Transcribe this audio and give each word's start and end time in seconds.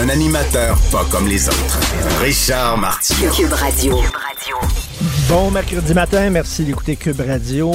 Un 0.00 0.08
animateur 0.10 0.78
pas 0.92 1.04
comme 1.10 1.26
les 1.26 1.48
autres. 1.48 1.80
Richard 2.22 2.78
Martineau. 2.78 3.32
Cube 3.32 3.52
Radio. 3.52 3.96
Bon 5.28 5.50
mercredi 5.50 5.92
matin, 5.92 6.30
merci 6.30 6.62
d'écouter 6.64 6.94
Cube 6.94 7.20
Radio. 7.20 7.72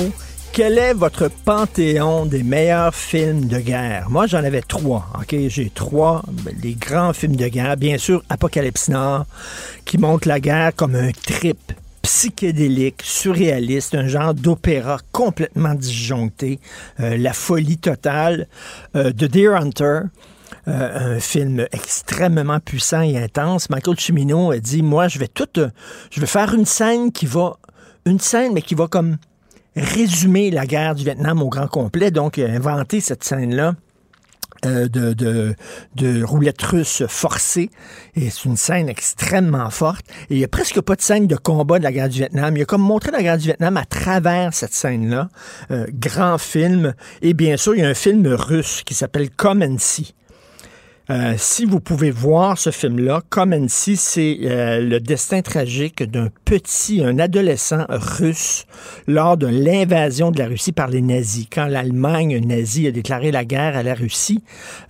Quel 0.53 0.77
est 0.77 0.93
votre 0.93 1.27
panthéon 1.27 2.25
des 2.25 2.43
meilleurs 2.43 2.95
films 2.95 3.47
de 3.47 3.59
guerre? 3.59 4.09
Moi, 4.09 4.27
j'en 4.27 4.41
avais 4.43 4.61
trois. 4.61 5.07
OK, 5.19 5.35
j'ai 5.49 5.69
trois, 5.69 6.23
les 6.61 6.75
grands 6.75 7.11
films 7.11 7.35
de 7.35 7.47
guerre. 7.49 7.75
Bien 7.75 7.97
sûr, 7.97 8.23
Apocalypse 8.29 8.87
Nord, 8.87 9.25
qui 9.83 9.97
montre 9.97 10.29
la 10.29 10.39
guerre 10.39 10.71
comme 10.73 10.95
un 10.95 11.11
trip 11.11 11.73
psychédélique, 12.03 13.01
surréaliste, 13.03 13.95
un 13.95 14.07
genre 14.07 14.33
d'opéra 14.33 14.99
complètement 15.11 15.73
disjoncté, 15.73 16.59
euh, 16.99 17.17
la 17.17 17.33
folie 17.33 17.77
totale. 17.77 18.47
Euh, 18.95 19.11
The 19.11 19.25
Deer 19.25 19.55
Hunter, 19.55 20.01
euh, 20.67 21.15
un 21.15 21.19
film 21.19 21.65
extrêmement 21.71 22.59
puissant 22.59 23.01
et 23.01 23.17
intense. 23.17 23.69
Michael 23.69 23.99
Cimino 23.99 24.51
a 24.51 24.59
dit, 24.59 24.81
moi, 24.81 25.07
je 25.07 25.19
vais 25.19 25.27
tout, 25.27 25.47
euh, 25.57 25.69
je 26.09 26.21
vais 26.21 26.25
faire 26.27 26.53
une 26.53 26.65
scène 26.65 27.11
qui 27.11 27.25
va, 27.25 27.57
une 28.05 28.19
scène, 28.19 28.53
mais 28.53 28.61
qui 28.61 28.73
va 28.73 28.87
comme 28.87 29.17
résumer 29.75 30.51
la 30.51 30.65
guerre 30.65 30.95
du 30.95 31.03
Vietnam 31.03 31.41
au 31.41 31.49
grand 31.49 31.67
complet. 31.67 32.11
Donc, 32.11 32.37
il 32.37 32.45
a 32.45 32.49
inventé 32.49 33.01
cette 33.01 33.23
scène-là. 33.23 33.75
euh, 34.65 34.87
de, 35.95 36.23
roulette 36.23 36.61
russe 36.61 37.03
forcée. 37.07 37.69
Et 38.15 38.29
c'est 38.29 38.45
une 38.45 38.55
scène 38.55 38.87
extrêmement 38.87 39.69
forte. 39.69 40.05
Et 40.29 40.35
il 40.35 40.37
n'y 40.37 40.45
a 40.45 40.47
presque 40.47 40.79
pas 40.79 40.95
de 40.95 41.01
scène 41.01 41.27
de 41.27 41.35
combat 41.35 41.79
de 41.79 41.83
la 41.83 41.91
guerre 41.91 42.07
du 42.07 42.19
Vietnam. 42.19 42.55
Il 42.55 42.61
a 42.61 42.65
comme 42.65 42.81
montré 42.81 43.11
la 43.11 43.21
guerre 43.21 43.37
du 43.37 43.45
Vietnam 43.45 43.75
à 43.75 43.83
travers 43.85 44.53
cette 44.53 44.73
scène-là. 44.73 45.27
Euh, 45.71 45.87
grand 45.93 46.37
film. 46.37 46.93
Et 47.21 47.33
bien 47.33 47.57
sûr, 47.57 47.75
il 47.75 47.81
y 47.81 47.85
a 47.85 47.89
un 47.89 47.93
film 47.93 48.25
russe 48.27 48.83
qui 48.85 48.93
s'appelle 48.93 49.29
Come. 49.29 49.77
Euh, 51.09 51.33
si 51.37 51.65
vous 51.65 51.81
pouvez 51.81 52.11
voir 52.11 52.57
ce 52.57 52.69
film-là, 52.69 53.21
See, 53.67 53.97
c'est 53.97 54.37
euh, 54.43 54.79
le 54.79 54.99
destin 55.01 55.41
tragique 55.41 56.03
d'un 56.03 56.29
petit, 56.45 57.03
un 57.03 57.19
adolescent 57.19 57.85
russe 57.89 58.65
lors 59.05 59.35
de 59.35 59.47
l'invasion 59.47 60.31
de 60.31 60.39
la 60.39 60.47
Russie 60.47 60.71
par 60.71 60.87
les 60.87 61.01
nazis. 61.01 61.47
Quand 61.51 61.65
l'Allemagne 61.65 62.39
nazie 62.45 62.87
a 62.87 62.91
déclaré 62.91 63.31
la 63.31 63.43
guerre 63.43 63.75
à 63.75 63.83
la 63.83 63.95
Russie, 63.95 64.43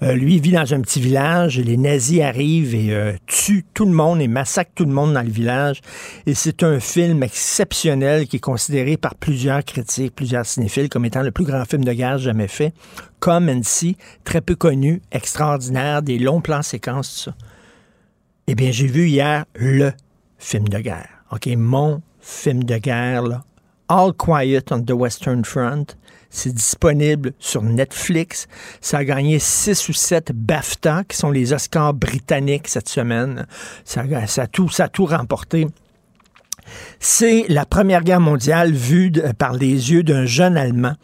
euh, 0.04 0.14
lui 0.14 0.40
vit 0.40 0.52
dans 0.52 0.72
un 0.74 0.82
petit 0.82 1.02
village, 1.02 1.60
les 1.60 1.78
nazis 1.78 2.22
arrivent 2.22 2.76
et 2.76 2.94
tuent 3.26 3.66
tout 3.74 3.86
le 3.86 3.92
monde 3.92 4.22
et 4.22 4.28
massacrent 4.28 4.74
tout 4.76 4.86
le 4.86 4.94
monde 4.94 5.14
dans 5.14 5.24
le 5.24 5.32
village. 5.32 5.82
Et 6.28 6.36
c'est 6.36 6.62
un 6.64 6.80
film 6.80 7.24
exceptionnel 7.24 8.28
qui 8.28 8.36
est 8.36 8.40
considéré 8.40 8.98
par 8.98 9.16
plusieurs 9.16 9.64
critiques, 9.64 10.16
plusieurs 10.16 10.46
cinéphiles 10.46 10.90
comme 10.90 11.06
étant 11.06 11.24
le 11.24 11.32
plus 11.32 11.46
grand 11.46 11.66
film 11.66 11.84
de 11.84 11.94
guerre 11.94 12.20
jamais 12.20 12.48
fait. 12.48 12.74
Come 13.24 13.48
and 13.48 13.64
See, 13.64 13.96
très 14.26 14.42
peu 14.42 14.54
connu, 14.54 15.02
extraordinaire, 15.14 16.02
des 16.02 16.20
longs 16.20 16.42
plans 16.42 16.62
séquences. 16.62 17.30
Eh 18.48 18.54
bien, 18.54 18.70
j'ai 18.70 18.86
vu 18.86 19.08
hier 19.08 19.46
le 19.56 19.94
film 20.38 20.68
de 20.68 20.78
guerre. 20.80 21.24
OK, 21.32 21.48
mon 21.56 22.02
film 22.20 22.66
de 22.66 22.78
guerre. 22.80 23.24
All 23.88 24.12
Quiet 24.12 24.66
on 24.72 24.82
the 24.82 24.92
Western 24.92 25.46
Front. 25.46 25.86
C'est 26.30 26.54
disponible 26.54 27.32
sur 27.40 27.64
Netflix. 27.64 28.48
Ça 28.82 28.98
a 28.98 29.06
gagné 29.06 29.40
six 29.40 29.88
ou 29.88 29.94
sept 29.94 30.34
BAFTA, 30.34 31.06
qui 31.08 31.16
sont 31.16 31.32
les 31.32 31.54
Oscars 31.54 31.94
britanniques 31.94 32.68
cette 32.68 32.90
semaine. 32.90 33.48
Ça, 33.86 34.02
a, 34.02 34.48
tout, 34.48 34.68
ça 34.68 34.84
a 34.84 34.88
tout 34.90 35.06
remporté. 35.06 35.68
C'est 37.00 37.46
la 37.48 37.66
Première 37.66 38.04
Guerre 38.04 38.20
mondiale 38.20 38.74
vue 38.74 39.14
par 39.38 39.54
les 39.54 39.94
yeux 39.94 40.04
d'un 40.04 40.26
jeune 40.26 40.58
Allemand 40.58 40.96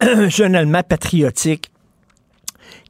jeune 0.28 0.54
Allemand 0.54 0.82
patriotique 0.82 1.70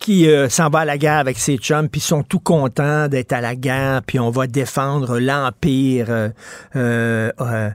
qui 0.01 0.29
euh, 0.29 0.49
s'en 0.49 0.69
va 0.69 0.81
à 0.81 0.85
la 0.85 0.99
guerre 0.99 1.19
avec 1.19 1.39
ses 1.39 1.57
chums, 1.57 1.89
puis 1.89 2.01
ils 2.01 2.05
sont 2.05 2.23
tout 2.23 2.39
contents 2.39 3.09
d'être 3.09 3.33
à 3.33 3.41
la 3.41 3.55
guerre, 3.57 4.03
puis 4.07 4.19
on 4.19 4.31
va 4.31 4.47
défendre 4.47 5.19
l'empire 5.19 6.07
euh, 6.11 6.31
euh, 6.77 7.71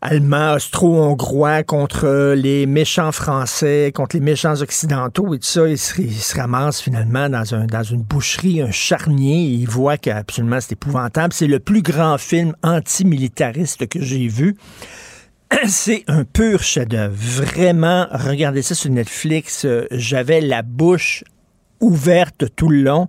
allemand, 0.00 0.54
austro-hongrois 0.54 1.62
contre 1.62 2.34
les 2.34 2.66
méchants 2.66 3.12
français, 3.12 3.92
contre 3.94 4.16
les 4.16 4.22
méchants 4.22 4.60
occidentaux 4.60 5.34
et 5.34 5.38
tout 5.38 5.46
ça. 5.46 5.68
Il 5.68 5.78
se, 5.78 6.00
il 6.00 6.12
se 6.12 6.36
ramasse 6.36 6.80
finalement 6.80 7.28
dans, 7.28 7.54
un, 7.54 7.66
dans 7.66 7.82
une 7.82 8.02
boucherie, 8.02 8.62
un 8.62 8.70
charnier, 8.70 9.44
et 9.44 9.54
il 9.54 9.68
voit 9.68 9.98
qu'absolument 9.98 10.60
c'est 10.60 10.72
épouvantable. 10.72 11.34
C'est 11.34 11.46
le 11.46 11.60
plus 11.60 11.82
grand 11.82 12.16
film 12.16 12.54
antimilitariste 12.62 13.88
que 13.88 14.00
j'ai 14.00 14.26
vu. 14.26 14.56
C'est 15.66 16.04
un 16.06 16.24
pur 16.24 16.62
chef-d'œuvre. 16.62 17.14
Vraiment, 17.16 18.06
regardez 18.12 18.62
ça 18.62 18.74
sur 18.74 18.90
Netflix. 18.90 19.64
euh, 19.64 19.86
J'avais 19.90 20.40
la 20.40 20.62
bouche 20.62 21.24
ouverte 21.80 22.44
tout 22.56 22.68
le 22.68 22.82
long. 22.82 23.08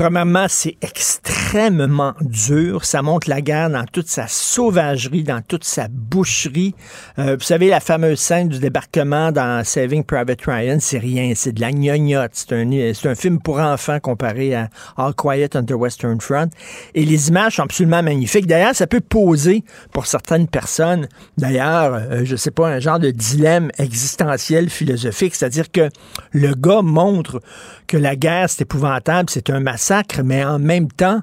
Premièrement, 0.00 0.46
c'est 0.48 0.78
extrêmement 0.80 2.14
dur. 2.22 2.86
Ça 2.86 3.02
montre 3.02 3.28
la 3.28 3.42
guerre 3.42 3.68
dans 3.68 3.84
toute 3.84 4.08
sa 4.08 4.28
sauvagerie, 4.28 5.24
dans 5.24 5.42
toute 5.42 5.64
sa 5.64 5.88
boucherie. 5.90 6.74
Euh, 7.18 7.36
vous 7.36 7.44
savez, 7.44 7.68
la 7.68 7.80
fameuse 7.80 8.18
scène 8.18 8.48
du 8.48 8.60
débarquement 8.60 9.30
dans 9.30 9.62
Saving 9.62 10.02
Private 10.02 10.40
Ryan, 10.46 10.78
c'est 10.80 10.96
rien, 10.96 11.32
c'est 11.34 11.52
de 11.52 11.60
la 11.60 11.70
gnognotte. 11.70 12.30
C'est 12.34 13.06
un, 13.08 13.14
film 13.14 13.40
pour 13.40 13.58
enfants 13.58 14.00
comparé 14.00 14.54
à 14.54 14.70
All 14.96 15.12
Quiet 15.12 15.50
on 15.54 15.64
the 15.64 15.72
Western 15.72 16.18
Front. 16.18 16.48
Et 16.94 17.04
les 17.04 17.28
images 17.28 17.56
sont 17.56 17.64
absolument 17.64 18.02
magnifiques. 18.02 18.46
D'ailleurs, 18.46 18.74
ça 18.74 18.86
peut 18.86 19.02
poser 19.02 19.64
pour 19.92 20.06
certaines 20.06 20.48
personnes, 20.48 21.08
d'ailleurs, 21.36 21.92
euh, 21.92 22.22
je 22.24 22.36
sais 22.36 22.50
pas, 22.50 22.68
un 22.68 22.80
genre 22.80 23.00
de 23.00 23.10
dilemme 23.10 23.70
existentiel 23.76 24.70
philosophique. 24.70 25.34
C'est-à-dire 25.34 25.70
que 25.70 25.90
le 26.32 26.54
gars 26.54 26.80
montre 26.80 27.42
que 27.90 27.96
la 27.96 28.14
guerre, 28.14 28.48
c'est 28.48 28.62
épouvantable, 28.62 29.28
c'est 29.30 29.50
un 29.50 29.58
massacre, 29.58 30.22
mais 30.22 30.44
en 30.44 30.60
même 30.60 30.92
temps, 30.92 31.22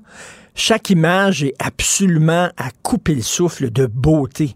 chaque 0.54 0.90
image 0.90 1.42
est 1.42 1.54
absolument 1.60 2.50
à 2.58 2.72
couper 2.84 3.16
le 3.16 3.22
souffle 3.22 3.72
de 3.72 3.86
beauté. 3.86 4.54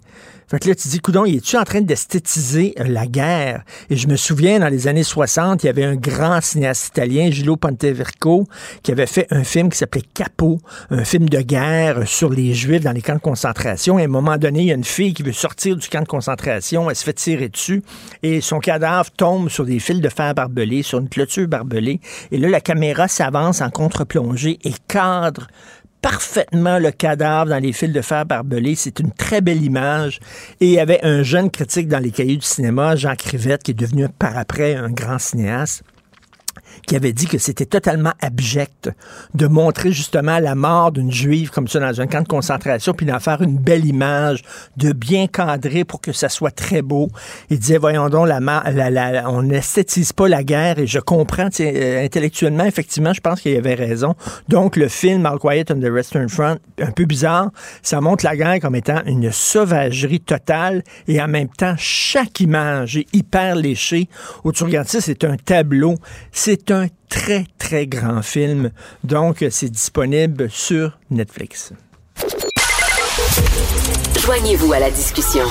Fait 0.51 0.59
que 0.59 0.67
là, 0.67 0.75
tu 0.75 0.89
dis, 0.89 0.99
coudon, 0.99 1.23
il 1.23 1.37
est-tu 1.37 1.55
en 1.55 1.63
train 1.63 1.79
d'esthétiser 1.79 2.75
euh, 2.77 2.83
la 2.83 3.07
guerre? 3.07 3.63
Et 3.89 3.95
je 3.95 4.09
me 4.09 4.17
souviens, 4.17 4.59
dans 4.59 4.67
les 4.67 4.89
années 4.89 5.01
60, 5.01 5.63
il 5.63 5.67
y 5.67 5.69
avait 5.69 5.85
un 5.85 5.95
grand 5.95 6.41
cinéaste 6.41 6.87
italien, 6.87 7.31
Gillo 7.31 7.55
Ponteverco, 7.55 8.45
qui 8.83 8.91
avait 8.91 9.05
fait 9.05 9.27
un 9.31 9.45
film 9.45 9.69
qui 9.69 9.77
s'appelait 9.77 10.03
Capo, 10.13 10.59
un 10.89 11.05
film 11.05 11.29
de 11.29 11.39
guerre 11.39 12.05
sur 12.05 12.29
les 12.29 12.53
Juifs 12.53 12.83
dans 12.83 12.91
les 12.91 13.01
camps 13.01 13.15
de 13.15 13.19
concentration. 13.19 13.97
Et 13.97 14.01
à 14.01 14.05
un 14.05 14.09
moment 14.09 14.37
donné, 14.37 14.59
il 14.59 14.65
y 14.65 14.71
a 14.73 14.75
une 14.75 14.83
fille 14.83 15.13
qui 15.13 15.23
veut 15.23 15.31
sortir 15.31 15.77
du 15.77 15.87
camp 15.87 16.01
de 16.01 16.07
concentration, 16.09 16.89
elle 16.89 16.97
se 16.97 17.05
fait 17.05 17.13
tirer 17.13 17.47
dessus, 17.47 17.81
et 18.21 18.41
son 18.41 18.59
cadavre 18.59 19.09
tombe 19.11 19.47
sur 19.47 19.63
des 19.63 19.79
fils 19.79 20.01
de 20.01 20.09
fer 20.09 20.33
barbelés, 20.33 20.83
sur 20.83 20.99
une 20.99 21.07
clôture 21.07 21.47
barbelée. 21.47 22.01
Et 22.29 22.37
là, 22.37 22.49
la 22.49 22.59
caméra 22.59 23.07
s'avance 23.07 23.61
en 23.61 23.69
contre-plongée 23.69 24.59
et 24.65 24.73
cadre 24.89 25.47
parfaitement 26.01 26.79
le 26.79 26.91
cadavre 26.91 27.49
dans 27.49 27.61
les 27.61 27.73
fils 27.73 27.91
de 27.91 28.01
fer 28.01 28.25
barbelés. 28.25 28.75
C'est 28.75 28.99
une 28.99 29.11
très 29.11 29.41
belle 29.41 29.63
image. 29.63 30.19
Et 30.59 30.67
il 30.67 30.71
y 30.71 30.79
avait 30.79 31.03
un 31.03 31.23
jeune 31.23 31.49
critique 31.49 31.87
dans 31.87 31.99
les 31.99 32.11
cahiers 32.11 32.37
du 32.37 32.45
cinéma, 32.45 32.95
Jean 32.95 33.15
Crivette, 33.15 33.63
qui 33.63 33.71
est 33.71 33.75
devenu 33.75 34.07
par 34.09 34.37
après 34.37 34.75
un 34.75 34.89
grand 34.89 35.19
cinéaste 35.19 35.83
qui 36.87 36.95
avait 36.95 37.13
dit 37.13 37.27
que 37.27 37.37
c'était 37.37 37.65
totalement 37.65 38.13
abject 38.21 38.89
de 39.33 39.47
montrer 39.47 39.91
justement 39.91 40.39
la 40.39 40.55
mort 40.55 40.91
d'une 40.91 41.11
juive 41.11 41.49
comme 41.51 41.67
ça 41.67 41.79
dans 41.79 42.01
un 42.01 42.07
camp 42.07 42.21
de 42.21 42.27
concentration, 42.27 42.93
puis 42.93 43.05
d'en 43.05 43.19
faire 43.19 43.41
une 43.41 43.57
belle 43.57 43.85
image, 43.85 44.43
de 44.77 44.91
bien 44.93 45.27
cadrer 45.27 45.83
pour 45.83 46.01
que 46.01 46.11
ça 46.11 46.29
soit 46.29 46.51
très 46.51 46.81
beau. 46.81 47.09
Il 47.49 47.59
disait, 47.59 47.77
voyons 47.77 48.09
donc, 48.09 48.27
la, 48.27 48.39
la- 48.39 48.89
la- 48.89 49.29
on 49.29 49.43
n'esthétise 49.43 50.13
pas 50.13 50.27
la 50.27 50.43
guerre, 50.43 50.79
et 50.79 50.87
je 50.87 50.99
comprends 50.99 51.49
euh, 51.59 52.05
intellectuellement, 52.05 52.65
effectivement, 52.65 53.13
je 53.13 53.21
pense 53.21 53.41
qu'il 53.41 53.55
avait 53.55 53.75
raison. 53.75 54.15
Donc, 54.49 54.75
le 54.75 54.87
film 54.87 55.25
All 55.25 55.39
Quiet 55.39 55.65
on 55.71 55.79
the 55.79 55.91
Western 55.91 56.29
Front, 56.29 56.57
un 56.81 56.91
peu 56.91 57.05
bizarre, 57.05 57.51
ça 57.81 58.01
montre 58.01 58.25
la 58.25 58.35
guerre 58.35 58.59
comme 58.59 58.75
étant 58.75 59.01
une 59.05 59.31
sauvagerie 59.31 60.19
totale, 60.19 60.83
et 61.07 61.21
en 61.21 61.27
même 61.27 61.49
temps, 61.49 61.75
chaque 61.77 62.39
image 62.39 62.97
est 62.97 63.07
hyper 63.13 63.55
léchée. 63.55 64.07
Où 64.43 64.51
tu 64.51 64.63
regardes 64.63 64.87
ça, 64.87 65.01
c'est 65.01 65.23
un 65.23 65.35
tableau. 65.37 65.95
C'est 66.31 66.60
un 66.69 66.87
très, 67.09 67.45
très 67.57 67.87
grand 67.87 68.21
film. 68.21 68.71
Donc, 69.03 69.43
c'est 69.49 69.69
disponible 69.69 70.49
sur 70.49 70.99
Netflix. 71.09 71.73
Joignez-vous 74.19 74.73
à 74.73 74.79
la 74.79 74.91
discussion. 74.91 75.45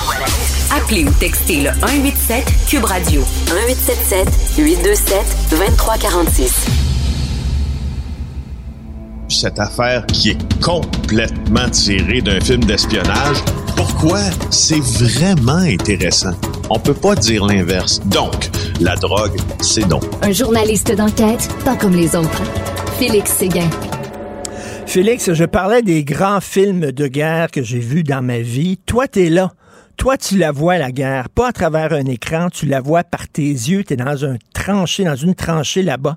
Appelez 0.71 1.05
ou 1.05 1.11
textez 1.19 1.63
le 1.63 1.71
187 1.81 2.45
Cube 2.69 2.85
Radio 2.85 3.23
1877 3.49 4.29
827 4.59 5.17
2346. 5.51 6.90
Cette 9.31 9.59
affaire 9.59 10.07
qui 10.07 10.31
est 10.31 10.61
complètement 10.61 11.69
tirée 11.71 12.21
d'un 12.21 12.41
film 12.41 12.65
d'espionnage. 12.65 13.39
Pourquoi? 13.77 14.21
C'est 14.51 14.81
vraiment 14.81 15.53
intéressant? 15.53 16.33
On 16.69 16.79
peut 16.79 16.95
pas 16.95 17.15
dire 17.15 17.47
l'inverse. 17.47 18.01
Donc, 18.07 18.51
la 18.81 18.97
drogue, 18.97 19.37
c'est 19.61 19.87
non. 19.87 20.01
Un 20.23 20.33
journaliste 20.33 20.95
d'enquête, 20.95 21.49
pas 21.65 21.77
comme 21.77 21.95
les 21.95 22.15
autres. 22.15 22.43
Félix 22.99 23.33
Séguin. 23.33 23.69
Félix, 24.87 25.33
je 25.33 25.45
parlais 25.45 25.83
des 25.83 26.05
grands 26.05 26.41
films 26.41 26.93
de 26.93 27.07
guerre 27.07 27.51
que 27.51 27.63
j'ai 27.63 27.79
vus 27.79 28.03
dans 28.03 28.23
ma 28.23 28.41
vie. 28.41 28.77
Toi, 28.87 29.07
t'es 29.07 29.31
là. 29.31 29.53
Toi, 29.97 30.17
tu 30.17 30.39
la 30.39 30.51
vois, 30.51 30.79
la 30.79 30.93
guerre, 30.93 31.29
pas 31.29 31.49
à 31.49 31.53
travers 31.53 31.93
un 31.93 32.07
écran, 32.07 32.49
tu 32.51 32.67
la 32.67 32.81
vois 32.81 33.05
par 33.05 33.29
tes 33.29 33.43
yeux, 33.43 33.85
tu 33.85 33.93
es 33.93 33.97
dans 33.97 34.25
un 34.25 34.37
tranché, 34.55 35.05
dans 35.05 35.15
une 35.15 35.35
tranchée 35.35 35.83
là-bas. 35.83 36.17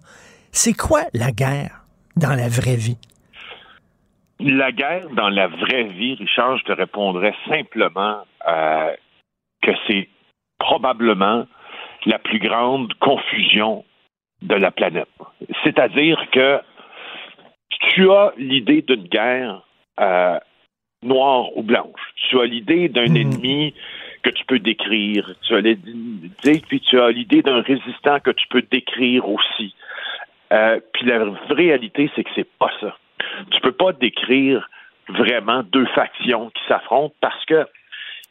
C'est 0.51 0.73
quoi 0.73 1.01
la 1.13 1.31
guerre? 1.31 1.82
Dans 2.15 2.35
la 2.35 2.47
vraie 2.47 2.75
vie? 2.75 2.97
La 4.39 4.71
guerre 4.71 5.09
dans 5.11 5.29
la 5.29 5.47
vraie 5.47 5.85
vie, 5.85 6.15
Richard, 6.15 6.57
je 6.57 6.65
te 6.65 6.71
répondrais 6.71 7.35
simplement 7.47 8.23
euh, 8.47 8.93
que 9.61 9.71
c'est 9.87 10.09
probablement 10.59 11.45
la 12.05 12.19
plus 12.19 12.39
grande 12.39 12.93
confusion 12.95 13.85
de 14.41 14.55
la 14.55 14.71
planète. 14.71 15.07
C'est-à-dire 15.63 16.19
que 16.31 16.59
tu 17.79 18.11
as 18.11 18.33
l'idée 18.37 18.81
d'une 18.81 19.07
guerre 19.07 19.61
euh, 19.99 20.39
noire 21.03 21.55
ou 21.55 21.63
blanche. 21.63 22.01
Tu 22.29 22.39
as 22.39 22.45
l'idée 22.45 22.89
d'un 22.89 23.07
hmm. 23.07 23.17
ennemi 23.17 23.73
que 24.23 24.29
tu 24.29 24.45
peux 24.45 24.59
décrire. 24.59 25.35
Tu 25.43 25.55
as 25.55 25.61
l'idée, 25.61 26.61
puis 26.67 26.79
tu 26.79 26.99
as 26.99 27.11
l'idée 27.11 27.41
d'un 27.41 27.61
résistant 27.61 28.19
que 28.19 28.31
tu 28.31 28.47
peux 28.49 28.63
décrire 28.69 29.27
aussi. 29.29 29.75
Euh, 30.53 30.79
puis 30.93 31.05
la 31.07 31.25
réalité, 31.49 32.09
c'est 32.15 32.23
que 32.23 32.29
c'est 32.35 32.49
pas 32.59 32.71
ça. 32.79 32.95
Tu 33.51 33.59
peux 33.61 33.71
pas 33.71 33.91
décrire 33.93 34.69
vraiment 35.09 35.63
deux 35.63 35.85
factions 35.87 36.49
qui 36.51 36.61
s'affrontent 36.67 37.15
parce 37.21 37.43
que 37.45 37.65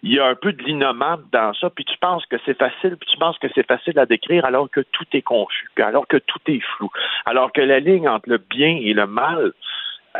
il 0.04 0.12
y 0.12 0.18
a 0.18 0.26
un 0.26 0.34
peu 0.34 0.52
de 0.52 0.62
l'innommable 0.64 1.22
dans 1.32 1.54
ça, 1.54 1.70
puis 1.70 1.84
tu 1.84 1.96
penses 1.98 2.26
que 2.26 2.36
c'est 2.44 2.58
facile, 2.58 2.96
puis 2.96 3.08
tu 3.08 3.16
penses 3.18 3.38
que 3.38 3.46
c'est 3.54 3.66
facile 3.66 3.98
à 4.00 4.06
décrire 4.06 4.44
alors 4.44 4.68
que 4.68 4.80
tout 4.80 5.04
est 5.12 5.22
confus, 5.22 5.68
alors 5.76 6.08
que 6.08 6.16
tout 6.16 6.40
est 6.48 6.60
flou, 6.76 6.90
alors 7.24 7.52
que 7.52 7.60
la 7.60 7.78
ligne 7.78 8.08
entre 8.08 8.28
le 8.28 8.38
bien 8.38 8.80
et 8.82 8.94
le 8.94 9.06
mal 9.06 9.52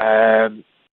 euh, 0.01 0.51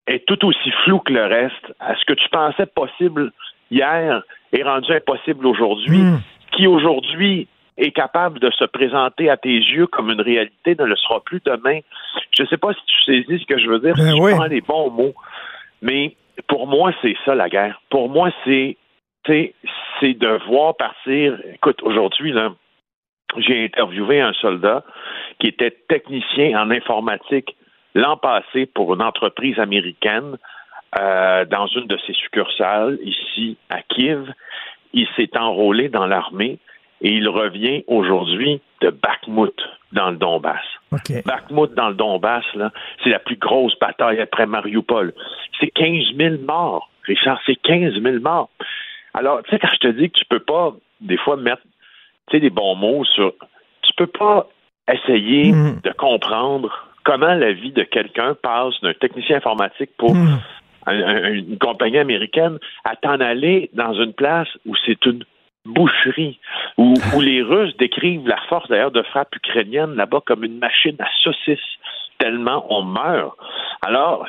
est 0.07 0.27
tout 0.27 0.45
aussi 0.45 0.71
floue 0.85 0.99
que 0.99 1.15
le 1.15 1.25
reste. 1.25 1.75
À 1.81 1.97
ce 1.97 2.05
que 2.05 2.13
tu 2.13 2.29
pensais 2.29 2.67
possible 2.67 3.33
hier 3.71 4.23
est 4.53 4.63
rendu 4.63 4.93
impossible 4.93 5.47
aujourd'hui, 5.47 6.03
hmm. 6.03 6.21
qui 6.53 6.67
aujourd'hui 6.67 7.49
est 7.77 7.91
capable 7.91 8.39
de 8.39 8.51
se 8.51 8.65
présenter 8.65 9.29
à 9.29 9.37
tes 9.37 9.55
yeux 9.55 9.87
comme 9.87 10.11
une 10.11 10.21
réalité 10.21 10.77
ne 10.79 10.85
le 10.85 10.97
sera 10.97 11.21
plus 11.21 11.41
demain. 11.45 11.81
Je 12.37 12.43
ne 12.43 12.49
sais 12.49 12.57
pas 12.57 12.73
si 12.73 12.81
tu 12.87 13.03
saisis 13.03 13.43
ce 13.43 13.47
que 13.47 13.59
je 13.59 13.69
veux 13.69 13.81
dire, 13.81 13.95
ben 13.97 14.13
si 14.13 14.15
tu 14.15 14.35
prends 14.37 14.45
les 14.45 14.61
bons 14.61 14.91
mots, 14.91 15.15
mais 15.83 16.17
pour 16.47 16.67
moi, 16.67 16.93
c'est 17.03 17.17
ça 17.25 17.35
la 17.35 17.49
guerre. 17.49 17.81
Pour 17.91 18.09
moi, 18.09 18.31
c'est 18.45 18.77
c'est 19.27 20.15
de 20.15 20.47
voir 20.49 20.77
partir. 20.77 21.39
Écoute, 21.55 21.83
aujourd'hui, 21.83 22.33
là, 22.33 22.53
j'ai 23.39 23.65
interviewé 23.65 24.21
un 24.21 24.35
soldat 24.35 24.85
qui 25.39 25.49
était 25.49 25.77
technicien 25.89 26.61
en 26.61 26.71
informatique 26.71 27.57
l'an 27.95 28.17
passé 28.17 28.67
pour 28.67 28.93
une 28.95 29.03
entreprise 29.03 29.59
américaine 29.59 30.37
euh, 30.99 31.45
dans 31.47 31.67
une 31.69 31.87
de 31.87 31.99
ses 32.07 32.13
succursales 32.13 32.99
ici 33.03 33.57
à 33.71 33.83
Kiev. 33.83 34.31
Il 34.93 35.09
s'est 35.17 35.37
enrôlé 35.37 35.89
dans 35.89 36.07
l'armée 36.07 36.59
et 37.05 37.11
il 37.11 37.29
revient 37.29 37.85
aujourd'hui 37.87 38.61
de 38.81 38.91
Bakhmut 38.91 39.55
dans 39.93 40.11
le 40.11 40.17
Donbass. 40.17 40.65
Bakhmut 41.25 41.75
dans 41.75 41.91
le 41.91 41.95
Donbass, 41.95 42.45
c'est 43.03 43.11
la 43.11 43.19
plus 43.19 43.37
grosse 43.37 43.79
bataille 43.79 44.21
après 44.21 44.47
Mariupol. 44.47 45.13
C'est 45.61 45.69
15 45.69 46.17
000 46.17 46.37
morts, 46.47 46.91
Richard, 47.05 47.39
c'est 47.47 47.57
15 47.57 48.01
000 48.03 48.21
morts. 48.21 48.49
Alors, 49.13 49.43
tu 49.45 49.51
sais, 49.51 49.59
quand 49.59 49.69
je 49.75 49.89
te 49.89 49.89
dis 49.89 50.11
que 50.11 50.19
tu 50.19 50.25
peux 50.25 50.41
pas, 50.41 50.73
des 51.01 51.19
fois, 51.19 51.37
mettre, 51.37 51.63
tu 52.29 52.37
sais, 52.37 52.41
des 52.41 52.51
bons 52.51 52.75
mots 52.75 53.05
sur... 53.05 53.35
Tu 53.83 53.93
peux 53.97 54.07
pas 54.07 54.49
essayer 54.91 55.53
mm. 55.53 55.81
de 55.85 55.91
comprendre 55.91 56.89
comment 57.05 57.35
la 57.35 57.53
vie 57.53 57.73
de 57.73 57.83
quelqu'un 57.83 58.35
passe 58.35 58.81
d'un 58.83 58.95
technicien 58.95 59.37
informatique 59.37 59.91
pour 59.99 60.15
mm. 60.15 60.41
une 60.89 61.59
compagnie 61.59 61.99
américaine 61.99 62.59
à 62.85 62.97
t'en 62.97 63.21
aller 63.21 63.69
dans 63.75 63.93
une 63.93 64.15
place 64.15 64.49
où 64.67 64.75
c'est 64.87 65.05
une 65.05 65.25
boucherie, 65.65 66.39
où, 66.77 66.95
les 67.21 67.43
Russes 67.43 67.77
décrivent 67.79 68.27
la 68.29 68.41
force 68.49 68.69
d'ailleurs 68.69 68.91
de 68.91 69.03
frappe 69.03 69.35
ukrainienne 69.37 69.95
là-bas 69.95 70.21
comme 70.25 70.45
une 70.45 70.59
machine 70.59 70.97
à 70.99 71.09
saucisses 71.23 71.79
tellement 72.19 72.65
on 72.71 72.83
meurt. 72.83 73.35
Alors, 73.87 74.27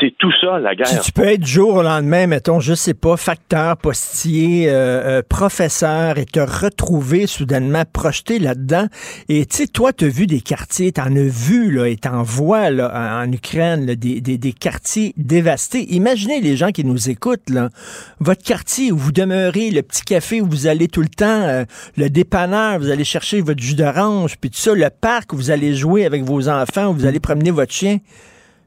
c'est 0.00 0.14
tout 0.18 0.32
ça, 0.42 0.58
la 0.58 0.74
guerre. 0.74 0.86
Si 0.88 1.00
tu 1.00 1.12
peux 1.12 1.24
être 1.24 1.46
jour 1.46 1.76
au 1.76 1.82
lendemain, 1.82 2.26
mettons, 2.26 2.60
je 2.60 2.74
sais 2.74 2.92
pas, 2.92 3.16
facteur, 3.16 3.78
postier, 3.78 4.68
euh, 4.68 5.20
euh, 5.20 5.22
professeur, 5.26 6.18
et 6.18 6.26
te 6.26 6.40
retrouver 6.40 7.26
soudainement 7.26 7.84
projeté 7.90 8.38
là-dedans. 8.38 8.86
Et 9.30 9.46
tu 9.46 9.56
sais, 9.56 9.66
toi, 9.68 9.94
tu 9.94 10.04
as 10.04 10.08
vu 10.08 10.26
des 10.26 10.42
quartiers, 10.42 10.92
tu 10.92 11.00
en 11.00 11.16
as 11.16 11.28
vu, 11.30 11.72
là, 11.72 11.86
et 11.86 11.96
t'en 11.96 12.22
vois, 12.22 12.68
là, 12.68 13.22
en 13.22 13.32
Ukraine, 13.32 13.86
des, 13.86 14.20
des, 14.20 14.36
des, 14.36 14.52
quartiers 14.52 15.14
dévastés. 15.16 15.86
Imaginez 15.94 16.42
les 16.42 16.56
gens 16.56 16.72
qui 16.72 16.84
nous 16.84 17.08
écoutent, 17.08 17.48
là. 17.48 17.70
Votre 18.18 18.42
quartier 18.42 18.92
où 18.92 18.98
vous 18.98 19.12
demeurez, 19.12 19.70
le 19.70 19.80
petit 19.80 20.02
café 20.02 20.42
où 20.42 20.46
vous 20.46 20.66
allez 20.66 20.88
tout 20.88 21.02
le 21.02 21.08
temps, 21.08 21.24
euh, 21.26 21.64
le 21.96 22.10
dépanneur, 22.10 22.78
vous 22.78 22.90
allez 22.90 23.04
chercher 23.04 23.40
votre 23.40 23.62
jus 23.62 23.76
d'orange, 23.76 24.36
puis 24.38 24.50
tout 24.50 24.58
ça, 24.58 24.74
le 24.74 24.90
parc 24.90 25.32
où 25.32 25.36
vous 25.36 25.50
allez 25.50 25.72
jouer 25.74 26.04
avec 26.04 26.22
vos 26.22 26.39
enfants, 26.48 26.92
vous 26.92 27.06
allez 27.06 27.20
promener 27.20 27.50
votre 27.50 27.72
chien. 27.72 27.98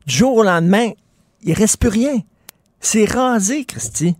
Du 0.05 0.15
jour 0.15 0.35
au 0.35 0.43
lendemain, 0.43 0.91
il 1.43 1.53
reste 1.53 1.77
plus 1.77 1.89
rien. 1.89 2.21
C'est 2.79 3.05
rasé, 3.05 3.65
Christy. 3.65 4.15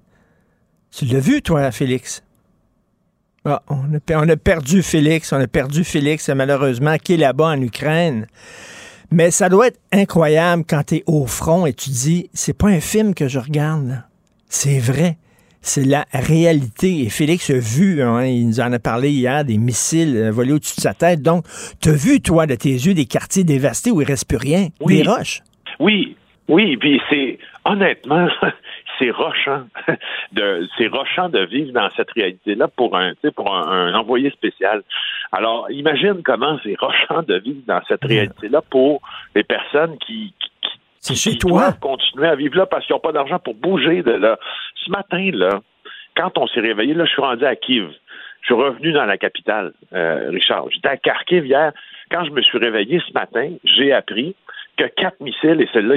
Tu 0.92 1.06
l'as 1.06 1.20
vu, 1.20 1.42
toi, 1.42 1.72
Félix? 1.72 2.24
Ah, 3.46 3.62
on, 3.68 3.94
a, 3.94 4.38
perdu 4.38 4.82
Félix, 4.82 5.34
on 5.34 5.40
a 5.40 5.48
perdu 5.48 5.84
Félix, 5.84 6.30
malheureusement, 6.30 6.98
qui 6.98 7.16
est 7.16 7.18
là-bas 7.18 7.48
en 7.48 7.62
Ukraine. 7.62 8.28
Mais 9.12 9.32
ça 9.32 9.50
doit 9.50 9.68
être 9.68 9.80
incroyable 9.92 10.64
quand 10.68 10.84
tu 10.86 10.96
es 10.96 11.04
au 11.08 11.26
front 11.26 11.66
et 11.66 11.74
tu 11.74 11.90
dis, 11.90 12.30
c'est 12.34 12.54
pas 12.54 12.68
un 12.68 12.80
film 12.80 13.14
que 13.14 13.28
je 13.28 13.40
regarde, 13.40 14.04
c'est 14.48 14.80
vrai 14.80 15.18
c'est 15.64 15.86
la 15.86 16.06
réalité. 16.14 17.04
Et 17.04 17.10
Félix 17.10 17.50
a 17.50 17.58
vu, 17.58 18.04
hein, 18.04 18.26
il 18.26 18.48
nous 18.48 18.60
en 18.60 18.72
a 18.72 18.80
parlé 18.80 19.10
hier, 19.10 19.44
des 19.44 19.58
missiles 19.58 20.16
euh, 20.18 20.32
volés 20.32 20.52
au-dessus 20.52 20.76
de 20.76 20.82
sa 20.82 20.94
tête. 20.94 21.22
Donc, 21.22 21.46
tu 21.82 21.90
as 21.90 21.94
vu, 21.94 22.22
toi, 22.22 22.46
de 22.46 22.56
tes 22.56 22.70
yeux, 22.70 22.94
des 22.94 23.06
quartiers 23.06 23.44
dévastés 23.44 23.90
où 23.90 24.02
il 24.02 24.04
ne 24.04 24.10
reste 24.10 24.28
plus 24.28 24.38
rien, 24.38 24.68
des 24.86 25.04
roches? 25.04 25.40
Oui, 25.80 26.16
oui, 26.50 26.78
puis 26.78 27.02
c'est 27.10 27.40
honnêtement, 27.66 28.28
c'est 29.00 29.10
rochant 29.10 29.64
de 30.34 30.68
c'est 30.78 30.88
rochant 30.88 31.30
de 31.30 31.46
vivre 31.46 31.72
dans 31.72 31.90
cette 31.96 32.12
réalité-là 32.12 32.68
pour 32.68 32.98
un 32.98 33.14
pour 33.36 33.56
un, 33.56 33.94
envoyé 33.94 34.30
spécial. 34.32 34.84
Alors, 35.32 35.68
imagine 35.72 36.22
comment 36.24 36.60
c'est 36.64 36.76
rochant 36.78 37.24
de 37.24 37.36
vivre 37.40 37.62
dans 37.66 37.82
cette 37.88 38.04
réalité-là 38.04 38.62
pour 38.70 39.02
les 39.36 39.44
personnes 39.44 39.98
qui, 40.06 40.34
c'est 41.04 41.16
chez 41.16 41.38
toi. 41.38 41.74
continuer 41.82 42.28
à 42.28 42.36
vivre 42.36 42.58
là 42.58 42.66
parce 42.66 42.86
qu'ils 42.86 42.96
n'ont 42.96 43.00
pas 43.00 43.12
d'argent 43.12 43.38
pour 43.40 43.56
bouger 43.56 44.02
de 44.04 44.12
là. 44.12 44.40
Ce 44.76 44.90
matin, 44.90 45.30
là, 45.34 45.60
quand 46.16 46.38
on 46.38 46.48
s'est 46.48 46.62
réveillé, 46.62 46.94
là, 46.94 47.06
je 47.06 47.12
suis 47.12 47.22
rendu 47.22 47.46
à 47.46 47.56
Kiev. 47.56 47.90
Je 48.42 48.46
suis 48.48 48.54
revenu 48.56 48.92
dans 48.92 49.06
la 49.06 49.18
capitale, 49.18 49.74
euh, 49.94 50.30
Richard. 50.30 50.66
J'étais 50.70 50.90
à 50.90 50.98
Kharkiv 50.98 51.46
hier. 51.46 51.72
Quand 52.12 52.26
je 52.26 52.32
me 52.32 52.42
suis 52.42 52.58
réveillé 52.58 53.02
ce 53.08 53.14
matin, 53.14 53.52
j'ai 53.64 53.94
appris 53.94 54.36
que 54.78 54.86
quatre 54.86 55.20
missiles, 55.22 55.62
et 55.62 55.70
ceux-là, 55.72 55.96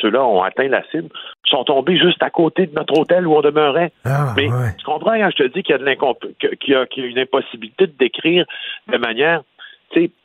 ceux-là 0.00 0.24
ont 0.24 0.42
atteint 0.42 0.68
la 0.68 0.82
cible, 0.90 1.08
sont 1.44 1.64
tombés 1.64 1.98
juste 1.98 2.22
à 2.22 2.30
côté 2.30 2.66
de 2.66 2.74
notre 2.74 2.98
hôtel 2.98 3.26
où 3.26 3.34
on 3.34 3.42
demeurait. 3.42 3.92
Ah, 4.04 4.34
Mais 4.36 4.48
tu 4.78 4.84
comprends 4.84 5.14
quand 5.14 5.30
je 5.30 5.44
te 5.44 5.48
dis 5.48 5.62
qu'il 5.62 5.76
y 5.76 6.56
qu'il 6.56 6.74
y 6.74 6.76
a 6.76 6.86
une 7.06 7.18
impossibilité 7.18 7.86
de 7.86 7.94
décrire 7.98 8.46
de 8.90 8.96
manière 8.96 9.42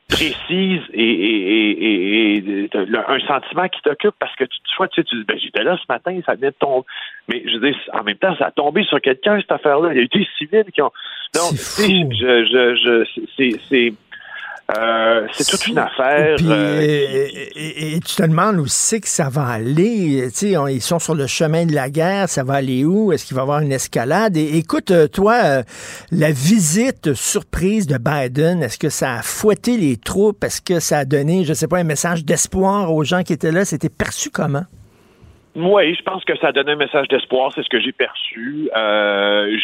précise 0.10 0.82
et, 0.94 2.44
un 3.08 3.20
sentiment 3.28 3.68
qui 3.70 3.82
t'occupe 3.82 4.16
parce 4.20 4.36
que 4.36 4.44
tu, 4.44 4.60
vois, 4.78 4.88
tu 4.88 5.02
sais, 5.02 5.08
tu 5.08 5.16
dis, 5.16 5.24
ben, 5.24 5.38
j'étais 5.40 5.64
là 5.64 5.78
ce 5.78 5.86
matin, 5.88 6.20
ça 6.26 6.36
venait 6.36 6.50
de 6.52 6.56
tomber. 6.60 6.86
Mais 7.28 7.44
je 7.46 7.58
dire, 7.58 7.76
en 7.94 8.04
même 8.04 8.18
temps, 8.18 8.36
ça 8.38 8.48
a 8.48 8.52
tombé 8.52 8.84
sur 8.84 9.00
quelqu'un, 9.02 9.40
cette 9.40 9.52
affaire-là. 9.52 9.94
Il 9.94 9.98
y 9.98 10.00
a 10.00 10.04
eu 10.04 10.08
des 10.08 10.28
civils 10.38 10.66
qui 10.74 10.82
ont. 10.82 10.92
Donc, 11.36 11.54
je, 11.54 12.46
je, 12.46 13.06
je, 13.38 13.58
c'est 13.70 13.94
euh, 14.78 15.26
c'est 15.32 15.50
toute 15.50 15.68
une 15.68 15.80
affaire. 15.80 16.38
Euh, 16.42 17.28
et, 17.56 18.00
tu 18.06 18.16
te 18.16 18.22
demandes 18.22 18.58
où 18.58 18.68
c'est 18.68 19.00
que 19.00 19.08
ça 19.08 19.30
va 19.30 19.46
aller. 19.46 20.30
sais, 20.30 20.54
ils 20.70 20.82
sont 20.82 21.00
sur 21.00 21.16
le 21.16 21.26
chemin 21.26 21.66
de 21.66 21.74
la 21.74 21.90
guerre. 21.90 22.30
Ça 22.30 22.44
va 22.44 22.56
aller 22.56 22.86
où? 22.86 23.12
Est-ce 23.12 23.26
qu'il 23.26 23.36
va 23.36 23.42
y 23.42 23.44
avoir 23.44 23.62
une 23.62 23.72
escalade? 23.72 24.38
Et, 24.38 24.58
écoute, 24.58 24.92
euh, 24.92 25.08
toi, 25.08 25.64
la 26.12 26.32
visite 26.32 27.14
surprise 27.14 27.88
de 27.88 27.98
Biden, 27.98 28.62
est-ce 28.62 28.78
que 28.78 28.90
ça 28.90 29.16
a 29.16 29.22
fouetté 29.24 29.76
les 29.78 29.98
troupes? 29.98 30.44
Est-ce 30.44 30.62
que 30.62 30.80
ça 30.80 31.00
a 31.00 31.06
donné, 31.06 31.46
je 31.46 31.54
sais 31.54 31.68
pas, 31.68 31.80
un 31.80 31.84
message 31.84 32.24
d'espoir 32.24 32.94
aux 32.94 33.04
gens 33.04 33.24
qui 33.24 33.34
étaient 33.34 33.52
là? 33.52 33.66
C'était 33.66 33.90
perçu 33.90 34.30
comment? 34.30 34.64
Oui, 35.56 35.96
je 35.96 36.04
pense 36.04 36.24
que 36.26 36.38
ça 36.38 36.50
a 36.50 36.52
donné 36.52 36.74
un 36.74 36.76
message 36.76 37.08
d'espoir, 37.08 37.52
c'est 37.56 37.64
ce 37.64 37.70
que 37.70 37.82
j'ai 37.82 37.92
perçu. 37.92 38.70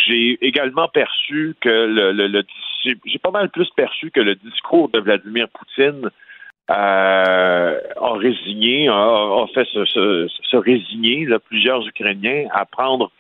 j'ai 0.08 0.38
également 0.42 0.88
perçu 0.88 1.56
que 1.62 1.70
le, 1.70 2.12
le, 2.12 2.28
le 2.28 2.44
j'ai 2.86 3.20
pas 3.20 3.32
mal 3.32 3.50
plus 3.50 3.70
perçu 3.76 4.12
que 4.12 4.20
le 4.20 4.36
discours 4.36 4.90
de 4.90 5.00
Vladimir 5.00 5.48
Poutine 5.50 6.10
euh, 6.72 7.80
a 8.02 8.14
résigné, 8.14 8.88
a, 8.88 9.46
fait 9.54 9.66
se, 9.66 10.58
résigner 10.58 11.28
plusieurs 11.48 11.86
Ukrainiens 11.88 12.48
à 12.52 12.66
prendre 12.66 13.12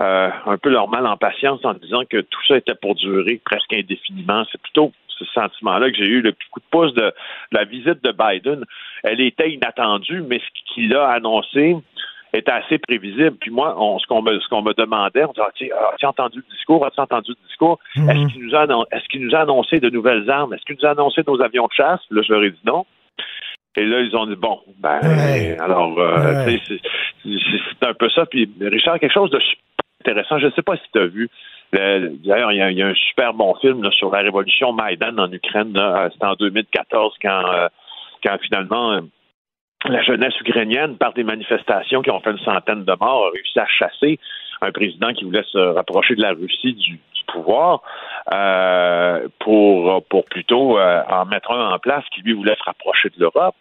euh, 0.00 0.30
un 0.46 0.58
peu 0.58 0.68
leur 0.68 0.88
mal 0.88 1.06
en 1.06 1.16
patience 1.16 1.64
en 1.64 1.74
disant 1.74 2.02
que 2.08 2.20
tout 2.20 2.40
ça 2.46 2.56
était 2.56 2.74
pour 2.74 2.94
durer 2.94 3.40
presque 3.44 3.72
indéfiniment. 3.72 4.44
C'est 4.50 4.60
plutôt 4.60 4.92
ce 5.08 5.24
sentiment-là 5.26 5.90
que 5.90 5.96
j'ai 5.96 6.08
eu 6.08 6.20
le 6.20 6.32
petit 6.32 6.48
coup 6.50 6.60
de 6.60 6.64
pouce 6.70 6.94
de, 6.94 7.12
la 7.52 7.64
visite 7.64 8.02
de 8.02 8.12
Biden. 8.12 8.64
Elle 9.04 9.20
était 9.20 9.50
inattendue, 9.50 10.22
mais 10.22 10.38
ce 10.38 10.74
qu'il 10.74 10.94
a 10.94 11.08
annoncé 11.10 11.76
était 12.32 12.52
assez 12.52 12.78
prévisible. 12.78 13.36
Puis 13.40 13.50
moi, 13.50 13.76
ce 14.00 14.06
qu'on 14.06 14.22
me, 14.22 14.40
ce 14.40 14.48
qu'on 14.48 14.62
me 14.62 14.72
demandait, 14.74 15.24
on 15.24 15.32
disait, 15.32 15.70
ah, 15.74 15.90
as-tu 15.94 16.06
entendu 16.06 16.38
le 16.38 16.54
discours? 16.54 16.84
As-tu 16.86 17.00
entendu 17.00 17.32
le 17.32 17.46
discours? 17.46 17.78
Mhm. 17.96 18.10
Est-ce 18.10 18.32
qu'il 18.32 18.46
nous 18.46 18.54
a, 18.54 18.86
est-ce 18.92 19.08
qu'il 19.08 19.26
nous 19.26 19.34
a 19.34 19.40
annoncé 19.40 19.80
de 19.80 19.90
nouvelles 19.90 20.28
armes? 20.30 20.54
Est-ce 20.54 20.64
qu'il 20.64 20.76
nous 20.80 20.86
a 20.86 20.92
annoncé 20.92 21.22
nos 21.26 21.40
avions 21.42 21.66
de 21.66 21.72
chasse? 21.72 22.00
Là, 22.10 22.22
je 22.26 22.32
leur 22.32 22.42
ai 22.42 22.50
dit 22.50 22.60
non. 22.64 22.86
Et 23.76 23.84
là, 23.84 24.00
ils 24.00 24.14
ont 24.16 24.26
dit 24.26 24.36
bon, 24.36 24.60
ben, 24.78 25.00
alors, 25.60 25.98
euh, 25.98 26.46
c'est 27.24 27.86
un 27.86 27.94
peu 27.94 28.08
ça. 28.10 28.26
Puis 28.26 28.50
Richard, 28.60 28.98
quelque 28.98 29.14
chose 29.14 29.30
de 29.30 29.40
super 29.40 29.62
intéressant. 30.00 30.38
Je 30.38 30.46
ne 30.46 30.50
sais 30.52 30.62
pas 30.62 30.76
si 30.76 30.82
tu 30.92 30.98
as 30.98 31.06
vu. 31.06 31.28
D'ailleurs, 31.72 32.52
il 32.52 32.58
y, 32.76 32.82
a 32.82 32.86
un 32.86 32.94
super 32.94 33.32
bon 33.32 33.54
film 33.54 33.90
sur 33.92 34.10
la 34.10 34.20
révolution 34.20 34.72
Maïdan 34.72 35.16
en 35.16 35.32
Ukraine. 35.32 35.72
C'était 36.12 36.26
en 36.26 36.34
2014 36.34 37.14
quand, 37.22 37.44
euh, 37.54 37.68
quand 38.22 38.36
finalement 38.42 39.00
la 39.84 40.02
jeunesse 40.02 40.38
ukrainienne, 40.40 40.96
par 40.96 41.12
des 41.12 41.24
manifestations 41.24 42.02
qui 42.02 42.10
ont 42.10 42.20
fait 42.20 42.30
une 42.30 42.38
centaine 42.38 42.84
de 42.84 42.96
morts, 43.00 43.26
a 43.26 43.30
réussi 43.30 43.58
à 43.58 43.66
chasser 43.66 44.18
un 44.60 44.70
président 44.70 45.12
qui 45.12 45.24
voulait 45.24 45.44
se 45.50 45.58
rapprocher 45.58 46.14
de 46.14 46.22
la 46.22 46.30
Russie 46.30 46.74
du, 46.74 47.00
pouvoir 47.26 47.82
euh, 48.32 49.26
pour, 49.38 50.04
pour 50.06 50.24
plutôt 50.26 50.78
euh, 50.78 51.02
en 51.08 51.24
mettre 51.24 51.50
un 51.52 51.72
en 51.74 51.78
place 51.78 52.04
qui 52.14 52.20
lui 52.22 52.32
voulait 52.34 52.56
se 52.56 52.64
rapprocher 52.64 53.08
de 53.10 53.20
l'Europe. 53.20 53.54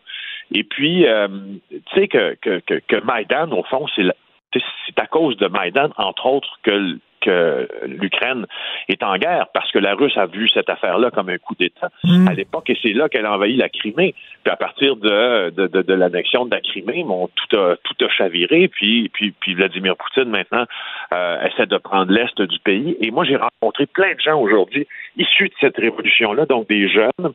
Et 0.54 0.64
puis, 0.64 1.08
euh, 1.08 1.28
tu 1.70 1.82
sais 1.96 2.08
que, 2.08 2.36
que, 2.42 2.60
que, 2.60 2.82
que 2.86 3.04
Maïdan, 3.04 3.52
au 3.52 3.64
fond, 3.64 3.86
c'est 3.96 4.04
c'est 4.54 5.00
à 5.00 5.08
cause 5.08 5.38
de 5.38 5.48
Maïdan, 5.48 5.90
entre 5.98 6.26
autres, 6.26 6.60
que 6.64 6.98
que 7.22 7.68
l'Ukraine 7.86 8.46
est 8.90 9.04
en 9.04 9.16
guerre 9.18 9.48
parce 9.54 9.72
que 9.72 9.80
la 9.80 9.94
Russe 9.94 10.18
a 10.18 10.26
vu 10.26 10.50
cette 10.50 10.70
affaire-là 10.70 11.12
comme 11.12 11.30
un 11.30 11.38
coup 11.38 11.56
d'État 11.56 11.90
mm. 12.04 12.28
à 12.28 12.34
l'époque 12.34 12.70
et 12.70 12.78
c'est 12.82 12.94
là 12.94 13.10
qu'elle 13.10 13.26
a 13.26 13.34
envahi 13.34 13.56
la 13.56 13.70
Crimée. 13.70 14.16
Puis 14.44 14.52
à 14.52 14.56
partir 14.56 14.96
de, 14.96 15.52
de, 15.52 15.68
de, 15.68 15.94
l'annexion 15.94 16.46
de 16.46 16.56
la 16.56 16.62
Crimée, 16.62 17.04
bon, 17.04 17.30
tout 17.36 17.58
a 17.58 17.76
tout 17.84 18.06
a 18.06 18.10
chaviré. 18.10 18.68
Puis 18.68 19.10
puis, 19.10 19.32
puis 19.40 19.54
Vladimir 19.54 19.96
Poutine 19.96 20.32
maintenant 20.32 20.66
euh, 21.14 21.46
essaie 21.46 21.68
de 21.68 21.78
prendre 21.78 22.12
l'est 22.12 22.42
du 22.42 22.60
pays. 22.60 22.98
Et 23.00 23.12
moi 23.12 23.24
j'ai 23.24 23.38
rencontré 23.38 23.86
plein 23.86 24.16
de 24.16 24.20
gens 24.20 24.40
aujourd'hui 24.42 24.88
issus 25.16 25.50
de 25.50 25.54
cette 25.62 25.78
révolution-là, 25.78 26.46
donc 26.46 26.68
des 26.68 26.90
jeunes 26.90 27.34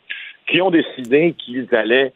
qui 0.49 0.61
ont 0.61 0.71
décidé 0.71 1.35
qu'ils 1.39 1.73
allaient 1.75 2.13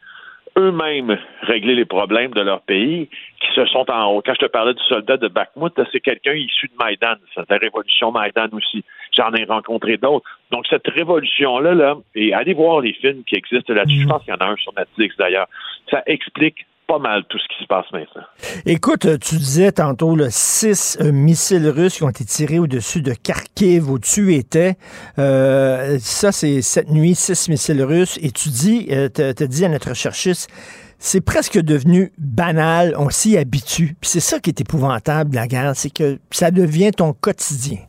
eux-mêmes 0.57 1.17
régler 1.41 1.75
les 1.75 1.85
problèmes 1.85 2.31
de 2.31 2.41
leur 2.41 2.61
pays, 2.61 3.09
qui 3.39 3.53
se 3.55 3.65
sont 3.65 3.89
en 3.89 4.11
haut. 4.11 4.21
Quand 4.25 4.33
je 4.33 4.45
te 4.45 4.51
parlais 4.51 4.73
du 4.73 4.83
soldat 4.83 5.17
de 5.17 5.27
Bakhmut, 5.27 5.73
c'est 5.91 5.99
quelqu'un 5.99 6.33
issu 6.33 6.67
de 6.67 6.73
Maïdan, 6.77 7.15
c'est 7.33 7.49
la 7.49 7.57
révolution 7.57 8.11
Maïdan 8.11 8.47
aussi. 8.53 8.83
J'en 9.15 9.33
ai 9.33 9.45
rencontré 9.45 9.97
d'autres. 9.97 10.25
Donc, 10.51 10.65
cette 10.67 10.87
révolution-là, 10.87 11.73
là, 11.73 11.95
et 12.15 12.33
allez 12.33 12.53
voir 12.53 12.81
les 12.81 12.93
films 12.93 13.23
qui 13.23 13.35
existent 13.35 13.73
là-dessus, 13.73 14.01
je 14.01 14.05
mhm. 14.05 14.09
pense 14.09 14.23
qu'il 14.23 14.33
y 14.33 14.37
en 14.37 14.45
a 14.45 14.49
un 14.49 14.55
sur 14.57 14.73
Netflix 14.77 15.15
d'ailleurs, 15.17 15.47
ça 15.89 16.03
explique 16.05 16.65
pas 16.87 16.99
mal 16.99 17.23
tout 17.25 17.37
ce 17.37 17.47
qui 17.47 17.63
se 17.63 17.67
passe 17.67 17.85
maintenant. 17.91 18.23
Écoute, 18.65 19.07
tu 19.19 19.35
disais 19.35 19.71
tantôt 19.71 20.15
six 20.29 20.97
euh, 21.01 21.11
missiles 21.11 21.67
russes 21.67 21.97
qui 21.97 22.03
ont 22.03 22.09
été 22.09 22.25
tirés 22.25 22.59
au-dessus 22.59 23.01
de 23.01 23.13
Kharkiv, 23.13 23.89
où 23.89 23.99
tu 23.99 24.33
étais. 24.35 24.73
Euh, 25.17 25.97
ça, 25.99 26.31
c'est 26.31 26.61
cette 26.61 26.89
nuit, 26.89 27.15
six 27.15 27.49
missiles 27.49 27.81
russes. 27.83 28.17
Et 28.21 28.31
tu 28.31 28.49
dis, 28.49 28.87
euh, 28.91 29.07
tu 29.09 29.47
dit 29.47 29.65
à 29.65 29.69
notre 29.69 29.95
cherchiste, 29.95 30.49
c'est 30.97 31.25
presque 31.25 31.59
devenu 31.59 32.11
banal, 32.17 32.93
on 32.97 33.09
s'y 33.09 33.37
habitue. 33.37 33.95
Puis 33.99 34.09
c'est 34.09 34.19
ça 34.19 34.39
qui 34.39 34.49
est 34.49 34.61
épouvantable, 34.61 35.35
la 35.35 35.47
guerre, 35.47 35.75
c'est 35.75 35.93
que 35.93 36.19
ça 36.29 36.51
devient 36.51 36.91
ton 36.91 37.13
quotidien. 37.13 37.79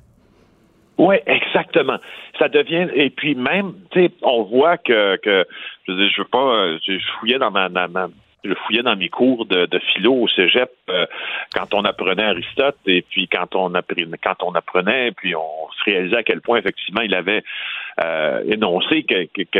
Oui, 0.98 1.16
exactement. 1.26 1.98
Ça 2.38 2.48
devient 2.48 2.88
et 2.94 3.10
puis 3.10 3.34
même, 3.34 3.74
tu 3.90 4.06
sais, 4.06 4.12
on 4.22 4.44
voit 4.44 4.78
que, 4.78 5.16
que 5.16 5.44
je 5.88 5.92
veux, 5.92 6.08
je 6.08 6.22
veux 6.22 6.28
pas, 6.28 6.78
je 6.86 6.98
fouillais 7.18 7.38
dans 7.38 7.50
ma, 7.50 7.68
ma, 7.68 7.88
je 8.44 8.54
fouillais 8.54 8.82
dans 8.82 8.96
mes 8.96 9.08
cours 9.08 9.46
de, 9.46 9.68
philo 9.92 10.14
au 10.14 10.28
cégep 10.28 10.70
euh, 10.90 11.06
quand 11.54 11.74
on 11.74 11.84
apprenait 11.84 12.24
Aristote 12.24 12.76
et 12.86 13.02
puis 13.02 13.28
quand 13.28 13.54
on 13.54 13.74
apprenait, 13.74 14.06
quand 14.22 14.42
on 14.42 14.52
apprenait, 14.54 15.12
puis 15.12 15.34
on 15.34 15.70
se 15.78 15.90
réalisait 15.90 16.16
à 16.16 16.22
quel 16.22 16.40
point 16.40 16.58
effectivement 16.58 17.02
il 17.02 17.14
avait 17.14 17.42
euh, 18.02 18.42
énoncé 18.46 19.04
que, 19.04 19.58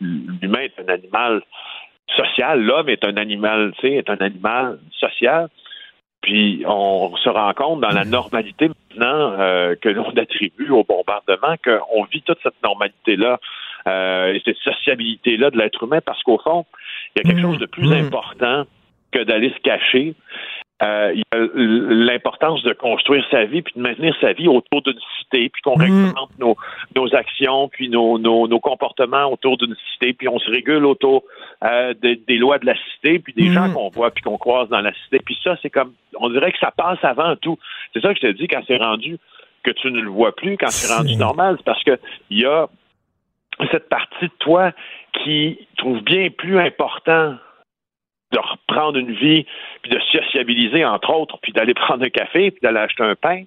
l'humain 0.00 0.60
est 0.60 0.80
un 0.80 0.92
animal 0.92 1.42
social, 2.16 2.62
l'homme 2.62 2.88
est 2.88 3.04
un 3.04 3.16
animal, 3.16 3.72
tu 3.78 3.88
sais, 3.88 3.94
est 3.94 4.10
un 4.10 4.16
animal 4.16 4.78
social. 4.98 5.48
Puis 6.20 6.62
on 6.66 7.16
se 7.16 7.28
rend 7.28 7.52
compte 7.52 7.80
dans 7.80 7.90
la 7.90 8.04
normalité 8.04 8.68
maintenant 8.68 9.32
euh, 9.40 9.74
que 9.74 9.88
l'on 9.88 10.10
attribue 10.16 10.70
au 10.70 10.84
bombardement 10.84 11.56
qu'on 11.64 12.04
vit 12.04 12.22
toute 12.22 12.38
cette 12.42 12.62
normalité-là 12.62 13.38
et 13.84 14.40
cette 14.44 14.58
sociabilité-là 14.58 15.50
de 15.50 15.58
l'être 15.58 15.82
humain 15.82 15.98
parce 16.06 16.22
qu'au 16.22 16.38
fond, 16.38 16.64
il 17.14 17.18
y 17.18 17.20
a 17.20 17.30
quelque 17.30 17.44
mm. 17.44 17.50
chose 17.50 17.58
de 17.58 17.66
plus 17.66 17.88
mm. 17.88 18.06
important 18.06 18.64
que 19.10 19.22
d'aller 19.24 19.50
se 19.50 19.60
cacher. 19.60 20.14
Euh, 20.82 21.12
il 21.14 21.20
y 21.20 21.36
a 21.36 21.46
l'importance 21.54 22.62
de 22.64 22.72
construire 22.72 23.24
sa 23.30 23.44
vie 23.44 23.62
puis 23.62 23.74
de 23.76 23.80
maintenir 23.80 24.16
sa 24.20 24.32
vie 24.32 24.48
autour 24.48 24.82
d'une 24.82 24.98
cité, 25.20 25.48
puis 25.48 25.62
qu'on 25.62 25.76
mm. 25.76 25.82
réglemente 25.82 26.30
nos, 26.38 26.56
nos, 26.96 27.14
actions, 27.14 27.68
puis 27.68 27.88
nos, 27.88 28.18
nos, 28.18 28.48
nos 28.48 28.58
comportements 28.58 29.30
autour 29.30 29.58
d'une 29.58 29.76
cité, 29.92 30.12
puis 30.12 30.28
on 30.28 30.38
se 30.40 30.50
régule 30.50 30.84
autour 30.84 31.22
euh, 31.62 31.94
des, 31.94 32.16
des 32.16 32.36
lois 32.36 32.58
de 32.58 32.66
la 32.66 32.74
cité, 32.74 33.20
puis 33.20 33.32
des 33.32 33.52
gens 33.52 33.72
qu'on 33.72 33.90
voit 33.90 34.10
puis 34.10 34.22
qu'on 34.24 34.38
croise 34.38 34.68
dans 34.70 34.80
la 34.80 34.92
cité. 35.04 35.20
Puis 35.24 35.38
ça, 35.44 35.56
c'est 35.62 35.70
comme, 35.70 35.92
on 36.18 36.30
dirait 36.30 36.50
que 36.50 36.58
ça 36.58 36.72
passe 36.72 36.98
avant 37.02 37.36
tout. 37.36 37.58
C'est 37.92 38.00
ça 38.00 38.12
que 38.12 38.20
je 38.20 38.26
te 38.26 38.32
dis 38.32 38.48
quand 38.48 38.62
c'est 38.66 38.78
rendu 38.78 39.18
que 39.62 39.70
tu 39.70 39.92
ne 39.92 40.00
le 40.00 40.10
vois 40.10 40.34
plus, 40.34 40.56
quand 40.56 40.70
c'est 40.70 40.92
rendu 40.92 41.14
normal, 41.16 41.54
c'est 41.58 41.64
parce 41.64 41.84
que 41.84 41.98
il 42.30 42.40
y 42.40 42.44
a 42.44 42.68
cette 43.70 43.88
partie 43.88 44.24
de 44.24 44.32
toi 44.40 44.72
qui 45.24 45.66
trouve 45.76 46.00
bien 46.02 46.30
plus 46.30 46.58
important 46.58 47.36
de 48.32 48.38
reprendre 48.38 48.98
une 48.98 49.12
vie, 49.12 49.44
puis 49.82 49.90
de 49.90 50.00
sociabiliser, 50.12 50.84
entre 50.84 51.10
autres, 51.10 51.38
puis 51.42 51.52
d'aller 51.52 51.74
prendre 51.86 52.04
un 52.04 52.10
café, 52.10 52.50
puis 52.50 52.60
d'aller 52.62 52.78
acheter 52.78 53.02
un 53.02 53.14
pain, 53.14 53.44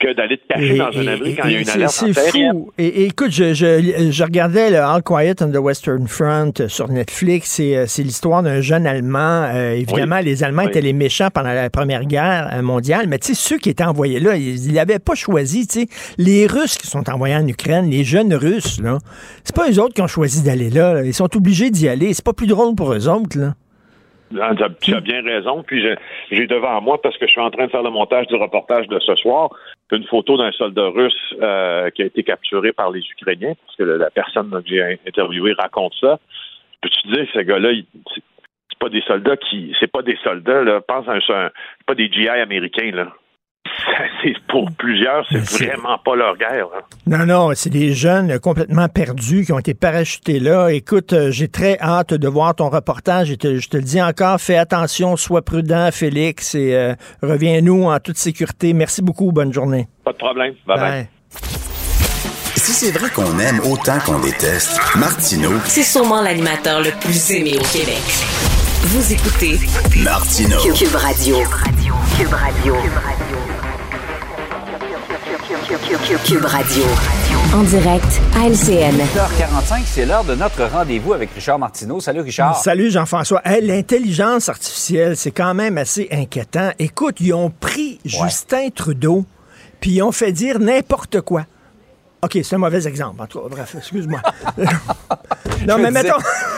que 0.00 0.12
d'aller 0.12 0.38
te 0.38 0.46
cacher 0.48 0.76
dans 0.76 0.98
un 0.98 1.06
abri 1.06 1.36
quand 1.36 1.48
il 1.48 1.52
y 1.52 1.56
a 1.56 1.60
une 1.60 1.68
alerte 1.68 1.92
C'est 1.92 2.12
fou. 2.12 2.72
Et, 2.78 3.04
écoute, 3.04 3.30
je, 3.30 3.54
je, 3.54 4.10
je, 4.10 4.24
regardais 4.24 4.70
le 4.70 4.78
All 4.78 5.02
Quiet 5.02 5.36
on 5.40 5.50
the 5.50 5.56
Western 5.56 6.06
Front 6.08 6.52
sur 6.68 6.88
Netflix. 6.88 7.60
Euh, 7.60 7.84
c'est 7.86 8.02
l'histoire 8.02 8.42
d'un 8.42 8.60
jeune 8.60 8.86
Allemand. 8.86 9.48
Euh, 9.54 9.72
évidemment, 9.74 10.18
les 10.18 10.42
Allemands 10.42 10.62
étaient 10.62 10.80
les 10.80 10.92
méchants 10.92 11.28
pendant 11.32 11.52
la 11.52 11.70
Première 11.70 12.04
Guerre 12.04 12.50
euh, 12.52 12.62
mondiale, 12.62 13.06
mais 13.08 13.18
tu 13.18 13.28
sais, 13.28 13.34
ceux 13.34 13.58
qui 13.58 13.70
étaient 13.70 13.84
envoyés 13.84 14.18
là, 14.18 14.36
ils 14.36 14.72
n'avaient 14.72 14.98
pas 14.98 15.14
choisi, 15.14 15.66
tu 15.66 15.82
sais. 15.82 15.86
Les 16.18 16.46
Russes 16.46 16.76
qui 16.76 16.88
sont 16.88 17.08
envoyés 17.08 17.36
en 17.36 17.46
Ukraine, 17.46 17.88
les 17.88 18.04
jeunes 18.04 18.34
Russes, 18.34 18.80
là, 18.82 18.98
c'est 19.44 19.54
pas 19.54 19.70
eux 19.70 19.78
autres 19.80 19.94
qui 19.94 20.02
ont 20.02 20.08
choisi 20.08 20.44
d'aller 20.44 20.70
là, 20.70 21.02
Ils 21.04 21.14
sont 21.14 21.34
obligés 21.36 21.70
d'y 21.70 21.88
aller. 21.88 22.14
C'est 22.14 22.24
pas 22.24 22.32
plus 22.32 22.46
drôle 22.46 22.74
pour 22.74 22.92
eux 22.92 23.08
autres, 23.08 23.38
là. 23.38 23.54
Ah, 24.40 24.52
tu 24.80 24.94
as 24.94 25.00
bien 25.00 25.22
raison. 25.22 25.62
Puis 25.62 25.84
j'ai 26.30 26.46
devant 26.46 26.80
moi, 26.80 27.00
parce 27.00 27.16
que 27.18 27.26
je 27.26 27.30
suis 27.30 27.40
en 27.40 27.50
train 27.50 27.66
de 27.66 27.70
faire 27.70 27.82
le 27.82 27.90
montage 27.90 28.26
du 28.26 28.34
reportage 28.34 28.88
de 28.88 28.98
ce 28.98 29.14
soir, 29.16 29.50
une 29.92 30.04
photo 30.04 30.36
d'un 30.36 30.52
soldat 30.52 30.88
russe 30.88 31.34
euh, 31.40 31.90
qui 31.90 32.02
a 32.02 32.06
été 32.06 32.22
capturé 32.22 32.72
par 32.72 32.90
les 32.90 33.00
Ukrainiens, 33.00 33.54
parce 33.66 33.76
que 33.76 33.84
la 33.84 34.10
personne 34.10 34.50
que 34.50 34.68
j'ai 34.68 34.98
interviewé 35.06 35.52
raconte 35.52 35.94
ça. 36.00 36.18
Peux-tu 36.80 37.08
dire, 37.08 37.26
ce 37.32 37.40
gars-là, 37.40 37.70
c'est 38.14 38.78
pas 38.78 38.88
des 38.88 39.02
soldats 39.02 39.36
qui. 39.36 39.74
C'est 39.80 39.90
pas 39.90 40.02
des 40.02 40.16
soldats, 40.22 40.62
là. 40.62 40.80
Pense 40.80 41.08
à 41.08 41.12
un. 41.12 41.20
C'est 41.20 41.86
pas 41.86 41.94
des 41.94 42.10
GI 42.10 42.28
américains, 42.28 42.90
là 42.92 43.12
pour 44.48 44.70
plusieurs, 44.72 45.26
c'est 45.28 45.66
vraiment 45.66 45.98
pas 45.98 46.14
leur 46.14 46.36
guerre. 46.36 46.68
Hein. 46.76 46.82
Non, 47.06 47.26
non, 47.26 47.50
c'est 47.54 47.70
des 47.70 47.92
jeunes 47.92 48.38
complètement 48.38 48.88
perdus 48.88 49.44
qui 49.44 49.52
ont 49.52 49.58
été 49.58 49.74
parachutés 49.74 50.38
là. 50.38 50.68
Écoute, 50.68 51.12
euh, 51.12 51.30
j'ai 51.30 51.48
très 51.48 51.78
hâte 51.80 52.14
de 52.14 52.28
voir 52.28 52.54
ton 52.54 52.68
reportage. 52.68 53.28
Je 53.28 53.34
te, 53.34 53.58
je 53.58 53.68
te 53.68 53.76
le 53.76 53.82
dis 53.82 54.00
encore, 54.00 54.40
fais 54.40 54.56
attention, 54.56 55.16
sois 55.16 55.42
prudent, 55.42 55.90
Félix, 55.92 56.54
et 56.54 56.74
euh, 56.74 56.94
reviens-nous 57.22 57.84
en 57.84 57.98
toute 57.98 58.16
sécurité. 58.16 58.72
Merci 58.72 59.02
beaucoup, 59.02 59.32
bonne 59.32 59.52
journée. 59.52 59.88
Pas 60.04 60.12
de 60.12 60.18
problème. 60.18 60.54
Bye 60.66 60.78
bye. 60.78 61.08
Si 62.56 62.72
c'est 62.72 62.98
vrai 62.98 63.10
qu'on 63.10 63.38
aime 63.40 63.60
autant 63.70 63.98
qu'on 64.06 64.20
déteste, 64.20 64.80
Martineau. 64.96 65.52
C'est 65.64 65.82
sûrement 65.82 66.22
l'animateur 66.22 66.80
le 66.80 66.90
plus 67.00 67.30
aimé 67.32 67.54
au 67.58 67.64
Québec. 67.64 68.00
Vous 68.84 69.12
écoutez 69.12 69.58
Martineau. 70.02 70.58
Cube 70.74 70.94
Radio. 70.94 71.36
Cube 71.38 71.46
Radio. 71.52 71.94
Cube 72.16 72.32
Radio. 72.32 72.74
Cube 72.74 72.92
Radio. 72.94 73.53
En 77.54 77.62
direct 77.62 78.20
à 78.36 78.48
LCN. 78.48 78.96
8h45, 78.96 79.82
c'est 79.86 80.04
l'heure 80.04 80.24
de 80.24 80.34
notre 80.34 80.62
rendez-vous 80.64 81.14
avec 81.14 81.30
Richard 81.34 81.58
Martineau. 81.58 82.00
Salut 82.00 82.20
Richard. 82.20 82.62
Salut 82.62 82.90
Jean-François. 82.90 83.40
L'intelligence 83.62 84.50
artificielle, 84.50 85.16
c'est 85.16 85.30
quand 85.30 85.54
même 85.54 85.78
assez 85.78 86.08
inquiétant. 86.12 86.70
Écoute, 86.78 87.16
ils 87.20 87.32
ont 87.32 87.48
pris 87.48 87.98
Justin 88.04 88.68
Trudeau, 88.74 89.24
puis 89.80 89.92
ils 89.92 90.02
ont 90.02 90.12
fait 90.12 90.32
dire 90.32 90.58
n'importe 90.58 91.22
quoi. 91.22 91.46
OK, 92.24 92.38
c'est 92.42 92.54
un 92.54 92.58
mauvais 92.58 92.86
exemple. 92.86 93.20
En 93.22 93.26
tout 93.26 93.40
cas, 93.40 93.48
bref, 93.50 93.74
excuse-moi. 93.78 94.20
Non, 95.66 95.76
Je 95.78 95.82
mais 95.82 95.90
mettons, 95.90 96.16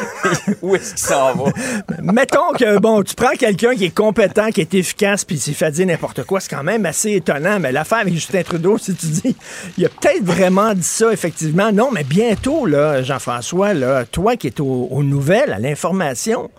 où 0.63 0.75
est-ce 0.75 0.91
qu'il 0.91 0.99
s'en 0.99 1.33
va? 1.35 1.53
mettons 2.03 2.51
que, 2.59 2.79
bon, 2.81 3.03
tu 3.05 3.15
prends 3.15 3.37
quelqu'un 3.39 3.77
qui 3.77 3.85
est 3.85 3.95
compétent, 3.97 4.49
qui 4.51 4.61
est 4.63 4.75
efficace, 4.75 5.25
puis 5.25 5.37
il 5.37 5.39
s'est 5.39 5.53
fait 5.53 5.71
dire 5.71 5.87
n'importe 5.87 6.25
quoi, 6.25 6.41
c'est 6.41 6.49
quand 6.49 6.65
même 6.65 6.85
assez 6.87 7.13
étonnant. 7.13 7.61
Mais 7.61 7.71
l'affaire 7.71 7.99
avec 7.99 8.15
Justin 8.15 8.43
Trudeau, 8.43 8.79
si 8.79 8.95
tu 8.97 9.07
dis, 9.07 9.37
il 9.79 9.85
a 9.87 9.89
peut-être 9.89 10.25
vraiment 10.25 10.75
dit 10.75 10.83
ça, 10.83 11.13
effectivement. 11.13 11.71
Non, 11.71 11.91
mais 11.93 12.03
bientôt, 12.03 12.67
là, 12.67 13.03
Jean-François, 13.05 13.75
là, 13.75 14.05
toi 14.07 14.35
qui 14.37 14.49
es 14.49 14.61
au- 14.61 14.89
aux 14.91 15.03
nouvelles, 15.05 15.53
à 15.53 15.61
l'information, 15.61 16.51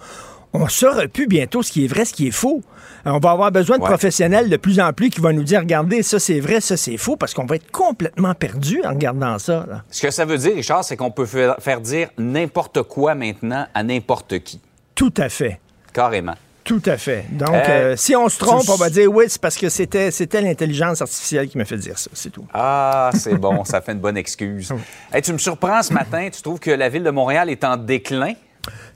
on 0.54 0.70
saura 0.70 1.08
plus 1.08 1.28
bientôt 1.28 1.64
ce 1.64 1.72
qui 1.74 1.84
est 1.84 1.88
vrai, 1.90 2.06
ce 2.06 2.14
qui 2.14 2.28
est 2.28 2.32
faux. 2.32 2.62
Euh, 3.08 3.12
On 3.12 3.20
va 3.20 3.32
avoir 3.32 3.52
besoin 3.52 3.78
de 3.78 3.82
Ouais. 3.84 3.88
professionnels 3.90 4.50
de 4.50 4.58
plus 4.58 4.80
en 4.80 4.92
plus 4.94 5.10
qui 5.10 5.22
vont 5.22 5.32
nous 5.34 5.44
dire, 5.44 5.60
regardez, 5.62 6.04
ça 6.04 6.20
c'est 6.20 6.40
vrai, 6.40 6.60
ça 6.62 6.76
c'est 6.78 6.98
faux, 6.98 7.16
parce 7.16 7.34
qu'on 7.34 7.46
va 7.46 7.56
être 7.56 7.72
complètement 7.72 8.34
perdu 8.34 8.82
en 8.86 8.90
regardant 8.90 9.40
ça. 9.40 9.66
là. 9.68 9.84
Ce 9.90 10.02
que 10.02 10.12
ça 10.12 10.26
veut 10.26 10.38
dire, 10.38 10.56
Richard, 10.56 10.84
c'est 10.84 10.98
qu'on 10.98 11.12
peut 11.12 11.26
faire, 11.26 11.82
dire 11.82 12.10
n'importe 12.18 12.84
quoi 12.84 13.16
maintenant 13.16 13.66
à 13.74 13.84
n'importe 13.84 14.40
qui. 14.40 14.60
Tout 14.96 15.14
à 15.18 15.30
fait. 15.30 15.60
Carrément. 15.94 16.34
Tout 16.64 16.82
à 16.86 16.98
fait. 16.98 17.24
Donc, 17.32 17.48
Euh, 17.50 17.94
euh, 17.94 17.96
si 17.96 18.14
on 18.14 18.28
se 18.28 18.38
trompe, 18.38 18.68
on 18.68 18.76
va 18.76 18.90
dire 18.90 19.10
oui, 19.10 19.24
c'est 19.30 19.40
parce 19.42 19.56
que 19.56 19.70
c'était, 19.70 20.12
c'était 20.12 20.42
l'intelligence 20.42 21.02
artificielle 21.02 21.48
qui 21.48 21.58
m'a 21.58 21.64
fait 21.64 21.78
dire 21.78 21.98
ça, 21.98 22.10
c'est 22.14 22.30
tout. 22.30 22.46
Ah, 22.54 23.10
c'est 23.14 23.36
bon, 23.36 23.64
ça 23.64 23.80
fait 23.80 23.94
une 23.94 24.00
bonne 24.00 24.18
excuse. 24.18 24.74
Hey, 25.14 25.22
tu 25.22 25.32
me 25.32 25.38
surprends 25.38 25.82
ce 25.82 25.94
matin, 25.94 26.28
tu 26.30 26.42
trouves 26.42 26.60
que 26.60 26.72
la 26.72 26.90
ville 26.90 27.04
de 27.04 27.10
Montréal 27.10 27.50
est 27.50 27.64
en 27.64 27.78
déclin? 27.78 28.34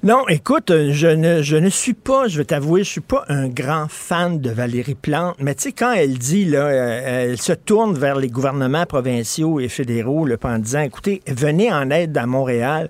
Non, 0.03 0.27
écoute, 0.29 0.71
euh, 0.71 0.89
je 0.91 1.07
ne, 1.07 1.41
je 1.41 1.57
ne 1.57 1.69
suis 1.69 1.93
pas, 1.93 2.27
je 2.27 2.37
vais 2.37 2.45
t'avouer, 2.45 2.83
je 2.83 2.89
suis 2.89 3.01
pas 3.01 3.23
un 3.29 3.47
grand 3.47 3.85
fan 3.87 4.39
de 4.39 4.49
Valérie 4.49 4.95
Plante, 4.95 5.35
mais 5.39 5.53
tu 5.53 5.63
sais, 5.63 5.71
quand 5.71 5.91
elle 5.91 6.17
dit, 6.17 6.45
là, 6.45 6.65
euh, 6.65 7.29
elle 7.31 7.41
se 7.41 7.53
tourne 7.53 7.95
vers 7.97 8.15
les 8.15 8.27
gouvernements 8.27 8.85
provinciaux 8.85 9.59
et 9.59 9.69
fédéraux 9.69 10.25
là, 10.25 10.37
en 10.41 10.57
disant, 10.57 10.81
écoutez, 10.81 11.21
venez 11.27 11.71
en 11.71 11.89
aide 11.91 12.17
à 12.17 12.25
Montréal. 12.25 12.89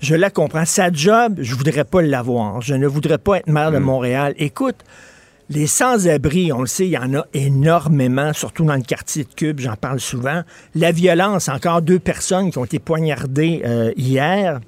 Je 0.00 0.14
la 0.14 0.30
comprends. 0.30 0.64
Sa 0.64 0.90
job, 0.92 1.38
je 1.40 1.54
voudrais 1.54 1.84
pas 1.84 2.02
l'avoir. 2.02 2.60
Je 2.60 2.74
ne 2.74 2.86
voudrais 2.86 3.18
pas 3.18 3.38
être 3.38 3.48
maire 3.48 3.72
de 3.72 3.78
Montréal. 3.78 4.34
Écoute, 4.38 4.76
les 5.48 5.66
sans-abri, 5.66 6.52
on 6.52 6.60
le 6.60 6.66
sait, 6.66 6.86
il 6.86 6.90
y 6.90 6.98
en 6.98 7.14
a 7.14 7.24
énormément, 7.32 8.32
surtout 8.32 8.64
dans 8.64 8.74
le 8.74 8.82
quartier 8.82 9.24
de 9.24 9.32
Cube, 9.32 9.60
j'en 9.60 9.76
parle 9.76 10.00
souvent. 10.00 10.42
La 10.74 10.90
violence, 10.90 11.48
encore 11.48 11.82
deux 11.82 11.98
personnes 11.98 12.50
qui 12.50 12.58
ont 12.58 12.64
été 12.64 12.78
poignardées 12.78 13.62
euh, 13.64 13.92
hier. 13.96 14.60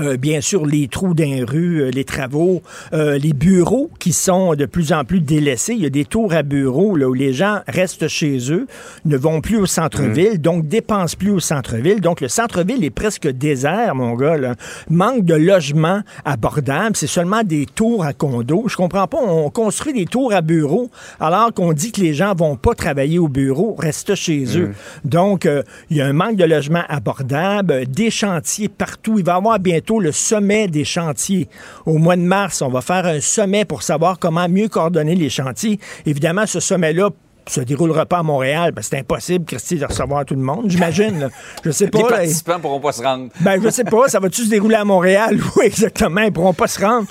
Euh, 0.00 0.16
bien 0.16 0.40
sûr, 0.40 0.66
les 0.66 0.88
trous 0.88 1.14
d'un 1.14 1.44
rue, 1.46 1.82
euh, 1.82 1.90
les 1.90 2.04
travaux, 2.04 2.62
euh, 2.92 3.18
les 3.18 3.32
bureaux 3.32 3.90
qui 3.98 4.12
sont 4.12 4.54
de 4.54 4.66
plus 4.66 4.92
en 4.92 5.04
plus 5.04 5.20
délaissés. 5.20 5.72
Il 5.72 5.82
y 5.82 5.86
a 5.86 5.90
des 5.90 6.04
tours 6.04 6.34
à 6.34 6.42
bureaux 6.42 6.96
là, 6.96 7.08
où 7.08 7.14
les 7.14 7.32
gens 7.32 7.60
restent 7.66 8.08
chez 8.08 8.52
eux, 8.52 8.66
ne 9.04 9.16
vont 9.16 9.40
plus 9.40 9.56
au 9.56 9.66
centre-ville, 9.66 10.40
donc 10.40 10.68
dépensent 10.68 11.16
plus 11.16 11.30
au 11.30 11.40
centre-ville. 11.40 12.00
Donc 12.00 12.20
le 12.20 12.28
centre-ville 12.28 12.84
est 12.84 12.90
presque 12.90 13.26
désert, 13.28 13.94
mon 13.94 14.14
gars. 14.14 14.36
Là. 14.36 14.54
Manque 14.90 15.24
de 15.24 15.34
logements 15.34 16.02
abordables. 16.24 16.96
C'est 16.96 17.06
seulement 17.06 17.42
des 17.42 17.66
tours 17.66 18.04
à 18.04 18.12
condos. 18.12 18.64
Je 18.68 18.76
comprends 18.76 19.06
pas. 19.06 19.18
On 19.18 19.50
construit 19.50 19.92
des 19.92 20.06
tours 20.06 20.32
à 20.32 20.42
bureaux 20.42 20.90
alors 21.20 21.52
qu'on 21.54 21.72
dit 21.72 21.92
que 21.92 22.00
les 22.00 22.12
gens 22.12 22.34
vont 22.34 22.56
pas 22.56 22.74
travailler 22.74 23.18
au 23.18 23.28
bureau, 23.28 23.74
restent 23.78 24.14
chez 24.14 24.58
eux. 24.58 24.72
Donc, 25.04 25.46
euh, 25.46 25.62
il 25.90 25.96
y 25.96 26.00
a 26.00 26.06
un 26.06 26.12
manque 26.12 26.36
de 26.36 26.44
logements 26.44 26.84
abordables, 26.88 27.86
des 27.86 28.10
chantiers 28.10 28.68
partout. 28.68 29.18
Il 29.18 29.24
va 29.24 29.34
y 29.34 29.36
avoir 29.36 29.58
bientôt 29.58 29.85
le 30.00 30.12
sommet 30.12 30.68
des 30.68 30.84
chantiers. 30.84 31.48
Au 31.84 31.98
mois 31.98 32.16
de 32.16 32.22
mars, 32.22 32.62
on 32.62 32.68
va 32.68 32.80
faire 32.80 33.06
un 33.06 33.20
sommet 33.20 33.64
pour 33.64 33.82
savoir 33.82 34.18
comment 34.18 34.48
mieux 34.48 34.68
coordonner 34.68 35.14
les 35.14 35.30
chantiers. 35.30 35.78
Évidemment, 36.04 36.46
ce 36.46 36.60
sommet-là 36.60 37.10
se 37.48 37.60
déroulera 37.60 38.06
pas 38.06 38.18
à 38.18 38.22
Montréal, 38.24 38.72
parce 38.74 38.88
que 38.88 38.96
c'est 38.96 39.00
impossible, 39.02 39.44
Christy, 39.44 39.76
de 39.76 39.84
recevoir 39.86 40.24
tout 40.24 40.34
le 40.34 40.40
monde, 40.40 40.64
j'imagine. 40.68 41.28
Je 41.64 41.70
sais 41.70 41.86
pas. 41.86 41.98
Les 41.98 42.04
là. 42.04 42.10
participants 42.10 42.58
pourront 42.60 42.80
pas 42.80 42.90
se 42.92 43.02
rendre. 43.02 43.28
Ben, 43.40 43.62
je 43.62 43.68
sais 43.68 43.84
pas, 43.84 44.08
ça 44.08 44.18
va-tu 44.18 44.42
se 44.44 44.50
dérouler 44.50 44.74
à 44.74 44.84
Montréal? 44.84 45.38
Oui, 45.56 45.66
exactement, 45.66 46.22
ils 46.22 46.32
pourront 46.32 46.54
pas 46.54 46.66
se 46.66 46.80
rendre. 46.84 47.06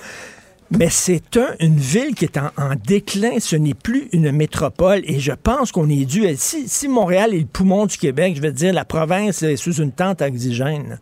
Mais 0.78 0.90
c'est 0.90 1.38
un- 1.38 1.54
une 1.60 1.78
ville 1.78 2.16
qui 2.16 2.26
est 2.26 2.38
en, 2.38 2.50
en 2.58 2.74
déclin, 2.86 3.40
ce 3.40 3.56
n'est 3.56 3.76
plus 3.76 4.10
une 4.12 4.32
métropole 4.32 5.02
et 5.06 5.20
je 5.20 5.32
pense 5.32 5.72
qu'on 5.72 5.88
est 5.90 6.06
dû. 6.06 6.28
à- 6.28 6.36
Si, 6.36 6.68
si 6.68 6.88
Montréal 6.90 7.34
est 7.36 7.40
le 7.40 7.46
poumon 7.46 7.86
du 7.86 7.98
Québec, 7.98 8.34
je 8.36 8.42
vais 8.42 8.52
te 8.52 8.58
dire, 8.58 8.74
la 8.74 8.84
province 8.84 9.42
est 9.44 9.56
sous 9.58 9.76
une 9.76 9.92
tente 9.92 10.22
oxygène. 10.24 11.00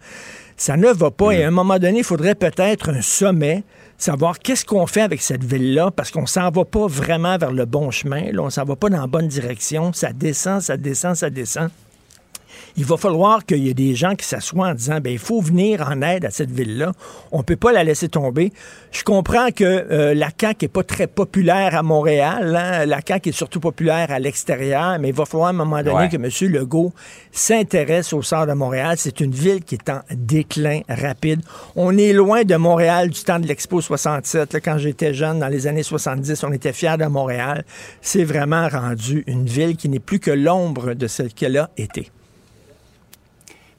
Ça 0.58 0.78
ne 0.78 0.88
va 0.88 1.12
pas. 1.12 1.32
Et 1.32 1.44
à 1.44 1.48
un 1.48 1.52
moment 1.52 1.80
donné, 1.80 2.00
il 2.00 2.04
faudrait 2.04 2.36
peut-être 2.36 2.90
un 2.90 3.02
sommet, 3.02 3.64
savoir 3.98 4.40
qu'est-ce 4.40 4.66
qu'on 4.66 4.88
fait 4.88 5.02
avec 5.02 5.22
cette 5.22 5.44
ville-là 5.44 5.92
parce 5.92 6.12
qu'on 6.12 6.26
s'en 6.26 6.50
va 6.50 6.66
pas 6.66 6.88
vraiment 6.88 7.38
vers 7.38 7.52
le 7.52 7.66
bon 7.66 7.92
chemin, 7.92 8.32
là, 8.32 8.42
on 8.44 8.50
s'en 8.50 8.64
va 8.64 8.76
pas 8.76 8.90
dans 8.90 9.02
la 9.02 9.08
bonne 9.08 9.28
direction, 9.28 9.94
ça 9.94 10.14
descend, 10.14 10.62
ça 10.62 10.78
descend, 10.78 11.16
ça 11.16 11.30
descend 11.30 11.70
il 12.76 12.86
va 12.86 12.98
falloir 12.98 13.46
qu'il 13.46 13.60
y 13.60 13.70
ait 13.70 13.74
des 13.74 13.96
gens 13.96 14.16
qui 14.16 14.26
s'assoient 14.26 14.68
en 14.70 14.74
disant, 14.74 15.00
ben 15.00 15.12
il 15.14 15.20
faut 15.20 15.42
venir 15.42 15.88
en 15.88 16.02
aide 16.02 16.26
à 16.26 16.32
cette 16.32 16.50
ville-là. 16.52 16.92
On 17.32 17.40
ne 17.40 17.44
peut 17.44 17.56
pas 17.56 17.72
la 17.72 17.84
laisser 17.84 18.10
tomber. 18.10 18.52
Je 18.92 19.04
comprends 19.04 19.50
que 19.52 19.64
euh, 19.64 20.14
la 20.14 20.30
CAQ 20.40 20.66
n'est 20.66 20.70
pas 20.70 20.84
très 20.84 21.08
populaire 21.08 21.76
à 21.76 21.84
Montréal. 21.84 22.56
hein. 22.56 22.86
La 22.86 23.00
CAQ 23.08 23.30
est 23.30 23.32
surtout 23.32 23.60
populaire 23.60 24.12
à 24.12 24.20
l'extérieur, 24.20 24.98
mais 25.00 25.10
il 25.10 25.14
va 25.16 25.26
falloir 25.26 25.48
à 25.48 25.50
un 25.52 25.54
moment 25.54 25.84
donné 25.84 25.94
Ouais. 25.94 26.10
que 26.10 26.16
M. 26.16 26.52
Legault 26.52 26.94
s'intéresse 27.32 28.14
au 28.14 28.22
sort 28.22 28.48
de 28.48 28.54
Montréal. 28.54 28.96
C'est 28.98 29.20
une 29.20 29.32
ville 29.32 29.64
qui 29.64 29.76
est 29.76 29.90
en 29.90 30.02
déclin 30.12 30.82
rapide. 30.88 31.42
On 31.76 31.98
est 31.98 32.14
loin 32.14 32.44
de 32.44 32.56
Montréal 32.56 33.10
du 33.10 33.22
temps 33.24 33.40
de 33.40 33.48
l'Expo 33.48 33.82
67. 33.82 34.54
là. 34.54 34.60
quand 34.60 34.78
j'étais 34.78 35.14
jeune, 35.14 35.40
dans 35.40 35.48
les 35.48 35.68
années 35.68 35.84
70, 35.84 36.44
on 36.44 36.52
était 36.52 36.74
fiers 36.74 36.98
de 36.98 37.06
Montréal. 37.06 37.66
C'est 38.02 38.24
vraiment 38.24 38.68
rendu 38.70 39.24
une 39.28 39.46
ville 39.46 39.76
qui 39.76 39.90
n'est 39.90 40.00
plus 40.00 40.20
que 40.20 40.32
l'ombre 40.32 40.94
de 40.94 41.08
ce 41.08 41.24
qu'elle 41.24 41.58
a 41.58 41.70
été. 41.78 42.10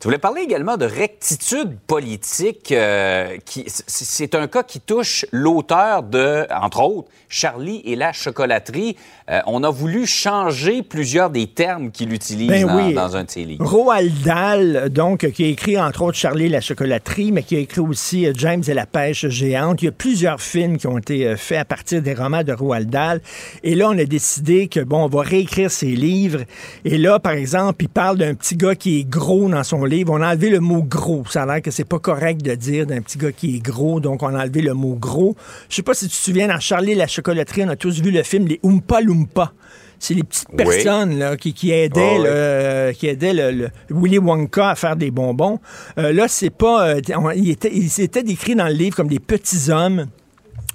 Tu 0.05 0.09
voulais 0.09 0.19
parler 0.19 0.43
également 0.43 0.77
de 0.77 0.85
rectitude 0.85 1.79
politique. 1.87 2.73
euh, 2.73 3.38
qui, 3.47 3.64
c'est 3.67 4.35
un 4.35 4.49
cas 4.49 4.62
qui 4.62 4.79
touche 4.79 5.25
l'auteur 5.33 6.03
de, 6.03 6.47
entre 6.53 6.83
autres, 6.83 7.09
Charlie 7.31 7.81
et 7.87 7.97
la 7.97 8.12
chocolaterie. 8.12 8.97
Euh, 9.31 9.40
on 9.47 9.64
a 9.64 9.71
voulu 9.71 10.05
changer 10.07 10.83
plusieurs 10.83 11.31
des 11.31 11.47
termes 11.47 11.90
qu'il 11.90 12.12
utilise 12.12 12.51
Ben 12.51 12.67
dans, 12.67 12.77
oui. 12.77 12.93
dans 12.93 13.17
un 13.17 13.25
de 13.25 13.31
ses 13.31 13.45
livres. 13.45 13.64
Roald 13.64 14.12
Dahl, 14.23 14.90
donc, 14.90 15.27
qui 15.31 15.45
a 15.45 15.47
écrit 15.47 15.81
entre 15.81 16.03
autres 16.03 16.19
Charlie 16.19 16.45
et 16.45 16.51
la 16.51 16.61
chocolaterie, 16.61 17.33
mais 17.33 17.43
qui 17.43 17.57
a 17.57 17.61
écrit 17.61 17.81
aussi 17.81 18.27
euh, 18.27 18.35
James 18.37 18.62
et 18.69 18.75
la 18.75 18.85
pêche 18.85 19.27
géante. 19.29 19.81
Il 19.81 19.87
y 19.87 19.88
a 19.88 19.93
plusieurs 19.93 20.43
films 20.43 20.77
qui 20.77 20.87
ont 20.87 20.99
été 20.99 21.27
euh, 21.27 21.38
faits 21.38 21.61
à 21.61 21.64
partir 21.64 22.03
des 22.03 22.12
romans 22.12 22.45
de 22.45 22.53
Roald 22.53 22.90
Dahl. 22.90 23.23
Et 23.62 23.75
là, 23.75 23.88
on 23.88 23.99
a 23.99 24.05
décidé 24.05 24.69
que, 24.69 24.81
bon, 24.81 25.05
on 25.05 25.09
va 25.09 25.23
réécrire 25.23 25.71
ses 25.71 25.87
livres. 25.87 26.43
Et 26.85 26.99
là, 26.99 27.19
par 27.19 27.33
exemple, 27.33 27.83
il 27.85 27.88
parle 27.88 28.19
d'un 28.19 28.35
petit 28.35 28.55
gars 28.55 28.75
qui 28.75 29.01
est 29.01 29.05
gros 29.09 29.49
dans 29.49 29.64
son 29.64 29.83
livre. 29.87 29.94
On 30.09 30.21
a 30.23 30.31
enlevé 30.31 30.51
le 30.51 30.61
mot 30.61 30.83
gros. 30.83 31.25
Ça 31.31 31.43
a 31.43 31.47
l'air 31.47 31.63
que 31.63 31.71
c'est 31.71 31.85
pas 31.85 31.99
correct 31.99 32.43
de 32.43 32.55
dire 32.55 32.87
d'un 32.87 33.01
petit 33.01 33.19
gars 33.19 33.33
qui 33.33 33.57
est 33.57 33.61
gros, 33.61 34.01
donc 34.01 34.23
on 34.23 34.35
a 34.35 34.43
enlevé 34.43 34.63
le 34.63 34.75
mot 34.75 34.95
gros. 34.95 35.37
Je 35.69 35.77
sais 35.77 35.83
pas 35.83 35.95
si 35.95 36.07
tu 36.09 36.13
te 36.13 36.17
souviens, 36.23 36.49
dans 36.49 36.59
Charlie 36.61 36.95
la 36.95 37.07
chocolaterie, 37.07 37.65
on 37.65 37.69
a 37.69 37.77
tous 37.77 38.01
vu 38.01 38.11
le 38.11 38.23
film 38.23 38.47
Les 38.47 38.61
Oompa 38.63 39.01
Loompa. 39.01 39.53
C'est 39.99 40.15
les 40.15 40.23
petites 40.25 40.49
Oui. 40.51 40.57
personnes 40.57 41.19
là, 41.19 41.37
qui, 41.37 41.55
qui 41.55 41.71
aidaient, 41.71 42.17
Ah 42.17 42.21
oui. 42.21 42.25
euh, 42.27 42.93
qui 42.93 43.07
aidaient 43.07 43.33
le, 43.33 43.51
le 43.53 43.69
Willy 43.91 44.19
Wonka 44.19 44.71
à 44.71 44.75
faire 44.75 44.97
des 44.97 45.11
bonbons. 45.11 45.61
Euh, 45.99 46.13
là, 46.13 46.27
c'est 46.29 46.51
pas. 46.51 46.89
euh, 46.89 47.01
on- 47.17 47.31
il, 47.31 47.49
était, 47.51 47.71
il 47.73 47.89
s'était 47.89 48.23
décrit 48.23 48.55
dans 48.55 48.67
le 48.67 48.75
livre 48.75 48.97
comme 48.97 49.09
des 49.09 49.21
petits 49.21 49.71
hommes. 49.71 50.07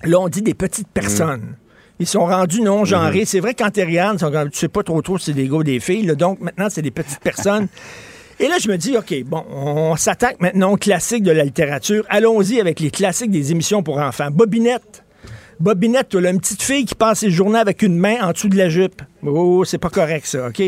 Là, 0.04 0.20
on 0.20 0.30
dit 0.30 0.42
des 0.42 0.54
petites 0.56 0.88
personnes. 0.88 1.56
Ils 2.00 2.08
sont 2.08 2.26
rendus 2.26 2.62
non-genrés. 2.62 3.26
C'est 3.26 3.42
vrai 3.42 3.54
quand 3.54 3.70
tu 3.70 3.82
regardes, 3.84 4.20
ils 4.22 4.50
tu 4.52 4.58
sais 4.58 4.70
pas 4.70 4.84
trop 4.84 5.02
trop 5.02 5.18
si 5.18 5.26
c'est 5.26 5.34
des 5.34 5.48
gars 5.50 5.58
ou 5.58 5.64
des 5.64 5.82
filles. 5.82 6.06
là. 6.06 6.16
donc 6.16 6.40
maintenant, 6.40 6.68
c'est 6.70 6.82
des 6.82 6.92
petites 6.92 7.20
personnes. 7.20 7.68
Et 8.42 8.48
là, 8.48 8.58
je 8.58 8.70
me 8.70 8.78
dis, 8.78 8.96
OK, 8.96 9.14
bon, 9.26 9.44
on 9.52 9.96
s'attaque 9.98 10.40
maintenant 10.40 10.72
aux 10.72 10.78
classiques 10.78 11.24
de 11.24 11.32
la 11.32 11.44
littérature. 11.44 12.06
Allons-y 12.08 12.62
avec 12.62 12.80
les 12.80 12.90
classiques 12.90 13.32
des 13.32 13.52
émissions 13.52 13.84
pour 13.84 13.98
enfants. 13.98 14.30
Bobinette. 14.32 15.04
Bobinette, 15.60 16.08
toi, 16.08 16.22
là, 16.22 16.30
une 16.30 16.40
petite 16.40 16.62
fille 16.62 16.86
qui 16.86 16.96
passe 16.96 17.20
ses 17.20 17.32
journées 17.32 17.60
avec 17.60 17.82
une 17.82 17.98
main 17.98 18.16
en 18.22 18.32
dessous 18.32 18.48
de 18.48 18.56
la 18.56 18.70
jupe. 18.70 19.02
Oh, 19.26 19.66
c'est 19.66 19.78
pas 19.78 19.90
correct, 19.90 20.26
ça, 20.26 20.48
OK? 20.48 20.62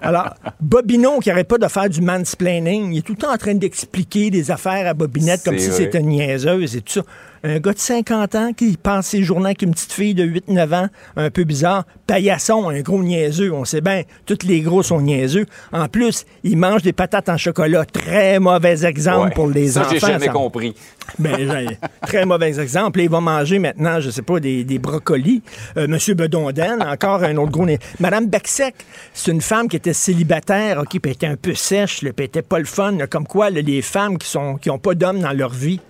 Alors, 0.00 0.32
Bobinon, 0.58 1.18
qui 1.18 1.30
arrête 1.30 1.48
pas 1.48 1.58
de 1.58 1.68
faire 1.68 1.90
du 1.90 2.00
mansplaining, 2.00 2.92
il 2.92 2.98
est 3.00 3.02
tout 3.02 3.12
le 3.12 3.18
temps 3.18 3.32
en 3.32 3.36
train 3.36 3.54
d'expliquer 3.54 4.30
des 4.30 4.50
affaires 4.50 4.86
à 4.86 4.94
Bobinette 4.94 5.44
comme 5.44 5.58
si 5.58 5.70
c'était 5.70 6.00
une 6.00 6.08
niaiseuse 6.08 6.76
et 6.76 6.80
tout 6.80 6.94
ça. 6.94 7.02
Un 7.44 7.58
gars 7.60 7.72
de 7.72 7.78
50 7.78 8.34
ans 8.34 8.52
qui 8.52 8.76
passe 8.76 9.08
ses 9.08 9.22
journées 9.22 9.46
avec 9.46 9.62
une 9.62 9.72
petite 9.72 9.92
fille 9.92 10.14
de 10.14 10.24
8-9 10.24 10.74
ans, 10.74 10.88
un 11.16 11.30
peu 11.30 11.44
bizarre. 11.44 11.84
Paillasson, 12.06 12.68
un 12.68 12.80
gros 12.80 13.02
niaiseux. 13.02 13.52
On 13.52 13.64
sait 13.64 13.80
bien, 13.80 14.02
tous 14.26 14.38
les 14.44 14.60
gros 14.60 14.82
sont 14.82 15.00
niaiseux. 15.00 15.46
En 15.72 15.88
plus, 15.88 16.24
il 16.42 16.56
mange 16.56 16.82
des 16.82 16.92
patates 16.92 17.28
en 17.28 17.36
chocolat. 17.36 17.84
Très 17.84 18.38
mauvais 18.38 18.84
exemple 18.84 19.28
Ouais. 19.28 19.34
pour 19.34 19.48
les 19.48 19.68
ça, 19.68 19.80
enfants. 19.82 19.90
j'ai 19.92 19.98
jamais 20.00 20.26
ça. 20.26 20.32
compris. 20.32 20.74
Ben, 21.18 21.68
très 22.06 22.24
mauvais 22.26 22.58
exemple. 22.60 23.00
Et 23.00 23.04
il 23.04 23.10
va 23.10 23.20
manger 23.20 23.58
maintenant, 23.58 24.00
je 24.00 24.10
sais 24.10 24.22
pas, 24.22 24.40
des, 24.40 24.64
des 24.64 24.78
brocolis. 24.78 25.42
Euh, 25.76 25.86
Monsieur 25.88 26.14
Bedonden, 26.14 26.82
encore 26.82 27.22
un 27.24 27.36
autre 27.36 27.52
gros 27.52 27.66
nez. 27.66 27.78
Madame 28.00 28.26
Bexec, 28.26 28.74
c'est 29.14 29.30
une 29.30 29.40
femme 29.40 29.68
qui 29.68 29.76
était 29.76 29.92
célibataire, 29.92 30.82
elle 30.92 31.10
était 31.10 31.26
un 31.26 31.36
peu 31.36 31.54
sèche, 31.54 32.00
elle 32.02 32.12
était 32.24 32.42
pas 32.42 32.58
le 32.58 32.64
fun. 32.64 32.92
là. 32.92 33.06
comme 33.06 33.26
quoi, 33.26 33.50
là, 33.50 33.60
les 33.60 33.82
femmes 33.82 34.18
qui 34.18 34.28
sont 34.28 34.56
qui 34.56 34.70
ont 34.70 34.78
pas 34.78 34.94
d'homme 34.94 35.20
dans 35.20 35.32
leur 35.32 35.50
vie, 35.52 35.80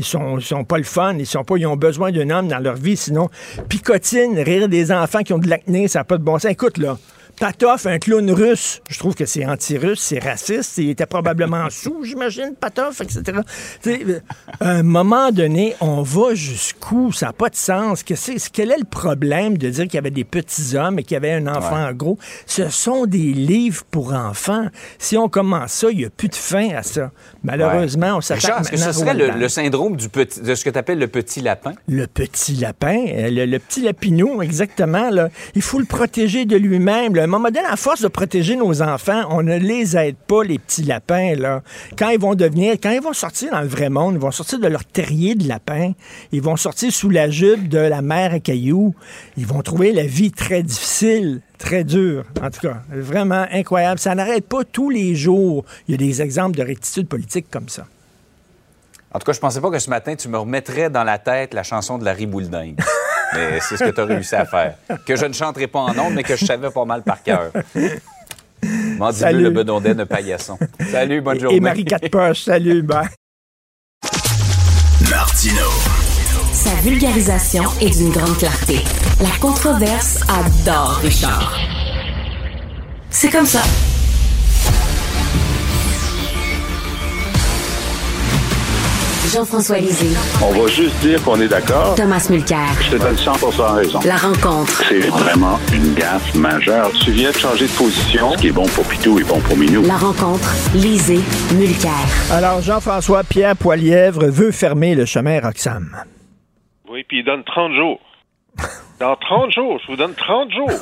ils 0.00 0.04
sont, 0.04 0.40
sont 0.40 0.64
pas 0.64 0.78
le 0.78 0.84
fun, 0.84 1.14
ils 1.18 1.26
sont 1.26 1.44
pas, 1.44 1.56
ils 1.56 1.66
ont 1.66 1.76
besoin 1.76 2.10
d'un 2.10 2.30
homme 2.30 2.48
dans 2.48 2.58
leur 2.58 2.74
vie, 2.74 2.96
sinon 2.96 3.28
picotine, 3.68 4.38
rire 4.38 4.68
des 4.68 4.90
enfants 4.92 5.20
qui 5.20 5.32
ont 5.32 5.38
de 5.38 5.48
l'acné, 5.48 5.88
ça 5.88 6.00
n'a 6.00 6.04
pas 6.04 6.16
de 6.16 6.22
bon 6.22 6.38
sens. 6.38 6.50
Écoute, 6.50 6.78
là, 6.78 6.98
Patoff, 7.40 7.86
un 7.86 7.98
clown 7.98 8.30
russe, 8.30 8.82
je 8.90 8.98
trouve 8.98 9.14
que 9.14 9.24
c'est 9.24 9.46
anti-russe, 9.46 10.00
c'est 10.00 10.18
raciste, 10.18 10.76
il 10.76 10.90
était 10.90 11.06
probablement 11.06 11.68
sous, 11.70 12.04
j'imagine, 12.04 12.54
Patoff, 12.54 13.00
etc. 13.00 13.38
Euh, 13.86 14.20
à 14.60 14.72
un 14.72 14.82
moment 14.82 15.32
donné, 15.32 15.74
on 15.80 16.02
va 16.02 16.34
jusqu'où? 16.34 17.12
Ça 17.12 17.26
n'a 17.28 17.32
pas 17.32 17.48
de 17.48 17.56
sens. 17.56 18.02
Que 18.02 18.12
quel 18.52 18.70
est 18.70 18.78
le 18.78 18.84
problème 18.84 19.56
de 19.56 19.70
dire 19.70 19.84
qu'il 19.84 19.94
y 19.94 19.98
avait 19.98 20.10
des 20.10 20.24
petits 20.24 20.76
hommes 20.76 20.98
et 20.98 21.02
qu'il 21.02 21.14
y 21.14 21.16
avait 21.16 21.32
un 21.32 21.46
enfant 21.46 21.90
gros? 21.94 22.18
Ce 22.44 22.68
sont 22.68 23.06
des 23.06 23.32
livres 23.32 23.84
pour 23.90 24.12
enfants. 24.12 24.66
Si 24.98 25.16
on 25.16 25.30
commence 25.30 25.72
ça, 25.72 25.90
il 25.90 25.96
n'y 25.96 26.04
a 26.04 26.10
plus 26.10 26.28
de 26.28 26.34
fin 26.34 26.68
à 26.76 26.82
ça. 26.82 27.10
Malheureusement, 27.42 28.18
on 28.18 28.20
s'attaque 28.20 28.60
Est-ce 28.60 28.70
que 28.70 28.76
ce 28.76 28.92
serait 28.92 29.14
le, 29.14 29.48
syndrome 29.48 29.96
du 29.96 30.10
petit, 30.10 30.42
de 30.42 30.54
ce 30.54 30.62
que 30.62 30.68
tu 30.68 30.78
appelles 30.78 30.98
le 30.98 31.08
petit 31.08 31.40
lapin? 31.40 31.72
Le 31.88 32.06
petit 32.06 32.56
lapin, 32.56 33.06
euh, 33.08 33.30
le, 33.30 33.58
petit 33.58 33.80
lapinou, 33.80 34.42
exactement. 34.42 35.08
Là. 35.08 35.30
Il 35.54 35.62
faut 35.62 35.78
le 35.78 35.86
protéger 35.86 36.44
de 36.44 36.56
lui-même. 36.58 37.14
Moment 37.30 37.50
donné, 37.50 37.66
à 37.66 37.76
force 37.76 38.02
de 38.02 38.08
protéger 38.08 38.56
nos 38.56 38.82
enfants, 38.82 39.24
on 39.30 39.42
ne 39.42 39.56
les 39.56 39.96
aide 39.96 40.16
pas, 40.16 40.44
les 40.44 40.58
petits 40.58 40.82
lapins. 40.82 41.34
Là. 41.34 41.62
Quand 41.98 42.10
ils 42.10 42.20
vont 42.20 42.34
devenir, 42.34 42.74
quand 42.74 42.90
ils 42.90 43.00
vont 43.00 43.12
sortir 43.12 43.52
dans 43.52 43.60
le 43.60 43.68
vrai 43.68 43.88
monde, 43.88 44.14
ils 44.14 44.20
vont 44.20 44.30
sortir 44.30 44.58
de 44.58 44.68
leur 44.68 44.84
terrier 44.84 45.34
de 45.34 45.48
lapin, 45.48 45.92
ils 46.32 46.42
vont 46.42 46.56
sortir 46.56 46.92
sous 46.92 47.10
la 47.10 47.30
jupe 47.30 47.68
de 47.68 47.78
la 47.78 48.02
mère 48.02 48.34
à 48.34 48.40
cailloux, 48.40 48.94
ils 49.36 49.46
vont 49.46 49.62
trouver 49.62 49.92
la 49.92 50.04
vie 50.04 50.30
très 50.30 50.62
difficile 50.62 51.40
très 51.60 51.84
dure, 51.84 52.24
en 52.42 52.50
tout 52.50 52.60
cas. 52.60 52.78
Vraiment 52.90 53.46
incroyable. 53.52 54.00
Ça 54.00 54.14
n'arrête 54.14 54.46
pas 54.46 54.64
tous 54.64 54.88
les 54.88 55.14
jours. 55.14 55.64
Il 55.86 55.92
y 55.92 55.94
a 55.94 55.98
des 55.98 56.22
exemples 56.22 56.56
de 56.56 56.64
rectitude 56.64 57.06
politique 57.06 57.46
comme 57.50 57.68
ça. 57.68 57.86
En 59.12 59.18
tout 59.18 59.26
cas, 59.26 59.32
je 59.32 59.40
pensais 59.40 59.60
pas 59.60 59.70
que 59.70 59.78
ce 59.78 59.90
matin, 59.90 60.16
tu 60.16 60.28
me 60.28 60.38
remettrais 60.38 60.88
dans 60.88 61.04
la 61.04 61.18
tête 61.18 61.52
la 61.52 61.62
chanson 61.62 61.98
de 61.98 62.04
la 62.04 62.12
Ribouledingue. 62.12 62.78
mais 63.34 63.60
c'est 63.60 63.76
ce 63.76 63.84
que 63.84 63.90
tu 63.90 64.00
as 64.00 64.04
réussi 64.04 64.34
à 64.34 64.44
faire. 64.44 64.74
Que 65.06 65.16
je 65.16 65.26
ne 65.26 65.32
chanterai 65.32 65.66
pas 65.66 65.80
en 65.80 65.94
nombre, 65.94 66.12
mais 66.12 66.22
que 66.22 66.36
je 66.36 66.44
savais 66.44 66.70
pas 66.70 66.84
mal 66.84 67.02
par 67.02 67.22
cœur. 67.22 67.50
Mandibule 68.62 69.42
le 69.42 69.50
bedondet 69.50 69.94
de 69.94 70.04
paillasson. 70.04 70.58
Salut, 70.90 71.20
bonne 71.20 71.40
journée. 71.40 71.56
Et 71.56 71.60
Marie 71.60 71.84
Poche, 72.10 72.42
salut, 72.42 72.82
bye. 72.82 73.08
Martino. 75.10 75.66
Sa 76.52 76.74
vulgarisation 76.82 77.64
est 77.80 77.90
d'une 77.90 78.10
grande 78.10 78.36
clarté. 78.36 78.80
La 79.20 79.36
controverse 79.40 80.20
adore 80.28 80.98
Richard. 81.02 81.58
C'est 83.08 83.30
comme 83.30 83.46
ça. 83.46 83.62
Jean-François 89.32 89.78
Lisée. 89.78 90.16
On 90.42 90.50
va 90.60 90.66
juste 90.66 90.98
dire 91.00 91.22
qu'on 91.22 91.40
est 91.40 91.46
d'accord. 91.46 91.94
Thomas 91.94 92.26
Mulcair. 92.30 92.66
Je 92.82 92.90
te 92.90 92.96
donne 92.96 93.14
100% 93.14 93.74
raison. 93.76 94.00
La 94.04 94.16
rencontre. 94.16 94.82
C'est 94.88 95.06
vraiment 95.08 95.56
une 95.72 95.94
gaffe 95.94 96.34
majeure. 96.34 96.90
Tu 97.04 97.12
viens 97.12 97.30
de 97.30 97.36
changer 97.36 97.66
de 97.66 97.72
position. 97.78 98.32
Ce 98.32 98.38
qui 98.38 98.48
est 98.48 98.52
bon 98.52 98.66
pour 98.66 98.84
Pitou 98.88 99.20
est 99.20 99.28
bon 99.28 99.38
pour 99.40 99.56
Minou. 99.56 99.82
La 99.82 99.96
rencontre. 99.98 100.50
Lisée. 100.74 101.20
Mulcair. 101.54 101.92
Alors, 102.32 102.60
Jean-François 102.60 103.22
Pierre 103.22 103.56
Poilièvre 103.56 104.26
veut 104.26 104.50
fermer 104.50 104.96
le 104.96 105.04
chemin 105.04 105.38
Roxham. 105.40 105.94
Oui, 106.90 107.04
puis 107.06 107.20
il 107.20 107.24
donne 107.24 107.44
30 107.44 107.72
jours. 107.74 108.00
Dans 108.98 109.14
30 109.14 109.52
jours, 109.52 109.78
je 109.82 109.92
vous 109.92 109.96
donne 109.96 110.14
30 110.14 110.50
jours. 110.52 110.80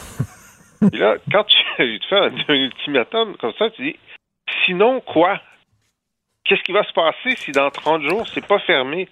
Puis 0.90 0.98
là, 0.98 1.16
quand 1.30 1.44
tu, 1.44 1.56
tu 1.76 2.08
fais 2.08 2.16
un, 2.16 2.30
un 2.48 2.54
ultimatum 2.54 3.36
comme 3.38 3.52
ça, 3.58 3.66
tu 3.76 3.82
dis 3.82 3.96
sinon 4.64 5.00
quoi? 5.00 5.38
Qu'est-ce 6.48 6.62
qui 6.62 6.72
va 6.72 6.82
se 6.82 6.92
passer 6.92 7.36
si 7.36 7.52
dans 7.52 7.70
30 7.70 8.02
jours, 8.02 8.26
c'est 8.28 8.46
pas 8.46 8.58
fermé? 8.60 9.08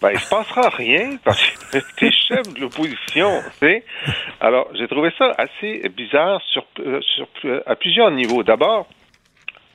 Ben, 0.00 0.10
il 0.12 0.18
se 0.18 0.28
passera 0.28 0.68
rien 0.70 1.16
parce 1.24 1.50
que 1.50 1.78
tu 1.96 2.06
es 2.06 2.10
chef 2.10 2.54
de 2.54 2.60
l'opposition, 2.60 3.40
tu 3.44 3.66
sais. 3.66 3.84
Alors, 4.40 4.68
j'ai 4.74 4.88
trouvé 4.88 5.10
ça 5.18 5.32
assez 5.38 5.88
bizarre 5.88 6.42
sur, 6.42 6.66
euh, 6.80 7.00
euh, 7.44 7.62
à 7.66 7.76
plusieurs 7.76 8.10
niveaux. 8.10 8.42
D'abord, 8.42 8.86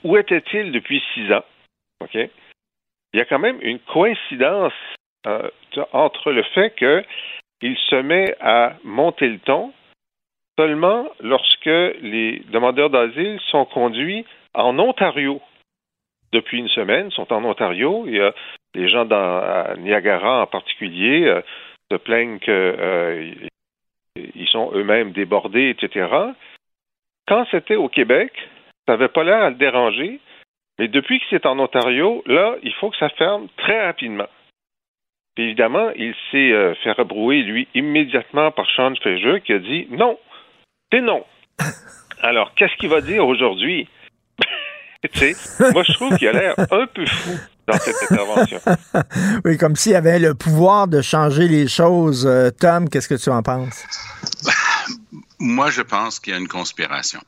où 0.03 0.17
était-il 0.17 0.71
depuis 0.71 1.01
six 1.13 1.32
ans? 1.32 1.45
OK? 2.01 2.15
Il 2.15 3.17
y 3.17 3.21
a 3.21 3.25
quand 3.25 3.39
même 3.39 3.60
une 3.62 3.79
coïncidence 3.79 4.73
euh, 5.25 5.49
entre 5.93 6.32
le 6.32 6.43
fait 6.43 6.75
qu'il 6.75 7.77
se 7.89 7.95
met 7.95 8.36
à 8.39 8.73
monter 8.84 9.27
le 9.27 9.39
ton 9.39 9.73
seulement 10.58 11.08
lorsque 11.21 11.65
les 11.65 12.43
demandeurs 12.51 12.89
d'asile 12.89 13.39
sont 13.49 13.65
conduits 13.65 14.25
en 14.53 14.77
Ontario 14.77 15.41
depuis 16.31 16.59
une 16.59 16.69
semaine, 16.69 17.11
sont 17.11 17.31
en 17.33 17.43
Ontario. 17.43 18.05
Y 18.07 18.19
a 18.19 18.33
les 18.75 18.87
gens 18.87 19.05
dans 19.05 19.15
à 19.15 19.75
Niagara 19.77 20.43
en 20.43 20.47
particulier 20.47 21.25
euh, 21.25 21.41
se 21.91 21.97
plaignent 21.97 22.39
qu'ils 22.39 22.53
euh, 22.53 23.33
sont 24.51 24.71
eux-mêmes 24.73 25.11
débordés, 25.11 25.69
etc. 25.69 26.07
Quand 27.27 27.45
c'était 27.51 27.75
au 27.75 27.89
Québec, 27.89 28.31
ça 28.87 28.93
n'avait 28.93 29.07
pas 29.07 29.23
l'air 29.23 29.43
à 29.43 29.49
le 29.49 29.55
déranger, 29.55 30.19
mais 30.77 30.87
depuis 30.87 31.19
que 31.19 31.25
c'est 31.29 31.45
en 31.45 31.59
Ontario, 31.59 32.23
là, 32.25 32.55
il 32.63 32.73
faut 32.73 32.89
que 32.89 32.97
ça 32.97 33.09
ferme 33.09 33.47
très 33.57 33.85
rapidement. 33.85 34.27
Puis 35.35 35.45
évidemment, 35.45 35.91
il 35.95 36.15
s'est 36.31 36.51
euh, 36.51 36.73
fait 36.75 36.91
rebrouer, 36.91 37.43
lui, 37.43 37.67
immédiatement 37.73 38.51
par 38.51 38.69
Sean 38.71 38.95
Fraser, 38.95 39.41
qui 39.41 39.53
a 39.53 39.59
dit 39.59 39.87
non, 39.91 40.17
c'est 40.91 41.01
non. 41.01 41.25
Alors, 42.21 42.53
qu'est-ce 42.55 42.75
qu'il 42.75 42.89
va 42.89 43.01
dire 43.01 43.25
aujourd'hui? 43.25 43.87
Moi, 45.73 45.83
je 45.88 45.93
trouve 45.93 46.17
qu'il 46.17 46.27
a 46.27 46.33
l'air 46.33 46.55
un 46.59 46.88
peu 46.88 47.05
fou 47.05 47.38
dans 47.67 47.77
cette 47.79 47.95
intervention. 48.09 48.59
oui, 49.45 49.57
comme 49.57 49.75
s'il 49.75 49.95
avait 49.95 50.19
le 50.19 50.33
pouvoir 50.33 50.88
de 50.88 51.01
changer 51.01 51.47
les 51.47 51.67
choses. 51.67 52.25
Euh, 52.25 52.49
Tom, 52.51 52.89
qu'est-ce 52.89 53.07
que 53.07 53.15
tu 53.15 53.29
en 53.29 53.41
penses? 53.41 53.83
Moi, 55.39 55.69
je 55.69 55.81
pense 55.81 56.19
qu'il 56.19 56.33
y 56.33 56.35
a 56.35 56.39
une 56.39 56.49
conspiration. 56.49 57.21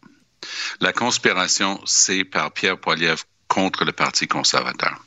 La 0.81 0.91
conspiration, 0.91 1.79
c'est 1.85 2.25
par 2.25 2.51
Pierre 2.51 2.77
Poilievre 2.77 3.23
contre 3.47 3.85
le 3.85 3.93
Parti 3.93 4.27
conservateur. 4.27 5.01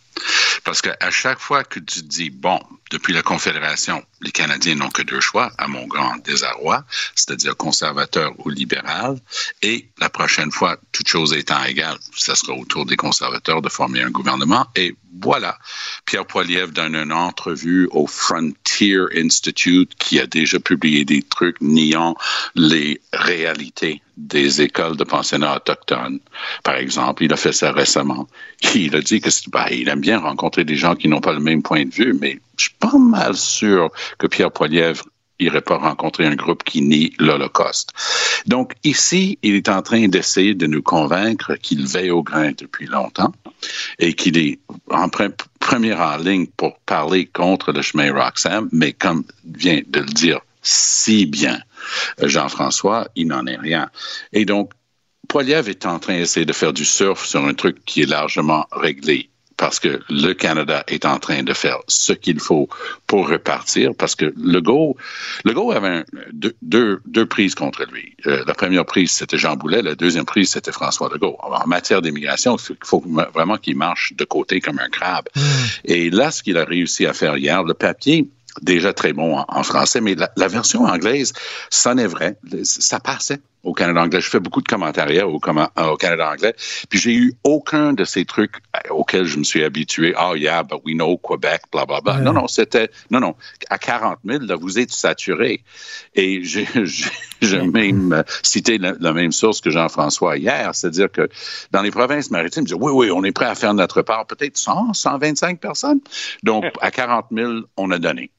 Parce 0.65 0.81
qu'à 0.81 1.11
chaque 1.11 1.41
fois 1.41 1.65
que 1.65 1.79
tu 1.81 2.03
dis, 2.03 2.31
bon, 2.31 2.61
depuis 2.91 3.13
la 3.13 3.23
Confédération, 3.23 4.05
les 4.21 4.31
Canadiens 4.31 4.77
n'ont 4.77 4.89
que 4.89 5.03
deux 5.03 5.21
choix, 5.21 5.53
à 5.59 5.69
mon 5.69 5.87
grand 5.87 6.17
désarroi, 6.19 6.85
c'est-à-dire 7.15 7.57
conservateur 7.57 8.33
ou 8.39 8.49
libéral, 8.49 9.21
et 9.63 9.89
la 9.99 10.09
prochaine 10.09 10.51
fois, 10.51 10.79
toute 10.93 11.09
chose 11.09 11.33
étant 11.33 11.63
égale, 11.65 11.99
ça 12.17 12.35
sera 12.35 12.55
autour 12.55 12.87
des 12.87 12.97
conservateurs 12.97 13.63
de 13.63 13.69
former 13.69 14.03
un 14.03 14.11
gouvernement, 14.11 14.67
et 14.75 14.97
voilà. 15.23 15.59
Pierre 16.07 16.27
Poilievre 16.27 16.73
donne 16.73 16.97
une 16.97 17.13
entrevue 17.13 17.89
au 17.93 18.07
Frontier 18.07 18.99
Institute 19.17 19.93
qui 19.99 20.19
a 20.21 20.27
déjà 20.27 20.59
publié 20.59 21.05
des 21.05 21.23
trucs 21.23 21.61
niant 21.61 22.17
les 22.55 23.01
réalités 23.13 24.03
des 24.17 24.63
écoles 24.63 24.97
de 24.97 25.05
pensionnats 25.05 25.57
autochtones. 25.57 26.21
Par 26.63 26.77
exemple, 26.77 27.25
il 27.25 27.33
a 27.33 27.37
fait 27.37 27.53
ça 27.53 27.73
récemment. 27.73 28.29
Il 28.75 28.95
a 28.95 29.01
dit 29.01 29.21
que 29.21 29.31
bah, 29.51 29.67
il 29.71 29.89
aime 29.89 30.01
bien 30.01 30.19
rencontrer 30.19 30.65
des 30.65 30.77
gens 30.77 30.95
qui 30.95 31.09
n'ont 31.09 31.21
pas 31.21 31.33
le 31.33 31.41
même 31.41 31.63
point 31.63 31.85
de 31.85 31.95
vue, 31.95 32.15
mais 32.21 32.41
je 32.57 32.65
suis 32.65 32.75
pas 32.79 32.97
mal 32.99 33.37
sûr 33.37 33.91
que 34.19 34.27
Pierre 34.27 34.53
Poilievre 34.53 35.05
irait 35.41 35.61
pas 35.61 35.79
rencontrer 35.79 36.27
un 36.27 36.37
groupe 36.37 36.63
qui 36.63 36.81
nie 36.81 37.13
l'Holocauste. 37.19 37.91
Donc 38.47 38.75
ici, 38.85 39.39
il 39.43 39.55
est 39.57 39.69
en 39.69 39.83
train 39.83 40.07
d'essayer 40.07 40.55
de 40.55 40.67
nous 40.67 40.83
convaincre 40.83 41.55
qu'il 41.57 41.87
veille 41.87 42.11
au 42.11 42.23
grain 42.23 42.53
depuis 42.57 42.87
longtemps 42.87 43.33
et 43.99 44.15
qu'il 44.15 44.37
est 44.39 44.59
en 44.91 45.09
premier 45.61 45.95
en 45.95 46.17
ligne 46.17 46.47
pour 46.57 46.79
parler 46.81 47.27
contre 47.27 47.73
le 47.73 47.83
chemin 47.83 48.13
Roxham, 48.13 48.69
mais 48.73 48.93
comme 48.93 49.25
vient 49.45 49.81
de 49.87 50.01
le 50.01 50.07
dire 50.07 50.41
si 50.63 51.27
bien 51.27 51.61
Jean-François, 52.23 53.09
il 53.15 53.29
n'en 53.29 53.47
est 53.47 53.57
rien. 53.57 53.91
Et 54.33 54.45
donc, 54.45 54.73
Poiliev 55.29 55.69
est 55.69 55.87
en 55.87 55.99
train 55.99 56.19
d'essayer 56.19 56.47
de 56.47 56.53
faire 56.53 56.73
du 56.73 56.85
surf 56.85 57.25
sur 57.25 57.45
un 57.45 57.55
truc 57.55 57.85
qui 57.85 58.03
est 58.03 58.07
largement 58.07 58.67
réglé 58.73 59.31
parce 59.57 59.79
que 59.79 60.01
le 60.11 60.33
Canada 60.33 60.85
est 60.89 61.05
en 61.05 61.19
train 61.19 61.43
de 61.43 61.53
faire 61.53 61.79
ce 61.87 62.13
qu'il 62.13 62.41
faut 62.41 62.69
pour 63.07 63.29
repartir, 63.29 63.93
parce 63.97 64.15
que 64.15 64.33
Legault, 64.37 64.97
Legault 65.45 65.73
avait 65.73 66.05
deux, 66.33 67.01
deux, 67.05 67.27
prises 67.27 67.55
contre 67.55 67.85
lui. 67.91 68.17
Euh, 68.27 68.45
la 68.47 68.55
première 68.55 68.85
prise, 68.85 69.13
c'était 69.13 69.39
Jean 69.39 69.57
Boulet, 69.57 69.83
la 69.83 69.95
deuxième 69.95 70.25
prise, 70.25 70.51
c'était 70.51 70.73
François 70.73 71.09
Legault. 71.13 71.37
en 71.41 71.67
matière 71.67 72.03
d'immigration, 72.03 72.57
il 72.57 72.77
faut 72.85 73.03
vraiment 73.33 73.57
qu'il 73.57 73.77
marche 73.77 74.13
de 74.15 74.25
côté 74.25 74.61
comme 74.61 74.79
un 74.79 74.89
crabe. 74.89 75.29
Hmm. 75.35 75.41
Et 75.85 76.11
là, 76.11 76.31
ce 76.31 76.43
qu'il 76.43 76.59
a 76.59 76.65
réussi 76.65 77.07
à 77.07 77.13
faire 77.13 77.37
hier, 77.37 77.63
le 77.63 77.75
papier, 77.75 78.29
déjà 78.63 78.93
très 78.93 79.13
bon 79.13 79.45
en, 79.47 79.63
français, 79.63 80.01
mais 80.01 80.15
la, 80.15 80.31
la, 80.37 80.49
version 80.49 80.85
anglaise, 80.85 81.33
ça 81.71 81.95
n'est 81.95 82.07
vrai, 82.07 82.37
ça 82.63 83.01
passait 83.01 83.41
au 83.65 83.73
Canada 83.73 84.03
anglais. 84.03 84.21
Je 84.21 84.29
fais 84.29 84.41
beaucoup 84.41 84.61
de 84.61 84.69
commentaires 84.69 85.09
au, 85.27 85.35
au 85.37 85.97
Canada 85.97 86.31
anglais, 86.31 86.55
puis 86.89 86.99
j'ai 86.99 87.15
eu 87.15 87.35
aucun 87.43 87.93
de 87.93 88.05
ces 88.05 88.25
trucs 88.25 88.57
euh, 88.77 88.91
auxquels 88.91 89.25
je 89.25 89.39
me 89.39 89.45
suis 89.45 89.65
habitué. 89.65 90.15
Oh 90.21 90.35
yeah, 90.35 90.63
but 90.63 90.81
we 90.85 90.95
know 90.95 91.17
Quebec, 91.17 91.63
bla 91.73 91.87
bla 91.87 92.01
bla. 92.01 92.19
Non, 92.19 92.33
non, 92.33 92.47
c'était 92.47 92.91
non, 93.11 93.21
non. 93.21 93.35
À 93.71 93.79
40 93.79 94.19
000, 94.25 94.45
là, 94.45 94.57
vous 94.57 94.79
êtes 94.79 94.93
saturé. 94.93 95.63
Et 96.15 96.43
j'ai 96.45 96.67
même 97.73 98.23
cité 98.43 98.79
la, 98.79 99.13
même 99.13 99.33
source 99.33 99.61
que 99.61 99.71
Jean-François 99.71 100.37
hier, 100.37 100.75
c'est-à-dire 100.75 101.11
que 101.11 101.29
dans 101.71 101.83
les 101.83 101.91
provinces 101.91 102.31
maritimes, 102.31 102.65
ils 102.67 102.75
oui, 102.75 102.93
oui, 102.93 103.11
on 103.11 103.25
est 103.25 103.33
prêt 103.33 103.47
à 103.47 103.55
faire 103.55 103.75
notre 103.75 104.03
part, 104.03 104.27
peut-être 104.27 104.57
100, 104.57 104.95
125 104.95 105.61
personnes. 105.61 106.01
Donc, 106.43 106.65
à 106.81 106.91
40 106.91 107.27
000, 107.33 107.53
on 107.77 107.91
a 107.91 107.99
donné. 107.99 108.31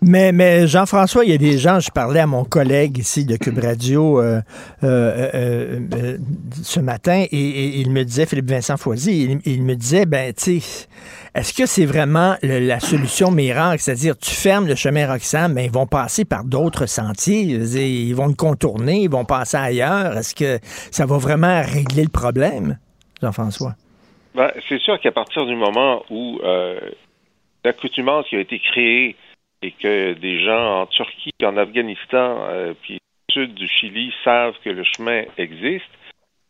Mais, 0.00 0.32
mais 0.32 0.66
Jean-François, 0.66 1.24
il 1.24 1.30
y 1.30 1.34
a 1.34 1.38
des 1.38 1.58
gens, 1.58 1.78
je 1.78 1.90
parlais 1.90 2.18
à 2.18 2.26
mon 2.26 2.44
collègue 2.44 2.98
ici 2.98 3.24
de 3.24 3.36
Cube 3.36 3.58
Radio, 3.62 4.20
euh, 4.20 4.40
euh, 4.82 5.30
euh, 5.34 5.80
euh, 5.94 6.18
ce 6.52 6.80
matin 6.80 7.24
et, 7.30 7.80
il 7.80 7.90
me 7.90 8.04
disait, 8.04 8.26
Philippe 8.26 8.50
Vincent 8.50 8.76
Foisy, 8.76 9.38
il, 9.44 9.62
me 9.62 9.74
disait, 9.74 10.06
ben, 10.06 10.32
tu 10.32 10.60
est-ce 11.34 11.54
que 11.54 11.66
c'est 11.66 11.86
vraiment 11.86 12.36
la 12.42 12.80
solution 12.80 13.30
miracle? 13.30 13.78
C'est-à-dire, 13.78 14.18
tu 14.18 14.30
fermes 14.30 14.66
le 14.66 14.74
chemin 14.74 15.10
Roxham, 15.10 15.54
mais 15.54 15.66
ils 15.66 15.72
vont 15.72 15.86
passer 15.86 16.24
par 16.24 16.44
d'autres 16.44 16.86
sentiers, 16.86 17.40
ils 17.42 18.14
vont 18.14 18.26
le 18.26 18.34
contourner, 18.34 19.02
ils 19.02 19.10
vont 19.10 19.24
passer 19.24 19.56
ailleurs. 19.56 20.16
Est-ce 20.16 20.34
que 20.34 20.58
ça 20.62 21.06
va 21.06 21.16
vraiment 21.16 21.62
régler 21.62 22.02
le 22.02 22.10
problème, 22.10 22.78
Jean-François? 23.22 23.72
Ben, 24.34 24.50
c'est 24.68 24.80
sûr 24.80 25.00
qu'à 25.00 25.12
partir 25.12 25.46
du 25.46 25.54
moment 25.54 26.02
où 26.10 26.40
l'accoutumance 27.64 28.26
qui 28.28 28.36
a 28.36 28.40
été 28.40 28.58
créée 28.58 29.16
et 29.62 29.70
que 29.70 30.14
des 30.14 30.44
gens 30.44 30.82
en 30.82 30.86
Turquie, 30.86 31.30
en 31.44 31.56
Afghanistan, 31.56 32.36
puis 32.82 32.98
sud 33.32 33.54
du 33.54 33.68
Chili 33.68 34.12
savent 34.24 34.54
que 34.64 34.70
le 34.70 34.84
chemin 34.84 35.22
existe, 35.38 35.90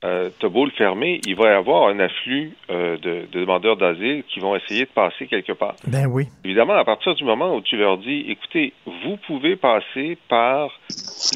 euh, 0.05 0.31
t'as 0.40 0.49
beau 0.49 0.64
le 0.64 0.73
fermer, 0.73 1.21
il 1.27 1.37
va 1.37 1.53
y 1.53 1.55
avoir 1.55 1.88
un 1.88 2.01
afflux 2.01 2.57
euh, 2.71 2.97
de, 2.99 3.27
demandeurs 3.31 3.77
d'asile 3.77 4.25
qui 4.25 4.40
vont 4.40 4.57
essayer 4.57 4.85
de 4.85 4.90
passer 4.90 5.29
quelque 5.29 5.53
part. 5.53 5.77
Ben 5.87 6.07
oui. 6.07 6.27
Évidemment, 6.45 6.75
à 6.75 6.85
partir 6.85 7.14
du 7.14 7.23
moment 7.23 7.55
où 7.55 7.61
tu 7.61 7.77
leur 7.77 7.99
dis, 7.99 8.25
écoutez, 8.29 8.73
vous 8.85 9.16
pouvez 9.29 9.55
passer 9.55 10.18
par 10.29 10.71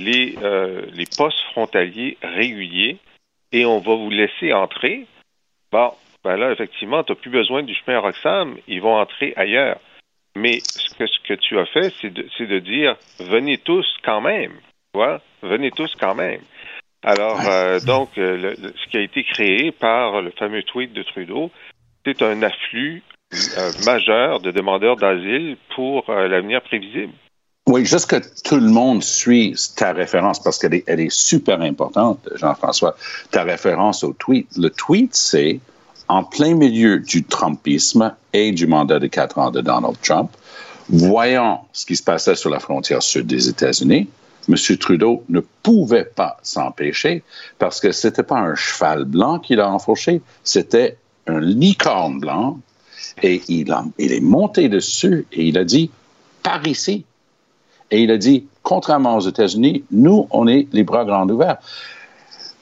les, 0.01 0.35
euh, 0.43 0.83
les 0.95 1.05
postes 1.17 1.41
frontaliers 1.53 2.19
réguliers 2.23 2.99
et 3.53 3.65
on 3.65 3.79
va 3.79 3.95
vous 3.95 4.11
laisser 4.11 4.53
entrer, 4.53 5.07
bon, 5.71 5.93
ben 6.25 6.37
là, 6.37 6.51
effectivement, 6.51 7.05
tu 7.05 7.13
n'as 7.13 7.17
plus 7.17 7.31
besoin 7.31 7.63
du 7.63 7.73
chemin 7.73 8.01
Roxham, 8.01 8.57
ils 8.67 8.83
vont 8.83 8.97
entrer 8.97 9.33
ailleurs. 9.37 9.79
Mais 10.35 10.59
ce 10.61 10.93
que, 10.97 11.07
ce 11.07 11.21
que 11.21 11.35
tu 11.35 11.57
as 11.59 11.67
fait, 11.67 11.91
c'est 12.01 12.13
de, 12.13 12.23
de 12.23 12.59
dire, 12.59 12.97
venez 13.21 13.59
tous 13.59 13.87
quand 14.03 14.21
même. 14.21 14.53
Venez 15.43 15.71
tous 15.71 15.95
quand 15.99 16.15
même. 16.15 16.41
Alors, 17.03 17.41
euh, 17.47 17.79
donc, 17.81 18.11
euh, 18.19 18.55
ce 18.57 18.91
qui 18.91 18.97
a 18.97 19.01
été 19.01 19.23
créé 19.23 19.71
par 19.71 20.23
le 20.23 20.33
fameux 20.33 20.63
tweet 20.63 20.93
de 20.93 21.03
Trudeau, 21.03 21.51
c'est 22.05 22.21
un 22.23 22.43
afflux 22.43 23.03
euh, 23.33 23.71
majeur 23.85 24.41
de 24.41 24.51
demandeurs 24.51 24.97
d'asile 24.97 25.57
pour 25.75 26.05
l'avenir 26.09 26.63
prévisible. 26.63 27.13
Oui, 27.69 27.85
juste 27.85 28.09
que 28.09 28.17
tout 28.45 28.57
le 28.57 28.69
monde 28.69 29.03
suit 29.03 29.55
ta 29.77 29.93
référence 29.93 30.41
parce 30.41 30.59
qu'elle 30.59 30.75
est, 30.75 30.85
elle 30.87 31.01
est 31.01 31.13
super 31.13 31.61
importante, 31.63 32.29
Jean-François. 32.37 32.97
Ta 33.33 33.43
référence 33.43 34.05
au 34.05 34.13
tweet. 34.13 34.47
Le 34.57 34.71
tweet, 34.71 35.15
c'est 35.15 35.61
en 36.09 36.23
plein 36.23 36.55
milieu 36.55 37.01
du 37.01 37.25
Trumpisme 37.25 38.15
et 38.33 38.53
du 38.53 38.67
mandat 38.67 39.01
de 39.01 39.09
quatre 39.09 39.39
ans 39.39 39.51
de 39.51 39.61
Donald 39.61 39.97
Trump, 40.01 40.31
voyant 40.89 41.67
ce 41.73 41.87
qui 41.87 41.97
se 41.97 42.05
passait 42.05 42.37
sur 42.37 42.51
la 42.51 42.61
frontière 42.61 43.03
sud 43.03 43.27
des 43.27 43.49
États-Unis, 43.49 44.09
M. 44.49 44.77
Trudeau 44.79 45.25
ne 45.29 45.41
pouvait 45.63 46.05
pas 46.05 46.37
s'empêcher 46.43 47.23
parce 47.59 47.81
que 47.81 47.93
c'était 47.93 48.23
pas 48.23 48.39
un 48.39 48.55
cheval 48.55 49.05
blanc 49.05 49.39
qu'il 49.39 49.61
a 49.61 49.71
enfourché, 49.71 50.23
c'était 50.45 50.97
un 51.27 51.41
licorne 51.41 52.21
blanc 52.21 52.61
et 53.23 53.43
il, 53.49 53.75
il 53.99 54.13
est 54.13 54.21
monté 54.21 54.69
dessus 54.69 55.27
et 55.33 55.47
il 55.47 55.59
a 55.59 55.65
dit 55.65 55.91
par 56.43 56.67
ici. 56.67 57.05
Et 57.91 58.03
il 58.03 58.11
a 58.11 58.19
dit, 58.19 58.47
contrairement 58.63 59.17
aux 59.17 59.21
États-Unis, 59.21 59.85
nous, 59.91 60.27
on 60.31 60.49
est 60.49 60.67
les 60.73 60.83
bras 60.83 61.05
grands 61.05 61.29
ouverts. 61.29 61.59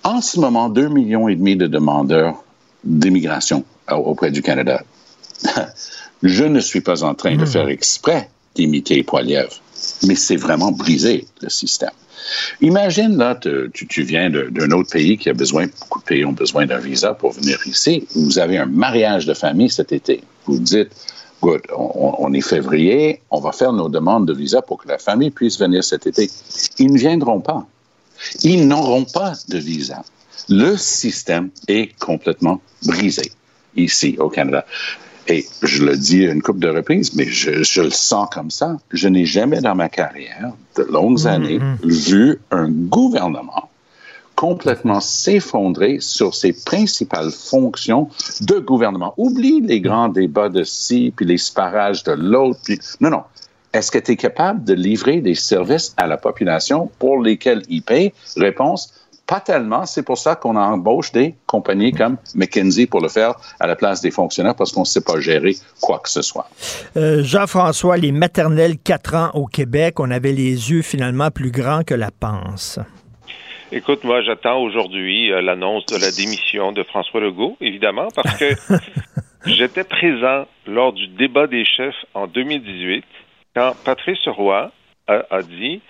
En 0.02 0.20
ce 0.20 0.38
moment, 0.38 0.68
deux 0.68 0.88
millions 0.88 1.28
et 1.28 1.34
demi 1.34 1.56
de 1.56 1.66
demandeurs 1.66 2.44
d'immigration 2.84 3.64
auprès 3.90 4.30
du 4.30 4.42
Canada. 4.42 4.82
Je 6.22 6.44
ne 6.44 6.60
suis 6.60 6.80
pas 6.80 7.04
en 7.04 7.14
train 7.14 7.36
de 7.36 7.44
hmm. 7.44 7.46
faire 7.46 7.68
exprès 7.68 8.30
d'imiter 8.54 9.02
Poiliev 9.02 9.60
mais 10.06 10.14
c'est 10.14 10.36
vraiment 10.36 10.72
brisé, 10.72 11.26
le 11.40 11.48
système. 11.48 11.90
Imagine, 12.60 13.16
là, 13.16 13.38
tu, 13.74 14.02
viens 14.02 14.30
d'un 14.30 14.70
autre 14.70 14.90
pays 14.90 15.18
qui 15.18 15.28
a 15.28 15.34
besoin, 15.34 15.66
beaucoup 15.80 16.00
de 16.00 16.04
pays 16.04 16.24
ont 16.24 16.32
besoin 16.32 16.66
d'un 16.66 16.78
visa 16.78 17.14
pour 17.14 17.32
venir 17.32 17.58
ici. 17.66 18.06
Vous 18.14 18.38
avez 18.38 18.58
un 18.58 18.66
mariage 18.66 19.26
de 19.26 19.34
famille 19.34 19.70
cet 19.70 19.92
été. 19.92 20.22
Vous 20.46 20.58
dites, 20.58 20.90
good, 21.42 21.60
on, 21.76 22.32
est 22.32 22.40
février, 22.40 23.20
on 23.30 23.40
va 23.40 23.52
faire 23.52 23.72
nos 23.72 23.88
demandes 23.88 24.26
de 24.26 24.32
visa 24.32 24.62
pour 24.62 24.78
que 24.78 24.88
la 24.88 24.98
famille 24.98 25.30
puisse 25.30 25.58
venir 25.58 25.84
cet 25.84 26.06
été. 26.06 26.30
Ils 26.78 26.92
ne 26.92 26.98
viendront 26.98 27.40
pas. 27.40 27.66
Ils 28.42 28.66
n'auront 28.66 29.04
pas 29.04 29.34
de 29.48 29.58
visa. 29.58 30.02
Le 30.48 30.76
système 30.76 31.50
est 31.68 31.96
complètement 31.98 32.60
brisé 32.84 33.32
ici 33.76 34.16
au 34.18 34.28
Canada. 34.28 34.64
Et 35.28 35.46
je 35.62 35.84
le 35.84 35.96
dis 35.96 36.24
une 36.24 36.42
couple 36.42 36.60
de 36.60 36.68
reprises, 36.68 37.14
mais 37.14 37.26
je, 37.26 37.80
le 37.80 37.90
sens 37.90 38.28
comme 38.32 38.50
ça. 38.50 38.76
Je 38.92 39.08
n'ai 39.08 39.24
jamais 39.24 39.60
dans 39.60 39.74
ma 39.74 39.88
carrière, 39.88 40.52
de 40.76 40.82
longues 40.84 41.20
mm-hmm. 41.20 41.28
années, 41.28 41.60
vu 41.82 42.38
un 42.50 42.68
gouvernement 42.68 43.70
complètement 44.34 45.00
s'effondrer 45.00 45.98
sur 46.00 46.34
ses 46.34 46.52
principales 46.52 47.30
fonctions 47.30 48.08
de 48.40 48.58
gouvernement. 48.58 49.14
Oublie 49.16 49.60
les 49.60 49.80
grands 49.80 50.08
débats 50.08 50.48
de 50.48 50.64
ci, 50.64 51.12
puis 51.14 51.24
les 51.24 51.38
sparages 51.38 52.02
de 52.04 52.12
l'autre. 52.12 52.60
Puis... 52.64 52.78
Non, 53.00 53.10
non. 53.10 53.22
Est-ce 53.72 53.90
que 53.90 53.98
tu 53.98 54.12
es 54.12 54.16
capable 54.16 54.62
de 54.64 54.74
livrer 54.74 55.20
des 55.20 55.34
services 55.34 55.94
à 55.96 56.06
la 56.06 56.16
population 56.16 56.90
pour 56.98 57.20
lesquels 57.20 57.62
il 57.68 57.82
paye? 57.82 58.12
Réponse, 58.36 58.92
pas 59.26 59.40
tellement. 59.40 59.86
C'est 59.86 60.04
pour 60.04 60.18
ça 60.18 60.36
qu'on 60.36 60.56
embauche 60.56 61.12
des 61.12 61.34
compagnies 61.46 61.92
comme 61.92 62.16
McKinsey 62.34 62.86
pour 62.86 63.00
le 63.00 63.08
faire 63.08 63.34
à 63.60 63.66
la 63.66 63.76
place 63.76 64.00
des 64.00 64.10
fonctionnaires 64.10 64.54
parce 64.54 64.72
qu'on 64.72 64.80
ne 64.80 64.86
sait 64.86 65.02
pas 65.02 65.20
gérer 65.20 65.54
quoi 65.80 65.98
que 65.98 66.08
ce 66.08 66.22
soit. 66.22 66.48
Euh, 66.96 67.22
Jean-François, 67.22 67.96
les 67.96 68.12
maternelles 68.12 68.78
4 68.78 69.14
ans 69.14 69.30
au 69.34 69.46
Québec, 69.46 70.00
on 70.00 70.10
avait 70.10 70.32
les 70.32 70.70
yeux 70.70 70.82
finalement 70.82 71.30
plus 71.30 71.50
grands 71.50 71.82
que 71.82 71.94
la 71.94 72.10
panse. 72.10 72.78
Écoute, 73.72 74.04
moi, 74.04 74.22
j'attends 74.22 74.60
aujourd'hui 74.60 75.32
euh, 75.32 75.40
l'annonce 75.40 75.86
de 75.86 75.96
la 75.96 76.10
démission 76.10 76.72
de 76.72 76.82
François 76.82 77.20
Legault, 77.20 77.56
évidemment, 77.60 78.08
parce 78.14 78.36
que 78.36 78.54
j'étais 79.46 79.84
présent 79.84 80.44
lors 80.66 80.92
du 80.92 81.08
débat 81.08 81.46
des 81.46 81.64
chefs 81.64 82.04
en 82.14 82.26
2018 82.26 83.04
quand 83.56 83.72
Patrice 83.84 84.26
Roy 84.26 84.70
a 85.06 85.42
dit 85.42 85.82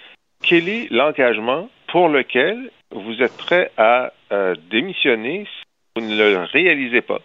quel 0.42 0.68
est 0.68 0.88
l'engagement 0.90 1.68
pour 1.90 2.08
lequel 2.08 2.70
vous 2.92 3.22
êtes 3.22 3.36
prêt 3.36 3.70
à 3.76 4.12
euh, 4.32 4.54
démissionner 4.70 5.44
si 5.44 5.62
vous 5.96 6.06
ne 6.08 6.16
le 6.16 6.44
réalisez 6.52 7.00
pas. 7.00 7.20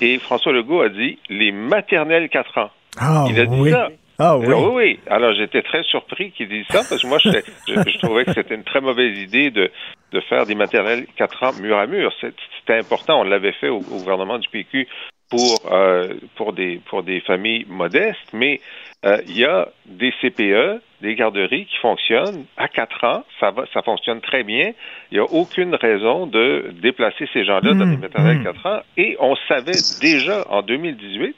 Et 0.00 0.18
François 0.18 0.52
Legault 0.52 0.82
a 0.82 0.88
dit 0.88 1.18
les 1.28 1.52
maternelles 1.52 2.28
4 2.28 2.58
ans. 2.58 2.70
Ah, 2.98 3.26
Il 3.28 3.40
a 3.40 3.46
dit 3.46 3.70
ça. 3.70 3.88
Ah 4.22 4.36
oui. 4.36 4.46
Alors, 4.46 4.74
oui, 4.74 5.00
Alors 5.08 5.32
j'étais 5.32 5.62
très 5.62 5.82
surpris 5.84 6.30
qu'il 6.32 6.48
dise 6.48 6.66
ça 6.68 6.82
parce 6.86 7.00
que 7.00 7.06
moi 7.06 7.16
je, 7.24 7.30
je, 7.66 7.98
trouvais 7.98 8.26
que 8.26 8.34
c'était 8.34 8.54
une 8.54 8.64
très 8.64 8.82
mauvaise 8.82 9.18
idée 9.18 9.50
de, 9.50 9.70
de 10.12 10.20
faire 10.20 10.44
des 10.44 10.54
maternelles 10.54 11.06
4 11.16 11.42
ans 11.42 11.52
mur 11.60 11.78
à 11.78 11.86
mur. 11.86 12.12
C'était 12.20 12.78
important. 12.78 13.20
On 13.20 13.24
l'avait 13.24 13.52
fait 13.52 13.70
au, 13.70 13.80
gouvernement 13.80 14.38
du 14.38 14.48
PQ 14.50 14.86
pour 15.30 15.62
euh, 15.72 16.12
pour 16.36 16.52
des 16.52 16.82
pour 16.90 17.02
des 17.02 17.20
familles 17.20 17.64
modestes, 17.68 18.32
mais 18.34 18.60
euh, 19.06 19.22
il 19.26 19.38
y 19.38 19.46
a 19.46 19.68
des 19.86 20.12
CPE, 20.20 20.82
des 21.00 21.14
garderies 21.14 21.66
qui 21.66 21.76
fonctionnent 21.78 22.44
à 22.56 22.68
4 22.68 23.04
ans. 23.04 23.24
Ça, 23.38 23.50
va, 23.50 23.64
ça 23.72 23.82
fonctionne 23.82 24.20
très 24.20 24.42
bien. 24.42 24.72
Il 25.10 25.14
n'y 25.14 25.20
a 25.20 25.24
aucune 25.24 25.74
raison 25.74 26.26
de 26.26 26.72
déplacer 26.82 27.28
ces 27.32 27.44
gens-là 27.44 27.74
dans 27.74 27.86
des 27.86 27.96
mmh, 27.96 28.00
maternelles 28.00 28.42
4 28.42 28.54
mmh. 28.54 28.68
ans. 28.68 28.80
Et 28.96 29.16
on 29.20 29.36
savait 29.48 29.72
déjà 30.00 30.46
en 30.50 30.62
2018 30.62 31.36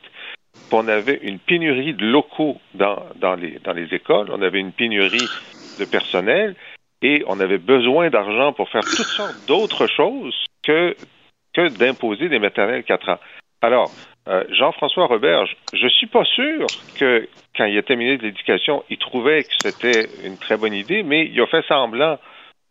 qu'on 0.71 0.89
avait 0.89 1.21
une 1.23 1.39
pénurie 1.39 1.95
de 1.95 2.05
locaux 2.05 2.59
dans, 2.75 3.03
dans, 3.17 3.35
les, 3.35 3.59
dans 3.65 3.73
les 3.73 3.95
écoles. 3.95 4.29
On 4.31 4.43
avait 4.43 4.61
une 4.61 4.73
pénurie 4.73 5.29
de 5.79 5.85
personnel 5.85 6.55
et 7.03 7.25
on 7.27 7.41
avait 7.41 7.59
besoin 7.59 8.11
d'argent 8.11 8.53
pour 8.53 8.69
faire 8.69 8.83
toutes 8.83 9.07
sortes 9.07 9.47
d'autres 9.49 9.87
choses 9.87 10.35
que, 10.63 10.95
que 11.55 11.69
d'imposer 11.69 12.29
des 12.29 12.39
maternelles 12.39 12.85
4 12.85 13.09
ans. 13.11 13.19
Alors, 13.63 13.93
euh, 14.29 14.45
Jean-François 14.51 15.07
Roberge, 15.07 15.57
je 15.73 15.87
suis 15.89 16.09
pas 16.09 16.25
sûr 16.25 16.67
que 16.99 17.29
quand 17.57 17.65
il 17.65 17.77
était 17.77 17.97
ministre 17.97 18.23
de 18.23 18.29
l'Éducation, 18.29 18.85
il 18.91 18.99
trouvait 18.99 19.45
que 19.45 19.53
c'était 19.63 20.09
une 20.25 20.37
très 20.37 20.57
bonne 20.57 20.75
idée, 20.75 21.05
mais 21.05 21.27
il 21.27 21.41
a 21.41 21.47
fait 21.47 21.65
semblant 21.67 22.19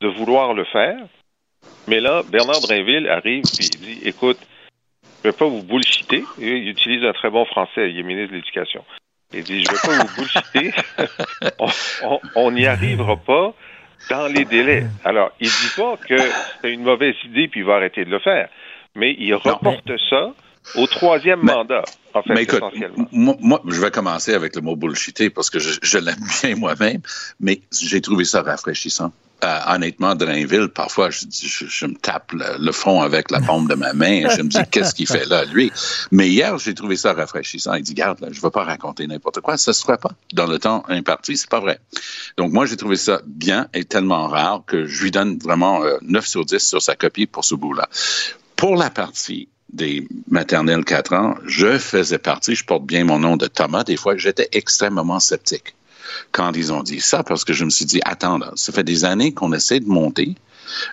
de 0.01 0.07
vouloir 0.07 0.53
le 0.53 0.65
faire. 0.65 0.99
Mais 1.87 2.01
là, 2.01 2.23
Bernard 2.29 2.59
Drinville 2.61 3.07
arrive 3.07 3.43
et 3.59 3.63
il 3.63 3.79
dit 3.79 3.99
Écoute, 4.03 4.39
je 5.23 5.27
ne 5.27 5.31
vais 5.31 5.37
pas 5.37 5.45
vous 5.45 5.63
bullshiter. 5.63 6.23
il 6.39 6.67
utilise 6.67 7.05
un 7.05 7.13
très 7.13 7.29
bon 7.29 7.45
français, 7.45 7.89
il 7.89 7.99
est 7.99 8.03
ministre 8.03 8.31
de 8.31 8.37
l'Éducation. 8.37 8.83
Il 9.33 9.43
dit 9.43 9.63
Je 9.63 9.71
ne 9.71 9.75
vais 9.75 9.97
pas 9.97 10.03
vous 10.03 10.15
bullshiter. 10.15 10.73
on 12.35 12.51
n'y 12.51 12.65
arrivera 12.65 13.15
pas 13.15 13.53
dans 14.09 14.27
les 14.27 14.43
délais. 14.43 14.85
Alors, 15.05 15.31
il 15.39 15.47
dit 15.47 15.73
pas 15.77 15.95
que 15.95 16.17
c'est 16.61 16.73
une 16.73 16.83
mauvaise 16.83 17.15
idée 17.23 17.47
puis 17.47 17.61
il 17.61 17.65
va 17.65 17.75
arrêter 17.75 18.03
de 18.03 18.09
le 18.09 18.19
faire. 18.19 18.49
Mais 18.95 19.15
il 19.17 19.33
reporte 19.35 19.91
ça 20.09 20.33
au 20.75 20.87
troisième 20.87 21.41
mandat, 21.41 21.83
en 22.13 22.21
fait, 22.21 22.33
mais 22.33 22.43
écoute, 22.43 22.63
moi, 23.11 23.61
je 23.67 23.81
vais 23.81 23.91
commencer 23.91 24.33
avec 24.33 24.55
le 24.55 24.61
mot 24.61 24.75
bullshité 24.75 25.29
parce 25.29 25.49
que 25.49 25.59
je, 25.59 25.97
l'aime 25.97 26.15
bien 26.43 26.55
moi-même, 26.55 27.01
mais 27.39 27.61
j'ai 27.71 28.01
trouvé 28.01 28.25
ça 28.25 28.41
rafraîchissant. 28.41 29.11
euh, 29.43 29.59
honnêtement, 29.67 30.13
Drainville, 30.13 30.67
parfois, 30.67 31.09
je, 31.09 31.25
je, 31.31 31.65
je 31.65 31.85
me 31.87 31.95
tape 31.95 32.31
le, 32.31 32.63
le, 32.63 32.71
front 32.71 33.01
avec 33.01 33.31
la 33.31 33.41
paume 33.41 33.67
de 33.67 33.73
ma 33.73 33.91
main. 33.93 34.29
Je 34.29 34.43
me 34.43 34.49
dis, 34.49 34.59
qu'est-ce 34.69 34.93
qu'il 34.93 35.07
fait 35.07 35.25
là, 35.25 35.45
lui? 35.45 35.71
Mais 36.11 36.29
hier, 36.29 36.57
j'ai 36.59 36.75
trouvé 36.75 36.95
ça 36.95 37.13
rafraîchissant. 37.13 37.73
Il 37.73 37.81
dit, 37.81 37.95
garde, 37.95 38.19
là, 38.21 38.27
je 38.31 38.37
ne 38.37 38.41
veux 38.43 38.51
pas 38.51 38.63
raconter 38.63 39.07
n'importe 39.07 39.41
quoi. 39.41 39.57
Ça 39.57 39.73
se 39.73 39.81
ferait 39.81 39.97
pas 39.97 40.11
dans 40.33 40.45
le 40.45 40.59
temps 40.59 40.83
imparti. 40.89 41.37
C'est 41.37 41.49
pas 41.49 41.59
vrai. 41.59 41.79
Donc, 42.37 42.51
moi, 42.51 42.67
j'ai 42.67 42.77
trouvé 42.77 42.97
ça 42.97 43.21
bien 43.25 43.67
et 43.73 43.83
tellement 43.83 44.27
rare 44.27 44.63
que 44.67 44.85
je 44.85 45.03
lui 45.03 45.11
donne 45.11 45.39
vraiment 45.39 45.83
euh, 45.83 45.97
9 46.03 46.25
sur 46.25 46.45
10 46.45 46.59
sur 46.59 46.81
sa 46.81 46.95
copie 46.95 47.25
pour 47.25 47.43
ce 47.43 47.55
bout-là. 47.55 47.89
Pour 48.55 48.75
la 48.75 48.91
partie 48.91 49.49
des 49.73 50.07
maternelles 50.29 50.85
4 50.85 51.13
ans, 51.13 51.35
je 51.45 51.77
faisais 51.77 52.17
partie, 52.17 52.55
je 52.55 52.65
porte 52.65 52.85
bien 52.85 53.05
mon 53.05 53.19
nom 53.19 53.37
de 53.37 53.47
Thomas, 53.47 53.83
des 53.83 53.97
fois, 53.97 54.17
j'étais 54.17 54.49
extrêmement 54.51 55.19
sceptique 55.19 55.75
quand 56.31 56.51
ils 56.55 56.73
ont 56.73 56.83
dit 56.83 56.99
ça, 56.99 57.23
parce 57.23 57.45
que 57.45 57.53
je 57.53 57.65
me 57.65 57.69
suis 57.69 57.85
dit, 57.85 58.01
attends, 58.03 58.37
là, 58.37 58.51
ça 58.55 58.71
fait 58.71 58.83
des 58.83 59.05
années 59.05 59.33
qu'on 59.33 59.53
essaie 59.53 59.79
de 59.79 59.87
monter 59.87 60.35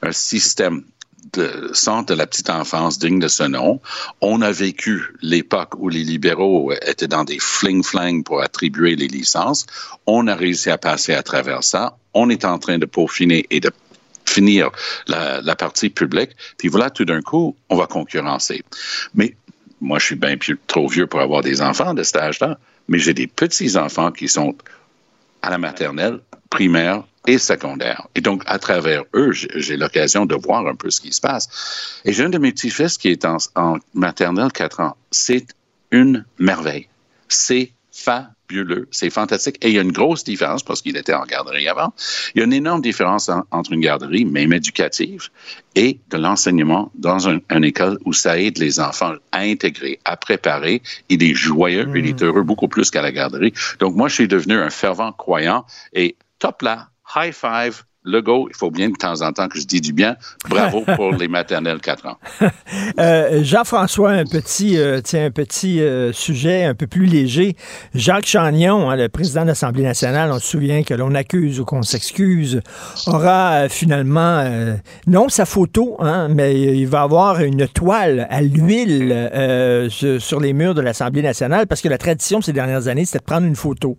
un 0.02 0.12
système 0.12 0.84
de 1.32 1.70
centre 1.72 2.14
de 2.14 2.18
la 2.18 2.26
petite 2.26 2.48
enfance 2.50 2.98
digne 2.98 3.18
de 3.18 3.28
ce 3.28 3.42
nom. 3.42 3.80
On 4.20 4.40
a 4.40 4.50
vécu 4.50 5.14
l'époque 5.20 5.74
où 5.76 5.88
les 5.88 6.04
libéraux 6.04 6.72
étaient 6.86 7.08
dans 7.08 7.24
des 7.24 7.38
fling-flang 7.38 8.22
pour 8.22 8.40
attribuer 8.40 8.96
les 8.96 9.08
licences. 9.08 9.66
On 10.06 10.26
a 10.26 10.34
réussi 10.34 10.70
à 10.70 10.78
passer 10.78 11.12
à 11.14 11.22
travers 11.22 11.64
ça. 11.64 11.98
On 12.14 12.30
est 12.30 12.44
en 12.44 12.58
train 12.58 12.78
de 12.78 12.86
peaufiner 12.86 13.44
et 13.50 13.60
de 13.60 13.70
finir 14.38 14.70
la, 15.08 15.56
partie 15.56 15.90
publique. 15.90 16.30
Puis 16.58 16.68
voilà, 16.68 16.90
tout 16.90 17.04
d'un 17.04 17.22
coup, 17.22 17.56
on 17.68 17.76
va 17.76 17.86
concurrencer. 17.86 18.62
Mais 19.14 19.34
moi, 19.80 19.98
je 19.98 20.04
suis 20.06 20.16
bien 20.16 20.36
plus, 20.36 20.58
trop 20.66 20.86
vieux 20.88 21.06
pour 21.06 21.20
avoir 21.20 21.42
des 21.42 21.60
enfants 21.60 21.94
de 21.94 22.02
cet 22.02 22.16
âge-là, 22.16 22.58
mais 22.88 22.98
j'ai 22.98 23.14
des 23.14 23.26
petits-enfants 23.26 24.12
qui 24.12 24.28
sont 24.28 24.54
à 25.42 25.50
la 25.50 25.58
maternelle, 25.58 26.20
primaire 26.50 27.02
et 27.26 27.38
secondaire. 27.38 28.06
Et 28.14 28.20
donc, 28.20 28.42
à 28.46 28.58
travers 28.58 29.04
eux, 29.14 29.32
j'ai 29.32 29.76
l'occasion 29.76 30.24
de 30.24 30.36
voir 30.36 30.66
un 30.66 30.74
peu 30.74 30.90
ce 30.90 31.00
qui 31.00 31.12
se 31.12 31.20
passe. 31.20 32.00
Et 32.04 32.12
j'ai 32.12 32.24
un 32.24 32.30
de 32.30 32.38
mes 32.38 32.52
petits-fils 32.52 32.96
qui 32.96 33.08
est 33.08 33.24
en, 33.24 33.78
maternelle 33.94 34.52
4 34.52 34.80
ans. 34.80 34.96
C'est 35.10 35.46
une 35.90 36.24
merveille. 36.38 36.88
C'est 37.28 37.72
fabuleux. 38.48 38.88
C'est 38.90 39.10
fantastique. 39.10 39.56
Et 39.62 39.68
il 39.68 39.74
y 39.74 39.78
a 39.78 39.82
une 39.82 39.92
grosse 39.92 40.24
différence 40.24 40.62
parce 40.62 40.82
qu'il 40.82 40.96
était 40.96 41.14
en 41.14 41.24
garderie 41.24 41.68
avant. 41.68 41.92
Il 42.34 42.38
y 42.38 42.42
a 42.42 42.44
une 42.44 42.52
énorme 42.52 42.80
différence 42.80 43.28
en, 43.28 43.44
entre 43.50 43.72
une 43.72 43.80
garderie, 43.80 44.24
même 44.24 44.52
éducative, 44.52 45.28
et 45.74 46.00
de 46.10 46.16
l'enseignement 46.16 46.90
dans 46.94 47.28
un, 47.28 47.40
une 47.50 47.64
école 47.64 47.98
où 48.04 48.12
ça 48.12 48.38
aide 48.38 48.58
les 48.58 48.80
enfants 48.80 49.14
à 49.32 49.40
intégrer, 49.40 49.98
à 50.04 50.16
préparer. 50.16 50.82
Il 51.08 51.22
est 51.22 51.34
joyeux, 51.34 51.86
mmh. 51.86 51.96
il 51.96 52.06
est 52.06 52.22
heureux 52.22 52.42
beaucoup 52.42 52.68
plus 52.68 52.90
qu'à 52.90 53.02
la 53.02 53.12
garderie. 53.12 53.52
Donc, 53.78 53.94
moi, 53.94 54.08
je 54.08 54.14
suis 54.14 54.28
devenu 54.28 54.54
un 54.54 54.70
fervent 54.70 55.12
croyant 55.12 55.64
et 55.92 56.16
top 56.38 56.62
là, 56.62 56.88
high 57.16 57.32
five, 57.32 57.84
le 58.08 58.22
go, 58.22 58.48
il 58.50 58.56
faut 58.56 58.70
bien 58.70 58.88
de 58.88 58.96
temps 58.96 59.20
en 59.20 59.32
temps 59.32 59.48
que 59.48 59.60
je 59.60 59.66
dis 59.66 59.80
du 59.80 59.92
bien. 59.92 60.16
Bravo 60.48 60.82
pour 60.96 61.12
les 61.12 61.28
maternelles 61.28 61.80
4 61.80 62.06
ans. 62.06 62.16
euh, 62.98 63.44
Jean-François, 63.44 64.10
un 64.10 64.24
petit, 64.24 64.78
euh, 64.78 65.00
tiens, 65.02 65.26
un 65.26 65.30
petit 65.30 65.80
euh, 65.80 66.12
sujet 66.12 66.64
un 66.64 66.74
peu 66.74 66.86
plus 66.86 67.04
léger. 67.04 67.54
Jacques 67.94 68.26
Chagnon, 68.26 68.90
hein, 68.90 68.96
le 68.96 69.08
président 69.08 69.42
de 69.42 69.48
l'Assemblée 69.48 69.82
nationale, 69.82 70.30
on 70.32 70.38
se 70.38 70.46
souvient 70.46 70.82
que 70.82 70.94
l'on 70.94 71.14
accuse 71.14 71.60
ou 71.60 71.64
qu'on 71.64 71.82
s'excuse, 71.82 72.62
aura 73.06 73.68
finalement, 73.68 74.44
non 75.06 75.28
sa 75.28 75.44
photo, 75.44 75.96
hein, 76.00 76.28
mais 76.28 76.78
il 76.78 76.86
va 76.86 77.02
avoir 77.02 77.40
une 77.40 77.68
toile 77.68 78.26
à 78.30 78.40
l'huile 78.40 79.30
sur 79.90 80.40
les 80.40 80.52
murs 80.52 80.74
de 80.74 80.80
l'Assemblée 80.80 81.22
nationale 81.22 81.66
parce 81.66 81.82
que 81.82 81.88
la 81.88 81.98
tradition 81.98 82.40
ces 82.40 82.52
dernières 82.52 82.88
années, 82.88 83.04
c'était 83.04 83.18
de 83.18 83.24
prendre 83.24 83.46
une 83.46 83.56
photo. 83.56 83.98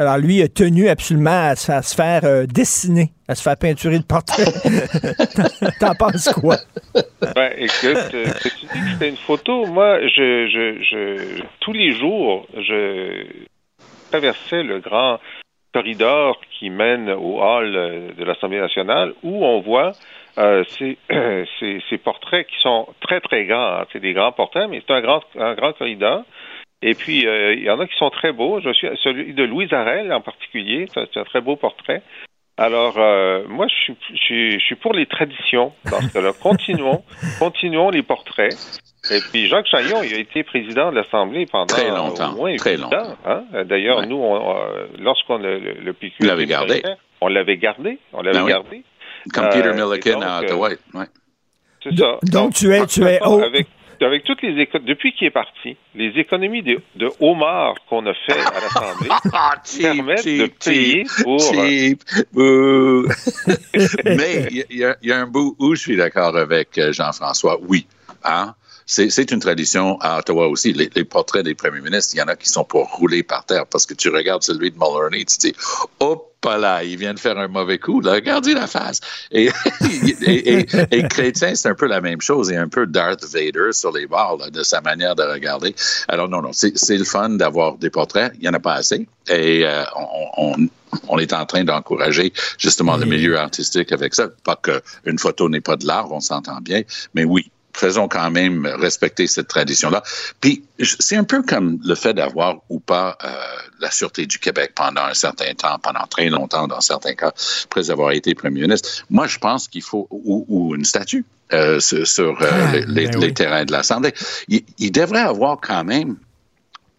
Alors, 0.00 0.16
lui 0.16 0.40
a 0.40 0.48
tenu 0.48 0.88
absolument 0.88 1.50
à, 1.50 1.54
se 1.54 1.94
faire 1.94 2.24
euh, 2.24 2.46
dessiner, 2.46 3.10
à 3.28 3.34
se 3.34 3.42
faire 3.42 3.58
peinturer 3.58 3.98
le 3.98 4.02
portrait. 4.02 4.46
T'en 5.78 5.94
penses 5.94 6.32
quoi? 6.32 6.56
Ben, 7.34 7.52
écoute, 7.58 8.14
euh, 8.14 8.24
tu 8.40 8.48
dis 8.48 8.66
que 8.66 8.90
c'était 8.92 9.08
une 9.10 9.18
photo. 9.18 9.66
Moi, 9.66 10.00
je, 10.08 10.48
je, 10.48 10.82
je, 10.82 11.42
tous 11.60 11.74
les 11.74 11.92
jours, 11.92 12.46
je 12.56 13.26
traversais 14.10 14.62
le 14.62 14.80
grand 14.80 15.20
corridor 15.74 16.40
qui 16.58 16.70
mène 16.70 17.10
au 17.10 17.42
hall 17.42 17.70
de 18.16 18.24
l'Assemblée 18.24 18.60
nationale 18.60 19.12
où 19.22 19.44
on 19.44 19.60
voit 19.60 19.92
euh, 20.38 20.64
ces, 20.78 20.96
ces, 21.60 21.82
ces, 21.90 21.98
portraits 21.98 22.46
qui 22.46 22.58
sont 22.62 22.88
très, 23.02 23.20
très 23.20 23.44
grands. 23.44 23.82
C'est 23.92 24.00
des 24.00 24.14
grands 24.14 24.32
portraits, 24.32 24.66
mais 24.70 24.82
c'est 24.86 24.94
un 24.94 25.02
grand, 25.02 25.20
un 25.38 25.52
grand 25.52 25.74
corridor. 25.74 26.22
Et 26.82 26.94
puis, 26.94 27.26
euh, 27.26 27.54
il 27.54 27.62
y 27.62 27.70
en 27.70 27.78
a 27.78 27.86
qui 27.86 27.96
sont 27.96 28.10
très 28.10 28.32
beaux. 28.32 28.60
Je 28.60 28.72
suis 28.72 28.88
celui 29.02 29.34
de 29.34 29.44
Louise 29.44 29.72
Arel 29.72 30.12
en 30.12 30.20
particulier. 30.20 30.86
C'est 30.94 31.16
un 31.16 31.24
très 31.24 31.40
beau 31.40 31.56
portrait. 31.56 32.02
Alors, 32.56 32.94
euh, 32.98 33.44
moi, 33.48 33.66
je 33.68 33.74
suis, 33.74 33.96
je, 34.12 34.16
suis, 34.16 34.52
je 34.60 34.64
suis, 34.64 34.74
pour 34.76 34.92
les 34.92 35.06
traditions. 35.06 35.72
Dans 35.90 36.00
ce 36.00 36.12
cas-là, 36.12 36.32
continuons, 36.42 37.02
continuons 37.38 37.90
les 37.90 38.02
portraits. 38.02 38.54
Et 39.10 39.20
puis, 39.30 39.46
Jacques 39.48 39.66
Chaillon, 39.66 40.02
il 40.02 40.14
a 40.14 40.18
été 40.18 40.42
président 40.42 40.90
de 40.90 40.96
l'Assemblée 40.96 41.46
pendant 41.46 41.66
très 41.66 41.88
longtemps, 41.88 42.32
au 42.32 42.36
moins 42.36 42.56
très 42.56 42.76
longtemps. 42.76 43.16
Hein? 43.24 43.44
D'ailleurs, 43.64 44.00
ouais. 44.00 44.06
nous, 44.06 44.16
on, 44.16 44.56
lorsqu'on 44.98 45.38
le, 45.38 45.58
le 45.58 45.92
PQ, 45.94 46.16
Vous 46.20 46.26
l'avez 46.26 46.46
gardé. 46.46 46.82
On 47.20 47.28
l'avait 47.28 47.56
gardé. 47.56 47.98
On 48.12 48.22
l'avait 48.22 48.38
ben 48.38 48.44
oui. 48.44 48.50
gardé. 48.50 48.82
Comme 49.34 49.44
euh, 49.44 49.50
Peter 49.50 49.72
Milliken 49.72 50.22
à 50.22 50.40
Ottawa. 50.40 50.70
Ouais. 50.94 51.04
C'est 51.82 51.96
ça. 51.96 52.18
Donc, 52.22 52.30
donc, 52.30 52.54
tu 52.54 52.72
es, 52.74 52.86
tu 52.86 53.02
es 53.04 53.20
haut. 53.22 53.42
Avec, 53.42 53.66
avec 54.06 54.24
toutes 54.24 54.42
les 54.42 54.68
depuis 54.86 55.12
qu'il 55.12 55.26
est 55.26 55.30
parti, 55.30 55.76
les 55.94 56.08
économies 56.18 56.62
de, 56.62 56.80
de 56.96 57.10
homard 57.20 57.74
qu'on 57.88 58.06
a 58.06 58.14
fait 58.14 58.40
à 58.40 58.60
l'Assemblée 58.60 59.10
permettent 59.80 60.22
cheap, 60.22 60.40
de 60.40 60.46
payer 60.64 61.04
pour. 61.22 61.40
Mais 64.04 64.48
il 64.70 64.96
y, 65.02 65.12
a 65.12 65.18
un 65.18 65.26
bout 65.26 65.56
où 65.58 65.74
je 65.74 65.80
suis 65.80 65.96
d'accord 65.96 66.36
avec 66.36 66.78
euh, 66.78 66.92
Jean-François. 66.92 67.58
Oui. 67.68 67.86
Hein? 68.24 68.54
C'est 68.86 69.30
une 69.30 69.38
tradition 69.38 69.98
à 70.00 70.18
Ottawa 70.18 70.48
aussi. 70.48 70.72
Les, 70.72 70.90
les, 70.94 71.04
portraits 71.04 71.44
des 71.44 71.54
premiers 71.54 71.80
ministres, 71.80 72.14
il 72.14 72.18
y 72.18 72.22
en 72.22 72.26
a 72.26 72.34
qui 72.34 72.48
sont 72.48 72.64
pour 72.64 72.90
rouler 72.90 73.22
par 73.22 73.46
terre 73.46 73.66
parce 73.66 73.86
que 73.86 73.94
tu 73.94 74.08
regardes 74.08 74.42
celui 74.42 74.72
de 74.72 74.76
Mulroney, 74.76 75.24
tu 75.26 75.38
dis, 75.38 75.54
hop 76.44 76.60
là, 76.60 76.82
il 76.84 76.96
vient 76.96 77.14
de 77.14 77.18
faire 77.18 77.38
un 77.38 77.48
mauvais 77.48 77.78
coup, 77.78 78.00
là, 78.00 78.12
regardez 78.12 78.54
la 78.54 78.66
face. 78.66 79.00
Et, 79.32 79.48
et, 80.22 80.58
et, 80.58 80.66
et, 80.90 81.08
Chrétien, 81.08 81.54
c'est 81.54 81.68
un 81.68 81.74
peu 81.74 81.86
la 81.86 82.00
même 82.00 82.20
chose, 82.20 82.50
et 82.50 82.56
un 82.56 82.68
peu 82.68 82.86
Darth 82.86 83.24
Vader 83.24 83.72
sur 83.72 83.92
les 83.92 84.06
bords 84.06 84.38
là, 84.40 84.50
de 84.50 84.62
sa 84.62 84.80
manière 84.80 85.14
de 85.14 85.22
regarder. 85.22 85.74
Alors 86.08 86.28
non, 86.28 86.42
non, 86.42 86.50
c'est 86.52 86.96
le 86.96 87.04
fun 87.04 87.30
d'avoir 87.30 87.76
des 87.76 87.90
portraits, 87.90 88.32
il 88.34 88.40
n'y 88.40 88.48
en 88.48 88.54
a 88.54 88.60
pas 88.60 88.74
assez, 88.74 89.06
et 89.28 89.64
euh, 89.64 89.84
on, 90.36 90.56
on 90.56 90.68
on 91.06 91.18
est 91.18 91.32
en 91.32 91.46
train 91.46 91.62
d'encourager 91.62 92.32
justement 92.58 92.96
le 92.96 93.06
milieu 93.06 93.38
artistique 93.38 93.92
avec 93.92 94.12
ça. 94.12 94.28
Pas 94.42 94.56
qu'une 94.56 95.20
photo 95.20 95.48
n'est 95.48 95.60
pas 95.60 95.76
de 95.76 95.86
l'art, 95.86 96.10
on 96.10 96.18
s'entend 96.18 96.60
bien, 96.60 96.82
mais 97.14 97.22
oui, 97.22 97.50
faisons 97.80 98.08
quand 98.08 98.30
même 98.30 98.66
respecter 98.66 99.26
cette 99.26 99.48
tradition-là. 99.48 100.02
Puis, 100.40 100.62
c'est 100.78 101.16
un 101.16 101.24
peu 101.24 101.42
comme 101.42 101.78
le 101.84 101.94
fait 101.94 102.14
d'avoir 102.14 102.58
ou 102.68 102.78
pas 102.78 103.16
euh, 103.24 103.28
la 103.80 103.90
Sûreté 103.90 104.26
du 104.26 104.38
Québec 104.38 104.72
pendant 104.74 105.02
un 105.02 105.14
certain 105.14 105.52
temps, 105.54 105.78
pendant 105.82 106.06
très 106.06 106.28
longtemps 106.28 106.68
dans 106.68 106.80
certains 106.80 107.14
cas, 107.14 107.32
après 107.64 107.90
avoir 107.90 108.12
été 108.12 108.34
premier 108.34 108.62
ministre. 108.62 109.04
Moi, 109.10 109.26
je 109.26 109.38
pense 109.38 109.66
qu'il 109.66 109.82
faut, 109.82 110.06
ou, 110.10 110.44
ou, 110.48 110.74
une 110.74 110.84
statue 110.84 111.24
euh, 111.52 111.80
sur, 111.80 112.06
sur 112.06 112.42
euh, 112.42 112.46
ah, 112.50 112.72
les, 112.72 112.84
les, 112.86 113.06
oui. 113.08 113.20
les, 113.20 113.34
terrains 113.34 113.64
de 113.64 113.72
l'Assemblée. 113.72 114.14
Il, 114.48 114.62
il, 114.78 114.92
devrait 114.92 115.20
avoir 115.20 115.60
quand 115.60 115.84
même 115.84 116.16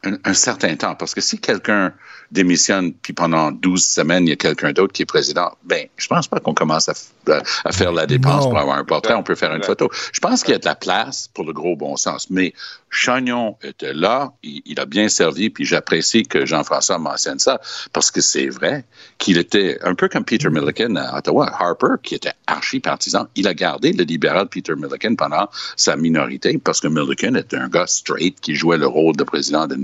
un, 0.04 0.18
un 0.24 0.34
certain 0.34 0.76
temps, 0.76 0.96
parce 0.96 1.14
que 1.14 1.22
si 1.22 1.40
quelqu'un 1.40 1.94
démissionne, 2.32 2.94
puis 2.94 3.14
pendant 3.14 3.52
12 3.52 3.84
semaines, 3.84 4.26
il 4.26 4.30
y 4.30 4.34
a 4.34 4.38
quelqu'un 4.38 4.72
d'autre 4.72 4.94
qui 4.94 5.02
est 5.02 5.06
président, 5.06 5.52
ben, 5.64 5.88
je 5.98 6.08
pense 6.08 6.28
pas 6.28 6.40
qu'on 6.40 6.54
commence 6.54 6.88
à, 6.88 6.94
à, 7.66 7.72
faire 7.72 7.92
la 7.92 8.06
dépense 8.06 8.46
non. 8.46 8.52
pour 8.52 8.60
avoir 8.60 8.78
un 8.78 8.86
portrait. 8.86 9.14
On 9.14 9.24
peut 9.24 9.36
faire 9.36 9.54
une 9.54 9.64
photo. 9.64 9.90
Je 10.14 10.20
pense 10.20 10.44
qu'il 10.44 10.54
y 10.54 10.56
a 10.56 10.60
de 10.60 10.66
la 10.66 10.76
place 10.76 11.30
pour 11.34 11.44
le 11.44 11.52
gros 11.52 11.76
bon 11.76 11.98
sens. 11.98 12.30
Mais 12.30 12.54
Chagnon 12.90 13.58
était 13.64 13.94
là, 13.94 14.34
il, 14.44 14.62
il 14.66 14.80
a 14.80 14.86
bien 14.86 15.10
servi, 15.10 15.50
puis 15.50 15.66
j'apprécie 15.66 16.24
que 16.24 16.46
Jean-François 16.46 16.98
mentionne 16.98 17.40
ça, 17.40 17.60
parce 17.92 18.12
que 18.12 18.22
c'est 18.22 18.48
vrai 18.48 18.86
qu'il 19.18 19.38
était 19.38 19.78
un 19.84 19.94
peu 19.94 20.08
comme 20.08 20.24
Peter 20.24 20.50
Milliken 20.50 20.98
à 20.98 21.18
Ottawa. 21.18 21.52
Harper, 21.60 21.96
qui 22.02 22.16
était 22.16 22.34
archi-partisan, 22.48 23.28
il 23.36 23.48
a 23.48 23.54
gardé 23.54 23.92
le 23.92 24.04
libéral 24.04 24.48
Peter 24.48 24.74
Milliken 24.76 25.18
pendant 25.18 25.50
sa 25.76 25.98
minorité, 25.98 26.58
parce 26.58 26.80
que 26.80 26.88
Milliken 26.88 27.36
était 27.36 27.58
un 27.58 27.68
gars 27.68 27.88
straight 27.88 28.40
qui 28.40 28.56
jouait 28.56 28.78
le 28.78 28.88
rôle 28.88 29.16
de 29.18 29.24
président 29.24 29.68
d'une 29.68 29.82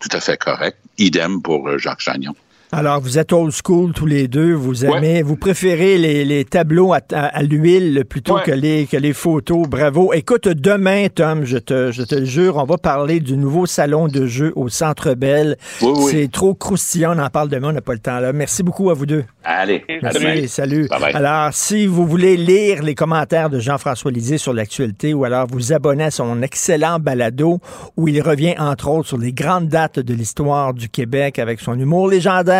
tout 0.00 0.08
à 0.12 0.20
fait 0.20 0.36
correcte. 0.36 0.78
Idem 0.98 1.42
pour 1.42 1.78
Jacques 1.78 2.00
Chagnon. 2.00 2.34
Alors, 2.72 3.00
vous 3.00 3.18
êtes 3.18 3.32
old 3.32 3.52
school 3.52 3.92
tous 3.92 4.06
les 4.06 4.28
deux. 4.28 4.52
Vous 4.52 4.84
aimez, 4.84 5.14
ouais. 5.16 5.22
vous 5.22 5.34
préférez 5.36 5.98
les, 5.98 6.24
les 6.24 6.44
tableaux 6.44 6.92
à, 6.92 7.00
à, 7.12 7.26
à 7.26 7.42
l'huile 7.42 8.04
plutôt 8.08 8.36
ouais. 8.36 8.42
que, 8.44 8.52
les, 8.52 8.86
que 8.86 8.96
les 8.96 9.12
photos. 9.12 9.68
Bravo. 9.68 10.12
Écoute, 10.12 10.46
demain, 10.46 11.08
Tom, 11.12 11.44
je 11.44 11.58
te, 11.58 11.90
je 11.90 12.02
te 12.04 12.14
le 12.14 12.24
jure, 12.24 12.58
on 12.58 12.64
va 12.64 12.78
parler 12.78 13.18
du 13.18 13.36
nouveau 13.36 13.66
salon 13.66 14.06
de 14.06 14.24
jeu 14.26 14.52
au 14.54 14.68
Centre 14.68 15.14
Bell. 15.14 15.56
Oui, 15.82 15.88
C'est 16.10 16.30
trop 16.30 16.54
croustillant, 16.54 17.16
on 17.16 17.20
en 17.20 17.28
parle 17.28 17.48
demain, 17.48 17.70
on 17.70 17.72
n'a 17.72 17.80
pas 17.80 17.92
le 17.94 17.98
temps 17.98 18.20
là. 18.20 18.32
Merci 18.32 18.62
beaucoup 18.62 18.90
à 18.90 18.94
vous 18.94 19.06
deux. 19.06 19.24
Allez, 19.42 19.82
Merci, 20.02 20.46
salut. 20.48 20.86
Bye 20.88 21.00
bye. 21.00 21.14
Alors, 21.14 21.52
si 21.52 21.86
vous 21.88 22.06
voulez 22.06 22.36
lire 22.36 22.84
les 22.84 22.94
commentaires 22.94 23.50
de 23.50 23.58
Jean-François 23.58 24.12
Lisée 24.12 24.38
sur 24.38 24.52
l'actualité 24.52 25.12
ou 25.12 25.24
alors 25.24 25.48
vous 25.50 25.72
abonner 25.72 26.04
à 26.04 26.10
son 26.12 26.40
excellent 26.42 27.00
balado 27.00 27.58
où 27.96 28.06
il 28.06 28.20
revient 28.22 28.54
entre 28.58 28.88
autres 28.88 29.08
sur 29.08 29.18
les 29.18 29.32
grandes 29.32 29.68
dates 29.68 29.98
de 29.98 30.14
l'histoire 30.14 30.72
du 30.72 30.88
Québec 30.88 31.38
avec 31.40 31.58
son 31.58 31.76
humour 31.78 32.08
légendaire, 32.08 32.59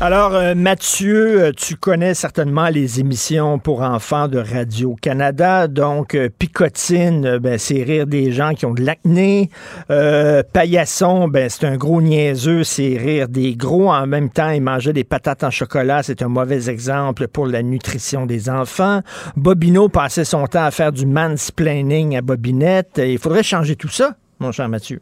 Alors, 0.00 0.34
euh, 0.34 0.54
Mathieu, 0.56 1.40
euh, 1.40 1.52
tu 1.56 1.76
connais 1.76 2.14
certainement 2.14 2.68
les 2.68 2.98
émissions 2.98 3.60
pour 3.60 3.80
enfants 3.82 4.26
de 4.26 4.38
Radio-Canada. 4.38 5.68
Donc, 5.68 6.16
euh, 6.16 6.28
Picotine, 6.36 7.38
ben, 7.38 7.58
c'est 7.58 7.82
rire 7.84 8.06
des 8.08 8.32
gens 8.32 8.54
qui 8.54 8.66
ont 8.66 8.74
de 8.74 8.82
l'acné. 8.82 9.50
Paillasson, 9.88 11.28
ben, 11.28 11.48
c'est 11.48 11.64
un 11.66 11.76
gros 11.76 12.02
niaiseux, 12.02 12.64
c'est 12.64 12.96
rire 12.98 13.28
des 13.28 13.54
gros. 13.54 13.88
En 13.88 14.06
même 14.08 14.30
temps, 14.30 14.50
il 14.50 14.62
mangeait 14.62 14.92
des 14.92 15.04
patates 15.04 15.44
en 15.44 15.50
chocolat. 15.50 16.02
C'est 16.02 16.22
un 16.22 16.28
mauvais 16.28 16.68
exemple 16.68 17.28
pour 17.28 17.46
la 17.46 17.62
nutrition 17.62 18.26
des 18.26 18.50
enfants. 18.50 19.00
Bobino 19.36 19.88
passait 19.88 20.24
son 20.24 20.46
temps 20.48 20.64
à 20.64 20.72
faire 20.72 20.90
du 20.90 21.06
mansplaining 21.06 22.16
à 22.16 22.20
Bobinette. 22.20 23.00
Il 23.02 23.18
faudrait 23.18 23.44
changer 23.44 23.76
tout 23.76 23.88
ça, 23.88 24.16
mon 24.40 24.50
cher 24.50 24.68
Mathieu. 24.68 25.00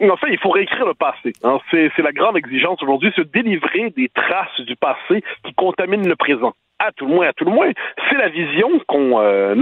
En 0.00 0.16
fait, 0.16 0.28
il 0.30 0.38
faut 0.38 0.50
réécrire 0.50 0.86
le 0.86 0.94
passé. 0.94 1.32
hein. 1.42 1.58
C'est 1.70 1.98
la 1.98 2.12
grande 2.12 2.36
exigence 2.36 2.82
aujourd'hui, 2.82 3.12
se 3.16 3.22
délivrer 3.22 3.90
des 3.90 4.08
traces 4.08 4.60
du 4.60 4.76
passé 4.76 5.22
qui 5.44 5.52
contaminent 5.54 6.08
le 6.08 6.16
présent. 6.16 6.52
À 6.78 6.92
tout 6.92 7.06
le 7.06 7.14
moins, 7.14 7.26
à 7.26 7.32
tout 7.32 7.44
le 7.44 7.50
moins, 7.50 7.70
c'est 8.08 8.16
la 8.16 8.28
vision 8.28 8.78
qu'on 8.86 9.20
euh, 9.20 9.56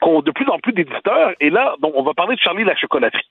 qu'ont 0.00 0.22
de 0.22 0.30
plus 0.32 0.48
en 0.48 0.58
plus 0.58 0.72
d'éditeurs. 0.72 1.32
Et 1.38 1.50
là, 1.50 1.76
donc, 1.80 1.92
on 1.94 2.02
va 2.02 2.14
parler 2.14 2.34
de 2.34 2.40
Charlie 2.40 2.64
la 2.64 2.74
chocolaterie. 2.74 3.28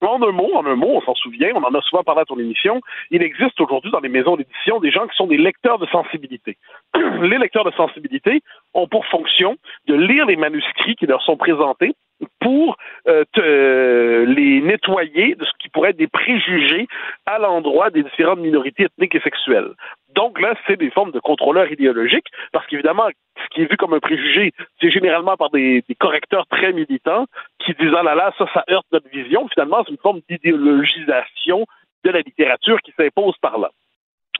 En 0.00 0.20
un 0.22 0.32
mot, 0.32 0.50
en 0.54 0.66
un 0.66 0.74
mot, 0.74 0.96
on 0.96 1.00
s'en 1.00 1.14
souvient, 1.14 1.50
on 1.54 1.62
en 1.62 1.74
a 1.74 1.80
souvent 1.82 2.02
parlé 2.02 2.22
à 2.22 2.24
ton 2.24 2.38
émission, 2.38 2.80
il 3.12 3.22
existe 3.22 3.60
aujourd'hui 3.60 3.90
dans 3.92 4.00
les 4.00 4.08
maisons 4.08 4.36
d'édition 4.36 4.80
des 4.80 4.90
gens 4.90 5.06
qui 5.06 5.16
sont 5.16 5.28
des 5.28 5.36
lecteurs 5.36 5.78
de 5.78 5.86
sensibilité. 5.86 6.56
les 6.94 7.38
lecteurs 7.38 7.64
de 7.64 7.70
sensibilité 7.72 8.42
ont 8.74 8.88
pour 8.88 9.06
fonction 9.06 9.56
de 9.86 9.94
lire 9.94 10.26
les 10.26 10.34
manuscrits 10.34 10.96
qui 10.96 11.06
leur 11.06 11.22
sont 11.22 11.36
présentés 11.36 11.94
pour 12.40 12.76
euh, 13.08 13.24
euh, 13.38 14.24
les 14.26 14.60
nettoyer 14.60 15.34
de 15.34 15.44
ce 15.44 15.50
qui 15.58 15.68
pourrait 15.68 15.90
être 15.90 15.96
des 15.96 16.06
préjugés 16.06 16.86
à 17.26 17.38
l'endroit 17.38 17.90
des 17.90 18.02
différentes 18.02 18.40
minorités 18.40 18.84
ethniques 18.84 19.14
et 19.14 19.20
sexuelles. 19.20 19.72
Donc 20.14 20.40
là, 20.40 20.54
c'est 20.66 20.76
des 20.76 20.90
formes 20.90 21.12
de 21.12 21.20
contrôleurs 21.20 21.70
idéologiques, 21.70 22.26
parce 22.52 22.66
qu'évidemment, 22.66 23.08
ce 23.36 23.54
qui 23.54 23.62
est 23.62 23.70
vu 23.70 23.76
comme 23.76 23.94
un 23.94 24.00
préjugé, 24.00 24.52
c'est 24.80 24.90
généralement 24.90 25.36
par 25.36 25.50
des, 25.50 25.82
correcteurs 25.98 26.46
très 26.46 26.72
militants 26.72 27.26
qui 27.58 27.72
disent 27.74 27.94
ah 27.96 28.02
là 28.02 28.14
là, 28.14 28.32
ça, 28.36 28.46
ça 28.52 28.64
heurte 28.70 28.86
notre 28.92 29.08
vision. 29.08 29.48
Finalement, 29.48 29.82
c'est 29.84 29.92
une 29.92 29.98
forme 29.98 30.20
d'idéologisation 30.28 31.66
de 32.04 32.10
la 32.10 32.20
littérature 32.20 32.80
qui 32.82 32.92
s'impose 32.92 33.36
par 33.40 33.58
là. 33.58 33.70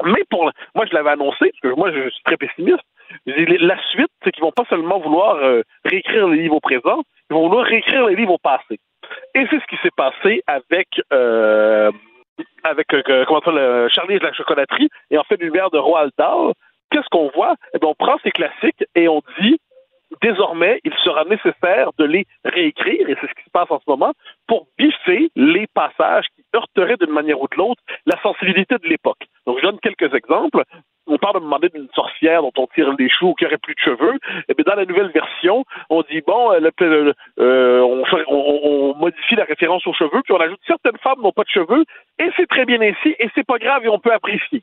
Mais 0.04 0.24
pour 0.30 0.50
moi, 0.74 0.86
je 0.86 0.94
l'avais 0.94 1.10
annoncé, 1.10 1.52
parce 1.52 1.60
que 1.60 1.78
moi, 1.78 1.92
je 1.92 2.08
suis 2.10 2.22
très 2.24 2.36
pessimiste. 2.36 2.82
La 3.26 3.76
suite, 3.90 4.10
c'est 4.22 4.32
qu'ils 4.32 4.42
vont 4.42 4.52
pas 4.52 4.64
seulement 4.68 4.98
vouloir 4.98 5.36
euh, 5.36 5.62
réécrire 5.84 6.28
les 6.28 6.42
livres 6.42 6.56
au 6.56 6.60
présent, 6.60 7.02
ils 7.30 7.34
vont 7.34 7.48
vouloir 7.48 7.64
réécrire 7.64 8.06
les 8.06 8.16
livres 8.16 8.34
au 8.34 8.38
passé. 8.38 8.78
Et 9.34 9.46
c'est 9.50 9.60
ce 9.60 9.66
qui 9.66 9.76
s'est 9.82 9.94
passé 9.96 10.42
avec 10.46 10.88
euh, 11.12 11.90
avec 12.64 12.92
euh, 12.94 13.24
comment 13.26 13.40
ça, 13.44 13.52
le 13.52 13.88
Charlie 13.88 14.14
et 14.14 14.18
la 14.18 14.32
chocolaterie 14.32 14.88
et 15.10 15.18
en 15.18 15.24
fait 15.24 15.36
l'univers 15.36 15.70
de 15.70 15.78
Roald 15.78 16.12
Dahl. 16.18 16.52
Qu'est-ce 16.90 17.08
qu'on 17.10 17.30
voit? 17.34 17.54
Eh 17.74 17.78
bien, 17.78 17.88
on 17.88 17.94
prend 17.94 18.18
ces 18.22 18.30
classiques 18.30 18.84
et 18.94 19.08
on 19.08 19.22
dit 19.40 19.58
désormais, 20.20 20.80
il 20.84 20.92
sera 21.04 21.24
nécessaire 21.24 21.90
de 21.98 22.04
les 22.04 22.26
réécrire, 22.44 23.08
et 23.08 23.16
c'est 23.20 23.26
ce 23.26 23.34
qui 23.34 23.44
se 23.44 23.50
passe 23.50 23.70
en 23.70 23.78
ce 23.78 23.84
moment, 23.88 24.12
pour 24.46 24.66
biffer 24.78 25.30
les 25.36 25.66
passages 25.68 26.26
qui 26.34 26.44
heurteraient 26.54 26.96
d'une 26.96 27.12
manière 27.12 27.40
ou 27.40 27.48
de 27.48 27.56
l'autre 27.56 27.82
la 28.06 28.20
sensibilité 28.20 28.76
de 28.76 28.88
l'époque. 28.88 29.24
Donc, 29.46 29.58
je 29.58 29.62
donne 29.62 29.78
quelques 29.80 30.14
exemples. 30.14 30.64
On 31.08 31.18
parle 31.18 31.34
de 31.36 31.40
demander 31.40 31.68
d'une 31.68 31.88
sorcière 31.94 32.42
dont 32.42 32.52
on 32.56 32.66
tire 32.68 32.94
les 32.98 33.08
choux 33.08 33.28
ou 33.30 33.34
qui 33.34 33.44
aurait 33.44 33.58
plus 33.58 33.74
de 33.74 33.80
cheveux. 33.80 34.14
Et 34.48 34.54
bien, 34.54 34.64
dans 34.66 34.76
la 34.76 34.84
nouvelle 34.84 35.10
version, 35.10 35.64
on 35.90 36.02
dit, 36.02 36.20
bon, 36.26 36.52
euh, 36.52 36.60
le- 36.60 36.70
le- 36.80 37.14
euh, 37.40 37.80
on, 37.80 38.04
fait- 38.04 38.24
on- 38.28 38.60
on 38.62 38.94
modifie 38.96 39.34
la 39.34 39.44
référence 39.44 39.84
aux 39.86 39.92
cheveux, 39.94 40.22
puis 40.24 40.32
on 40.32 40.40
ajoute 40.40 40.60
certaines 40.66 40.98
femmes 40.98 41.20
n'ont 41.22 41.32
pas 41.32 41.42
de 41.42 41.48
cheveux, 41.48 41.84
et 42.20 42.30
c'est 42.36 42.46
très 42.48 42.64
bien 42.64 42.80
ainsi, 42.80 43.16
et 43.18 43.28
c'est 43.34 43.46
pas 43.46 43.58
grave, 43.58 43.84
et 43.84 43.88
on 43.88 43.98
peut 43.98 44.12
apprécier 44.12 44.62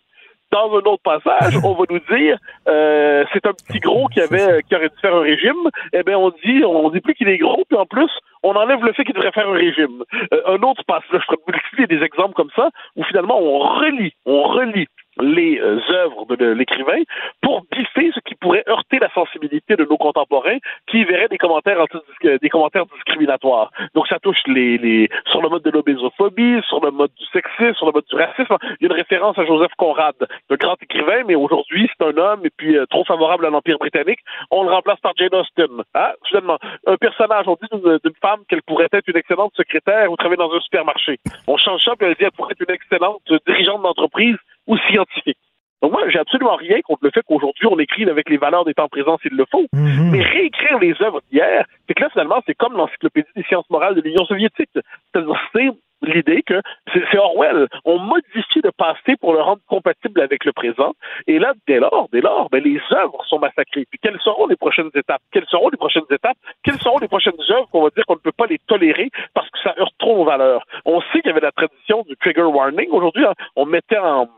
dans 0.52 0.72
un 0.74 0.80
autre 0.80 1.04
passage, 1.04 1.54
on 1.64 1.74
va 1.74 1.84
nous 1.92 2.00
dire 2.18 2.36
euh, 2.68 3.24
c'est 3.34 3.46
un 3.46 3.54
petit 3.54 3.80
gros 3.80 4.08
qui 4.08 4.20
avait 4.20 4.64
qui 4.64 4.76
aurait 4.76 4.90
dû 4.90 4.96
faire 5.00 5.14
un 5.16 5.20
régime. 5.22 5.70
Eh 5.94 6.02
bien, 6.02 6.18
on 6.18 6.32
dit 6.44 6.64
on 6.66 6.90
dit 6.90 7.02
plus 7.02 7.14
qu'il 7.14 7.30
est 7.30 7.38
gros, 7.38 7.64
puis 7.70 7.78
en 7.78 7.86
plus, 7.86 8.10
on 8.42 8.56
enlève 8.56 8.84
le 8.84 8.92
fait 8.94 9.04
qu'il 9.04 9.14
devrait 9.14 9.32
faire 9.32 9.48
un 9.48 9.54
régime. 9.54 10.04
Euh, 10.34 10.42
un 10.48 10.62
autre 10.64 10.84
passage, 10.88 11.22
je 11.22 11.26
pourrais 11.36 11.38
multiplier 11.54 11.86
des 11.86 12.04
exemples 12.04 12.34
comme 12.34 12.50
ça, 12.56 12.70
où 12.96 13.04
finalement 13.04 13.40
on 13.40 13.60
relie, 13.60 14.14
on 14.26 14.42
relie 14.42 14.88
les 15.22 15.60
euh, 15.60 15.80
œuvres 15.90 16.26
de, 16.36 16.46
l'écrivain 16.46 17.02
pour 17.42 17.66
biffer 17.72 18.12
ce 18.14 18.20
qui 18.22 18.36
pourrait 18.36 18.64
heurter 18.68 19.00
la 19.00 19.12
sensibilité 19.14 19.76
de 19.76 19.86
nos 19.86 19.98
contemporains 19.98 20.58
qui 20.88 21.04
verraient 21.04 21.28
des 21.28 21.38
commentaires 21.38 21.86
des 22.24 22.50
commentaires 22.50 22.86
discriminatoires. 22.88 23.72
Donc 23.94 24.08
ça 24.08 24.20
touche 24.20 24.42
les, 24.48 24.78
les 24.78 25.10
sur 25.28 25.42
le 25.42 25.50
mode 25.50 25.64
de 25.64 25.72
l'obésophobie, 25.72 26.62
sur 26.68 26.84
le 26.84 26.92
mode 26.92 27.12
du 27.18 27.26
sexisme, 27.28 27.74
sur 27.76 27.86
le 27.86 27.92
mode 27.92 28.06
du 28.10 28.16
racisme. 28.16 28.58
Il 28.80 28.88
y 28.88 28.90
a 28.90 28.94
une 28.94 29.00
référence 29.00 29.38
à 29.38 29.46
Joseph 29.46 29.72
Conrad, 29.78 30.16
le 30.50 30.58
grand 30.58 30.76
écrivain, 30.82 31.24
mais 31.28 31.36
aujourd'hui 31.36 31.90
c'est 31.98 32.06
un 32.06 32.18
homme 32.18 32.42
et 32.46 32.52
puis 32.56 32.78
euh, 32.78 32.86
trop 32.88 33.06
favorable 33.06 33.46
à 33.46 33.50
l'Empire 33.50 33.78
britannique. 33.78 34.20
On 34.52 34.64
le 34.64 34.72
remplace 34.72 35.00
par 35.00 35.14
Jane 35.18 35.34
Austen. 35.34 35.84
Hein? 35.96 36.12
Finalement, 36.28 36.58
un 36.88 36.98
personnage, 36.98 37.48
on 37.48 37.58
dit 37.62 37.82
d'une 38.04 38.16
femme 38.22 38.42
qu'elle 38.48 38.64
pourrait 38.64 38.88
être 38.92 39.08
une 39.08 39.18
excellente 39.18 39.54
secrétaire 39.56 40.12
ou 40.12 40.16
travailler 40.16 40.38
dans 40.38 40.54
un 40.54 40.60
supermarché. 40.60 41.18
On 41.48 41.58
change 41.58 41.84
ça, 41.84 41.96
puis 41.98 42.08
elle 42.08 42.14
dit 42.14 42.20
qu'elle 42.20 42.32
pourrait 42.32 42.54
être 42.60 42.68
une 42.68 42.76
excellente 42.76 43.22
dirigeante 43.46 43.82
d'entreprise 43.82 44.38
ou 44.70 44.78
scientifique. 44.78 45.38
Donc 45.82 45.94
moi, 45.94 46.08
j'ai 46.10 46.20
absolument 46.20 46.56
rien 46.56 46.82
contre 46.82 47.04
le 47.04 47.12
fait 47.12 47.22
qu'aujourd'hui, 47.26 47.66
on 47.68 47.80
écrive 47.80 48.10
avec 48.10 48.30
les 48.30 48.38
valeurs 48.38 48.66
des 48.66 48.74
temps 48.74 48.90
présents 48.90 49.18
s'il 49.22 49.36
le 49.36 49.46
faut. 49.50 49.66
Mais 49.74 50.22
réécrire 50.22 50.78
les 50.80 50.94
œuvres 51.02 51.22
d'hier, 51.32 51.66
c'est 51.88 51.94
que 51.94 52.04
là, 52.04 52.10
finalement, 52.10 52.42
c'est 52.46 52.56
comme 52.56 52.74
l'encyclopédie 52.74 53.30
des 53.36 53.44
sciences 53.44 53.70
morales 53.70 53.96
de 53.96 54.02
l'Union 54.02 54.26
soviétique. 54.26 54.70
C'est-à-dire, 54.74 55.40
c'est 55.54 55.70
l'idée 56.02 56.44
que 56.44 56.62
c'est 56.94 57.18
Orwell. 57.18 57.68
On 57.86 57.98
modifie 58.00 58.62
le 58.64 58.72
passé 58.72 59.16
pour 59.20 59.34
le 59.34 59.42
rendre 59.42 59.62
compatible 59.68 60.22
avec 60.22 60.46
le 60.46 60.52
présent. 60.52 60.94
Et 61.28 61.40
là, 61.40 61.54
dès 61.68 61.80
lors, 61.80 62.08
dès 62.12 62.22
lors, 62.22 62.50
ben, 62.50 62.64
les 62.64 62.80
œuvres 62.92 63.24
sont 63.26 63.40
massacrées. 63.40 63.86
Puis 63.90 64.00
quelles 64.02 64.20
seront 64.22 64.48
les 64.48 64.56
prochaines 64.56 64.90
étapes? 64.96 65.22
Quelles 65.32 65.48
seront 65.48 65.70
les 65.70 65.78
prochaines 65.78 66.04
étapes? 66.10 66.38
Quelles 66.64 66.80
seront 66.80 67.00
les 67.00 67.08
prochaines 67.08 67.40
œuvres 67.52 67.68
qu'on 67.72 67.84
va 67.84 67.90
dire 67.90 68.06
qu'on 68.06 68.16
ne 68.16 68.20
peut 68.20 68.32
pas 68.32 68.48
les 68.48 68.60
tolérer 68.68 69.10
parce 69.34 69.50
que 69.50 69.60
ça 69.64 69.76
heurte 69.78 69.96
trop 69.98 70.18
nos 70.18 70.26
valeurs? 70.26 70.64
On 70.86 71.02
sait 71.02 71.22
qu'il 71.22 71.28
y 71.28 71.32
avait 71.32 71.42
la 71.42 71.52
tradition 71.52 72.04
du 72.08 72.16
trigger 72.18 72.44
warning. 72.44 72.90
Aujourd'hui, 72.92 73.26
hein, 73.26 73.34
on 73.56 73.66
mettait 73.66 73.98
en, 73.98 74.30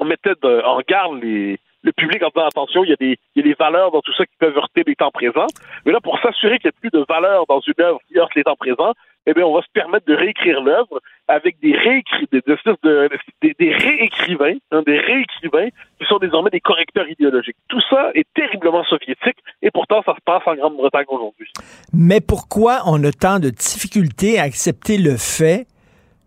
on 0.00 0.04
mettait 0.04 0.32
en 0.44 0.80
garde 0.86 1.20
le 1.22 1.92
public 1.92 2.22
en 2.22 2.28
disant 2.28 2.46
attention, 2.46 2.84
il 2.84 2.90
y, 2.90 2.92
a 2.92 3.42
des, 3.42 3.54
valeurs 3.54 3.92
dans 3.92 4.00
tout 4.00 4.12
ça 4.14 4.26
qui 4.26 4.36
peuvent 4.38 4.56
heurter 4.56 4.82
les 4.86 4.96
temps 4.96 5.10
présents. 5.10 5.46
Mais 5.84 5.92
là, 5.92 6.00
pour 6.00 6.18
s'assurer 6.20 6.58
qu'il 6.58 6.70
n'y 6.70 6.76
a 6.76 6.80
plus 6.80 6.90
de 6.90 7.04
valeurs 7.08 7.46
dans 7.48 7.60
une 7.60 7.80
œuvre 7.80 8.00
qui 8.08 8.18
heurte 8.18 8.34
les 8.34 8.42
temps 8.42 8.56
présents, 8.56 8.92
eh 9.26 9.34
bien, 9.34 9.44
on 9.44 9.54
va 9.54 9.62
se 9.62 9.70
permettre 9.72 10.06
de 10.06 10.14
réécrire 10.14 10.60
l'œuvre 10.60 11.00
avec 11.26 11.58
des 11.60 11.76
réécrits, 11.76 12.28
des 12.30 13.72
réécrivains, 13.74 14.54
hein, 14.70 14.82
des 14.86 14.98
réécrivains 14.98 15.68
qui 15.98 16.06
sont 16.06 16.18
désormais 16.18 16.50
des 16.50 16.60
correcteurs 16.60 17.08
idéologiques. 17.08 17.56
Tout 17.68 17.80
ça 17.90 18.10
est 18.14 18.26
terriblement 18.34 18.84
soviétique 18.84 19.38
et 19.62 19.70
pourtant, 19.72 20.02
ça 20.04 20.14
se 20.14 20.20
passe 20.24 20.42
en 20.46 20.54
Grande-Bretagne 20.54 21.06
aujourd'hui. 21.08 21.50
Mais 21.92 22.20
pourquoi 22.20 22.82
on 22.86 23.02
a 23.02 23.10
tant 23.10 23.40
de 23.40 23.50
difficultés 23.50 24.38
à 24.38 24.42
accepter 24.42 24.96
le 24.98 25.16
fait 25.16 25.66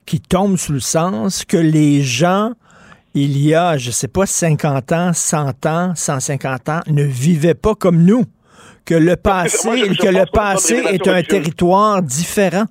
qui 0.05 0.19
tombe 0.19 0.57
sous 0.57 0.73
le 0.73 0.79
sens 0.79 1.45
que 1.45 1.57
les 1.57 2.01
gens, 2.01 2.51
il 3.13 3.37
y 3.45 3.53
a, 3.55 3.77
je 3.77 3.91
sais 3.91 4.07
pas, 4.07 4.25
50 4.25 4.91
ans, 4.91 5.11
100 5.13 5.65
ans, 5.65 5.93
150 5.95 6.69
ans, 6.69 6.79
ne 6.87 7.03
vivaient 7.03 7.53
pas 7.55 7.75
comme 7.75 8.03
nous? 8.03 8.23
Que 8.85 8.95
le 8.95 9.15
passé, 9.15 9.67
moi, 9.67 9.77
je- 9.77 9.93
je 9.93 9.99
que 10.01 10.07
le 10.07 10.25
passé 10.31 10.75
est 10.93 11.07
un 11.07 11.21
territoire 11.23 12.01
différent. 12.01 12.65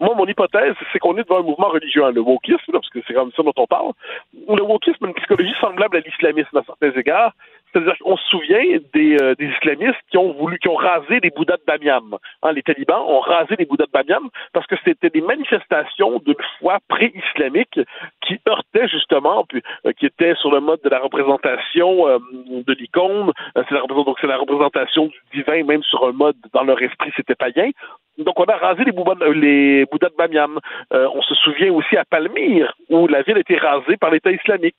Moi, 0.00 0.14
mon 0.16 0.26
hypothèse, 0.26 0.74
c'est 0.92 0.98
qu'on 0.98 1.16
est 1.16 1.22
devant 1.22 1.38
un 1.38 1.42
mouvement 1.44 1.68
religieux, 1.68 2.04
hein, 2.04 2.10
le 2.10 2.20
wokisme, 2.20 2.72
là, 2.72 2.80
parce 2.80 2.88
que 2.90 2.98
c'est 3.06 3.14
comme 3.14 3.30
ça 3.36 3.42
dont 3.44 3.52
on 3.56 3.66
parle. 3.66 3.92
Le 4.48 4.60
wokisme 4.62 5.04
a 5.04 5.08
une 5.08 5.14
psychologie 5.14 5.54
semblable 5.60 5.98
à 5.98 6.00
l'islamisme 6.00 6.56
à 6.56 6.62
certains 6.66 6.90
égards. 6.98 7.32
C'est-à-dire 7.72 7.96
qu'on 7.98 8.16
se 8.16 8.26
souvient 8.28 8.78
des, 8.92 9.16
euh, 9.20 9.34
des 9.34 9.46
islamistes 9.46 10.00
qui 10.10 10.18
ont 10.18 10.32
voulu, 10.32 10.58
qui 10.58 10.68
ont 10.68 10.76
rasé 10.76 11.20
les 11.22 11.30
bouddhas 11.30 11.56
de 11.56 11.64
Bamiyan. 11.66 12.02
Hein, 12.42 12.52
les 12.52 12.62
talibans 12.62 13.00
ont 13.00 13.20
rasé 13.20 13.54
les 13.58 13.64
bouddhas 13.64 13.86
de 13.86 13.92
Bamiyan 13.92 14.28
parce 14.52 14.66
que 14.66 14.76
c'était 14.84 15.10
des 15.10 15.20
manifestations 15.20 16.18
d'une 16.24 16.34
foi 16.58 16.78
pré-islamique 16.88 17.80
qui 18.20 18.38
heurtaient 18.48 18.88
justement, 18.88 19.44
puis, 19.48 19.62
euh, 19.86 19.92
qui 19.92 20.06
étaient 20.06 20.34
sur 20.36 20.50
le 20.50 20.60
mode 20.60 20.80
de 20.82 20.90
la 20.90 20.98
représentation 20.98 22.08
euh, 22.08 22.18
de 22.48 22.72
l'icône. 22.74 23.32
C'est 23.54 23.70
la, 23.70 23.80
donc 23.80 24.18
c'est 24.20 24.26
la 24.26 24.38
représentation 24.38 25.06
du 25.06 25.20
divin, 25.34 25.64
même 25.64 25.82
sur 25.82 26.06
un 26.06 26.12
mode, 26.12 26.36
dans 26.52 26.64
leur 26.64 26.80
esprit, 26.82 27.10
c'était 27.16 27.34
païen. 27.34 27.70
Donc, 28.18 28.38
on 28.38 28.44
a 28.44 28.56
rasé 28.56 28.84
les, 28.84 28.92
bouddhas, 28.92 29.14
les 29.34 29.86
bouddhas 29.86 30.10
de 30.10 30.16
Bamiyan. 30.16 30.50
Euh, 30.92 31.08
on 31.14 31.22
se 31.22 31.34
souvient 31.36 31.72
aussi 31.72 31.96
à 31.96 32.04
Palmyre, 32.04 32.72
où 32.90 33.06
la 33.06 33.22
ville 33.22 33.36
a 33.36 33.40
été 33.40 33.56
rasée 33.56 33.96
par 33.96 34.10
l'État 34.10 34.30
islamique. 34.30 34.76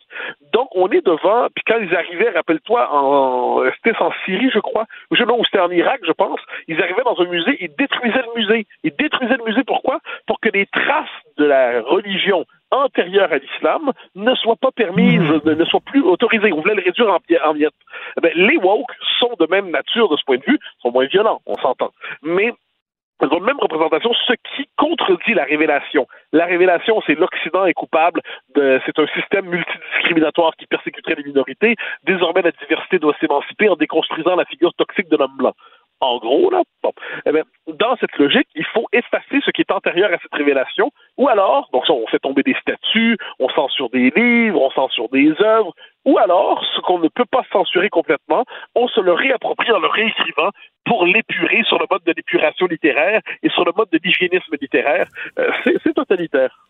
Donc, 0.53 0.69
on 0.75 0.87
est 0.89 1.05
devant, 1.05 1.47
puis 1.53 1.63
quand 1.65 1.79
ils 1.79 1.95
arrivaient, 1.95 2.29
rappelle-toi, 2.29 2.89
en, 2.93 3.63
c'était 3.75 3.97
en 4.01 4.11
Syrie, 4.25 4.51
je 4.53 4.59
crois, 4.59 4.85
ou 5.11 5.15
je- 5.15 5.23
non, 5.23 5.43
c'était 5.43 5.59
en 5.59 5.71
Irak, 5.71 6.01
je 6.05 6.11
pense, 6.11 6.39
ils 6.67 6.81
arrivaient 6.81 7.03
dans 7.03 7.19
un 7.19 7.25
musée, 7.25 7.57
ils 7.59 7.73
détruisaient 7.75 8.23
le 8.33 8.39
musée. 8.39 8.67
Ils 8.83 8.95
détruisaient 8.95 9.37
le 9.37 9.45
musée, 9.45 9.63
pourquoi? 9.65 9.99
Pour 10.27 10.39
que 10.39 10.49
les 10.53 10.65
traces 10.67 11.09
de 11.37 11.45
la 11.45 11.81
religion 11.81 12.45
antérieure 12.71 13.31
à 13.31 13.37
l'islam 13.37 13.91
ne 14.15 14.33
soit 14.35 14.55
pas 14.55 14.71
permise, 14.71 15.21
ne 15.45 15.65
soit 15.65 15.79
plus 15.85 16.01
autorisée. 16.01 16.51
On 16.53 16.61
voulait 16.61 16.75
le 16.75 16.83
réduire 16.83 17.09
en, 17.09 17.19
en 17.49 17.53
miettes. 17.53 17.73
Eh 18.17 18.21
ben, 18.21 18.31
les 18.35 18.57
woke 18.57 18.91
sont 19.19 19.31
de 19.39 19.47
même 19.49 19.69
nature 19.69 20.09
de 20.09 20.17
ce 20.17 20.23
point 20.25 20.37
de 20.37 20.43
vue, 20.45 20.59
sont 20.81 20.91
moins 20.91 21.05
violents, 21.05 21.41
on 21.45 21.55
s'entend. 21.55 21.91
Mais 22.23 22.51
ont 23.21 23.39
la 23.39 23.45
même 23.45 23.59
représentation, 23.59 24.11
ce 24.27 24.33
qui 24.33 24.67
contredit 24.77 25.33
la 25.33 25.45
révélation. 25.45 26.07
La 26.31 26.45
révélation, 26.45 27.01
c'est 27.05 27.15
l'Occident 27.15 27.65
est 27.65 27.73
coupable, 27.73 28.21
de, 28.55 28.79
c'est 28.85 28.97
un 28.99 29.07
système 29.07 29.45
multidiscriminatoire 29.45 30.55
qui 30.55 30.65
persécuterait 30.65 31.15
les 31.15 31.23
minorités. 31.23 31.75
Désormais, 32.03 32.41
la 32.41 32.51
diversité 32.51 32.99
doit 32.99 33.15
s'émanciper 33.19 33.69
en 33.69 33.75
déconstruisant 33.75 34.35
la 34.35 34.45
figure 34.45 34.73
toxique 34.73 35.09
de 35.09 35.17
l'homme 35.17 35.37
blanc. 35.37 35.53
En 35.99 36.17
gros, 36.17 36.49
là, 36.49 36.63
eh 37.25 37.31
bien, 37.31 37.43
dans 37.67 37.95
cette 37.97 38.17
logique, 38.17 38.47
il 38.55 38.65
faut 38.65 38.87
effacer 38.91 39.39
ce 39.45 39.51
qui 39.51 39.61
est 39.61 39.71
antérieur 39.71 40.11
à 40.11 40.17
cette 40.21 40.33
révélation, 40.33 40.91
ou 41.17 41.29
alors, 41.29 41.69
donc 41.71 41.83
on 41.89 42.05
fait 42.07 42.19
tomber 42.19 42.43
des 42.43 42.55
statuts, 42.55 43.17
on 43.39 43.47
censure 43.49 43.89
des 43.89 44.09
livres, 44.09 44.61
on 44.61 44.71
censure 44.71 45.07
des 45.09 45.31
œuvres, 45.41 45.73
ou 46.05 46.17
alors, 46.17 46.63
ce 46.75 46.81
qu'on 46.81 46.99
ne 46.99 47.07
peut 47.07 47.25
pas 47.31 47.43
censurer 47.53 47.89
complètement, 47.89 48.43
on 48.75 48.87
se 48.89 48.99
le 48.99 49.13
réapproprie 49.13 49.71
en 49.71 49.79
le 49.79 49.87
réécrivant 49.87 50.49
pour 50.85 51.05
l'épurer 51.05 51.63
sur 51.63 51.79
le 51.79 51.85
mode 51.89 52.03
de 52.03 52.13
l'épuration 52.15 52.65
littéraire 52.67 53.21
et 53.41 53.49
sur 53.49 53.63
le 53.63 53.71
mode 53.75 53.89
de 53.91 53.99
l'hygiénisme 54.03 54.55
littéraire. 54.59 55.07
Euh, 55.39 55.51
c'est 55.83 55.93
totalitaire. 55.93 56.67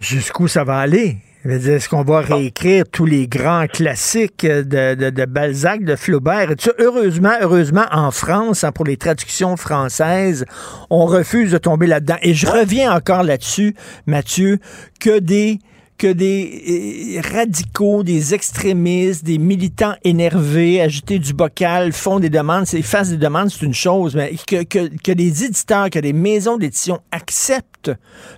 Jusqu'où 0.00 0.48
ça 0.48 0.64
va 0.64 0.78
aller? 0.78 1.18
Est-ce 1.48 1.88
qu'on 1.88 2.02
va 2.02 2.20
réécrire 2.20 2.84
tous 2.90 3.06
les 3.06 3.28
grands 3.28 3.66
classiques 3.68 4.44
de, 4.44 4.94
de, 4.94 5.24
Balzac, 5.26 5.84
de 5.84 5.94
Flaubert? 5.94 6.50
Et 6.50 6.56
heureusement, 6.80 7.34
heureusement, 7.40 7.84
en 7.92 8.10
France, 8.10 8.64
hein, 8.64 8.72
pour 8.72 8.84
les 8.84 8.96
traductions 8.96 9.56
françaises, 9.56 10.44
on 10.90 11.06
refuse 11.06 11.52
de 11.52 11.58
tomber 11.58 11.86
là-dedans. 11.86 12.16
Et 12.22 12.34
je 12.34 12.48
reviens 12.48 12.92
encore 12.92 13.22
là-dessus, 13.22 13.76
Mathieu, 14.06 14.58
que 14.98 15.20
des 15.20 15.60
que 15.98 16.12
des 16.12 17.18
euh, 17.18 17.36
radicaux, 17.36 18.02
des 18.02 18.34
extrémistes, 18.34 19.24
des 19.24 19.38
militants 19.38 19.94
énervés, 20.04 20.80
agités 20.80 21.18
du 21.18 21.34
bocal, 21.34 21.92
font 21.92 22.20
des 22.20 22.30
demandes, 22.30 22.66
fassent 22.66 23.10
des 23.10 23.16
demandes, 23.16 23.48
c'est 23.50 23.64
une 23.64 23.74
chose, 23.74 24.14
mais 24.14 24.32
que, 24.46 24.64
que, 24.64 24.88
que 25.02 25.12
des 25.12 25.44
éditeurs, 25.44 25.90
que 25.90 25.98
des 25.98 26.12
maisons 26.12 26.56
d'édition 26.56 26.98
acceptent 27.12 27.90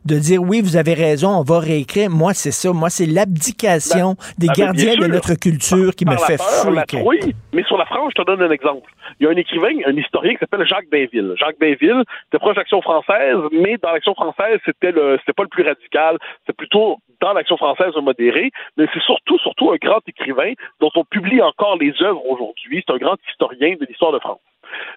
de 0.04 0.18
dire 0.18 0.42
oui, 0.42 0.60
vous 0.60 0.76
avez 0.76 0.94
raison, 0.94 1.30
on 1.30 1.42
va 1.42 1.58
réécrire. 1.60 2.10
Moi, 2.10 2.34
c'est 2.34 2.50
ça. 2.50 2.72
Moi, 2.72 2.90
c'est 2.90 3.06
l'abdication 3.06 4.14
ben, 4.14 4.34
des 4.38 4.46
ben, 4.48 4.52
gardiens 4.54 4.96
de 4.96 5.06
notre 5.06 5.34
culture 5.34 5.94
qui 5.94 6.04
me 6.04 6.16
fait 6.16 6.38
freaker. 6.38 7.04
Oui, 7.04 7.18
mais 7.52 7.62
sur 7.64 7.76
la 7.78 7.86
France, 7.86 8.12
je 8.16 8.22
te 8.22 8.26
donne 8.26 8.42
un 8.42 8.50
exemple. 8.50 8.90
Il 9.20 9.24
y 9.24 9.26
a 9.26 9.30
un 9.30 9.36
écrivain, 9.36 9.72
un 9.86 9.96
historien 9.96 10.32
qui 10.32 10.38
s'appelle 10.38 10.66
Jacques 10.66 10.90
Bainville. 10.90 11.34
Jacques 11.38 11.58
Bainville, 11.58 12.02
c'était 12.24 12.38
proche 12.38 12.56
d'Action 12.56 12.82
française, 12.82 13.38
mais 13.52 13.76
dans 13.82 13.92
l'Action 13.92 14.14
française, 14.14 14.58
c'était 14.64 14.92
le, 14.92 15.18
c'était 15.20 15.32
pas 15.32 15.44
le 15.44 15.48
plus 15.48 15.64
radical, 15.64 16.18
c'est 16.46 16.56
plutôt 16.56 16.98
dans 17.20 17.32
l'Action 17.32 17.47
française 17.56 17.94
modéré, 17.96 18.50
mais 18.76 18.86
c'est 18.92 19.02
surtout, 19.02 19.38
surtout 19.38 19.72
un 19.72 19.76
grand 19.76 20.00
écrivain 20.06 20.52
dont 20.80 20.90
on 20.94 21.04
publie 21.04 21.42
encore 21.42 21.76
les 21.78 21.92
œuvres 22.02 22.24
aujourd'hui. 22.28 22.84
C'est 22.86 22.94
un 22.94 22.98
grand 22.98 23.16
historien 23.28 23.74
de 23.80 23.86
l'histoire 23.86 24.12
de 24.12 24.18
France. 24.18 24.40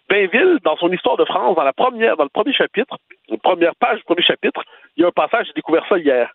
Bainville, 0.10 0.60
dans 0.64 0.76
son 0.78 0.92
histoire 0.92 1.18
de 1.18 1.26
France, 1.26 1.56
dans 1.56 1.64
la 1.64 1.74
première, 1.74 2.18
dans 2.18 2.24
le 2.24 2.30
premier 2.30 2.54
chapitre, 2.54 2.98
la 3.30 3.38
première 3.38 3.76
page 3.76 4.00
du 4.00 4.04
premier 4.04 4.24
chapitre, 4.24 4.64
il 4.98 5.02
y 5.02 5.06
a 5.06 5.08
un 5.08 5.12
passage, 5.12 5.48
j'ai 5.48 5.54
découvert 5.54 5.86
ça 5.88 5.98
hier, 5.98 6.32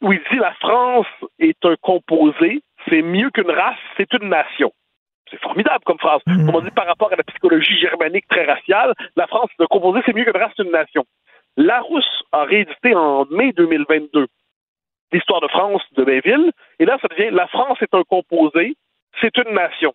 où 0.00 0.12
il 0.12 0.20
dit 0.30 0.38
la 0.38 0.54
France 0.54 1.06
est 1.38 1.64
un 1.64 1.74
composé, 1.80 2.62
c'est 2.88 3.02
mieux 3.02 3.30
qu'une 3.30 3.50
race, 3.50 3.76
c'est 3.96 4.12
une 4.14 4.28
nation. 4.28 4.72
C'est 5.30 5.40
formidable 5.40 5.84
comme 5.84 5.98
phrase. 5.98 6.22
Mmh. 6.26 6.50
On 6.54 6.60
dit 6.60 6.70
par 6.70 6.86
rapport 6.86 7.12
à 7.12 7.16
la 7.16 7.24
psychologie 7.24 7.78
germanique 7.78 8.26
très 8.28 8.46
raciale, 8.46 8.94
la 9.16 9.26
France 9.26 9.50
est 9.58 9.62
un 9.62 9.66
composé, 9.66 10.00
c'est 10.06 10.14
mieux 10.14 10.24
qu'une 10.24 10.40
race, 10.40 10.52
c'est 10.56 10.64
une 10.64 10.72
nation. 10.72 11.04
Larousse 11.56 12.22
a 12.32 12.44
réédité 12.44 12.94
en 12.94 13.26
mai 13.30 13.52
2022 13.52 14.26
l'histoire 15.12 15.40
de 15.40 15.48
France 15.48 15.82
de 15.96 16.04
Bainville, 16.04 16.52
et 16.78 16.84
là, 16.84 16.98
ça 17.00 17.08
devient 17.08 17.30
la 17.30 17.46
France 17.48 17.78
est 17.80 17.94
un 17.94 18.02
composé, 18.02 18.76
c'est 19.20 19.36
une 19.36 19.54
nation. 19.54 19.94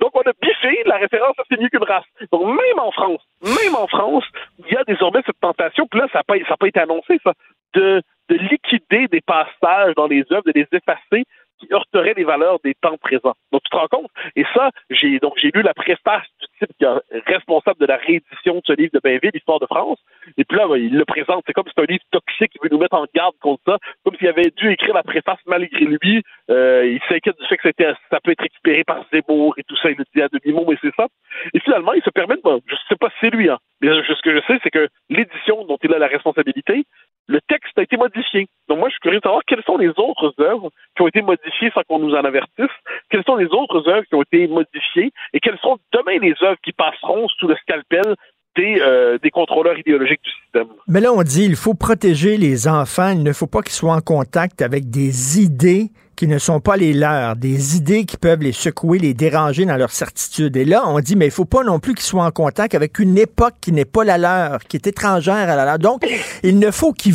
Donc, 0.00 0.14
on 0.14 0.20
a 0.20 0.32
biffé 0.40 0.82
la 0.86 0.96
référence 0.96 1.36
à 1.38 1.42
c'est 1.50 1.60
mieux 1.60 1.68
qu'une 1.68 1.82
race. 1.82 2.04
Donc, 2.30 2.46
même 2.46 2.78
en 2.78 2.92
France, 2.92 3.22
même 3.42 3.74
en 3.74 3.88
France, 3.88 4.24
il 4.58 4.72
y 4.72 4.76
a 4.76 4.84
désormais 4.84 5.20
cette 5.26 5.40
tentation, 5.40 5.86
puis 5.88 6.00
là, 6.00 6.06
ça 6.12 6.20
n'a 6.28 6.56
pas, 6.56 6.66
été 6.66 6.80
annoncé, 6.80 7.18
ça, 7.24 7.32
de, 7.74 8.00
de 8.28 8.34
liquider 8.36 9.08
des 9.08 9.20
passages 9.20 9.94
dans 9.96 10.06
les 10.06 10.24
œuvres, 10.30 10.44
de 10.46 10.52
les 10.54 10.68
effacer 10.70 11.24
qui 11.58 11.68
heurterait 11.72 12.14
les 12.16 12.24
valeurs 12.24 12.58
des 12.64 12.74
temps 12.74 12.96
présents. 12.98 13.34
Donc, 13.52 13.62
tu 13.64 13.70
te 13.70 13.76
rends 13.76 13.88
compte? 13.88 14.10
Et 14.36 14.44
ça, 14.54 14.70
j'ai 14.90 15.18
donc 15.18 15.34
j'ai 15.36 15.50
lu 15.52 15.62
la 15.62 15.74
préface 15.74 16.26
du 16.40 16.46
type 16.58 16.76
qui 16.78 16.84
est 16.84 17.22
responsable 17.26 17.80
de 17.80 17.86
la 17.86 17.96
réédition 17.96 18.56
de 18.56 18.62
ce 18.64 18.72
livre 18.72 18.92
de 18.92 19.00
Bainville, 19.00 19.30
L'Histoire 19.32 19.60
de 19.60 19.66
France. 19.66 19.98
Et 20.36 20.44
puis 20.44 20.58
là, 20.58 20.66
ben, 20.68 20.76
il 20.76 20.96
le 20.96 21.04
présente. 21.04 21.44
C'est 21.46 21.52
comme 21.52 21.66
si 21.66 21.72
c'est 21.76 21.82
un 21.82 21.86
livre 21.86 22.04
toxique 22.10 22.52
qui 22.52 22.58
veut 22.62 22.68
nous 22.70 22.78
mettre 22.78 22.96
en 22.96 23.06
garde 23.14 23.34
contre 23.40 23.62
ça. 23.66 23.78
Comme 24.04 24.16
s'il 24.16 24.28
avait 24.28 24.52
dû 24.56 24.70
écrire 24.70 24.94
la 24.94 25.02
préface 25.02 25.38
malgré 25.46 25.84
lui. 25.84 26.22
Euh, 26.50 26.86
il 26.86 27.00
s'inquiète 27.08 27.38
du 27.38 27.46
fait 27.46 27.56
que 27.56 27.68
ça 28.10 28.20
peut 28.20 28.32
être 28.32 28.42
récupéré 28.42 28.84
par 28.84 29.04
Zemmour 29.12 29.54
et 29.58 29.64
tout 29.64 29.76
ça. 29.76 29.90
Il 29.90 29.96
le 29.98 30.04
dit 30.14 30.22
à 30.22 30.28
demi-mot, 30.28 30.66
mais 30.68 30.76
c'est 30.82 30.94
ça. 30.96 31.06
Et 31.52 31.60
finalement, 31.60 31.92
il 31.92 32.02
se 32.02 32.10
permet 32.10 32.36
de, 32.36 32.40
je 32.66 32.74
sais 32.88 32.96
pas 32.96 33.08
si 33.10 33.16
c'est 33.20 33.30
lui, 33.30 33.48
hein, 33.48 33.58
mais 33.80 33.88
ce 33.88 34.22
que 34.22 34.34
je 34.34 34.40
sais, 34.46 34.58
c'est 34.62 34.70
que 34.70 34.88
l'édition 35.08 35.64
dont 35.64 35.78
il 35.82 35.92
a 35.92 35.98
la 35.98 36.06
responsabilité, 36.06 36.84
le 37.26 37.40
texte 37.48 37.78
a 37.78 37.82
été 37.82 37.96
modifié. 37.96 38.46
Donc 38.68 38.78
moi, 38.78 38.88
je 38.88 38.94
suis 38.94 39.00
curieux 39.00 39.18
de 39.18 39.22
savoir 39.22 39.42
quelles 39.46 39.62
sont 39.64 39.78
les 39.78 39.88
autres 39.88 40.34
œuvres 40.40 40.70
qui 40.96 41.02
ont 41.02 41.08
été 41.08 41.22
modifiées 41.22 41.70
sans 41.72 41.82
qu'on 41.82 41.98
nous 41.98 42.14
en 42.14 42.24
avertisse, 42.24 42.74
quelles 43.10 43.24
sont 43.24 43.36
les 43.36 43.46
autres 43.46 43.88
œuvres 43.88 44.06
qui 44.06 44.14
ont 44.14 44.22
été 44.22 44.46
modifiées 44.46 45.10
et 45.32 45.40
quelles 45.40 45.58
sont 45.58 45.78
demain 45.92 46.18
les 46.18 46.34
œuvres 46.42 46.58
qui 46.62 46.72
passeront 46.72 47.28
sous 47.28 47.48
le 47.48 47.56
scalpel 47.56 48.14
euh, 48.56 49.18
des, 49.22 49.30
contrôleurs 49.30 49.78
idéologiques 49.78 50.20
du 50.22 50.30
système. 50.30 50.68
Mais 50.86 51.00
là, 51.00 51.12
on 51.12 51.22
dit 51.22 51.44
il 51.44 51.56
faut 51.56 51.74
protéger 51.74 52.36
les 52.36 52.68
enfants, 52.68 53.10
il 53.10 53.22
ne 53.22 53.32
faut 53.32 53.48
pas 53.48 53.62
qu'ils 53.62 53.72
soient 53.72 53.94
en 53.94 54.00
contact 54.00 54.62
avec 54.62 54.90
des 54.90 55.40
idées 55.40 55.90
qui 56.14 56.28
ne 56.28 56.38
sont 56.38 56.60
pas 56.60 56.76
les 56.76 56.92
leurs, 56.92 57.34
des 57.34 57.76
idées 57.76 58.04
qui 58.04 58.16
peuvent 58.16 58.40
les 58.40 58.52
secouer, 58.52 59.00
les 59.00 59.12
déranger 59.12 59.66
dans 59.66 59.76
leur 59.76 59.90
certitude. 59.90 60.56
Et 60.56 60.64
là, 60.64 60.84
on 60.86 61.00
dit, 61.00 61.16
mais 61.16 61.26
il 61.26 61.32
faut 61.32 61.44
pas 61.44 61.64
non 61.64 61.80
plus 61.80 61.94
qu'ils 61.94 62.04
soient 62.04 62.24
en 62.24 62.30
contact 62.30 62.76
avec 62.76 63.00
une 63.00 63.18
époque 63.18 63.54
qui 63.60 63.72
n'est 63.72 63.84
pas 63.84 64.04
la 64.04 64.18
leur, 64.18 64.60
qui 64.60 64.76
est 64.76 64.86
étrangère 64.86 65.50
à 65.50 65.56
la 65.56 65.64
leur. 65.64 65.78
Donc, 65.80 66.06
il 66.44 66.60
ne 66.60 66.70
faut 66.70 66.92
qu'ils... 66.92 67.14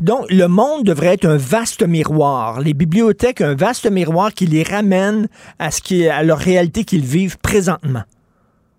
Donc, 0.00 0.26
le 0.30 0.46
monde 0.46 0.84
devrait 0.84 1.14
être 1.14 1.26
un 1.26 1.36
vaste 1.36 1.84
miroir. 1.84 2.60
Les 2.60 2.74
bibliothèques, 2.74 3.40
un 3.40 3.56
vaste 3.56 3.90
miroir 3.90 4.32
qui 4.32 4.46
les 4.46 4.62
ramène 4.62 5.28
à 5.58 5.72
ce 5.72 5.80
qui 5.80 6.04
est, 6.04 6.08
à 6.08 6.22
leur 6.22 6.38
réalité 6.38 6.84
qu'ils 6.84 7.04
vivent 7.04 7.38
présentement. 7.38 8.04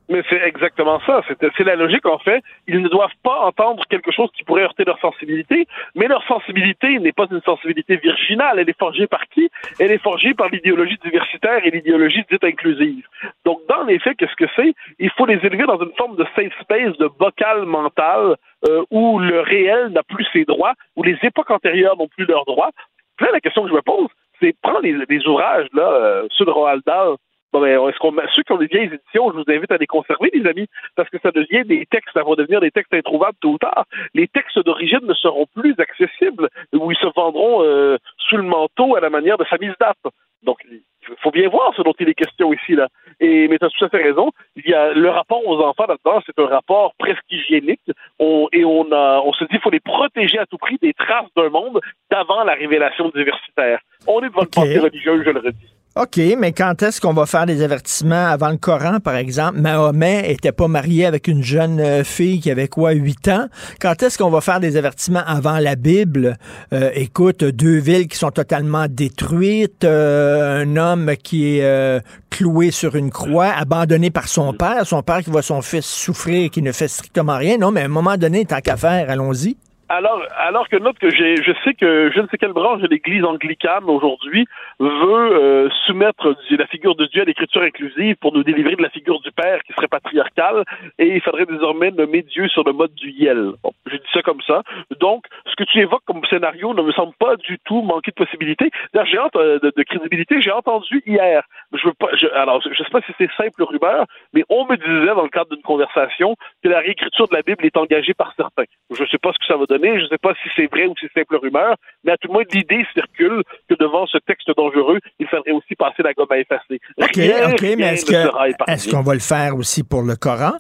Mais 0.10 0.24
c'est 0.28 0.42
exactement 0.42 1.00
ça. 1.06 1.22
C'est 1.56 1.64
la 1.64 1.76
logique, 1.76 2.06
en 2.08 2.18
fait. 2.18 2.42
Ils 2.68 2.82
ne 2.82 2.90
doivent 2.90 3.16
pas 3.24 3.42
entendre 3.42 3.84
quelque 3.90 4.12
chose 4.12 4.30
qui 4.36 4.44
pourrait 4.44 4.64
heurter 4.64 4.84
leur 4.84 5.00
sensibilité, 5.00 5.68
mais 5.96 6.08
leur 6.08 6.26
sensibilité 6.28 6.98
n'est 6.98 7.12
pas 7.12 7.28
une 7.30 7.42
sensibilité 7.42 7.98
virginale. 7.98 8.58
Elle 8.58 8.70
est 8.70 8.80
forgée 8.80 9.06
par 9.06 9.28
qui? 9.28 9.50
Elle 9.80 9.92
est 9.92 10.02
forgée 10.02 10.34
par 10.34 10.50
l'idéologie 10.50 10.98
diversitaire 11.04 11.64
et 11.64 11.70
l'idéologie 11.70 12.24
dite 12.30 12.44
inclusive. 12.44 13.06
Donc, 13.46 13.60
dans 13.70 13.84
les 13.84 14.00
faits, 14.00 14.18
qu'est-ce 14.18 14.36
que 14.36 14.50
c'est? 14.56 14.74
Il 14.98 15.12
faut 15.12 15.28
les 15.28 15.40
élever 15.46 15.66
dans 15.66 15.80
une 15.80 15.94
forme 15.96 16.16
de 16.16 16.26
safe 16.36 16.54
space, 16.62 16.98
de 16.98 17.08
bocal 17.20 17.66
mental, 17.66 18.36
euh, 18.68 18.84
où 18.90 19.20
le 19.20 19.42
réel 19.42 19.90
n'a 19.90 20.02
plus 20.02 20.26
ses 20.34 20.44
droits, 20.44 20.74
où 20.96 21.04
les 21.04 21.18
époques 21.22 21.52
antérieures 21.52 21.98
n'ont 21.98 22.08
plus 22.08 22.26
leurs 22.26 22.46
droits. 22.46 22.72
Là, 23.20 23.28
la 23.32 23.42
question 23.42 23.64
que 23.64 23.70
je 23.70 23.76
me 23.76 23.82
pose, 23.82 24.10
c'est 24.42 24.56
prendre 24.62 24.82
les, 24.82 25.28
ouvrages, 25.28 25.68
là, 25.74 25.84
euh, 25.84 26.28
ceux 26.32 26.46
de 26.46 26.52
Roald 26.52 26.82
Dahl, 26.86 27.16
Bon, 27.52 27.62
ben, 27.62 27.88
est-ce 27.90 27.98
qu'on, 27.98 28.14
ceux 28.36 28.44
qui 28.44 28.52
ont 28.52 28.58
des 28.58 28.68
vieilles 28.68 28.92
éditions, 28.94 29.32
je 29.32 29.38
vous 29.38 29.44
invite 29.48 29.72
à 29.72 29.78
les 29.78 29.88
conserver, 29.88 30.30
les 30.34 30.48
amis, 30.48 30.68
parce 30.96 31.10
que 31.10 31.18
ça 31.22 31.32
devient 31.32 31.64
des 31.66 31.86
textes, 31.88 32.14
ça 32.14 32.24
va 32.24 32.36
devenir 32.36 32.62
des 32.62 32.72
textes 32.72 32.94
introuvables 32.94 33.38
tôt 33.42 33.54
ou 33.54 33.58
tard. 33.58 33.86
Les 34.14 34.28
textes 34.28 34.60
d'origine 34.60 35.04
ne 35.04 35.14
seront 35.16 35.48
plus 35.56 35.76
accessibles, 35.80 36.50
ou 36.74 36.92
ils 36.92 36.98
se 36.98 37.08
vendront 37.16 37.64
euh, 37.64 37.98
sous 38.18 38.38
le 38.38 38.44
manteau 38.44 38.96
à 38.96 39.00
la 39.00 39.10
manière 39.10 39.38
de 39.38 39.46
Samiz 39.46 39.74
Dap. 39.80 39.98
Donc, 40.44 40.60
il 40.70 41.16
faut 41.22 41.32
bien 41.32 41.50
voir 41.50 41.74
ce 41.76 41.82
dont 41.82 41.94
il 42.00 42.08
est 42.08 42.14
question 42.14 42.54
ici, 42.54 42.76
là. 42.76 42.88
Et, 43.20 43.48
mais 43.48 43.58
tu 43.58 43.66
as 43.66 43.70
tout 43.70 43.84
à 43.84 43.90
fait 43.90 44.04
raison. 44.04 44.32
Il 44.56 44.70
y 44.70 44.74
a 44.74 44.94
le 44.94 45.10
rapport 45.10 45.46
aux 45.46 45.60
enfants 45.60 45.86
là-dedans, 45.88 46.22
c'est 46.26 46.40
un 46.40 46.48
rapport 46.48 46.94
presque 47.00 47.24
hygiénique. 47.30 47.82
On, 48.20 48.48
et 48.54 48.64
on, 48.64 48.92
a, 48.92 49.22
on 49.26 49.34
se 49.34 49.44
dit 49.46 49.50
qu'il 49.50 49.62
faut 49.62 49.72
les 49.72 49.80
protéger 49.80 50.38
à 50.38 50.46
tout 50.46 50.58
prix 50.58 50.78
des 50.82 50.94
traces 50.94 51.34
d'un 51.36 51.50
monde 51.50 51.82
d'avant 52.12 52.44
la 52.44 52.54
révélation 52.54 53.10
diversitaire. 53.10 53.80
On 54.08 54.22
est 54.22 54.30
devant 54.30 54.42
le 54.42 54.48
pensée 54.48 54.80
religieuse, 54.80 55.24
je 55.26 55.32
le 55.32 55.40
redis. 55.40 55.76
OK, 55.96 56.20
mais 56.38 56.52
quand 56.52 56.84
est-ce 56.84 57.02
qu'on 57.02 57.14
va 57.14 57.26
faire 57.26 57.48
des 57.48 57.64
avertissements 57.64 58.28
avant 58.28 58.50
le 58.50 58.58
Coran, 58.58 59.00
par 59.00 59.16
exemple? 59.16 59.60
Mahomet 59.60 60.32
était 60.32 60.52
pas 60.52 60.68
marié 60.68 61.08
avec 61.08 61.28
une 61.28 61.42
jeune 61.42 61.80
euh, 61.80 62.04
fille 62.04 62.40
qui 62.40 62.52
avait 62.52 62.68
quoi, 62.68 62.92
8 62.92 63.28
ans? 63.30 63.48
Quand 63.82 64.04
est-ce 64.04 64.20
qu'on 64.20 64.30
va 64.30 64.40
faire 64.40 64.60
des 64.60 64.78
avertissements 64.78 65.24
avant 65.26 65.58
la 65.58 65.76
Bible? 65.76 66.38
Euh, 66.74 66.92
écoute, 66.94 67.44
deux 67.44 67.80
villes 67.80 68.08
qui 68.08 68.18
sont 68.18 68.30
totalement 68.30 68.86
détruites, 68.88 69.84
euh, 69.84 70.62
un 70.62 70.78
homme 70.78 71.14
qui 71.24 71.58
est 71.58 72.04
cloué 72.30 72.70
sur 72.70 72.96
une 72.96 73.10
croix, 73.10 73.48
abandonné 73.48 74.12
par 74.12 74.28
son 74.28 74.54
père, 74.54 74.86
son 74.86 75.02
père 75.02 75.24
qui 75.24 75.32
voit 75.32 75.42
son 75.42 75.64
fils 75.64 75.86
souffrir 75.86 76.46
et 76.46 76.50
qui 76.50 76.62
ne 76.62 76.72
fait 76.72 76.88
strictement 76.88 77.38
rien. 77.38 77.58
Non, 77.58 77.72
mais 77.72 77.82
à 77.82 77.86
un 77.86 77.90
moment 77.90 78.16
donné, 78.16 78.46
tant 78.46 78.62
qu'à 78.62 78.78
faire, 78.78 79.10
allons-y. 79.10 79.58
Alors, 79.92 80.22
alors 80.38 80.70
que 80.70 80.76
note 80.78 81.00
que 81.00 81.10
j'ai, 81.10 81.38
je 81.38 81.52
sais 81.64 81.74
que 81.74 82.12
je 82.14 82.22
ne 82.22 82.28
sais 82.28 82.38
quelle 82.38 82.54
branche 82.54 82.80
de 82.80 82.88
l'Église 82.88 83.24
anglicane 83.24 83.86
aujourd'hui 83.86 84.46
veut 84.80 84.86
euh, 84.86 85.70
soumettre 85.88 86.36
la 86.52 86.68
figure 86.68 86.94
de 86.94 87.08
Dieu 87.08 87.24
à 87.24 87.26
l'écriture 87.26 87.64
inclusive 87.64 88.16
pour 88.18 88.32
nous 88.32 88.44
délivrer 88.44 88.76
de 88.76 88.84
la 88.84 88.92
figure 88.92 89.20
du 89.20 89.32
Père 89.32 89.64
qui 89.64 89.74
serait 89.74 89.88
patriarcale, 89.88 90.64
et 91.00 91.16
il 91.16 91.22
faudrait 91.22 91.48
désormais 91.48 91.90
nommer 91.90 92.22
Dieu 92.22 92.48
sur 92.50 92.64
le 92.64 92.72
mode 92.72 92.94
du 92.94 93.10
Yel. 93.10 93.54
Bon, 93.64 93.72
je 93.88 93.96
dis 93.96 94.12
ça 94.14 94.22
comme 94.22 94.42
ça. 94.46 94.62
Donc, 95.00 95.26
ce 95.48 95.56
que 95.56 95.64
tu 95.64 95.80
évoques 95.80 96.06
comme 96.06 96.24
scénario 96.30 96.76
ne 96.76 96.84
me 96.84 96.92
semble 96.92 97.14
pas 97.18 97.36
du 97.38 97.58
tout 97.66 97.82
manquer 97.82 98.12
de 98.12 98.24
possibilités. 98.24 98.70
D'ailleurs, 98.94 99.32
j'ai 99.34 99.40
euh, 99.40 99.60
de, 99.60 99.74
de, 99.76 99.84
crédibilité. 99.84 100.40
J'ai 100.40 100.52
entendu 100.52 101.02
hier. 101.08 101.44
Je 101.74 101.88
veux 101.88 101.94
pas. 101.94 102.10
Je, 102.14 102.28
alors, 102.36 102.62
je 102.62 102.84
sais 102.84 102.92
pas 102.92 103.02
si 103.02 103.12
c'est 103.18 103.32
simple 103.36 103.64
rumeur, 103.64 104.06
mais 104.34 104.44
on 104.50 104.66
me 104.66 104.76
disait 104.76 105.16
dans 105.16 105.24
le 105.24 105.30
cadre 105.30 105.50
d'une 105.50 105.64
conversation 105.64 106.36
que 106.64 106.70
la 106.70 106.80
réécriture 106.80 107.28
de 107.28 107.36
la 107.36 107.42
Bible 107.42 107.66
est 107.66 107.76
engagée 107.76 108.14
par 108.14 108.34
certains. 108.38 108.66
Je 108.92 109.04
sais 109.06 109.18
pas 109.18 109.34
ce 109.34 109.40
que 109.40 109.46
ça 109.46 109.58
va 109.58 109.66
donner 109.66 109.79
je 109.82 110.04
ne 110.04 110.08
sais 110.08 110.18
pas 110.18 110.34
si 110.42 110.50
c'est 110.56 110.68
vrai 110.72 110.86
ou 110.86 110.94
si 111.00 111.08
c'est 111.14 111.22
simple 111.22 111.38
rumeur, 111.38 111.76
mais 112.04 112.12
à 112.12 112.18
tout 112.18 112.28
le 112.28 112.34
moins, 112.34 112.44
l'idée 112.52 112.86
circule 112.94 113.44
que 113.70 113.76
devant 113.80 114.06
ce 114.08 114.18
texte 114.20 114.50
dangereux, 114.56 115.00
il 115.20 115.28
faudrait 115.28 115.52
aussi 115.52 115.76
passer 115.76 116.04
la 116.04 116.14
gomme 116.14 116.28
à 116.32 116.38
effacer. 116.38 116.80
OK, 116.98 117.20
OK, 117.54 117.62
mais 117.78 117.94
est-ce 117.94 118.90
qu'on 118.90 119.02
va 119.02 119.14
le 119.14 119.20
faire 119.20 119.56
aussi 119.56 119.84
pour 119.84 120.02
le 120.02 120.16
Coran? 120.16 120.54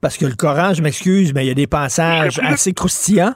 Parce 0.00 0.16
que 0.16 0.26
le 0.26 0.34
Coran, 0.34 0.74
je 0.74 0.82
m'excuse, 0.82 1.34
mais 1.34 1.44
il 1.44 1.48
y 1.48 1.50
a 1.50 1.54
des 1.54 1.66
passages 1.66 2.38
assez 2.42 2.72
croustillants 2.72 3.34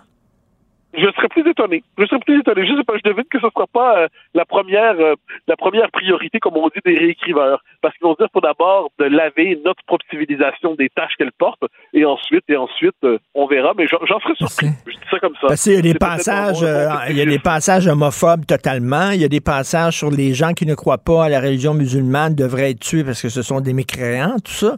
je 0.94 1.06
serais 1.16 1.28
plus 1.28 1.48
étonné. 1.48 1.84
Je 1.98 2.04
serais 2.06 2.18
plus 2.20 2.40
étonné. 2.40 2.66
Je 2.66 2.76
sais 2.76 2.84
pas, 2.84 2.94
je 2.96 3.08
devine 3.08 3.24
que 3.30 3.38
ce 3.38 3.46
ne 3.46 3.50
sera 3.50 3.66
pas 3.66 3.98
euh, 3.98 4.08
la 4.34 4.44
première 4.44 4.98
euh, 4.98 5.14
la 5.46 5.56
première 5.56 5.90
priorité, 5.90 6.40
comme 6.40 6.56
on 6.56 6.68
dit, 6.68 6.80
des 6.84 6.98
réécriveurs. 6.98 7.62
Parce 7.80 7.96
qu'ils 7.96 8.06
vont 8.06 8.16
dire 8.18 8.28
faut 8.32 8.40
d'abord 8.40 8.90
de 8.98 9.04
laver 9.04 9.60
notre 9.64 9.82
propre 9.84 10.04
civilisation 10.10 10.74
des 10.74 10.88
tâches 10.88 11.12
qu'elle 11.16 11.32
porte, 11.32 11.62
et 11.94 12.04
ensuite, 12.04 12.44
et 12.48 12.56
ensuite, 12.56 12.94
euh, 13.04 13.18
on 13.34 13.46
verra. 13.46 13.72
Mais 13.76 13.86
j'en 13.86 14.20
serais 14.20 14.34
surpris. 14.36 14.68
Je 14.86 14.92
dis 14.92 14.98
ça 15.10 15.18
comme 15.20 15.34
ça. 15.40 15.48
Parce 15.48 15.62
qu'il 15.62 15.74
y 15.74 15.78
a 15.78 15.82
des 15.82 15.94
passages, 15.94 16.64
il 17.08 17.16
y 17.16 17.22
a 17.22 17.26
des 17.26 17.38
passages 17.38 17.86
homophobes 17.86 18.46
totalement. 18.46 19.10
Il 19.10 19.20
y 19.20 19.24
a 19.24 19.28
des 19.28 19.40
passages 19.40 19.98
sur 19.98 20.10
les 20.10 20.34
gens 20.34 20.52
qui 20.54 20.66
ne 20.66 20.74
croient 20.74 20.98
pas 20.98 21.24
à 21.24 21.28
la 21.28 21.40
religion 21.40 21.74
musulmane 21.74 22.34
devraient 22.34 22.70
être 22.70 22.80
tués 22.80 23.04
parce 23.04 23.22
que 23.22 23.28
ce 23.28 23.42
sont 23.42 23.60
des 23.60 23.72
mécréants, 23.72 24.36
tout 24.44 24.52
ça. 24.52 24.76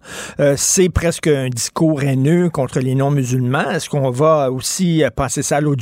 c'est 0.57 0.93
presque 0.93 1.29
un 1.29 1.49
discours 1.49 2.03
haineux 2.03 2.51
contre 2.51 2.81
les 2.81 2.95
non-musulmans. 2.95 3.71
Est-ce 3.71 3.89
qu'on 3.89 4.11
va 4.11 4.51
aussi 4.51 5.03
passer 5.17 5.43
ça 5.43 5.57
à 5.57 5.61
l'eau 5.61 5.75
de 5.77 5.81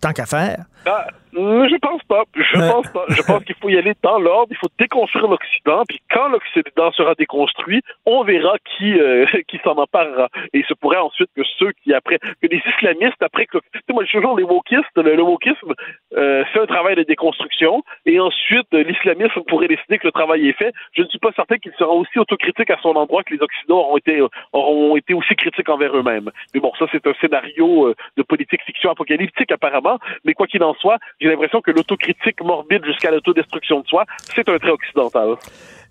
Tant 0.00 0.12
qu'à 0.12 0.26
faire. 0.26 0.64
Ah, 0.86 1.06
je 1.32 1.78
pense 1.78 2.02
pas. 2.04 2.24
Je 2.34 2.58
euh. 2.58 2.72
pense 2.72 2.88
pas. 2.88 3.04
Je 3.08 3.22
pense 3.22 3.44
qu'il 3.44 3.54
faut 3.56 3.68
y 3.68 3.78
aller 3.78 3.94
dans 4.02 4.18
l'ordre. 4.18 4.48
Il 4.50 4.56
faut 4.56 4.68
déconstruire 4.78 5.28
l'Occident. 5.28 5.82
Puis 5.88 6.00
quand 6.10 6.28
l'Occident 6.28 6.90
sera 6.92 7.14
déconstruit, 7.14 7.82
on 8.06 8.24
verra 8.24 8.56
qui 8.76 8.98
euh, 8.98 9.26
qui 9.48 9.58
s'en 9.64 9.76
emparera. 9.76 10.28
Et 10.52 10.60
il 10.60 10.64
se 10.64 10.74
pourrait 10.74 10.98
ensuite 10.98 11.30
que 11.36 11.42
ceux 11.58 11.72
qui 11.82 11.94
après 11.94 12.18
que 12.18 12.48
les 12.48 12.62
islamistes 12.76 13.22
après 13.22 13.46
que 13.46 13.58
tu 13.58 13.78
sais 13.78 13.92
moi 13.92 14.04
je 14.04 14.12
toujours 14.12 14.36
les 14.36 14.44
wokistes. 14.44 14.96
Le, 14.96 15.22
wokisme 15.22 15.74
euh, 16.16 16.44
fait 16.46 16.60
un 16.60 16.66
travail 16.66 16.96
de 16.96 17.02
déconstruction 17.02 17.82
et 18.06 18.18
ensuite 18.18 18.72
l'islamisme 18.72 19.42
pourrait 19.46 19.68
décider 19.68 19.98
que 19.98 20.06
le 20.06 20.12
travail 20.12 20.48
est 20.48 20.58
fait. 20.58 20.72
Je 20.92 21.02
ne 21.02 21.08
suis 21.08 21.18
pas 21.18 21.32
certain 21.36 21.58
qu'il 21.58 21.72
sera 21.78 21.90
aussi 21.90 22.18
autocritique 22.18 22.70
à 22.70 22.78
son 22.82 22.90
endroit 22.90 23.22
que 23.22 23.34
les 23.34 23.42
Occidentaux 23.42 23.80
auront 23.80 23.96
été 23.96 24.22
auront 24.52 24.96
été 24.96 25.14
aussi 25.14 25.34
critiques 25.36 25.68
envers 25.68 25.96
eux-mêmes. 25.96 26.30
Mais 26.54 26.60
bon, 26.60 26.72
ça 26.78 26.86
c'est 26.90 27.06
un 27.06 27.14
scénario 27.20 27.94
de 28.16 28.22
politique 28.22 28.62
fiction 28.64 28.90
apocalyptique 28.90 29.52
apparemment. 29.52 29.98
Mais 30.24 30.34
quoi 30.34 30.46
qu'il 30.46 30.62
en 30.62 30.74
soit 30.74 30.98
j'ai 31.20 31.28
l'impression 31.28 31.60
que 31.60 31.70
l'autocritique 31.70 32.42
morbide 32.42 32.84
jusqu'à 32.84 33.10
l'autodestruction 33.10 33.80
de 33.80 33.86
soi, 33.86 34.04
c'est 34.34 34.48
un 34.48 34.58
trait 34.58 34.70
occidental. 34.70 35.34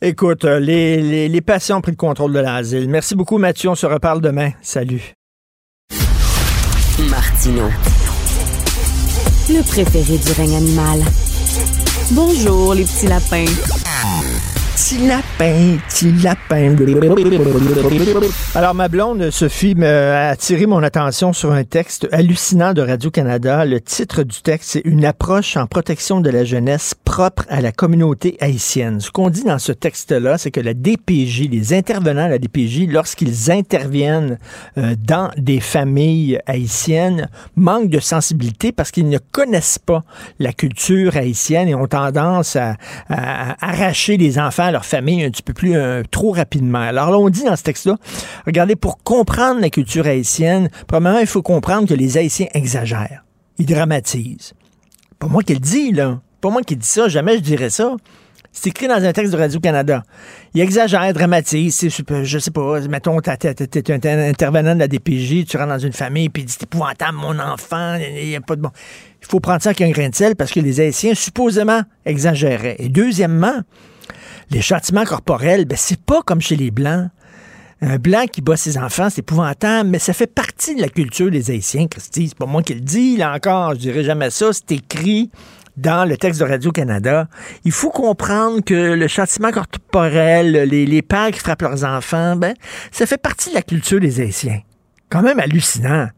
Écoute, 0.02 0.46
euh, 0.46 0.60
les, 0.60 1.28
les, 1.28 1.42
patients 1.42 1.78
ont 1.78 1.82
pris 1.82 1.92
le 1.92 1.98
contrôle 1.98 2.34
de 2.34 2.40
l'asile. 2.40 2.90
Merci 2.90 3.16
beaucoup, 3.16 3.38
Mathieu. 3.38 3.70
On 3.70 3.76
se 3.76 3.86
reparle 3.86 4.22
demain. 4.22 4.52
Salut. 4.62 5.14
Martino. 7.10 7.68
Le 9.50 9.62
préféré 9.64 10.18
du 10.18 10.32
règne 10.34 10.56
animal. 10.56 11.00
Bonjour, 12.12 12.74
les 12.74 12.84
petits 12.84 13.08
lapins 13.08 13.46
petit 14.80 15.08
lapin, 15.08 15.78
petit 15.90 16.12
lapin. 16.24 16.74
Alors, 18.56 18.74
ma 18.74 18.88
blonde, 18.88 19.30
Sophie, 19.30 19.76
a 19.84 20.30
attiré 20.30 20.68
mon 20.68 20.82
attention 20.84 21.34
sur 21.34 21.52
un 21.52 21.66
texte 21.66 22.08
hallucinant 22.14 22.72
de 22.72 22.82
Radio-Canada. 22.82 23.66
Le 23.66 23.82
titre 23.82 24.24
du 24.24 24.42
texte, 24.42 24.70
c'est 24.72 24.82
Une 24.86 25.04
approche 25.04 25.58
en 25.58 25.68
protection 25.68 26.22
de 26.22 26.30
la 26.30 26.46
jeunesse 26.46 26.96
propre 27.04 27.44
à 27.50 27.60
la 27.60 27.74
communauté 27.74 28.38
haïtienne. 28.40 29.02
Ce 29.02 29.12
qu'on 29.12 29.30
dit 29.30 29.44
dans 29.44 29.60
ce 29.60 29.74
texte-là, 29.74 30.38
c'est 30.38 30.52
que 30.52 30.62
la 30.62 30.74
DPJ, 30.74 31.50
les 31.52 31.74
intervenants 31.74 32.26
à 32.26 32.30
la 32.30 32.38
DPJ, 32.38 32.88
lorsqu'ils 32.88 33.52
interviennent 33.52 34.40
euh, 34.78 34.96
dans 34.98 35.30
des 35.36 35.60
familles 35.60 36.40
haïtiennes, 36.46 37.28
manquent 37.58 37.90
de 37.90 38.00
sensibilité 38.00 38.72
parce 38.72 38.92
qu'ils 38.92 39.10
ne 39.10 39.18
connaissent 39.18 39.80
pas 39.80 40.06
la 40.40 40.54
culture 40.54 41.18
haïtienne 41.18 41.68
et 41.68 41.76
ont 41.76 41.88
tendance 41.88 42.56
à 42.56 42.78
arracher 43.10 44.16
les 44.16 44.40
enfants 44.40 44.69
leur 44.72 44.86
famille 44.86 45.24
un 45.24 45.30
petit 45.30 45.44
peu 45.44 45.54
plus 45.54 45.76
euh, 45.76 46.04
trop 46.10 46.32
rapidement. 46.32 46.80
Alors 46.80 47.12
là, 47.12 47.18
on 47.18 47.30
dit 47.30 47.44
dans 47.44 47.56
ce 47.56 47.64
texte-là, 47.64 47.98
regardez, 48.46 48.76
pour 48.76 49.04
comprendre 49.04 49.62
la 49.62 49.70
culture 49.70 50.06
haïtienne, 50.06 50.70
premièrement, 50.88 51.20
il 51.20 51.28
faut 51.28 51.42
comprendre 51.42 51.88
que 51.88 51.94
les 51.94 52.18
Haïtiens 52.18 52.48
exagèrent. 52.54 53.24
Ils 53.58 53.66
dramatisent. 53.66 54.54
Pas 55.20 55.28
moi 55.28 55.44
qui 55.44 55.54
le 55.54 55.60
dis, 55.60 55.92
là. 55.92 56.22
Pas 56.42 56.50
moi 56.50 56.62
qui 56.62 56.76
dis 56.76 56.88
ça. 56.88 57.08
Jamais 57.10 57.36
je 57.36 57.42
dirais 57.42 57.70
ça. 57.70 57.96
C'est 58.52 58.70
écrit 58.70 58.88
dans 58.88 59.04
un 59.04 59.14
texte 59.14 59.32
de 59.32 59.38
Radio-Canada. 59.38 60.04
Il 60.54 60.62
exagère, 60.62 61.14
dramatise. 61.14 61.80
Je 61.82 62.40
sais 62.40 62.52
pas, 62.52 62.80
mettons, 62.82 63.20
t'es 63.22 63.92
un 63.92 64.30
intervenant 64.30 64.74
de 64.74 64.80
la 64.80 64.88
DPJ, 64.88 65.46
tu 65.46 65.58
rentres 65.58 65.70
dans 65.70 65.80
une 65.80 65.94
famille, 65.94 66.30
puis 66.30 66.44
il 66.44 66.46
dit 66.46 66.54
c'est 66.54 66.64
épouvantable, 66.64 67.18
mon 67.18 67.38
enfant, 67.38 67.96
il 67.96 68.28
n'y 68.28 68.36
a 68.36 68.42
pas 68.42 68.56
de 68.56 68.62
bon. 68.62 68.72
Il 69.22 69.28
faut 69.28 69.40
prendre 69.40 69.62
ça 69.62 69.70
avec 69.70 69.82
un 69.82 69.92
grain 69.92 70.10
de 70.10 70.16
sel 70.16 70.36
parce 70.36 70.52
que 70.52 70.60
les 70.60 70.80
Haïtiens, 70.80 71.14
supposément, 71.14 71.84
exagéraient. 72.06 72.78
Et 72.80 72.90
deuxièmement, 72.90 73.62
les 74.52 74.62
châtiments 74.62 75.06
corporels, 75.06 75.66
ben, 75.66 75.78
c'est 75.78 76.00
pas 76.00 76.22
comme 76.22 76.42
chez 76.42 76.56
les 76.56 76.72
Blancs. 76.72 77.10
Un 77.82 77.98
blanc 77.98 78.26
qui 78.30 78.42
bat 78.42 78.58
ses 78.58 78.78
enfants, 78.78 79.10
c'est 79.10 79.20
épouvantable, 79.20 79.90
mais 79.90 80.00
ça 80.00 80.12
fait 80.12 80.28
partie 80.28 80.76
de 80.76 80.82
la 80.82 80.90
culture 80.90 81.32
des 81.32 81.50
Haïtiens, 81.50 81.88
Christy. 81.88 82.28
C'est 82.28 82.38
pas 82.38 82.46
moi 82.46 82.62
qui 82.62 82.74
le 82.74 82.82
dis, 82.82 83.16
là 83.16 83.34
encore, 83.34 83.74
je 83.76 83.80
dirais 83.80 84.04
jamais 84.04 84.30
ça. 84.32 84.52
C'est 84.52 84.74
écrit 84.74 85.32
dans 85.78 86.08
le 86.08 86.18
texte 86.18 86.42
de 86.42 86.46
Radio-Canada. 86.46 87.30
Il 87.64 87.72
faut 87.72 87.90
comprendre 87.90 88.62
que 88.62 88.74
le 88.74 89.08
châtiment 89.08 89.52
corporel, 89.52 90.52
les, 90.68 91.02
pères 91.02 91.32
qui 91.32 91.40
frappent 91.40 91.62
leurs 91.62 91.86
enfants, 91.86 92.36
ben, 92.36 92.54
ça 92.92 93.06
fait 93.06 93.18
partie 93.18 93.50
de 93.50 93.56
la 93.56 93.62
culture 93.62 94.02
des 94.02 94.20
Haïtiens. 94.20 94.60
Quand 95.10 95.22
même 95.22 95.40
hallucinant. 95.40 96.10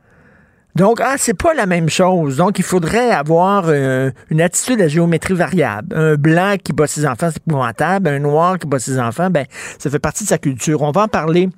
Donc, 0.75 0.99
ah, 1.03 1.15
c'est 1.17 1.33
pas 1.33 1.53
la 1.53 1.65
même 1.65 1.89
chose. 1.89 2.37
Donc, 2.37 2.59
il 2.59 2.63
faudrait 2.63 3.11
avoir 3.11 3.65
euh, 3.67 4.11
une 4.29 4.41
attitude 4.41 4.81
à 4.81 4.87
géométrie 4.87 5.33
variable. 5.33 5.95
Un 5.95 6.15
blanc 6.15 6.55
qui 6.63 6.73
bat 6.73 6.87
ses 6.87 7.05
enfants, 7.05 7.29
c'est 7.29 7.45
épouvantable. 7.45 8.07
Un 8.07 8.19
noir 8.19 8.57
qui 8.57 8.67
bat 8.67 8.79
ses 8.79 8.99
enfants, 8.99 9.29
ben, 9.29 9.45
ça 9.79 9.89
fait 9.89 9.99
partie 9.99 10.23
de 10.23 10.29
sa 10.29 10.37
culture. 10.37 10.81
On 10.81 10.91
va 10.91 11.03
en 11.03 11.07
parler 11.07 11.49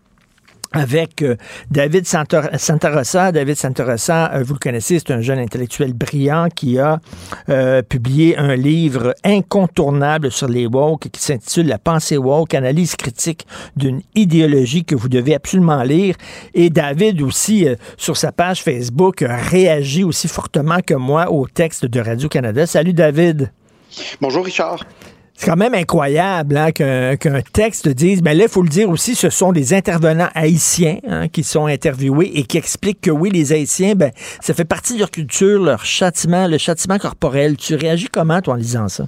avec 0.74 1.22
euh, 1.22 1.36
David 1.72 2.06
Santarossa. 2.06 3.32
David 3.32 3.56
Santarossa, 3.56 4.34
euh, 4.34 4.44
vous 4.44 4.54
le 4.54 4.60
connaissez, 4.60 5.00
c'est 5.00 5.12
un 5.12 5.22
jeune 5.22 5.40
intellectuel 5.40 5.94
brillant 5.94 6.50
qui 6.54 6.80
a 6.80 7.00
euh, 7.50 7.82
publié 7.82 8.38
un 8.38 8.56
livre 8.56 9.14
incontournable 9.24 10.32
sur 10.32 10.48
les 10.48 10.66
woke 10.66 11.10
qui 11.10 11.22
s'intitule 11.22 11.68
La 11.68 11.78
pensée 11.78 12.18
woke, 12.18 12.54
analyse 12.54 12.96
critique 12.96 13.48
d'une 13.76 14.02
idéologie 14.16 14.84
que 14.84 14.96
vous 14.96 15.10
devez 15.10 15.36
absolument 15.36 15.84
lire. 15.84 16.16
Et 16.54 16.70
David 16.70 17.22
aussi, 17.22 17.68
sur 17.98 18.18
sa 18.18 18.32
page 18.32 18.64
Facebook, 18.64 19.24
réagit 19.28 20.04
aussi 20.04 20.28
fortement 20.28 20.80
que 20.86 20.96
moi 20.96 21.32
au 21.32 21.48
texte 21.48 21.86
de 21.86 22.00
Radio-Canada. 22.00 22.66
Salut 22.66 22.94
David. 22.94 23.52
Bonjour 24.20 24.44
Richard. 24.44 24.84
C'est 25.36 25.48
quand 25.48 25.58
même 25.58 25.74
incroyable 25.74 26.56
hein, 26.58 26.72
qu'un 26.72 27.42
texte 27.42 27.88
dise, 27.88 28.22
mais 28.22 28.32
ben 28.32 28.38
là, 28.38 28.44
il 28.46 28.50
faut 28.50 28.62
le 28.62 28.70
dire 28.70 28.90
aussi, 28.90 29.16
ce 29.16 29.30
sont 29.30 29.52
des 29.52 29.74
intervenants 29.74 30.30
haïtiens 30.36 31.00
hein, 31.08 31.28
qui 31.28 31.44
sont 31.44 31.66
interviewés 31.66 32.32
et 32.36 32.44
qui 32.44 32.58
expliquent 32.58 33.02
que 33.02 33.12
oui, 33.12 33.30
les 33.32 33.52
Haïtiens, 33.52 33.96
ben, 33.96 34.12
ça 34.42 34.54
fait 34.54 34.66
partie 34.66 34.94
de 34.94 35.00
leur 35.00 35.12
culture, 35.12 35.62
leur 35.62 35.86
châtiment, 35.86 36.48
le 36.48 36.58
châtiment 36.58 37.00
corporel. 37.00 37.58
Tu 37.58 37.76
réagis 37.76 38.08
comment, 38.10 38.42
toi, 38.42 38.54
en 38.54 38.58
lisant 38.58 38.88
ça? 38.88 39.06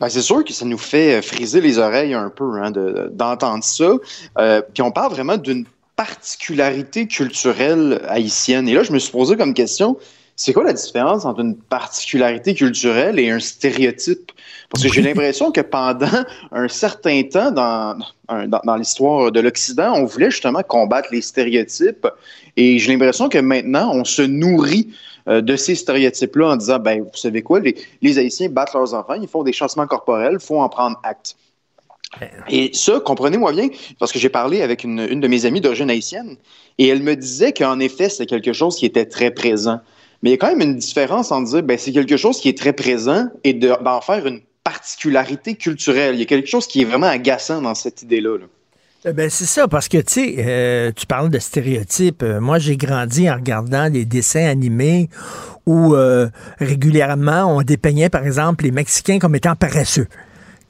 Ben, 0.00 0.08
c'est 0.08 0.22
sûr 0.22 0.44
que 0.44 0.52
ça 0.52 0.64
nous 0.64 0.78
fait 0.78 1.18
euh, 1.18 1.22
friser 1.22 1.60
les 1.60 1.78
oreilles 1.78 2.14
un 2.14 2.30
peu 2.30 2.62
hein, 2.62 2.70
d'entendre 3.10 3.64
ça. 3.64 3.92
Euh, 4.38 4.62
puis 4.72 4.82
on 4.82 4.90
parle 4.90 5.12
vraiment 5.12 5.36
d'une 5.36 5.66
particularité 5.96 7.06
culturelle 7.06 8.00
haïtienne. 8.08 8.68
Et 8.68 8.74
là, 8.74 8.82
je 8.82 8.92
me 8.92 8.98
suis 8.98 9.12
posé 9.12 9.36
comme 9.36 9.54
question, 9.54 9.96
c'est 10.36 10.52
quoi 10.52 10.64
la 10.64 10.72
différence 10.72 11.24
entre 11.24 11.40
une 11.40 11.56
particularité 11.56 12.54
culturelle 12.54 13.18
et 13.18 13.30
un 13.30 13.40
stéréotype? 13.40 14.32
Parce 14.72 14.84
que 14.84 14.92
j'ai 14.92 15.02
l'impression 15.02 15.52
que 15.52 15.60
pendant 15.60 16.24
un 16.52 16.68
certain 16.68 17.22
temps 17.24 17.50
dans, 17.50 17.98
dans, 18.64 18.76
l'histoire 18.76 19.30
de 19.30 19.40
l'Occident, 19.40 19.92
on 19.94 20.04
voulait 20.04 20.30
justement 20.30 20.62
combattre 20.62 21.08
les 21.12 21.20
stéréotypes. 21.20 22.08
Et 22.56 22.78
j'ai 22.78 22.92
l'impression 22.92 23.28
que 23.28 23.38
maintenant, 23.38 23.92
on 23.92 24.04
se 24.04 24.22
nourrit 24.22 24.88
euh, 25.28 25.42
de 25.42 25.56
ces 25.56 25.74
stéréotypes-là 25.74 26.52
en 26.52 26.56
disant, 26.56 26.78
ben, 26.78 27.02
vous 27.02 27.16
savez 27.16 27.42
quoi, 27.42 27.60
les, 27.60 27.76
les 28.00 28.18
Haïtiens 28.18 28.48
battent 28.48 28.72
leurs 28.72 28.94
enfants, 28.94 29.14
ils 29.20 29.28
font 29.28 29.42
des 29.42 29.52
changements 29.52 29.86
corporels, 29.86 30.38
il 30.40 30.44
faut 30.44 30.60
en 30.60 30.68
prendre 30.70 30.98
acte. 31.02 31.36
Et 32.48 32.70
ça, 32.74 33.00
comprenez-moi 33.00 33.52
bien, 33.52 33.68
parce 33.98 34.12
que 34.12 34.18
j'ai 34.18 34.28
parlé 34.28 34.60
avec 34.60 34.84
une, 34.84 35.00
une 35.00 35.20
de 35.20 35.28
mes 35.28 35.46
amies 35.46 35.62
d'origine 35.62 35.88
haïtienne, 35.90 36.36
et 36.78 36.88
elle 36.88 37.02
me 37.02 37.14
disait 37.14 37.52
qu'en 37.52 37.78
effet, 37.78 38.08
c'est 38.08 38.26
quelque 38.26 38.52
chose 38.52 38.76
qui 38.76 38.84
était 38.84 39.06
très 39.06 39.30
présent. 39.30 39.80
Mais 40.22 40.30
il 40.30 40.32
y 40.32 40.34
a 40.34 40.38
quand 40.38 40.54
même 40.54 40.60
une 40.60 40.76
différence 40.76 41.32
en 41.32 41.42
dire, 41.42 41.62
ben, 41.62 41.78
c'est 41.78 41.92
quelque 41.92 42.16
chose 42.16 42.38
qui 42.38 42.48
est 42.48 42.56
très 42.56 42.72
présent 42.72 43.28
et 43.44 43.54
d'en 43.54 44.00
faire 44.00 44.26
une 44.26 44.40
particularité 44.64 45.54
culturelle. 45.54 46.14
Il 46.14 46.20
y 46.20 46.22
a 46.22 46.26
quelque 46.26 46.48
chose 46.48 46.66
qui 46.66 46.82
est 46.82 46.84
vraiment 46.84 47.08
agaçant 47.08 47.60
dans 47.62 47.74
cette 47.74 48.02
idée-là. 48.02 48.38
Eh 49.04 49.12
Ben 49.12 49.28
c'est 49.28 49.46
ça, 49.46 49.66
parce 49.66 49.88
que 49.88 49.98
tu 49.98 50.12
sais, 50.12 50.34
euh, 50.38 50.92
tu 50.94 51.06
parles 51.06 51.28
de 51.28 51.40
stéréotypes. 51.40 52.22
Euh, 52.22 52.40
moi, 52.40 52.60
j'ai 52.60 52.76
grandi 52.76 53.28
en 53.28 53.34
regardant 53.34 53.90
des 53.90 54.04
dessins 54.04 54.46
animés 54.46 55.08
où 55.66 55.96
euh, 55.96 56.28
régulièrement 56.60 57.46
on 57.46 57.62
dépeignait, 57.62 58.10
par 58.10 58.24
exemple, 58.24 58.62
les 58.62 58.70
Mexicains 58.70 59.18
comme 59.18 59.34
étant 59.34 59.56
paresseux 59.56 60.06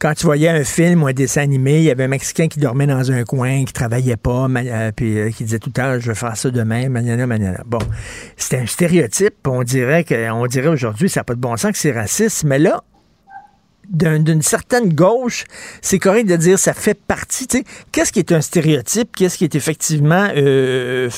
quand 0.00 0.14
tu 0.14 0.26
voyais 0.26 0.48
un 0.48 0.64
film 0.64 1.04
ou 1.04 1.06
un 1.06 1.12
dessin 1.12 1.42
animé, 1.42 1.78
il 1.78 1.84
y 1.84 1.90
avait 1.92 2.02
un 2.02 2.08
Mexicain 2.08 2.48
qui 2.48 2.58
dormait 2.58 2.88
dans 2.88 3.12
un 3.12 3.22
coin, 3.22 3.64
qui 3.64 3.72
travaillait 3.72 4.16
pas, 4.16 4.48
puis 4.96 5.32
qui 5.32 5.44
disait 5.44 5.60
tout 5.60 5.68
le 5.68 5.74
temps, 5.74 6.00
je 6.00 6.08
vais 6.08 6.16
faire 6.16 6.36
ça 6.36 6.50
demain, 6.50 6.88
manana, 6.88 7.24
manana. 7.24 7.62
Bon, 7.66 7.78
c'était 8.36 8.58
un 8.58 8.66
stéréotype. 8.66 9.46
On 9.46 9.62
dirait 9.62 10.02
que, 10.02 10.28
on 10.32 10.44
dirait 10.48 10.66
aujourd'hui, 10.66 11.08
ça 11.08 11.20
n'a 11.20 11.24
pas 11.24 11.36
de 11.36 11.40
bon 11.40 11.56
sens 11.56 11.70
que 11.70 11.78
c'est 11.78 11.92
raciste, 11.92 12.42
mais 12.42 12.58
là, 12.58 12.82
d'une 13.88 14.42
certaine 14.42 14.92
gauche, 14.92 15.44
c'est 15.80 15.98
correct 15.98 16.26
de 16.26 16.36
dire 16.36 16.58
ça 16.58 16.72
fait 16.74 16.98
partie. 16.98 17.46
Qu'est-ce 17.90 18.12
qui 18.12 18.18
est 18.18 18.32
un 18.32 18.40
stéréotype? 18.40 19.14
Qu'est-ce 19.16 19.38
qui 19.38 19.44
est 19.44 19.54
effectivement 19.54 20.28
euh, 20.36 21.10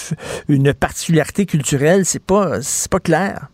une 0.48 0.74
particularité 0.74 1.46
culturelle? 1.46 2.04
C'est 2.04 2.22
pas, 2.22 2.58
pas 2.90 3.00
clair. 3.00 3.48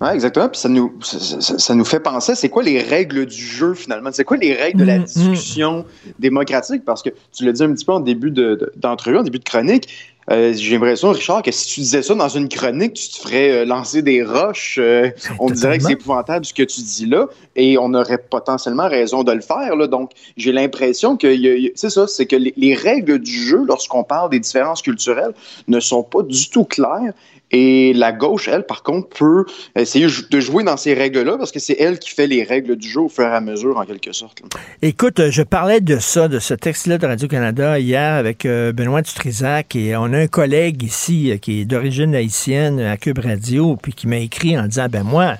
Oui, 0.00 0.08
exactement. 0.14 0.48
Puis 0.48 0.60
ça 0.60 0.68
nous, 0.68 0.94
ça, 1.02 1.74
nous 1.74 1.84
fait 1.84 2.00
penser, 2.00 2.36
c'est 2.36 2.48
quoi 2.48 2.62
les 2.62 2.80
règles 2.80 3.26
du 3.26 3.42
jeu 3.42 3.74
finalement? 3.74 4.10
C'est 4.12 4.24
quoi 4.24 4.36
les 4.36 4.54
règles 4.54 4.78
de 4.78 4.84
la 4.84 4.98
mm, 4.98 5.02
mm. 5.02 5.04
discussion 5.04 5.84
démocratique? 6.20 6.84
Parce 6.84 7.02
que 7.02 7.10
tu 7.32 7.44
l'as 7.44 7.52
dit 7.52 7.64
un 7.64 7.72
petit 7.72 7.84
peu 7.84 7.92
en 7.92 8.00
début 8.00 8.30
d'entrevue, 8.30 9.16
de, 9.16 9.20
en 9.20 9.24
début 9.24 9.40
de 9.40 9.44
chronique, 9.44 9.88
euh, 10.30 10.52
j'ai 10.54 10.74
l'impression, 10.74 11.10
Richard, 11.10 11.42
que 11.42 11.50
si 11.50 11.66
tu 11.66 11.80
disais 11.80 12.02
ça 12.02 12.14
dans 12.14 12.28
une 12.28 12.48
chronique, 12.48 12.94
tu 12.94 13.08
te 13.08 13.16
ferais 13.16 13.50
euh, 13.50 13.64
lancer 13.64 14.02
des 14.02 14.22
roches. 14.22 14.78
Euh, 14.78 15.10
on 15.38 15.50
dirait 15.50 15.78
que 15.78 15.84
c'est 15.84 15.92
épouvantable 15.92 16.44
ce 16.44 16.52
que 16.52 16.62
tu 16.62 16.82
dis 16.82 17.06
là, 17.06 17.26
et 17.56 17.78
on 17.78 17.94
aurait 17.94 18.18
potentiellement 18.18 18.88
raison 18.88 19.24
de 19.24 19.32
le 19.32 19.40
faire. 19.40 19.74
Là. 19.76 19.86
Donc, 19.86 20.12
j'ai 20.36 20.52
l'impression 20.52 21.16
que 21.16 21.34
c'est 21.74 21.90
ça, 21.90 22.06
c'est 22.06 22.26
que 22.26 22.36
les 22.36 22.74
règles 22.74 23.18
du 23.18 23.32
jeu, 23.32 23.64
lorsqu'on 23.66 24.04
parle 24.04 24.30
des 24.30 24.40
différences 24.40 24.82
culturelles, 24.82 25.32
ne 25.66 25.80
sont 25.80 26.02
pas 26.02 26.22
du 26.22 26.50
tout 26.50 26.64
claires. 26.64 27.12
Et 27.50 27.94
la 27.94 28.12
gauche, 28.12 28.46
elle, 28.48 28.64
par 28.64 28.82
contre, 28.82 29.08
peut 29.08 29.46
essayer 29.74 30.06
de 30.30 30.40
jouer 30.40 30.64
dans 30.64 30.76
ces 30.76 30.92
règles-là 30.92 31.38
parce 31.38 31.50
que 31.50 31.58
c'est 31.58 31.76
elle 31.78 31.98
qui 31.98 32.10
fait 32.10 32.26
les 32.26 32.42
règles 32.42 32.76
du 32.76 32.86
jeu 32.86 33.00
au 33.00 33.08
fur 33.08 33.24
et 33.24 33.34
à 33.34 33.40
mesure, 33.40 33.78
en 33.78 33.86
quelque 33.86 34.12
sorte. 34.12 34.42
Écoute, 34.82 35.30
je 35.30 35.42
parlais 35.42 35.80
de 35.80 35.98
ça, 35.98 36.28
de 36.28 36.40
ce 36.40 36.52
texte-là 36.52 36.98
de 36.98 37.06
Radio-Canada 37.06 37.78
hier 37.78 38.12
avec 38.12 38.46
Benoît 38.46 39.00
Dutrisac 39.00 39.74
et 39.76 39.96
on 39.96 40.12
a 40.12 40.17
un 40.18 40.26
collègue 40.26 40.82
ici 40.82 41.30
euh, 41.30 41.36
qui 41.38 41.60
est 41.60 41.64
d'origine 41.64 42.14
haïtienne 42.14 42.80
à 42.80 42.96
Cube 42.96 43.18
Radio 43.18 43.76
puis 43.76 43.92
qui 43.92 44.06
m'a 44.06 44.18
écrit 44.18 44.58
en 44.58 44.66
disant, 44.66 44.86
ben 44.90 45.02
moi, 45.02 45.36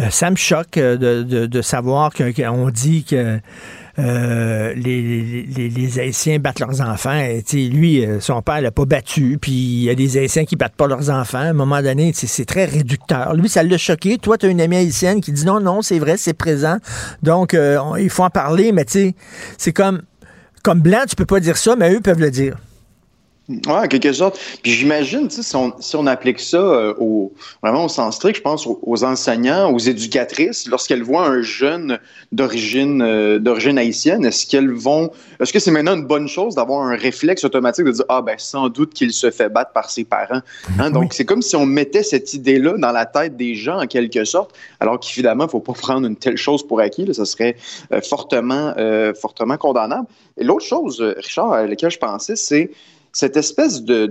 euh, 0.00 0.10
ça 0.10 0.30
me 0.30 0.36
choque 0.36 0.78
de, 0.78 1.22
de 1.22 1.62
savoir 1.62 2.12
qu'on 2.12 2.70
dit 2.70 3.04
que 3.04 3.40
euh, 4.00 4.72
les, 4.74 5.42
les, 5.68 5.98
Haïtiens 5.98 6.38
battent 6.38 6.60
leurs 6.60 6.80
enfants. 6.80 7.14
Et, 7.14 7.42
lui, 7.68 8.04
euh, 8.04 8.20
son 8.20 8.40
père 8.40 8.60
l'a 8.60 8.70
pas 8.70 8.84
battu, 8.84 9.38
puis 9.40 9.52
il 9.52 9.82
y 9.82 9.90
a 9.90 9.94
des 9.94 10.16
Haïtiens 10.16 10.44
qui 10.44 10.56
battent 10.56 10.76
pas 10.76 10.86
leurs 10.86 11.10
enfants. 11.10 11.38
À 11.38 11.42
un 11.42 11.52
moment 11.52 11.82
donné, 11.82 12.12
c'est 12.14 12.44
très 12.44 12.64
réducteur. 12.64 13.34
Lui, 13.34 13.48
ça 13.48 13.62
l'a 13.62 13.78
choqué. 13.78 14.18
Toi, 14.18 14.38
tu 14.38 14.46
as 14.46 14.48
une 14.48 14.60
amie 14.60 14.76
haïtienne 14.76 15.20
qui 15.20 15.32
dit 15.32 15.44
non, 15.44 15.60
non, 15.60 15.82
c'est 15.82 15.98
vrai, 15.98 16.16
c'est 16.16 16.34
présent. 16.34 16.78
Donc, 17.22 17.52
euh, 17.52 17.78
il 17.98 18.10
faut 18.10 18.22
en 18.22 18.30
parler, 18.30 18.72
mais 18.72 18.84
tu 18.84 18.92
sais, 18.92 19.14
c'est 19.58 19.72
comme, 19.72 20.02
comme 20.62 20.80
blanc, 20.80 21.02
tu 21.08 21.16
peux 21.16 21.26
pas 21.26 21.40
dire 21.40 21.56
ça, 21.56 21.76
mais 21.76 21.92
eux 21.92 22.00
peuvent 22.00 22.20
le 22.20 22.30
dire. 22.30 22.56
Oui, 23.50 23.72
en 23.72 23.88
quelque 23.88 24.12
sorte. 24.12 24.38
Puis 24.62 24.72
j'imagine, 24.72 25.28
si 25.28 25.56
on, 25.56 25.72
si 25.80 25.96
on 25.96 26.06
applique 26.06 26.38
ça 26.38 26.58
euh, 26.58 26.94
au, 26.98 27.32
vraiment 27.62 27.86
au 27.86 27.88
sens 27.88 28.16
strict, 28.16 28.36
je 28.36 28.42
pense 28.42 28.64
aux, 28.66 29.04
enseignants, 29.04 29.72
aux 29.72 29.78
éducatrices, 29.78 30.68
lorsqu'elles 30.68 31.02
voient 31.02 31.26
un 31.26 31.42
jeune 31.42 31.98
d'origine 32.30 33.02
euh, 33.02 33.40
d'origine 33.40 33.76
haïtienne, 33.76 34.24
est-ce 34.24 34.46
qu'elles 34.46 34.70
vont 34.70 35.10
est-ce 35.40 35.52
que 35.52 35.58
c'est 35.58 35.72
maintenant 35.72 35.96
une 35.96 36.06
bonne 36.06 36.28
chose 36.28 36.54
d'avoir 36.54 36.82
un 36.82 36.94
réflexe 36.94 37.42
automatique 37.44 37.86
de 37.86 37.90
dire 37.90 38.04
Ah 38.08 38.22
ben 38.22 38.36
sans 38.38 38.68
doute 38.68 38.94
qu'il 38.94 39.12
se 39.12 39.32
fait 39.32 39.48
battre 39.48 39.72
par 39.72 39.90
ses 39.90 40.04
parents? 40.04 40.42
Hein? 40.78 40.90
Donc 40.90 41.12
c'est 41.12 41.24
comme 41.24 41.42
si 41.42 41.56
on 41.56 41.66
mettait 41.66 42.04
cette 42.04 42.32
idée-là 42.34 42.74
dans 42.78 42.92
la 42.92 43.06
tête 43.06 43.36
des 43.36 43.56
gens 43.56 43.80
en 43.80 43.86
quelque 43.86 44.24
sorte, 44.24 44.54
alors 44.78 45.00
qu'évidemment, 45.00 45.44
il 45.44 45.48
ne 45.48 45.50
faut 45.50 45.60
pas 45.60 45.72
prendre 45.80 46.06
une 46.06 46.16
telle 46.16 46.36
chose 46.36 46.64
pour 46.64 46.78
acquis. 46.78 47.04
Là, 47.04 47.14
ça 47.14 47.24
serait 47.24 47.56
euh, 47.92 48.00
fortement, 48.00 48.74
fortement 49.20 49.56
condamnable. 49.56 50.06
Et 50.38 50.44
l'autre 50.44 50.64
chose, 50.64 51.00
Richard, 51.00 51.52
à 51.52 51.66
laquelle 51.66 51.90
je 51.90 51.98
pensais, 51.98 52.36
c'est 52.36 52.70
cette 53.12 53.36
espèce 53.36 53.82
de, 53.82 54.08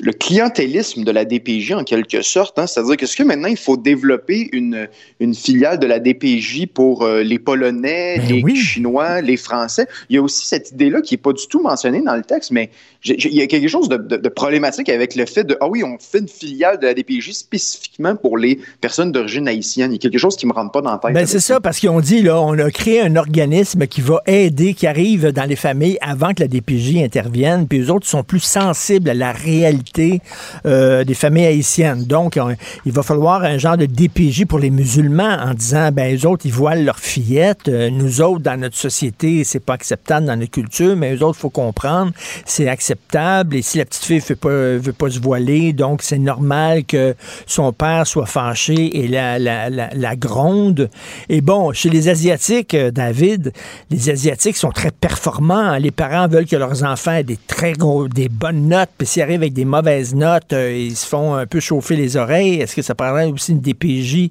le 0.00 0.12
clientélisme 0.12 1.04
de 1.04 1.10
la 1.10 1.24
DPJ 1.24 1.72
en 1.72 1.84
quelque 1.84 2.22
sorte. 2.22 2.58
Hein, 2.58 2.66
C'est-à-dire 2.66 2.96
qu'est-ce 2.96 3.16
que 3.16 3.22
maintenant 3.22 3.48
il 3.48 3.56
faut 3.56 3.76
développer 3.76 4.48
une, 4.52 4.88
une 5.18 5.34
filiale 5.34 5.78
de 5.78 5.86
la 5.86 5.98
DPJ 5.98 6.66
pour 6.72 7.02
euh, 7.02 7.22
les 7.22 7.38
Polonais, 7.38 8.18
ben 8.18 8.44
les 8.44 8.54
Chinois, 8.54 9.20
les 9.20 9.36
Français? 9.36 9.86
Il 10.08 10.16
y 10.16 10.18
a 10.18 10.22
aussi 10.22 10.46
cette 10.46 10.70
idée-là 10.70 11.00
qui 11.00 11.14
n'est 11.14 11.18
pas 11.18 11.32
du 11.32 11.46
tout 11.48 11.60
mentionnée 11.60 12.02
dans 12.02 12.14
le 12.14 12.22
texte, 12.22 12.52
mais 12.52 12.70
il 13.04 13.34
y 13.34 13.42
a 13.42 13.46
quelque 13.46 13.68
chose 13.68 13.88
de, 13.88 14.28
problématique 14.28 14.88
avec 14.88 15.14
le 15.14 15.26
fait 15.26 15.44
de 15.44 15.56
ah 15.60 15.68
oui, 15.68 15.82
on 15.82 15.98
fait 15.98 16.18
une 16.18 16.28
filiale 16.28 16.78
de 16.78 16.86
la 16.86 16.94
DPJ 16.94 17.32
spécifiquement 17.32 18.16
pour 18.16 18.38
les 18.38 18.58
personnes 18.80 19.12
d'origine 19.12 19.48
haïtienne. 19.48 19.92
Il 19.92 19.94
y 19.94 19.98
a 19.98 19.98
quelque 19.98 20.18
chose 20.18 20.36
qui 20.36 20.46
me 20.46 20.52
rentre 20.52 20.72
pas 20.72 20.82
dans 20.82 20.90
la 20.92 20.98
tête. 20.98 21.12
Ben 21.12 21.26
c'est 21.26 21.40
ça, 21.40 21.60
parce 21.60 21.80
qu'on 21.80 22.00
dit 22.00 22.22
là, 22.22 22.40
on 22.40 22.58
a 22.58 22.70
créé 22.70 23.00
un 23.00 23.16
organisme 23.16 23.86
qui 23.86 24.00
va 24.00 24.20
aider, 24.26 24.74
qui 24.74 24.86
arrive 24.86 25.32
dans 25.32 25.44
les 25.44 25.56
familles 25.56 25.98
avant 26.00 26.34
que 26.34 26.42
la 26.42 26.48
DPJ 26.48 26.98
intervienne, 26.98 27.66
puis 27.66 27.78
les 27.78 27.90
autres 27.90 28.06
sont 28.06 28.22
plus 28.22 28.35
sensible 28.40 29.10
à 29.10 29.14
la 29.14 29.32
réalité 29.32 30.20
euh, 30.66 31.04
des 31.04 31.14
familles 31.14 31.46
haïtiennes. 31.46 32.04
Donc, 32.04 32.38
il 32.84 32.92
va 32.92 33.02
falloir 33.02 33.42
un 33.44 33.58
genre 33.58 33.76
de 33.76 33.86
DPJ 33.86 34.46
pour 34.46 34.58
les 34.58 34.70
musulmans 34.70 35.36
en 35.40 35.54
disant, 35.54 35.90
ben, 35.92 36.10
les 36.10 36.26
autres, 36.26 36.46
ils 36.46 36.52
voilent 36.52 36.84
leurs 36.84 36.98
fillettes. 36.98 37.68
Euh, 37.68 37.90
nous 37.90 38.20
autres, 38.20 38.40
dans 38.40 38.58
notre 38.58 38.76
société, 38.76 39.44
c'est 39.44 39.60
pas 39.60 39.74
acceptable 39.74 40.26
dans 40.26 40.36
notre 40.36 40.50
culture, 40.50 40.96
mais 40.96 41.14
eux 41.14 41.22
autres, 41.22 41.38
faut 41.38 41.50
comprendre, 41.50 42.12
c'est 42.44 42.68
acceptable. 42.68 43.56
Et 43.56 43.62
si 43.62 43.78
la 43.78 43.84
petite 43.84 44.04
fille 44.04 44.18
veut 44.20 44.36
pas, 44.36 44.48
veut 44.48 44.92
pas 44.92 45.10
se 45.10 45.20
voiler, 45.20 45.72
donc 45.72 46.02
c'est 46.02 46.18
normal 46.18 46.84
que 46.84 47.14
son 47.46 47.72
père 47.72 48.06
soit 48.06 48.26
fâché 48.26 49.04
et 49.04 49.08
la, 49.08 49.38
la, 49.38 49.68
la, 49.70 50.16
gronde. 50.16 50.90
Et 51.28 51.40
bon, 51.40 51.72
chez 51.72 51.90
les 51.90 52.08
Asiatiques, 52.08 52.74
euh, 52.74 52.90
David, 52.90 53.52
les 53.90 54.10
Asiatiques 54.10 54.56
sont 54.56 54.70
très 54.70 54.90
performants. 54.90 55.76
Les 55.76 55.90
parents 55.90 56.28
veulent 56.28 56.46
que 56.46 56.56
leurs 56.56 56.84
enfants 56.84 57.12
aient 57.12 57.24
des 57.24 57.38
très 57.46 57.72
gros, 57.72 58.08
bonnes 58.28 58.68
notes, 58.68 58.90
puis 58.96 59.06
s'ils 59.06 59.22
arrivent 59.22 59.40
avec 59.40 59.52
des 59.52 59.64
mauvaises 59.64 60.14
notes, 60.14 60.52
euh, 60.52 60.72
ils 60.72 60.96
se 60.96 61.06
font 61.06 61.34
un 61.34 61.46
peu 61.46 61.60
chauffer 61.60 61.96
les 61.96 62.16
oreilles. 62.16 62.60
Est-ce 62.60 62.74
que 62.76 62.82
ça 62.82 62.94
parlerait 62.94 63.26
aussi 63.26 63.52
une 63.52 63.60
DPJ? 63.60 64.30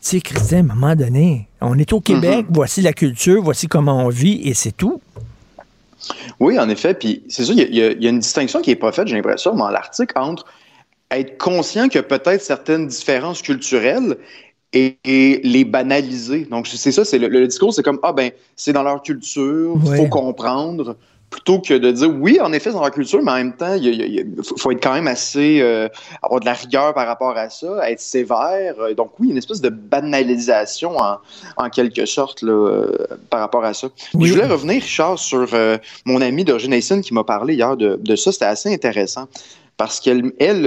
sais, 0.00 0.20
Christian, 0.20 0.58
à 0.58 0.60
un 0.60 0.74
moment 0.74 0.96
donné, 0.96 1.48
on 1.60 1.78
est 1.78 1.92
au 1.92 2.00
Québec, 2.00 2.46
mhm. 2.48 2.54
voici 2.54 2.82
la 2.82 2.92
culture, 2.92 3.42
voici 3.42 3.68
comment 3.68 4.04
on 4.04 4.08
vit, 4.08 4.40
et 4.44 4.54
c'est 4.54 4.72
tout. 4.72 5.00
Oui, 6.40 6.58
en 6.58 6.68
effet. 6.68 6.94
Puis 6.94 7.22
c'est 7.28 7.44
ça, 7.44 7.52
il 7.52 7.74
y, 7.74 8.06
a 8.06 8.08
une 8.08 8.18
distinction 8.18 8.60
qui 8.60 8.70
n'est 8.70 8.76
pas 8.76 8.92
faite, 8.92 9.06
j'ai 9.08 9.16
l'impression, 9.16 9.54
dans 9.54 9.70
l'article, 9.70 10.12
entre 10.18 10.44
être 11.10 11.38
conscient 11.38 11.88
qu'il 11.88 11.96
y 11.96 11.98
a 11.98 12.02
peut-être 12.02 12.42
certaines 12.42 12.86
différences 12.86 13.42
culturelles 13.42 14.16
et, 14.72 14.96
les 15.44 15.64
banaliser. 15.64 16.46
Donc, 16.50 16.66
c'est 16.66 16.92
ça, 16.92 17.04
c'est 17.04 17.18
le, 17.18 17.46
discours, 17.46 17.74
c'est 17.74 17.82
comme, 17.82 18.00
ah 18.02 18.12
ben, 18.12 18.30
c'est 18.56 18.72
dans 18.72 18.82
leur 18.82 19.02
culture, 19.02 19.76
il 19.84 19.96
faut 19.96 20.08
comprendre 20.08 20.96
plutôt 21.32 21.58
que 21.58 21.74
de 21.74 21.90
dire 21.90 22.10
oui, 22.20 22.38
en 22.40 22.52
effet, 22.52 22.70
c'est 22.70 22.76
dans 22.76 22.82
la 22.82 22.90
culture, 22.90 23.20
mais 23.22 23.32
en 23.32 23.36
même 23.36 23.56
temps, 23.56 23.74
il, 23.74 24.24
faut 24.58 24.70
être 24.70 24.82
quand 24.82 24.92
même 24.92 25.08
assez 25.08 25.60
euh, 25.60 25.88
avoir 26.22 26.40
de 26.40 26.44
la 26.44 26.52
rigueur 26.52 26.92
par 26.94 27.06
rapport 27.06 27.36
à 27.36 27.48
ça, 27.48 27.90
être 27.90 28.00
sévère. 28.00 28.74
Euh, 28.78 28.94
donc 28.94 29.12
oui, 29.18 29.30
une 29.30 29.38
espèce 29.38 29.62
de 29.62 29.70
banalisation 29.70 30.96
en, 31.56 31.70
quelque 31.70 32.04
sorte 32.04 32.42
là, 32.42 32.52
euh, 32.52 32.92
par 33.30 33.40
rapport 33.40 33.64
à 33.64 33.72
ça. 33.72 33.88
Je 34.12 34.18
voulais 34.18 34.46
revenir, 34.46 34.82
Richard, 34.82 35.18
sur 35.18 35.48
mon 36.04 36.20
ami 36.20 36.44
d'origine 36.44 37.00
qui 37.00 37.14
m'a 37.14 37.24
parlé 37.24 37.54
hier 37.54 37.76
de, 37.76 37.98
de 38.00 38.16
ça. 38.16 38.30
C'était 38.30 38.44
assez 38.44 38.72
intéressant 38.72 39.26
parce 39.82 39.98
qu'elle 39.98 40.30
elle, 40.38 40.64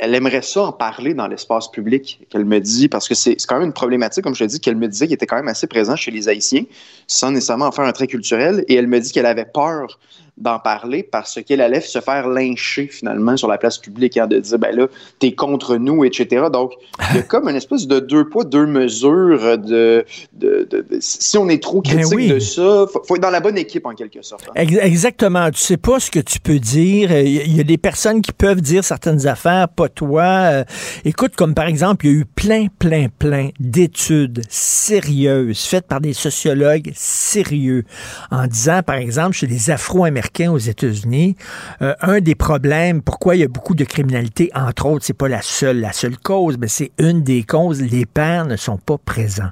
elle 0.00 0.14
aimerait 0.16 0.42
ça 0.42 0.62
en 0.62 0.72
parler 0.72 1.14
dans 1.14 1.28
l'espace 1.28 1.70
public, 1.70 2.26
qu'elle 2.28 2.44
me 2.44 2.58
dit, 2.58 2.88
parce 2.88 3.06
que 3.06 3.14
c'est 3.14 3.36
quand 3.46 3.54
même 3.60 3.68
une 3.68 3.72
problématique, 3.72 4.24
comme 4.24 4.34
je 4.34 4.44
te 4.44 4.50
dis, 4.50 4.58
qu'elle 4.58 4.74
me 4.74 4.88
disait 4.88 5.06
qui 5.06 5.14
était 5.14 5.28
quand 5.28 5.36
même 5.36 5.46
assez 5.46 5.68
présent 5.68 5.94
chez 5.94 6.10
les 6.10 6.28
Haïtiens, 6.28 6.64
sans 7.06 7.30
nécessairement 7.30 7.66
en 7.66 7.70
faire 7.70 7.84
un 7.84 7.92
trait 7.92 8.08
culturel, 8.08 8.64
et 8.66 8.74
elle 8.74 8.88
me 8.88 8.98
dit 8.98 9.12
qu'elle 9.12 9.26
avait 9.26 9.44
peur 9.44 10.00
d'en 10.40 10.58
parler 10.58 11.02
parce 11.02 11.40
qu'elle 11.42 11.60
allait 11.60 11.80
se 11.80 12.00
faire 12.00 12.28
lyncher 12.28 12.86
finalement 12.86 13.36
sur 13.36 13.48
la 13.48 13.58
place 13.58 13.78
publique, 13.78 14.16
hein, 14.16 14.26
de 14.26 14.38
dire 14.38 14.58
ben 14.58 14.74
là, 14.74 14.86
t'es 15.18 15.32
contre 15.32 15.76
nous, 15.76 16.04
etc. 16.04 16.46
Donc, 16.52 16.72
il 17.10 17.16
y 17.16 17.18
a 17.18 17.22
comme 17.22 17.48
une 17.48 17.56
espèce 17.56 17.86
de 17.86 17.98
deux 17.98 18.28
poids, 18.28 18.44
deux 18.44 18.66
mesures 18.66 19.58
de, 19.58 20.04
de, 20.34 20.68
si 21.00 21.36
on 21.38 21.48
est 21.48 21.62
trop 21.62 21.82
ben 21.82 21.90
critique 21.90 22.28
de 22.28 22.38
ça, 22.38 22.86
faut, 22.92 23.02
faut 23.06 23.16
être 23.16 23.22
dans 23.22 23.30
la 23.30 23.40
bonne 23.40 23.58
équipe 23.58 23.86
en 23.86 23.94
quelque 23.94 24.22
sorte. 24.22 24.48
Hein. 24.48 24.64
Exactement. 24.66 25.50
Tu 25.50 25.60
sais 25.60 25.76
pas 25.76 25.98
ce 25.98 26.10
que 26.10 26.20
tu 26.20 26.38
peux 26.38 26.58
dire. 26.58 27.10
Il 27.12 27.56
y 27.56 27.60
a 27.60 27.64
des 27.64 27.78
personnes 27.78 28.22
qui 28.22 28.32
peuvent 28.32 28.60
dire 28.60 28.84
certaines 28.84 29.26
affaires, 29.26 29.68
pas 29.68 29.88
toi. 29.88 30.22
Euh, 30.22 30.64
écoute, 31.04 31.34
comme 31.36 31.54
par 31.54 31.66
exemple, 31.66 32.06
il 32.06 32.12
y 32.12 32.14
a 32.14 32.18
eu 32.20 32.24
plein, 32.24 32.66
plein, 32.78 33.06
plein 33.18 33.50
d'études 33.58 34.42
sérieuses 34.48 35.64
faites 35.64 35.86
par 35.86 36.00
des 36.00 36.12
sociologues 36.12 36.92
sérieux 36.94 37.84
en 38.30 38.46
disant, 38.46 38.82
par 38.82 38.96
exemple, 38.96 39.32
chez 39.36 39.46
les 39.46 39.70
Afro-Américains 39.70 40.27
aux 40.48 40.58
États-Unis, 40.58 41.36
euh, 41.82 41.94
un 42.00 42.20
des 42.20 42.34
problèmes, 42.34 43.02
pourquoi 43.02 43.36
il 43.36 43.40
y 43.40 43.44
a 43.44 43.48
beaucoup 43.48 43.74
de 43.74 43.84
criminalité, 43.84 44.50
entre 44.54 44.86
autres, 44.86 45.04
c'est 45.04 45.12
pas 45.12 45.28
la 45.28 45.42
seule, 45.42 45.80
la 45.80 45.92
seule 45.92 46.18
cause, 46.18 46.56
mais 46.58 46.68
c'est 46.68 46.92
une 46.98 47.22
des 47.22 47.42
causes, 47.42 47.82
les 47.82 48.06
pères 48.06 48.46
ne 48.46 48.56
sont 48.56 48.78
pas 48.78 48.98
présents 48.98 49.50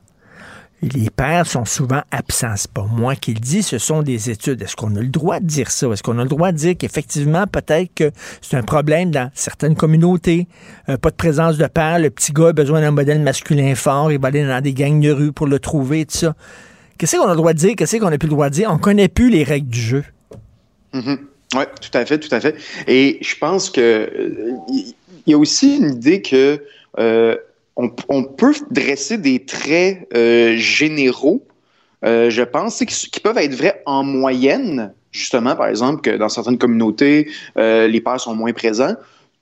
les 0.82 1.10
pères 1.10 1.46
sont 1.46 1.64
souvent 1.64 2.02
absents. 2.10 2.54
C'est 2.56 2.70
pas 2.70 2.84
moi 2.84 3.16
qui 3.16 3.34
le 3.34 3.40
dis, 3.40 3.62
ce 3.62 3.78
sont 3.78 4.02
des 4.02 4.30
études. 4.30 4.62
Est-ce 4.62 4.76
qu'on 4.76 4.94
a 4.96 5.00
le 5.00 5.08
droit 5.08 5.40
de 5.40 5.46
dire 5.46 5.70
ça? 5.70 5.88
Est-ce 5.88 6.02
qu'on 6.02 6.18
a 6.18 6.22
le 6.22 6.28
droit 6.28 6.52
de 6.52 6.56
dire 6.56 6.74
qu'effectivement, 6.78 7.46
peut-être 7.46 7.92
que 7.94 8.10
c'est 8.40 8.56
un 8.56 8.62
problème 8.62 9.10
dans 9.10 9.30
certaines 9.34 9.74
communautés? 9.74 10.48
Euh, 10.88 10.96
pas 10.96 11.10
de 11.10 11.16
présence 11.16 11.56
de 11.56 11.66
père, 11.66 11.98
le 11.98 12.10
petit 12.10 12.32
gars 12.32 12.48
a 12.48 12.52
besoin 12.52 12.80
d'un 12.80 12.90
modèle 12.90 13.20
masculin 13.20 13.74
fort, 13.74 14.12
il 14.12 14.20
va 14.20 14.28
aller 14.28 14.46
dans 14.46 14.60
des 14.60 14.74
gangs 14.74 15.00
de 15.00 15.10
rue 15.10 15.32
pour 15.32 15.46
le 15.46 15.58
trouver, 15.58 16.06
tout 16.06 16.16
ça. 16.16 16.34
Qu'est-ce 16.98 17.16
qu'on 17.16 17.26
a 17.26 17.30
le 17.30 17.36
droit 17.36 17.52
de 17.52 17.58
dire? 17.58 17.74
Qu'est-ce 17.76 17.96
qu'on 17.96 18.10
n'a 18.10 18.18
plus 18.18 18.28
le 18.28 18.34
droit 18.34 18.48
de 18.48 18.54
dire? 18.54 18.70
On 18.70 18.78
connaît 18.78 19.08
plus 19.08 19.30
les 19.30 19.44
règles 19.44 19.68
du 19.68 19.80
jeu. 19.80 20.04
Mm-hmm. 20.96 21.18
Oui, 21.54 21.64
tout 21.80 21.96
à 21.96 22.04
fait, 22.04 22.18
tout 22.18 22.34
à 22.34 22.40
fait. 22.40 22.56
Et 22.88 23.18
je 23.20 23.36
pense 23.36 23.70
que 23.70 23.80
euh, 23.80 24.56
il 24.68 25.30
y 25.30 25.34
a 25.34 25.38
aussi 25.38 25.76
une 25.76 25.90
idée 25.90 26.22
que 26.22 26.62
euh, 26.98 27.36
on, 27.76 28.24
peut 28.24 28.54
dresser 28.70 29.18
des 29.18 29.44
traits 29.44 30.08
euh, 30.14 30.56
généraux, 30.56 31.46
euh, 32.04 32.30
je 32.30 32.42
pense, 32.42 32.82
qui, 32.84 33.20
peuvent 33.20 33.38
être 33.38 33.54
vrais 33.54 33.82
en 33.86 34.02
moyenne, 34.02 34.94
justement, 35.12 35.54
par 35.54 35.68
exemple, 35.68 36.00
que 36.00 36.16
dans 36.16 36.28
certaines 36.28 36.58
communautés, 36.58 37.30
euh, 37.58 37.86
les 37.86 38.00
pères 38.00 38.20
sont 38.20 38.34
moins 38.34 38.52
présents, 38.52 38.94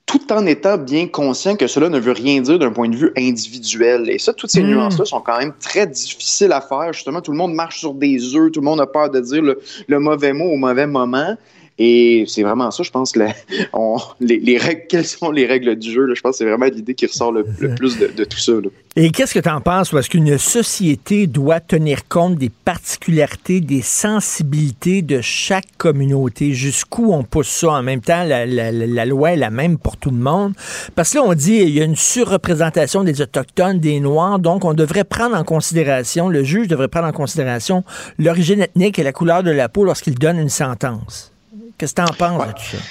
tout 0.07 0.33
en 0.33 0.47
étant 0.47 0.77
bien 0.77 1.09
conscient 1.09 1.57
que 1.57 1.67
cela 1.67 1.89
ne 1.89 1.99
veut 1.99 2.13
rien 2.13 2.41
dire 2.41 2.59
d'un 2.59 2.71
point 2.71 2.89
de 2.89 2.97
vue 2.97 3.13
individuel. 3.17 4.11
Et 4.11 4.19
ça, 4.19 4.33
toutes 4.33 4.51
ces 4.51 4.63
hmm. 4.63 4.69
nuances-là 4.69 5.05
sont 5.05 5.21
quand 5.21 5.39
même 5.39 5.55
très 5.59 5.87
difficiles 5.87 6.53
à 6.53 6.61
faire. 6.61 6.93
Justement, 6.93 7.21
tout 7.21 7.33
le 7.33 7.39
monde 7.39 7.55
marche 7.55 7.79
sur 7.79 7.95
des 7.95 8.37
œufs, 8.37 8.53
tout 8.53 8.61
le 8.61 8.65
monde 8.65 8.81
a 8.81 8.87
peur 8.87 9.11
de 9.11 9.21
dire 9.21 9.43
le 9.89 9.99
mauvais 9.99 10.33
mot 10.33 10.51
au 10.51 10.57
mauvais 10.57 10.87
moment. 10.87 11.37
Et 11.77 12.25
c'est 12.29 12.43
vraiment 12.43 12.71
ça, 12.71 12.85
je 12.85 12.91
pense, 12.91 13.17
les, 14.21 14.59
règles, 14.59 14.83
quelles 14.89 15.05
sont 15.05 15.33
les 15.33 15.45
règles 15.45 15.77
du 15.77 15.91
jeu? 15.91 16.15
je 16.15 16.21
pense 16.21 16.33
que 16.33 16.39
c'est 16.39 16.45
vraiment 16.45 16.67
l'idée 16.67 16.95
qui 16.95 17.07
ressort 17.07 17.33
le, 17.33 17.45
plus 17.75 17.99
de, 17.99 18.25
tout 18.25 18.39
ça. 18.39 18.53
Et 18.95 19.11
qu'est-ce 19.11 19.35
que 19.35 19.41
tu 19.41 19.49
en 19.49 19.61
penses? 19.61 19.93
Est-ce 19.93 20.09
qu'une 20.09 20.39
société 20.39 21.27
doit 21.27 21.59
tenir 21.59 22.07
compte 22.07 22.37
des 22.37 22.49
particularités, 22.49 23.61
des 23.61 23.83
sensibilités 23.83 25.03
de 25.03 25.21
chaque 25.21 25.77
communauté? 25.77 26.53
Jusqu'où 26.53 27.13
on 27.13 27.25
pousse 27.25 27.49
ça? 27.49 27.71
En 27.71 27.83
même 27.83 28.01
temps, 28.01 28.23
la, 28.23 28.47
la, 28.47 29.05
loi 29.05 29.33
est 29.33 29.37
la 29.37 29.51
même 29.51 29.77
pour 29.79 29.97
tout 29.97 30.11
le 30.11 30.17
monde. 30.17 30.53
Parce 30.95 31.11
que 31.11 31.19
là, 31.19 31.25
on 31.25 31.35
dit 31.35 31.57
il 31.57 31.71
y 31.71 31.81
a 31.81 31.85
une 31.85 31.97
surreprésentation 31.97 33.03
des 33.03 33.21
Autochtones, 33.21 33.81
des 33.81 33.99
Noirs, 33.99 34.39
donc 34.39 34.65
on 34.65 34.75
devrait 34.75 35.03
prendre 35.03 35.37
en 35.37 35.43
considération, 35.43 36.29
le 36.29 36.45
juge 36.45 36.69
devrait 36.69 36.89
prendre 36.89 37.09
en 37.09 37.13
considération 37.13 37.83
l'origine 38.21 38.61
ethnique 38.61 39.01
et 39.01 39.03
la 39.03 39.13
couleur 39.13 39.43
de 39.43 39.51
la 39.51 39.69
peau 39.69 39.85
lorsqu'il 39.85 40.15
donne 40.15 40.39
une 40.39 40.49
sentence. 40.49 41.34
Qu'est-ce 41.79 41.95
que 41.95 42.03
tu 42.03 42.09
en 42.09 42.15
penses 42.15 42.47
de 42.47 42.53
tout 42.53 42.77
ça? 42.77 42.83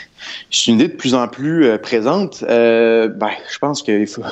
C'est 0.51 0.71
une 0.71 0.75
idée 0.75 0.87
de 0.89 0.95
plus 0.95 1.13
en 1.13 1.27
plus 1.27 1.65
euh, 1.65 1.77
présente. 1.77 2.43
Euh, 2.47 3.07
ben, 3.07 3.31
je 3.51 3.57
pense 3.59 3.81
qu'il 3.81 4.07
faut. 4.07 4.23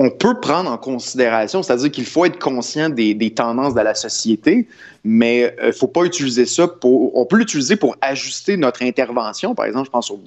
On 0.00 0.10
peut 0.10 0.38
prendre 0.38 0.70
en 0.70 0.78
considération, 0.78 1.62
c'est-à-dire 1.62 1.90
qu'il 1.90 2.04
faut 2.04 2.24
être 2.24 2.38
conscient 2.38 2.88
des, 2.88 3.32
tendances 3.34 3.74
de 3.74 3.80
la 3.80 3.96
société, 3.96 4.68
mais 5.02 5.52
il 5.58 5.64
euh, 5.64 5.66
ne 5.68 5.72
faut 5.72 5.88
pas 5.88 6.04
utiliser 6.04 6.46
ça 6.46 6.68
pour. 6.68 7.16
On 7.18 7.24
peut 7.24 7.36
l'utiliser 7.36 7.74
pour 7.74 7.96
ajuster 8.00 8.56
notre 8.56 8.82
intervention. 8.82 9.54
Par 9.54 9.66
exemple, 9.66 9.86
je 9.86 9.90
pense 9.90 10.10
aux, 10.10 10.20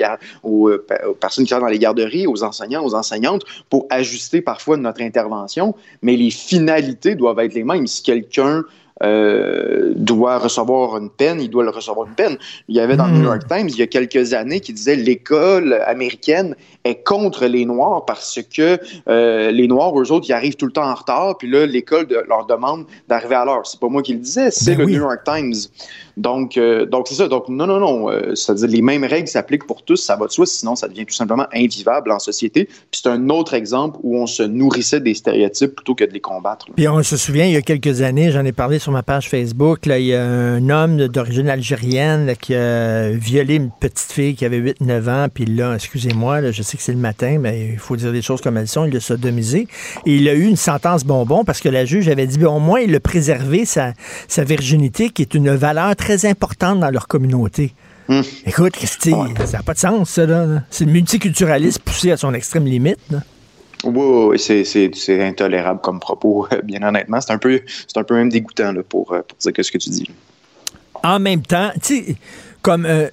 aux, 0.43 0.72
aux 0.72 1.14
personnes 1.14 1.45
qui 1.45 1.51
travaillent 1.51 1.70
dans 1.70 1.74
les 1.74 1.80
garderies, 1.80 2.28
aux 2.28 2.43
enseignants, 2.43 2.84
aux 2.84 2.95
enseignantes, 2.95 3.43
pour 3.70 3.88
ajuster 3.89 4.41
parfois 4.41 4.76
notre 4.76 5.01
intervention, 5.01 5.74
mais 6.01 6.18
les 6.18 6.32
finalités 6.32 7.16
doivent 7.16 7.39
être 7.39 7.53
les 7.53 7.64
mêmes. 7.64 7.88
Si 7.88 8.03
quelqu'un 8.03 8.66
euh, 9.04 9.93
doit 9.95 10.38
recevoir 10.38 10.97
une 10.97 11.10
peine, 11.10 11.41
il 11.41 11.49
doit 11.49 11.64
le 11.64 11.70
recevoir 11.70 12.08
une 12.08 12.14
peine. 12.14 12.38
Il 12.68 12.76
y 12.76 12.80
avait 12.80 12.95
dans 12.95 13.08
le 13.08 13.14
New 13.14 13.22
hmm. 13.22 13.26
York 13.26 13.41
Times 13.47 13.68
il 13.70 13.78
y 13.78 13.82
a 13.82 13.88
quelques 13.88 14.34
années 14.34 14.60
qui 14.60 14.74
disait 14.74 14.95
l'école 14.95 15.74
américaine 15.86 16.56
est 16.84 17.04
contre 17.04 17.45
les 17.45 17.66
Noirs 17.66 18.06
parce 18.06 18.39
que 18.56 18.80
euh, 19.08 19.52
les 19.52 19.68
Noirs, 19.68 19.99
eux 19.99 20.12
autres, 20.12 20.26
ils 20.30 20.34
arrivent 20.34 20.56
tout 20.56 20.66
le 20.66 20.72
temps 20.72 20.89
en 20.89 20.95
retard, 20.95 21.38
puis 21.38 21.49
là, 21.49 21.66
l'école 21.66 22.08
leur 22.28 22.45
demande 22.45 22.86
d'arriver 23.08 23.36
à 23.36 23.45
l'heure. 23.45 23.66
C'est 23.66 23.80
pas 23.80 23.89
moi 23.89 24.02
qui 24.02 24.14
le 24.14 24.20
disais, 24.20 24.52
c'est 24.52 24.76
ben 24.76 24.86
le 24.86 24.93
New 24.93 25.02
York 25.02 25.22
Times. 25.24 25.54
Donc, 26.18 26.57
euh, 26.57 26.86
donc 26.86 27.07
c'est 27.07 27.16
ça. 27.16 27.28
Donc, 27.28 27.49
non, 27.49 27.68
non, 27.68 27.80
non. 27.80 28.09
Euh, 28.09 28.36
c'est-à-dire 28.36 28.68
les 28.68 28.82
mêmes 28.82 29.03
règles 29.03 29.28
s'appliquent 29.28 29.66
pour 29.66 29.84
tous, 29.84 29.97
ça 29.97 30.16
va 30.16 30.28
de 30.28 30.32
soi, 30.32 30.45
sinon 30.45 30.76
ça 30.76 30.88
devient 30.88 31.05
tout 31.05 31.14
simplement 31.14 31.45
invivable 31.53 32.12
en 32.12 32.20
société. 32.20 32.66
Puis 32.66 33.01
c'est 33.03 33.09
un 33.09 33.30
autre 33.30 33.53
exemple 33.53 33.99
où 34.03 34.18
on 34.18 34.28
se 34.28 34.43
nourrissait 34.43 34.99
des 34.99 35.14
stéréotypes 35.14 35.76
plutôt 35.76 35.95
que 35.95 36.03
de 36.03 36.12
les 36.12 36.20
combattre. 36.20 36.68
Puis 36.76 36.88
on 36.88 37.01
se 37.03 37.18
souvient, 37.18 37.45
il 37.45 37.53
y 37.53 37.57
a 37.57 37.62
quelques 37.62 38.01
années, 38.01 38.32
j'en 38.32 38.45
ai 38.45 38.51
parlé 38.51 38.80
sur 38.80 38.91
ma 38.91 39.03
page 39.03 39.30
Facebook, 39.30 39.86
là, 39.86 39.99
il 39.99 40.07
y 40.07 40.16
a 40.16 40.24
un 40.24 40.70
homme 40.70 41.07
d'origine 41.07 41.49
algérienne 41.49 42.34
qui 42.39 42.55
a 42.55 43.12
violé 43.12 43.55
une 43.55 43.72
petite 43.72 44.12
fille 44.12 44.36
qui 44.36 44.45
avait 44.45 44.59
8-9 44.59 45.09
ans, 45.09 45.28
puis 45.34 45.45
là, 45.45 45.76
excusez-moi, 45.76 46.51
je 46.51 46.62
sais 46.62 46.78
que 46.78 46.84
c'est 46.84 46.93
le 46.93 46.97
matin, 46.97 47.38
mais 47.39 47.70
il 47.74 47.80
faut 47.80 47.95
dire 47.95 48.12
des 48.12 48.22
choses 48.22 48.41
comme 48.41 48.57
elles 48.57 48.68
sont, 48.68 48.86
il 48.86 48.93
l'a 48.93 48.99
sodomisé. 48.99 49.68
Et 50.05 50.16
il 50.16 50.28
a 50.30 50.34
eu 50.34 50.45
une 50.45 50.55
sentence 50.55 51.03
bonbon 51.03 51.43
parce 51.43 51.59
que 51.59 51.70
la 51.70 51.86
juge 51.86 52.07
avait 52.07 52.28
dit, 52.28 52.43
au 52.43 52.59
moins, 52.59 52.82
il 52.82 52.95
a 52.95 52.99
préservé 52.99 53.66
sa, 53.66 53.93
sa 54.28 54.43
virginité, 54.43 55.09
qui 55.09 55.22
est 55.22 55.34
une 55.34 55.51
valeur 55.55 55.95
très 56.02 56.26
importante 56.26 56.80
dans 56.80 56.89
leur 56.89 57.08
communauté. 57.08 57.74
Hmm. 58.08 58.22
Écoute, 58.45 58.74
Christy, 58.74 59.14
ça 59.45 59.58
n'a 59.58 59.64
pas 59.64 59.74
de 59.74 59.80
sens, 59.80 60.10
ça. 60.10 60.26
C'est 60.70 60.86
le 60.86 60.91
multiculturalisme 60.91 61.82
poussé 61.84 62.12
à 62.12 62.18
son 62.18 62.34
extrême 62.34 62.66
limite. 62.66 62.99
Oui, 63.84 64.39
c'est 64.39 65.24
intolérable 65.24 65.80
comme 65.82 65.99
propos, 65.99 66.47
bien 66.64 66.82
honnêtement. 66.84 67.22
C'est 67.22 67.32
un, 67.32 67.38
peu, 67.38 67.62
un 67.95 68.04
peu 68.04 68.16
même 68.16 68.30
dégoûtant 68.30 68.74
là, 68.74 68.82
pour, 68.84 69.14
euh, 69.14 69.22
pour 69.28 69.38
dire 69.38 69.66
ce 69.66 69.72
que 69.72 69.78
tu 69.78 69.89
dis. 69.89 70.10
En 71.04 71.20
même 71.20 71.41
temps, 71.41 71.72
tu 71.82 72.04
sais, 72.04 72.16
comme 72.62 72.86
euh, 72.86 73.08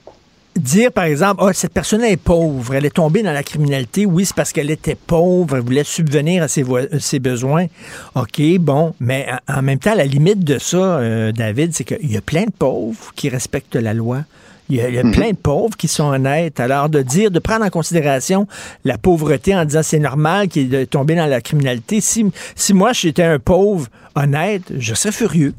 dire, 0.58 0.92
par 0.92 1.04
exemple, 1.04 1.42
oh, 1.44 1.50
cette 1.52 1.72
personne 1.72 2.02
est 2.04 2.16
pauvre, 2.16 2.74
elle 2.74 2.84
est 2.84 2.94
tombée 2.94 3.22
dans 3.22 3.32
la 3.32 3.42
criminalité, 3.42 4.06
oui, 4.06 4.24
c'est 4.24 4.36
parce 4.36 4.52
qu'elle 4.52 4.70
était 4.70 4.94
pauvre, 4.94 5.56
elle 5.56 5.62
voulait 5.62 5.84
subvenir 5.84 6.42
à 6.42 6.48
ses, 6.48 6.64
ses 6.98 7.18
besoins. 7.18 7.66
OK, 8.14 8.40
bon, 8.60 8.94
mais 9.00 9.26
en 9.48 9.62
même 9.62 9.78
temps, 9.78 9.94
la 9.94 10.04
limite 10.04 10.44
de 10.44 10.58
ça, 10.58 10.76
euh, 10.76 11.32
David, 11.32 11.74
c'est 11.74 11.84
qu'il 11.84 12.10
y 12.10 12.16
a 12.16 12.20
plein 12.20 12.44
de 12.44 12.52
pauvres 12.56 13.12
qui 13.14 13.28
respectent 13.28 13.76
la 13.76 13.94
loi. 13.94 14.24
Il 14.70 14.76
y 14.76 14.98
a, 14.98 15.02
mhm. 15.02 15.12
plein 15.12 15.30
de 15.30 15.36
pauvres 15.36 15.76
qui 15.76 15.88
sont 15.88 16.04
honnêtes. 16.04 16.60
Alors, 16.60 16.90
de 16.90 17.00
dire, 17.00 17.30
de 17.30 17.38
prendre 17.38 17.64
en 17.64 17.70
considération 17.70 18.46
la 18.84 18.98
pauvreté 18.98 19.56
en 19.56 19.64
disant 19.64 19.82
c'est 19.82 19.98
normal 19.98 20.48
qu'il 20.48 20.74
est 20.74 20.86
tombé 20.86 21.14
dans 21.14 21.26
la 21.26 21.40
criminalité, 21.40 22.02
si, 22.02 22.26
si 22.54 22.74
moi 22.74 22.92
j'étais 22.92 23.22
un 23.22 23.38
pauvre 23.38 23.86
honnête, 24.14 24.64
je 24.78 24.94
serais 24.94 25.12
furieux. 25.12 25.54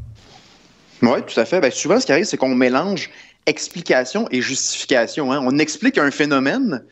Oui, 1.02 1.20
tout 1.26 1.40
à 1.40 1.46
fait. 1.46 1.60
Ben, 1.60 1.72
souvent, 1.72 2.00
ce 2.00 2.06
qui 2.06 2.12
arrive, 2.12 2.26
c'est 2.26 2.38
qu'on 2.38 2.54
mélange 2.54 3.10
explication 3.46 4.28
et 4.32 4.42
justification. 4.42 5.32
Hein. 5.32 5.42
On 5.44 5.58
explique 5.58 5.98
un 5.98 6.12
phénomène. 6.12 6.84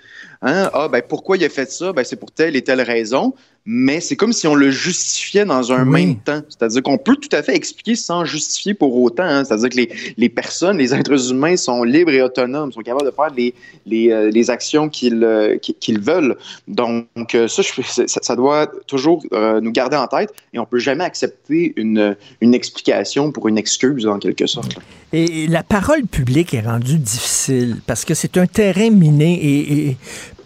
Hein? 0.42 0.70
Ah, 0.74 0.88
ben 0.88 1.02
pourquoi 1.08 1.38
il 1.38 1.44
a 1.44 1.50
fait 1.50 1.72
ça? 1.72 1.94
Ben, 1.94 2.04
c'est 2.04 2.16
pour 2.16 2.32
telle 2.32 2.56
et 2.56 2.62
telle 2.62 2.82
raison 2.82 3.34
mais 3.70 4.00
c'est 4.00 4.16
comme 4.16 4.32
si 4.32 4.48
on 4.48 4.56
le 4.56 4.72
justifiait 4.72 5.44
dans 5.44 5.74
un 5.74 5.84
même 5.84 6.16
temps. 6.16 6.40
C'est-à-dire 6.48 6.82
qu'on 6.82 6.98
peut 6.98 7.18
tout 7.18 7.36
à 7.36 7.44
fait 7.44 7.54
expliquer 7.54 7.98
sans 7.98 8.24
justifier 8.24 8.74
pour 8.74 8.96
autant. 8.96 9.26
Hein. 9.26 9.44
C'est-à-dire 9.44 9.68
que 9.68 9.76
les, 9.76 9.90
les, 10.16 10.30
personnes, 10.30 10.78
les 10.78 10.96
êtres 10.96 11.32
humains 11.32 11.58
sont 11.58 11.84
libres 11.84 12.12
et 12.12 12.22
autonomes, 12.22 12.72
sont 12.72 12.80
capables 12.80 13.06
de 13.06 13.12
faire 13.12 13.30
les, 13.36 13.54
les, 13.86 14.10
euh, 14.10 14.32
les 14.32 14.50
actions 14.50 14.88
qu'ils 14.88 15.22
euh, 15.22 15.58
veulent. 16.00 16.38
Donc, 16.70 17.08
euh, 17.36 17.50
ça, 17.50 17.62
ça, 17.62 18.06
ça, 18.08 18.36
doit 18.38 18.72
toujours 18.88 19.26
nous 19.34 19.72
garder 19.74 19.98
en 19.98 20.08
tête 20.08 20.34
et 20.54 20.60
on 20.60 20.66
peut 20.66 20.80
jamais 20.80 21.04
accepter 21.04 21.74
une, 21.76 22.16
une 22.40 22.54
explication 22.54 23.34
pour 23.34 23.50
une 23.50 23.58
excuse, 23.58 24.08
en 24.08 24.18
quelque 24.18 24.48
sorte. 24.48 24.78
Et 25.12 25.48
la 25.48 25.64
parole 25.64 26.06
publique 26.06 26.54
est 26.54 26.62
rendue 26.62 27.00
difficile 27.00 27.78
parce 27.86 28.06
que 28.06 28.14
c'est 28.14 28.38
un 28.38 28.48
terrain 28.48 28.92
miné 28.92 29.34
et, 29.34 29.90
et 29.90 29.98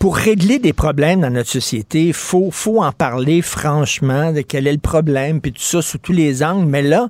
pour 0.02 0.18
régler 0.18 0.58
des 0.58 0.74
problèmes 0.74 1.22
dans 1.22 1.30
notre 1.30 1.52
société, 1.52 2.08
il 2.08 2.14
faut, 2.16 2.50
faut 2.50 2.82
en 2.82 2.92
parler 2.92 3.44
franchement 3.44 4.32
de 4.32 4.42
quel 4.42 4.66
est 4.66 4.72
le 4.72 4.80
problème, 4.80 5.40
puis 5.42 5.52
tout 5.52 5.62
ça 5.62 5.84
sous 5.84 6.00
tous 6.00 6.12
les 6.12 6.42
angles. 6.42 6.66
Mais 6.66 6.82
là, 6.82 7.10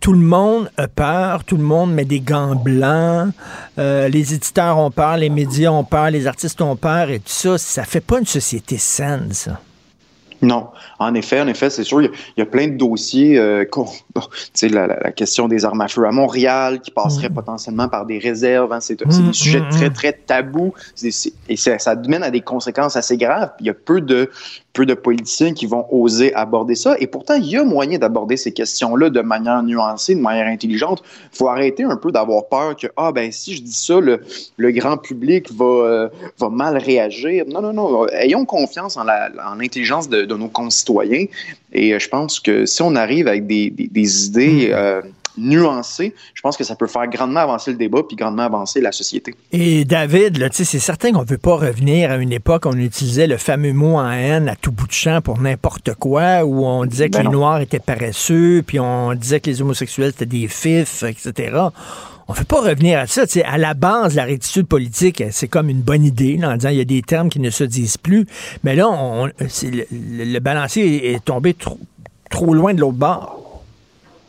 tout 0.00 0.14
le 0.14 0.18
monde 0.20 0.70
a 0.78 0.88
peur, 0.88 1.44
tout 1.44 1.58
le 1.58 1.62
monde 1.62 1.92
met 1.92 2.06
des 2.06 2.20
gants 2.20 2.54
blancs, 2.54 3.34
euh, 3.78 4.08
les 4.08 4.32
éditeurs 4.32 4.78
ont 4.78 4.90
peur, 4.90 5.18
les 5.18 5.28
médias 5.28 5.72
ont 5.72 5.84
peur, 5.84 6.10
les 6.10 6.26
artistes 6.26 6.62
ont 6.62 6.74
peur 6.74 7.10
et 7.10 7.18
tout 7.18 7.26
ça. 7.26 7.58
Ça 7.58 7.84
fait 7.84 8.00
pas 8.00 8.18
une 8.18 8.24
société 8.24 8.78
saine, 8.78 9.28
ça. 9.32 9.60
Non, 10.42 10.70
en 10.98 11.14
effet, 11.14 11.40
en 11.40 11.46
effet, 11.46 11.70
c'est 11.70 11.84
sûr, 11.84 12.02
il 12.02 12.10
y, 12.36 12.40
a, 12.40 12.46
plein 12.46 12.66
de 12.66 12.76
dossiers, 12.76 13.38
euh, 13.38 13.64
la, 14.62 14.86
la, 14.88 15.12
question 15.12 15.46
des 15.46 15.64
armes 15.64 15.80
à 15.80 15.86
feu 15.88 16.04
à 16.04 16.10
Montréal 16.10 16.80
qui 16.80 16.90
passerait 16.90 17.28
mm. 17.28 17.34
potentiellement 17.34 17.88
par 17.88 18.06
des 18.06 18.18
réserves, 18.18 18.72
hein, 18.72 18.80
c'est 18.80 19.00
un 19.06 19.08
mm, 19.08 19.32
sujet 19.32 19.60
mm, 19.60 19.68
très, 19.68 19.90
très 19.90 20.12
tabou 20.12 20.74
et 21.48 21.56
ça, 21.56 21.78
ça 21.78 21.94
mène 21.94 22.24
à 22.24 22.30
des 22.32 22.40
conséquences 22.40 22.96
assez 22.96 23.16
graves. 23.16 23.52
Il 23.60 23.66
y 23.66 23.70
a 23.70 23.74
peu 23.74 24.00
de, 24.00 24.30
peu 24.72 24.86
de 24.86 24.94
politiciens 24.94 25.52
qui 25.52 25.66
vont 25.66 25.86
oser 25.90 26.34
aborder 26.34 26.74
ça. 26.74 26.96
Et 26.98 27.06
pourtant, 27.06 27.34
il 27.34 27.46
y 27.46 27.56
a 27.56 27.64
moyen 27.64 27.98
d'aborder 27.98 28.36
ces 28.36 28.52
questions-là 28.52 29.10
de 29.10 29.20
manière 29.20 29.62
nuancée, 29.62 30.14
de 30.14 30.20
manière 30.20 30.46
intelligente. 30.46 31.02
Il 31.32 31.36
faut 31.36 31.48
arrêter 31.48 31.84
un 31.84 31.96
peu 31.96 32.10
d'avoir 32.10 32.46
peur 32.46 32.76
que, 32.76 32.86
ah, 32.96 33.12
ben, 33.12 33.30
si 33.30 33.54
je 33.54 33.62
dis 33.62 33.72
ça, 33.72 34.00
le, 34.00 34.22
le 34.56 34.70
grand 34.72 34.96
public 34.96 35.52
va, 35.52 35.64
euh, 35.64 36.08
va 36.38 36.48
mal 36.48 36.78
réagir. 36.78 37.44
Non, 37.46 37.60
non, 37.60 37.72
non. 37.72 38.08
Ayons 38.08 38.44
confiance 38.46 38.96
en 38.96 39.04
l'intelligence 39.04 40.08
de 40.08 40.22
de 40.32 40.36
nos 40.36 40.48
concitoyens. 40.48 41.26
Et 41.72 41.98
je 41.98 42.08
pense 42.08 42.40
que 42.40 42.66
si 42.66 42.82
on 42.82 42.94
arrive 42.96 43.28
avec 43.28 43.46
des, 43.46 43.70
des, 43.70 44.26
idées 44.26 44.70
euh, 44.72 45.00
nuancées, 45.38 46.14
je 46.34 46.40
pense 46.40 46.56
que 46.56 46.64
ça 46.64 46.74
peut 46.74 46.86
faire 46.86 47.06
grandement 47.08 47.40
avancer 47.40 47.70
le 47.70 47.76
débat 47.76 48.00
puis 48.06 48.16
grandement 48.16 48.44
avancer 48.44 48.80
la 48.80 48.92
société. 48.92 49.34
Et 49.52 49.84
David, 49.84 50.48
c'est 50.52 50.64
certain 50.64 51.12
qu'on 51.12 51.22
ne 51.22 51.26
veut 51.26 51.38
pas 51.38 51.56
revenir 51.56 52.10
à 52.10 52.16
une 52.16 52.32
époque 52.32 52.66
où 52.66 52.68
on 52.68 52.76
utilisait 52.76 53.26
le 53.26 53.36
fameux 53.36 53.72
mot 53.72 53.96
en 53.96 54.10
haine 54.10 54.48
à 54.48 54.56
tout 54.56 54.72
bout 54.72 54.86
de 54.86 54.92
champ 54.92 55.20
pour 55.20 55.40
n'importe 55.40 55.94
quoi, 55.94 56.44
où 56.44 56.64
on 56.64 56.84
disait 56.84 57.08
que 57.08 57.18
ben 57.18 57.24
les 57.24 57.30
Noirs 57.30 57.60
étaient 57.60 57.78
paresseux, 57.78 58.62
puis 58.66 58.80
on 58.80 59.14
disait 59.14 59.40
que 59.40 59.50
les 59.50 59.62
homosexuels 59.62 60.10
étaient 60.10 60.26
des 60.26 60.48
fifs, 60.48 61.02
etc. 61.02 61.68
On 62.28 62.32
ne 62.32 62.36
fait 62.38 62.46
pas 62.46 62.60
revenir 62.60 62.98
à 62.98 63.06
ça. 63.06 63.24
à 63.44 63.58
la 63.58 63.74
base, 63.74 64.14
la 64.14 64.24
rectitude 64.24 64.66
politique, 64.66 65.22
c'est 65.30 65.48
comme 65.48 65.68
une 65.68 65.82
bonne 65.82 66.04
idée, 66.04 66.38
en 66.42 66.56
disant 66.56 66.70
il 66.70 66.78
y 66.78 66.80
a 66.80 66.84
des 66.84 67.02
termes 67.02 67.28
qui 67.28 67.40
ne 67.40 67.50
se 67.50 67.64
disent 67.64 67.98
plus. 67.98 68.26
Mais 68.64 68.74
là, 68.74 68.88
on, 68.88 69.26
le, 69.26 70.38
balancier 70.38 71.12
est 71.12 71.24
tombé 71.24 71.54
trop, 71.54 71.78
trop 72.30 72.54
loin 72.54 72.74
de 72.74 72.80
l'autre 72.80 72.98
bord. 72.98 73.41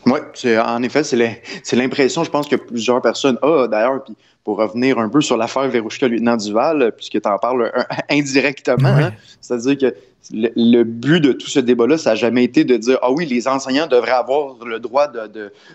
Oui, 0.06 0.20
en 0.60 0.84
effet, 0.84 1.04
c'est 1.04 1.76
l'impression, 1.76 2.24
je 2.24 2.30
pense, 2.30 2.48
que 2.48 2.56
plusieurs 2.56 3.02
personnes 3.02 3.38
ont, 3.42 3.68
d'ailleurs, 3.68 4.04
puis 4.04 4.16
pour 4.44 4.58
revenir 4.58 5.00
un 5.00 5.08
peu 5.08 5.22
sur 5.22 5.38
l'affaire 5.38 5.70
Verouchka, 5.70 6.08
lieutenant 6.08 6.36
Duval, 6.36 6.92
puisque 6.96 7.22
tu 7.22 7.28
en 7.28 7.38
parles 7.38 7.72
indirectement, 8.10 8.90
hein, 8.90 9.14
c'est-à-dire 9.40 9.78
que 9.78 9.96
le, 10.32 10.84
but 10.84 11.20
de 11.20 11.34
tout 11.34 11.50
ce 11.50 11.60
débat-là, 11.60 11.98
ça 11.98 12.12
n'a 12.12 12.16
jamais 12.16 12.44
été 12.44 12.64
de 12.64 12.78
dire 12.78 12.98
Ah 13.02 13.12
oui, 13.12 13.26
les 13.26 13.48
enseignants 13.48 13.88
devraient 13.88 14.12
avoir 14.12 14.56
le 14.66 14.80
droit 14.80 15.08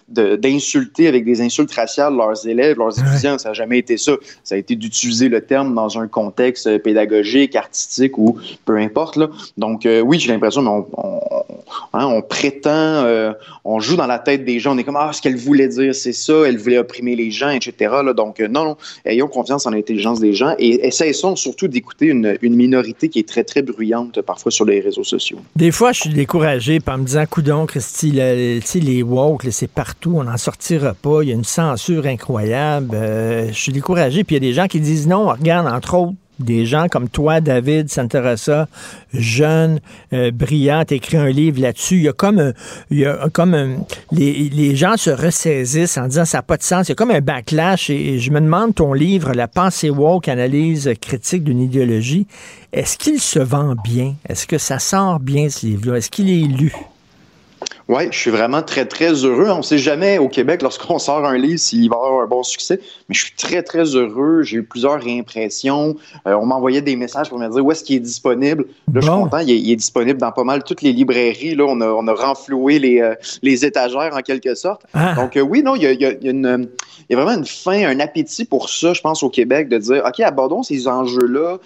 d'insulter 0.08 1.02
de, 1.02 1.06
de, 1.06 1.08
avec 1.08 1.24
des 1.24 1.40
insultes 1.40 1.72
raciales 1.72 2.14
leurs 2.14 2.46
élèves, 2.46 2.78
leurs 2.78 2.98
étudiants. 2.98 3.38
Ça 3.38 3.50
n'a 3.50 3.52
jamais 3.52 3.78
été 3.78 3.98
ça. 3.98 4.12
Ça 4.44 4.54
a 4.54 4.58
été 4.58 4.74
d'utiliser 4.76 5.28
le 5.28 5.40
terme 5.40 5.74
dans 5.74 5.98
un 5.98 6.08
contexte 6.08 6.78
pédagogique, 6.78 7.56
artistique 7.56 8.16
ou 8.16 8.38
peu 8.64 8.76
importe. 8.76 9.16
Là. 9.16 9.28
Donc, 9.56 9.84
euh, 9.84 10.00
oui, 10.00 10.18
j'ai 10.18 10.32
l'impression, 10.32 10.62
mais 10.62 10.70
on, 10.70 11.20
hein, 11.92 12.20
prétend, 12.28 12.70
euh, 12.70 13.32
on 13.64 13.80
joue 13.80 13.96
dans 13.96 14.06
la 14.06 14.18
tête 14.18 14.44
des 14.44 14.58
gens. 14.60 14.74
On 14.74 14.78
est 14.78 14.84
comme 14.84 14.96
Ah, 14.96 15.12
ce 15.12 15.20
qu'elle 15.20 15.36
voulait 15.36 15.68
dire, 15.68 15.94
c'est 15.94 16.12
ça, 16.12 16.44
elle 16.46 16.56
voulait 16.58 16.78
opprimer 16.78 17.16
les 17.16 17.30
gens, 17.30 17.50
etc. 17.50 17.74
Là. 18.04 18.12
Donc, 18.14 18.40
euh, 18.40 18.48
non, 18.48 18.64
non, 18.64 18.76
ayons 19.04 19.28
confiance 19.28 19.66
en 19.66 19.70
l'intelligence 19.70 20.20
des 20.20 20.32
gens 20.32 20.54
et 20.58 20.86
essayons 20.86 21.36
surtout 21.36 21.68
d'écouter 21.68 22.06
une, 22.06 22.38
une 22.42 22.54
minorité 22.54 23.08
qui 23.08 23.18
est 23.18 23.28
très, 23.28 23.44
très 23.44 23.62
bruyante 23.62 24.20
Des 25.56 25.70
fois, 25.70 25.92
je 25.92 26.00
suis 26.02 26.10
découragé 26.10 26.80
par 26.80 26.98
me 26.98 27.04
disant, 27.04 27.24
coudon, 27.26 27.66
Christy, 27.66 28.12
les 28.12 29.02
woke, 29.02 29.46
c'est 29.50 29.70
partout, 29.70 30.14
on 30.16 30.24
n'en 30.24 30.36
sortira 30.36 30.94
pas, 30.94 31.22
il 31.22 31.28
y 31.28 31.32
a 31.32 31.34
une 31.34 31.44
censure 31.44 32.06
incroyable. 32.06 32.94
Euh, 32.94 33.48
je 33.48 33.58
suis 33.58 33.72
découragé, 33.72 34.24
puis 34.24 34.36
il 34.36 34.42
y 34.42 34.46
a 34.46 34.48
des 34.48 34.54
gens 34.54 34.66
qui 34.66 34.80
disent 34.80 35.06
non, 35.06 35.28
regarde, 35.28 35.66
entre 35.66 35.94
autres, 35.94 36.14
des 36.38 36.66
gens 36.66 36.88
comme 36.88 37.08
toi, 37.08 37.40
David 37.40 37.90
Santarassa, 37.90 38.68
jeune, 39.12 39.80
euh, 40.12 40.30
brillant, 40.30 40.84
écrit 40.88 41.16
un 41.16 41.28
livre 41.28 41.60
là-dessus. 41.60 41.96
Il 41.96 42.02
y 42.02 42.08
a 42.08 42.12
comme, 42.12 42.52
il 42.90 42.98
y 42.98 43.06
a 43.06 43.28
comme 43.32 43.84
les, 44.12 44.48
les, 44.48 44.76
gens 44.76 44.96
se 44.96 45.10
ressaisissent 45.10 45.98
en 45.98 46.06
disant 46.06 46.24
ça 46.24 46.38
n'a 46.38 46.42
pas 46.42 46.56
de 46.56 46.62
sens. 46.62 46.88
Il 46.88 46.90
y 46.90 46.92
a 46.92 46.94
comme 46.94 47.10
un 47.10 47.20
backlash 47.20 47.90
et, 47.90 48.18
je 48.18 48.30
me 48.30 48.40
demande 48.40 48.74
ton 48.74 48.92
livre, 48.92 49.32
La 49.32 49.48
pensée 49.48 49.90
woke, 49.90 50.28
analyse 50.28 50.90
critique 51.00 51.44
d'une 51.44 51.60
idéologie, 51.60 52.26
est-ce 52.72 52.98
qu'il 52.98 53.20
se 53.20 53.38
vend 53.38 53.74
bien? 53.82 54.14
Est-ce 54.28 54.46
que 54.46 54.58
ça 54.58 54.78
sort 54.78 55.20
bien 55.20 55.48
ce 55.48 55.66
livre-là? 55.66 55.98
Est-ce 55.98 56.10
qu'il 56.10 56.30
est 56.30 56.46
lu? 56.46 56.72
Oui, 57.88 58.02
je 58.10 58.18
suis 58.18 58.30
vraiment 58.30 58.60
très, 58.60 58.84
très 58.84 59.12
heureux. 59.24 59.48
On 59.50 59.58
ne 59.58 59.62
sait 59.62 59.78
jamais 59.78 60.18
au 60.18 60.28
Québec, 60.28 60.60
lorsqu'on 60.60 60.98
sort 60.98 61.24
un 61.24 61.38
livre, 61.38 61.58
s'il 61.58 61.88
va 61.88 61.96
avoir 61.96 62.22
un 62.22 62.26
bon 62.26 62.42
succès, 62.42 62.78
mais 63.08 63.14
je 63.14 63.24
suis 63.24 63.32
très, 63.34 63.62
très 63.62 63.96
heureux. 63.96 64.42
J'ai 64.42 64.58
eu 64.58 64.62
plusieurs 64.62 65.00
réimpressions. 65.00 65.96
Euh, 66.26 66.34
on 66.34 66.44
m'envoyait 66.44 66.82
des 66.82 66.96
messages 66.96 67.30
pour 67.30 67.38
me 67.38 67.48
dire 67.48 67.64
où 67.64 67.72
est-ce 67.72 67.82
qu'il 67.82 67.96
est 67.96 68.00
disponible. 68.00 68.66
Là, 68.92 69.00
je 69.00 69.00
suis 69.00 69.10
content. 69.10 69.38
Il 69.38 69.70
est, 69.70 69.76
disponible 69.76 70.20
dans 70.20 70.32
pas 70.32 70.44
mal 70.44 70.64
toutes 70.64 70.82
les 70.82 70.92
librairies. 70.92 71.54
Là, 71.54 71.64
on 71.66 71.80
a, 71.80 71.86
on 71.86 72.06
a 72.06 72.12
renfloué 72.12 72.78
les, 72.78 73.00
euh, 73.00 73.14
les 73.42 73.64
étagères 73.64 74.14
en 74.14 74.20
quelque 74.20 74.54
sorte. 74.54 74.82
Ah. 74.92 75.14
Donc, 75.14 75.38
euh, 75.38 75.40
oui, 75.40 75.62
non, 75.62 75.74
il 75.74 75.82
y 75.82 75.86
a, 75.86 75.92
il 75.92 76.00
y 76.00 76.04
a, 76.04 76.30
une, 76.30 76.68
il 77.08 77.16
y 77.16 77.18
a 77.18 77.22
vraiment 77.22 77.38
une 77.38 77.46
fin, 77.46 77.86
un 77.86 78.00
appétit 78.00 78.44
pour 78.44 78.68
ça, 78.68 78.92
je 78.92 79.00
pense, 79.00 79.22
au 79.22 79.30
Québec, 79.30 79.70
de 79.70 79.78
dire, 79.78 80.02
OK, 80.06 80.20
abordons 80.20 80.62
ces 80.62 80.88
enjeux-là 80.88 81.58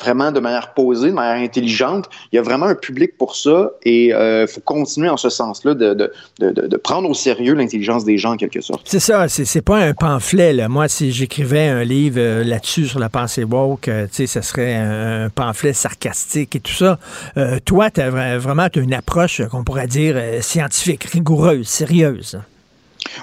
vraiment 0.00 0.32
de 0.32 0.40
manière 0.40 0.74
posée, 0.74 1.08
de 1.08 1.14
manière 1.14 1.42
intelligente. 1.42 2.08
Il 2.32 2.36
y 2.36 2.38
a 2.38 2.42
vraiment 2.42 2.66
un 2.66 2.74
public 2.74 3.16
pour 3.16 3.36
ça 3.36 3.70
et 3.84 4.06
il 4.06 4.12
euh, 4.12 4.46
faut 4.46 4.60
continuer 4.60 5.08
en 5.08 5.16
ce 5.16 5.28
sens-là 5.28 5.74
de, 5.74 5.94
de, 5.94 6.10
de, 6.40 6.76
prendre 6.76 7.08
au 7.08 7.14
sérieux 7.14 7.54
l'intelligence 7.54 8.04
des 8.04 8.18
gens 8.18 8.32
en 8.32 8.36
quelque 8.36 8.60
sorte. 8.60 8.82
C'est 8.84 9.00
ça, 9.00 9.28
c'est 9.28 9.62
pas 9.62 9.78
un 9.78 9.92
pamphlet. 9.92 10.68
Moi, 10.68 10.88
si 10.88 11.12
j'écrivais 11.12 11.68
un 11.68 11.84
livre 11.84 12.18
euh, 12.18 12.44
là-dessus 12.44 12.86
sur 12.86 12.98
la 12.98 13.08
pensée 13.08 13.44
woke, 13.44 13.88
euh, 13.88 14.06
sais, 14.10 14.26
ce 14.26 14.40
serait 14.40 14.74
un, 14.74 15.28
pamphlet 15.30 15.72
sarcastique 15.72 16.56
et 16.56 16.60
tout 16.60 16.72
ça. 16.72 16.98
toi, 17.64 17.90
tu 17.90 18.00
as 18.00 18.38
vraiment 18.38 18.68
une 18.74 18.94
approche 18.94 19.42
qu'on 19.48 19.64
pourrait 19.64 19.86
dire 19.86 20.16
scientifique, 20.40 21.04
rigoureuse, 21.04 21.68
sérieuse. 21.68 22.38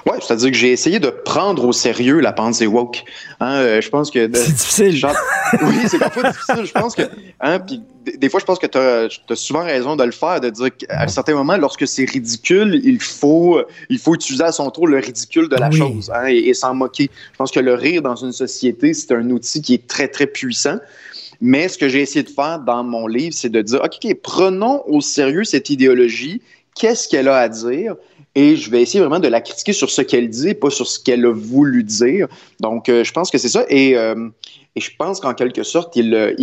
Oui, 0.06 0.18
c'est-à-dire 0.20 0.50
que 0.50 0.56
j'ai 0.56 0.72
essayé 0.72 0.98
de 1.00 1.08
prendre 1.08 1.64
au 1.64 1.72
sérieux 1.72 2.20
la 2.20 2.32
pensée 2.32 2.66
woke. 2.66 3.04
Hein, 3.40 3.56
euh, 3.56 3.80
je 3.80 3.88
pense 3.88 4.10
que... 4.10 4.28
C'est 4.32 4.52
difficile. 4.52 5.06
oui, 5.62 5.76
c'est 5.86 5.98
parfois 5.98 6.30
difficile. 6.30 6.64
Je 6.64 6.72
pense 6.72 6.94
que... 6.94 7.02
Hein, 7.40 7.60
puis 7.60 7.82
des 8.16 8.28
fois, 8.28 8.40
je 8.40 8.44
pense 8.44 8.58
que 8.58 8.66
tu 8.66 8.78
as, 8.78 9.36
souvent 9.36 9.64
raison 9.64 9.96
de 9.96 10.04
le 10.04 10.12
faire, 10.12 10.40
de 10.40 10.50
dire 10.50 10.76
qu'à 10.76 11.02
un 11.02 11.08
certain 11.08 11.34
moment, 11.34 11.56
lorsque 11.56 11.86
c'est 11.86 12.08
ridicule, 12.08 12.80
il 12.84 13.00
faut, 13.00 13.60
il 13.88 13.98
faut 13.98 14.14
utiliser 14.14 14.44
à 14.44 14.52
son 14.52 14.70
tour 14.70 14.86
le 14.86 14.98
ridicule 14.98 15.48
de 15.48 15.56
la 15.56 15.70
chose 15.70 16.10
hein, 16.14 16.26
et, 16.26 16.54
s'en 16.54 16.74
moquer. 16.74 17.10
Je 17.32 17.36
pense 17.36 17.50
que 17.50 17.60
le 17.60 17.74
rire 17.74 18.02
dans 18.02 18.16
une 18.16 18.32
société, 18.32 18.94
c'est 18.94 19.12
un 19.12 19.28
outil 19.30 19.60
qui 19.62 19.74
est 19.74 19.86
très, 19.86 20.08
très 20.08 20.26
puissant. 20.26 20.78
Mais 21.40 21.68
ce 21.68 21.78
que 21.78 21.88
j'ai 21.88 22.00
essayé 22.00 22.24
de 22.24 22.30
faire 22.30 22.58
dans 22.58 22.82
mon 22.82 23.06
livre, 23.06 23.34
c'est 23.34 23.48
de 23.48 23.62
dire, 23.62 23.80
OK, 23.84 24.14
prenons 24.22 24.82
au 24.86 25.00
sérieux 25.00 25.44
cette 25.44 25.70
idéologie, 25.70 26.42
qu'est-ce 26.74 27.08
qu'elle 27.08 27.28
a 27.28 27.36
à 27.36 27.48
dire, 27.48 27.94
et 28.38 28.54
je 28.54 28.70
vais 28.70 28.80
essayer 28.80 29.00
vraiment 29.00 29.18
de 29.18 29.26
la 29.26 29.40
critiquer 29.40 29.72
sur 29.72 29.90
ce 29.90 30.00
qu'elle 30.00 30.30
dit, 30.30 30.54
pas 30.54 30.70
sur 30.70 30.86
ce 30.86 31.00
qu'elle 31.00 31.26
a 31.26 31.32
voulu 31.32 31.82
dire. 31.82 32.28
Donc, 32.60 32.88
euh, 32.88 33.02
je 33.02 33.10
pense 33.10 33.32
que 33.32 33.38
c'est 33.38 33.48
ça. 33.48 33.64
Et, 33.68 33.96
euh, 33.96 34.28
et 34.78 34.80
je 34.80 34.92
pense 34.96 35.18
qu'en 35.18 35.34
quelque 35.34 35.64
sorte, 35.64 35.96
il, 35.96 36.38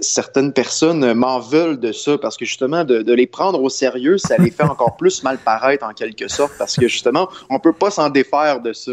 certaines 0.00 0.52
personnes 0.52 1.12
m'en 1.14 1.40
veulent 1.40 1.80
de 1.80 1.90
ça 1.90 2.16
parce 2.16 2.36
que 2.36 2.44
justement, 2.44 2.84
de, 2.84 3.12
les 3.12 3.26
prendre 3.26 3.60
au 3.60 3.68
sérieux, 3.68 4.16
ça 4.16 4.36
les 4.38 4.52
fait 4.52 4.62
encore 4.62 4.96
plus 4.96 5.24
mal 5.24 5.38
paraître 5.38 5.84
en 5.84 5.92
quelque 5.92 6.28
sorte 6.28 6.52
parce 6.56 6.76
que 6.76 6.86
justement, 6.86 7.28
on 7.50 7.58
peut 7.58 7.72
pas 7.72 7.90
s'en 7.90 8.10
défaire 8.10 8.60
de 8.60 8.72
ça. 8.72 8.92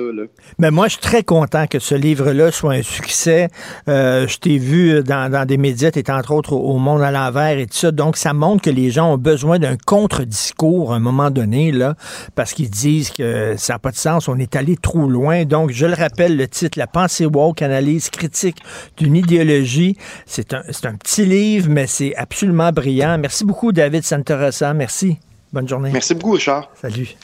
Mais 0.58 0.72
moi, 0.72 0.88
je 0.88 0.94
suis 0.94 1.02
très 1.02 1.22
content 1.22 1.68
que 1.68 1.78
ce 1.78 1.94
livre-là 1.94 2.52
soit 2.52 2.74
un 2.74 2.82
succès. 2.82 3.50
Euh, 3.88 4.28
je 4.28 4.40
t'ai 4.40 4.58
vu 4.58 5.04
dans, 5.04 5.32
dans, 5.32 5.46
des 5.46 5.58
médias, 5.58 5.92
tu 5.92 6.04
entre 6.12 6.32
autres 6.32 6.54
au 6.54 6.80
Monde 6.80 7.04
à 7.04 7.12
l'envers 7.12 7.60
et 7.60 7.68
tout 7.68 7.78
ça. 7.78 7.92
Donc, 7.92 8.18
ça 8.18 8.34
montre 8.34 8.64
que 8.64 8.72
les 8.72 8.90
gens 8.90 9.14
ont 9.14 9.20
besoin 9.20 9.60
d'un 9.60 9.78
contre-discours 9.78 10.92
à 10.92 10.96
un 10.96 11.00
moment 11.00 11.30
donné, 11.30 11.72
là, 11.72 11.94
parce 12.34 12.54
qu'ils 12.54 12.72
disent 12.72 13.12
que 13.12 13.54
ça 13.58 13.74
n'a 13.74 13.80
pas 13.80 13.92
de 13.92 13.98
sens, 13.98 14.28
on 14.28 14.40
est 14.40 14.56
allé 14.56 14.76
trop 14.76 15.08
loin. 15.08 15.46
Donc, 15.46 15.70
je 15.70 15.86
le 15.86 15.94
rappelle, 15.94 16.36
le 16.36 16.48
titre, 16.48 16.80
La 16.80 16.88
pensée 16.88 17.28
woke, 17.28 17.62
analyse 17.62 18.10
critique 18.10 18.55
d'une 18.98 19.16
idéologie. 19.16 19.98
C'est 20.26 20.54
un, 20.54 20.62
un, 20.62 20.96
petit 20.96 21.26
livre, 21.26 21.70
mais 21.70 21.88
c'est 21.88 22.16
absolument 22.16 22.72
brillant. 22.72 23.18
Merci 23.18 23.46
beaucoup, 23.46 23.72
David 23.72 24.04
Santarossa. 24.04 24.74
Merci. 24.74 25.18
Bonne 25.54 25.68
journée. 25.68 25.90
Merci 25.92 26.16
beaucoup, 26.16 26.32
Richard. 26.32 26.70
Salut. 26.82 27.16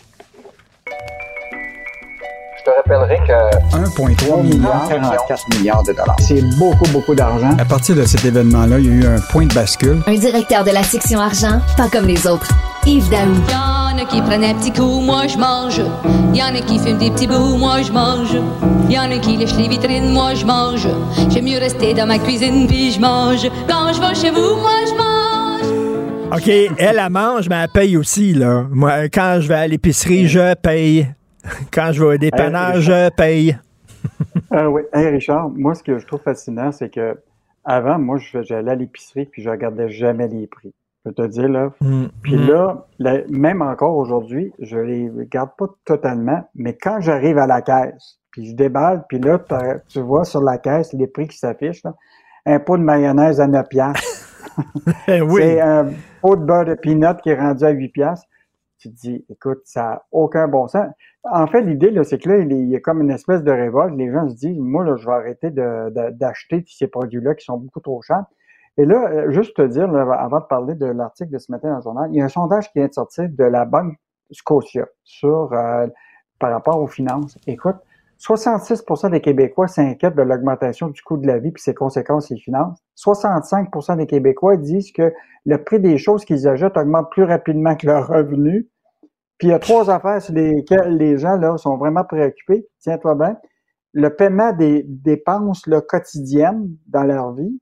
Je 2.63 2.69
te 2.69 2.75
rappellerai 2.75 3.17
que 3.25 3.75
1,3 3.75 4.43
milliard, 4.43 4.87
44 4.87 5.57
milliards 5.57 5.81
de 5.81 5.93
dollars. 5.93 6.15
C'est 6.19 6.43
beaucoup, 6.59 6.87
beaucoup 6.91 7.15
d'argent. 7.15 7.49
À 7.57 7.65
partir 7.65 7.95
de 7.95 8.03
cet 8.03 8.23
événement-là, 8.23 8.77
il 8.77 8.85
y 8.85 8.89
a 8.89 8.93
eu 8.93 9.15
un 9.15 9.19
point 9.19 9.47
de 9.47 9.53
bascule. 9.53 10.03
Un 10.05 10.13
directeur 10.13 10.63
de 10.63 10.69
la 10.69 10.83
section 10.83 11.19
argent, 11.19 11.59
pas 11.75 11.89
comme 11.89 12.05
les 12.05 12.27
autres. 12.27 12.47
Yves 12.85 13.09
Daou. 13.09 13.33
Y 13.49 13.55
en 13.55 13.97
a 13.97 14.05
qui 14.05 14.21
prennent 14.21 14.43
un 14.43 14.53
petit 14.53 14.71
coup, 14.71 14.99
moi 14.99 15.25
je 15.25 15.39
mange. 15.39 15.81
Y 16.35 16.43
en 16.43 16.53
a 16.53 16.61
qui 16.61 16.77
fument 16.77 16.99
des 16.99 17.09
petits 17.09 17.25
bouts, 17.25 17.57
moi 17.57 17.81
je 17.81 17.91
mange. 17.91 18.37
Y 18.89 18.99
en 18.99 19.11
a 19.11 19.17
qui 19.17 19.37
lèchent 19.37 19.57
les 19.57 19.67
vitrines, 19.67 20.11
moi 20.11 20.35
je 20.35 20.45
mange. 20.45 20.87
J'aime 21.29 21.45
mieux 21.45 21.57
rester 21.57 21.95
dans 21.95 22.05
ma 22.05 22.19
cuisine 22.19 22.67
puis 22.67 22.91
je 22.91 22.99
mange. 22.99 23.49
Quand 23.67 23.91
je 23.91 23.99
vais 23.99 24.13
chez 24.13 24.29
vous, 24.29 24.57
moi 24.57 24.77
je 24.85 24.93
mange. 24.93 26.37
OK, 26.37 26.47
elle, 26.47 26.69
elle 26.77 27.09
mange, 27.09 27.49
mais 27.49 27.55
elle 27.63 27.69
paye 27.69 27.97
aussi, 27.97 28.33
là. 28.33 28.65
Moi, 28.69 29.09
quand 29.11 29.39
je 29.39 29.47
vais 29.47 29.55
à 29.55 29.67
l'épicerie, 29.67 30.27
je 30.27 30.53
paye. 30.53 31.07
Quand 31.73 31.91
je 31.91 32.03
vais 32.03 32.15
au 32.15 32.17
dépannage, 32.17 32.83
je 32.83 33.09
paye. 33.09 33.57
euh, 34.53 34.65
oui. 34.65 34.81
Hey, 34.93 35.07
Richard, 35.09 35.49
moi, 35.49 35.75
ce 35.75 35.83
que 35.83 35.99
je 35.99 36.05
trouve 36.05 36.21
fascinant, 36.21 36.71
c'est 36.71 36.89
que 36.89 37.17
avant, 37.63 37.99
moi, 37.99 38.17
j'allais 38.19 38.71
à 38.71 38.75
l'épicerie 38.75 39.25
puis 39.25 39.41
je 39.41 39.49
regardais 39.49 39.89
jamais 39.89 40.27
les 40.27 40.47
prix. 40.47 40.73
Je 41.05 41.09
peux 41.09 41.15
te 41.15 41.27
dire, 41.27 41.49
là. 41.49 41.71
Mm, 41.81 42.05
puis 42.21 42.35
mm. 42.35 42.47
là, 42.47 42.85
même 43.29 43.61
encore 43.61 43.97
aujourd'hui, 43.97 44.51
je 44.59 44.77
les 44.77 45.09
regarde 45.09 45.51
pas 45.57 45.67
totalement, 45.85 46.47
mais 46.55 46.77
quand 46.79 47.01
j'arrive 47.01 47.37
à 47.37 47.47
la 47.47 47.61
caisse, 47.61 48.19
puis 48.31 48.49
je 48.49 48.55
déballe, 48.55 49.03
puis 49.09 49.19
là, 49.19 49.39
tu 49.87 49.99
vois 49.99 50.23
sur 50.23 50.41
la 50.41 50.57
caisse 50.57 50.93
les 50.93 51.07
prix 51.07 51.27
qui 51.27 51.37
s'affichent. 51.37 51.83
Un 52.45 52.59
pot 52.59 52.77
de 52.77 52.83
mayonnaise 52.83 53.39
à 53.39 53.47
9 53.47 53.67
piastres. 53.67 54.27
Eh 55.07 55.21
oui. 55.21 55.41
C'est 55.41 55.61
un 55.61 55.91
pot 56.21 56.35
de 56.35 56.43
beurre 56.43 56.65
de 56.65 56.73
peanut 56.73 57.21
qui 57.21 57.29
est 57.29 57.39
rendu 57.39 57.63
à 57.63 57.69
8 57.69 57.87
piastres. 57.89 58.27
Tu 58.79 58.91
te 58.91 58.99
dis, 58.99 59.25
écoute, 59.29 59.61
ça 59.63 59.81
n'a 59.81 60.03
aucun 60.11 60.47
bon 60.47 60.67
sens. 60.67 60.87
En 61.23 61.45
fait, 61.47 61.61
l'idée, 61.61 61.91
là, 61.91 62.03
c'est 62.03 62.17
que 62.17 62.29
là, 62.29 62.37
il 62.39 62.69
y 62.69 62.75
a 62.75 62.79
comme 62.79 63.01
une 63.01 63.11
espèce 63.11 63.43
de 63.43 63.51
révolte. 63.51 63.95
Les 63.95 64.11
gens 64.11 64.27
se 64.27 64.35
disent, 64.35 64.57
moi, 64.57 64.83
là, 64.83 64.95
je 64.97 65.05
vais 65.05 65.13
arrêter 65.13 65.51
d'acheter 65.51 66.63
ces 66.67 66.87
produits-là 66.87 67.35
qui 67.35 67.45
sont 67.45 67.57
beaucoup 67.57 67.79
trop 67.79 68.01
chers. 68.01 68.25
Et 68.77 68.85
là, 68.85 69.09
euh, 69.11 69.31
juste 69.31 69.55
te 69.55 69.61
dire, 69.61 69.93
avant 69.93 70.39
de 70.39 70.45
parler 70.45 70.75
de 70.75 70.85
l'article 70.85 71.31
de 71.31 71.37
ce 71.37 71.51
matin 71.51 71.69
dans 71.69 71.77
le 71.77 71.81
journal, 71.81 72.09
il 72.11 72.17
y 72.17 72.21
a 72.21 72.25
un 72.25 72.29
sondage 72.29 72.71
qui 72.71 72.79
vient 72.79 72.87
de 72.87 72.93
sortir 72.93 73.27
de 73.29 73.43
la 73.43 73.65
Banque 73.65 73.95
Scotia 74.31 74.87
sur 75.03 75.53
euh, 75.53 75.87
par 76.39 76.51
rapport 76.51 76.79
aux 76.79 76.87
finances. 76.87 77.37
Écoute, 77.47 77.75
66% 78.19 79.11
des 79.11 79.19
Québécois 79.19 79.67
s'inquiètent 79.67 80.15
de 80.15 80.21
l'augmentation 80.21 80.89
du 80.89 81.01
coût 81.01 81.17
de 81.17 81.27
la 81.27 81.39
vie 81.39 81.49
et 81.49 81.53
ses 81.57 81.73
conséquences 81.73 82.27
sur 82.27 82.35
les 82.35 82.41
finances. 82.41 82.79
65% 82.97 83.97
des 83.97 84.05
Québécois 84.05 84.57
disent 84.57 84.91
que 84.91 85.13
le 85.45 85.63
prix 85.63 85.79
des 85.79 85.97
choses 85.97 86.23
qu'ils 86.23 86.47
achètent 86.47 86.77
augmente 86.77 87.09
plus 87.11 87.23
rapidement 87.23 87.75
que 87.75 87.87
leurs 87.87 88.07
revenus. 88.07 88.67
Puis 89.41 89.47
il 89.47 89.51
y 89.53 89.55
a 89.55 89.59
trois 89.59 89.89
affaires 89.89 90.21
sur 90.21 90.35
lesquelles 90.35 90.97
les 90.97 91.17
gens 91.17 91.35
là 91.35 91.57
sont 91.57 91.75
vraiment 91.75 92.03
préoccupés. 92.03 92.63
Tiens-toi 92.77 93.15
bien. 93.15 93.37
Le 93.91 94.15
paiement 94.15 94.53
des 94.53 94.83
dépenses 94.87 95.65
là, 95.65 95.81
quotidiennes 95.81 96.69
dans 96.85 97.01
leur 97.01 97.33
vie, 97.33 97.59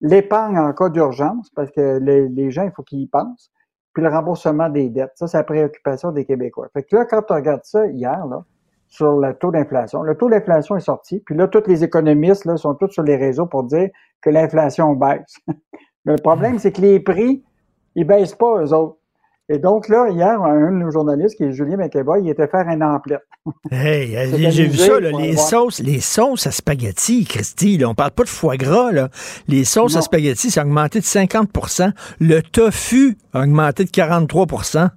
l'épargne 0.00 0.56
en 0.56 0.72
cas 0.72 0.88
d'urgence, 0.88 1.50
parce 1.50 1.72
que 1.72 1.98
les, 1.98 2.50
gens, 2.52 2.62
il 2.62 2.70
faut 2.70 2.84
qu'ils 2.84 3.00
y 3.00 3.08
pensent, 3.08 3.50
puis 3.92 4.04
le 4.04 4.08
remboursement 4.08 4.68
des 4.68 4.88
dettes. 4.88 5.14
Ça, 5.16 5.26
c'est 5.26 5.38
la 5.38 5.42
préoccupation 5.42 6.12
des 6.12 6.24
Québécois. 6.24 6.68
Fait 6.72 6.84
que 6.84 6.94
là, 6.94 7.04
quand 7.06 7.22
tu 7.22 7.32
regardes 7.32 7.64
ça 7.64 7.88
hier, 7.88 8.24
là, 8.28 8.44
sur 8.86 9.16
le 9.16 9.34
taux 9.34 9.50
d'inflation. 9.50 10.02
Le 10.02 10.16
taux 10.16 10.30
d'inflation 10.30 10.76
est 10.76 10.80
sorti, 10.80 11.18
puis 11.26 11.34
là, 11.34 11.48
tous 11.48 11.66
les 11.66 11.82
économistes 11.82 12.44
là, 12.44 12.56
sont 12.56 12.76
tous 12.76 12.90
sur 12.90 13.02
les 13.02 13.16
réseaux 13.16 13.46
pour 13.46 13.64
dire 13.64 13.88
que 14.20 14.30
l'inflation 14.30 14.92
baisse. 14.92 15.38
Mais 15.48 15.54
le 16.12 16.22
problème, 16.22 16.60
c'est 16.60 16.70
que 16.70 16.82
les 16.82 17.00
prix, 17.00 17.42
ils 17.96 18.06
baissent 18.06 18.36
pas, 18.36 18.62
eux 18.62 18.72
autres. 18.72 18.98
Et 19.48 19.58
donc 19.58 19.88
là, 19.88 20.08
hier, 20.10 20.42
un 20.42 20.72
de 20.72 20.76
nos 20.76 20.90
journalistes, 20.90 21.36
qui 21.36 21.44
est 21.44 21.52
Julien 21.52 21.76
McEvoy, 21.76 22.20
il 22.20 22.28
était 22.28 22.48
faire 22.48 22.68
un 22.68 22.80
emplette. 22.80 23.22
Hey, 23.70 24.16
j'ai 24.50 24.66
vu 24.66 24.76
ça, 24.76 24.98
les 24.98 25.36
sauces, 25.36 25.80
les 25.80 26.00
sauces 26.00 26.48
à 26.48 26.50
spaghetti, 26.50 27.24
Christy, 27.24 27.78
là, 27.78 27.88
on 27.88 27.94
parle 27.94 28.10
pas 28.10 28.24
de 28.24 28.28
foie 28.28 28.56
gras, 28.56 28.90
là. 28.90 29.08
Les 29.46 29.64
sauces 29.64 29.96
à 29.96 30.02
spaghetti, 30.02 30.50
ça 30.50 30.62
a 30.62 30.64
augmenté 30.64 30.98
de 30.98 31.04
50% 31.04 31.92
Le 32.20 32.40
tofu 32.42 33.16
a 33.32 33.42
augmenté 33.42 33.84
de 33.84 33.90
43% 33.90 34.90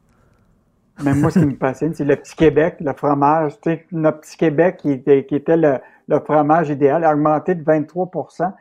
mais 1.01 1.13
moi, 1.13 1.31
ce 1.31 1.39
qui 1.39 1.45
me 1.45 1.55
fascine, 1.55 1.93
c'est 1.93 2.03
le 2.03 2.17
petit 2.17 2.35
Québec, 2.35 2.75
le 2.81 2.91
fromage. 2.91 3.53
Tu 3.61 3.69
sais, 3.69 3.85
notre 3.93 4.19
petit 4.19 4.35
Québec 4.35 4.79
qui 4.81 4.91
était, 4.91 5.25
qui 5.25 5.35
était 5.35 5.55
le, 5.55 5.77
le 6.09 6.19
fromage 6.19 6.69
idéal 6.69 7.05
a 7.05 7.13
augmenté 7.13 7.55
de 7.55 7.63
23% 7.63 8.51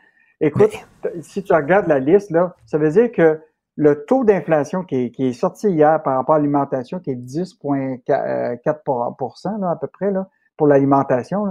Écoute, 0.41 0.71
si 1.21 1.43
tu 1.43 1.53
regardes 1.53 1.89
la 1.89 1.99
liste, 1.99 2.31
là, 2.31 2.55
ça 2.65 2.79
veut 2.79 2.91
dire 2.91 3.11
que 3.11 3.41
le 3.79 4.05
taux 4.05 4.25
d'inflation 4.25 4.83
qui 4.83 4.97
est, 4.97 5.11
qui 5.13 5.29
est 5.29 5.33
sorti 5.33 5.69
hier 5.69 6.03
par 6.03 6.17
rapport 6.17 6.35
à 6.35 6.39
l'alimentation, 6.39 6.99
qui 6.99 7.13
est 7.13 7.15
10,4% 7.15 8.03
euh, 8.11 9.59
là, 9.61 9.71
à 9.71 9.77
peu 9.77 9.87
près 9.87 10.11
là, 10.11 10.29
pour 10.57 10.67
l'alimentation, 10.67 11.45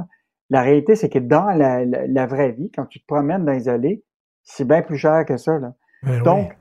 la 0.49 0.61
réalité, 0.61 0.95
c'est 0.95 1.07
que 1.07 1.19
dans 1.19 1.51
la, 1.51 1.85
la, 1.85 2.25
vraie 2.27 2.51
vie, 2.51 2.69
quand 2.69 2.85
tu 2.85 2.99
te 2.99 3.05
promènes 3.07 3.45
dans 3.45 3.53
les 3.53 3.69
allées, 3.69 4.03
c'est 4.43 4.67
bien 4.67 4.81
plus 4.81 4.97
cher 4.97 5.25
que 5.25 5.37
ça. 5.37 5.57
Là. 5.57 5.73
Ben 6.03 6.21
Donc, 6.23 6.57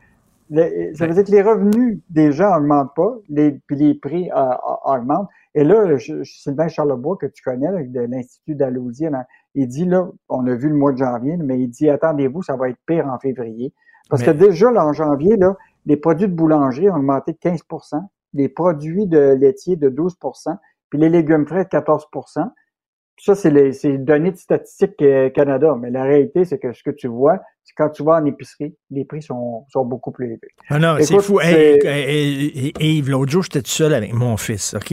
ça 0.50 1.06
veut 1.08 1.14
dire 1.14 1.24
que 1.24 1.32
les 1.32 1.42
revenus 1.42 1.98
des 2.10 2.30
gens 2.30 2.54
n'augmentent 2.54 2.94
pas, 2.94 3.16
les, 3.28 3.58
puis 3.66 3.74
les 3.74 3.94
prix 3.94 4.30
euh, 4.30 4.54
augmentent. 4.84 5.28
Et 5.56 5.64
là, 5.64 5.96
je, 5.96 6.22
Sylvain 6.22 6.68
Charlebois, 6.68 7.16
que 7.16 7.26
tu 7.26 7.42
connais, 7.42 7.84
de 7.86 8.00
l'Institut 8.02 8.54
d'Alousie, 8.54 9.08
il 9.56 9.66
dit, 9.66 9.84
là, 9.84 10.08
on 10.28 10.46
a 10.46 10.54
vu 10.54 10.68
le 10.68 10.76
mois 10.76 10.92
de 10.92 10.98
janvier, 10.98 11.36
mais 11.36 11.58
il 11.58 11.68
dit, 11.68 11.90
attendez-vous, 11.90 12.42
ça 12.42 12.54
va 12.54 12.68
être 12.68 12.78
pire 12.86 13.08
en 13.08 13.18
février. 13.18 13.74
Parce 14.08 14.22
que 14.22 14.30
déjà, 14.30 14.70
là, 14.70 14.86
en 14.86 14.92
janvier, 14.92 15.36
là, 15.36 15.56
les 15.84 15.96
produits 15.96 16.28
de 16.28 16.32
boulangerie 16.32 16.90
ont 16.90 16.96
augmenté 16.96 17.32
de 17.32 17.38
15% 17.38 18.00
les 18.36 18.48
produits 18.48 19.06
de 19.06 19.36
laitier 19.38 19.76
de 19.76 19.88
12% 19.88 20.56
puis 20.90 20.98
les 20.98 21.08
légumes 21.08 21.46
frais 21.46 21.64
de 21.64 21.68
14% 21.70 22.50
ça, 23.18 23.34
c'est 23.34 23.50
les, 23.50 23.70
les, 23.82 23.98
données 23.98 24.30
de 24.30 24.36
Statistique 24.36 25.02
Canada. 25.34 25.74
Mais 25.80 25.90
la 25.90 26.04
réalité, 26.04 26.44
c'est 26.44 26.58
que 26.58 26.74
ce 26.74 26.82
que 26.82 26.90
tu 26.90 27.08
vois, 27.08 27.40
c'est 27.64 27.72
quand 27.74 27.88
tu 27.88 28.04
vas 28.04 28.20
en 28.20 28.24
épicerie, 28.26 28.76
les 28.90 29.06
prix 29.06 29.22
sont, 29.22 29.64
sont 29.70 29.86
beaucoup 29.86 30.12
plus 30.12 30.26
élevés. 30.26 30.50
Ah 30.68 30.78
non, 30.78 30.96
c'est 31.00 31.18
fou. 31.20 31.40
Hey, 31.40 32.72
Yves, 32.78 33.08
l'autre 33.08 33.32
jour, 33.32 33.42
j'étais 33.42 33.62
tout 33.62 33.70
seul 33.70 33.94
avec 33.94 34.12
mon 34.12 34.36
fils, 34.36 34.74
OK? 34.74 34.92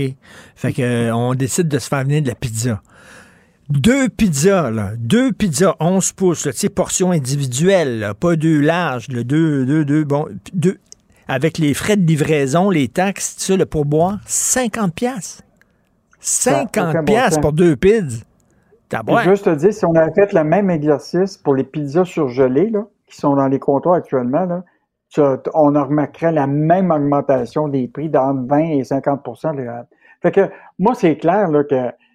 Fait 0.55 0.71
que, 0.71 0.81
euh, 0.81 1.13
on 1.13 1.33
décide 1.35 1.67
de 1.67 1.79
se 1.79 1.89
faire 1.89 2.03
venir 2.03 2.21
de 2.21 2.29
la 2.29 2.35
pizza. 2.35 2.81
Deux 3.69 4.09
pizzas, 4.09 4.69
là. 4.71 4.91
Deux 4.97 5.31
pizzas 5.31 5.75
11 5.79 6.11
pouces, 6.13 6.43
tu 6.43 6.51
sais, 6.51 6.69
portion 6.69 7.11
individuelle, 7.11 8.13
pas 8.19 8.35
deux 8.35 8.59
larges, 8.59 9.07
le 9.07 9.23
deux, 9.23 9.65
deux, 9.65 9.85
deux, 9.85 10.03
bon, 10.03 10.27
deux, 10.53 10.77
avec 11.27 11.57
les 11.57 11.73
frais 11.73 11.95
de 11.95 12.05
livraison, 12.05 12.69
les 12.69 12.87
taxes, 12.87 13.37
tu 13.37 13.43
sais, 13.43 13.57
le 13.57 13.65
pourboire, 13.65 14.19
50 14.25 14.93
pièces. 14.93 15.41
50 16.19 17.05
pièces 17.05 17.37
pour 17.39 17.53
deux 17.53 17.75
pizzas. 17.75 18.23
Juste 19.23 19.45
te 19.45 19.55
dire, 19.55 19.73
si 19.73 19.85
on 19.85 19.95
avait 19.95 20.13
fait 20.13 20.33
le 20.33 20.43
même 20.43 20.69
exercice 20.69 21.37
pour 21.37 21.55
les 21.55 21.63
pizzas 21.63 22.05
surgelées, 22.05 22.69
là, 22.69 22.85
qui 23.07 23.17
sont 23.17 23.35
dans 23.35 23.47
les 23.47 23.59
comptoirs 23.59 23.95
actuellement, 23.95 24.45
là, 24.45 24.63
on 25.53 25.71
remarquerait 25.71 26.31
la 26.31 26.47
même 26.47 26.91
augmentation 26.91 27.67
des 27.67 27.87
prix 27.87 28.09
d'entre 28.09 28.47
20 28.47 28.59
et 28.59 28.83
50 28.83 29.21
Fait 30.21 30.31
que 30.31 30.49
moi, 30.79 30.93
c'est 30.95 31.17
clair 31.17 31.49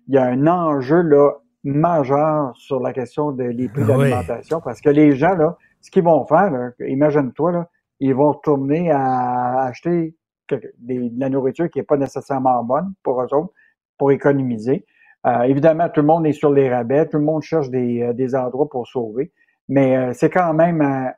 qu'il 0.09 0.15
y 0.15 0.19
a 0.19 0.25
un 0.25 0.47
enjeu 0.47 1.03
là, 1.03 1.33
majeur 1.65 2.57
sur 2.57 2.81
la 2.81 2.93
question 2.93 3.33
des 3.33 3.69
prix 3.69 3.85
d'alimentation 3.85 4.61
parce 4.61 4.81
que 4.81 4.89
les 4.89 5.15
gens, 5.17 5.35
là, 5.35 5.57
ce 5.83 5.91
qu'ils 5.91 6.03
vont 6.03 6.25
faire, 6.25 6.73
imagine-toi, 6.81 7.69
ils 8.01 8.15
vont 8.15 8.33
retourner 8.33 8.91
à 8.91 9.65
acheter 9.65 10.15
de 10.51 11.11
la 11.19 11.29
nourriture 11.29 11.69
qui 11.69 11.79
n'est 11.79 11.85
pas 11.85 11.99
nécessairement 11.99 12.65
bonne 12.65 12.95
pour 13.03 13.21
eux 13.21 13.35
autres 13.35 13.53
pour 13.99 14.13
économiser. 14.13 14.87
Euh, 15.27 15.43
évidemment, 15.43 15.89
tout 15.89 16.01
le 16.01 16.07
monde 16.07 16.27
est 16.27 16.33
sur 16.33 16.51
les 16.51 16.73
rabais, 16.73 17.07
tout 17.07 17.19
le 17.19 17.25
monde 17.25 17.43
cherche 17.43 17.69
des, 17.69 18.03
euh, 18.03 18.13
des 18.13 18.35
endroits 18.35 18.69
pour 18.69 18.87
sauver, 18.87 19.33
mais 19.69 19.97
euh, 19.97 20.13
c'est 20.15 20.31
quand 20.31 20.55
même 20.55 20.81
un, 20.81 21.13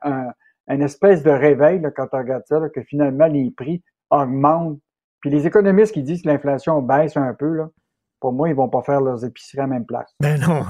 un, 0.67 0.81
espèce 0.81 1.23
de 1.23 1.29
réveil 1.29 1.79
là, 1.79 1.91
quand 1.91 2.07
on 2.11 2.17
regarde 2.17 2.43
ça, 2.45 2.59
que 2.73 2.81
finalement 2.81 3.27
les 3.27 3.51
prix 3.51 3.83
augmentent. 4.09 4.79
Puis 5.21 5.29
les 5.29 5.45
économistes 5.45 5.93
qui 5.93 6.01
disent 6.01 6.23
que 6.23 6.27
l'inflation 6.27 6.81
baisse 6.81 7.15
un 7.15 7.33
peu, 7.35 7.53
là, 7.53 7.69
pour 8.21 8.31
moi, 8.31 8.47
ils 8.49 8.55
vont 8.55 8.69
pas 8.69 8.83
faire 8.83 9.01
leurs 9.01 9.25
épiceries 9.25 9.59
à 9.59 9.63
la 9.63 9.67
même 9.67 9.85
place. 9.85 10.07
Ben 10.19 10.39
non, 10.39 10.63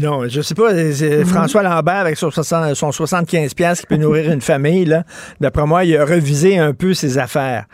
non, 0.00 0.26
je 0.26 0.40
sais 0.40 0.54
pas. 0.54 0.72
Mhm. 0.72 1.24
François 1.26 1.62
Lambert 1.62 1.96
avec 1.96 2.16
son, 2.16 2.30
75 2.30 3.54
pièces 3.54 3.82
qui 3.82 3.86
peut 3.86 3.96
nourrir 3.96 4.32
une 4.32 4.40
famille, 4.40 4.86
là. 4.86 5.04
D'après 5.38 5.66
moi, 5.66 5.84
il 5.84 5.96
a 5.96 6.04
revisé 6.04 6.58
un 6.58 6.72
peu 6.72 6.94
ses 6.94 7.18
affaires. 7.18 7.66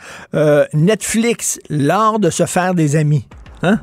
Netflix, 0.75 1.61
l'art 1.71 2.19
de 2.19 2.29
se 2.29 2.45
faire 2.45 2.75
des 2.75 2.97
amis. 2.97 3.29
Hein? 3.63 3.79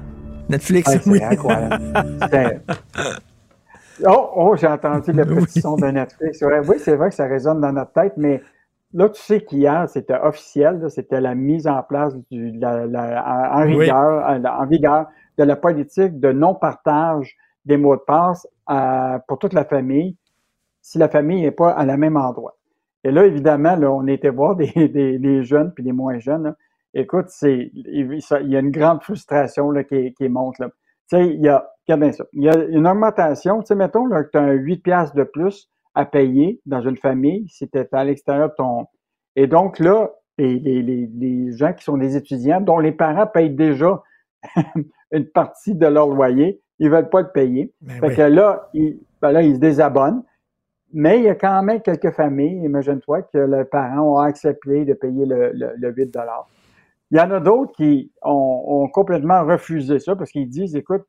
Netflix. 0.50 0.92
c'est 1.04 1.24
incroyable. 1.24 2.62
oh, 4.06 4.30
oh 4.36 4.56
j'ai 4.60 4.68
entendu 4.68 5.14
le 5.14 5.26
petit 5.26 5.62
son 5.62 5.78
de 5.78 5.88
Netflix. 5.88 6.44
oui, 6.68 6.76
c'est 6.80 6.96
vrai 6.96 7.10
que 7.10 7.16
ça 7.16 7.26
résonne 7.26 7.62
dans 7.62 7.72
notre 7.72 7.94
tête, 7.94 8.14
mais 8.18 8.42
là, 8.94 9.10
tu 9.10 9.22
sais 9.22 9.42
qu'hier, 9.42 9.88
c'était 9.90 10.20
officiel, 10.20 10.90
c'était 10.90 11.22
la 11.22 11.36
mise 11.36 11.68
en 11.68 11.84
place 11.84 12.16
du, 12.32 12.52
la, 12.52 13.52
en, 13.54 13.64
rigueur, 13.64 14.26
en, 14.28 14.66
vigueur 14.66 15.08
de 15.38 15.44
la 15.44 15.56
politique 15.56 16.20
de 16.20 16.32
non-partage 16.32 17.36
des 17.66 17.78
mots 17.78 17.96
de 17.96 18.02
passe 18.02 18.48
euh, 18.70 19.20
pour 19.28 19.40
toute 19.40 19.54
la 19.54 19.66
famille 19.66 20.16
si 20.82 20.98
la 20.98 21.10
famille 21.10 21.42
n'est 21.42 21.52
pas 21.52 21.72
à 21.72 21.86
la 21.86 21.98
même 21.98 22.16
endroit. 22.16 22.58
Et 23.04 23.12
là, 23.12 23.26
évidemment, 23.26 23.76
là, 23.76 23.92
on 23.92 24.08
était 24.08 24.30
voir 24.30 24.56
des, 24.56 24.72
des, 24.90 25.20
des 25.20 25.44
jeunes 25.44 25.74
puis 25.74 25.84
des 25.84 25.92
moins 25.92 26.18
jeunes 26.20 26.56
écoute, 26.94 27.28
c'est 27.30 27.72
il 27.74 28.22
y 28.46 28.56
a 28.56 28.60
une 28.60 28.72
grande 28.72 29.02
frustration 29.04 29.72
là, 29.72 29.84
qui, 29.84 30.14
qui 30.14 30.30
monte. 30.30 30.60
Là. 30.60 30.70
Tu 31.10 31.18
sais, 31.18 31.28
il 31.28 31.42
y 31.42 31.48
a, 31.48 31.64
bien 31.88 32.12
ça, 32.12 32.26
il 32.34 32.44
y 32.44 32.50
a 32.50 32.56
une 32.66 32.88
augmentation. 32.88 33.62
Tu 33.62 33.68
sais, 33.68 33.76
mettons 33.76 34.06
là, 34.06 34.24
que 34.24 34.32
tu 34.32 34.38
as 34.38 34.52
8 34.52 34.78
piastres 34.78 35.16
de 35.16 35.24
plus 35.24 35.70
à 35.98 36.06
payer 36.06 36.62
dans 36.66 36.82
une 36.82 36.98
famille 36.98 37.48
si 37.50 37.68
tu 37.70 37.78
es 37.78 37.88
à 37.94 38.04
l'extérieur 38.04 38.50
de 38.50 38.56
ton... 38.56 38.86
Et 39.36 39.48
donc 39.48 39.80
là, 39.80 40.12
les, 40.38 40.60
les, 40.60 40.82
les, 40.82 41.52
gens 41.54 41.74
qui 41.74 41.84
sont 41.84 41.98
des 41.98 42.16
étudiants, 42.16 42.62
dont 42.62 42.80
les 42.80 42.92
parents 42.92 43.28
payent 43.28 43.56
déjà 43.56 44.02
une 45.12 45.26
partie 45.26 45.76
de 45.76 45.88
leur 45.88 46.08
loyer, 46.08 46.62
ils 46.80 46.90
veulent 46.90 47.10
pas 47.10 47.22
le 47.22 47.32
payer. 47.32 47.74
Ben 47.82 48.00
fait 48.00 48.16
que 48.16 48.22
là 48.22 48.70
ils, 48.74 49.00
ben 49.22 49.32
là, 49.32 49.42
ils 49.42 49.56
se 49.56 49.60
désabonnent. 49.60 50.24
Mais 50.94 51.18
il 51.18 51.24
y 51.24 51.30
a 51.30 51.36
quand 51.36 51.64
même 51.64 51.82
quelques 51.82 52.12
familles, 52.12 52.64
imagine-toi, 52.64 53.24
que 53.24 53.38
les 53.38 53.66
parents 53.66 54.16
ont 54.16 54.20
accepté 54.20 54.86
de 54.86 54.94
payer 54.94 55.26
le, 55.26 55.52
le, 55.54 55.74
le 55.76 55.92
8 55.92 56.16
il 57.12 57.18
y 57.18 57.22
en 57.22 57.32
a 57.32 57.40
d'autres 57.40 57.72
qui 57.74 58.12
ont, 58.22 58.90
complètement 58.94 59.46
refusé 59.46 60.00
ça 60.00 60.16
parce 60.16 60.32
qu'ils 60.32 60.50
disent, 60.50 60.76
écoute, 60.76 61.04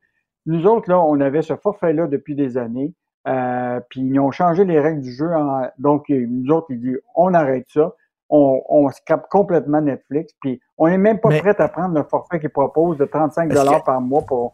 nous 0.45 0.65
autres, 0.65 0.89
là, 0.89 0.99
on 1.01 1.19
avait 1.19 1.41
ce 1.41 1.55
forfait-là 1.55 2.07
depuis 2.07 2.35
des 2.35 2.57
années, 2.57 2.93
euh, 3.27 3.79
puis 3.89 4.01
ils 4.01 4.19
ont 4.19 4.31
changé 4.31 4.65
les 4.65 4.79
règles 4.79 5.01
du 5.01 5.11
jeu. 5.11 5.29
donc, 5.77 6.05
nous 6.09 6.51
autres, 6.53 6.67
ils 6.69 6.79
disent, 6.79 6.99
on 7.15 7.33
arrête 7.33 7.65
ça, 7.73 7.93
on, 8.29 8.61
on 8.69 8.89
scrape 8.89 9.27
complètement 9.29 9.81
Netflix, 9.81 10.33
puis 10.41 10.59
on 10.77 10.87
n'est 10.87 10.97
même 10.97 11.19
pas 11.19 11.29
prêt 11.29 11.55
à 11.57 11.67
prendre 11.67 11.95
le 11.95 12.03
forfait 12.03 12.39
qu'ils 12.39 12.49
proposent 12.49 12.97
de 12.97 13.05
35 13.05 13.51
dollars 13.51 13.83
par 13.83 14.01
mois 14.01 14.21
pour... 14.21 14.53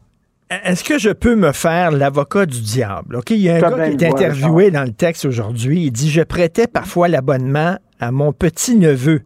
Est-ce 0.50 0.84
que 0.84 1.00
je 1.00 1.10
peux 1.10 1.36
me 1.36 1.52
faire 1.52 1.92
l'avocat 1.92 2.46
du 2.46 2.62
diable? 2.62 3.16
OK, 3.16 3.32
il 3.32 3.38
y 3.40 3.50
a 3.50 3.56
un 3.56 3.60
gars 3.60 3.90
qui 3.90 4.04
est 4.04 4.08
interviewé 4.08 4.70
dans 4.70 4.84
le 4.84 4.94
texte 4.94 5.26
aujourd'hui. 5.26 5.86
Il 5.86 5.92
dit 5.92 6.12
Je 6.12 6.22
prêtais 6.22 6.68
parfois 6.68 7.08
l'abonnement 7.08 7.78
à 8.00 8.12
mon 8.12 8.32
petit-neveu 8.32 9.22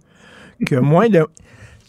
que 0.66 0.76
moins 0.76 1.10
de. 1.10 1.28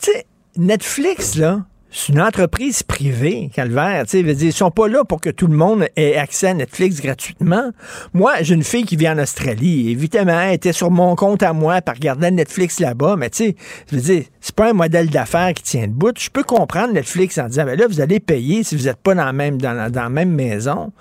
Tu 0.00 0.10
sais, 0.10 0.26
Netflix, 0.56 1.36
là, 1.36 1.60
C'est 1.92 2.12
une 2.12 2.20
entreprise 2.20 2.84
privée, 2.84 3.50
Calvaire. 3.52 4.04
Tu 4.04 4.10
sais, 4.10 4.22
dire, 4.22 4.48
ils 4.48 4.52
sont 4.52 4.70
pas 4.70 4.86
là 4.86 5.02
pour 5.04 5.20
que 5.20 5.28
tout 5.30 5.48
le 5.48 5.56
monde 5.56 5.86
ait 5.96 6.14
accès 6.16 6.48
à 6.48 6.54
Netflix 6.54 7.00
gratuitement. 7.00 7.72
Moi, 8.14 8.34
j'ai 8.42 8.54
une 8.54 8.62
fille 8.62 8.84
qui 8.84 8.94
vit 8.94 9.08
en 9.08 9.18
Australie. 9.18 9.90
Évidemment, 9.90 10.40
elle 10.40 10.54
était 10.54 10.72
sur 10.72 10.90
mon 10.92 11.16
compte 11.16 11.42
à 11.42 11.52
moi, 11.52 11.82
par 11.82 11.96
regarder 11.96 12.30
Netflix 12.30 12.78
là-bas. 12.78 13.16
Mais 13.16 13.28
tu 13.30 13.44
sais, 13.44 13.56
je 13.90 13.96
veux 13.96 14.02
dire, 14.02 14.24
c'est 14.40 14.54
pas 14.54 14.70
un 14.70 14.72
modèle 14.72 15.10
d'affaires 15.10 15.52
qui 15.52 15.64
tient 15.64 15.88
debout. 15.88 16.12
Je 16.16 16.30
peux 16.30 16.44
comprendre 16.44 16.92
Netflix 16.92 17.38
en 17.38 17.48
disant, 17.48 17.64
ben 17.64 17.76
là, 17.76 17.86
vous 17.88 18.00
allez 18.00 18.20
payer 18.20 18.62
si 18.62 18.76
vous 18.76 18.84
n'êtes 18.84 18.96
pas 18.98 19.14
dans 19.16 19.24
la 19.24 19.32
même, 19.32 19.60
dans 19.60 19.72
la, 19.72 19.90
dans 19.90 20.04
la 20.04 20.08
même 20.10 20.30
maison. 20.32 20.92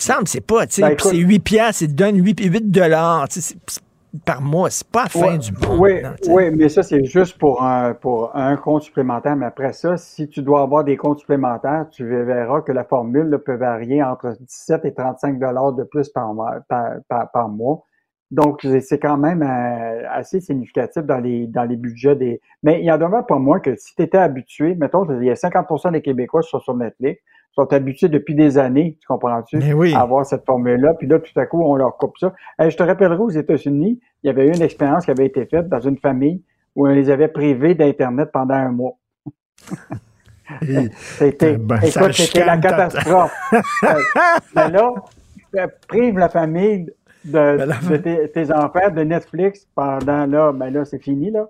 Il 0.00 0.08
me 0.10 0.14
semble, 0.14 0.28
c'est 0.28 0.40
pas, 0.40 0.66
tu 0.66 0.74
sais, 0.74 0.82
Ben, 0.82 0.96
c'est 1.10 1.16
8 1.16 1.38
piastres, 1.40 1.86
te 1.86 1.90
donnent 1.90 2.22
8, 2.24 2.40
8 2.40 2.70
dollars. 2.70 3.26
C'est- 3.30 3.56
par 4.24 4.40
mois, 4.42 4.70
c'est 4.70 4.86
pas 4.88 5.04
la 5.04 5.08
fin 5.08 5.20
Ouais, 5.20 5.38
du 5.38 5.52
monde. 5.52 6.16
Oui, 6.28 6.50
mais 6.50 6.68
ça, 6.68 6.82
c'est 6.82 7.04
juste 7.04 7.38
pour 7.38 7.62
un, 7.62 7.94
pour 7.94 8.34
un 8.36 8.56
compte 8.56 8.82
supplémentaire. 8.82 9.36
Mais 9.36 9.46
après 9.46 9.72
ça, 9.72 9.96
si 9.96 10.28
tu 10.28 10.42
dois 10.42 10.62
avoir 10.62 10.84
des 10.84 10.96
comptes 10.96 11.18
supplémentaires, 11.20 11.86
tu 11.90 12.06
verras 12.06 12.60
que 12.62 12.72
la 12.72 12.84
formule 12.84 13.28
là, 13.28 13.38
peut 13.38 13.56
varier 13.56 14.02
entre 14.02 14.36
17 14.40 14.84
et 14.84 14.94
35 14.94 15.38
dollars 15.38 15.72
de 15.72 15.84
plus 15.84 16.08
par 16.08 16.32
mois. 16.34 16.56
Par, 16.68 16.92
par- 17.08 17.30
par 17.32 17.48
mois. 17.48 17.84
Donc, 18.30 18.60
c'est- 18.62 18.98
quand 18.98 19.16
même 19.16 19.42
euh, 19.42 20.08
assez 20.10 20.40
significatif 20.40 21.02
dans 21.04 21.18
les, 21.18 21.46
dans 21.46 21.64
les 21.64 21.76
budgets 21.76 22.16
des. 22.16 22.40
Mais 22.62 22.80
il 22.80 22.84
y 22.86 22.90
en 22.92 22.98
demeure 22.98 23.26
pas 23.26 23.38
moins 23.38 23.60
que 23.60 23.76
si 23.76 23.94
tu 23.94 24.02
étais 24.02 24.18
habitué, 24.18 24.74
mettons, 24.74 25.04
il 25.20 25.26
y 25.26 25.30
a 25.30 25.36
50 25.36 25.92
des 25.92 26.02
Québécois 26.02 26.40
qui 26.42 26.48
sont 26.50 26.60
sur 26.60 26.74
Netflix, 26.76 27.20
sont 27.52 27.72
habitués 27.72 28.08
depuis 28.08 28.34
des 28.34 28.58
années, 28.58 28.96
tu 29.00 29.06
comprends-tu, 29.06 29.58
oui. 29.74 29.94
à 29.94 30.00
avoir 30.00 30.26
cette 30.26 30.44
formule-là. 30.44 30.94
Puis 30.94 31.06
là, 31.06 31.20
tout 31.20 31.38
à 31.38 31.46
coup, 31.46 31.62
on 31.62 31.76
leur 31.76 31.96
coupe 31.96 32.18
ça. 32.18 32.32
Je 32.58 32.76
te 32.76 32.82
rappellerai 32.82 33.18
aux 33.22 33.30
États-Unis, 33.30 34.00
il 34.22 34.26
y 34.26 34.30
avait 34.30 34.48
eu 34.48 34.52
une 34.54 34.62
expérience 34.62 35.04
qui 35.04 35.12
avait 35.12 35.26
été 35.26 35.46
faite 35.46 35.68
dans 35.68 35.80
une 35.80 35.98
famille 35.98 36.42
où 36.74 36.88
on 36.88 36.90
les 36.90 37.10
avait 37.10 37.28
privés 37.28 37.76
d'Internet 37.76 38.30
pendant 38.32 38.54
un 38.54 38.70
mois. 38.72 38.94
C'était, 41.18 41.56
Ben, 41.56 41.80
ça 41.80 42.02
écoute, 42.02 42.12
c'était 42.12 42.44
la 42.44 42.58
catastrophe. 42.58 43.32
Mais 44.54 44.68
là, 44.70 44.92
prive 45.88 46.18
la 46.18 46.28
famille 46.28 46.90
de, 47.24 47.32
Ben, 47.32 47.90
de 47.90 47.96
tes, 47.96 48.30
tes 48.30 48.52
enfants 48.52 48.90
de 48.94 49.02
Netflix 49.02 49.66
pendant 49.74 50.26
là, 50.26 50.52
ben 50.52 50.70
là, 50.70 50.84
c'est 50.84 51.02
fini, 51.02 51.30
là. 51.30 51.48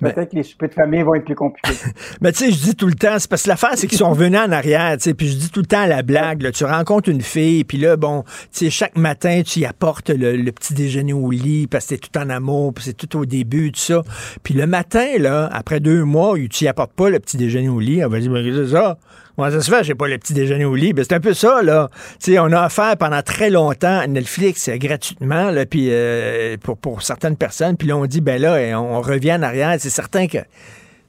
Ben 0.00 0.12
Peut-être 0.12 0.30
que 0.30 0.36
les 0.36 0.44
soupers 0.44 0.68
de 0.68 0.74
famille 0.74 1.02
vont 1.02 1.14
être 1.14 1.26
plus 1.26 1.34
compliqués. 1.34 1.76
Mais 2.22 2.32
tu 2.32 2.44
sais, 2.44 2.52
je 2.52 2.58
dis 2.58 2.74
tout 2.74 2.86
le 2.86 2.94
temps, 2.94 3.18
c'est 3.18 3.28
parce 3.28 3.42
que 3.42 3.48
l'affaire, 3.48 3.72
c'est 3.74 3.86
qu'ils 3.86 3.98
sont 3.98 4.08
revenus 4.08 4.38
en 4.38 4.50
arrière, 4.50 4.96
tu 4.96 5.02
sais, 5.02 5.14
puis 5.14 5.28
je 5.28 5.36
dis 5.36 5.50
tout 5.50 5.60
le 5.60 5.66
temps 5.66 5.80
à 5.80 5.86
la 5.86 6.02
blague, 6.02 6.40
là, 6.40 6.52
tu 6.52 6.64
rencontres 6.64 7.10
une 7.10 7.20
fille, 7.20 7.64
puis 7.64 7.76
là, 7.76 7.96
bon, 7.96 8.22
tu 8.22 8.30
sais, 8.52 8.70
chaque 8.70 8.96
matin, 8.96 9.42
tu 9.44 9.60
y 9.60 9.66
apportes 9.66 10.08
le, 10.08 10.36
le 10.36 10.52
petit 10.52 10.72
déjeuner 10.72 11.12
au 11.12 11.30
lit, 11.30 11.66
parce 11.66 11.84
que 11.86 11.96
c'est 11.96 11.98
tout 11.98 12.18
en 12.18 12.30
amour, 12.30 12.72
puis 12.72 12.84
c'est 12.84 12.96
tout 12.96 13.18
au 13.18 13.26
début, 13.26 13.70
tout 13.72 13.80
ça. 13.80 14.02
Puis 14.42 14.54
le 14.54 14.66
matin, 14.66 15.06
là, 15.18 15.50
après 15.52 15.80
deux 15.80 16.04
mois, 16.04 16.34
tu 16.50 16.64
y 16.64 16.68
apportes 16.68 16.92
pas 16.92 17.10
le 17.10 17.18
petit 17.18 17.36
déjeuner 17.36 17.68
au 17.68 17.80
lit, 17.80 17.98
elle 17.98 18.08
va 18.08 18.20
dire, 18.20 18.30
mais 18.30 18.44
c'est 18.44 18.68
ça? 18.68 18.98
Comment 19.38 19.52
ça 19.52 19.60
se 19.60 19.70
fait, 19.70 19.84
j'ai 19.84 19.94
pas 19.94 20.08
le 20.08 20.18
petit 20.18 20.34
déjeuner 20.34 20.64
au 20.64 20.74
lit? 20.74 20.92
Ben, 20.92 21.04
c'est 21.04 21.14
un 21.14 21.20
peu 21.20 21.32
ça, 21.32 21.62
là. 21.62 21.90
Tu 22.20 22.32
sais, 22.32 22.40
on 22.40 22.46
a 22.46 22.66
offert 22.66 22.96
pendant 22.96 23.22
très 23.22 23.50
longtemps 23.50 24.04
Netflix 24.08 24.68
gratuitement, 24.68 25.52
là, 25.52 25.64
puis 25.64 25.90
euh, 25.92 26.56
pour, 26.60 26.76
pour 26.76 27.02
certaines 27.02 27.36
personnes, 27.36 27.76
puis 27.76 27.86
là, 27.86 27.96
on 27.96 28.06
dit, 28.06 28.20
ben 28.20 28.42
là, 28.42 28.54
euh, 28.54 28.74
on 28.74 29.00
revient 29.00 29.34
en 29.34 29.42
arrière. 29.42 29.76
C'est 29.78 29.90
certain 29.90 30.26
que 30.26 30.38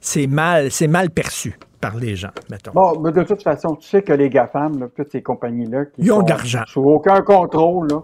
c'est 0.00 0.28
mal, 0.28 0.70
c'est 0.70 0.86
mal 0.86 1.10
perçu 1.10 1.58
par 1.80 1.96
les 1.96 2.14
gens, 2.14 2.30
mettons. 2.48 2.70
Bon, 2.70 3.00
mais 3.00 3.10
de 3.10 3.24
toute 3.24 3.42
façon, 3.42 3.74
tu 3.74 3.88
sais 3.88 4.02
que 4.02 4.12
les 4.12 4.30
GAFAM, 4.30 4.78
là, 4.78 4.86
toutes 4.96 5.10
ces 5.10 5.22
compagnies-là, 5.22 5.86
qui 5.86 6.02
Ils 6.02 6.12
ont 6.12 6.22
de 6.22 6.28
l'argent. 6.28 6.62
Sous 6.68 6.84
aucun 6.84 7.22
contrôle, 7.22 7.88
là, 7.88 8.00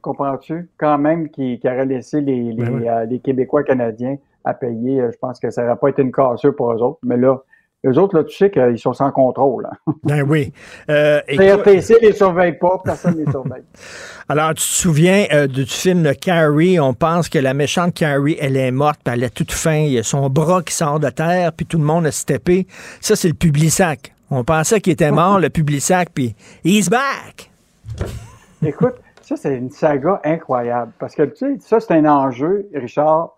comprends-tu? 0.00 0.70
Quand 0.78 0.96
même, 0.96 1.28
qui, 1.28 1.58
qui 1.58 1.68
auraient 1.68 1.84
laissé 1.84 2.22
les, 2.22 2.44
les, 2.44 2.64
Ben 2.64 2.74
oui. 2.76 2.88
euh, 2.88 3.04
les 3.04 3.18
Québécois 3.18 3.62
canadiens 3.62 4.16
à 4.42 4.54
payer, 4.54 5.02
euh, 5.02 5.10
je 5.12 5.18
pense 5.18 5.38
que 5.38 5.50
ça 5.50 5.64
n'aurait 5.64 5.76
pas 5.76 5.88
été 5.90 6.00
une 6.00 6.12
cassure 6.12 6.56
pour 6.56 6.72
eux 6.72 6.80
autres. 6.80 7.00
Mais 7.02 7.18
là, 7.18 7.42
eux 7.86 7.98
autres, 7.98 8.16
là, 8.16 8.24
tu 8.24 8.36
sais 8.36 8.50
qu'ils 8.50 8.78
sont 8.78 8.92
sans 8.92 9.10
contrôle. 9.10 9.66
hein. 9.70 9.92
Ben 10.04 10.22
oui. 10.22 10.52
Euh, 10.90 11.20
CRTC 11.28 11.98
les 12.00 12.12
surveille 12.12 12.58
pas, 12.58 12.80
personne 12.84 13.14
ne 13.18 13.24
les 13.24 13.30
surveille. 13.30 13.62
alors, 14.28 14.50
tu 14.50 14.56
te 14.56 14.60
souviens 14.60 15.26
euh, 15.32 15.46
du 15.46 15.64
film 15.66 16.02
de 16.02 16.12
Carrie, 16.12 16.78
on 16.80 16.94
pense 16.94 17.28
que 17.28 17.38
la 17.38 17.54
méchante 17.54 17.94
Carrie, 17.94 18.36
elle 18.40 18.56
est 18.56 18.70
morte, 18.70 19.00
puis 19.04 19.14
elle 19.14 19.24
a 19.24 19.30
toute 19.30 19.52
faim, 19.52 19.84
il 19.86 19.92
y 19.92 19.98
a 19.98 20.02
son 20.02 20.28
bras 20.28 20.62
qui 20.62 20.74
sort 20.74 21.00
de 21.00 21.10
terre, 21.10 21.52
puis 21.52 21.66
tout 21.66 21.78
le 21.78 21.84
monde 21.84 22.06
a 22.06 22.12
steppé. 22.12 22.66
Ça, 23.00 23.16
c'est 23.16 23.28
le 23.28 23.34
Publisac. 23.34 24.12
On 24.30 24.42
pensait 24.42 24.80
qu'il 24.80 24.92
était 24.92 25.12
mort, 25.12 25.38
le 25.38 25.50
Publisac, 25.50 26.08
puis 26.12 26.34
he's 26.64 26.88
back! 26.90 27.50
Écoute, 28.64 28.94
ça, 29.22 29.36
c'est 29.36 29.56
une 29.56 29.70
saga 29.70 30.20
incroyable. 30.24 30.92
Parce 30.98 31.14
que, 31.14 31.22
tu 31.22 31.36
sais, 31.36 31.56
ça, 31.60 31.80
c'est 31.80 31.94
un 31.94 32.06
enjeu, 32.06 32.68
Richard, 32.74 33.30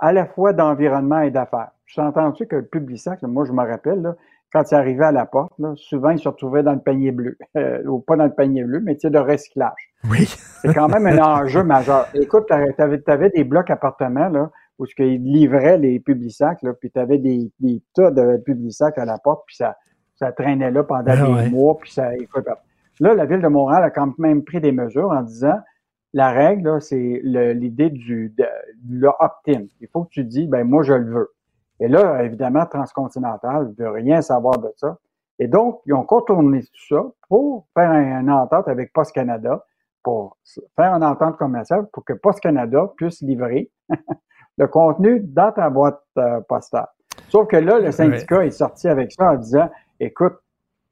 à 0.00 0.12
la 0.12 0.26
fois 0.26 0.52
d'environnement 0.52 1.20
et 1.20 1.30
d'affaires. 1.30 1.70
Je 1.94 2.00
entendu 2.00 2.46
que 2.46 2.56
le 2.56 2.64
Publisac, 2.64 3.20
là, 3.20 3.28
moi, 3.28 3.44
je 3.44 3.52
me 3.52 3.66
rappelle, 3.66 4.00
là, 4.00 4.14
quand 4.52 4.62
il 4.70 4.74
arrivait 4.74 5.06
à 5.06 5.12
la 5.12 5.26
porte, 5.26 5.52
là, 5.58 5.72
souvent, 5.76 6.10
il 6.10 6.18
se 6.18 6.28
retrouvait 6.28 6.62
dans 6.62 6.72
le 6.72 6.80
panier 6.80 7.10
bleu. 7.10 7.36
Euh, 7.56 7.82
ou 7.84 7.98
pas 7.98 8.14
dans 8.14 8.26
le 8.26 8.34
panier 8.34 8.62
bleu, 8.62 8.80
mais 8.80 8.94
tu 8.94 9.00
sais, 9.00 9.10
de 9.10 9.18
recyclage. 9.18 9.92
Oui. 10.08 10.20
C'est 10.62 10.72
quand 10.72 10.88
même 10.88 11.06
un 11.06 11.18
enjeu 11.18 11.64
majeur. 11.64 12.06
Écoute, 12.14 12.46
tu 12.46 12.52
avais, 13.12 13.30
des 13.30 13.42
blocs 13.42 13.70
appartements, 13.70 14.28
là, 14.28 14.50
où 14.78 14.86
ce 14.86 14.94
qu'ils 14.94 15.22
livraient 15.22 15.78
les 15.78 15.98
Publisacs, 15.98 16.62
là, 16.62 16.72
puis 16.74 16.92
tu 16.92 16.98
avais 17.00 17.18
des, 17.18 17.50
des 17.58 17.82
tas 17.92 18.12
de 18.12 18.36
Publisacs 18.36 18.98
à 18.98 19.04
la 19.04 19.18
porte, 19.18 19.42
puis 19.46 19.56
ça, 19.56 19.76
ça 20.14 20.30
traînait 20.30 20.70
là 20.70 20.84
pendant 20.84 21.10
Ah 21.10 21.16
des 21.16 21.32
ouais. 21.32 21.50
mois, 21.50 21.76
puis 21.78 21.90
ça, 21.90 22.14
écoute, 22.14 22.46
Là, 23.00 23.14
la 23.14 23.24
Ville 23.24 23.40
de 23.40 23.48
Montréal 23.48 23.82
a 23.82 23.90
quand 23.90 24.16
même 24.18 24.44
pris 24.44 24.60
des 24.60 24.72
mesures 24.72 25.10
en 25.10 25.22
disant 25.22 25.58
la 26.12 26.30
règle, 26.30 26.80
c'est 26.82 27.20
l'idée 27.24 27.88
du 27.88 28.32
de, 28.36 28.44
le 28.88 29.08
opt-in. 29.08 29.64
Il 29.80 29.88
faut 29.88 30.04
que 30.04 30.10
tu 30.10 30.24
dis, 30.24 30.46
ben 30.46 30.64
moi, 30.64 30.82
je 30.82 30.92
le 30.92 31.10
veux. 31.10 31.30
Et 31.80 31.88
là, 31.88 32.22
évidemment, 32.22 32.66
Transcontinental 32.66 33.68
ne 33.76 33.84
veut 33.84 33.90
rien 33.90 34.20
savoir 34.22 34.58
de 34.58 34.72
ça. 34.76 34.98
Et 35.38 35.48
donc, 35.48 35.80
ils 35.86 35.94
ont 35.94 36.04
contourné 36.04 36.60
tout 36.62 36.94
ça 36.96 37.02
pour 37.28 37.66
faire 37.74 37.90
un- 37.90 38.20
une 38.20 38.30
entente 38.30 38.68
avec 38.68 38.92
Post 38.92 39.12
Canada, 39.14 39.64
pour 40.02 40.36
faire 40.76 40.92
une 40.94 41.04
entente 41.04 41.36
commerciale 41.38 41.86
pour 41.92 42.04
que 42.04 42.12
Post 42.12 42.40
Canada 42.40 42.90
puisse 42.96 43.20
livrer 43.22 43.70
le 44.58 44.66
contenu 44.66 45.20
dans 45.20 45.52
ta 45.52 45.70
boîte 45.70 46.00
euh, 46.18 46.40
postale. 46.42 46.88
Sauf 47.28 47.46
que 47.48 47.56
là, 47.56 47.78
le 47.78 47.86
syndicat 47.92 48.44
est 48.46 48.50
sorti 48.50 48.88
avec 48.88 49.12
ça 49.12 49.32
en 49.32 49.36
disant, 49.36 49.68
écoute, 49.98 50.34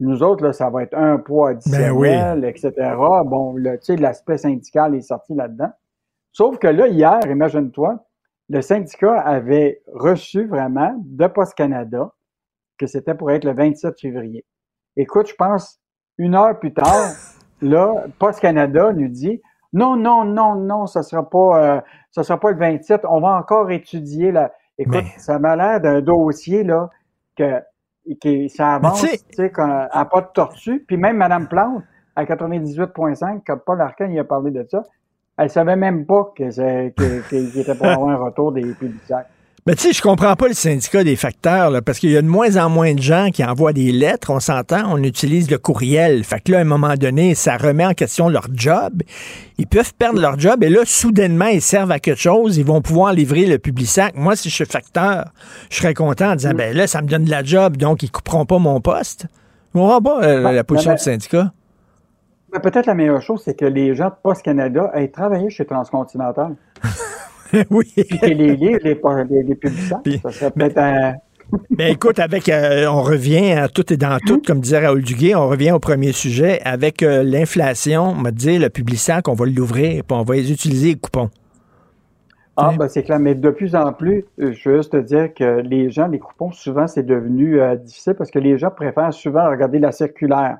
nous 0.00 0.22
autres, 0.22 0.44
là, 0.44 0.52
ça 0.52 0.70
va 0.70 0.84
être 0.84 0.94
un 0.96 1.18
poids 1.18 1.50
additionnel, 1.50 2.44
etc. 2.44 2.72
Bon, 3.26 3.54
tu 3.56 3.68
sais, 3.82 3.96
l'aspect 3.96 4.38
syndical 4.38 4.94
est 4.94 5.00
sorti 5.00 5.34
là-dedans. 5.34 5.70
Sauf 6.32 6.58
que 6.58 6.68
là, 6.68 6.86
hier, 6.86 7.20
imagine-toi, 7.28 7.98
le 8.48 8.62
syndicat 8.62 9.20
avait 9.20 9.82
reçu 9.92 10.46
vraiment 10.46 10.94
de 11.04 11.26
Post 11.26 11.54
Canada 11.54 12.12
que 12.78 12.86
c'était 12.86 13.14
pour 13.14 13.30
être 13.30 13.44
le 13.44 13.52
27 13.52 14.00
février. 14.00 14.44
Écoute, 14.96 15.28
je 15.28 15.34
pense, 15.34 15.80
une 16.16 16.34
heure 16.34 16.58
plus 16.58 16.72
tard, 16.72 17.12
là, 17.62 18.04
Post 18.18 18.40
Canada 18.40 18.92
nous 18.92 19.08
dit 19.08 19.40
non, 19.72 19.96
non, 19.96 20.24
non, 20.24 20.54
non, 20.54 20.86
ça 20.86 21.02
sera 21.02 21.28
pas, 21.28 21.76
euh, 21.76 21.80
ça 22.10 22.22
sera 22.22 22.40
pas 22.40 22.50
le 22.52 22.58
27. 22.58 23.02
On 23.08 23.20
va 23.20 23.36
encore 23.36 23.70
étudier 23.70 24.32
la. 24.32 24.52
Écoute, 24.78 25.04
ça 25.18 25.38
m'a 25.38 25.56
l'air 25.56 25.80
d'un 25.80 26.00
dossier 26.00 26.62
là 26.64 26.88
que, 27.36 27.60
que 28.22 28.48
ça 28.48 28.74
avance, 28.76 29.02
tu 29.02 29.08
sais- 29.34 29.52
à 29.58 30.04
pas 30.04 30.20
de 30.22 30.28
tortue. 30.32 30.84
Puis 30.86 30.96
même 30.96 31.16
Madame 31.16 31.48
Plante 31.48 31.82
à 32.16 32.24
98.5, 32.24 33.42
quand 33.46 33.58
Paul 33.58 33.80
Arcan 33.80 34.08
il 34.10 34.18
a 34.18 34.24
parlé 34.24 34.50
de 34.52 34.64
ça, 34.70 34.84
elle 35.38 35.50
savait 35.50 35.76
même 35.76 36.04
pas 36.04 36.32
qu'il 36.36 36.48
était 36.48 37.74
pour 37.74 37.86
avoir 37.86 38.08
un 38.08 38.16
retour 38.16 38.52
des 38.52 38.62
publicitaires. 38.62 39.24
Mais 39.66 39.74
tu 39.74 39.82
sais, 39.82 39.92
je 39.92 40.00
comprends 40.00 40.34
pas 40.34 40.48
le 40.48 40.54
syndicat 40.54 41.04
des 41.04 41.14
facteurs, 41.14 41.70
là, 41.70 41.82
parce 41.82 41.98
qu'il 41.98 42.10
y 42.10 42.16
a 42.16 42.22
de 42.22 42.26
moins 42.26 42.56
en 42.56 42.70
moins 42.70 42.94
de 42.94 43.02
gens 43.02 43.28
qui 43.30 43.44
envoient 43.44 43.74
des 43.74 43.92
lettres, 43.92 44.30
on 44.30 44.40
s'entend, 44.40 44.90
on 44.90 45.02
utilise 45.02 45.50
le 45.50 45.58
courriel. 45.58 46.24
Fait 46.24 46.40
que 46.40 46.52
là, 46.52 46.58
à 46.58 46.60
un 46.62 46.64
moment 46.64 46.94
donné, 46.94 47.34
ça 47.34 47.58
remet 47.58 47.84
en 47.84 47.92
question 47.92 48.30
leur 48.30 48.46
job. 48.54 49.02
Ils 49.58 49.66
peuvent 49.66 49.92
perdre 49.92 50.20
leur 50.20 50.38
job 50.38 50.64
et 50.64 50.70
là, 50.70 50.80
soudainement, 50.86 51.48
ils 51.48 51.60
servent 51.60 51.92
à 51.92 51.98
quelque 51.98 52.18
chose, 52.18 52.56
ils 52.56 52.64
vont 52.64 52.80
pouvoir 52.80 53.12
livrer 53.12 53.44
le 53.44 53.58
public-sac. 53.58 54.14
Moi, 54.16 54.36
si 54.36 54.48
je 54.48 54.54
suis 54.54 54.64
facteur, 54.64 55.26
je 55.68 55.76
serais 55.76 55.92
content 55.92 56.30
en 56.30 56.36
disant, 56.36 56.54
ben 56.54 56.74
là, 56.74 56.86
ça 56.86 57.02
me 57.02 57.06
donne 57.06 57.24
de 57.24 57.30
la 57.30 57.44
job, 57.44 57.76
donc 57.76 58.02
ils 58.02 58.10
couperont 58.10 58.46
pas 58.46 58.58
mon 58.58 58.80
poste. 58.80 59.26
On 59.74 59.80
comprends 59.80 60.00
pas 60.00 60.24
euh, 60.24 60.42
Ben, 60.44 60.52
la 60.52 60.64
position 60.64 60.92
ben, 60.92 60.96
du 60.96 61.02
syndicat? 61.02 61.52
Mais 62.52 62.60
peut-être 62.60 62.86
la 62.86 62.94
meilleure 62.94 63.22
chose, 63.22 63.42
c'est 63.44 63.54
que 63.54 63.64
les 63.64 63.94
gens 63.94 64.08
de 64.08 64.14
Post 64.22 64.42
Canada 64.42 64.90
aient 64.94 65.08
travaillé 65.08 65.50
chez 65.50 65.66
Transcontinental. 65.66 66.56
oui. 67.70 67.92
Puis 67.96 68.34
les 68.34 68.56
livrent, 68.56 68.80
les, 68.82 68.94
les, 69.30 69.42
les 69.42 69.54
publicitaires. 69.54 70.00
Ça 70.22 70.30
serait 70.30 70.50
peut-être 70.50 70.78
un. 70.78 71.14
Ben 71.70 71.92
écoute, 71.92 72.18
avec 72.18 72.50
euh, 72.50 72.86
on 72.86 73.02
revient 73.02 73.52
à 73.52 73.68
tout 73.68 73.90
et 73.90 73.96
dans 73.96 74.18
tout, 74.18 74.42
comme 74.46 74.60
disait 74.60 74.84
Raoul 74.84 75.02
Duguay, 75.02 75.34
on 75.34 75.48
revient 75.48 75.72
au 75.72 75.78
premier 75.78 76.12
sujet. 76.12 76.60
Avec 76.64 77.02
euh, 77.02 77.22
l'inflation, 77.22 78.14
on 78.18 78.22
va 78.22 78.32
te 78.32 78.36
dire 78.36 78.60
le 78.60 78.68
public-sac, 78.68 79.28
on 79.28 79.32
va 79.32 79.46
l'ouvrir, 79.46 80.04
puis 80.04 80.16
on 80.16 80.24
va 80.24 80.34
les 80.34 80.52
utiliser 80.52 80.88
les 80.88 80.96
coupons. 80.96 81.30
Ah, 82.60 82.72
ben 82.76 82.88
c'est 82.88 83.04
clair. 83.04 83.20
Mais 83.20 83.36
de 83.36 83.50
plus 83.50 83.76
en 83.76 83.92
plus, 83.92 84.24
euh, 84.40 84.52
je 84.52 84.68
veux 84.68 84.76
juste 84.78 84.90
te 84.90 84.96
dire 84.96 85.32
que 85.32 85.60
les 85.60 85.90
gens, 85.90 86.08
les 86.08 86.18
coupons, 86.18 86.50
souvent, 86.50 86.88
c'est 86.88 87.04
devenu 87.04 87.60
euh, 87.60 87.76
difficile 87.76 88.14
parce 88.14 88.32
que 88.32 88.40
les 88.40 88.58
gens 88.58 88.70
préfèrent 88.70 89.14
souvent 89.14 89.48
regarder 89.48 89.78
la 89.78 89.92
circulaire. 89.92 90.58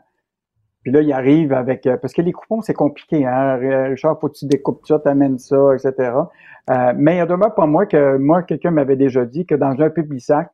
Puis 0.83 0.93
là, 0.93 1.01
ils 1.03 1.13
arrivent 1.13 1.53
avec... 1.53 1.87
euh, 1.87 1.97
parce 1.97 2.13
que 2.13 2.23
les 2.23 2.33
coupons, 2.33 2.61
c'est 2.61 2.75
compliqué. 2.75 3.27
Hein? 3.27 3.57
Richard, 3.89 4.19
faut 4.21 4.29
que 4.29 4.39
tu 4.39 4.47
découpes 4.47 4.87
ça, 4.87 4.99
t'amènes 4.99 5.39
ça, 5.39 5.75
etc. 5.75 6.13
Euh, 6.71 6.93
mais 6.97 7.15
il 7.15 7.19
y 7.19 7.21
a 7.21 7.27
demeure 7.27 7.55
pas 7.55 7.67
moi 7.67 7.87
que 7.87 8.17
moi, 8.17 8.43
quelqu'un 8.43 8.71
m'avait 8.71 8.97
déjà 8.97 9.25
dit 9.25 9.47
que 9.47 9.55
dans 9.55 9.81
un 9.81 9.91
public 9.91 10.21
sac, 10.21 10.49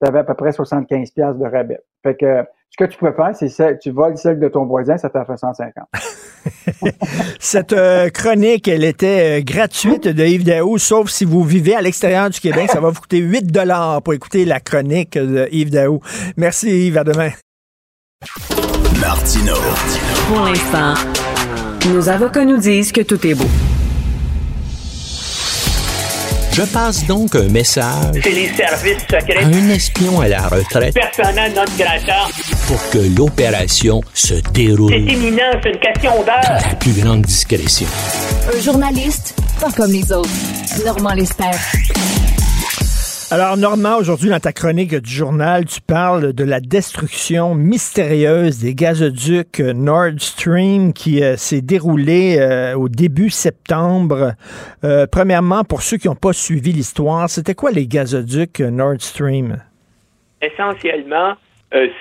tu 0.00 0.08
avais 0.08 0.20
à 0.20 0.24
peu 0.24 0.34
près 0.34 0.52
75 0.52 1.10
pièces 1.10 1.36
de 1.36 1.44
rabais. 1.44 1.80
Fait 2.02 2.16
que 2.16 2.44
ce 2.70 2.84
que 2.84 2.90
tu 2.90 2.98
peux 2.98 3.12
faire, 3.12 3.34
c'est 3.34 3.78
tu 3.78 3.90
voles 3.90 4.16
celle 4.16 4.38
de 4.38 4.48
ton 4.48 4.66
voisin, 4.66 4.96
ça 4.98 5.08
t'en 5.08 5.24
fait 5.24 5.36
150. 5.36 5.86
Cette 7.40 7.72
euh, 7.72 8.10
chronique, 8.10 8.68
elle 8.68 8.84
était 8.84 9.42
gratuite 9.42 10.06
de 10.06 10.24
Yves 10.24 10.44
Daou, 10.44 10.78
sauf 10.78 11.08
si 11.08 11.24
vous 11.24 11.42
vivez 11.42 11.74
à 11.74 11.80
l'extérieur 11.80 12.28
du 12.30 12.38
Québec. 12.38 12.70
Ça 12.70 12.80
va 12.80 12.90
vous 12.90 13.00
coûter 13.00 13.18
8 13.18 13.50
dollars 13.50 14.02
pour 14.02 14.14
écouter 14.14 14.44
la 14.44 14.60
chronique 14.60 15.16
de 15.16 15.48
Yves 15.50 15.70
Daou. 15.70 16.00
Merci 16.36 16.88
Yves, 16.88 16.98
à 16.98 17.04
demain. 17.04 17.30
Martino. 19.00 19.54
Pour 20.28 20.40
l'instant, 20.44 20.94
nos 21.92 22.08
avocats 22.08 22.44
nous 22.44 22.56
disent 22.58 22.92
que 22.92 23.02
tout 23.02 23.24
est 23.26 23.34
beau. 23.34 23.46
Je 26.52 26.62
passe 26.62 27.04
donc 27.06 27.34
un 27.36 27.48
message 27.48 28.14
C'est 28.22 28.30
les 28.30 28.48
services 28.54 29.02
secrets. 29.10 29.44
à 29.44 29.46
un 29.46 29.68
espion 29.68 30.20
à 30.22 30.28
la 30.28 30.48
retraite 30.48 30.94
Personnel 30.94 31.52
non 31.54 31.64
grata. 31.78 32.28
pour 32.66 32.80
que 32.90 32.98
l'opération 33.14 34.00
se 34.14 34.34
déroule 34.54 34.90
C'est 34.90 35.00
imminent, 35.12 35.42
c'est 35.62 35.68
une 35.70 35.78
question 35.78 36.12
dans 36.20 36.24
d'heure. 36.24 36.62
la 36.70 36.74
plus 36.76 36.92
grande 36.92 37.22
discrétion. 37.22 37.86
Un 38.56 38.60
journaliste, 38.62 39.34
pas 39.60 39.70
comme 39.70 39.92
les 39.92 40.10
autres. 40.10 40.30
Normand 40.86 41.12
Lester. 41.12 41.44
Alors, 43.32 43.56
Normand, 43.56 43.98
aujourd'hui, 43.98 44.30
dans 44.30 44.38
ta 44.38 44.52
chronique 44.52 44.94
du 44.94 45.10
journal, 45.10 45.64
tu 45.64 45.80
parles 45.80 46.32
de 46.32 46.44
la 46.44 46.60
destruction 46.60 47.56
mystérieuse 47.56 48.60
des 48.60 48.72
gazoducs 48.72 49.58
Nord 49.58 50.20
Stream 50.20 50.92
qui 50.92 51.24
euh, 51.24 51.34
s'est 51.36 51.60
déroulée 51.60 52.36
euh, 52.38 52.76
au 52.76 52.88
début 52.88 53.30
septembre. 53.30 54.34
Euh, 54.84 55.06
premièrement, 55.10 55.64
pour 55.64 55.82
ceux 55.82 55.96
qui 55.96 56.06
n'ont 56.06 56.14
pas 56.14 56.32
suivi 56.32 56.70
l'histoire, 56.70 57.28
c'était 57.28 57.56
quoi 57.56 57.72
les 57.72 57.88
gazoducs 57.88 58.60
Nord 58.60 59.00
Stream? 59.00 59.56
Essentiellement, 60.40 61.34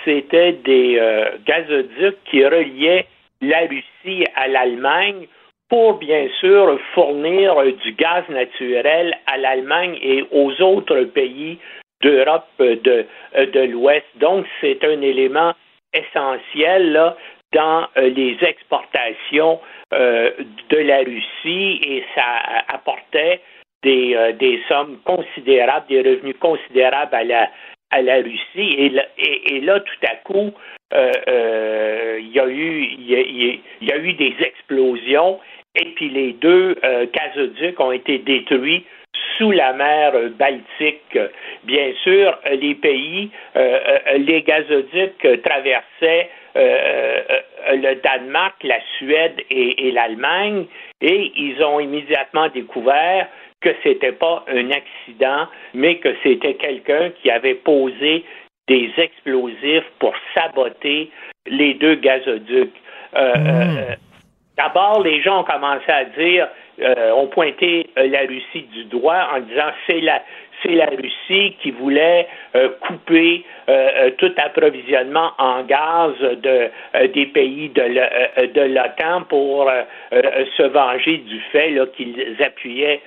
c'était 0.06 0.60
des 0.64 1.00
gazoducs 1.48 2.20
qui 2.30 2.46
reliaient 2.46 3.08
la 3.42 3.62
Russie 3.62 4.26
à 4.36 4.48
l'Allemagne 4.48 5.26
pour 5.70 5.96
bien 5.96 6.28
sûr 6.40 6.80
fournir 6.94 7.56
du 7.84 7.92
gaz 7.94 8.24
naturel 8.30 9.16
à 9.26 9.38
l'Allemagne 9.38 9.98
et 10.02 10.24
aux 10.32 10.52
autres 10.62 11.02
pays 11.06 11.58
d'Europe 12.02 12.46
de, 12.60 13.06
euh, 13.36 13.46
de 13.48 13.60
l'Ouest. 13.62 14.06
Donc, 14.16 14.46
c'est 14.62 14.84
un 14.84 15.02
élément 15.02 15.54
essentiel 15.94 17.14
dans 17.54 17.88
euh, 17.98 18.10
les 18.10 18.38
exportations 18.42 19.60
euh, 19.94 20.32
de 20.70 20.78
la 20.78 21.00
Russie 21.00 21.80
et 21.84 22.04
ça 22.14 22.24
apportait 22.68 23.40
des, 23.84 24.34
des 24.40 24.62
sommes 24.68 24.98
considérables, 25.06 25.86
des 25.88 26.02
revenus 26.02 26.36
considérables 26.40 27.14
à 27.16 27.24
la, 27.24 27.50
à 27.92 28.02
la 28.02 28.16
Russie. 28.16 28.76
Et, 28.78 28.90
là- 28.90 29.80
tout 29.80 30.06
à 30.12 30.16
coup, 30.24 30.52
il 30.92 32.28
y 32.34 32.40
a 32.40 32.48
y 32.48 33.62
y 33.82 33.92
a 33.92 33.98
eu 33.98 34.14
des 34.14 34.34
explosions 34.40 35.40
et 35.76 35.86
puis 35.96 36.10
les 36.10 36.34
deux 36.34 36.78
euh, 36.84 37.06
gazoducs 37.12 37.80
ont 37.80 37.92
été 37.92 38.20
détruits 38.20 38.86
sous 39.38 39.52
la 39.52 39.74
mer 39.74 40.14
euh, 40.16 40.30
Baltique. 40.30 41.18
Bien 41.64 41.94
sûr, 42.04 42.38
euh, 42.48 42.56
les 42.56 42.76
pays, 42.76 43.30
euh, 43.56 43.80
euh, 43.88 44.18
les 44.18 44.42
gazoducs 44.42 45.26
euh, 45.26 45.38
traversaient 45.38 46.30
euh, 46.56 47.22
euh, 47.68 47.76
le 47.76 47.96
Danemark, 47.96 48.56
la 48.64 48.80
Suède 48.98 49.42
et, 49.50 49.88
et 49.88 49.92
l'Allemagne, 49.92 50.66
et 51.02 51.32
ils 51.36 51.62
ont 51.64 51.80
immédiatement 51.80 52.48
découvert 52.50 53.28
que 53.62 53.70
c'était 53.84 54.14
pas 54.14 54.46
un 54.48 54.70
accident, 54.72 55.48
mais 55.74 55.98
que 55.98 56.16
c'était 56.24 56.54
quelqu'un 56.54 57.10
qui 57.22 57.30
avait 57.30 57.56
posé 57.56 58.24
des 58.68 58.92
explosifs 58.98 59.90
pour 60.00 60.14
saboter 60.34 61.12
les 61.48 61.74
deux 61.76 61.96
gazoducs. 61.96 62.74
Euh, 63.16 63.34
euh, 63.36 63.96
D'abord, 64.58 65.02
les 65.04 65.22
gens 65.22 65.42
ont 65.42 65.44
commencé 65.44 65.90
à 65.92 66.06
dire, 66.06 66.48
euh, 66.82 67.12
ont 67.12 67.28
pointé 67.28 67.90
euh, 67.98 68.08
la 68.08 68.22
Russie 68.22 68.68
du 68.74 68.86
doigt 68.86 69.28
en 69.34 69.40
disant 69.42 69.72
c'est 69.88 70.02
la 70.02 70.22
c'est 70.64 70.74
la 70.74 70.88
Russie 70.88 71.56
qui 71.62 71.72
voulait 71.72 72.28
euh, 72.56 72.70
couper 72.82 73.44
euh, 73.68 73.90
euh, 73.96 74.12
tout 74.18 74.32
approvisionnement 74.38 75.32
en 75.38 75.64
gaz 75.64 76.14
de, 76.20 76.70
euh, 76.96 77.08
des 77.08 77.26
pays 77.28 77.70
de 77.70 77.82
euh, 77.82 78.68
l'OTAN 78.68 79.24
pour 79.28 79.70
se 80.12 80.64
venger 80.64 81.18
du 81.18 81.40
fait 81.52 81.76
qu'ils 81.96 82.38
appuyaient 82.44 83.02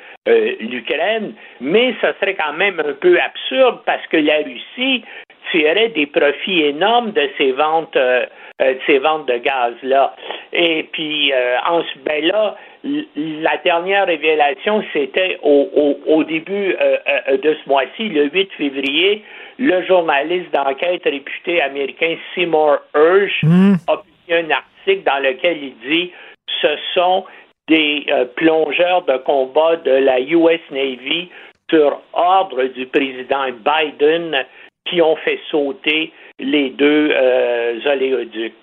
l'Ukraine. 0.61 1.33
Mais 1.61 1.95
ce 2.03 2.09
serait 2.21 2.35
quand 2.35 2.53
même 2.53 2.81
un 2.81 2.93
peu 2.93 3.19
absurde 3.19 3.81
parce 3.87 4.07
que 4.09 4.19
la 4.19 4.39
Russie 4.39 5.05
tirait 5.51 5.89
des 5.89 6.07
profits 6.07 6.63
énormes 6.63 7.13
de 7.13 7.29
ces 7.39 7.53
ventes, 7.53 7.97
euh, 7.97 8.27
euh, 8.61 8.75
de 8.75 8.79
ces 8.87 8.99
ventes 8.99 9.27
de 9.27 9.39
gaz-là. 9.39 10.15
Et 10.53 10.85
puis, 10.93 11.33
euh, 11.33 11.57
en 11.67 11.83
ce 11.83 11.99
ben 12.05 12.25
là, 12.25 12.57
la 12.85 13.57
dernière 13.59 14.07
révélation, 14.07 14.83
c'était 14.93 15.39
au, 15.43 15.69
au, 15.75 16.13
au 16.13 16.25
début 16.25 16.77
euh, 16.81 17.37
de 17.37 17.55
ce 17.63 17.69
mois-ci, 17.69 18.09
le 18.09 18.25
8 18.31 18.51
février, 18.57 19.23
le 19.59 19.85
journaliste 19.87 20.53
d'enquête 20.53 21.05
réputé 21.05 21.61
américain 21.61 22.17
Seymour 22.35 22.79
Hersh 22.95 23.45
a 23.89 23.97
publié 23.97 24.45
un 24.45 24.51
article 24.51 25.03
dans 25.05 25.23
lequel 25.23 25.59
il 25.63 25.75
dit 25.89 26.13
ce 26.61 26.69
sont 26.95 27.25
des 27.69 28.07
plongeurs 28.37 29.03
de 29.03 29.19
combat 29.19 29.77
de 29.77 29.91
la 29.91 30.21
US 30.21 30.61
Navy 30.71 31.29
sur 31.71 32.01
ordre 32.15 32.65
du 32.65 32.87
président 32.87 33.47
Biden 33.53 34.45
qui 34.89 35.03
ont 35.03 35.17
fait 35.17 35.39
sauter 35.51 36.13
les 36.39 36.71
deux 36.71 37.11
euh, 37.13 37.81
oléoducs. 37.87 38.55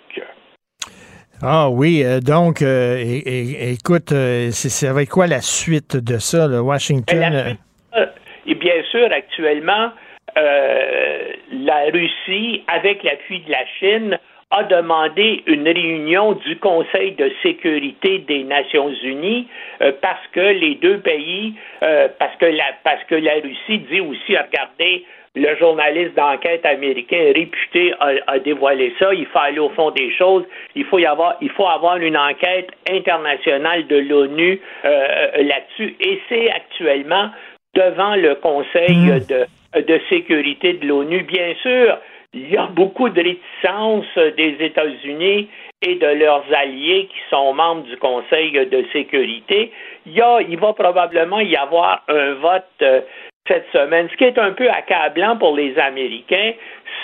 Ah 1.42 1.70
oui, 1.70 2.02
euh, 2.04 2.20
donc, 2.22 2.62
euh, 2.62 2.98
écoute, 3.26 4.10
c'est 4.10 4.70
c'est 4.70 4.88
avec 4.88 5.10
quoi 5.10 5.28
la 5.28 5.42
suite 5.42 5.98
de 5.98 6.18
ça, 6.18 6.48
le 6.48 6.62
Washington? 6.62 7.34
Suite, 7.46 7.60
euh, 7.98 8.06
Et 8.48 8.56
bien 8.56 8.82
sûr, 8.90 9.08
actuellement, 9.12 9.92
la 10.36 11.86
Russie, 11.92 12.64
avec 12.68 13.04
l'appui 13.04 13.42
de 13.42 13.52
la 13.52 13.66
Chine, 13.80 14.18
a 14.52 14.64
demandé 14.64 15.44
une 15.48 15.68
réunion 15.68 16.34
du 16.34 16.58
Conseil 16.58 17.14
de 17.14 17.32
sécurité 17.42 18.20
des 18.20 18.44
Nations 18.44 18.94
Unies 19.04 19.48
euh, 19.82 19.92
parce 20.02 20.26
que 20.32 20.40
les 20.40 20.76
deux 20.76 21.00
pays, 21.00 21.56
euh, 21.84 22.08
parce 22.20 22.36
que 22.38 22.46
la 22.46 22.66
parce 22.84 23.04
que 23.06 23.16
la 23.16 23.34
Russie 23.36 23.80
dit 23.92 24.02
aussi, 24.02 24.38
regardez, 24.38 25.04
le 25.36 25.56
journaliste 25.58 26.16
d'enquête 26.16 26.66
américain 26.66 27.32
réputé 27.36 27.94
a, 28.00 28.14
a 28.28 28.40
dévoilé 28.40 28.94
ça. 29.00 29.14
Il 29.14 29.26
faut 29.26 29.40
aller 29.40 29.60
au 29.60 29.70
fond 29.70 29.92
des 29.92 30.12
choses. 30.14 30.44
Il 30.76 30.86
faut 30.86 31.00
y 31.00 31.06
avoir, 31.06 31.36
il 31.42 31.50
faut 31.52 31.68
avoir 31.68 31.98
une 31.98 32.18
enquête 32.18 32.70
internationale 32.90 33.86
de 33.88 33.98
l'ONU 33.98 34.62
euh, 34.86 35.28
là-dessus. 35.44 35.96
Et 36.00 36.22
c'est 36.30 36.50
actuellement 36.50 37.30
devant 37.76 38.16
le 38.16 38.36
Conseil 38.36 39.22
de, 39.30 39.82
de 39.82 40.02
sécurité 40.10 40.74
de 40.74 40.88
l'ONU. 40.88 41.24
Bien 41.24 41.54
sûr, 41.62 41.98
il 42.34 42.50
y 42.52 42.58
a 42.58 42.68
beaucoup 42.68 43.10
de 43.10 43.22
réticence 43.22 44.36
des 44.38 44.56
États-Unis 44.60 45.50
et 45.82 45.96
de 45.96 46.08
leurs 46.08 46.46
alliés 46.54 47.08
qui 47.12 47.20
sont 47.30 47.54
membres 47.54 47.84
du 47.84 47.98
Conseil 47.98 48.52
de 48.52 48.86
sécurité. 48.94 49.72
Il, 50.06 50.14
y 50.14 50.22
a, 50.22 50.40
il 50.42 50.58
va 50.58 50.74
probablement 50.74 51.40
y 51.40 51.56
avoir 51.56 52.04
un 52.08 52.34
vote 52.34 52.64
euh, 52.82 53.02
cette 53.48 53.68
semaine. 53.72 54.08
Ce 54.12 54.18
qui 54.18 54.24
est 54.24 54.38
un 54.40 54.52
peu 54.54 54.70
accablant 54.70 55.38
pour 55.38 55.56
les 55.56 55.78
Américains, 55.78 56.54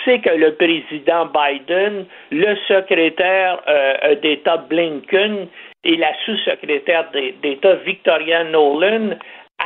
c'est 0.04 0.18
que 0.20 0.30
le 0.30 0.54
président 0.54 1.26
Biden, 1.26 2.06
le 2.30 2.56
secrétaire 2.68 3.60
euh, 3.68 4.14
d'État 4.16 4.56
Blinken 4.56 5.46
et 5.84 5.96
la 5.96 6.12
sous-secrétaire 6.24 7.10
d'État 7.42 7.74
Victoria 7.84 8.44
Nolan, 8.44 9.10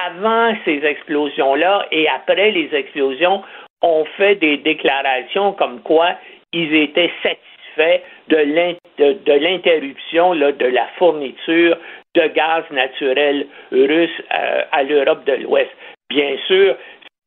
avant 0.06 0.54
ces 0.64 0.84
explosions-là 0.84 1.86
et 1.90 2.06
après 2.08 2.50
les 2.50 2.68
explosions, 2.74 3.42
ont 3.82 4.04
fait 4.16 4.34
des 4.36 4.58
déclarations 4.58 5.52
comme 5.52 5.80
quoi 5.82 6.10
ils 6.52 6.74
étaient 6.74 7.10
satisfaits 7.22 8.02
de 8.28 8.36
l'in- 8.36 8.74
de- 8.98 9.12
de 9.24 9.32
l'interruption 9.32 10.34
de 10.34 10.66
la 10.66 10.86
fourniture 10.98 11.76
de 12.14 12.26
gaz 12.28 12.64
naturel 12.70 13.46
russe 13.70 14.10
euh, 14.34 14.62
à 14.72 14.82
l'Europe 14.82 15.24
de 15.26 15.34
l'Ouest. 15.34 15.70
Bien 16.08 16.36
sûr, 16.46 16.76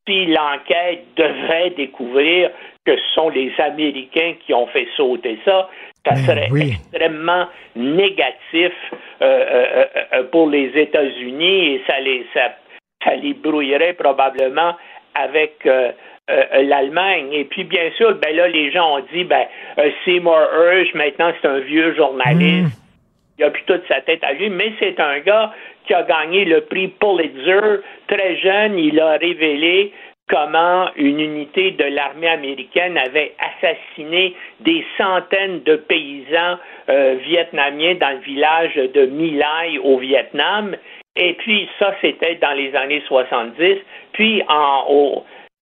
si 0.08 0.26
l'enquête 0.26 1.04
devrait 1.16 1.72
découvrir 1.72 2.50
que 2.86 2.96
ce 2.96 3.14
sont 3.14 3.30
les 3.30 3.52
Américains 3.60 4.34
qui 4.46 4.54
ont 4.54 4.68
fait 4.68 4.88
sauter 4.96 5.38
ça, 5.46 5.70
ça 6.06 6.16
serait 6.16 6.50
extrêmement 6.56 7.48
négatif 7.76 8.72
euh, 9.22 9.24
euh, 9.24 9.86
euh, 10.14 10.24
pour 10.32 10.50
les 10.50 10.72
États-Unis 10.76 11.76
et 11.76 11.84
ça 11.86 12.00
les, 12.00 12.26
ça, 12.34 12.56
ça 13.04 13.16
les 13.16 13.34
brouillerait 13.34 13.94
probablement 13.94 14.76
avec 15.14 15.66
euh, 15.66 15.92
l'Allemagne. 16.28 17.30
Et 17.34 17.44
puis, 17.46 17.64
bien 17.64 17.92
sûr, 17.98 18.16
ben 18.16 18.36
là, 18.36 18.48
les 18.48 18.72
gens 18.72 18.98
ont 18.98 19.06
dit, 19.12 19.24
ben, 19.24 19.46
Seymour 20.06 20.40
Hersh, 20.40 20.94
maintenant, 20.94 21.32
c'est 21.42 21.48
un 21.48 21.60
vieux 21.60 21.96
journaliste. 21.96 22.82
Il 23.40 23.46
a 23.46 23.52
plus 23.52 23.64
toute 23.64 23.88
sa 23.88 24.02
tête 24.02 24.22
à 24.24 24.34
lui, 24.34 24.50
mais 24.50 24.74
c'est 24.80 25.00
un 25.00 25.20
gars 25.20 25.54
qui 25.88 25.94
a 25.94 26.04
gagné 26.04 26.44
le 26.44 26.62
prix 26.62 26.90
Pulitzer 26.90 27.80
très 28.08 28.36
jeune. 28.36 28.78
Il 28.78 29.00
a 29.00 29.12
révélé 29.14 29.94
comment 30.30 30.90
une 30.98 31.22
unité 31.22 31.72
de 31.72 31.86
l'armée 31.86 32.28
américaine 32.28 32.98
avait 32.98 33.34
assassiné 33.40 34.36
des 34.60 34.86
centaines 34.98 35.64
de 35.64 35.78
paysans 35.78 36.58
euh, 36.90 37.16
vietnamiens 37.24 37.96
dans 37.96 38.12
le 38.12 38.20
village 38.20 38.76
de 38.76 39.06
My 39.06 39.32
Lai 39.32 39.80
au 39.82 39.98
Vietnam. 39.98 40.76
Et 41.16 41.34
puis 41.36 41.70
ça, 41.80 41.96
c'était 42.02 42.36
dans 42.36 42.54
les 42.54 42.76
années 42.76 43.04
70. 43.08 43.78
Puis 44.12 44.44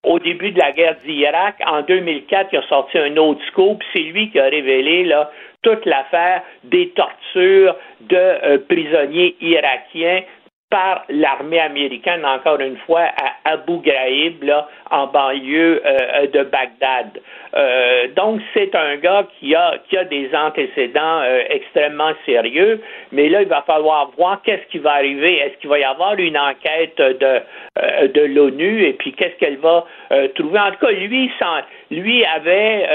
au 0.04 0.20
début 0.20 0.52
de 0.52 0.60
la 0.60 0.72
guerre 0.72 0.98
d'Irak, 1.06 1.56
en 1.66 1.84
2004, 1.84 2.50
il 2.54 2.58
a 2.58 2.68
sorti 2.68 2.98
un 2.98 3.16
autre 3.18 3.42
scoop. 3.48 3.84
C'est 3.94 4.00
lui 4.00 4.32
qui 4.32 4.40
a 4.40 4.46
révélé 4.46 5.04
là, 5.04 5.32
toute 5.68 5.86
l'affaire 5.86 6.44
des 6.64 6.90
tortures 6.92 7.76
de 8.00 8.16
euh, 8.16 8.58
prisonniers 8.70 9.36
irakiens 9.42 10.22
par 10.70 11.06
l'armée 11.10 11.62
américaine, 11.62 12.26
encore 12.26 12.60
une 12.60 12.78
fois, 12.86 13.04
à 13.04 13.52
Abu 13.54 13.78
Ghraib, 13.78 14.44
là, 14.44 14.68
en 14.92 15.08
banlieue 15.08 15.82
euh, 15.86 16.28
de 16.28 16.44
Bagdad. 16.44 17.22
Euh, 17.56 18.08
donc, 18.16 18.42
c'est 18.54 18.76
un 18.76 18.98
gars 18.98 19.26
qui 19.40 19.56
a, 19.56 19.76
qui 19.88 19.98
a 19.98 20.04
des 20.04 20.30
antécédents 20.36 21.22
euh, 21.22 21.44
extrêmement 21.50 22.12
sérieux, 22.26 22.82
mais 23.14 23.30
là, 23.30 23.44
il 23.44 23.48
va 23.48 23.62
falloir 23.62 24.12
voir 24.18 24.42
qu'est-ce 24.44 24.68
qui 24.70 24.80
va 24.80 24.94
arriver. 24.94 25.38
Est-ce 25.38 25.58
qu'il 25.60 25.70
va 25.70 25.80
y 25.80 25.86
avoir 25.86 26.16
une 26.16 26.38
enquête 26.38 26.98
de, 26.98 27.42
euh, 27.80 28.08
de 28.10 28.22
l'ONU? 28.22 28.84
Et 28.84 28.94
puis 28.94 29.14
qu'est-ce 29.14 29.38
qu'elle 29.38 29.58
va 29.58 29.86
euh, 30.12 30.28
trouver? 30.36 30.60
En 30.60 30.72
tout 30.72 30.86
cas, 30.86 30.92
lui, 30.92 31.32
sans, 31.40 31.62
lui 31.92 32.26
avait 32.26 32.90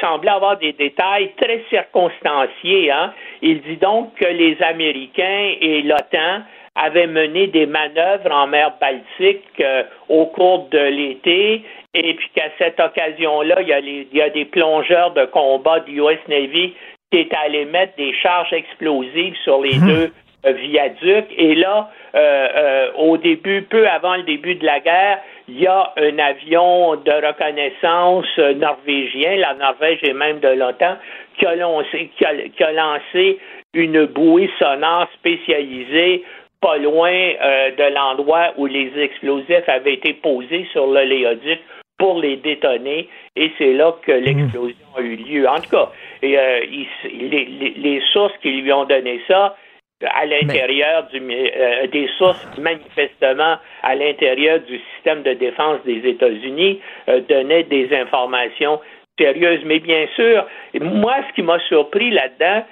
semblé 0.00 0.28
avoir 0.28 0.56
des 0.56 0.72
détails 0.72 1.30
très 1.40 1.62
circonstanciés. 1.70 2.90
Hein? 2.90 3.12
Il 3.42 3.62
dit 3.62 3.76
donc 3.76 4.14
que 4.16 4.24
les 4.26 4.60
Américains 4.60 5.54
et 5.60 5.82
l'OTAN 5.82 6.42
avait 6.76 7.06
mené 7.06 7.46
des 7.48 7.66
manœuvres 7.66 8.30
en 8.30 8.46
mer 8.46 8.72
Baltique 8.80 9.42
euh, 9.60 9.82
au 10.08 10.26
cours 10.26 10.68
de 10.70 10.78
l'été 10.78 11.64
et 11.94 12.14
puis 12.14 12.28
qu'à 12.34 12.50
cette 12.58 12.78
occasion-là, 12.78 13.62
il, 13.62 14.06
il, 14.12 14.16
y 14.16 14.22
a 14.22 14.30
des 14.30 14.44
plongeurs 14.44 15.12
de 15.12 15.24
combat 15.24 15.80
du 15.80 16.00
US 16.00 16.18
Navy 16.28 16.74
qui 17.10 17.20
étaient 17.20 17.36
allés 17.44 17.64
mettre 17.64 17.96
des 17.96 18.12
charges 18.14 18.52
explosives 18.52 19.36
sur 19.44 19.62
les 19.62 19.78
mmh. 19.78 19.86
deux 19.86 20.12
euh, 20.46 20.52
viaducs. 20.52 21.32
Et 21.36 21.54
là, 21.54 21.90
euh, 22.14 22.48
euh, 22.56 22.92
au 22.96 23.16
début, 23.16 23.62
peu 23.62 23.88
avant 23.88 24.16
le 24.16 24.22
début 24.22 24.54
de 24.54 24.64
la 24.64 24.80
guerre, 24.80 25.18
il 25.48 25.60
y 25.60 25.66
a 25.66 25.92
un 25.96 26.18
avion 26.18 26.96
de 26.96 27.26
reconnaissance 27.26 28.26
norvégien, 28.56 29.36
la 29.36 29.54
Norvège 29.54 30.00
et 30.02 30.12
même 30.12 30.40
de 30.40 30.48
l'OTAN, 30.48 30.96
qui 31.38 31.46
a 31.46 31.54
lancé, 31.54 32.10
qui 32.16 32.24
a, 32.24 32.34
qui 32.56 32.62
a 32.62 32.72
lancé 32.72 33.38
une 33.74 34.06
bouée 34.06 34.50
sonore 34.58 35.08
spécialisée 35.14 36.24
pas 36.60 36.78
loin 36.78 37.12
euh, 37.12 37.70
de 37.70 37.94
l'endroit 37.94 38.52
où 38.56 38.66
les 38.66 38.92
explosifs 38.98 39.68
avaient 39.68 39.94
été 39.94 40.14
posés 40.14 40.66
sur 40.72 40.86
l'oléoduc 40.86 41.60
pour 41.98 42.20
les 42.20 42.36
détonner, 42.36 43.08
et 43.36 43.50
c'est 43.56 43.72
là 43.72 43.94
que 44.02 44.12
mmh. 44.12 44.24
l'explosion 44.24 44.86
a 44.96 45.00
eu 45.00 45.16
lieu. 45.16 45.48
En 45.48 45.56
tout 45.56 45.70
cas, 45.70 45.90
et, 46.22 46.38
euh, 46.38 46.60
il, 46.64 47.30
les, 47.30 47.74
les, 47.76 48.02
sources 48.12 48.36
qui 48.42 48.50
lui 48.50 48.72
ont 48.72 48.84
donné 48.84 49.20
ça, 49.26 49.56
à 50.04 50.26
l'intérieur 50.26 51.06
du 51.08 51.22
euh, 51.30 51.86
des 51.86 52.08
sources 52.18 52.46
manifestement 52.58 53.56
à 53.82 53.94
l'intérieur 53.94 54.60
du 54.60 54.78
système 54.94 55.22
de 55.22 55.32
défense 55.32 55.78
des 55.84 56.06
États-Unis 56.06 56.80
euh, 57.08 57.20
donnaient 57.28 57.62
des 57.62 57.88
informations 57.94 58.80
sérieuses. 59.18 59.64
Mais 59.64 59.78
bien 59.78 60.06
sûr, 60.14 60.44
moi, 60.80 61.16
ce 61.28 61.34
qui 61.34 61.42
m'a 61.42 61.58
surpris 61.60 62.10
là-dedans, 62.10 62.64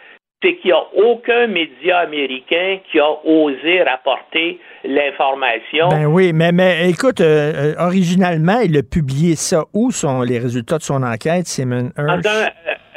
c'est 0.44 0.56
qu'il 0.56 0.70
n'y 0.70 0.72
a 0.72 0.84
aucun 0.96 1.46
média 1.46 1.98
américain 1.98 2.78
qui 2.90 3.00
a 3.00 3.10
osé 3.24 3.82
rapporter 3.82 4.60
l'information. 4.84 5.88
Ben 5.88 6.06
oui, 6.06 6.32
mais, 6.34 6.52
mais 6.52 6.90
écoute, 6.90 7.20
euh, 7.20 7.52
euh 7.54 7.74
originalement, 7.78 8.60
il 8.62 8.76
a 8.76 8.82
publié 8.82 9.36
ça. 9.36 9.64
Où 9.72 9.90
sont 9.90 10.20
les 10.22 10.38
résultats 10.38 10.78
de 10.78 10.82
son 10.82 11.02
enquête, 11.02 11.46
Simon 11.46 11.90
Hirsch? 11.96 12.22
Dans 12.22 12.30
un, 12.30 12.44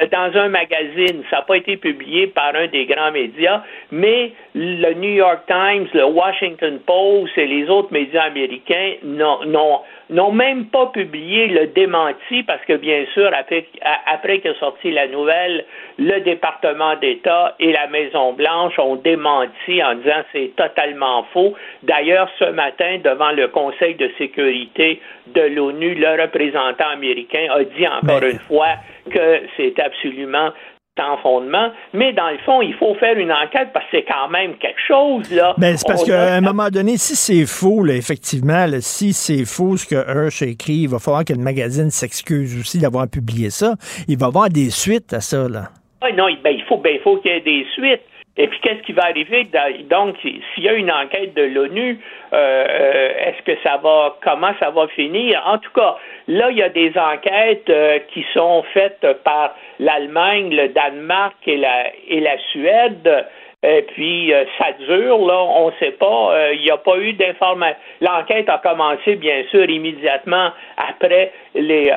euh, 0.01 0.07
dans 0.11 0.39
un 0.39 0.49
magazine. 0.49 1.23
Ça 1.29 1.37
n'a 1.37 1.41
pas 1.43 1.57
été 1.57 1.77
publié 1.77 2.27
par 2.27 2.53
un 2.55 2.67
des 2.67 2.85
grands 2.85 3.11
médias, 3.11 3.63
mais 3.91 4.33
le 4.53 4.93
New 4.93 5.13
York 5.13 5.41
Times, 5.47 5.87
le 5.93 6.05
Washington 6.05 6.79
Post 6.85 7.37
et 7.37 7.47
les 7.47 7.69
autres 7.69 7.91
médias 7.93 8.23
américains 8.23 8.95
n'ont 9.03 9.79
n'ont 10.09 10.31
même 10.31 10.65
pas 10.67 10.87
publié 10.87 11.47
le 11.47 11.67
démenti 11.67 12.43
parce 12.43 12.63
que, 12.65 12.73
bien 12.73 13.05
sûr, 13.13 13.29
après, 13.37 13.65
après 14.05 14.39
qu'est 14.39 14.57
sorti 14.59 14.91
la 14.91 15.07
nouvelle, 15.07 15.65
le 15.97 16.19
département 16.21 16.95
d'État 16.95 17.55
et 17.59 17.71
la 17.71 17.87
Maison-Blanche 17.87 18.79
ont 18.79 18.95
démenti 18.95 19.83
en 19.83 19.95
disant 19.95 20.23
c'est 20.31 20.55
totalement 20.55 21.23
faux. 21.33 21.53
D'ailleurs, 21.83 22.29
ce 22.39 22.45
matin, 22.45 22.99
devant 23.03 23.31
le 23.31 23.47
Conseil 23.49 23.95
de 23.95 24.09
sécurité 24.17 25.01
de 25.27 25.41
l'ONU, 25.41 25.95
le 25.95 26.21
représentant 26.21 26.89
américain 26.89 27.47
a 27.49 27.63
dit 27.63 27.87
encore 27.87 28.21
Mais... 28.21 28.31
une 28.31 28.39
fois 28.39 28.75
que 29.11 29.41
c'est 29.57 29.79
absolument 29.79 30.51
sans 30.97 31.17
fondement, 31.17 31.71
mais 31.93 32.13
dans 32.13 32.29
le 32.29 32.37
fond, 32.39 32.61
il 32.61 32.73
faut 32.73 32.95
faire 32.95 33.17
une 33.17 33.31
enquête 33.31 33.69
parce 33.73 33.85
que 33.85 33.97
c'est 33.97 34.05
quand 34.05 34.27
même 34.29 34.55
quelque 34.57 34.81
chose, 34.87 35.31
là. 35.31 35.53
Ben, 35.57 35.77
c'est 35.77 35.87
parce 35.87 36.03
qu'à 36.03 36.33
un 36.33 36.41
moment 36.41 36.69
donné, 36.69 36.97
si 36.97 37.15
c'est 37.15 37.45
faux, 37.45 37.83
là, 37.83 37.93
effectivement, 37.93 38.65
là, 38.65 38.81
si 38.81 39.13
c'est 39.13 39.45
faux 39.45 39.77
ce 39.77 39.85
que 39.85 39.95
Hirsch 39.95 40.41
écrit, 40.41 40.83
il 40.83 40.89
va 40.89 40.99
falloir 40.99 41.23
que 41.23 41.33
le 41.33 41.43
magazine 41.43 41.89
s'excuse 41.89 42.59
aussi 42.59 42.79
d'avoir 42.79 43.07
publié 43.07 43.49
ça. 43.49 43.75
Il 44.07 44.17
va 44.17 44.25
y 44.25 44.29
avoir 44.29 44.49
des 44.49 44.69
suites 44.69 45.13
à 45.13 45.21
ça, 45.21 45.47
là. 45.47 45.69
Ah, 46.01 46.11
non, 46.11 46.27
ben, 46.43 46.51
il 46.51 46.63
faut, 46.63 46.77
ben, 46.77 46.93
il 46.95 47.01
faut 47.01 47.17
qu'il 47.17 47.31
y 47.31 47.35
ait 47.35 47.41
des 47.41 47.65
suites. 47.73 48.01
Et 48.39 48.47
puis, 48.47 48.59
qu'est-ce 48.61 48.83
qui 48.83 48.93
va 48.93 49.05
arriver? 49.05 49.47
Donc, 49.89 50.15
s'il 50.21 50.63
y 50.63 50.69
a 50.69 50.73
une 50.73 50.91
enquête 50.91 51.33
de 51.33 51.41
l'ONU, 51.41 51.99
euh, 52.33 53.09
est-ce 53.25 53.41
que 53.43 53.57
ça 53.63 53.77
va, 53.77 54.15
comment 54.23 54.51
ça 54.59 54.69
va 54.69 54.87
finir? 54.89 55.41
En 55.45 55.57
tout 55.57 55.71
cas, 55.73 55.97
là, 56.27 56.51
il 56.51 56.57
y 56.57 56.63
a 56.63 56.69
des 56.69 56.93
enquêtes 56.97 57.69
euh, 57.69 57.99
qui 58.13 58.25
sont 58.33 58.63
faites 58.73 59.05
par 59.23 59.55
l'Allemagne, 59.79 60.55
le 60.55 60.69
Danemark 60.69 61.35
et 61.47 61.57
la, 61.57 62.37
Suède. 62.51 63.25
Et 63.63 63.81
puis, 63.93 64.31
euh, 64.33 64.45
ça 64.59 64.71
dure, 64.87 65.25
là, 65.25 65.39
on 65.39 65.67
ne 65.67 65.73
sait 65.79 65.91
pas, 65.91 66.31
euh, 66.31 66.53
il 66.53 66.61
n'y 66.61 66.69
a 66.69 66.77
pas 66.77 66.97
eu 66.97 67.13
d'information. 67.13 67.79
L'enquête 68.01 68.49
a 68.49 68.59
commencé, 68.59 69.15
bien 69.15 69.43
sûr, 69.49 69.67
immédiatement 69.69 70.51
après 70.77 71.31
les, 71.55 71.91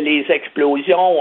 les 0.00 0.26
explosions, 0.28 1.20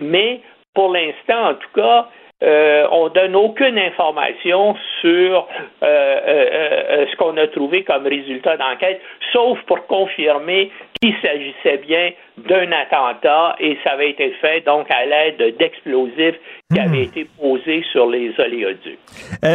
mais 0.00 0.40
pour 0.74 0.92
l'instant, 0.92 1.50
en 1.50 1.54
tout 1.54 1.68
cas, 1.74 2.08
euh, 2.42 2.86
on 2.90 3.08
donne 3.08 3.36
aucune 3.36 3.78
information 3.78 4.74
sur 5.00 5.46
ce 5.82 7.16
qu'on 7.16 7.36
a 7.36 7.48
trouvé 7.48 7.82
comme 7.82 8.06
résultat 8.06 8.56
d'enquête, 8.56 9.00
sauf 9.32 9.60
pour 9.62 9.86
confirmer 9.88 10.70
qu'il 11.00 11.14
s'agissait 11.22 11.78
bien 11.78 12.10
d'un 12.48 12.70
attentat 12.72 13.56
et 13.58 13.76
ça 13.82 13.92
avait 13.92 14.10
été 14.10 14.32
fait 14.40 14.60
donc 14.66 14.86
à 14.90 15.06
l'aide 15.06 15.56
d'explosifs 15.58 16.36
qui 16.70 16.78
mmh. 16.78 16.82
avaient 16.82 17.02
été 17.04 17.26
posés 17.38 17.82
sur 17.90 18.06
les 18.06 18.32
oléoducs. 18.38 18.98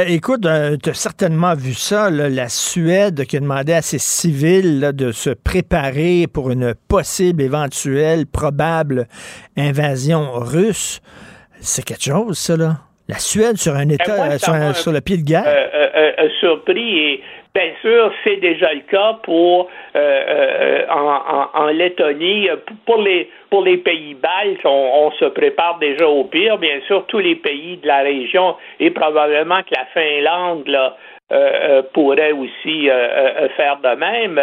écoute, 0.08 0.48
tu 0.84 0.90
as 0.90 0.94
certainement 0.94 1.54
vu 1.54 1.74
ça, 1.74 2.10
là, 2.10 2.30
la 2.30 2.50
Suède 2.50 3.26
qui 3.26 3.38
a 3.38 3.40
demandé 3.40 3.74
à 3.74 3.82
ses 3.82 4.00
civils 4.00 4.80
là, 4.80 4.92
de 4.92 5.12
se 5.12 5.30
préparer 5.30 6.26
pour 6.32 6.50
une 6.50 6.74
possible, 6.90 7.44
éventuelle, 7.44 8.26
probable 8.26 9.08
invasion 9.56 10.32
russe. 10.34 11.02
C'est 11.62 11.86
quelque 11.86 12.04
chose, 12.04 12.38
ça, 12.38 12.58
là. 12.58 12.78
La 13.08 13.20
Suède 13.20 13.58
sur 13.58 13.76
un 13.76 13.88
État, 13.90 14.18
moi, 14.18 14.40
sur, 14.40 14.54
un, 14.54 14.74
sur, 14.74 14.92
le 14.92 15.00
pied 15.00 15.18
de 15.18 15.22
guerre. 15.22 15.44
Euh, 15.46 15.68
euh, 15.76 16.12
euh, 16.20 16.30
surpris 16.40 16.98
et 16.98 17.24
bien 17.56 17.72
sûr, 17.82 18.11
c'est 18.23 18.38
déjà 18.38 18.73
le 18.73 18.82
cas 18.82 19.18
pour 19.23 19.69
en, 19.95 21.49
en, 21.56 21.61
en, 21.61 21.65
Lettonie. 21.68 22.49
Pour 22.86 23.02
les 23.02 23.30
pour 23.49 23.64
les 23.64 23.77
pays 23.77 24.14
baltes, 24.14 24.65
on, 24.65 25.07
on, 25.07 25.11
se 25.11 25.26
prépare 25.26 25.80
déjà 25.80 26.07
au 26.07 26.26
pire. 26.26 26.57
Bien 26.57 26.80
sûr, 26.86 27.06
tous 27.07 27.19
les 27.19 27.36
pays 27.36 27.77
de 27.77 27.88
la 27.88 27.99
région 27.99 28.56
et 28.80 28.91
probablement 28.91 29.61
que 29.64 29.73
la 29.76 29.86
Finlande 29.94 30.68
là, 30.68 30.95
pourrait 31.94 32.34
aussi 32.34 32.88
faire 33.56 33.77
de 33.84 33.95
même. 33.95 34.40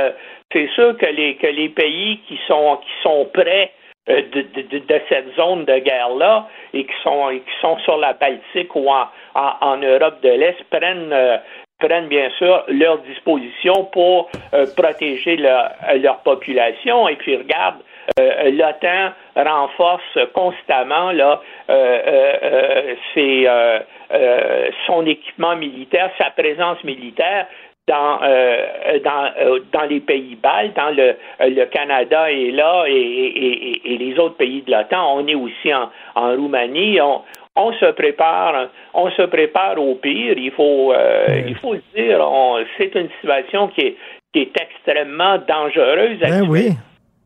C'est 0.52 0.68
sûr 0.74 0.96
que 0.96 1.06
les 1.06 1.36
que 1.36 1.46
les 1.46 1.68
pays 1.68 2.18
qui 2.26 2.40
sont 2.48 2.78
qui 2.78 3.02
sont 3.02 3.28
prêts 3.32 3.70
euh, 4.08 4.20
de, 4.32 4.42
de, 4.42 4.78
de, 4.80 5.00
cette 5.08 5.32
zone 5.36 5.64
de 5.64 5.78
guerre-là 5.78 6.48
et 6.74 6.84
qui 6.84 6.92
sont, 7.04 7.28
qui 7.30 7.60
sont 7.60 7.78
sur 7.84 7.98
la 7.98 8.14
Baltique 8.14 8.74
ou 8.74 8.90
en, 8.90 9.06
en, 9.36 9.52
en 9.60 9.76
Europe 9.76 10.20
de 10.24 10.28
l'Est 10.28 10.60
prennent, 10.70 11.12
euh, 11.12 11.36
prennent 11.82 12.08
bien 12.08 12.30
sûr 12.38 12.64
leurs 12.68 12.98
dispositions 12.98 13.84
pour 13.92 14.30
euh, 14.54 14.66
protéger 14.76 15.36
leur, 15.36 15.70
leur 16.00 16.18
population. 16.18 17.08
Et 17.08 17.16
puis 17.16 17.36
regarde, 17.36 17.76
euh, 18.18 18.50
l'OTAN 18.50 19.12
renforce 19.36 20.18
constamment 20.32 21.12
là, 21.12 21.40
son 24.86 25.06
équipement 25.06 25.56
militaire, 25.56 26.10
sa 26.18 26.30
présence 26.30 26.82
militaire 26.84 27.46
dans, 27.88 28.20
euh, 28.22 28.66
euh, 29.04 29.86
les 29.88 30.00
pays 30.00 30.36
baltes, 30.36 30.76
dans 30.76 30.90
le, 30.90 31.64
Canada 31.66 32.30
est 32.30 32.52
là 32.52 32.84
et, 32.86 33.80
les 33.84 34.18
autres 34.18 34.36
pays 34.36 34.62
de 34.62 34.70
l'OTAN, 34.70 35.16
on 35.16 35.26
est 35.26 35.34
aussi 35.34 35.72
en, 35.74 35.90
Roumanie. 36.14 36.98
On 37.56 37.72
se 37.74 37.86
prépare, 37.92 38.68
on 38.94 39.10
se 39.10 39.22
prépare 39.22 39.78
au 39.78 39.94
pire. 39.96 40.34
Il 40.36 40.50
faut, 40.52 40.92
euh, 40.92 41.42
il 41.46 41.54
faut 41.56 41.74
le 41.74 41.82
dire. 41.94 42.26
C'est 42.78 42.94
une 42.94 43.10
situation 43.20 43.68
qui 43.68 43.80
est 43.82 43.96
qui 44.32 44.40
est 44.40 44.52
extrêmement 44.60 45.38
dangereuse. 45.46 46.18
Ben 46.20 46.48
oui. 46.48 46.70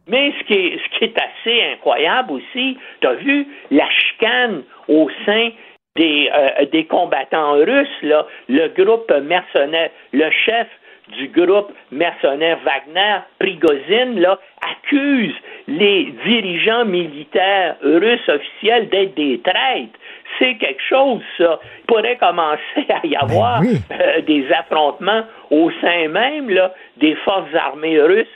Mais 0.09 0.33
ce 0.39 0.45
qui 0.45 0.55
est, 0.55 0.79
ce 0.79 0.99
qui 0.99 1.05
est 1.05 1.17
assez 1.17 1.73
incroyable 1.73 2.33
aussi, 2.33 2.77
tu 3.01 3.07
as 3.07 3.15
vu 3.15 3.47
la 3.71 3.89
chicane 3.91 4.63
au 4.89 5.09
sein 5.25 5.51
des, 5.97 6.31
euh, 6.33 6.65
des 6.67 6.85
combattants 6.85 7.55
russes, 7.55 8.03
là, 8.03 8.27
le 8.49 8.69
groupe 8.69 9.11
mercenaire, 9.23 9.91
le 10.13 10.31
chef 10.31 10.69
du 11.09 11.29
groupe 11.29 11.73
mercenaire 11.91 12.59
Wagner, 12.65 13.19
Prigozhin, 13.39 14.19
là, 14.21 14.39
accuse 14.61 15.35
les 15.69 16.13
dirigeants 16.25 16.85
militaires 16.85 17.77
russes 17.83 18.29
officiels 18.29 18.89
d'être 18.89 19.15
des 19.15 19.41
traîtres. 19.41 19.99
C'est 20.39 20.57
quelque 20.57 20.83
chose, 20.89 21.23
ça. 21.39 21.61
Il 21.81 21.87
pourrait 21.87 22.17
commencer 22.17 22.87
à 22.89 23.07
y 23.07 23.17
avoir 23.17 23.63
euh, 23.63 24.21
des 24.23 24.47
affrontements 24.53 25.23
au 25.51 25.71
sein 25.81 26.09
même 26.09 26.51
là, 26.51 26.73
des 26.97 27.15
forces 27.17 27.55
armées 27.55 28.01
russes 28.01 28.27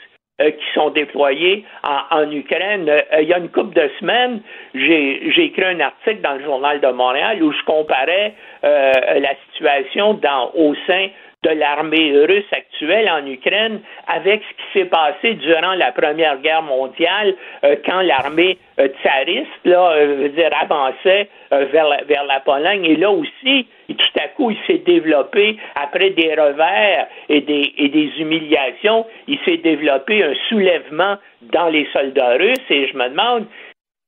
euh, 0.41 0.51
qui 0.51 0.65
sont 0.73 0.89
déployées 0.89 1.65
en, 1.83 2.17
en 2.17 2.31
Ukraine. 2.31 2.89
Euh, 2.89 3.01
il 3.21 3.27
y 3.27 3.33
a 3.33 3.37
une 3.37 3.49
couple 3.49 3.75
de 3.75 3.89
semaines, 3.99 4.41
j'ai 4.73 5.43
écrit 5.43 5.65
un 5.65 5.79
article 5.79 6.21
dans 6.21 6.33
le 6.33 6.43
journal 6.43 6.79
de 6.79 6.87
Montréal 6.87 7.43
où 7.43 7.51
je 7.51 7.63
comparais 7.65 8.33
la 8.63 9.33
situation 9.47 10.13
dans, 10.15 10.51
au 10.53 10.75
sein 10.87 11.07
de 11.43 11.49
l'armée 11.49 12.13
russe 12.27 12.45
actuelle 12.51 13.09
en 13.09 13.25
Ukraine 13.25 13.81
avec 14.05 14.43
ce 14.43 14.49
qui 14.49 14.79
s'est 14.79 14.89
passé 14.89 15.33
durant 15.33 15.73
la 15.73 15.91
Première 15.91 16.37
Guerre 16.37 16.61
mondiale 16.61 17.33
euh, 17.63 17.77
quand 17.83 18.01
l'armée 18.01 18.59
euh, 18.79 18.87
tsariste 19.01 19.49
là, 19.65 19.91
euh, 19.93 20.29
avançait 20.61 21.29
vers, 21.49 21.89
la, 21.89 22.03
vers 22.03 22.25
la 22.25 22.41
Pologne. 22.41 22.85
Et 22.85 22.95
là 22.95 23.09
aussi, 23.09 23.65
tout 23.89 24.19
à 24.19 24.27
coup, 24.27 24.51
il 24.51 24.57
s'est 24.67 24.83
développé, 24.85 25.57
après 25.75 26.11
des 26.11 26.35
revers 26.35 27.07
et 27.27 27.41
des, 27.41 27.73
et 27.75 27.89
des 27.89 28.11
humiliations, 28.19 29.07
il 29.27 29.39
s'est 29.43 29.57
développé 29.57 30.23
un 30.23 30.33
soulèvement 30.47 31.17
dans 31.41 31.69
les 31.69 31.87
soldats 31.91 32.35
russes. 32.35 32.69
Et 32.69 32.87
je 32.87 32.95
me 32.95 33.09
demande 33.09 33.47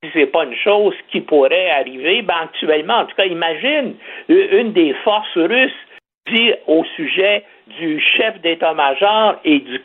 si 0.04 0.12
c'est 0.14 0.28
pas 0.28 0.44
une 0.44 0.56
chose 0.56 0.96
qui 1.12 1.22
pourrait 1.22 1.72
arriver. 1.72 2.22
Ben, 2.22 2.36
actuellement, 2.44 3.00
en 3.00 3.06
tout 3.06 3.16
cas, 3.16 3.26
imagine 3.26 3.96
une 4.30 4.72
des 4.74 4.94
forces 5.04 5.36
russes 5.36 5.72
dit 6.32 6.54
au 6.68 6.84
sujet 6.96 7.44
du 7.80 8.00
chef 8.00 8.40
d'état-major 8.42 9.40
et 9.44 9.60
du 9.60 9.82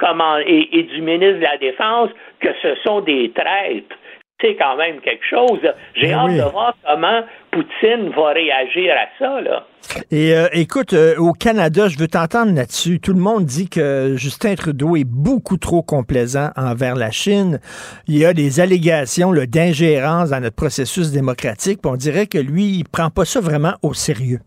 et, 0.47 0.83
du 0.83 1.01
ministre 1.03 1.39
de 1.39 1.45
la 1.45 1.59
Défense 1.59 2.11
que 2.41 2.49
ce 2.63 2.75
sont 2.85 3.01
des 3.01 3.33
traîtres. 3.33 3.97
C'est 4.41 4.55
quand 4.55 4.77
même 4.77 5.01
quelque 5.01 5.25
chose. 5.29 5.61
J'ai 5.95 6.09
Ben 6.09 6.15
hâte 6.15 6.29
oui. 6.29 6.37
de 6.37 6.43
voir 6.45 6.75
comment 6.87 7.23
Poutine 7.51 8.11
va 8.11 8.29
réagir 8.29 8.95
à 8.95 9.09
ça. 9.19 9.41
Là. 9.41 9.67
Et 10.13 10.33
euh, 10.33 10.47
écoute, 10.53 10.93
euh, 10.93 11.17
au 11.17 11.33
Canada, 11.33 11.89
je 11.89 11.99
veux 11.99 12.07
t'entendre 12.07 12.55
là-dessus. 12.55 13.01
Tout 13.01 13.15
le 13.15 13.21
monde 13.21 13.45
dit 13.45 13.69
que 13.69 14.15
Justin 14.17 14.55
Trudeau 14.55 14.95
est 14.95 15.07
beaucoup 15.07 15.57
trop 15.57 15.83
complaisant 15.83 16.51
envers 16.57 16.95
la 16.95 17.11
Chine. 17.11 17.59
Il 18.07 18.17
y 18.17 18.25
a 18.25 18.33
des 18.33 18.61
allégations 18.61 19.33
d'ingérence 19.33 20.31
dans 20.31 20.41
notre 20.41 20.57
processus 20.57 21.11
démocratique. 21.11 21.81
on 21.85 21.97
dirait 21.97 22.27
que 22.27 22.39
lui, 22.39 22.79
il 22.79 22.85
prend 22.85 23.11
pas 23.11 23.25
ça 23.25 23.41
vraiment 23.41 23.75
au 23.83 23.93
sérieux. 23.93 24.39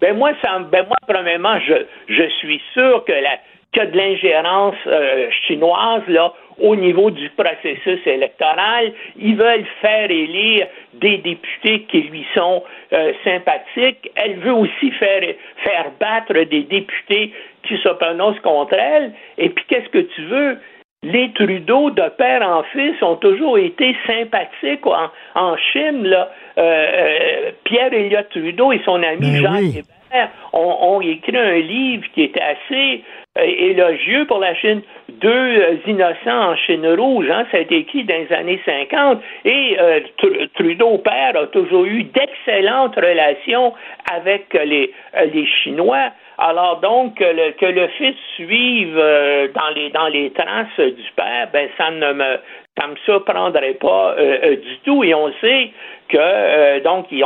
Ben 0.00 0.16
moi, 0.16 0.32
ça, 0.42 0.58
ben 0.60 0.86
moi, 0.86 0.96
premièrement, 1.06 1.58
je, 1.60 1.74
je 2.08 2.28
suis 2.38 2.60
sûr 2.74 3.04
que 3.04 3.12
la 3.12 3.38
a 3.76 3.86
de 3.86 3.96
l'ingérence 3.96 4.74
euh, 4.86 5.28
chinoise 5.46 6.02
là 6.08 6.32
au 6.58 6.74
niveau 6.74 7.10
du 7.10 7.28
processus 7.30 8.04
électoral. 8.06 8.92
Ils 9.16 9.36
veulent 9.36 9.66
faire 9.80 10.10
élire 10.10 10.66
des 10.94 11.18
députés 11.18 11.82
qui 11.82 12.02
lui 12.02 12.26
sont 12.34 12.64
euh, 12.92 13.12
sympathiques. 13.22 14.10
Elle 14.16 14.36
veut 14.40 14.54
aussi 14.54 14.90
faire 14.92 15.22
faire 15.62 15.86
battre 16.00 16.32
des 16.32 16.62
députés 16.62 17.32
qui 17.62 17.76
se 17.78 17.88
prononcent 17.90 18.40
contre 18.40 18.74
elle. 18.74 19.12
Et 19.36 19.50
puis 19.50 19.64
qu'est-ce 19.68 19.88
que 19.90 19.98
tu 20.14 20.22
veux? 20.22 20.58
Les 21.04 21.30
Trudeau, 21.32 21.90
de 21.90 22.08
père 22.18 22.42
en 22.42 22.64
fils, 22.64 23.00
ont 23.02 23.14
toujours 23.14 23.56
été 23.56 23.94
sympathiques 24.04 24.84
en, 24.84 25.10
en 25.36 25.56
Chine. 25.56 26.04
Là. 26.04 26.32
Euh, 26.58 26.62
euh, 26.62 27.50
Pierre 27.64 27.92
Elliott 27.92 28.28
Trudeau 28.30 28.72
et 28.72 28.80
son 28.84 29.02
ami 29.02 29.40
Ben 29.42 29.52
oui. 29.52 29.78
Hébert 29.78 30.28
ont, 30.52 30.76
ont 30.80 31.00
écrit 31.00 31.36
un 31.36 31.58
livre 31.58 32.04
qui 32.14 32.22
était 32.24 32.40
assez 32.42 33.04
euh, 33.38 33.42
élogieux 33.42 34.26
pour 34.26 34.38
la 34.38 34.54
Chine. 34.56 34.82
Deux 35.08 35.78
innocents 35.86 36.50
en 36.50 36.56
Chine 36.56 36.86
rouge, 36.86 37.30
hein, 37.30 37.46
ça 37.50 37.58
a 37.58 37.60
été 37.60 37.76
écrit 37.76 38.04
dans 38.04 38.14
les 38.16 38.32
années 38.34 38.60
50. 38.64 39.20
Et 39.44 39.76
euh, 39.78 40.00
Tr- 40.20 40.48
Trudeau 40.54 40.98
père 40.98 41.36
a 41.36 41.46
toujours 41.46 41.84
eu 41.84 42.04
d'excellentes 42.04 42.96
relations 42.96 43.74
avec 44.12 44.52
les, 44.54 44.92
les 45.32 45.46
Chinois. 45.46 46.10
Alors 46.38 46.80
donc 46.80 47.16
que 47.16 47.24
le, 47.24 47.52
que 47.52 47.66
le 47.66 47.88
fils 47.88 48.14
suive 48.36 48.96
euh, 48.96 49.48
dans 49.54 49.68
les 49.74 49.90
dans 49.90 50.06
les 50.06 50.30
traces 50.30 50.78
du 50.78 51.10
père, 51.16 51.48
ben 51.52 51.68
ça 51.76 51.90
ne 51.90 52.12
me 52.12 52.36
ça 52.78 52.86
me 52.86 52.94
surprendrait 53.04 53.74
pas 53.74 54.14
euh, 54.16 54.54
du 54.54 54.78
tout. 54.84 55.02
Et 55.02 55.14
on 55.14 55.32
sait 55.40 55.70
que 56.08 56.16
euh, 56.18 56.80
donc 56.82 57.06
il 57.10 57.22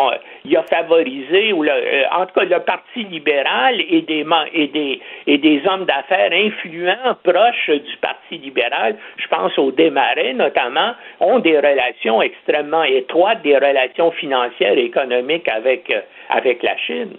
a 0.56 0.62
favorisé 0.64 1.52
ou 1.52 1.62
le, 1.62 1.70
euh, 1.70 2.02
en 2.12 2.26
tout 2.26 2.34
cas 2.34 2.44
le 2.44 2.60
Parti 2.60 3.04
libéral 3.04 3.80
et 3.80 4.02
des 4.02 4.24
ma- 4.24 4.46
et 4.52 4.68
des 4.68 5.00
et 5.26 5.38
des 5.38 5.62
hommes 5.68 5.84
d'affaires 5.86 6.32
influents 6.32 7.16
proches 7.22 7.70
du 7.70 7.96
Parti 8.00 8.38
libéral, 8.38 8.96
je 9.16 9.26
pense 9.28 9.56
au 9.59 9.70
Desmarais 9.72 10.34
notamment, 10.34 10.92
ont 11.20 11.38
des 11.38 11.56
relations 11.56 12.20
extrêmement 12.22 12.84
étroites, 12.84 13.42
des 13.42 13.54
relations 13.56 14.10
financières 14.12 14.76
et 14.76 14.84
économiques 14.84 15.48
avec 15.48 15.90
euh, 15.90 16.00
avec 16.30 16.62
la 16.62 16.76
Chine. 16.78 17.12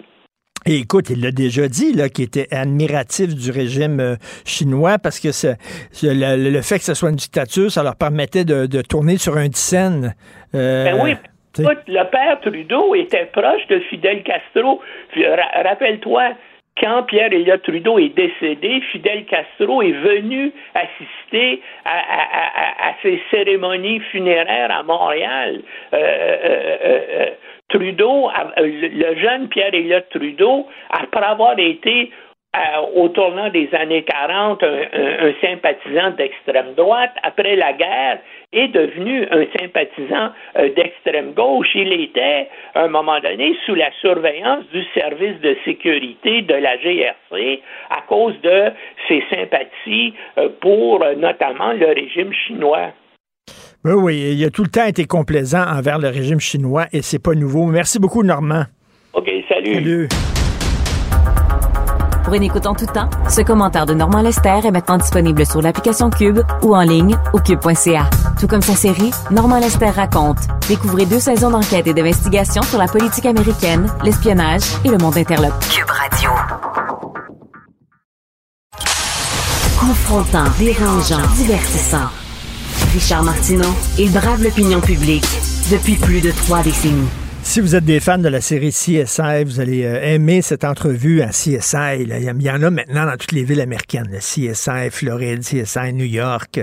Et 0.66 0.76
écoute, 0.78 1.10
il 1.10 1.20
l'a 1.22 1.30
déjà 1.30 1.68
dit, 1.68 1.92
là, 1.92 2.08
qu'il 2.08 2.24
était 2.24 2.46
admiratif 2.50 3.34
du 3.34 3.50
régime 3.50 4.00
euh, 4.00 4.14
chinois 4.46 4.96
parce 4.98 5.20
que 5.20 5.28
le, 6.02 6.50
le 6.50 6.62
fait 6.62 6.78
que 6.78 6.84
ce 6.84 6.94
soit 6.94 7.10
une 7.10 7.16
dictature, 7.16 7.70
ça 7.70 7.82
leur 7.82 7.96
permettait 7.96 8.46
de, 8.46 8.64
de 8.64 8.80
tourner 8.80 9.18
sur 9.18 9.36
un 9.36 9.50
scène. 9.52 10.14
Euh, 10.54 10.84
Ben 10.84 10.98
oui. 11.02 11.14
Le 11.58 12.02
père 12.10 12.40
Trudeau 12.40 12.94
était 12.94 13.26
proche 13.26 13.66
de 13.68 13.78
Fidel 13.80 14.22
Castro. 14.22 14.80
Rappelle-toi, 15.64 16.30
quand 16.80 17.04
Pierre 17.04 17.32
Elliott 17.32 17.62
Trudeau 17.62 17.98
est 17.98 18.14
décédé, 18.16 18.80
Fidel 18.92 19.24
Castro 19.26 19.80
est 19.82 19.92
venu 19.92 20.52
assister 20.74 21.62
à, 21.84 21.98
à- 22.88 22.94
ses 23.02 23.20
cérémonies 23.30 24.00
funéraires 24.10 24.70
à 24.76 24.82
Montréal. 24.82 25.60
Euh, 25.92 25.96
euh, 25.96 26.76
euh, 26.84 27.26
Trudeau, 27.68 28.30
le 28.58 29.14
jeune 29.20 29.48
Pierre 29.48 29.72
Elliott 29.74 30.06
Trudeau, 30.10 30.66
après 30.90 31.24
avoir 31.24 31.58
été 31.58 32.10
au 32.94 33.08
tournant 33.08 33.48
des 33.50 33.68
années 33.74 34.04
40, 34.04 34.62
un, 34.62 34.66
un- 34.68 35.28
un 35.28 35.32
sympathisant 35.40 36.10
d'extrême 36.10 36.74
droite, 36.76 37.10
après 37.22 37.56
la 37.56 37.72
guerre, 37.72 38.18
est 38.54 38.68
devenu 38.68 39.26
un 39.30 39.44
sympathisant 39.58 40.30
euh, 40.56 40.68
d'extrême 40.74 41.32
gauche. 41.32 41.68
Il 41.74 41.92
était, 41.92 42.48
à 42.74 42.84
un 42.84 42.88
moment 42.88 43.20
donné, 43.20 43.56
sous 43.66 43.74
la 43.74 43.90
surveillance 44.00 44.64
du 44.72 44.82
service 44.94 45.40
de 45.40 45.56
sécurité 45.64 46.42
de 46.42 46.54
la 46.54 46.76
GRC 46.78 47.60
à 47.90 48.02
cause 48.08 48.34
de 48.42 48.70
ses 49.08 49.22
sympathies 49.30 50.14
euh, 50.38 50.48
pour 50.60 51.02
euh, 51.02 51.14
notamment 51.14 51.72
le 51.72 51.86
régime 51.86 52.32
chinois. 52.32 52.92
Oui, 53.84 53.92
oui, 53.92 54.34
il 54.38 54.44
a 54.44 54.50
tout 54.50 54.62
le 54.62 54.70
temps 54.70 54.86
été 54.86 55.04
complaisant 55.04 55.62
envers 55.62 55.98
le 55.98 56.08
régime 56.08 56.40
chinois 56.40 56.86
et 56.92 57.02
c'est 57.02 57.22
pas 57.22 57.34
nouveau. 57.34 57.66
Merci 57.66 57.98
beaucoup, 57.98 58.22
Normand. 58.22 58.64
OK, 59.12 59.30
salut. 59.48 59.74
Salut. 59.74 60.08
Pour 62.24 62.32
une 62.32 62.42
écoute 62.42 62.66
en 62.66 62.74
tout 62.74 62.86
temps, 62.86 63.10
ce 63.28 63.42
commentaire 63.42 63.84
de 63.84 63.92
Normand 63.92 64.22
Lester 64.22 64.60
est 64.64 64.70
maintenant 64.70 64.96
disponible 64.96 65.44
sur 65.44 65.60
l'application 65.60 66.08
Cube 66.08 66.40
ou 66.62 66.74
en 66.74 66.80
ligne 66.80 67.18
au 67.34 67.38
cube.ca. 67.38 68.08
Tout 68.40 68.46
comme 68.46 68.62
sa 68.62 68.74
série 68.74 69.10
Normand 69.30 69.58
Lester 69.58 69.90
raconte. 69.90 70.38
Découvrez 70.66 71.04
deux 71.04 71.20
saisons 71.20 71.50
d'enquête 71.50 71.86
et 71.86 71.92
d'investigation 71.92 72.62
sur 72.62 72.78
la 72.78 72.86
politique 72.86 73.26
américaine, 73.26 73.92
l'espionnage 74.02 74.62
et 74.86 74.88
le 74.88 74.96
monde 74.96 75.18
interlope. 75.18 75.52
Cube 75.68 75.90
Radio. 75.90 76.30
Confrontant, 79.78 80.50
dérangeant, 80.58 81.20
divertissant. 81.36 82.08
Richard 82.94 83.22
Martineau, 83.22 83.74
il 83.98 84.10
brave 84.10 84.42
l'opinion 84.42 84.80
publique 84.80 85.28
depuis 85.70 85.96
plus 85.96 86.22
de 86.22 86.30
trois 86.30 86.62
décennies. 86.62 87.23
Si 87.46 87.60
vous 87.60 87.76
êtes 87.76 87.84
des 87.84 88.00
fans 88.00 88.18
de 88.18 88.28
la 88.28 88.40
série 88.40 88.70
CSI, 88.70 89.44
vous 89.44 89.60
allez 89.60 89.84
euh, 89.84 90.02
aimer 90.02 90.42
cette 90.42 90.64
entrevue 90.64 91.20
à 91.22 91.28
CSI. 91.28 92.00
Il 92.00 92.42
y 92.42 92.50
en- 92.50 92.62
a 92.62 92.70
maintenant 92.70 93.06
dans 93.06 93.16
toutes 93.16 93.30
les 93.30 93.44
villes 93.44 93.60
américaines. 93.60 94.08
CSI 94.18 94.90
Floride, 94.90 95.40
CSI 95.44 95.92
New 95.92 96.04
York. 96.06 96.60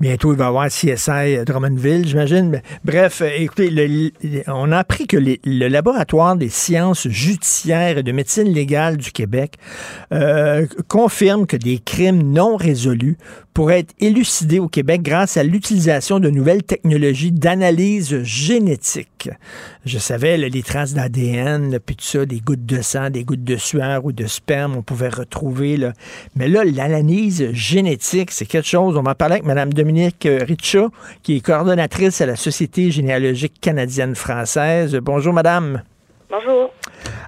Bientôt, 0.00 0.32
il 0.32 0.38
va 0.38 0.46
y 0.46 0.48
avoir 0.48 0.66
CSI 0.68 1.44
Drummondville, 1.46 2.08
j'imagine. 2.08 2.62
Bref, 2.84 3.20
euh, 3.20 3.28
écoutez, 3.36 4.12
on 4.48 4.72
a 4.72 4.78
appris 4.78 5.06
que 5.06 5.18
le 5.18 5.68
laboratoire 5.68 6.34
des 6.34 6.48
sciences 6.48 7.06
judiciaires 7.06 7.98
et 7.98 8.02
de 8.02 8.10
médecine 8.10 8.48
légale 8.52 8.96
du 8.96 9.12
Québec 9.12 9.54
euh, 10.12 10.66
confirme 10.88 11.46
que 11.46 11.56
des 11.56 11.78
crimes 11.78 12.22
non 12.32 12.56
résolus 12.56 13.18
pourraient 13.52 13.80
être 13.80 13.94
élucidés 14.00 14.58
au 14.58 14.66
Québec 14.66 15.02
grâce 15.02 15.36
à 15.36 15.44
l'utilisation 15.44 16.18
de 16.18 16.28
nouvelles 16.28 16.64
technologies 16.64 17.30
d'analyse 17.30 18.20
génétique. 18.24 19.30
Je 19.84 19.98
les 20.18 20.62
traces 20.62 20.94
d'ADN, 20.94 21.78
puis 21.84 21.96
tout 21.96 22.04
ça, 22.04 22.26
des 22.26 22.40
gouttes 22.40 22.64
de 22.66 22.82
sang, 22.82 23.10
des 23.10 23.24
gouttes 23.24 23.44
de 23.44 23.56
sueur 23.56 24.04
ou 24.04 24.12
de 24.12 24.26
sperme, 24.26 24.76
on 24.76 24.82
pouvait 24.82 25.08
retrouver. 25.08 25.76
Là. 25.76 25.92
Mais 26.36 26.48
là, 26.48 26.64
l'analyse 26.64 27.50
génétique, 27.52 28.30
c'est 28.30 28.46
quelque 28.46 28.66
chose. 28.66 28.96
On 28.96 29.02
va 29.02 29.14
parler 29.14 29.34
avec 29.34 29.44
Mme 29.44 29.72
Dominique 29.72 30.28
Richa, 30.28 30.88
qui 31.22 31.36
est 31.36 31.40
coordonnatrice 31.40 32.20
à 32.20 32.26
la 32.26 32.36
Société 32.36 32.90
généalogique 32.90 33.54
canadienne-française. 33.60 34.96
Bonjour, 35.02 35.32
Madame. 35.32 35.82
Bonjour. 36.30 36.72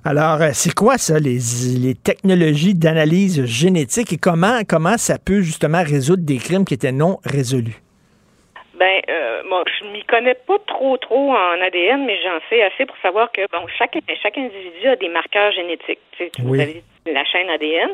Alors, 0.05 0.41
euh, 0.41 0.51
c'est 0.53 0.75
quoi 0.75 0.99
ça, 0.99 1.19
les, 1.19 1.39
les 1.77 1.95
technologies 1.95 2.75
d'analyse 2.75 3.45
génétique 3.45 4.13
et 4.13 4.19
comment, 4.19 4.61
comment 4.67 4.99
ça 4.99 5.19
peut 5.19 5.43
justement 5.43 5.83
résoudre 5.83 6.25
des 6.25 6.39
crimes 6.39 6.65
qui 6.65 6.75
étaient 6.75 6.93
non 6.93 7.19
résolus? 7.25 7.83
Ben, 8.78 9.01
euh, 9.09 9.43
moi, 9.48 9.65
je 9.78 9.86
m'y 9.86 10.05
connais 10.05 10.35
pas 10.35 10.59
trop, 10.66 10.97
trop 10.98 11.32
en 11.32 11.61
ADN, 11.61 12.05
mais 12.05 12.19
j'en 12.23 12.39
sais 12.51 12.62
assez 12.62 12.85
pour 12.85 12.97
savoir 12.98 13.32
que 13.32 13.43
bon, 13.53 13.66
chaque 13.78 13.97
chaque 14.23 14.36
individu 14.36 14.89
a 14.89 14.97
des 14.97 15.09
marqueurs 15.09 15.53
génétiques. 15.53 15.98
Tu 16.12 16.24
sais, 16.24 16.31
Vous 16.40 16.55
avez 16.55 16.82
la 17.07 17.24
chaîne 17.24 17.48
ADN, 17.48 17.90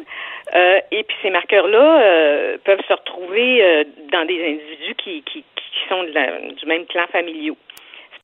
euh, 0.54 0.80
et 0.90 1.04
puis 1.04 1.16
ces 1.22 1.30
marqueurs-là 1.30 2.56
peuvent 2.64 2.82
se 2.88 2.92
retrouver 2.92 3.84
dans 4.10 4.24
des 4.24 4.44
individus 4.44 4.94
qui 4.96 5.22
qui, 5.22 5.44
qui 5.56 5.88
sont 5.88 6.02
du 6.04 6.66
même 6.66 6.86
clan 6.86 7.06
familial. 7.12 7.54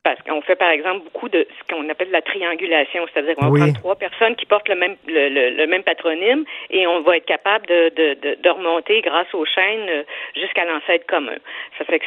Parce 0.03 0.21
qu'on 0.21 0.41
fait, 0.41 0.55
par 0.55 0.69
exemple, 0.69 1.03
beaucoup 1.03 1.27
de 1.27 1.45
ce 1.59 1.73
qu'on 1.73 1.89
appelle 1.89 2.09
la 2.11 2.21
triangulation, 2.21 3.05
c'est-à-dire 3.11 3.35
qu'on 3.35 3.49
va 3.49 3.59
prendre 3.59 3.79
trois 3.79 3.95
personnes 3.95 4.33
qui 4.37 4.45
portent 4.45 4.69
le 4.69 4.75
même 4.75 4.95
le, 5.07 5.65
même 5.65 5.83
patronyme 5.83 6.45
et 6.69 6.87
on 6.87 7.01
va 7.01 7.17
être 7.17 7.25
capable 7.25 7.65
de, 7.67 7.89
de, 7.89 8.35
de, 8.41 8.49
remonter 8.49 9.01
grâce 9.01 9.33
aux 9.33 9.43
chaînes 9.43 9.89
euh, 9.89 10.03
jusqu'à 10.35 10.63
l'ancêtre 10.63 11.05
commun. 11.05 11.35
Ça 11.77 11.83
fait 11.83 11.99
que 11.99 12.05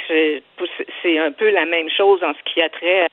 c'est 1.02 1.18
un 1.18 1.32
peu 1.32 1.50
la 1.50 1.66
même 1.66 1.90
chose 1.90 2.24
en 2.24 2.32
ce 2.32 2.42
qui 2.50 2.62
a 2.62 2.70
trait 2.70 3.08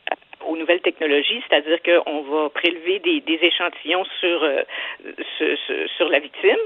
aux 0.47 0.55
nouvelles 0.55 0.81
technologies, 0.81 1.43
c'est-à-dire 1.49 1.79
qu'on 1.83 2.21
va 2.21 2.49
prélever 2.49 2.99
des, 2.99 3.19
des 3.19 3.39
échantillons 3.41 4.05
sur, 4.21 4.43
euh, 4.43 4.61
sur, 5.37 5.57
sur 5.97 6.07
la 6.07 6.19
victime 6.19 6.57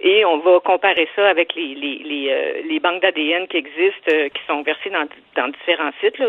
et 0.00 0.24
on 0.24 0.38
va 0.38 0.60
comparer 0.60 1.08
ça 1.16 1.28
avec 1.28 1.54
les, 1.56 1.74
les, 1.74 1.98
les, 2.04 2.28
euh, 2.30 2.62
les 2.64 2.78
banques 2.78 3.02
d'ADN 3.02 3.48
qui 3.48 3.56
existent, 3.56 4.12
qui 4.32 4.42
sont 4.46 4.62
versées 4.62 4.90
dans, 4.90 5.08
dans 5.34 5.48
différents 5.48 5.90
sites. 6.00 6.18
Là. 6.18 6.26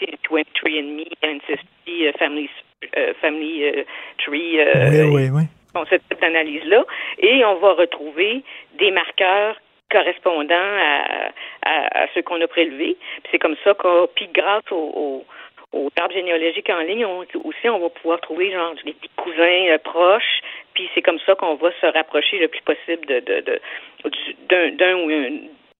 23andMe, 0.00 1.06
Ancestry, 1.24 2.12
Family, 2.18 2.50
euh, 2.96 3.14
family 3.20 3.64
euh, 3.64 3.84
Tree. 4.18 4.60
Euh, 4.60 5.06
oui, 5.06 5.10
oui, 5.14 5.30
oui. 5.32 5.42
Bon, 5.74 5.84
cette 5.88 6.22
analyse-là. 6.22 6.84
Et 7.18 7.44
on 7.44 7.56
va 7.56 7.72
retrouver 7.74 8.42
des 8.78 8.90
marqueurs 8.90 9.56
correspondant 9.90 10.54
à, 10.54 11.30
à, 11.62 12.06
ceux 12.14 12.22
qu'on 12.22 12.40
a 12.40 12.46
prélevés. 12.46 12.96
c'est 13.30 13.38
comme 13.38 13.56
ça 13.62 13.74
qu'on, 13.74 14.08
puis 14.14 14.28
grâce 14.34 14.64
au, 14.72 15.24
au, 15.72 15.90
arbre 16.00 16.14
généalogique 16.14 16.68
en 16.70 16.80
ligne, 16.80 17.04
aussi, 17.06 17.68
on 17.68 17.78
va 17.78 17.88
pouvoir 17.90 18.20
trouver 18.20 18.50
genre 18.50 18.74
des 18.84 18.94
petits 18.94 19.10
cousins 19.16 19.76
proches. 19.84 20.40
Puis 20.74 20.88
c'est 20.94 21.02
comme 21.02 21.18
ça 21.24 21.34
qu'on 21.34 21.54
va 21.54 21.70
se 21.80 21.86
rapprocher 21.86 22.38
le 22.38 22.48
plus 22.48 22.62
possible 22.62 23.06
de, 23.06 23.20
de, 23.20 23.40
de 23.40 24.70
d'un, 24.76 24.94
ou, 24.96 25.10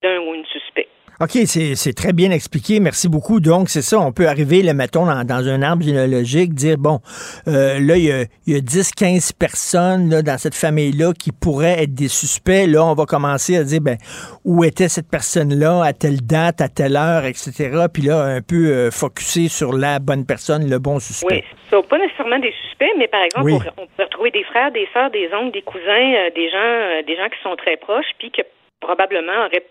d'un 0.01 0.19
ou 0.19 0.33
une 0.35 0.45
suspect. 0.45 0.87
OK, 1.19 1.31
c'est 1.47 1.95
très 1.95 2.13
bien 2.13 2.29
expliqué. 2.29 2.79
Merci 2.79 3.09
beaucoup. 3.09 3.39
Donc, 3.39 3.69
c'est 3.69 3.81
ça, 3.81 3.99
on 3.99 4.11
peut 4.11 4.27
arriver, 4.27 4.61
le 4.61 4.73
mettons, 4.73 5.05
dans, 5.05 5.47
un 5.47 5.61
arbre 5.63 5.81
généalogique, 5.81 6.53
dire, 6.53 6.77
bon, 6.77 6.99
euh, 7.47 7.79
là, 7.79 7.97
il 7.97 8.03
y 8.03 8.11
a, 8.11 8.57
a 8.57 8.59
10, 8.61 8.91
15 8.91 9.31
personnes 9.33 10.11
là, 10.11 10.21
dans 10.21 10.37
cette 10.37 10.53
famille-là 10.53 11.13
qui 11.13 11.31
pourraient 11.31 11.81
être 11.81 11.95
des 11.95 12.07
suspects. 12.07 12.67
Là, 12.67 12.85
on 12.85 12.93
va 12.93 13.05
commencer 13.05 13.57
à 13.57 13.63
dire, 13.63 13.81
ben, 13.81 13.97
où 14.45 14.63
était 14.63 14.89
cette 14.89 15.09
personne-là, 15.09 15.81
à 15.83 15.93
telle 15.93 16.21
date, 16.21 16.61
à 16.61 16.69
telle 16.69 16.95
heure, 16.95 17.25
etc. 17.25 17.87
Puis 17.91 18.03
là, 18.03 18.21
un 18.21 18.41
peu 18.43 18.67
euh, 18.67 18.91
focusé 18.91 19.47
sur 19.47 19.73
la 19.73 19.97
bonne 19.97 20.23
personne, 20.23 20.69
le 20.69 20.77
bon 20.77 20.99
suspect. 20.99 21.41
Oui, 21.41 21.43
ce 21.71 21.87
pas 21.87 21.97
nécessairement 21.97 22.37
des 22.37 22.53
suspects, 22.61 22.93
mais 22.95 23.07
par 23.07 23.23
exemple, 23.23 23.51
on, 23.77 23.87
peut 23.87 24.03
retrouver 24.03 24.29
des 24.29 24.43
frères, 24.43 24.71
des 24.71 24.87
sœurs, 24.93 25.09
des 25.09 25.29
oncles, 25.33 25.53
des 25.53 25.63
cousins, 25.63 25.81
euh, 26.13 26.29
des 26.35 26.51
gens, 26.51 27.01
des 27.07 27.15
gens 27.15 27.29
qui 27.29 27.41
sont 27.41 27.55
très 27.55 27.77
proches, 27.77 28.13
puis 28.19 28.29
que 28.29 28.43
probablement 28.79 29.45
auraient 29.47 29.65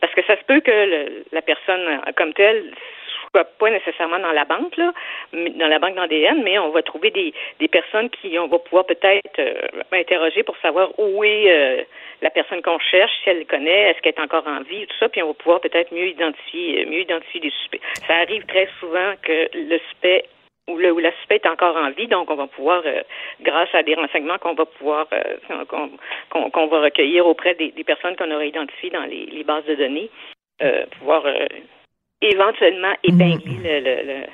parce 0.00 0.14
que 0.14 0.22
ça 0.24 0.36
se 0.36 0.44
peut 0.44 0.60
que 0.60 1.24
la 1.32 1.42
personne 1.42 2.00
comme 2.16 2.32
telle 2.34 2.72
soit 3.30 3.44
pas 3.44 3.70
nécessairement 3.70 4.18
dans 4.18 4.32
la 4.32 4.44
banque, 4.44 4.76
là, 4.76 4.92
dans 5.32 5.68
la 5.68 5.78
banque 5.78 5.94
d'ADN, 5.96 6.42
mais 6.42 6.58
on 6.58 6.70
va 6.70 6.82
trouver 6.82 7.10
des, 7.10 7.34
des 7.60 7.68
personnes 7.68 8.10
qui 8.10 8.38
on 8.38 8.48
va 8.48 8.58
pouvoir 8.58 8.86
peut-être 8.86 9.38
euh, 9.38 9.54
interroger 9.92 10.42
pour 10.42 10.56
savoir 10.58 10.90
où 10.98 11.24
est 11.24 11.50
euh, 11.50 11.82
la 12.22 12.30
personne 12.30 12.62
qu'on 12.62 12.78
cherche, 12.78 13.12
si 13.22 13.30
elle 13.30 13.40
le 13.40 13.44
connaît, 13.44 13.90
est-ce 13.90 14.00
qu'elle 14.00 14.14
est 14.14 14.20
encore 14.20 14.46
en 14.46 14.62
vie, 14.62 14.86
tout 14.86 14.96
ça, 14.98 15.08
puis 15.08 15.22
on 15.22 15.28
va 15.28 15.34
pouvoir 15.34 15.60
peut-être 15.60 15.92
mieux 15.92 16.08
identifier, 16.08 16.86
mieux 16.86 17.00
identifier 17.00 17.40
les 17.40 17.50
suspects. 17.50 17.80
Ça 18.06 18.16
arrive 18.16 18.44
très 18.46 18.68
souvent 18.80 19.14
que 19.22 19.48
le 19.52 19.78
suspect 19.90 20.24
où 20.68 20.76
le, 20.76 20.92
où 20.92 20.98
la 20.98 21.12
suspect 21.12 21.36
est 21.36 21.48
encore 21.48 21.76
en 21.76 21.90
vie, 21.90 22.08
donc 22.08 22.30
on 22.30 22.34
va 22.34 22.46
pouvoir, 22.46 22.82
euh, 22.86 23.02
grâce 23.42 23.72
à 23.72 23.82
des 23.82 23.94
renseignements 23.94 24.38
qu'on 24.38 24.54
va 24.54 24.66
pouvoir 24.66 25.06
euh, 25.12 25.64
qu'on 25.68 26.50
qu'on 26.50 26.66
va 26.66 26.80
recueillir 26.80 27.26
auprès 27.26 27.54
des, 27.54 27.70
des 27.70 27.84
personnes 27.84 28.16
qu'on 28.16 28.30
aurait 28.32 28.48
identifiées 28.48 28.90
dans 28.90 29.04
les, 29.04 29.26
les, 29.26 29.44
bases 29.44 29.64
de 29.66 29.74
données, 29.76 30.10
euh, 30.62 30.84
pouvoir 30.98 31.24
euh, 31.26 31.46
éventuellement 32.20 32.94
épingler 33.04 33.80
le, 33.80 34.02
le, 34.06 34.26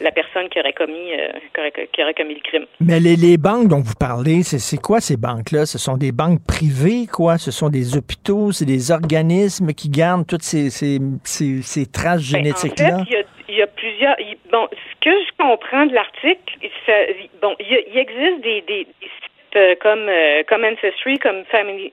la 0.00 0.10
personne 0.10 0.48
qui 0.48 0.58
aurait 0.58 0.72
commis 0.72 1.12
qui, 1.54 1.60
aurait, 1.60 1.72
qui, 1.92 2.02
aurait, 2.02 2.14
commis 2.14 2.34
le 2.34 2.40
crime. 2.40 2.66
Mais 2.80 2.98
les, 2.98 3.16
les 3.16 3.36
banques 3.36 3.68
dont 3.68 3.80
vous 3.80 3.94
parlez, 3.98 4.42
c'est 4.42 4.80
quoi 4.80 5.00
ces 5.00 5.16
banques-là? 5.16 5.66
Ce 5.66 5.78
sont 5.78 5.96
des 5.96 6.10
banques 6.10 6.40
privées, 6.46 7.06
quoi? 7.06 7.38
Ce 7.38 7.50
sont 7.50 7.68
des 7.68 7.96
hôpitaux, 7.96 8.50
c'est 8.50 8.64
des 8.64 8.90
organismes 8.90 9.72
qui 9.72 9.88
gardent 9.88 10.26
toutes 10.26 10.42
ces, 10.42 10.70
ces, 10.70 10.98
ces, 11.24 11.62
ces 11.62 11.86
traces 11.86 12.22
ben, 12.32 12.38
génétiques-là? 12.38 12.96
En 12.96 13.04
fait, 13.04 13.10
il 13.10 13.12
y 13.12 13.16
a 13.16 13.22
plusieurs. 13.76 14.16
Bon, 14.50 14.68
ce 14.70 15.00
que 15.00 15.10
je 15.10 15.30
comprends 15.38 15.86
de 15.86 15.94
l'article, 15.94 16.58
bon, 17.40 17.56
il, 17.60 17.98
existe 17.98 18.40
des, 18.40 18.60
des, 18.62 18.86
sites 19.00 19.56
euh, 19.56 19.74
comme 19.80 20.08
euh, 20.08 20.42
comme 20.48 20.64
Ancestry, 20.64 21.18
comme 21.18 21.44
Family 21.46 21.92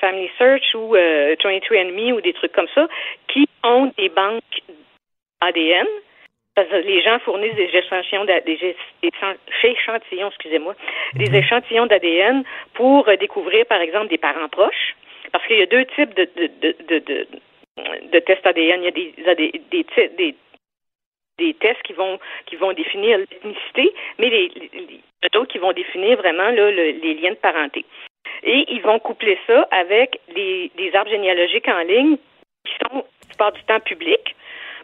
Family 0.00 0.30
Search 0.38 0.74
ou 0.74 0.94
euh, 0.96 1.34
23andMe 1.36 2.12
ou 2.12 2.20
des 2.20 2.32
trucs 2.32 2.52
comme 2.52 2.68
ça, 2.74 2.88
qui 3.28 3.48
ont 3.64 3.92
des 3.96 4.08
banques 4.08 4.42
ADN. 5.40 5.86
Parce 6.58 6.70
que 6.70 6.74
les 6.74 7.02
gens 7.02 7.20
fournissent 7.20 7.54
des 7.54 7.70
échantillons, 7.72 8.24
des, 8.24 8.74
échantillons, 9.62 10.26
excusez-moi, 10.26 10.74
des 11.14 11.30
mhm. 11.30 11.36
échantillons 11.36 11.86
d'ADN 11.86 12.42
pour 12.74 13.08
euh, 13.08 13.14
découvrir, 13.14 13.64
par 13.66 13.80
exemple, 13.80 14.08
des 14.08 14.18
parents 14.18 14.48
proches. 14.48 14.96
Parce 15.30 15.46
qu'il 15.46 15.58
y 15.58 15.62
a 15.62 15.66
deux 15.66 15.84
types 15.84 16.12
de, 16.16 16.28
de, 16.34 16.50
de, 16.60 16.98
de, 16.98 17.26
de 18.10 18.18
tests 18.18 18.44
ADN. 18.44 18.82
Il 18.82 18.84
y 18.84 19.28
a 19.28 19.34
des, 19.36 19.52
des, 19.70 19.86
des, 20.16 20.34
des 21.38 21.54
tests 21.54 21.82
qui 21.82 21.92
vont 21.92 22.18
qui 22.46 22.56
vont 22.56 22.72
définir 22.72 23.18
l'ethnicité, 23.18 23.94
mais 24.18 24.28
les, 24.30 24.50
qui 25.48 25.58
vont 25.58 25.72
définir 25.72 26.16
vraiment 26.18 26.50
là, 26.50 26.70
les 26.70 27.14
liens 27.14 27.30
de 27.30 27.36
parenté. 27.36 27.84
Et 28.42 28.64
ils 28.68 28.82
vont 28.82 28.98
coupler 28.98 29.38
ça 29.46 29.66
avec 29.70 30.20
des 30.34 30.90
arbres 30.94 31.10
généalogiques 31.10 31.68
en 31.68 31.80
ligne 31.80 32.16
qui 32.64 32.72
sont, 32.82 33.04
la 33.40 33.50
du 33.50 33.62
temps, 33.64 33.80
publics. 33.80 34.34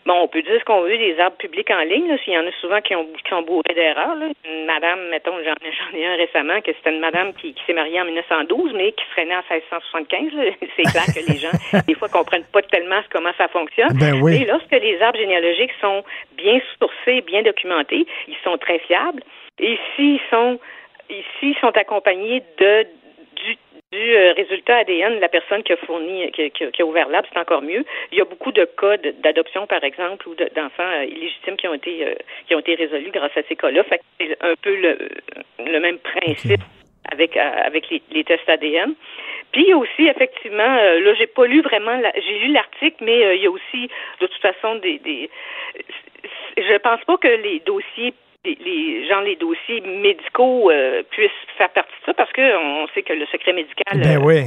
Bon, 0.07 0.21
on 0.21 0.29
peut 0.29 0.43
dire 0.43 0.59
ce 0.61 0.65
qu'on 0.65 0.83
veut 0.83 0.99
des 0.99 1.19
arbres 1.19 1.37
publics 1.39 1.71
en 1.71 1.81
ligne, 1.81 2.17
s'il 2.23 2.35
y 2.35 2.39
en 2.39 2.47
a 2.47 2.53
souvent 2.61 2.81
qui, 2.83 2.95
ont, 2.95 3.07
qui 3.07 3.31
sont 3.31 3.41
bourrés 3.43 3.75
d'erreurs. 3.75 4.17
Une 4.45 4.67
madame, 4.67 5.09
mettons, 5.09 5.33
j'en 5.45 5.99
ai 5.99 6.07
un 6.07 6.17
récemment, 6.17 6.61
que 6.61 6.73
c'était 6.75 6.93
une 6.93 7.01
madame 7.01 7.33
qui, 7.35 7.55
s'est 7.67 7.73
mariée 7.73 8.01
en 8.01 8.05
1912, 8.05 8.73
mais 8.75 8.93
qui 8.93 9.05
serait 9.11 9.25
née 9.25 9.37
en 9.37 9.43
1675. 9.51 10.33
C'est 10.77 10.83
clair 10.83 11.07
que 11.07 11.33
les 11.33 11.39
gens, 11.39 11.81
des 11.87 11.95
fois, 11.95 12.09
comprennent 12.09 12.45
pas 12.53 12.63
tellement 12.63 13.01
comment 13.11 13.33
ça 13.39 13.49
fonctionne. 13.49 13.97
Ben 13.99 14.21
oui. 14.23 14.43
Et 14.43 14.45
lorsque 14.45 14.73
les 14.73 15.01
arbres 15.01 15.19
généalogiques 15.19 15.73
sont 15.81 16.05
bien 16.37 16.61
sourcés, 16.79 17.23
bien 17.23 17.43
documentés, 17.43 18.07
ils 18.29 18.37
sont 18.45 18.59
très 18.59 18.79
fiables. 18.81 19.23
Et 19.59 19.79
s'ils 19.97 20.21
sont 20.31 20.59
ici 21.09 21.57
sont 21.61 21.77
accompagnés 21.77 22.43
de 22.59 22.87
du 23.37 23.57
euh, 23.97 24.33
résultat 24.33 24.79
ADN 24.79 25.17
de 25.17 25.21
la 25.21 25.29
personne 25.29 25.63
qui 25.63 25.73
a 25.73 25.77
fourni, 25.77 26.31
qui, 26.33 26.51
qui, 26.51 26.83
a 26.83 26.85
ouvert 26.85 27.09
l'arbre, 27.09 27.29
c'est 27.33 27.39
encore 27.39 27.63
mieux. 27.63 27.85
Il 28.13 28.19
y 28.19 28.21
a 28.21 28.25
beaucoup 28.25 28.53
de 28.53 28.65
cas 28.65 28.97
d'adoption, 28.97 29.67
par 29.67 29.85
exemple, 29.85 30.29
ou 30.29 30.35
d'enfants 30.35 30.83
euh, 30.83 31.05
illégitimes 31.05 31.57
qui 31.57 31.69
ont 31.69 31.75
été 31.75 32.07
euh, 32.07 32.15
qui 32.47 32.55
ont 32.55 32.61
été 32.61 32.75
résolus 32.75 33.11
grâce 33.11 33.37
à 33.37 33.43
ces 33.49 33.57
cas-là. 33.57 33.83
c'est 34.19 34.37
un 34.41 34.55
peu 34.61 34.75
le, 34.75 34.99
le 35.59 35.81
même 35.81 35.99
principe 35.99 36.61
avec 37.13 37.37
avec 37.37 37.89
les, 37.91 38.25
tests 38.25 38.49
ADN. 38.49 38.95
Puis 39.53 39.73
aussi, 39.75 40.09
effectivement, 40.09 40.77
là, 40.77 41.15
j'ai 41.15 41.29
pas 41.29 41.47
lu 41.47 41.61
vraiment, 41.61 42.01
j'ai 42.17 42.39
lu 42.39 42.49
l'article, 42.49 43.05
mais 43.05 43.37
il 43.37 43.43
y 43.43 43.47
a 43.47 43.51
aussi, 43.51 43.89
de 44.21 44.27
toute 44.27 44.41
façon, 44.41 44.77
des, 44.77 44.99
des 44.99 45.31
je 46.57 46.77
pense 46.79 47.01
pas 47.05 47.17
que 47.17 47.29
les 47.29 47.61
dossiers 47.61 48.15
les, 48.45 49.07
gens, 49.09 49.21
les 49.21 49.37
dossiers 49.37 49.81
médicaux 49.81 50.71
euh, 50.71 51.03
puissent 51.11 51.31
faire 51.57 51.71
partie 51.71 51.93
de 52.01 52.07
ça 52.07 52.15
parce 52.15 52.33
qu'on 52.33 52.87
sait 52.95 53.03
que 53.03 53.13
le 53.13 53.27
secret 53.27 53.53
médical 53.53 54.01
ben 54.01 54.23
euh, 54.23 54.45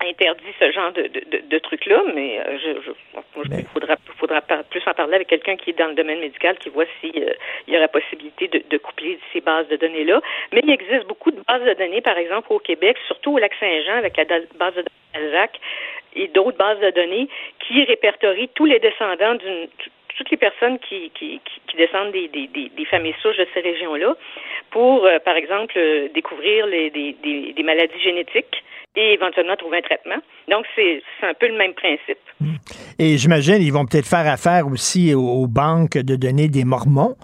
interdit 0.00 0.54
ce 0.60 0.70
genre 0.70 0.92
de, 0.92 1.02
de, 1.02 1.42
de, 1.48 1.58
trucs-là, 1.58 2.02
mais 2.14 2.38
euh, 2.38 2.58
je, 2.64 2.80
je, 2.82 3.58
il 3.58 3.66
faudra, 3.66 3.96
faudra 4.16 4.40
plus 4.40 4.82
en 4.86 4.94
parler 4.94 5.16
avec 5.16 5.28
quelqu'un 5.28 5.56
qui 5.56 5.70
est 5.70 5.78
dans 5.78 5.88
le 5.88 5.94
domaine 5.94 6.20
médical 6.20 6.56
qui 6.58 6.68
voit 6.68 6.84
s'il 7.00 7.34
il 7.66 7.74
y 7.74 7.76
aurait 7.76 7.88
possibilité 7.88 8.48
de, 8.48 8.62
de 8.70 8.78
coupler 8.78 9.18
ces 9.32 9.40
bases 9.40 9.68
de 9.68 9.76
données-là. 9.76 10.20
Mais 10.52 10.60
il 10.62 10.70
existe 10.70 11.06
beaucoup 11.06 11.32
de 11.32 11.40
bases 11.48 11.64
de 11.64 11.74
données, 11.74 12.00
par 12.00 12.16
exemple, 12.16 12.46
au 12.50 12.60
Québec, 12.60 12.96
surtout 13.08 13.32
au 13.32 13.38
Lac-Saint-Jean, 13.38 13.96
avec 13.96 14.16
la 14.16 14.24
base 14.24 14.74
de 14.74 14.82
données 14.82 14.98
Alzac 15.14 15.58
et 16.14 16.28
d'autres 16.28 16.56
bases 16.56 16.80
de 16.80 16.90
données 16.90 17.28
qui 17.60 17.84
répertorient 17.84 18.50
tous 18.54 18.64
les 18.64 18.78
descendants 18.78 19.34
d'une 19.34 19.68
toutes 20.16 20.30
les 20.30 20.36
personnes 20.36 20.78
qui, 20.78 21.10
qui, 21.14 21.40
descendent 21.76 22.12
des, 22.12 22.28
des, 22.28 22.48
des, 22.48 22.70
des 22.76 22.84
familles 22.86 23.14
souches 23.22 23.36
de 23.36 23.46
ces 23.54 23.60
régions-là 23.60 24.16
pour, 24.70 25.04
euh, 25.04 25.18
par 25.24 25.36
exemple, 25.36 25.74
euh, 25.76 26.08
découvrir 26.14 26.66
les, 26.66 26.90
des, 26.90 27.16
des, 27.22 27.52
des 27.52 27.62
maladies 27.62 28.00
génétiques 28.02 28.64
et 28.96 29.12
éventuellement 29.12 29.54
trouver 29.56 29.78
un 29.78 29.82
traitement. 29.82 30.20
Donc, 30.48 30.66
c'est 30.74 31.02
un 31.22 31.34
peu 31.34 31.46
le 31.46 31.56
même 31.56 31.74
principe. 31.74 32.18
Et 32.98 33.16
j'imagine 33.16 33.56
ils 33.60 33.72
vont 33.72 33.86
peut-être 33.86 34.08
faire 34.08 34.26
affaire 34.26 34.66
aussi 34.66 35.14
aux, 35.14 35.20
aux 35.20 35.46
banques 35.46 35.98
de 35.98 36.16
données 36.16 36.48
des 36.48 36.64
Mormons, 36.64 37.14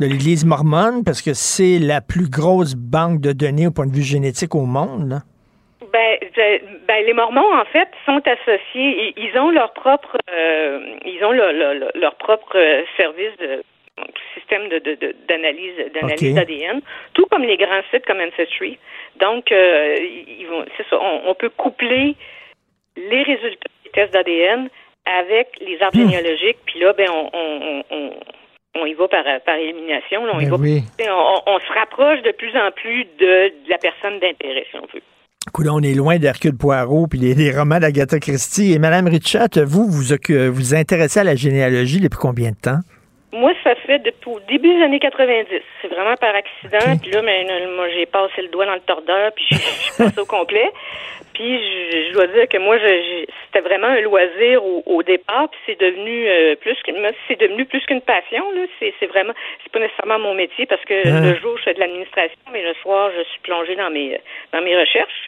de 0.00 0.06
l'Église 0.06 0.44
mormone, 0.44 1.02
parce 1.04 1.22
que 1.22 1.34
c'est 1.34 1.78
la 1.78 2.00
plus 2.00 2.28
grosse 2.28 2.74
banque 2.74 3.20
de 3.20 3.32
données 3.32 3.66
au 3.66 3.70
point 3.70 3.86
de 3.86 3.94
vue 3.94 4.02
génétique 4.02 4.54
au 4.54 4.66
monde. 4.66 5.08
là. 5.08 5.18
Ben, 5.92 6.18
ben, 6.86 7.04
les 7.04 7.12
Mormons, 7.12 7.52
en 7.54 7.64
fait, 7.66 7.88
sont 8.06 8.20
associés. 8.26 9.14
Ils, 9.16 9.38
ont 9.38 9.50
leur 9.50 9.72
propre, 9.72 10.16
euh, 10.32 10.80
ils 11.04 11.24
ont 11.24 11.32
le- 11.32 11.52
le- 11.52 11.78
le- 11.78 11.90
leur 12.00 12.14
propre 12.16 12.56
euh, 12.56 12.82
service 12.96 13.36
de 13.38 13.62
système 14.34 14.68
de- 14.68 15.14
d'analyse 15.28 15.76
d'analyse 15.94 16.34
d'ADN, 16.34 16.80
tout 17.12 17.26
comme 17.30 17.44
les 17.44 17.56
grands 17.56 17.82
sites 17.92 18.04
comme 18.06 18.20
Ancestry. 18.20 18.78
Donc, 19.16 19.52
euh, 19.52 19.96
ils 20.00 20.46
vont, 20.48 20.64
c'est 20.76 20.86
ça, 20.88 20.98
on, 21.00 21.22
on 21.30 21.34
peut 21.34 21.50
coupler 21.50 22.16
les 22.96 23.22
résultats 23.22 23.68
des 23.84 23.90
tests 23.90 24.12
d'ADN 24.12 24.68
avec 25.06 25.48
les 25.60 25.80
arbres 25.82 25.96
généalogiques, 26.10 26.58
puis 26.66 26.80
là, 26.80 26.92
ben, 26.94 27.08
on, 27.10 27.30
on, 27.32 27.84
on, 27.90 28.10
on- 28.80 28.86
y 28.86 28.94
va 28.94 29.06
par, 29.06 29.24
par 29.46 29.56
élimination. 29.56 30.24
là. 30.26 30.32
on, 30.34 30.40
y 30.40 30.44
Ben 30.46 30.50
va, 30.50 30.56
oui. 30.56 30.80
on, 31.08 31.40
on 31.46 31.58
se 31.60 31.72
rapproche 31.72 32.20
de 32.22 32.32
plus 32.32 32.56
en 32.56 32.72
plus 32.72 33.04
de, 33.18 33.48
de 33.64 33.70
la 33.70 33.78
personne 33.78 34.18
d'intérêt, 34.18 34.66
si 34.70 34.76
on 34.76 34.86
veut. 34.92 35.02
Écoute, 35.46 35.66
on 35.70 35.80
est 35.80 35.94
loin 35.94 36.18
d'Hercule 36.18 36.56
Poirot 36.56 37.06
puis 37.06 37.18
des, 37.18 37.52
romans 37.52 37.78
d'Agatha 37.78 38.18
Christie. 38.18 38.72
Et 38.72 38.78
Madame 38.78 39.06
Richard, 39.08 39.48
vous, 39.66 39.88
vous 39.88 40.02
vous 40.02 40.52
vous 40.52 40.74
intéressez 40.74 41.20
à 41.20 41.24
la 41.24 41.36
généalogie 41.36 42.00
depuis 42.00 42.18
combien 42.18 42.50
de 42.50 42.56
temps? 42.56 42.80
Moi, 43.34 43.52
ça 43.64 43.74
fait 43.74 43.98
depuis 43.98 44.30
au 44.30 44.40
début 44.48 44.72
des 44.74 44.82
années 44.82 45.00
90. 45.00 45.46
C'est 45.82 45.88
vraiment 45.88 46.14
par 46.16 46.34
accident. 46.34 46.96
Puis 47.02 47.10
là, 47.10 47.20
ben, 47.20 47.50
euh, 47.50 47.76
moi, 47.76 47.88
j'ai 47.90 48.06
passé 48.06 48.42
le 48.42 48.48
doigt 48.48 48.64
dans 48.66 48.74
le 48.74 48.80
tordeur, 48.80 49.32
puis 49.34 49.44
je 49.50 49.56
suis 49.56 49.92
passé 49.98 50.20
au 50.20 50.24
complet. 50.24 50.70
Puis 51.34 51.58
je, 51.58 52.08
je 52.08 52.12
dois 52.12 52.28
dire 52.28 52.46
que 52.48 52.58
moi, 52.58 52.76
c'était 52.78 53.60
vraiment 53.68 53.88
un 53.88 54.00
loisir 54.02 54.64
au, 54.64 54.84
au 54.86 55.02
départ, 55.02 55.48
puis 55.50 55.60
c'est 55.66 55.80
devenu 55.80 56.28
euh, 56.28 56.54
plus 56.54 56.76
que 56.86 56.92
c'est 57.26 57.38
devenu 57.40 57.64
plus 57.64 57.80
qu'une 57.86 58.02
passion. 58.02 58.44
Là, 58.52 58.62
c'est 58.78 59.06
vraiment, 59.06 59.32
c'est 59.64 59.72
pas 59.72 59.80
nécessairement 59.80 60.20
mon 60.20 60.34
métier 60.34 60.66
parce 60.66 60.84
que 60.84 60.94
Ah. 61.04 61.20
le 61.32 61.34
jour 61.40 61.58
je 61.58 61.64
fais 61.64 61.74
de 61.74 61.80
l'administration, 61.80 62.38
mais 62.52 62.62
le 62.62 62.74
soir 62.74 63.10
je 63.16 63.22
suis 63.30 63.40
plongée 63.40 63.74
dans 63.74 63.90
mes 63.90 64.20
dans 64.52 64.62
mes 64.62 64.78
recherches. 64.78 65.26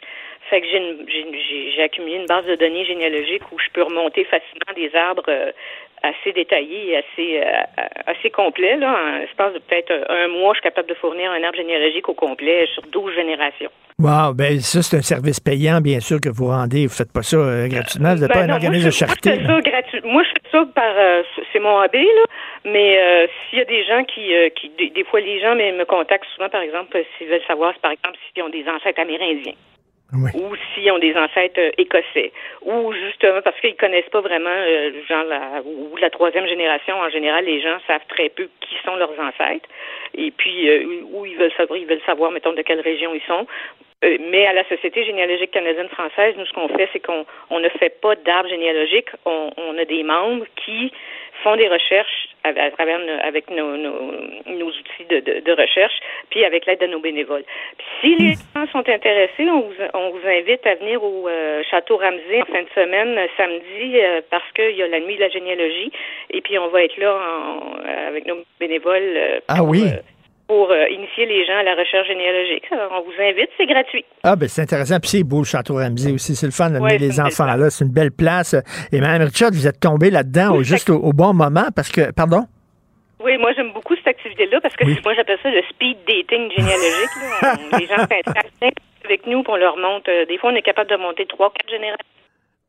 Fait 0.49 0.61
que 0.61 0.67
j'ai 0.67 1.83
accumulé 1.83 2.15
une 2.15 2.25
base 2.25 2.45
de 2.45 2.55
données 2.55 2.85
généalogiques 2.85 3.43
où 3.51 3.59
je 3.59 3.67
peux 3.73 3.83
remonter 3.83 4.23
facilement 4.23 4.71
des 4.77 4.95
arbres 4.95 5.25
euh, 5.27 5.51
assez 6.03 6.31
détaillés 6.33 6.91
et 6.91 6.97
assez 6.97 7.41
euh, 7.41 7.81
assez 8.05 8.29
complets. 8.29 8.77
Là, 8.77 8.93
en 8.95 9.19
l'espace 9.19 9.53
de 9.53 9.59
peut-être 9.59 9.91
un 10.09 10.27
mois, 10.27 10.53
je 10.53 10.59
suis 10.59 10.63
capable 10.69 10.89
de 10.89 10.93
fournir 10.95 11.31
un 11.31 11.43
arbre 11.43 11.57
généalogique 11.57 12.07
au 12.09 12.13
complet 12.13 12.67
sur 12.73 12.83
12 12.83 13.13
générations. 13.15 13.69
Wow, 13.99 14.33
ben 14.35 14.59
ça, 14.59 14.83
c'est 14.83 14.97
un 14.97 15.01
service 15.01 15.39
payant, 15.39 15.81
bien 15.81 15.99
sûr, 15.99 16.21
que 16.21 16.29
vous 16.29 16.47
rendez. 16.47 16.85
Vous 16.85 16.93
faites 16.93 17.11
pas 17.11 17.23
ça 17.23 17.37
euh, 17.37 17.67
gratuitement. 17.67 18.13
Vous 18.13 18.21
n'êtes 18.21 18.29
Ben 18.29 18.33
pas 18.33 18.43
un 18.43 18.47
non, 18.47 18.53
organisme 18.53 18.85
de 18.85 18.91
je- 18.91 19.03
moi, 19.03 19.07
charité. 19.07 19.29
je 19.31 19.35
fais 19.39 19.45
ça. 20.01 20.07
Moi, 20.07 20.23
je 20.23 20.29
fais 20.29 20.51
ça 20.51 20.65
par, 20.75 20.93
euh, 20.97 21.23
c'est 21.51 21.59
mon 21.59 21.81
hobby 21.81 22.03
là. 22.05 22.23
Mais 22.65 22.99
euh, 22.99 23.27
s'il 23.49 23.57
y 23.59 23.61
a 23.61 23.65
des 23.65 23.83
gens 23.85 24.03
qui, 24.03 24.35
euh, 24.35 24.49
qui 24.49 24.69
des, 24.77 24.89
des 24.91 25.03
fois, 25.03 25.19
les 25.19 25.39
gens 25.41 25.55
mais, 25.55 25.71
me 25.71 25.85
contactent 25.85 26.27
souvent, 26.35 26.49
par 26.49 26.61
exemple, 26.61 26.95
s'ils 27.17 27.27
veulent 27.27 27.41
savoir, 27.47 27.73
par 27.81 27.91
exemple, 27.91 28.17
s'ils 28.33 28.43
ont 28.43 28.49
des 28.49 28.65
ancêtres 28.69 28.99
amérindiens. 29.01 29.53
Ou 30.13 30.55
s'ils 30.73 30.89
ont 30.89 30.99
des 30.99 31.13
ancêtres 31.17 31.59
euh, 31.59 31.71
écossais, 31.77 32.31
ou 32.61 32.93
justement 32.93 33.41
parce 33.41 33.59
qu'ils 33.59 33.75
connaissent 33.75 34.09
pas 34.09 34.21
vraiment, 34.21 34.49
euh, 34.49 34.91
genre 35.05 35.25
la, 35.25 35.61
ou 35.65 35.97
la 35.97 36.09
troisième 36.09 36.47
génération 36.47 36.95
en 36.95 37.09
général, 37.09 37.43
les 37.43 37.59
gens 37.59 37.77
savent 37.87 38.05
très 38.07 38.29
peu 38.29 38.47
qui 38.61 38.75
sont 38.85 38.95
leurs 38.95 39.19
ancêtres, 39.19 39.67
et 40.15 40.31
puis 40.31 40.69
euh, 40.69 41.03
où 41.11 41.25
ils 41.25 41.35
veulent 41.35 41.51
savoir, 41.57 41.77
ils 41.77 41.85
veulent 41.85 42.05
savoir, 42.05 42.31
mettons, 42.31 42.53
de 42.53 42.61
quelle 42.61 42.79
région 42.79 43.13
ils 43.13 43.27
sont. 43.27 43.45
Euh, 44.05 44.17
mais 44.29 44.45
à 44.45 44.53
la 44.53 44.63
Société 44.69 45.03
généalogique 45.03 45.51
canadienne 45.51 45.89
française, 45.89 46.35
nous, 46.37 46.45
ce 46.45 46.53
qu'on 46.53 46.69
fait, 46.69 46.87
c'est 46.93 46.99
qu'on 46.99 47.25
on 47.49 47.59
ne 47.59 47.69
fait 47.69 47.99
pas 47.99 48.15
d'arbre 48.15 48.47
généalogique. 48.47 49.09
On, 49.25 49.49
on 49.57 49.77
a 49.77 49.85
des 49.85 50.03
membres 50.03 50.45
qui 50.55 50.93
font 51.47 51.55
des 51.55 51.67
recherches 51.69 52.27
à, 52.43 52.49
à 52.49 52.71
travers 52.71 52.99
nos- 52.99 53.21
avec 53.23 53.49
nos, 53.49 53.77
nos, 53.77 54.11
nos 54.47 54.67
outils 54.67 55.05
de, 55.09 55.19
de, 55.19 55.39
de 55.39 55.51
recherche, 55.53 55.93
puis 56.29 56.43
avec 56.43 56.65
l'aide 56.65 56.81
de 56.81 56.87
nos 56.87 56.99
bénévoles. 56.99 57.43
Puis 57.77 57.87
si 58.01 58.15
les 58.21 58.33
gens 58.53 58.67
sont 58.71 58.87
intéressés, 58.89 59.47
on 59.49 59.61
vous, 59.61 59.73
on 59.93 60.09
vous 60.09 60.27
invite 60.27 60.65
à 60.67 60.75
venir 60.75 61.01
au 61.03 61.27
euh, 61.27 61.63
Château 61.71 61.97
Ramsey 61.97 62.41
en 62.41 62.45
fin 62.45 62.63
de 62.63 62.69
semaine, 62.75 63.17
euh, 63.17 63.27
samedi, 63.37 63.99
euh, 63.99 64.21
parce 64.29 64.49
qu'il 64.55 64.75
y 64.75 64.83
a 64.83 64.87
la 64.87 64.99
nuit 64.99 65.15
de 65.15 65.21
la 65.21 65.29
généalogie, 65.29 65.91
et 66.31 66.41
puis 66.41 66.57
on 66.59 66.67
va 66.67 66.83
être 66.83 66.97
là 66.97 67.13
en- 67.15 68.07
avec 68.09 68.25
nos 68.25 68.39
bénévoles 68.59 69.41
Ah 69.47 69.63
oui. 69.63 69.83
Pour 70.47 70.71
euh, 70.71 70.87
initier 70.89 71.25
les 71.25 71.45
gens 71.45 71.57
à 71.57 71.63
la 71.63 71.75
recherche 71.75 72.07
généalogique. 72.07 72.63
Alors, 72.71 72.91
on 72.93 73.01
vous 73.01 73.21
invite, 73.21 73.49
c'est 73.57 73.65
gratuit. 73.65 74.05
Ah, 74.23 74.35
ben 74.35 74.47
c'est 74.47 74.61
intéressant. 74.61 74.99
Puis 74.99 75.09
c'est 75.09 75.23
beau, 75.23 75.39
le 75.39 75.43
Château 75.45 75.75
Ramsey 75.75 76.11
aussi. 76.13 76.35
C'est 76.35 76.45
le 76.45 76.51
fun 76.53 76.69
d'amener 76.69 76.93
Ouais, 76.93 76.97
les 76.97 77.19
enfants 77.19 77.45
là. 77.55 77.69
C'est 77.69 77.83
une 77.85 77.91
belle 77.93 78.11
place. 78.11 78.55
Et 78.91 79.01
Mme 79.01 79.23
Richard, 79.27 79.49
vous 79.51 79.67
êtes 79.67 79.79
tombée 79.79 80.09
là-dedans 80.09 80.55
au- 80.55 80.63
juste 80.63 80.89
au, 80.89 80.95
au 80.97 81.11
bon 81.13 81.33
moment 81.33 81.67
parce 81.75 81.89
que, 81.91 82.11
pardon? 82.13 82.45
Oui, 83.23 83.35
moi 83.39 83.51
j'aime 83.55 83.73
beaucoup 83.73 83.95
cette 83.95 84.07
activité-là 84.07 84.61
parce 84.61 84.75
que 84.75 84.85
moi 85.03 85.13
j'appelle 85.15 85.39
ça 85.41 85.49
le 85.49 85.61
speed 85.69 85.97
dating 86.07 86.51
généalogique. 86.55 87.15
là. 87.41 87.53
Les 87.79 87.85
gens 87.87 87.97
s'intéressent 87.97 88.71
avec 89.03 89.25
nous, 89.25 89.41
puis 89.43 89.51
on 89.51 89.55
leur 89.57 89.75
monte. 89.77 90.07
euh, 90.07 90.25
des 90.25 90.37
fois, 90.37 90.51
on 90.51 90.55
est 90.55 90.61
capable 90.61 90.89
de 90.89 90.97
monter 90.97 91.25
trois, 91.25 91.51
quatre 91.51 91.69
générations. 91.69 92.05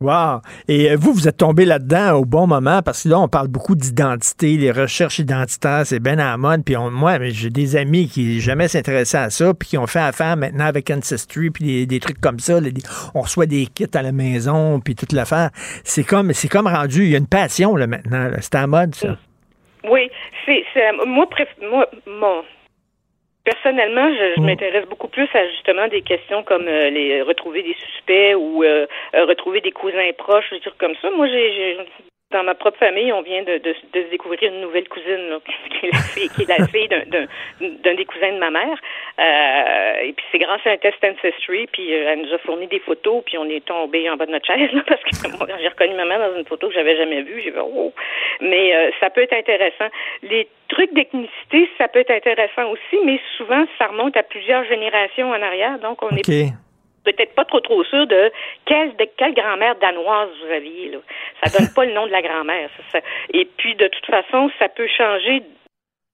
Wow! 0.00 0.42
Et 0.68 0.92
euh, 0.92 0.96
vous, 0.96 1.12
vous 1.12 1.26
êtes 1.26 1.38
tombé 1.38 1.64
là-dedans 1.64 2.18
au 2.18 2.24
bon 2.24 2.46
moment 2.46 2.82
parce 2.82 3.02
que 3.02 3.08
là, 3.08 3.18
on 3.18 3.26
parle 3.26 3.48
beaucoup 3.48 3.74
d'identité, 3.74 4.56
les 4.56 4.70
recherches 4.70 5.18
identitaires, 5.18 5.84
c'est 5.84 5.98
ben 5.98 6.20
à 6.20 6.30
la 6.30 6.36
mode. 6.36 6.64
Puis 6.64 6.76
on- 6.76 6.88
moi, 6.92 7.18
j'ai 7.30 7.50
des 7.50 7.74
amis 7.74 8.08
qui 8.08 8.40
jamais 8.40 8.68
s'intéressaient 8.68 9.18
à 9.18 9.30
ça, 9.30 9.52
puis 9.54 9.70
qui 9.70 9.76
ont 9.76 9.88
fait 9.88 9.98
affaire 9.98 10.36
maintenant 10.36 10.66
avec 10.66 10.88
Ancestry, 10.88 11.50
puis 11.50 11.84
des, 11.88 11.98
trucs 11.98 12.20
comme 12.20 12.38
ça. 12.38 12.60
là, 12.60 12.68
on 13.16 13.22
reçoit 13.22 13.46
des 13.46 13.66
kits 13.66 13.86
à 13.92 14.02
la 14.02 14.12
maison, 14.12 14.78
puis 14.78 14.94
toute 14.94 15.10
l'affaire. 15.10 15.50
C'est 15.82 16.04
comme, 16.04 16.32
c'est 16.32 16.46
comme 16.46 16.68
rendu, 16.68 17.02
il 17.02 17.10
y 17.10 17.14
a 17.16 17.18
une 17.18 17.26
passion 17.26 17.74
là 17.74 17.88
maintenant. 17.88 18.30
C'est 18.40 18.54
à 18.54 18.60
la 18.60 18.66
mode, 18.68 18.94
ça. 18.94 19.16
Oui, 19.82 20.08
c'est 20.46 20.62
moi, 21.08 21.26
moi 21.70 21.86
mon 22.06 22.42
personnellement, 23.48 24.08
je, 24.12 24.34
je 24.36 24.40
m'intéresse 24.42 24.86
beaucoup 24.86 25.08
plus 25.08 25.28
à 25.34 25.48
justement 25.48 25.88
des 25.88 26.02
questions 26.02 26.42
comme 26.42 26.68
euh, 26.68 26.90
les 26.90 27.22
retrouver 27.22 27.62
des 27.62 27.74
suspects 27.74 28.34
ou 28.34 28.62
euh, 28.62 28.86
euh, 29.14 29.24
retrouver 29.24 29.60
des 29.62 29.72
cousins 29.72 30.10
proches, 30.18 30.50
des 30.50 30.60
trucs 30.60 30.76
comme 30.78 30.94
ça. 31.00 31.10
Moi, 31.10 31.26
j'ai 31.28 31.52
j'ai- 31.54 31.78
dans 32.30 32.42
ma 32.44 32.54
propre 32.54 32.76
famille, 32.78 33.10
on 33.10 33.22
vient 33.22 33.42
de, 33.42 33.56
de, 33.56 33.74
de 33.94 34.02
se 34.04 34.10
découvrir 34.10 34.42
une 34.52 34.60
nouvelle 34.60 34.86
cousine, 34.88 35.30
là, 35.30 35.38
qui 35.80 35.86
est 35.86 35.92
la 35.92 35.98
fille, 35.98 36.28
qui 36.28 36.42
est 36.42 36.58
la 36.58 36.66
fille 36.72 36.88
d'un- 36.88 37.04
d'un 37.06 37.26
d'un 37.60 37.94
des 37.94 38.04
cousins 38.04 38.32
de 38.32 38.38
ma 38.38 38.50
mère. 38.50 38.78
Euh, 39.18 40.02
et 40.04 40.12
puis 40.12 40.24
c'est 40.30 40.38
grâce 40.38 40.60
à 40.66 40.70
un 40.72 40.76
test 40.76 41.02
Ancestry, 41.02 41.66
puis 41.72 41.94
euh, 41.94 42.10
elle 42.12 42.20
nous 42.22 42.32
a 42.34 42.38
fourni 42.38 42.66
des 42.66 42.80
photos, 42.80 43.22
puis 43.24 43.38
on 43.38 43.48
est 43.48 43.64
tombé 43.64 44.10
en 44.10 44.16
bas 44.16 44.26
de 44.26 44.32
notre 44.32 44.46
chaise, 44.46 44.70
là, 44.72 44.82
parce 44.86 45.00
que 45.02 45.38
moi, 45.38 45.46
j'ai 45.58 45.68
reconnu 45.68 45.94
ma 45.94 46.04
mère 46.04 46.18
dans 46.30 46.36
une 46.36 46.44
photo 46.44 46.68
que 46.68 46.74
j'avais 46.74 46.96
jamais 46.96 47.22
vue. 47.22 47.40
J'ai 47.42 47.50
fait 47.52 47.60
oh. 47.60 47.92
Mais 48.42 48.74
euh, 48.76 48.90
ça 49.00 49.08
peut 49.08 49.22
être 49.22 49.32
intéressant. 49.32 49.88
Les 50.22 50.48
trucs 50.68 50.92
d'ethnicité, 50.92 51.70
ça 51.78 51.88
peut 51.88 52.00
être 52.00 52.10
intéressant 52.10 52.70
aussi, 52.70 52.98
mais 53.06 53.18
souvent 53.38 53.64
ça 53.78 53.86
remonte 53.86 54.16
à 54.18 54.22
plusieurs 54.22 54.64
générations 54.64 55.30
en 55.30 55.40
arrière, 55.42 55.78
donc 55.78 56.02
on 56.02 56.10
est 56.10 56.28
OK. 56.28 56.52
Peut-être 57.12 57.34
pas 57.34 57.44
trop 57.44 57.60
trop 57.60 57.84
sûr 57.84 58.06
de 58.06 58.30
quelle, 58.64 58.96
de 58.96 59.06
quelle 59.16 59.34
grand-mère 59.34 59.76
danoise 59.76 60.28
vous 60.44 60.52
aviez. 60.52 60.90
Là. 60.90 60.98
Ça 61.42 61.58
donne 61.58 61.68
pas 61.74 61.84
le 61.84 61.92
nom 61.92 62.06
de 62.06 62.12
la 62.12 62.22
grand-mère. 62.22 62.68
ça, 62.76 62.98
ça. 62.98 63.06
Et 63.32 63.44
puis, 63.56 63.74
de 63.74 63.88
toute 63.88 64.06
façon, 64.06 64.50
ça 64.58 64.68
peut 64.68 64.88
changer 64.96 65.42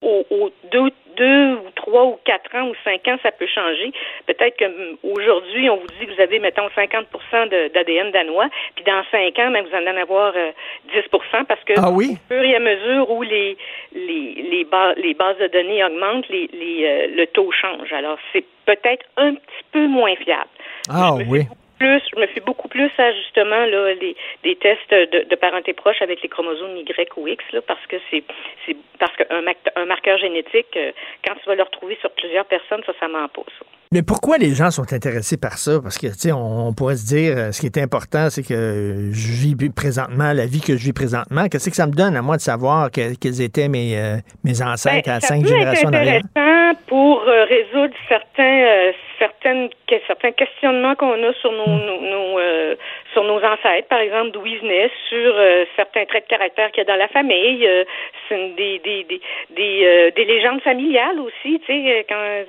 au, 0.03 0.27
au 0.31 0.51
deux, 0.71 0.91
deux 1.17 1.53
ou 1.55 1.71
trois 1.77 2.05
ou 2.05 2.19
quatre 2.27 2.55
ans 2.55 2.69
ou 2.69 2.75
cinq 2.85 3.09
ans, 3.09 3.17
ça 3.23 3.33
peut 3.33 3.47
changer. 3.47 3.91
Peut-être 4.27 4.59
qu'aujourd'hui, 4.59 5.71
on 5.71 5.77
vous 5.77 5.87
dit 5.99 6.07
que 6.07 6.13
vous 6.15 6.21
avez, 6.21 6.39
mettons, 6.41 6.69
50 6.75 7.07
de- 7.51 7.69
d'ADN 7.69 8.11
danois, 8.11 8.49
puis 8.75 8.85
dans 8.85 9.03
cinq 9.11 9.39
ans, 9.39 9.51
ben, 9.51 9.65
vous 9.65 9.75
en 9.75 9.87
allez 9.87 10.01
avoir 10.01 10.35
euh, 10.37 10.51
10% 10.95 11.45
parce 11.47 11.63
que 11.65 11.73
Ah 11.79 11.91
oui? 11.91 12.19
au 12.31 12.35
fur 12.35 12.43
et 12.43 12.55
à 12.55 12.59
mesure 12.61 13.11
où 13.11 13.23
les, 13.23 13.57
les, 13.95 14.35
les, 14.43 14.67
les 14.97 15.15
bases 15.15 15.39
de 15.39 15.47
données 15.47 15.83
augmentent, 15.83 16.29
les, 16.29 16.49
les, 16.53 16.85
euh, 16.85 17.07
le 17.15 17.27
taux 17.29 17.51
change. 17.53 17.91
Alors, 17.93 18.19
c'est 18.33 18.45
peut-être 18.67 19.07
un 19.17 19.35
petit 19.35 19.65
peu 19.73 19.87
moins 19.87 20.15
fiable 20.17 20.51
Ah 20.89 21.15
oui. 21.15 21.47
plus, 21.79 22.01
je 22.15 22.21
me 22.21 22.27
fie 22.29 22.41
beaucoup 22.41 22.69
plus 22.69 22.91
à 22.99 23.13
justement 23.13 23.65
là, 23.67 23.95
les, 24.01 24.15
des 24.45 24.57
tests 24.57 24.91
de, 24.91 25.29
de 25.29 25.37
parenté 25.37 25.73
proche 25.73 26.01
avec 26.03 26.23
les 26.23 26.29
chromosomes 26.29 26.77
Y 26.77 27.09
ou 27.17 27.27
X, 27.29 27.43
là, 27.53 27.61
parce 27.67 27.85
que 27.89 27.97
c'est 28.11 28.23
c'est 28.65 28.77
parce 28.99 29.13
qu'un 29.17 29.43
un 29.77 29.85
marqueur 29.87 30.17
génétique, 30.19 30.69
euh, 30.77 30.93
quand 31.27 31.35
tu 31.43 31.49
vas 31.49 31.57
le 31.57 31.63
retrouver 31.65 31.97
sur 32.01 32.11
plusieurs 32.13 32.45
personnes, 32.47 32.81
ça, 32.87 32.93
ça 33.01 33.09
ment 33.09 33.29
pas. 33.29 33.43
Ça. 33.59 33.67
Mais 33.93 34.03
pourquoi 34.03 34.39
les 34.39 34.55
gens 34.55 34.71
sont 34.71 34.93
intéressés 34.93 35.37
par 35.37 35.59
ça? 35.59 35.81
Parce 35.83 35.99
que, 35.99 36.07
tu 36.09 36.15
sais, 36.15 36.33
on, 36.33 36.69
on 36.69 36.73
pourrait 36.73 36.97
se 36.97 37.07
dire, 37.07 37.37
euh, 37.37 37.53
ce 37.53 37.61
qui 37.61 37.67
est 37.67 37.79
important, 37.79 38.31
c'est 38.31 38.43
que 38.43 39.11
je 39.13 39.33
vis 39.33 39.57
présentement 39.71 40.33
la 40.33 40.47
vie 40.47 40.61
que 40.61 40.77
je 40.77 40.85
vis 40.85 40.93
présentement. 40.93 41.47
Qu'est-ce 41.49 41.71
que 41.71 41.77
ça 41.77 41.87
me 41.87 41.93
donne 41.93 42.17
à 42.17 42.23
moi 42.23 42.37
de 42.37 42.41
savoir 42.43 42.91
que- 42.91 43.15
quels 43.21 43.43
étaient 43.43 43.69
mes, 43.69 43.99
euh, 43.99 44.17
mes 44.43 44.63
ancêtres 44.63 45.07
Ben, 45.09 45.17
à 45.17 45.21
cinq 45.21 45.45
générations 45.47 45.89
en 45.89 45.93
être 45.93 45.99
arrière? 45.99 46.23
intéressant 46.35 46.81
pour 46.89 47.23
euh, 47.29 47.45
résoudre 47.45 47.95
certains, 48.09 48.43
euh, 48.65 48.93
certaines, 49.25 49.71
certains 50.07 50.33
questionnements 50.33 50.95
qu'on 50.97 51.23
a 51.23 51.33
sur 51.41 51.53
nos, 51.53 51.67
nos, 51.67 52.01
nos, 52.01 52.39
euh, 52.39 52.75
sur 53.13 53.25
nos 53.25 53.41
ancêtres, 53.43 53.89
par 53.89 54.01
exemple, 54.01 54.31
d'où 54.33 54.45
ils 54.47 54.59
venaient, 54.59 54.91
sur 55.09 55.33
euh, 55.37 55.65
certains 55.77 56.05
traits 56.05 56.25
de 56.25 56.29
caractère 56.37 56.71
qu'il 56.73 56.83
y 56.85 56.87
a 56.87 56.93
dans 56.93 56.99
la 56.99 57.09
famille. 57.09 57.67
Euh, 57.67 57.85
c'est 58.29 58.37
une- 58.41 58.55
des 58.55 58.79
des 58.81 59.05
des 59.05 59.21
des, 59.51 60.13
des 60.17 60.25
légendes 60.25 60.61
familiales 60.63 61.19
aussi. 61.21 61.61
Tu 61.61 61.67
sais, 61.67 62.07
quand 62.09 62.45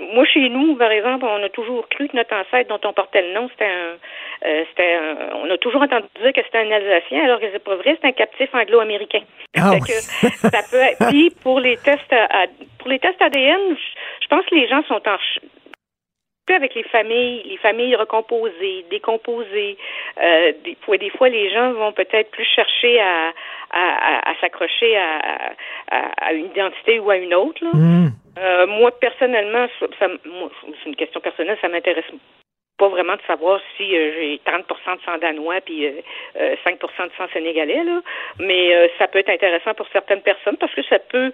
moi 0.00 0.24
chez 0.26 0.48
nous, 0.48 0.74
par 0.76 0.90
exemple, 0.90 1.24
on 1.24 1.42
a 1.42 1.48
toujours 1.48 1.88
cru 1.88 2.08
que 2.08 2.16
notre 2.16 2.34
ancêtre 2.34 2.68
dont 2.68 2.88
on 2.88 2.92
portait 2.92 3.22
le 3.22 3.32
nom, 3.32 3.48
c'était 3.50 3.64
un, 3.82 4.46
euh, 4.48 4.64
c'était 4.70 4.92
un- 4.94 5.36
on 5.42 5.50
a 5.50 5.56
toujours 5.58 5.82
entendu 5.82 6.06
dire 6.20 6.32
que 6.32 6.42
c'était 6.44 6.58
un 6.58 6.70
Alsacien, 6.70 7.24
alors 7.24 7.40
que 7.40 7.46
c'est 7.52 7.62
pas 7.64 7.76
vrai, 7.76 7.96
c'est 8.00 8.08
un 8.08 8.12
captif 8.12 8.48
anglo-américain. 8.54 9.22
Que 9.54 9.92
ça 10.50 10.60
peut 10.70 10.82
être. 10.90 10.98
Puis 11.10 11.30
pour 11.42 11.60
les 11.60 11.76
tests 11.76 12.12
à- 12.12 12.42
à- 12.42 12.46
pour 12.78 12.88
les 12.88 12.98
tests 12.98 13.20
ADN, 13.22 13.76
je 14.22 14.26
pense 14.28 14.44
que 14.46 14.54
les 14.54 14.68
gens 14.68 14.82
sont 14.88 15.00
en 15.08 15.18
avec 16.52 16.74
les 16.74 16.82
familles, 16.84 17.42
les 17.44 17.56
familles 17.56 17.96
recomposées, 17.96 18.84
décomposées. 18.90 19.78
Euh, 20.22 20.52
des, 20.64 20.76
fois, 20.82 20.98
des 20.98 21.10
fois, 21.10 21.28
les 21.30 21.50
gens 21.50 21.72
vont 21.72 21.92
peut-être 21.92 22.30
plus 22.32 22.44
chercher 22.44 23.00
à, 23.00 23.28
à, 23.70 24.18
à- 24.18 24.30
à 24.30 24.34
s'accrocher 24.40 24.96
à, 24.96 25.52
à, 25.90 26.26
à 26.26 26.32
une 26.34 26.46
identité 26.46 26.98
ou 26.98 27.08
à 27.10 27.16
une 27.16 27.34
autre. 27.34 27.64
là. 27.64 27.70
Euh, 28.38 28.66
moi, 28.66 28.90
personnellement, 28.98 29.66
ça, 29.98 30.08
moi, 30.24 30.50
c'est 30.82 30.88
une 30.90 30.96
question 30.96 31.20
personnelle, 31.20 31.56
ça 31.62 31.68
m'intéresse 31.68 32.04
pas 32.76 32.88
vraiment 32.88 33.14
de 33.14 33.22
savoir 33.28 33.60
si 33.76 33.96
euh, 33.96 34.12
j'ai 34.14 34.40
30% 34.44 34.96
de 34.96 35.02
sang 35.04 35.18
danois 35.18 35.60
puis 35.60 35.86
euh, 35.86 35.92
euh, 36.36 36.56
5% 36.66 36.78
de 36.80 37.12
sang 37.16 37.28
sénégalais, 37.32 37.84
là. 37.84 38.00
mais 38.40 38.74
euh, 38.74 38.88
ça 38.98 39.06
peut 39.06 39.20
être 39.20 39.30
intéressant 39.30 39.74
pour 39.74 39.86
certaines 39.92 40.22
personnes 40.22 40.56
parce 40.56 40.74
que 40.74 40.82
ça 40.82 40.98
peut... 40.98 41.32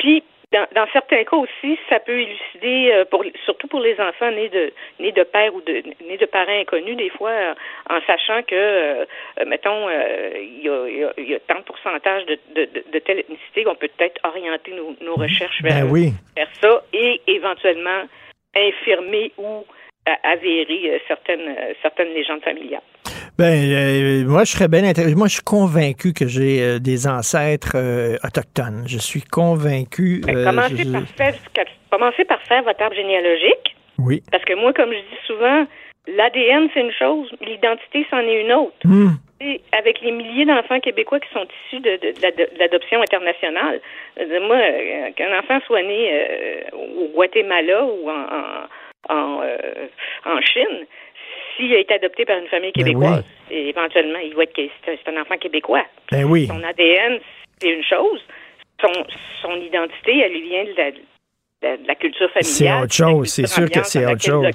Puis, 0.00 0.24
dans, 0.52 0.66
dans 0.74 0.86
certains 0.92 1.24
cas 1.24 1.36
aussi, 1.36 1.78
ça 1.90 2.00
peut 2.00 2.20
élucider, 2.20 2.90
euh, 2.92 3.04
pour, 3.04 3.22
surtout 3.44 3.66
pour 3.68 3.80
les 3.80 4.00
enfants 4.00 4.30
nés 4.30 4.48
de 4.48 4.72
nés 4.98 5.12
de 5.12 5.22
pères 5.22 5.54
ou 5.54 5.60
de 5.60 5.82
nés 6.06 6.16
de 6.16 6.24
parents 6.26 6.58
inconnus, 6.60 6.96
des 6.96 7.10
fois, 7.10 7.30
euh, 7.30 7.54
en 7.90 8.00
sachant 8.06 8.42
que, 8.42 8.54
euh, 8.54 9.04
mettons, 9.46 9.88
euh, 9.88 10.30
il 10.36 10.62
y, 10.62 10.68
a, 10.70 10.88
il 10.88 10.96
y 10.98 11.04
a- 11.04 11.12
il 11.18 11.28
y 11.30 11.34
a 11.34 11.40
tant 11.40 11.58
de 11.58 11.64
pourcentage 11.64 12.24
de, 12.26 12.38
de, 12.54 12.64
de, 12.64 12.84
de 12.90 12.98
telle 13.00 13.18
ethnicité 13.20 13.64
qu'on 13.64 13.74
peut 13.74 13.88
peut-être 13.96 14.20
orienter 14.24 14.72
nos, 14.72 14.96
nos 15.02 15.16
recherches 15.16 15.60
vers, 15.62 15.84
Ben 15.84 15.90
oui. 15.92 16.12
vers 16.34 16.48
ça 16.62 16.82
et 16.94 17.20
éventuellement 17.26 18.04
infirmer 18.56 19.32
ou 19.36 19.64
avérer 20.22 21.02
certaines 21.06 21.54
certaines 21.82 22.14
légendes 22.14 22.42
familiales. 22.42 22.80
Ben, 23.38 23.54
euh, 23.70 24.24
moi, 24.26 24.42
je 24.44 24.50
serais 24.50 24.66
bien 24.66 24.82
intéressé. 24.84 25.14
Moi, 25.14 25.28
je 25.28 25.34
suis 25.34 25.42
convaincu 25.44 26.12
que 26.12 26.26
j'ai 26.26 26.60
euh, 26.60 26.78
des 26.80 27.06
ancêtres 27.06 27.76
euh, 27.76 28.16
autochtones. 28.24 28.82
Je 28.88 28.98
suis 28.98 29.22
convaincu. 29.22 30.20
commencez, 30.26 30.76
je- 30.78 30.92
par 30.92 31.06
faire, 31.16 31.34
commencez 31.90 32.24
par 32.24 32.42
faire 32.42 32.64
votre 32.64 32.82
arbre 32.82 32.96
généalogique. 32.96 33.76
Oui. 33.98 34.22
Parce 34.32 34.44
que 34.44 34.54
moi, 34.54 34.72
comme 34.72 34.90
je 34.90 34.96
dis 34.98 35.22
souvent, 35.26 35.66
l'ADN, 36.08 36.68
c'est 36.74 36.80
une 36.80 36.92
chose, 36.92 37.30
l'identité, 37.40 38.04
c'en 38.10 38.18
est 38.20 38.40
une 38.42 38.52
autre. 38.52 38.74
Hmm. 38.84 39.10
Sais, 39.40 39.60
Avec 39.78 40.00
les 40.00 40.10
milliers 40.10 40.44
d'enfants 40.44 40.80
québécois 40.80 41.20
qui 41.20 41.28
sont 41.32 41.46
issus 41.68 41.80
de, 41.80 41.90
de- 41.92 42.18
de 42.18 42.22
la- 42.22 42.32
de 42.32 42.48
l'adoption 42.58 43.00
internationale, 43.00 43.80
moi, 44.48 44.58
qu'un 45.14 45.38
enfant 45.38 45.60
soit 45.64 45.82
né 45.82 46.64
au 46.72 47.06
Guatemala 47.14 47.84
ou 47.84 48.10
en, 48.10 48.26
en, 49.10 49.14
en, 49.14 49.42
en 50.26 50.40
Chine, 50.40 50.86
s'il 51.58 51.72
a 51.74 51.78
été 51.78 51.92
adopté 51.94 52.24
par 52.24 52.38
une 52.38 52.46
famille 52.46 52.72
Ben 52.74 52.84
québécoise, 52.84 53.24
éventuellement, 53.50 54.18
il 54.24 54.34
va 54.34 54.44
être 54.44 54.52
c'est 54.86 55.08
un- 55.12 55.20
enfant 55.20 55.36
québécois. 55.36 55.84
Ben 56.10 56.24
oui. 56.24 56.46
Son 56.46 56.62
ADN, 56.62 57.18
c'est 57.60 57.68
une 57.70 57.82
chose. 57.84 58.20
Son, 58.80 58.92
son 59.42 59.56
identité, 59.56 60.18
elle 60.24 60.32
lui 60.32 60.48
vient 60.48 60.64
de 60.64 60.74
la, 60.76 61.76
de 61.76 61.86
la 61.88 61.94
culture 61.96 62.30
familiale. 62.30 62.44
C'est 62.46 62.72
autre 62.84 62.94
chose, 62.94 63.28
c'est 63.28 63.46
sûr 63.48 63.68
que 63.70 63.82
c'est 63.82 64.06
autre 64.06 64.22
chose. 64.24 64.46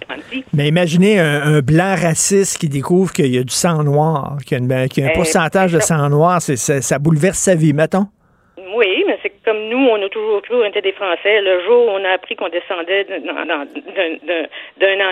Mais 0.54 0.70
imaginez 0.70 1.20
un, 1.20 1.42
un 1.56 1.60
blanc 1.60 1.96
raciste 2.02 2.58
qui 2.58 2.70
découvre 2.70 3.12
qu'il 3.12 3.28
y 3.36 3.38
a 3.38 3.44
du 3.44 3.54
sang 3.54 3.84
noir, 3.84 4.38
qu'il 4.46 4.58
y 4.58 4.62
a, 4.62 4.64
une- 4.64 4.88
qu'il 4.88 5.04
y 5.04 5.06
a 5.06 5.10
un 5.10 5.12
Euh, 5.12 5.16
pourcentage 5.16 5.74
de 5.74 5.80
sang 5.82 6.10
noir, 6.10 6.42
c'est, 6.42 6.56
ça, 6.56 6.82
ça 6.82 7.00
bouleverse 7.00 7.38
sa 7.38 7.56
vie, 7.56 7.74
mettons. 7.74 8.06
Oui, 8.74 9.04
mais 9.08 9.20
c'est 9.22 9.32
comme 9.46 9.68
nous, 9.70 9.88
on 9.88 10.02
a 10.04 10.10
toujours 10.10 10.42
cru 10.42 10.58
qu'on 10.60 10.66
était 10.66 10.82
des 10.82 10.94
Français. 10.94 11.42
Le 11.42 11.64
jour 11.64 11.88
où 11.88 11.90
on 11.92 12.04
a 12.06 12.12
appris 12.12 12.36
qu'on 12.36 12.50
descendait 12.50 13.04
d'un- 13.06 13.20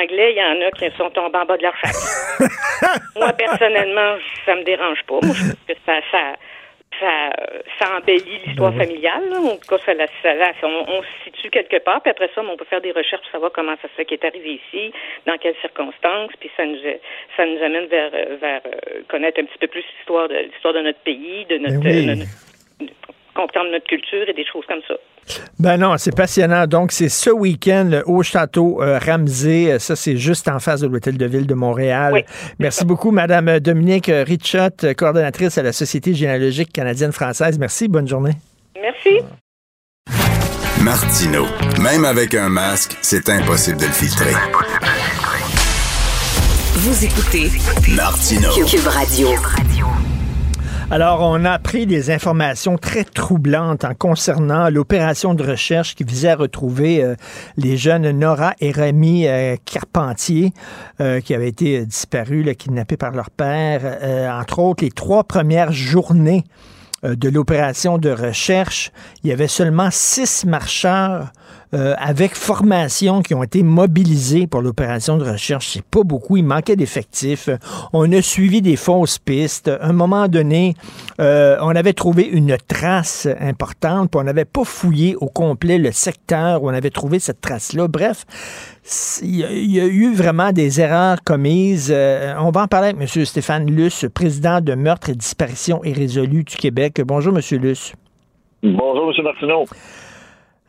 Anglais, 0.01 0.31
il 0.33 0.37
y 0.37 0.43
en 0.43 0.65
a 0.67 0.71
qui 0.71 0.89
sont 0.97 1.09
tombés 1.11 1.37
en 1.37 1.45
bas 1.45 1.57
de 1.57 1.63
leur 1.63 1.75
chaise. 1.77 2.39
Moi, 3.15 3.31
personnellement, 3.33 4.15
ça 4.45 4.55
me 4.55 4.63
dérange 4.63 5.03
pas. 5.03 5.19
Moi, 5.21 5.33
je 5.35 5.43
trouve 5.43 5.65
que 5.67 5.73
ça, 5.85 5.99
ça, 6.11 6.33
ça, 6.99 7.29
ça 7.79 7.97
embellit 7.97 8.39
l'histoire 8.45 8.73
familiale. 8.73 9.29
là. 9.29 9.37
En 9.37 9.57
tout 9.57 9.67
cas, 9.69 9.77
ça, 9.85 9.93
ça, 10.23 10.53
on, 10.63 10.85
on 10.87 11.01
se 11.03 11.07
situe 11.25 11.49
quelque 11.49 11.77
part, 11.77 12.01
puis 12.01 12.11
après 12.11 12.29
ça, 12.33 12.41
on 12.41 12.55
peut 12.57 12.65
faire 12.65 12.81
des 12.81 12.91
recherches 12.91 13.21
pour 13.23 13.31
savoir 13.31 13.51
comment 13.51 13.75
ça 13.81 13.87
se 13.89 13.93
fait 13.93 14.05
qu'il 14.05 14.17
est 14.17 14.25
arrivé 14.25 14.59
ici, 14.65 14.91
dans 15.27 15.37
quelles 15.37 15.55
circonstances, 15.61 16.31
puis 16.39 16.49
ça 16.57 16.65
nous, 16.65 16.77
ça 17.37 17.45
nous 17.45 17.61
amène 17.63 17.85
vers, 17.87 18.09
vers 18.11 18.61
euh, 18.65 19.01
connaître 19.07 19.39
un 19.41 19.45
petit 19.45 19.57
peu 19.59 19.67
plus 19.67 19.83
l'histoire 19.97 20.27
de 20.29 20.35
l'histoire 20.37 20.73
de 20.73 20.81
notre 20.81 20.99
pays, 20.99 21.45
de 21.45 21.57
notre, 21.57 21.79
Ben 21.79 21.91
oui. 21.91 22.09
euh, 22.09 22.15
notre- 22.15 22.91
comprendre 23.33 23.71
notre 23.71 23.87
culture 23.87 24.27
et 24.27 24.33
des 24.33 24.45
choses 24.45 24.65
comme 24.67 24.81
ça. 24.87 24.95
Ben 25.59 25.77
non, 25.77 25.97
c'est 25.97 26.15
passionnant. 26.15 26.65
Donc, 26.67 26.91
c'est 26.91 27.09
ce 27.09 27.29
week-end 27.29 27.87
le 27.91 28.03
au 28.07 28.23
château 28.23 28.81
euh, 28.81 28.99
Ramsey. 28.99 29.71
Euh, 29.71 29.79
Ça, 29.79 29.95
c'est 29.95 30.17
juste 30.17 30.47
en 30.47 30.59
face 30.59 30.81
de 30.81 30.87
l'Hôtel 30.87 31.17
de 31.17 31.25
Ville 31.25 31.47
de 31.47 31.53
Montréal. 31.53 32.25
Merci 32.59 32.85
beaucoup, 32.85 33.11
Madame 33.11 33.59
Dominique 33.59 34.11
Richot, 34.11 34.83
euh, 34.83 34.93
coordonnatrice 34.93 35.57
à 35.57 35.63
la 35.63 35.73
Société 35.73 36.13
généalogique 36.13 36.73
canadienne-française. 36.73 37.59
Merci, 37.59 37.87
bonne 37.87 38.07
journée. 38.07 38.33
Merci. 38.81 39.19
Martino. 40.83 41.45
Même 41.79 42.05
avec 42.05 42.33
un 42.33 42.49
masque, 42.49 42.97
c'est 43.01 43.29
impossible 43.29 43.77
de 43.77 43.85
le 43.85 43.91
filtrer. 43.91 44.33
Vous 46.73 47.05
écoutez 47.05 47.49
Martino. 47.95 48.49
Cube 48.65 48.87
Radio. 48.87 49.29
Alors, 50.93 51.21
on 51.21 51.45
a 51.45 51.51
appris 51.51 51.85
des 51.85 52.11
informations 52.11 52.77
très 52.77 53.05
troublantes 53.05 53.85
en 53.85 53.93
concernant 53.93 54.69
l'opération 54.69 55.33
de 55.33 55.41
recherche 55.41 55.95
qui 55.95 56.03
visait 56.03 56.31
à 56.31 56.35
retrouver 56.35 57.01
euh, 57.01 57.15
les 57.55 57.77
jeunes 57.77 58.11
Nora 58.11 58.55
et 58.59 58.71
Rémi 58.71 59.25
euh, 59.25 59.55
Carpentier, 59.63 60.51
euh, 60.99 61.21
qui 61.21 61.33
avaient 61.33 61.47
été 61.47 61.85
disparus, 61.85 62.45
kidnappés 62.57 62.97
par 62.97 63.11
leur 63.11 63.29
père. 63.29 63.99
Entre 64.37 64.59
autres, 64.59 64.83
les 64.83 64.91
trois 64.91 65.23
premières 65.23 65.71
journées 65.71 66.43
de 67.03 67.29
l'opération 67.29 67.97
de 67.97 68.09
recherche, 68.09 68.91
il 69.23 69.29
y 69.29 69.33
avait 69.33 69.47
seulement 69.47 69.87
six 69.91 70.45
marcheurs 70.45 71.31
euh, 71.73 71.95
avec 71.97 72.35
formation 72.35 73.21
qui 73.21 73.33
ont 73.33 73.43
été 73.43 73.63
mobilisés 73.63 74.45
pour 74.47 74.61
l'opération 74.61 75.17
de 75.17 75.23
recherche. 75.29 75.69
C'est 75.73 75.85
pas 75.85 76.03
beaucoup, 76.03 76.37
il 76.37 76.43
manquait 76.43 76.75
d'effectifs. 76.75 77.49
On 77.93 78.11
a 78.11 78.21
suivi 78.21 78.61
des 78.61 78.75
fausses 78.75 79.17
pistes. 79.19 79.69
À 79.69 79.85
un 79.87 79.93
moment 79.93 80.27
donné, 80.27 80.75
euh, 81.19 81.57
on 81.61 81.69
avait 81.75 81.93
trouvé 81.93 82.23
une 82.23 82.57
trace 82.67 83.27
importante, 83.39 84.11
puis 84.11 84.19
on 84.19 84.23
n'avait 84.23 84.45
pas 84.45 84.63
fouillé 84.65 85.15
au 85.15 85.27
complet 85.27 85.77
le 85.77 85.91
secteur 85.91 86.61
où 86.63 86.69
on 86.69 86.73
avait 86.73 86.89
trouvé 86.89 87.19
cette 87.19 87.41
trace-là. 87.41 87.87
Bref, 87.87 88.25
c'est- 88.83 89.25
il 89.25 89.35
y, 89.37 89.43
a- 89.43 89.51
il 89.51 89.71
y 89.71 89.79
a 89.79 89.85
eu 89.85 90.13
vraiment 90.13 90.51
des 90.51 90.81
erreurs 90.81 91.23
commises. 91.23 91.91
Euh, 91.93 92.33
on 92.39 92.51
va 92.51 92.63
en 92.63 92.67
parler 92.67 92.89
avec 92.89 93.01
M. 93.15 93.25
Stéphane 93.25 93.69
Luce, 93.69 94.05
président 94.13 94.59
de 94.61 94.73
Meurtre 94.75 95.09
et 95.09 95.15
Disparition 95.15 95.83
irrésolue 95.83 96.43
du 96.43 96.55
Québec. 96.57 97.01
Bonjour, 97.05 97.33
M. 97.37 97.41
Luce. 97.61 97.93
Bonjour, 98.63 99.11
M. 99.17 99.23
Martineau. 99.23 99.65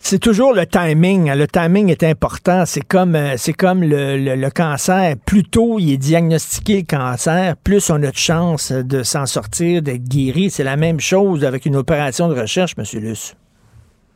C'est 0.05 0.19
toujours 0.19 0.53
le 0.53 0.67
timing. 0.67 1.31
hein. 1.31 1.37
Le 1.37 1.47
timing 1.47 1.89
est 1.89 2.03
important. 2.03 2.65
C'est 2.67 2.85
comme, 2.87 3.15
euh, 3.15 3.35
c'est 3.37 3.53
comme 3.53 3.83
le, 3.85 4.17
le- 4.19 4.51
cancer. 4.51 5.15
Plus 5.25 5.45
tôt 5.45 5.79
il 5.79 5.93
est 5.93 5.97
diagnostiqué 5.97 6.79
le 6.81 6.97
cancer, 6.99 7.55
plus 7.65 7.89
on 7.89 8.03
a 8.03 8.11
de 8.11 8.17
chances 8.17 8.73
de 8.73 9.05
s'en 9.05 9.27
sortir, 9.27 9.81
d'être 9.81 10.03
guéri. 10.03 10.51
C'est 10.51 10.65
la 10.65 10.77
même 10.77 10.99
chose 10.99 11.45
avec 11.45 11.67
une 11.67 11.77
opération 11.77 12.29
de 12.29 12.35
recherche, 12.39 12.73
M. 12.77 12.85
Luce. 13.01 13.37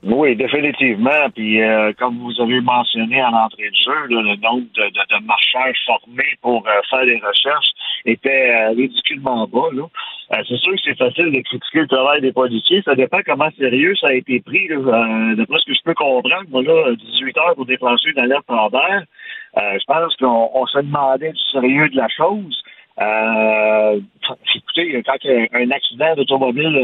Oui, 0.03 0.37
définitivement. 0.37 1.31
Puis, 1.35 1.63
euh, 1.63 1.93
comme 1.99 2.19
vous 2.19 2.33
avez 2.43 2.61
mentionné 2.61 3.23
en 3.23 3.33
entrée 3.33 3.71
de 3.71 3.77
jeu, 3.77 4.07
le 4.09 4.37
nombre 4.43 4.67
de 4.75 5.25
marcheurs 5.25 5.73
formés 5.87 6.35
pour 6.43 6.67
euh, 6.67 6.71
faire 6.91 7.07
des 7.07 7.17
recherches 7.17 7.71
était 8.07 8.51
euh, 8.51 8.71
ridiculement 8.71 9.47
bas. 9.47 9.69
Euh, 9.75 10.37
c'est 10.49 10.57
sûr 10.57 10.73
que 10.73 10.81
c'est 10.85 10.99
facile 10.99 11.33
de 11.33 11.41
critiquer 11.41 11.81
le 11.81 11.89
travail 11.89 12.21
des 12.21 12.33
policiers. 12.33 12.83
Ça 12.85 12.95
dépend 12.95 13.19
comment 13.25 13.51
sérieux 13.59 13.95
ça 13.97 14.09
a 14.09 14.13
été 14.13 14.41
pris. 14.41 14.69
Là. 14.69 14.77
Euh, 14.77 15.35
D'après 15.37 15.59
ce 15.59 15.67
que 15.67 15.75
je 15.75 15.83
peux 15.85 15.95
comprendre, 15.95 16.49
moi, 16.49 16.63
là, 16.63 16.95
18 16.95 17.39
heures 17.39 17.55
pour 17.55 17.67
déclencher 17.67 18.11
une 18.11 18.19
alerte 18.19 18.45
en 18.49 18.69
l'air, 18.69 19.05
euh, 19.59 19.79
je 19.79 19.85
pense 19.87 20.17
qu'on 20.17 20.51
on 20.55 20.67
se 20.67 20.79
demandait 20.79 21.33
du 21.33 21.41
sérieux 21.53 21.89
de 21.89 21.97
la 21.97 22.09
chose. 22.09 22.63
Écoutez, 24.55 25.03
quand 25.05 25.17
un, 25.53 25.71
accident 25.71 26.15
d'automobile 26.17 26.77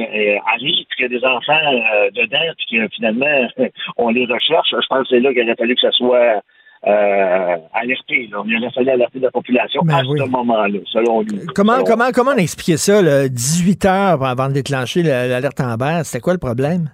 arrive, 0.46 0.84
puis 0.88 0.96
qu'il 0.96 1.02
y 1.02 1.04
a 1.06 1.08
des 1.08 1.24
enfants 1.24 1.72
dedans, 2.14 2.52
puis 2.58 2.78
que 2.78 2.88
finalement 2.94 3.48
on 3.96 4.10
les 4.10 4.26
recherche, 4.26 4.68
je 4.70 4.86
pense 4.88 5.02
que 5.04 5.08
c'est 5.08 5.20
là 5.20 5.32
qu'il 5.32 5.42
aurait 5.42 5.56
fallu 5.56 5.74
que 5.74 5.80
ça 5.80 5.90
soit 5.92 6.42
euh, 6.86 7.56
alerté. 7.72 8.28
Là. 8.30 8.42
Il 8.46 8.56
aurait 8.58 8.72
fallu 8.74 8.90
alerter 8.90 9.18
la 9.20 9.30
population 9.30 9.82
Ben 9.84 9.94
à 9.96 10.02
oui. 10.06 10.18
ce 10.18 10.24
moment-là, 10.28 10.78
selon 10.86 11.20
lui. 11.22 11.40
Comment, 11.54 11.74
Selon- 11.74 11.84
comment, 11.84 12.10
comment 12.12 12.30
on 12.32 12.38
expliquait 12.38 12.76
ça, 12.76 13.00
là, 13.02 13.28
18 13.28 13.84
heures 13.84 14.24
avant 14.24 14.48
de 14.48 14.54
déclencher 14.54 15.02
la- 15.02 15.28
l'alerte 15.28 15.60
en 15.60 15.76
bas? 15.76 16.02
C'était 16.04 16.20
quoi 16.20 16.32
le 16.32 16.38
problème? 16.38 16.90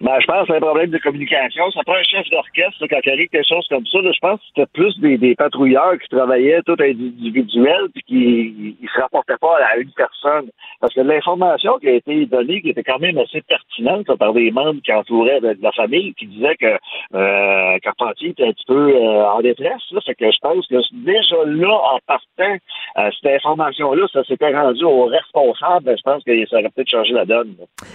Ben, 0.00 0.20
je 0.20 0.26
pense 0.26 0.42
que 0.42 0.46
c'est 0.48 0.56
un 0.56 0.60
problème 0.60 0.90
de 0.90 0.98
communication. 0.98 1.70
Ça 1.70 1.80
prend 1.86 1.94
un 1.94 2.02
chef 2.02 2.28
d'orchestre 2.28 2.86
quand 2.86 3.00
il 3.02 3.10
arrive 3.10 3.28
quelque 3.28 3.48
chose 3.48 3.66
comme 3.68 3.86
ça. 3.86 3.98
Là, 4.02 4.10
je 4.12 4.18
pense 4.18 4.40
que 4.40 4.46
c'était 4.48 4.70
plus 4.74 4.98
des, 5.00 5.16
des 5.16 5.34
patrouilleurs 5.34 5.98
qui 5.98 6.08
travaillaient 6.08 6.60
tout 6.66 6.76
individuel 6.78 7.88
puis 7.94 8.02
qui 8.02 8.76
ne 8.82 8.88
se 8.88 9.00
rapportaient 9.00 9.38
pas 9.40 9.56
à 9.56 9.78
une 9.78 9.90
personne. 9.92 10.50
Parce 10.80 10.92
que 10.92 11.00
l'information 11.00 11.78
qui 11.78 11.88
a 11.88 11.92
été 11.92 12.26
donnée, 12.26 12.60
qui 12.60 12.70
était 12.70 12.82
quand 12.82 12.98
même 12.98 13.16
assez 13.16 13.40
pertinente 13.40 14.14
par 14.18 14.34
des 14.34 14.50
membres 14.50 14.82
qui 14.84 14.92
entouraient 14.92 15.40
de 15.40 15.56
la 15.62 15.72
famille, 15.72 16.12
qui 16.14 16.26
disaient 16.26 16.56
que 16.56 16.76
euh, 17.14 17.78
Carpentier 17.82 18.30
était 18.30 18.44
un 18.44 18.52
petit 18.52 18.66
peu 18.66 18.94
euh, 18.94 19.24
en 19.30 19.40
détresse. 19.40 19.82
Là, 19.92 20.00
fait 20.04 20.14
que 20.14 20.30
je 20.30 20.38
pense 20.42 20.66
que 20.66 20.76
déjà 20.92 21.36
là, 21.46 21.72
en 21.72 21.98
partant, 22.06 22.56
euh, 22.98 23.10
cette 23.22 23.32
information-là, 23.36 24.06
ça 24.12 24.24
s'était 24.24 24.54
rendu 24.56 24.84
au 24.84 25.04
responsable. 25.04 25.84
Ben, 25.86 25.96
je 25.98 26.02
pense 26.02 26.22
que 26.24 26.32
ça 26.48 26.56
aurait 26.56 26.70
peut-être 26.74 26.88
changé 26.90 27.12
la 27.12 27.24
donne. 27.24 27.54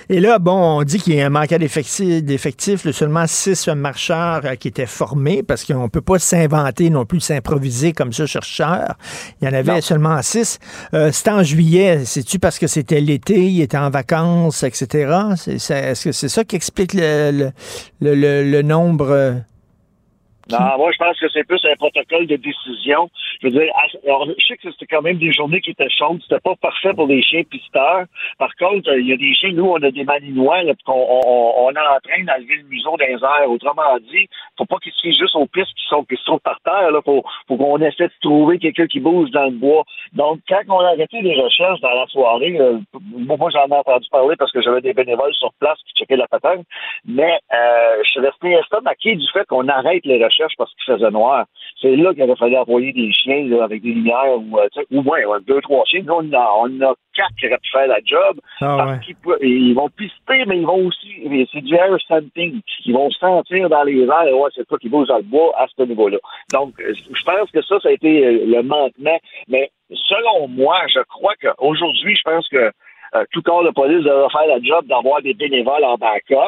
Et 0.09 0.19
là, 0.19 0.37
bon, 0.39 0.53
on 0.79 0.83
dit 0.83 0.99
qu'il 0.99 1.15
y 1.15 1.21
a 1.21 1.25
un 1.25 1.29
manquait 1.29 1.57
d'effectifs, 1.57 2.89
seulement 2.91 3.25
six 3.27 3.67
marcheurs 3.69 4.41
euh, 4.45 4.55
qui 4.55 4.67
étaient 4.67 4.85
formés, 4.85 5.41
parce 5.43 5.63
qu'on 5.65 5.83
ne 5.83 5.87
peut 5.89 6.01
pas 6.01 6.19
s'inventer 6.19 6.89
non 6.89 7.05
plus, 7.05 7.19
s'improviser 7.19 7.93
comme 7.93 8.13
ça, 8.13 8.25
chercheur. 8.25 8.93
Il 9.41 9.47
y 9.47 9.51
en 9.51 9.53
avait 9.53 9.81
seulement 9.81 10.21
six. 10.21 10.59
Euh, 10.93 11.11
c'était 11.11 11.31
en 11.31 11.43
juillet. 11.43 12.05
C'est-tu 12.05 12.37
parce 12.39 12.59
que 12.59 12.67
c'était 12.67 13.01
l'été, 13.01 13.39
ils 13.39 13.61
étaient 13.61 13.77
en 13.77 13.89
vacances, 13.89 14.63
etc.? 14.63 15.11
Est-ce 15.47 16.03
que 16.03 16.11
c'est 16.11 16.29
ça 16.29 16.43
qui 16.43 16.55
explique 16.55 16.93
le, 16.93 17.31
le, 17.31 17.51
le- 18.01 18.15
le- 18.15 18.51
le 18.51 18.61
nombre? 18.61 19.41
Non, 20.51 20.77
moi, 20.77 20.91
je 20.91 20.97
pense 20.97 21.19
que 21.19 21.29
c'est 21.29 21.43
plus 21.43 21.63
un 21.65 21.75
protocole 21.75 22.27
de 22.27 22.35
décision. 22.35 23.09
Je 23.41 23.47
veux 23.47 23.53
dire, 23.53 23.73
alors, 24.05 24.27
je 24.37 24.45
sais 24.45 24.57
que 24.57 24.71
c'était 24.71 24.87
quand 24.87 25.01
même 25.01 25.17
des 25.17 25.31
journées 25.31 25.61
qui 25.61 25.71
étaient 25.71 25.89
chaudes. 25.89 26.21
C'était 26.23 26.39
pas 26.39 26.55
parfait 26.55 26.93
pour 26.93 27.07
les 27.07 27.21
chiens 27.21 27.43
pisteurs. 27.43 28.05
Par 28.37 28.55
contre, 28.55 28.89
euh, 28.89 28.99
il 28.99 29.07
y 29.07 29.13
a 29.13 29.17
des 29.17 29.33
chiens, 29.33 29.51
nous, 29.53 29.65
on 29.65 29.81
a 29.81 29.91
des 29.91 30.03
malinois, 30.03 30.63
là, 30.63 30.73
puis 30.73 30.83
qu'on 30.83 30.93
on, 30.93 31.53
on 31.57 31.69
entraîne 31.69 32.29
à 32.29 32.37
lever 32.37 32.57
le 32.57 32.67
museau 32.69 32.95
les 32.99 33.13
airs. 33.13 33.49
Autrement 33.49 33.97
dit, 33.99 34.27
faut 34.57 34.65
pas 34.65 34.77
qu'ils 34.77 34.91
se 34.93 35.01
fient 35.01 35.17
juste 35.17 35.35
aux 35.35 35.47
pistes 35.47 35.73
qui 35.75 35.85
sont, 35.87 36.03
qui 36.03 36.15
se 36.15 36.23
trouvent 36.25 36.39
par 36.39 36.59
terre, 36.61 36.91
là. 36.91 37.01
Faut, 37.03 37.23
faut 37.47 37.57
qu'on 37.57 37.77
essaie 37.79 38.07
de 38.07 38.13
trouver 38.21 38.59
quelqu'un 38.59 38.87
qui 38.87 38.99
bouge 38.99 39.31
dans 39.31 39.45
le 39.45 39.51
bois. 39.51 39.83
Donc, 40.13 40.39
quand 40.47 40.61
on 40.69 40.79
a 40.79 40.89
arrêté 40.89 41.21
les 41.21 41.39
recherches 41.39 41.79
dans 41.81 41.93
la 41.93 42.07
soirée, 42.07 42.57
euh, 42.59 42.79
moi, 42.99 43.37
moi, 43.37 43.49
j'en 43.51 43.67
ai 43.67 43.79
entendu 43.79 44.07
parler 44.11 44.35
parce 44.35 44.51
que 44.51 44.61
j'avais 44.61 44.81
des 44.81 44.93
bénévoles 44.93 45.33
sur 45.33 45.53
place 45.59 45.79
qui 45.87 45.93
checkaient 45.93 46.17
la 46.17 46.27
patente. 46.27 46.65
Mais, 47.05 47.39
euh, 47.53 47.97
je 48.03 48.09
suis 48.09 48.19
resté 48.19 48.51
estomaqué 48.53 49.15
du 49.15 49.27
fait 49.31 49.45
qu'on 49.47 49.67
arrête 49.67 50.05
les 50.05 50.23
recherches 50.23 50.40
parce 50.57 50.71
qu'il 50.75 50.93
faisait 50.93 51.11
noir. 51.11 51.45
C'est 51.81 51.95
là 51.95 52.13
qu'il 52.13 52.23
aurait 52.23 52.35
fallu 52.35 52.57
envoyer 52.57 52.93
des 52.93 53.11
chiens 53.11 53.43
là, 53.47 53.63
avec 53.63 53.81
des 53.81 53.89
lumières 53.89 54.37
ou, 54.37 54.57
euh, 54.59 54.67
sais, 54.73 54.85
ou 54.91 55.01
moins, 55.01 55.23
ouais, 55.23 55.39
deux, 55.47 55.61
trois 55.61 55.83
chiens. 55.85 56.01
Nous, 56.05 56.13
on 56.13 56.29
en 56.29 56.33
a, 56.33 56.53
on 56.59 56.81
a 56.81 56.93
quatre 57.15 57.35
qui 57.39 57.47
auraient 57.47 57.57
pu 57.57 57.71
faire 57.71 57.87
la 57.87 57.99
job. 58.03 58.39
Ah 58.61 58.75
parce 58.77 58.91
ouais. 58.91 58.99
qu'ils 59.05 59.15
peuvent- 59.15 59.39
ils 59.41 59.73
vont 59.73 59.89
pister, 59.89 60.45
mais 60.47 60.57
ils 60.57 60.65
vont 60.65 60.85
aussi, 60.87 61.47
c'est 61.51 61.61
du 61.61 61.75
air 61.75 61.95
scenting. 62.07 62.61
Ils 62.85 62.93
vont 62.93 63.09
sentir 63.11 63.69
dans 63.69 63.83
les 63.83 64.01
airs, 64.03 64.37
ouais, 64.37 64.49
c'est 64.55 64.67
toi 64.67 64.77
qui 64.77 64.89
bouge 64.89 65.07
dans 65.07 65.17
le 65.17 65.23
bois 65.23 65.53
à 65.57 65.65
ce 65.75 65.83
niveau-là. 65.83 66.17
Donc, 66.53 66.73
euh, 66.79 66.93
je 66.93 67.23
pense 67.23 67.49
que 67.51 67.61
ça, 67.61 67.79
ça 67.79 67.89
a 67.89 67.91
été 67.91 68.25
euh, 68.25 68.45
le 68.45 68.61
manquement. 68.63 69.19
Mais 69.47 69.71
selon 69.91 70.47
moi, 70.47 70.77
je 70.93 70.99
crois 71.01 71.33
qu'aujourd'hui, 71.41 72.15
je 72.15 72.21
pense 72.23 72.47
que 72.49 72.71
euh, 73.13 73.25
tout 73.33 73.41
corps 73.41 73.63
de 73.65 73.71
police 73.71 74.03
devrait 74.05 74.29
faire 74.29 74.47
la 74.47 74.61
job 74.61 74.85
d'avoir 74.87 75.21
des 75.21 75.33
bénévoles 75.33 75.83
en 75.83 75.95
backup. 75.97 76.47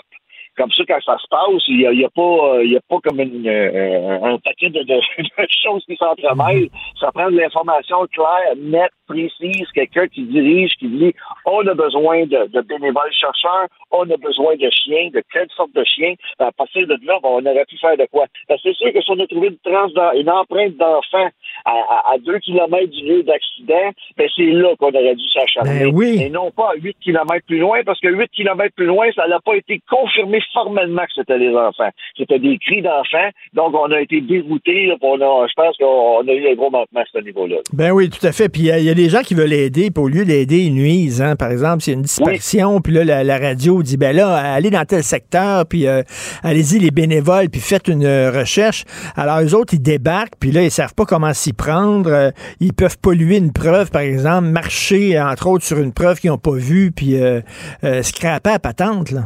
Comme 0.56 0.72
ça, 0.72 0.84
quand 0.88 1.00
ça 1.04 1.18
se 1.18 1.28
passe, 1.30 1.64
il 1.68 1.78
n'y 1.78 1.88
a, 1.88 1.94
y 1.94 2.06
a 2.06 2.10
pas, 2.10 2.22
euh, 2.58 2.64
y 2.66 2.78
a 2.78 2.82
pas 2.88 2.98
comme 3.04 3.20
une, 3.20 3.48
euh, 3.48 4.20
un 4.24 4.38
paquet 4.38 4.70
de, 4.70 4.84
de- 4.84 5.02
de 5.18 5.48
choses 5.64 5.84
qui 5.86 5.96
s'entremêlent. 5.98 6.70
Ça 7.00 7.12
prend 7.12 7.32
de 7.32 7.38
l'information 7.38 8.06
claire, 8.14 8.54
nette, 8.58 8.92
précise, 9.08 9.68
quelqu'un 9.74 10.08
qui 10.08 10.24
dirige, 10.24 10.74
qui 10.80 10.88
dit 10.88 11.14
on 11.46 11.66
a 11.68 11.74
besoin 11.74 12.26
de, 12.26 12.48
de 12.48 12.62
bénévoles 12.62 13.12
chercheurs, 13.20 13.68
on 13.92 14.10
a 14.10 14.18
besoin 14.18 14.56
de 14.56 14.70
chiens, 14.70 15.10
de 15.14 15.24
quelle 15.32 15.50
sorte 15.56 15.74
de 15.74 15.84
chiens. 15.84 16.14
À 16.40 16.52
partir 16.52 16.86
de 16.88 16.98
là, 17.04 17.18
ben, 17.22 17.30
on 17.30 17.46
aurait 17.46 17.66
pu 17.66 17.78
faire 17.78 17.98
de 17.98 18.06
quoi? 18.12 18.26
Que 18.48 18.54
c'est 18.62 18.74
sûr 18.74 18.94
que 18.94 19.02
si 19.02 19.10
on 19.12 19.20
a 19.20 19.28
trouvé 19.28 19.48
une 19.48 19.58
d'en- 19.94 20.12
une 20.14 20.30
empreinte 20.30 20.78
d'enfant 20.78 21.30
à, 21.66 21.72
à, 21.72 22.14
à 22.14 22.18
deux 22.20 22.40
kilomètres 22.40 22.92
du 22.92 23.04
lieu 23.06 23.24
d'accident, 23.24 23.92
ben 24.18 24.28
c'est 24.36 24.46
là 24.52 24.70
qu'on 24.80 24.90
aurait 24.90 25.16
dû 25.16 25.24
s'acharner. 25.34 25.80
Ben 25.86 25.92
oui. 25.96 26.18
Et 26.22 26.30
non 26.30 26.52
pas 26.52 26.72
à 26.72 26.76
8 26.76 26.96
kilomètres 27.02 27.46
plus 27.48 27.60
loin, 27.60 27.80
parce 27.86 28.00
que 28.00 28.08
8 28.08 28.30
kilomètres 28.32 28.76
plus 28.76 28.86
loin, 28.86 29.06
ça 29.16 29.28
n'a 29.28 29.40
pas 29.40 29.56
été 29.56 29.82
confirmé 29.90 30.40
formellement 30.54 31.04
que 31.04 31.12
c'était 31.16 31.38
les 31.38 31.56
enfants. 31.56 31.90
C'était 32.18 32.40
des 32.40 32.58
cris 32.58 32.82
d'enfants, 32.82 33.30
donc 33.54 33.74
on 33.76 33.92
a 33.92 34.02
été 34.02 34.22
déroutés. 34.22 34.88
là, 34.88 34.96
puis 35.00 35.10
on 35.12 35.22
a- 35.22 35.48
je 35.48 35.54
pense 35.56 35.76
qu'on 35.78 36.28
a 36.28 36.32
eu 36.34 36.50
un 36.52 36.56
gros 36.56 36.70
manquement 36.70 37.02
à 37.02 37.06
ce 37.12 37.20
niveau-là. 37.20 37.58
Ben 37.74 37.92
oui, 37.92 38.10
tout 38.10 38.26
à 38.26 38.32
fait. 38.32 38.50
Puis 38.50 38.62
il 38.64 38.66
y, 38.68 38.72
a- 38.72 38.80
il 38.80 38.86
y 38.86 38.90
a 38.90 38.94
des 38.94 39.10
gens 39.10 39.22
qui 39.22 39.34
veulent 39.36 39.54
aider, 39.54 39.90
puis 39.92 40.04
au 40.04 40.08
lieu 40.08 40.26
d'aider, 40.26 40.60
ils 40.66 40.74
nuisent. 40.74 41.22
Hein. 41.22 41.36
Par 41.36 41.52
exemple, 41.52 41.82
s'il 41.82 41.94
y 41.94 41.96
a 41.96 41.98
une 41.98 42.04
disparition, 42.04 42.82
puis 42.82 42.94
là, 42.94 43.04
la, 43.04 43.24
la 43.24 43.38
radio 43.38 43.82
dit, 43.84 43.98
ben 43.98 44.16
là, 44.16 44.36
allez 44.36 44.70
dans 44.70 44.86
tel 44.86 45.04
secteur, 45.04 45.66
puis 45.68 45.88
euh, 45.88 46.02
allez-y, 46.44 46.80
les 46.80 46.92
bénévoles, 46.92 47.50
puis 47.50 47.62
faites 47.62 47.88
une 47.88 48.06
euh, 48.06 48.32
recherche. 48.32 48.84
Alors, 49.16 49.40
eux 49.42 49.56
autres, 49.56 49.74
ils 49.74 49.82
débarquent, 49.82 50.36
puis 50.40 50.52
là, 50.52 50.62
ils 50.64 50.72
savent 50.72 50.94
pas 50.96 51.06
comment 51.06 51.34
s'y 51.34 51.53
prendre. 51.54 52.12
Euh, 52.12 52.32
ils 52.60 52.74
peuvent 52.74 52.98
polluer 53.00 53.38
une 53.38 53.54
preuve, 53.54 53.92
par 53.92 54.02
exemple, 54.02 54.48
marcher, 54.48 55.20
entre 55.20 55.48
autres, 55.48 55.64
sur 55.64 55.80
une 55.80 55.94
preuve 55.94 56.20
qu'ils 56.20 56.32
n'ont 56.32 56.38
pas 56.38 56.56
vue, 56.56 56.92
puis 56.92 57.22
euh, 57.22 57.42
euh, 57.84 58.02
scraper 58.02 58.52
à 58.52 58.60
patente, 58.60 59.12
là. 59.12 59.24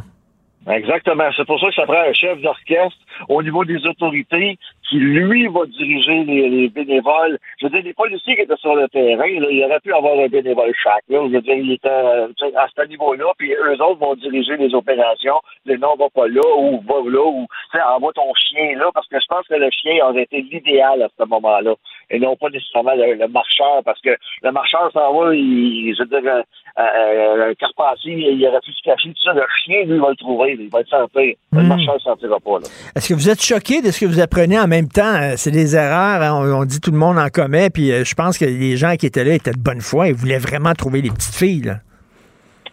Exactement. 0.69 1.29
C'est 1.35 1.45
pour 1.45 1.59
ça 1.61 1.67
que 1.67 1.75
ça 1.75 1.85
prend 1.85 2.01
un 2.01 2.13
chef 2.13 2.41
d'orchestre 2.41 2.97
au 3.29 3.41
niveau 3.41 3.63
des 3.63 3.85
autorités 3.85 4.57
qui, 4.89 4.97
lui, 4.97 5.47
va 5.47 5.65
diriger 5.65 6.23
les, 6.25 6.49
les 6.49 6.69
bénévoles. 6.69 7.39
Je 7.59 7.65
veux 7.65 7.71
dire, 7.71 7.83
les 7.83 7.93
policiers 7.93 8.35
qui 8.35 8.41
étaient 8.41 8.57
sur 8.57 8.75
le 8.75 8.87
terrain, 8.89 9.27
il 9.27 9.63
aurait 9.63 9.79
pu 9.79 9.93
avoir 9.93 10.19
un 10.19 10.27
bénévole 10.27 10.73
chaque. 10.81 11.03
Je 11.09 11.15
veux 11.15 11.41
dire, 11.41 11.55
il 11.55 11.71
était 11.71 11.87
euh, 11.87 12.27
à 12.57 12.67
ce 12.75 12.87
niveau-là, 12.87 13.25
puis 13.37 13.53
eux 13.53 13.81
autres 13.81 13.99
vont 13.99 14.15
diriger 14.15 14.57
les 14.57 14.73
opérations. 14.75 15.39
Le 15.65 15.77
nom 15.77 15.95
va 15.97 16.09
pas 16.13 16.27
là, 16.27 16.41
ou 16.57 16.81
va 16.81 16.95
là, 17.09 17.25
ou 17.25 17.47
envoie 17.95 18.11
ton 18.13 18.33
chien 18.35 18.77
là, 18.77 18.89
parce 18.93 19.07
que 19.07 19.19
je 19.19 19.27
pense 19.27 19.47
que 19.47 19.55
le 19.55 19.69
chien 19.71 20.05
aurait 20.05 20.23
été 20.23 20.41
l'idéal 20.41 21.01
à 21.01 21.07
ce 21.17 21.25
moment-là. 21.25 21.75
Et 22.09 22.19
non 22.19 22.35
pas 22.37 22.47
nécessairement 22.49 22.95
le, 22.95 23.15
le 23.15 23.27
marcheur, 23.27 23.81
parce 23.83 23.99
que 24.01 24.11
le 24.41 24.51
marcheur 24.51 24.89
s'en 24.93 25.13
va, 25.13 25.35
il, 25.35 25.93
je 25.93 26.03
veux 26.03 26.07
dire, 26.21 26.31
euh, 26.31 26.41
euh, 26.79 27.49
un 27.49 27.53
carpentier, 27.55 28.13
il 28.31 28.47
aurait 28.47 28.61
pu 28.63 28.71
se 28.71 28.81
cacher 28.81 29.09
tout 29.09 29.23
ça. 29.25 29.33
Le 29.33 29.43
chien, 29.65 29.83
lui, 29.85 29.99
va 29.99 30.09
le 30.11 30.15
trouver, 30.15 30.55
il 30.57 30.69
va 30.69 30.79
le 30.79 30.85
sentir. 30.85 31.35
Le 31.51 31.61
Hmm. 31.63 31.67
marcheur 31.67 31.95
ne 31.95 31.99
sentira 31.99 32.39
pas. 32.39 32.59
Là. 32.59 32.67
Est-ce 32.95 33.09
que 33.09 33.13
vous 33.13 33.29
êtes 33.29 33.41
choqué 33.43 33.81
de 33.81 33.91
ce 33.91 33.99
que 33.99 34.05
vous 34.05 34.21
apprenez 34.21 34.57
en 34.57 34.67
même 34.67 34.87
temps? 34.87 35.15
Euh, 35.21 35.33
C'est 35.35 35.51
des 35.51 35.75
erreurs, 35.75 36.21
hein, 36.21 36.31
on, 36.41 36.61
on 36.61 36.65
dit 36.65 36.79
tout 36.79 36.91
le 36.91 36.97
monde 36.97 37.17
en 37.17 37.27
commet, 37.27 37.69
puis 37.69 37.91
euh, 37.91 38.05
je 38.05 38.15
pense 38.15 38.37
que 38.37 38.45
les 38.45 38.77
gens 38.77 38.95
qui 38.95 39.05
étaient 39.05 39.25
là 39.25 39.33
étaient 39.33 39.51
de 39.51 39.59
bonne 39.59 39.81
foi 39.81 40.07
et 40.07 40.13
voulaient 40.13 40.37
vraiment 40.39 40.73
trouver 40.73 41.01
les 41.01 41.09
petites 41.09 41.35
filles. 41.35 41.63
là. 41.63 41.75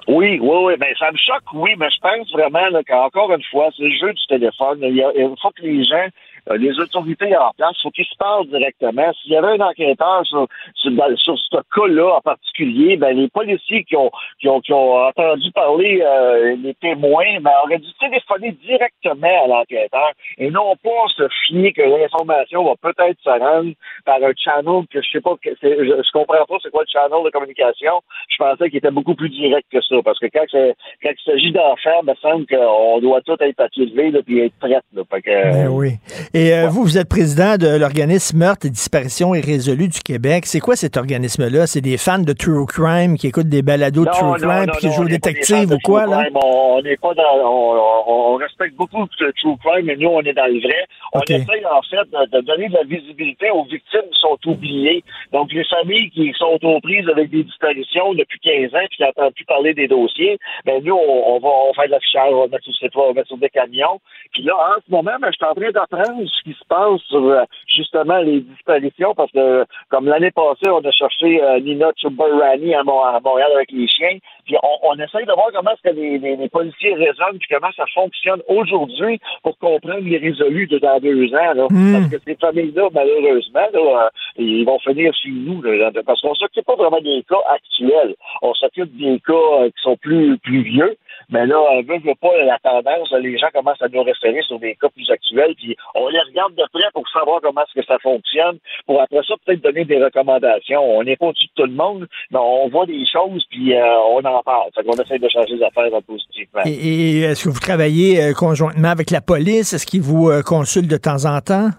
Oui, 0.06 0.38
oui, 0.38 0.56
oui, 0.64 0.74
mais 0.78 0.92
ça 0.98 1.10
me 1.10 1.16
choque, 1.16 1.42
oui, 1.54 1.70
mais 1.78 1.88
je 1.90 1.98
pense 1.98 2.30
vraiment 2.32 2.60
qu'encore 2.86 3.32
une 3.32 3.42
fois, 3.50 3.70
c'est 3.74 3.84
le 3.84 3.90
jeu 3.98 4.12
du 4.12 4.26
téléphone. 4.28 4.78
Il, 4.82 4.96
y 4.96 5.02
a- 5.02 5.10
il 5.16 5.34
faut 5.40 5.50
que 5.50 5.62
les 5.62 5.82
gens, 5.82 6.06
les 6.52 6.78
autorités 6.78 7.36
en 7.36 7.50
place, 7.56 7.80
faut 7.82 7.90
qu'ils 7.90 8.04
se 8.04 8.16
parlent 8.18 8.46
directement. 8.48 9.12
S'il 9.14 9.32
y 9.32 9.36
avait 9.36 9.58
un 9.58 9.60
enquêteur 9.60 10.22
sur, 10.24 10.46
sur, 10.74 10.92
sur 11.16 11.38
ce 11.38 11.56
cas-là 11.74 12.16
en 12.16 12.20
particulier, 12.20 12.96
ben 12.96 13.16
les 13.16 13.28
policiers 13.28 13.84
qui 13.84 13.96
ont, 13.96 14.10
qui 14.40 14.48
ont, 14.48 14.60
qui 14.60 14.72
ont 14.72 14.94
entendu 15.06 15.50
parler 15.52 16.02
euh, 16.02 16.56
les 16.62 16.74
témoins, 16.74 17.40
ben, 17.40 17.52
auraient 17.64 17.78
dû 17.78 17.88
téléphoner 17.98 18.52
directement 18.64 19.44
à 19.44 19.46
l'enquêteur 19.46 20.10
et 20.38 20.50
non 20.50 20.74
pas 20.82 20.90
se 21.16 21.28
fier 21.46 21.72
que 21.72 21.82
l'information 21.82 22.64
va 22.64 22.74
peut-être 22.80 23.18
se 23.22 23.30
rendre 23.30 23.72
par 24.04 24.16
un 24.16 24.32
channel 24.36 24.84
que 24.90 25.00
je 25.02 25.10
sais 25.10 25.20
pas, 25.20 25.34
que 25.42 25.50
je, 25.62 25.68
je 25.68 26.12
comprends 26.12 26.44
pas 26.46 26.56
c'est 26.62 26.70
quoi 26.70 26.82
le 26.82 26.92
channel 26.92 27.24
de 27.24 27.30
communication. 27.30 28.00
Je 28.28 28.36
pensais 28.36 28.68
qu'il 28.68 28.78
était 28.78 28.90
beaucoup 28.90 29.14
plus 29.14 29.30
direct 29.30 29.66
que 29.72 29.80
ça, 29.80 29.96
parce 30.04 30.18
que 30.18 30.26
quand, 30.26 30.44
quand 30.52 31.10
il 31.10 31.24
s'agit 31.24 31.52
d'enfants, 31.52 32.00
il 32.02 32.08
me 32.08 32.14
semble 32.16 32.46
qu'on 32.46 33.00
doit 33.00 33.20
tout 33.22 33.36
être 33.40 33.56
papier 33.56 33.86
levé 33.86 34.10
là, 34.10 34.20
puis 34.22 34.40
être 34.40 34.54
prête. 34.58 34.84
Là, 34.92 35.02
que, 35.10 35.52
Ben 35.52 35.68
oui. 35.68 35.92
Et 36.36 36.52
euh, 36.52 36.66
vous, 36.68 36.82
vous 36.82 36.98
êtes 36.98 37.08
président 37.08 37.56
de 37.56 37.78
l'organisme 37.78 38.38
Meurtre 38.38 38.66
et 38.66 38.70
Disparition 38.70 39.36
irrésolue 39.36 39.86
du 39.86 40.00
Québec. 40.00 40.46
C'est 40.46 40.58
quoi 40.58 40.74
cet 40.74 40.96
organisme-là? 40.96 41.68
C'est 41.68 41.80
des 41.80 41.96
fans 41.96 42.18
de 42.18 42.32
True 42.32 42.66
Crime 42.66 43.16
qui 43.16 43.28
écoutent 43.28 43.48
des 43.48 43.62
balados 43.62 44.04
de 44.04 44.10
True 44.10 44.26
non, 44.26 44.34
Crime 44.34 44.66
puis 44.72 44.80
qui 44.88 44.90
jouent 44.92 45.04
détective 45.04 45.70
ou 45.70 45.78
quoi, 45.78 46.06
là? 46.06 46.24
crime. 46.24 46.36
On 46.42 46.82
n'est 46.82 46.96
pas 46.96 47.14
dans. 47.14 47.22
On, 47.38 47.76
on- 47.76 48.34
on 48.34 48.34
respecte 48.36 48.74
beaucoup 48.74 49.06
le 49.20 49.32
true 49.32 49.56
crime, 49.64 49.86
mais 49.86 49.96
nous, 49.96 50.08
on 50.08 50.20
est 50.22 50.32
dans 50.32 50.46
le 50.52 50.58
vrai. 50.60 50.86
On 51.12 51.20
essaye, 51.20 51.64
en 51.66 51.82
fait, 51.82 52.02
de, 52.10 52.36
de 52.36 52.40
donner 52.44 52.68
de 52.68 52.74
la 52.74 52.82
visibilité 52.82 53.48
aux 53.50 53.62
victimes 53.64 54.08
qui 54.12 54.20
sont 54.20 54.38
oubliées. 54.46 55.04
Donc, 55.32 55.52
les 55.52 55.64
familles 55.64 56.10
qui 56.10 56.32
sont 56.36 56.58
aux 56.62 56.80
prises 56.80 57.08
avec 57.08 57.30
des 57.30 57.44
disparitions 57.44 58.12
depuis 58.14 58.40
15 58.40 58.74
ans 58.74 58.84
puis 58.90 58.96
qui 58.96 59.02
n'entendent 59.02 59.34
plus 59.34 59.44
parler 59.44 59.72
des 59.74 59.86
dossiers, 59.86 60.38
ben 60.66 60.82
nous, 60.82 60.94
on, 60.96 61.36
on 61.36 61.38
va 61.38 61.48
faire 61.76 61.86
de 61.86 61.90
l'affichage, 61.92 62.32
on 62.32 62.40
va 62.42 62.48
mettre 62.48 62.64
sur 62.64 62.72
le 62.80 62.86
site 62.88 62.96
web, 62.96 63.04
on 63.04 63.08
va 63.08 63.14
mettre 63.14 63.28
sur 63.28 63.38
des 63.38 63.50
camions. 63.50 64.00
Puis 64.32 64.42
là, 64.42 64.54
en 64.56 64.80
ce 64.84 64.90
moment, 64.90 65.12
ben, 65.20 65.28
je 65.30 65.36
suis 65.36 65.46
en 65.46 65.54
train 65.54 65.70
d'apprendre 65.70 66.23
ce 66.26 66.42
qui 66.42 66.52
se 66.52 66.64
passe 66.68 67.00
sur 67.08 67.24
euh, 67.24 67.44
justement 67.68 68.18
les 68.18 68.40
disparitions 68.40 69.14
parce 69.14 69.30
que, 69.32 69.64
comme 69.90 70.06
l'année 70.06 70.30
passée, 70.30 70.68
on 70.68 70.78
a 70.84 70.90
cherché 70.90 71.42
euh, 71.42 71.60
Nina 71.60 71.90
Chubarani 71.96 72.74
à, 72.74 72.82
Mon- 72.84 73.02
à 73.02 73.20
Montréal 73.20 73.50
avec 73.54 73.70
les 73.72 73.86
chiens. 73.88 74.18
Puis 74.46 74.56
on, 74.62 74.88
on 74.90 74.94
essaye 74.98 75.26
de 75.26 75.32
voir 75.32 75.48
comment 75.54 75.70
est-ce 75.72 75.90
que 75.90 75.94
les, 75.94 76.18
les- 76.18 76.36
les 76.36 76.48
policiers 76.48 76.94
raisonnent 76.94 77.38
puis 77.38 77.48
comment 77.50 77.72
ça 77.76 77.84
fonctionne 77.94 78.40
aujourd'hui 78.48 79.18
pour 79.42 79.56
comprendre 79.58 80.02
les 80.04 80.18
résolus 80.18 80.66
de 80.66 80.78
dans 80.78 80.98
deux 81.00 81.32
ans. 81.34 81.52
Là. 81.54 81.66
Hmm. 81.70 81.92
Parce 81.92 82.10
que 82.10 82.18
ces 82.26 82.34
familles-là, 82.36 82.88
malheureusement, 82.92 83.66
là, 83.72 84.04
euh, 84.06 84.08
ils 84.36 84.64
vont 84.64 84.78
finir 84.80 85.12
chez 85.14 85.30
nous. 85.30 85.62
Là, 85.62 85.90
parce 86.04 86.20
qu'on 86.20 86.34
s'occupe 86.34 86.64
pas 86.66 86.76
vraiment 86.76 87.00
des 87.00 87.22
cas 87.28 87.40
actuels. 87.54 88.14
On 88.42 88.52
s'occupe 88.54 88.96
des 88.96 89.18
cas 89.20 89.66
qui 89.68 89.82
sont 89.82 89.96
plus, 89.96 90.36
plus 90.38 90.62
vieux. 90.62 90.96
Mais 91.30 91.46
là, 91.46 91.58
on 91.70 91.82
veut, 91.82 91.98
veut 91.98 92.14
pas 92.20 92.36
la 92.44 92.58
tendance, 92.58 93.12
les 93.20 93.38
gens 93.38 93.48
commencent 93.52 93.82
à 93.82 93.88
nous 93.88 94.02
référer 94.02 94.42
sur 94.42 94.58
des 94.58 94.74
cas 94.74 94.88
plus 94.88 95.10
actuels, 95.10 95.54
puis 95.56 95.76
on 95.94 96.08
les 96.08 96.20
regarde 96.20 96.54
de 96.54 96.64
près 96.72 96.88
pour 96.92 97.08
savoir 97.08 97.40
comment 97.40 97.62
est-ce 97.62 97.80
que 97.80 97.86
ça 97.86 97.98
fonctionne, 97.98 98.58
pour 98.86 99.00
après 99.00 99.20
ça 99.26 99.34
peut-être 99.44 99.62
donner 99.62 99.84
des 99.84 100.02
recommandations. 100.02 100.82
On 100.82 101.02
n'est 101.02 101.16
pas 101.16 101.26
au-dessus 101.26 101.46
de 101.46 101.62
tout 101.62 101.68
le 101.68 101.76
monde, 101.76 102.06
mais 102.30 102.38
on 102.38 102.68
voit 102.68 102.86
des 102.86 103.04
choses, 103.10 103.44
puis 103.50 103.74
euh, 103.74 103.98
on 104.10 104.24
en 104.24 104.42
parle. 104.42 104.70
Fait 104.74 104.84
qu'on 104.84 105.00
essaie 105.02 105.18
de 105.18 105.28
changer 105.28 105.56
les 105.56 105.62
affaires 105.62 105.90
positivement. 106.06 106.62
Et, 106.66 106.70
et 106.72 107.20
est-ce 107.22 107.44
que 107.44 107.50
vous 107.50 107.60
travaillez 107.60 108.22
euh, 108.22 108.32
conjointement 108.32 108.88
avec 108.88 109.10
la 109.10 109.20
police? 109.20 109.72
Est-ce 109.72 109.86
qu'ils 109.86 110.02
vous 110.02 110.30
euh, 110.30 110.42
consultent 110.42 110.90
de 110.90 110.96
temps 110.96 111.24
en 111.24 111.40
temps? 111.40 111.70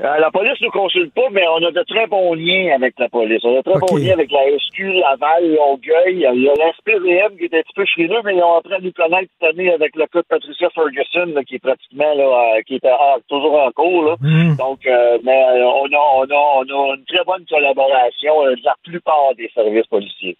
Euh, 0.00 0.18
la 0.18 0.30
police 0.30 0.60
ne 0.60 0.66
nous 0.66 0.70
consulte 0.70 1.12
pas, 1.12 1.28
mais 1.32 1.42
on 1.48 1.66
a 1.66 1.72
de 1.72 1.82
très 1.82 2.06
bons 2.06 2.34
liens 2.34 2.72
avec 2.72 2.94
la 3.00 3.08
police. 3.08 3.42
On 3.42 3.54
a 3.54 3.62
de 3.62 3.62
très 3.62 3.80
bons 3.80 3.96
liens 3.96 4.12
avec 4.12 4.30
la 4.30 4.46
SQ, 4.56 4.94
Laval, 4.94 5.54
Longueuil. 5.56 6.24
Il 6.34 6.42
y 6.42 6.48
a 6.48 6.54
la 6.54 6.72
SPVM 6.74 7.36
qui 7.36 7.46
est 7.46 7.54
un 7.54 7.62
petit 7.62 7.74
peu 7.74 7.84
frileux, 7.84 8.20
mais 8.24 8.36
ils 8.36 8.42
ont 8.42 8.58
appris 8.58 8.74
à 8.74 8.78
nous 8.78 8.92
connaître 8.92 9.32
cette 9.32 9.50
année 9.50 9.72
avec 9.72 9.96
le 9.96 10.06
cas 10.06 10.20
de 10.20 10.26
Patricia 10.28 10.70
Ferguson, 10.70 11.34
là, 11.34 11.42
qui 11.42 11.56
est 11.56 11.58
pratiquement 11.58 12.14
là, 12.14 12.62
qui 12.62 12.76
est 12.76 12.86
toujours 13.28 13.58
en 13.58 13.72
cours. 13.72 14.04
Là. 14.04 14.16
Mm. 14.20 14.56
Donc, 14.56 14.86
euh, 14.86 15.18
mais 15.24 15.42
euh, 15.42 15.66
on, 15.66 15.86
a, 15.86 16.02
on, 16.14 16.30
a, 16.30 16.64
on 16.64 16.90
a 16.90 16.94
une 16.94 17.04
très 17.04 17.24
bonne 17.24 17.44
collaboration 17.50 18.40
avec 18.42 18.62
la 18.62 18.76
plupart 18.84 19.34
des 19.36 19.50
services 19.52 19.86
policiers. 19.88 20.36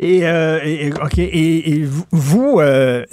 Et, 0.00 0.26
euh. 0.26 0.60
Et, 0.64 1.70
et 1.70 1.88
vous, 2.10 2.58
euh, 2.58 3.04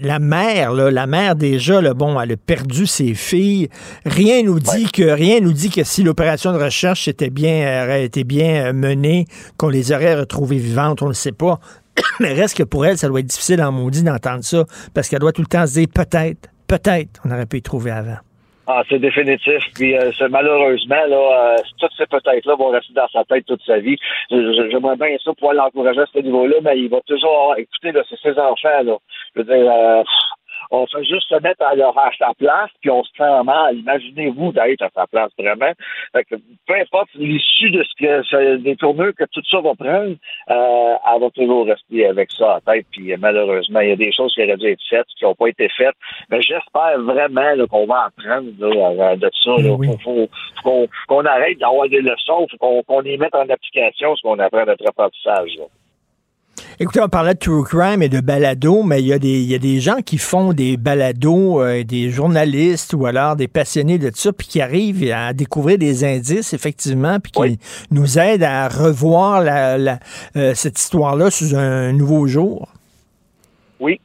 la 0.00 0.18
mère, 0.18 0.72
là, 0.72 0.90
la 0.90 1.06
mère 1.06 1.36
déjà, 1.36 1.80
là, 1.80 1.94
bon, 1.94 2.20
elle 2.20 2.32
a 2.32 2.36
perdu 2.36 2.86
ses 2.86 3.14
filles. 3.14 3.68
Rien 4.04 4.42
nous 4.42 4.58
dit 4.58 4.90
que 4.90 5.04
rien 5.04 5.40
nous 5.40 5.52
dit 5.52 5.70
que 5.70 5.84
si 5.84 6.02
l'opération 6.02 6.52
de 6.52 6.58
recherche 6.58 7.06
était 7.06 7.30
bien, 7.30 7.84
aurait 7.84 8.04
été 8.04 8.24
bien 8.24 8.66
euh, 8.66 8.72
menée, 8.72 9.26
qu'on 9.56 9.68
les 9.68 9.92
aurait 9.92 10.16
retrouvées 10.16 10.58
vivantes, 10.58 11.02
on 11.02 11.08
ne 11.08 11.12
sait 11.12 11.32
pas. 11.32 11.60
Mais 12.20 12.32
reste 12.32 12.56
que 12.56 12.64
pour 12.64 12.84
elle, 12.84 12.98
ça 12.98 13.06
doit 13.06 13.20
être 13.20 13.26
difficile 13.26 13.62
en 13.62 13.70
maudit 13.70 14.02
d'entendre 14.02 14.42
ça, 14.42 14.64
parce 14.92 15.08
qu'elle 15.08 15.20
doit 15.20 15.32
tout 15.32 15.42
le 15.42 15.46
temps 15.46 15.66
se 15.66 15.74
dire 15.74 15.88
peut-être, 15.92 16.48
peut-être, 16.66 17.20
on 17.24 17.30
aurait 17.30 17.46
pu 17.46 17.58
y 17.58 17.62
trouver 17.62 17.92
avant. 17.92 18.18
Ah, 18.66 18.82
c'est 18.88 18.98
définitif. 18.98 19.62
Puis 19.74 19.94
euh, 19.96 20.10
malheureusement, 20.30 21.04
là, 21.06 21.16
euh, 21.16 21.56
toutes 21.78 21.92
ces 21.98 22.06
peut-être-là 22.06 22.54
vont 22.54 22.70
rester 22.70 22.94
dans 22.94 23.08
sa 23.08 23.22
tête 23.24 23.44
toute 23.44 23.62
sa 23.66 23.78
vie. 23.78 23.96
J'aimerais 24.30 24.96
bien 24.96 25.16
ça 25.22 25.32
pouvoir 25.34 25.54
l'encourager 25.54 26.00
à 26.00 26.06
ce 26.06 26.18
niveau-là, 26.20 26.56
mais 26.62 26.78
il 26.78 26.88
va 26.88 27.00
toujours 27.06 27.30
avoir, 27.30 27.58
écoutez, 27.58 27.92
là, 27.92 28.02
c'est 28.08 28.18
ses 28.20 28.38
enfants, 28.38 28.82
là. 28.82 28.96
Je 29.36 29.42
veux 29.42 29.44
dire, 29.44 29.70
euh, 29.70 30.02
on 30.70 30.86
fait 30.86 31.04
juste 31.04 31.28
se 31.28 31.40
mettre 31.42 31.64
à 31.64 31.74
leur 31.74 31.96
à 31.98 32.10
sa 32.18 32.32
place, 32.34 32.70
puis 32.80 32.90
on 32.90 33.02
se 33.04 33.10
sent 33.16 33.42
mal. 33.44 33.76
Imaginez-vous 33.76 34.52
d'être 34.52 34.82
à 34.82 34.90
sa 34.94 35.06
place, 35.06 35.30
vraiment. 35.38 35.72
Fait 36.12 36.24
que, 36.24 36.36
peu 36.66 36.74
importe 36.74 37.08
l'issue 37.14 37.70
de 37.70 37.82
ce 37.82 37.94
que 37.98 38.56
des 38.56 38.76
tournures 38.76 39.14
que 39.16 39.24
tout 39.32 39.42
ça 39.50 39.60
va 39.60 39.74
prendre, 39.74 40.16
euh, 40.50 40.94
elle 41.14 41.20
va 41.20 41.30
toujours 41.30 41.66
rester 41.66 42.06
avec 42.06 42.30
ça 42.32 42.56
en 42.56 42.60
tête. 42.72 42.86
Puis 42.90 43.14
malheureusement, 43.16 43.80
il 43.80 43.88
y 43.90 43.92
a 43.92 43.96
des 43.96 44.12
choses 44.12 44.34
qui 44.34 44.42
auraient 44.42 44.56
dû 44.56 44.68
être 44.68 44.82
faites, 44.88 45.06
qui 45.18 45.24
n'ont 45.24 45.34
pas 45.34 45.48
été 45.48 45.68
faites. 45.76 45.96
Mais 46.30 46.40
j'espère 46.42 46.98
vraiment 47.00 47.54
là, 47.54 47.66
qu'on 47.66 47.86
va 47.86 48.06
apprendre 48.06 48.50
là, 48.58 49.16
de 49.16 49.30
ça. 49.42 49.50
Là. 49.58 49.76
Faut, 50.02 50.88
qu'on 51.08 51.24
arrête 51.24 51.58
d'avoir 51.58 51.88
des 51.88 52.00
leçons, 52.00 52.46
faut 52.50 52.56
qu'on 52.58 52.82
qu'on 52.82 53.00
les 53.00 53.16
mette 53.16 53.34
en 53.34 53.48
application, 53.48 54.16
ce 54.16 54.22
qu'on 54.22 54.38
apprend 54.38 54.60
à 54.60 54.66
notre 54.66 54.86
apprentissage. 54.88 55.56
là. 55.58 55.64
Écoutez, 56.80 57.00
on 57.00 57.08
parlait 57.08 57.34
de 57.34 57.38
true 57.38 57.62
crime 57.62 58.02
et 58.02 58.08
de 58.08 58.20
balado, 58.20 58.82
mais 58.82 59.00
il 59.00 59.06
y 59.06 59.12
a 59.12 59.18
des, 59.20 59.40
il 59.40 59.48
y 59.50 59.54
a 59.54 59.58
des 59.58 59.78
gens 59.78 59.98
qui 60.04 60.18
font 60.18 60.52
des 60.52 60.76
balados, 60.76 61.62
euh, 61.62 61.84
des 61.84 62.10
journalistes 62.10 62.94
ou 62.94 63.06
alors 63.06 63.36
des 63.36 63.46
passionnés 63.46 63.98
de 63.98 64.10
ça, 64.12 64.32
puis 64.32 64.48
qui 64.48 64.60
arrivent 64.60 65.08
à 65.12 65.32
découvrir 65.32 65.78
des 65.78 66.02
indices, 66.04 66.52
effectivement, 66.52 67.18
puis 67.20 67.30
qui 67.30 67.58
nous 67.92 68.18
aident 68.18 68.42
à 68.42 68.68
revoir 68.68 69.40
la, 69.40 69.78
la- 69.78 69.98
euh, 70.36 70.52
cette 70.54 70.78
histoire-là 70.80 71.30
sous 71.30 71.54
un 71.54 71.92
nouveau 71.92 72.26
jour. 72.26 72.68
Oui, 73.78 74.00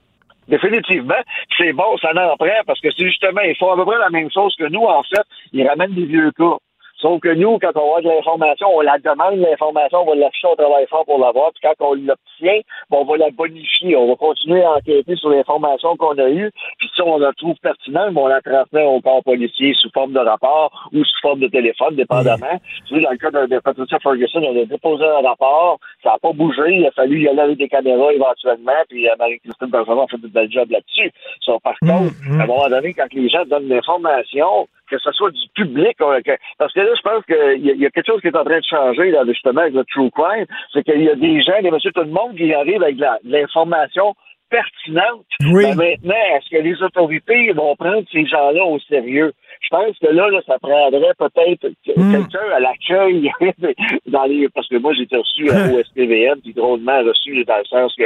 définitivement. 0.47 1.15
C'est 1.57 1.73
bon, 1.73 1.97
ça 1.99 2.09
en 2.11 2.37
prend 2.37 2.47
parce 2.67 2.79
que 2.81 2.89
c'est 2.95 3.05
justement, 3.07 3.41
ils 3.41 3.55
font 3.57 3.71
à 3.71 3.75
peu 3.77 3.85
près 3.85 3.97
la 3.97 4.11
même 4.11 4.29
chose 4.31 4.55
que 4.59 4.69
nous, 4.69 4.83
en 4.83 5.01
fait. 5.03 5.23
Ils 5.53 5.67
ramènent 5.67 5.95
des 5.95 6.05
vieux 6.05 6.31
cas. 6.37 6.57
Sauf 7.01 7.21
que 7.21 7.33
nous, 7.33 7.57
quand 7.59 7.71
on 7.75 7.95
a 7.95 8.01
de 8.01 8.09
l'information, 8.09 8.67
on 8.73 8.81
la 8.81 8.97
demande, 8.97 9.39
l'information, 9.39 9.99
on 9.99 10.05
va 10.05 10.15
l'afficher, 10.15 10.47
on 10.47 10.55
travaille 10.55 10.85
fort 10.87 11.05
pour 11.05 11.17
l'avoir, 11.17 11.51
puis 11.53 11.61
quand 11.63 11.85
on 11.85 11.93
l'obtient, 11.93 12.59
ben, 12.89 12.97
on 12.97 13.05
va 13.05 13.17
la 13.17 13.31
bonifier. 13.31 13.95
On 13.95 14.09
va 14.09 14.15
continuer 14.15 14.63
à 14.63 14.73
enquêter 14.73 15.15
sur 15.15 15.29
l'information 15.29 15.95
qu'on 15.95 16.17
a 16.17 16.29
eue, 16.29 16.51
puis 16.77 16.89
si 16.93 17.01
on 17.01 17.17
la 17.17 17.31
trouve 17.33 17.55
pertinente, 17.61 18.13
ben, 18.13 18.21
on 18.21 18.27
la 18.27 18.41
transmet 18.41 18.83
au 18.83 18.99
corps 18.99 19.23
policier 19.23 19.73
sous 19.79 19.89
forme 19.91 20.11
de 20.11 20.19
rapport 20.19 20.89
ou 20.91 21.03
sous 21.03 21.19
forme 21.21 21.39
de 21.39 21.47
téléphone, 21.47 21.95
dépendamment. 21.95 22.59
Tu 22.87 22.95
sais, 22.95 23.01
dans 23.01 23.11
le 23.11 23.17
cas 23.17 23.31
de, 23.31 23.45
de 23.45 23.59
Patricia 23.59 23.99
Ferguson, 23.99 24.43
on 24.43 24.61
a 24.61 24.65
déposé 24.65 25.05
un 25.05 25.25
rapport, 25.25 25.79
ça 26.03 26.11
n'a 26.11 26.17
pas 26.17 26.33
bougé, 26.33 26.63
il 26.67 26.85
a 26.85 26.91
fallu 26.91 27.21
y 27.21 27.27
aller 27.29 27.39
avec 27.39 27.57
des 27.57 27.69
caméras 27.69 28.11
éventuellement, 28.11 28.73
puis 28.89 29.07
euh, 29.07 29.15
Marie-Christine 29.17 29.69
Bergeron 29.69 30.03
a 30.03 30.07
fait 30.07 30.17
une 30.17 30.29
belle 30.29 30.51
job 30.51 30.69
là-dessus. 30.69 31.11
Ça, 31.45 31.53
par 31.63 31.79
contre, 31.79 32.13
à 32.39 32.43
un 32.43 32.45
moment 32.45 32.67
donné, 32.67 32.93
quand 32.93 33.11
les 33.13 33.29
gens 33.29 33.45
donnent 33.45 33.69
l'information, 33.69 34.67
que 34.89 34.97
ce 34.97 35.11
soit 35.11 35.31
du 35.31 35.47
public, 35.55 35.95
parce 35.97 36.73
que 36.73 36.79
là, 36.79 36.89
je 36.95 37.01
pense 37.01 37.25
qu'il 37.25 37.35
y, 37.65 37.69
a- 37.71 37.73
il 37.73 37.81
y 37.81 37.85
a 37.85 37.89
quelque 37.89 38.07
chose 38.07 38.21
qui 38.21 38.27
est 38.27 38.35
en 38.37 38.43
train 38.43 38.59
de 38.59 38.63
changer, 38.65 39.11
là, 39.11 39.23
justement, 39.27 39.61
avec 39.61 39.73
le 39.73 39.83
true 39.85 40.11
crime, 40.11 40.45
c'est 40.73 40.83
qu'il 40.83 41.01
y 41.03 41.09
a 41.09 41.15
des 41.15 41.41
gens, 41.41 41.61
des 41.61 41.71
monsieur 41.71 41.91
tout 41.91 42.01
le 42.01 42.07
monde 42.07 42.35
qui 42.35 42.53
arrivent 42.53 42.83
avec 42.83 42.97
de 42.97 43.05
l'information 43.23 44.15
pertinente. 44.49 45.25
Oui. 45.51 45.65
Mais 45.77 45.97
maintenant, 46.01 46.15
est-ce 46.35 46.49
que 46.49 46.61
les 46.61 46.81
autorités 46.81 47.51
vont 47.53 47.75
prendre 47.75 48.03
ces 48.11 48.25
gens-là 48.25 48.63
au 48.65 48.79
sérieux? 48.79 49.31
Je 49.61 49.67
pense 49.69 49.97
que 49.99 50.07
là, 50.07 50.29
là 50.29 50.39
ça 50.47 50.57
prendrait 50.59 51.13
peut-être 51.17 51.67
Hmm. 51.95 52.11
quelqu'un 52.11 52.47
à 52.55 52.59
l'accueil 52.59 53.31
dans 54.07 54.23
les. 54.25 54.47
Parce 54.49 54.67
que 54.67 54.77
moi, 54.77 54.93
j'ai 54.93 55.03
été 55.03 55.17
reçu 55.17 55.49
à 55.49 55.67
l'OSPVM, 55.71 56.39
puis 56.41 56.53
drôlement 56.53 56.99
reçu 57.03 57.43
dans 57.45 57.57
le 57.57 57.65
sens 57.65 57.93
que. 57.97 58.03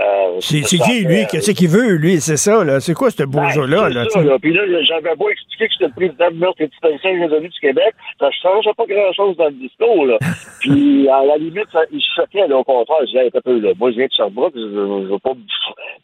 euh, 0.00 0.36
C'est 0.40 0.60
qui, 0.62 1.04
lui? 1.04 1.26
Qu'est-ce 1.30 1.50
qu'il 1.52 1.68
veut, 1.68 1.96
lui? 1.96 2.20
C'est 2.20 2.36
ça, 2.36 2.62
là. 2.64 2.80
C'est 2.80 2.94
quoi 2.94 3.10
ce 3.10 3.22
jeu-là? 3.22 3.88
c'est 3.88 3.94
Là, 3.94 4.04
ça. 4.08 4.38
Puis 4.40 4.52
là, 4.52 4.62
j'avais 4.84 5.14
beau 5.16 5.28
expliquer 5.30 5.66
que 5.68 5.72
j'étais 5.72 5.86
le 5.86 5.92
président 5.94 6.30
de 6.30 6.36
meurtre 6.36 6.60
et 6.60 6.66
disparition 6.68 7.10
résolu 7.20 7.48
du 7.48 7.60
Québec, 7.60 7.94
ça 8.20 8.26
ne 8.26 8.32
changeait 8.42 8.74
pas 8.76 8.84
grand-chose 8.86 9.36
dans 9.36 9.46
le 9.46 9.52
discours, 9.52 10.06
là. 10.06 10.18
Puis, 10.60 11.08
à 11.08 11.24
la 11.24 11.36
limite, 11.36 11.66
ça, 11.72 11.80
il 11.90 12.02
choquait, 12.14 12.46
là, 12.46 12.58
au 12.58 12.64
contraire. 12.64 12.98
Je 13.02 13.06
disais, 13.06 13.30
un 13.34 13.40
peu, 13.40 13.58
là. 13.58 13.70
Moi, 13.78 13.90
je 13.90 13.96
viens 13.96 14.06
de 14.06 14.12
Sherbrooke, 14.12 14.52
je, 14.54 14.60
je, 14.60 14.66
je 15.06 15.12
veux 15.12 15.18
pas, 15.18 15.32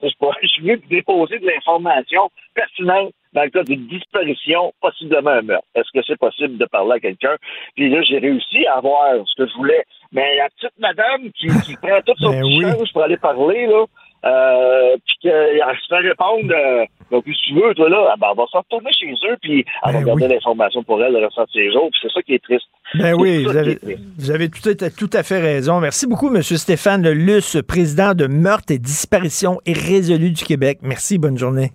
je, 0.02 0.08
je 0.42 0.48
suis 0.48 0.62
venu 0.62 0.80
déposer 0.90 1.38
de 1.38 1.46
l'information 1.46 2.30
pertinente 2.54 3.12
dans 3.38 3.44
le 3.44 3.50
cas 3.50 3.62
d'une 3.62 3.86
disparition, 3.86 4.72
possiblement 4.80 5.30
un 5.30 5.42
meurtre. 5.42 5.66
Est-ce 5.76 5.90
que 5.94 6.04
c'est 6.04 6.18
possible 6.18 6.58
de 6.58 6.64
parler 6.66 6.94
à 6.96 7.00
quelqu'un? 7.00 7.36
Puis 7.76 7.88
là, 7.88 8.02
j'ai 8.02 8.18
réussi 8.18 8.66
à 8.66 8.78
avoir 8.78 9.14
ce 9.26 9.34
que 9.42 9.48
je 9.48 9.54
voulais. 9.56 9.84
Mais 10.10 10.36
la 10.36 10.48
petite 10.48 10.76
madame 10.80 11.30
qui, 11.38 11.46
qui 11.64 11.76
prend 11.82 12.00
toute 12.04 12.18
son 12.18 12.30
Ben 12.30 12.40
petit 12.42 12.64
oui. 12.64 12.90
pour 12.92 13.02
aller 13.02 13.16
parler, 13.16 13.66
là, 13.66 13.84
euh, 14.24 14.96
puis 15.06 15.16
qu'elle 15.22 15.60
se 15.80 15.86
fait 15.88 16.08
répondre, 16.08 16.52
euh, 16.52 16.84
donc, 17.12 17.24
si 17.26 17.32
tu 17.46 17.54
veux, 17.54 17.72
toi, 17.74 17.88
là, 17.88 18.14
ben, 18.18 18.26
elle 18.32 18.36
va 18.36 18.44
se 18.50 18.56
retourner 18.56 18.90
chez 18.98 19.12
eux, 19.30 19.36
puis 19.40 19.64
elle 19.86 19.92
va 19.94 20.02
garder 20.02 20.26
l'information 20.28 20.82
pour 20.82 21.02
elle 21.04 21.12
le 21.12 21.20
restant 21.24 21.44
de 21.44 21.50
ses 21.52 21.70
jours, 21.70 21.88
puis 21.92 22.00
c'est 22.02 22.12
ça 22.12 22.22
qui 22.22 22.34
est 22.34 22.42
triste. 22.42 22.66
Ben 22.94 23.14
oui, 23.14 23.44
vous 23.44 23.56
avez, 23.56 23.72
est 23.72 23.76
triste. 23.82 24.02
vous 24.18 24.30
avez 24.32 24.48
tout, 24.50 24.68
à- 24.68 24.90
tout 24.90 25.10
à 25.12 25.22
fait 25.22 25.38
raison. 25.40 25.78
Merci 25.80 26.06
beaucoup, 26.08 26.34
M. 26.34 26.42
Stéphane 26.42 27.08
Luce, 27.10 27.56
président 27.68 28.14
de 28.14 28.26
Meurtre 28.26 28.72
et 28.72 28.78
Disparition 28.78 29.60
irrésolue 29.66 30.32
du 30.32 30.42
Québec. 30.44 30.78
Merci, 30.82 31.18
bonne 31.18 31.38
journée. 31.38 31.70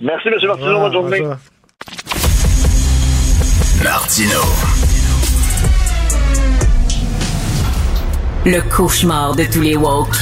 Merci, 0.00 0.28
M. 0.28 0.34
Martineau, 0.46 0.78
bonne 0.78 0.92
journée. 0.92 1.22
Martino. 3.82 4.40
Le 8.46 8.60
cauchemar 8.70 9.34
de 9.34 9.42
tous 9.52 9.60
les 9.60 9.74
woke. 9.76 10.14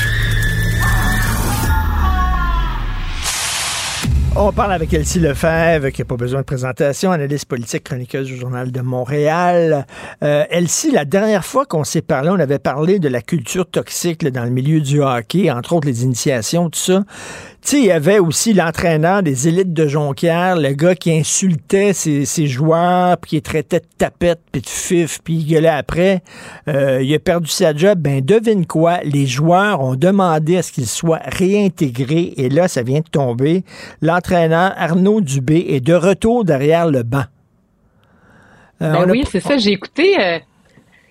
On 4.39 4.53
parle 4.53 4.73
avec 4.73 4.93
Elsie 4.93 5.19
Lefebvre, 5.19 5.89
qui 5.89 6.03
n'a 6.03 6.05
pas 6.05 6.17
besoin 6.17 6.41
de 6.41 6.45
présentation, 6.45 7.11
analyste 7.11 7.47
politique, 7.47 7.85
chroniqueuse 7.85 8.27
du 8.27 8.37
Journal 8.37 8.71
de 8.71 8.81
Montréal. 8.83 9.87
Euh, 10.23 10.45
Elsie, 10.51 10.91
la 10.91 11.07
dernière 11.07 11.45
fois 11.45 11.65
qu'on 11.65 11.85
s'est 11.85 12.03
parlé, 12.03 12.29
on 12.29 12.39
avait 12.39 12.59
parlé 12.59 12.99
de 12.99 13.09
la 13.09 13.23
culture 13.23 13.67
toxique 13.67 14.23
là, 14.23 14.31
dans 14.31 14.45
le 14.45 14.51
milieu 14.51 14.81
du 14.81 15.01
hockey, 15.01 15.51
entre 15.51 15.73
autres 15.73 15.87
les 15.87 16.05
initiations, 16.05 16.69
tout 16.69 16.79
ça. 16.79 17.03
Tu 17.67 17.73
sais, 17.73 17.79
il 17.81 17.87
y 17.87 17.91
avait 17.91 18.21
aussi 18.21 18.53
l'entraîneur 18.53 19.25
des 19.25 19.49
élites 19.49 19.73
de 19.73 19.89
Jonquière, 19.89 20.55
le 20.55 20.69
gars 20.71 20.95
qui 20.95 21.11
insultait 21.13 21.93
ses, 21.93 22.25
ses 22.25 22.47
joueurs, 22.47 23.19
puis 23.19 23.31
qui 23.31 23.35
les 23.35 23.41
traitait 23.43 23.81
de 23.81 23.87
tapette, 23.99 24.39
puis 24.53 24.61
de 24.63 24.69
fif, 24.69 25.19
puis 25.25 25.35
il 25.35 25.47
gueulait 25.53 25.67
après. 25.69 26.23
Euh, 26.69 27.03
il 27.03 27.13
a 27.13 27.19
perdu 27.19 27.51
sa 27.51 27.75
job. 27.75 27.99
Ben, 27.99 28.21
devine 28.25 28.67
quoi? 28.67 29.01
Les 29.03 29.27
joueurs 29.27 29.81
ont 29.81 29.97
demandé 29.97 30.59
à 30.59 30.63
ce 30.63 30.71
qu'il 30.71 30.87
soit 30.87 31.23
réintégré, 31.25 32.35
et 32.37 32.51
là, 32.51 32.69
ça 32.69 32.85
vient 32.85 33.01
de 33.01 33.09
tomber. 33.11 33.65
L'entraîneur 34.01 34.73
Arnaud 34.77 35.21
Dubé 35.21 35.65
est 35.71 35.81
de 35.81 35.95
retour 35.95 36.45
derrière 36.45 36.87
le 36.89 37.03
banc. 37.03 37.25
Euh, 38.81 38.93
Ben 38.93 39.09
a- 39.09 39.11
oui, 39.11 39.25
c'est 39.29 39.41
ça. 39.41 39.57
J'ai 39.59 39.73
écouté. 39.73 40.15
euh, 40.21 40.39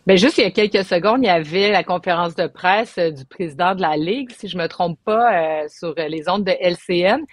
ben 0.05 0.17
juste 0.17 0.37
il 0.37 0.43
y 0.43 0.47
a 0.47 0.51
quelques 0.51 0.85
secondes, 0.85 1.19
il 1.23 1.25
y 1.25 1.29
avait 1.29 1.71
la 1.71 1.83
conférence 1.83 2.35
de 2.35 2.47
presse 2.47 2.97
euh, 2.97 3.11
du 3.11 3.25
président 3.25 3.73
de 3.73 3.81
la 3.81 3.97
Ligue, 3.97 4.29
si 4.31 4.47
je 4.47 4.57
me 4.57 4.67
trompe 4.67 4.99
pas, 5.03 5.63
euh, 5.63 5.67
sur 5.67 5.95
euh, 5.97 6.07
les 6.07 6.29
ondes 6.29 6.43
de 6.43 6.53
LCN. 6.59 7.25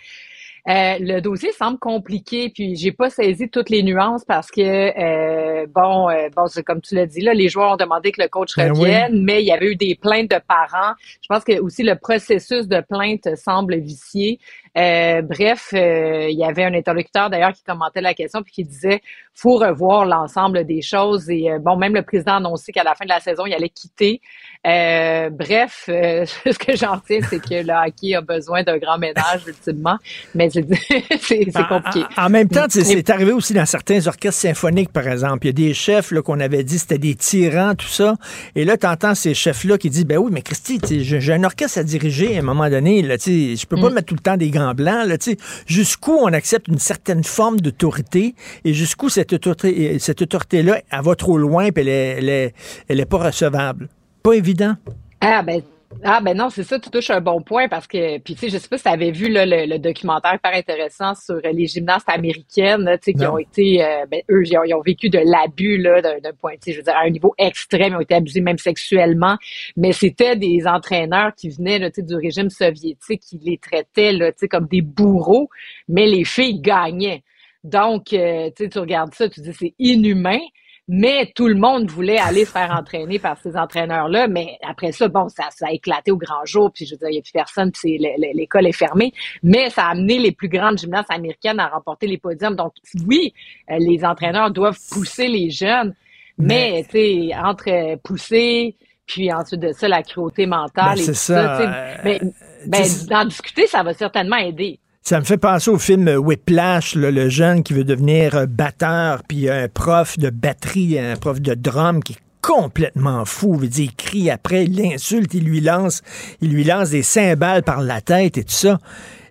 Euh, 0.69 0.97
le 1.01 1.19
dossier 1.20 1.51
semble 1.53 1.78
compliqué, 1.81 2.49
puis 2.49 2.77
j'ai 2.77 2.93
pas 2.93 3.11
saisi 3.11 3.49
toutes 3.51 3.69
les 3.69 3.82
nuances 3.82 4.24
parce 4.24 4.49
que 4.49 4.61
euh, 4.62 5.66
bon, 5.74 6.09
euh, 6.09 6.28
bon, 6.36 6.44
comme 6.65 6.81
tu 6.81 6.94
l'as 6.94 7.07
dit 7.07 7.20
là, 7.20 7.35
les 7.35 7.49
joueurs 7.49 7.73
ont 7.73 7.77
demandé 7.77 8.12
que 8.12 8.23
le 8.23 8.28
coach 8.28 8.55
Ben 8.57 8.70
oui. 8.70 8.78
revienne, 8.78 9.24
mais 9.24 9.43
il 9.43 9.47
y 9.47 9.51
avait 9.51 9.73
eu 9.73 9.77
des 9.77 9.97
plaintes 9.97 10.31
de 10.31 10.39
parents. 10.47 10.94
Je 11.20 11.27
pense 11.28 11.43
que 11.43 11.59
aussi 11.59 11.82
le 11.82 11.97
processus 11.97 12.69
de 12.69 12.81
plainte 12.81 13.28
semble 13.36 13.81
vicié. 13.81 14.39
Euh, 14.77 15.20
bref, 15.23 15.70
euh, 15.74 16.28
il 16.31 16.39
y 16.39 16.44
avait 16.44 16.65
un 16.65 16.73
interlocuteur 16.74 17.28
d'ailleurs 17.28 17.53
qui 17.53 17.62
commentait 17.62 18.01
la 18.01 18.15
question 18.15 18.43
puis 18.43 18.53
qui 18.53 18.65
disait 18.65 19.03
faut 19.35 19.57
revoir 19.57 20.05
l'ensemble 20.07 20.65
des 20.65 20.82
choses 20.82 21.28
et 21.31 21.51
euh, 21.51 21.59
bon 21.59 21.77
même 21.77 21.94
le 21.94 22.03
président 22.03 22.32
a 22.32 22.36
annoncé 22.36 22.73
qu'à 22.73 22.82
la 22.82 22.94
fin 22.94 23.05
de 23.05 23.11
la 23.11 23.20
saison 23.20 23.44
il 23.47 23.53
allait 23.55 23.69
quitter. 23.69 24.20
Euh, 24.66 25.31
bref, 25.31 25.85
euh, 25.89 26.24
ce 26.47 26.59
que 26.59 26.77
j'en 26.77 26.94
retiens 26.97 27.20
c'est 27.28 27.39
que 27.40 27.66
le 27.66 27.73
hockey 27.86 28.15
a 28.15 28.20
besoin 28.23 28.62
d'un 28.62 28.78
grand 28.78 28.99
ménage 28.99 29.43
ultimement, 29.47 29.97
mais 30.35 30.49
c'est 30.51 30.62
compliqué. 31.69 32.05
En, 32.16 32.27
en 32.27 32.31
même 32.31 32.49
temps, 32.49 32.66
c'est 32.69 33.11
arrivé 33.11 33.32
aussi 33.32 33.53
dans 33.55 33.66
certains 33.66 34.07
orchestres 34.07 34.40
symphoniques, 34.40 34.93
par 34.93 35.07
exemple. 35.09 35.47
Il 35.47 35.49
y 35.49 35.51
a 35.51 35.69
des 35.69 35.74
chefs 35.74 36.11
là, 36.12 36.23
qu'on 36.23 36.40
avait 36.40 36.65
dit 36.65 36.78
c'était 36.78 36.99
des 36.99 37.15
tyrans, 37.15 37.74
tout 37.74 37.86
ça. 37.86 38.15
Et 38.55 38.65
là, 38.65 38.77
tu 38.77 38.86
entends 38.86 39.15
ces 39.15 39.35
chefs-là 39.35 39.78
qui 39.78 39.90
disent 39.90 40.07
Ben 40.07 40.19
oui, 40.19 40.31
mais 40.32 40.43
Christy, 40.43 40.81
j'ai 41.03 41.32
un 41.32 41.44
orchestre 41.44 41.78
à 41.78 41.82
diriger 41.82 42.36
à 42.36 42.40
un 42.40 42.43
moment 42.43 42.70
donné. 42.70 43.03
Là, 43.03 43.16
je 43.16 43.66
peux 43.66 43.77
pas 43.77 43.90
Mm. 43.90 43.94
mettre 43.94 44.07
tout 44.07 44.15
le 44.15 44.20
temps 44.20 44.36
des 44.36 44.51
gants 44.62 44.74
blancs. 44.74 45.18
Jusqu'où 45.66 46.12
on 46.12 46.32
accepte 46.32 46.68
une 46.68 46.78
certaine 46.78 47.24
forme 47.24 47.60
d'autorité 47.60 48.34
et 48.64 48.74
jusqu'où 48.74 49.09
cette 49.09 49.32
autorité, 49.32 49.98
cette 49.98 50.22
autorité-là, 50.22 50.80
elle 50.90 51.02
va 51.02 51.14
trop 51.14 51.39
loin 51.39 51.66
et 51.66 51.72
elle 51.74 51.89
est, 51.89 52.14
elle, 52.18 52.28
est, 52.28 52.55
elle 52.89 53.01
est 53.01 53.06
pas 53.06 53.18
recevable? 53.18 53.89
Pas 54.22 54.34
évident. 54.34 54.74
Ah 55.20 55.43
ben 55.43 55.62
ah 56.05 56.20
ben 56.20 56.36
non, 56.36 56.51
c'est 56.51 56.64
ça, 56.64 56.78
tu 56.78 56.90
touches 56.90 57.10
un 57.10 57.20
bon 57.20 57.43
point 57.43 57.69
parce 57.69 57.86
que 57.86 58.19
puis 58.19 58.35
tu 58.35 58.40
sais, 58.40 58.48
je 58.48 58.59
sais 58.59 58.69
pas 58.69 58.77
si 58.77 58.85
tu 58.85 58.89
avais 58.89 59.10
vu 59.10 59.28
là, 59.28 59.47
le, 59.47 59.66
le 59.66 59.78
documentaire 59.78 60.35
hyper 60.35 60.55
intéressant 60.55 61.14
sur 61.14 61.40
les 61.43 61.66
gymnastes 61.66 62.09
américaines, 62.09 62.89
tu 63.02 63.12
sais, 63.12 63.14
qui 63.14 63.27
ont 63.27 63.39
été 63.39 63.85
euh, 63.85 64.06
ben, 64.10 64.23
eux, 64.31 64.43
ils 64.44 64.56
ont, 64.59 64.64
ils 64.64 64.74
ont 64.74 64.81
vécu 64.81 65.10
de 65.10 65.19
l'abus 65.19 65.78
là 65.78 66.01
d'un 66.02 66.32
point, 66.32 66.52
tu 66.55 66.59
sais, 66.62 66.73
je 66.73 66.78
veux 66.78 66.82
dire, 66.85 66.97
à 66.97 67.05
un 67.05 67.10
niveau 67.10 67.35
extrême, 67.39 67.93
ils 67.93 67.97
ont 67.97 68.01
été 68.01 68.14
abusés 68.14 68.40
même 68.40 68.59
sexuellement, 68.59 69.36
mais 69.77 69.93
c'était 69.93 70.36
des 70.36 70.66
entraîneurs 70.66 71.35
qui 71.35 71.51
venaient 71.51 71.78
là, 71.78 71.90
tu 71.90 72.01
sais, 72.01 72.06
du 72.06 72.14
régime 72.16 72.51
soviétique, 72.51 73.20
qui 73.20 73.39
les 73.39 73.59
traitaient 73.59 74.12
là, 74.12 74.32
tu 74.32 74.39
sais, 74.40 74.48
comme 74.48 74.66
des 74.66 74.82
bourreaux, 74.82 75.51
mais 75.89 76.06
les 76.06 76.24
filles 76.24 76.60
gagnaient. 76.60 77.23
Donc, 77.64 78.12
euh, 78.12 78.51
tu 78.56 78.64
sais, 78.64 78.70
tu 78.70 78.78
regardes 78.78 79.14
ça, 79.14 79.28
tu 79.28 79.40
dis 79.40 79.52
c'est 79.52 79.74
inhumain. 79.78 80.40
Mais 80.89 81.33
tout 81.35 81.47
le 81.47 81.55
monde 81.55 81.89
voulait 81.91 82.19
aller 82.19 82.45
se 82.45 82.51
faire 82.51 82.71
entraîner 82.73 83.19
par 83.19 83.39
ces 83.39 83.57
entraîneurs-là. 83.57 84.27
Mais 84.29 84.59
après 84.69 84.93
ça, 84.93 85.09
bon, 85.09 85.29
ça, 85.29 85.45
ça 85.51 85.67
a 85.69 85.73
éclaté 85.73 86.11
au 86.11 86.17
grand 86.17 86.45
jour. 86.45 86.71
Puis 86.73 86.87
je 86.87 86.95
veux 86.95 86.99
dire, 86.99 87.09
il 87.09 87.13
n'y 87.13 87.19
a 87.19 87.23
plus 87.23 87.33
personne. 87.33 87.71
Puis 87.71 87.99
l'école 88.35 88.67
est 88.67 88.73
fermée. 88.73 89.13
Mais 89.43 89.71
ça 89.71 89.87
a 89.87 89.91
amené 89.91 90.19
les 90.19 90.33
plus 90.33 90.49
grandes 90.49 90.79
gymnastes 90.79 91.11
américaines 91.11 91.61
à 91.61 91.69
remporter 91.69 92.07
les 92.07 92.19
podiums. 92.19 92.57
Donc 92.57 92.73
oui, 93.07 93.33
euh, 93.71 93.77
les 93.79 94.05
entraîneurs 94.05 94.51
doivent 94.51 94.79
pousser 94.91 95.29
les 95.29 95.51
jeunes. 95.51 95.95
Mais, 96.39 96.85
tu 96.85 96.93
sais, 96.93 97.31
entre 97.37 97.71
euh, 97.71 97.97
pousser, 98.03 98.75
puis 99.07 99.33
ensuite 99.33 99.61
de 99.61 99.73
ça, 99.73 99.89
la 99.89 100.03
cruauté 100.03 100.47
mentale 100.47 100.97
Ben, 100.97 101.03
et 101.03 101.07
tout 101.07 101.15
ça, 101.15 101.61
euh, 101.61 101.97
ben, 102.03 102.33
ben, 102.67 102.85
d'en 103.09 103.25
discuter, 103.27 103.67
ça 103.67 103.83
va 103.83 103.93
certainement 103.93 104.37
aider. 104.37 104.81
Ça 105.05 105.19
me 105.19 105.24
fait 105.24 105.37
penser 105.37 105.69
au 105.70 105.79
film 105.79 106.09
Whiplash, 106.09 106.95
là, 106.95 107.11
le 107.11 107.29
jeune 107.29 107.65
qui 107.65 107.73
veut 107.73 107.83
devenir 107.85 108.37
euh, 108.37 108.47
batteur, 108.47 109.23
puis 109.27 109.51
un 109.51 109.66
prof 109.69 110.16
de 110.16 110.31
batterie, 110.31 110.97
un 110.99 111.16
prof 111.16 111.41
de 111.41 111.55
drum 111.55 112.03
qui 112.05 112.12
est 112.12 112.19
complètement 112.41 113.24
fou. 113.24 113.55
Il, 113.55 113.61
veut 113.62 113.66
dire, 113.69 113.85
il 113.91 113.97
crie 113.97 114.31
après, 114.31 114.65
il 114.65 114.77
l'insulte, 114.77 115.35
il 115.35 115.45
lui 115.45 115.61
lance, 115.61 116.03
il 116.41 116.53
lui 116.53 116.62
lance 116.65 116.91
des 116.91 117.03
cymbales 117.03 117.62
par 117.65 117.81
la 117.83 118.01
tête 118.01 118.39
et 118.39 118.45
tout 118.45 118.53
ça. 118.53 118.79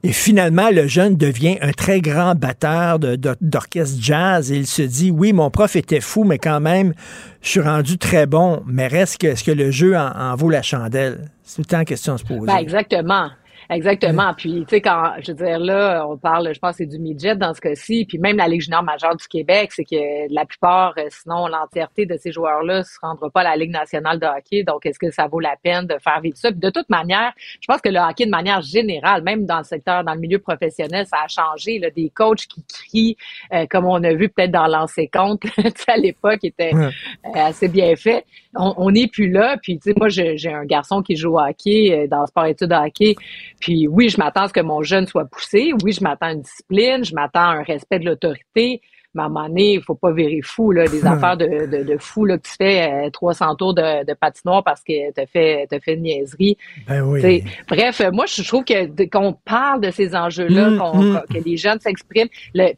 Et 0.03 0.11
finalement, 0.13 0.69
le 0.71 0.87
jeune 0.87 1.15
devient 1.15 1.57
un 1.61 1.71
très 1.73 2.01
grand 2.01 2.35
batteur 2.35 2.99
de- 2.99 3.15
de- 3.15 3.35
d'orchestre 3.39 3.97
jazz 4.01 4.51
et 4.51 4.57
il 4.57 4.67
se 4.67 4.81
dit, 4.81 5.11
oui, 5.11 5.31
mon 5.31 5.49
prof 5.51 5.75
était 5.75 5.99
fou, 6.01 6.23
mais 6.23 6.37
quand 6.39 6.59
même, 6.59 6.93
je 7.41 7.49
suis 7.49 7.61
rendu 7.61 7.97
très 7.97 8.25
bon. 8.25 8.63
Mais 8.65 8.87
reste 8.87 9.19
que, 9.19 9.27
est-ce 9.27 9.43
que 9.43 9.51
le 9.51 9.71
jeu 9.71 9.95
en, 9.95 10.35
vaut 10.35 10.49
la 10.49 10.63
chandelle? 10.63 11.29
C'est 11.43 11.55
tout 11.57 11.61
le 11.61 11.65
temps 11.77 11.83
question 11.83 12.13
à 12.15 12.17
se 12.17 12.23
poser. 12.23 12.45
Ben, 12.47 12.57
exactement. 12.57 13.29
Exactement. 13.71 14.33
Puis, 14.33 14.65
tu 14.67 14.75
sais, 14.75 14.81
quand, 14.81 15.13
je 15.21 15.31
veux 15.31 15.45
dire, 15.45 15.57
là, 15.57 16.05
on 16.05 16.17
parle, 16.17 16.53
je 16.53 16.59
pense, 16.59 16.75
c'est 16.75 16.85
du 16.85 16.99
midget 16.99 17.37
dans 17.37 17.53
ce 17.53 17.61
cas-ci. 17.61 18.05
Puis 18.05 18.17
même 18.17 18.35
la 18.35 18.49
Ligue 18.49 18.59
junior 18.59 18.83
majeure 18.83 19.15
du 19.15 19.25
Québec, 19.29 19.71
c'est 19.73 19.85
que 19.85 20.33
la 20.33 20.45
plupart, 20.45 20.93
euh, 20.97 21.05
sinon, 21.09 21.47
l'entièreté 21.47 22.05
de 22.05 22.17
ces 22.17 22.33
joueurs-là 22.33 22.79
ne 22.79 22.83
se 22.83 22.99
rendra 23.01 23.29
pas 23.29 23.41
à 23.41 23.43
la 23.45 23.55
Ligue 23.55 23.71
nationale 23.71 24.19
de 24.19 24.25
hockey. 24.25 24.63
Donc, 24.63 24.85
est-ce 24.85 24.99
que 24.99 25.09
ça 25.09 25.27
vaut 25.27 25.39
la 25.39 25.55
peine 25.63 25.87
de 25.87 25.95
faire 26.03 26.19
vivre 26.19 26.35
ça? 26.35 26.51
Puis 26.51 26.59
de 26.59 26.69
toute 26.69 26.89
manière, 26.89 27.31
je 27.61 27.65
pense 27.65 27.79
que 27.79 27.87
le 27.87 27.99
hockey, 27.99 28.25
de 28.25 28.29
manière 28.31 28.61
générale, 28.61 29.23
même 29.23 29.45
dans 29.45 29.59
le 29.59 29.63
secteur, 29.63 30.03
dans 30.03 30.15
le 30.15 30.19
milieu 30.19 30.39
professionnel, 30.39 31.05
ça 31.07 31.19
a 31.23 31.27
changé. 31.29 31.79
Là, 31.79 31.89
des 31.91 32.09
coachs 32.09 32.47
qui 32.47 32.65
crient, 32.65 33.17
euh, 33.53 33.65
comme 33.69 33.85
on 33.85 34.03
a 34.03 34.13
vu 34.13 34.27
peut-être 34.27 34.51
dans 34.51 34.67
l'ancien 34.67 35.05
compte, 35.11 35.41
tu 35.55 35.61
sais, 35.61 35.91
à 35.91 35.97
l'époque, 35.97 36.43
était 36.43 36.73
euh, 36.75 36.89
assez 37.35 37.69
bien 37.69 37.95
fait. 37.95 38.25
On 38.55 38.91
n'est 38.91 39.07
plus 39.07 39.29
là. 39.29 39.57
Puis, 39.61 39.79
tu 39.79 39.91
sais, 39.91 39.93
moi, 39.97 40.09
j'ai 40.09 40.35
un 40.53 40.65
garçon 40.65 41.01
qui 41.01 41.15
joue 41.15 41.35
au 41.35 41.39
hockey, 41.39 41.91
euh, 41.93 42.07
dans 42.07 42.21
le 42.21 42.27
sport-études 42.27 42.67
de 42.69 42.75
hockey. 42.75 43.15
Puis, 43.59 43.87
oui, 43.87 44.09
je 44.09 44.17
m'attends 44.17 44.41
à 44.43 44.47
ce 44.49 44.53
que 44.53 44.59
mon 44.59 44.81
jeune 44.83 45.07
soit 45.07 45.25
poussé. 45.25 45.71
Oui, 45.83 45.93
je 45.93 46.03
m'attends 46.03 46.27
à 46.27 46.31
une 46.33 46.41
discipline. 46.41 47.03
Je 47.05 47.15
m'attends 47.15 47.39
à 47.49 47.53
un 47.55 47.63
respect 47.63 47.99
de 47.99 48.05
l'autorité. 48.05 48.81
Mais 49.13 49.23
à 49.23 49.25
un 49.25 49.29
moment 49.29 49.47
donné, 49.49 49.73
il 49.73 49.81
faut 49.81 49.95
pas 49.95 50.11
virer 50.13 50.39
fou, 50.41 50.71
là, 50.71 50.87
des 50.87 51.05
affaires 51.05 51.35
de, 51.35 51.45
de, 51.45 51.83
de 51.83 51.97
fou, 51.97 52.23
là, 52.25 52.37
que 52.37 52.43
tu 52.47 52.53
fais 52.57 53.07
euh, 53.07 53.09
300 53.09 53.55
tours 53.55 53.73
de, 53.73 54.05
de 54.05 54.13
patinoire 54.13 54.63
parce 54.63 54.81
que 54.83 55.11
t'as 55.11 55.25
fait, 55.25 55.67
t'as 55.69 55.79
fait 55.81 55.95
une 55.95 56.03
niaiserie. 56.03 56.57
Ben 56.87 57.01
oui. 57.03 57.19
T'sais, 57.19 57.43
Bref, 57.67 57.99
euh, 58.01 58.11
moi, 58.11 58.25
je 58.25 58.41
trouve 58.47 58.63
que 58.63 59.09
qu'on 59.09 59.33
parle 59.33 59.81
de 59.81 59.91
ces 59.91 60.15
enjeux-là, 60.15 60.69
Mm, 60.71 60.77
qu'on- 60.77 60.97
mm. 61.03 61.23
que 61.33 61.39
les 61.43 61.57
jeunes 61.57 61.79
s'expriment. 61.81 62.29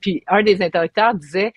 Puis 0.02 0.24
un 0.28 0.42
des 0.42 0.60
interlocuteurs 0.64 1.14
disait, 1.14 1.54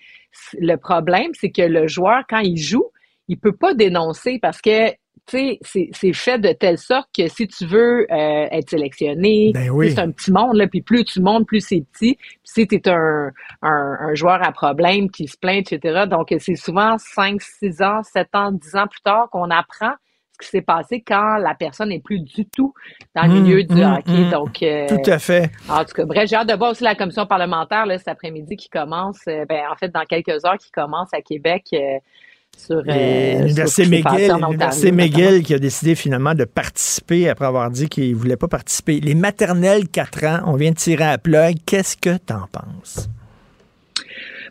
le 0.59 0.75
problème, 0.75 1.31
c'est 1.33 1.49
que 1.49 1.63
le 1.63 1.87
joueur, 1.87 2.21
quand 2.29 2.39
il 2.39 2.57
joue, 2.57 2.85
il 3.27 3.37
peut 3.37 3.55
pas 3.55 3.73
dénoncer 3.73 4.39
parce 4.41 4.61
que 4.61 4.91
tu 5.29 5.59
sais, 5.61 5.89
c'est 5.91 6.13
fait 6.13 6.39
de 6.39 6.53
telle 6.53 6.77
sorte 6.77 7.09
que 7.17 7.27
si 7.27 7.47
tu 7.49 7.65
veux 7.65 8.07
euh, 8.09 8.47
être 8.49 8.69
sélectionné, 8.69 9.51
Ben 9.53 9.69
oui. 9.71 9.91
c'est 9.91 9.99
un 9.99 10.09
petit 10.11 10.31
monde, 10.31 10.55
là, 10.55 10.67
puis 10.67 10.81
plus 10.81 11.03
tu 11.03 11.19
montes, 11.21 11.45
plus 11.45 11.59
c'est 11.59 11.83
petit. 11.91 12.15
Puis 12.15 12.39
si 12.45 12.65
tu 12.67 12.75
es 12.75 12.87
un, 12.87 13.31
un, 13.61 13.97
un 13.99 14.13
joueur 14.15 14.41
à 14.41 14.53
problème 14.53 15.09
qui 15.11 15.27
se 15.27 15.37
plaint, 15.37 15.69
etc., 15.69 16.05
donc 16.09 16.33
c'est 16.39 16.55
souvent 16.55 16.97
5, 16.97 17.41
6 17.41 17.81
ans, 17.81 18.03
7 18.03 18.27
ans, 18.35 18.51
10 18.53 18.75
ans 18.77 18.87
plus 18.87 19.01
tard 19.01 19.27
qu'on 19.29 19.49
apprend 19.49 19.91
ce 20.39 20.45
qui 20.45 20.51
s'est 20.51 20.61
passé 20.61 21.01
quand 21.05 21.37
la 21.37 21.55
personne 21.55 21.89
n'est 21.89 21.99
plus 21.99 22.21
du 22.21 22.45
tout 22.45 22.73
dans 23.15 23.23
le 23.23 23.29
Mm, 23.39 23.41
milieu 23.41 23.63
du 23.63 23.75
mm, 23.75 23.95
hockey. 23.97 24.11
mm. 24.11 24.29
Donc, 24.31 24.63
euh, 24.63 24.87
Tout 24.87 25.11
à 25.11 25.19
fait. 25.19 25.49
En 25.67 25.83
tout 25.83 25.93
cas, 25.93 26.05
bref, 26.05 26.29
j'ai 26.29 26.35
hâte 26.37 26.47
de 26.47 26.55
voir 26.55 26.71
aussi 26.71 26.83
la 26.85 26.95
commission 26.95 27.25
parlementaire 27.25 27.85
là, 27.85 27.97
cet 27.97 28.07
après-midi 28.07 28.55
qui 28.55 28.69
commence, 28.69 29.19
euh, 29.27 29.43
ben, 29.49 29.63
en 29.69 29.75
fait, 29.75 29.89
dans 29.89 30.05
quelques 30.05 30.45
heures, 30.45 30.57
qui 30.57 30.71
commence 30.71 31.13
à 31.13 31.21
Québec 31.21 31.63
sur, 32.57 32.83
euh, 32.87 33.39
L'Université 33.39 33.85
McGill, 33.87 34.35
l'Université 34.41 35.43
qui 35.43 35.53
a 35.53 35.59
décidé 35.59 35.95
finalement 35.95 36.33
de 36.33 36.43
participer 36.43 37.29
après 37.29 37.45
avoir 37.45 37.69
dit 37.71 37.87
qu'il 37.87 38.11
ne 38.11 38.15
voulait 38.15 38.37
pas 38.37 38.47
participer. 38.47 38.99
Les 38.99 39.15
maternelles 39.15 39.87
4 39.87 40.25
ans, 40.25 40.39
on 40.47 40.55
vient 40.55 40.71
de 40.71 40.75
tirer 40.75 41.05
à 41.05 41.17
plug. 41.17 41.57
Qu'est-ce 41.65 41.95
que 41.95 42.17
t'en 42.17 42.47
penses? 42.51 43.09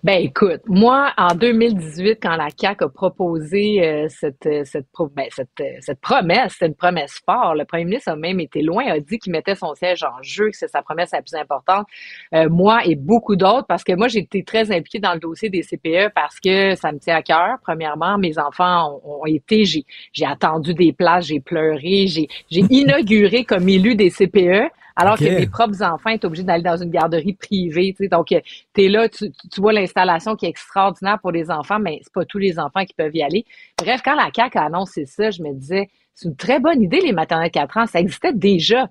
Ben 0.06 0.22
écoute, 0.22 0.60
moi 0.68 1.12
en 1.16 1.34
2018 1.34 2.20
quand 2.22 2.36
la 2.36 2.52
CAC 2.52 2.80
a 2.82 2.88
proposé 2.88 3.84
euh, 3.84 4.06
cette 4.08 4.46
euh, 4.46 4.62
cette 4.64 4.86
ben, 5.16 5.26
cette, 5.30 5.48
euh, 5.60 5.64
cette 5.80 6.00
promesse, 6.00 6.52
c'était 6.52 6.66
une 6.66 6.76
promesse 6.76 7.20
forte. 7.26 7.58
Le 7.58 7.64
premier 7.64 7.86
ministre 7.86 8.12
a 8.12 8.14
même 8.14 8.38
été 8.38 8.62
loin, 8.62 8.84
a 8.86 9.00
dit 9.00 9.18
qu'il 9.18 9.32
mettait 9.32 9.56
son 9.56 9.74
siège 9.74 10.04
en 10.04 10.22
jeu, 10.22 10.50
que 10.50 10.56
c'est 10.56 10.68
sa 10.68 10.80
promesse 10.82 11.10
la 11.10 11.22
plus 11.22 11.34
importante. 11.34 11.88
Moi 12.32 12.84
et 12.84 12.94
beaucoup 12.94 13.34
d'autres, 13.34 13.66
parce 13.66 13.82
que 13.82 13.94
moi 13.94 14.06
j'ai 14.06 14.20
été 14.20 14.44
très 14.44 14.70
impliquée 14.70 15.00
dans 15.00 15.14
le 15.14 15.18
dossier 15.18 15.50
des 15.50 15.62
CPE 15.62 16.12
parce 16.14 16.38
que 16.38 16.76
ça 16.76 16.92
me 16.92 17.00
tient 17.00 17.16
à 17.16 17.22
cœur. 17.22 17.58
Premièrement, 17.64 18.16
mes 18.16 18.38
enfants 18.38 19.00
ont, 19.04 19.22
ont 19.22 19.26
été, 19.26 19.64
j'ai 19.64 19.84
attendu 20.24 20.72
des 20.72 20.92
places, 20.92 21.26
j'ai 21.26 21.40
pleuré, 21.40 22.06
j'ai 22.06 22.28
inauguré 22.48 23.42
comme 23.42 23.68
élu 23.68 23.96
des 23.96 24.10
CPE. 24.10 24.70
Alors 24.96 25.18
que 25.18 25.24
mes 25.24 25.46
propres 25.46 25.82
enfants 25.82 26.10
étaient 26.10 26.26
obligés 26.26 26.42
d'aller 26.42 26.62
dans 26.62 26.76
une 26.76 26.90
garderie 26.90 27.34
privée, 27.34 27.94
tu 27.96 28.04
sais. 28.04 28.08
Donc, 28.08 28.28
tu 28.28 28.82
es 28.82 28.88
là, 28.88 29.08
tu, 29.08 29.30
vois 29.58 29.74
l'installation 29.74 30.36
qui 30.36 30.46
est 30.46 30.48
extraordinaire 30.48 31.18
pour 31.20 31.32
les 31.32 31.50
enfants, 31.50 31.78
mais 31.78 32.00
c'est 32.02 32.12
pas 32.12 32.24
tous 32.24 32.38
les 32.38 32.58
enfants 32.58 32.84
qui 32.84 32.94
peuvent 32.94 33.14
y 33.14 33.22
aller. 33.22 33.44
Bref, 33.78 34.00
quand 34.02 34.14
la 34.14 34.30
CAQ 34.34 34.58
a 34.58 34.64
annoncé 34.64 35.04
ça, 35.04 35.30
je 35.30 35.42
me 35.42 35.52
disais, 35.52 35.90
c'est 36.16 36.28
une 36.30 36.36
très 36.36 36.60
bonne 36.60 36.82
idée, 36.82 37.00
les 37.00 37.12
maternelles 37.12 37.50
4 37.50 37.76
ans. 37.76 37.86
Ça 37.86 38.00
existait 38.00 38.32
déjà. 38.32 38.88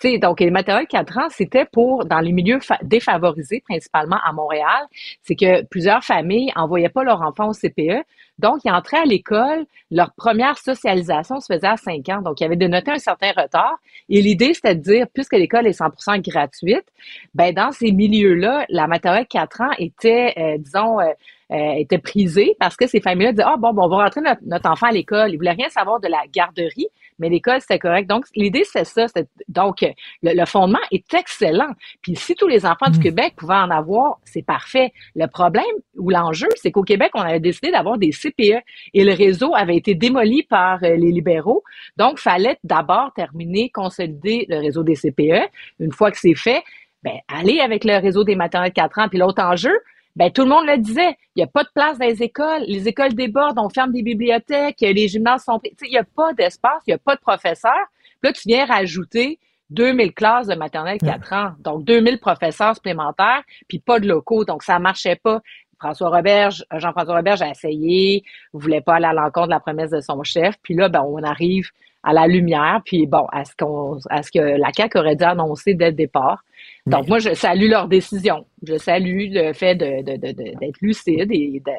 Tu 0.00 0.12
sais, 0.12 0.18
donc, 0.18 0.40
les 0.40 0.50
maternelles 0.50 0.86
4 0.86 1.18
ans, 1.18 1.28
c'était 1.30 1.66
pour, 1.66 2.04
dans 2.06 2.20
les 2.20 2.32
milieux 2.32 2.58
fa- 2.60 2.78
défavorisés, 2.82 3.60
principalement 3.68 4.18
à 4.24 4.32
Montréal, 4.32 4.86
c'est 5.22 5.36
que 5.36 5.62
plusieurs 5.66 6.02
familles 6.02 6.50
envoyaient 6.56 6.88
pas 6.88 7.04
leurs 7.04 7.20
enfants 7.22 7.48
au 7.50 7.52
CPE. 7.52 8.02
Donc, 8.38 8.60
ils 8.64 8.70
entraient 8.72 8.98
à 8.98 9.04
l'école, 9.04 9.66
leur 9.90 10.12
première 10.14 10.58
socialisation 10.58 11.38
se 11.40 11.52
faisait 11.52 11.66
à 11.66 11.76
5 11.76 12.08
ans. 12.08 12.22
Donc, 12.22 12.40
il 12.40 12.44
y 12.44 12.46
avait 12.46 12.56
dénoté 12.56 12.90
un 12.92 12.98
certain 12.98 13.30
retard. 13.36 13.76
Et 14.08 14.22
l'idée, 14.22 14.54
c'était 14.54 14.74
de 14.74 14.80
dire, 14.80 15.06
puisque 15.12 15.34
l'école 15.34 15.66
est 15.66 15.72
100% 15.78 16.18
gratuite, 16.18 16.84
ben 17.34 17.52
dans 17.54 17.70
ces 17.70 17.92
milieux-là, 17.92 18.64
la 18.70 18.86
maternelle 18.86 19.26
4 19.28 19.60
ans 19.60 19.70
était, 19.78 20.32
euh, 20.38 20.56
disons, 20.58 20.98
euh, 21.00 21.12
étaient 21.78 21.98
prisées 21.98 22.56
parce 22.58 22.76
que 22.76 22.86
ces 22.86 23.00
familles-là 23.00 23.32
disaient, 23.32 23.46
ah 23.46 23.56
bon, 23.58 23.72
bon, 23.72 23.84
on 23.84 23.88
va 23.88 24.04
rentrer 24.04 24.20
notre, 24.20 24.40
notre 24.44 24.68
enfant 24.68 24.86
à 24.86 24.92
l'école. 24.92 25.32
Ils 25.32 25.36
voulaient 25.36 25.52
rien 25.52 25.68
savoir 25.68 26.00
de 26.00 26.08
la 26.08 26.22
garderie 26.32 26.88
mais 27.18 27.28
l'école, 27.28 27.60
c'était 27.60 27.78
correct. 27.78 28.08
Donc, 28.08 28.26
l'idée, 28.34 28.64
c'est 28.64 28.84
ça. 28.84 29.06
Donc, 29.48 29.84
le, 30.22 30.44
fondement 30.46 30.80
est 30.90 31.12
excellent. 31.14 31.70
Puis, 32.02 32.16
si 32.16 32.34
tous 32.34 32.48
les 32.48 32.66
enfants 32.66 32.90
du 32.90 32.98
mm. 32.98 33.02
Québec 33.02 33.34
pouvaient 33.36 33.54
en 33.54 33.70
avoir, 33.70 34.18
c'est 34.24 34.44
parfait. 34.44 34.92
Le 35.14 35.26
problème 35.26 35.64
ou 35.96 36.10
l'enjeu, 36.10 36.48
c'est 36.56 36.72
qu'au 36.72 36.82
Québec, 36.82 37.10
on 37.14 37.20
avait 37.20 37.40
décidé 37.40 37.70
d'avoir 37.70 37.98
des 37.98 38.10
CPE 38.10 38.62
et 38.94 39.04
le 39.04 39.12
réseau 39.12 39.54
avait 39.54 39.76
été 39.76 39.94
démoli 39.94 40.42
par 40.42 40.82
euh, 40.82 40.96
les 40.96 41.12
libéraux. 41.12 41.62
Donc, 41.96 42.18
fallait 42.18 42.58
d'abord 42.64 43.12
terminer, 43.14 43.70
consolider 43.70 44.46
le 44.48 44.58
réseau 44.58 44.82
des 44.82 44.96
CPE. 44.96 45.48
Une 45.78 45.92
fois 45.92 46.10
que 46.10 46.18
c'est 46.18 46.34
fait, 46.34 46.62
ben, 47.02 47.18
aller 47.28 47.60
avec 47.60 47.84
le 47.84 48.00
réseau 48.00 48.24
des 48.24 48.34
maternelles 48.34 48.72
4 48.72 48.98
ans. 48.98 49.08
Puis 49.08 49.18
l'autre 49.18 49.42
enjeu, 49.42 49.78
ben 50.16 50.30
tout 50.30 50.42
le 50.42 50.48
monde 50.48 50.66
le 50.66 50.78
disait. 50.78 51.16
Il 51.34 51.40
n'y 51.40 51.42
a 51.42 51.46
pas 51.46 51.64
de 51.64 51.70
place 51.74 51.98
dans 51.98 52.06
les 52.06 52.22
écoles. 52.22 52.62
Les 52.66 52.86
écoles 52.88 53.14
débordent, 53.14 53.58
on 53.58 53.68
ferme 53.68 53.92
des 53.92 54.02
bibliothèques, 54.02 54.80
les 54.80 55.08
gymnases 55.08 55.44
sont... 55.44 55.60
Il 55.64 55.90
n'y 55.90 55.98
a 55.98 56.04
pas 56.04 56.32
d'espace, 56.32 56.82
il 56.86 56.90
n'y 56.90 56.94
a 56.94 56.98
pas 56.98 57.16
de 57.16 57.20
professeurs. 57.20 57.86
Puis 58.20 58.30
là, 58.30 58.32
tu 58.32 58.42
viens 58.46 58.64
rajouter 58.66 59.38
2000 59.70 60.12
classes 60.12 60.46
de 60.46 60.54
maternelle 60.54 60.98
4 60.98 61.32
ans. 61.32 61.52
Donc, 61.58 61.84
2000 61.84 62.18
professeurs 62.20 62.74
supplémentaires, 62.74 63.42
puis 63.68 63.78
pas 63.78 63.98
de 63.98 64.06
locaux. 64.06 64.44
Donc, 64.44 64.62
ça 64.62 64.78
marchait 64.78 65.16
pas. 65.16 65.40
François 65.78 66.10
Roberge, 66.10 66.64
Jean-François 66.76 67.16
Roberge 67.16 67.42
a 67.42 67.50
essayé, 67.50 68.22
voulait 68.52 68.80
pas 68.80 68.94
aller 68.94 69.06
à 69.06 69.12
l'encontre 69.12 69.48
de 69.48 69.52
la 69.52 69.60
promesse 69.60 69.90
de 69.90 70.00
son 70.00 70.22
chef. 70.22 70.54
Puis 70.62 70.74
là, 70.74 70.88
ben, 70.88 71.02
on 71.06 71.22
arrive 71.22 71.68
à 72.02 72.12
la 72.12 72.26
lumière, 72.26 72.80
puis 72.84 73.06
bon, 73.06 73.26
à 73.32 73.44
ce 73.44 73.54
qu'on, 73.56 73.98
à 74.10 74.22
ce 74.22 74.30
que 74.30 74.38
la 74.38 74.72
CAQ 74.72 74.98
aurait 74.98 75.16
dû 75.16 75.24
annoncer 75.24 75.74
dès 75.74 75.86
le 75.86 75.96
départ. 75.96 76.44
Donc, 76.86 77.08
moi, 77.08 77.18
je 77.18 77.32
salue 77.34 77.70
leur 77.70 77.88
décision. 77.88 78.44
Je 78.66 78.76
salue 78.76 79.28
le 79.30 79.54
fait 79.54 79.74
de, 79.74 80.02
de, 80.02 80.16
de, 80.16 80.32
d'être 80.32 80.80
lucide 80.82 81.30
et 81.30 81.62
de. 81.64 81.72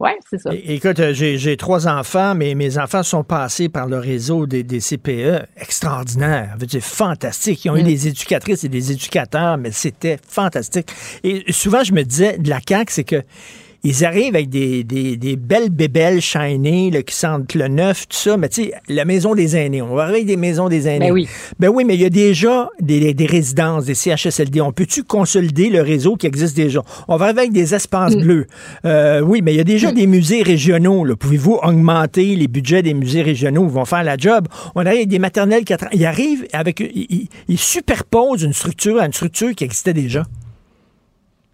Ouais, 0.00 0.16
c'est 0.28 0.38
ça. 0.38 0.50
écoute, 0.52 1.00
euh, 1.00 1.12
j'ai, 1.12 1.38
j'ai 1.38 1.56
trois 1.56 1.88
enfants, 1.88 2.34
mais 2.34 2.54
mes 2.54 2.78
enfants 2.78 3.02
sont 3.02 3.24
passés 3.24 3.68
par 3.68 3.86
le 3.86 3.98
réseau 3.98 4.46
des, 4.46 4.62
des 4.62 4.80
CPE. 4.80 5.46
Extraordinaire. 5.60 6.56
C'est 6.68 6.80
fantastique. 6.80 7.64
Ils 7.64 7.70
ont 7.70 7.76
eu 7.76 7.82
mm. 7.82 7.86
des 7.86 8.08
éducatrices 8.08 8.64
et 8.64 8.68
des 8.68 8.92
éducateurs, 8.92 9.58
mais 9.58 9.70
c'était 9.72 10.18
fantastique. 10.28 10.88
Et 11.24 11.52
souvent, 11.52 11.82
je 11.82 11.92
me 11.92 12.02
disais, 12.02 12.38
de 12.38 12.48
la 12.48 12.60
CAQ, 12.66 12.92
c'est 12.92 13.04
que 13.04 13.22
ils 13.84 14.04
arrivent 14.04 14.34
avec 14.34 14.48
des, 14.48 14.82
des, 14.82 15.16
des 15.16 15.36
belles 15.36 15.70
bébelles 15.70 16.20
shiny 16.20 16.90
là, 16.90 17.02
qui 17.02 17.14
sentent 17.14 17.54
le 17.54 17.68
neuf, 17.68 18.08
tout 18.08 18.16
ça. 18.16 18.36
Mais 18.36 18.48
tu 18.48 18.64
sais, 18.64 18.72
la 18.88 19.04
maison 19.04 19.34
des 19.34 19.56
aînés, 19.56 19.82
on 19.82 19.94
va 19.94 20.02
arriver 20.02 20.18
avec 20.18 20.26
des 20.26 20.36
maisons 20.36 20.68
des 20.68 20.88
aînés. 20.88 21.06
Ben 21.06 21.12
oui. 21.12 21.28
Ben 21.58 21.68
oui, 21.68 21.84
mais 21.84 21.94
il 21.94 22.00
y 22.00 22.04
a 22.04 22.10
déjà 22.10 22.68
des, 22.80 23.14
des 23.14 23.26
résidences, 23.26 23.84
des 23.84 23.94
CHSLD. 23.94 24.60
On 24.60 24.72
peut-tu 24.72 25.04
consolider 25.04 25.70
le 25.70 25.80
réseau 25.80 26.16
qui 26.16 26.26
existe 26.26 26.56
déjà? 26.56 26.82
On 27.06 27.16
va 27.16 27.26
arriver 27.26 27.40
avec 27.40 27.52
des 27.52 27.74
espaces 27.74 28.16
mm. 28.16 28.20
bleus. 28.20 28.46
Euh, 28.84 29.20
oui, 29.20 29.42
mais 29.42 29.54
il 29.54 29.56
y 29.56 29.60
a 29.60 29.64
déjà 29.64 29.92
mm. 29.92 29.94
des 29.94 30.06
musées 30.06 30.42
régionaux. 30.42 31.06
Pouvez-vous 31.16 31.58
augmenter 31.62 32.34
les 32.34 32.48
budgets 32.48 32.82
des 32.82 32.94
musées 32.94 33.22
régionaux? 33.22 33.64
Ils 33.64 33.72
vont 33.72 33.84
faire 33.84 34.02
la 34.02 34.16
job. 34.16 34.48
On 34.74 34.80
arrive 34.80 34.98
avec 34.98 35.08
des 35.08 35.18
maternelles 35.20 35.64
4 35.64 35.84
ans. 35.84 35.90
Ils 35.92 36.04
arrivent 36.04 36.46
avec... 36.52 36.80
Ils, 36.80 37.28
ils 37.48 37.58
superposent 37.58 38.42
une 38.42 38.52
structure 38.52 39.00
à 39.00 39.06
une 39.06 39.12
structure 39.12 39.54
qui 39.54 39.64
existait 39.64 39.94
déjà. 39.94 40.24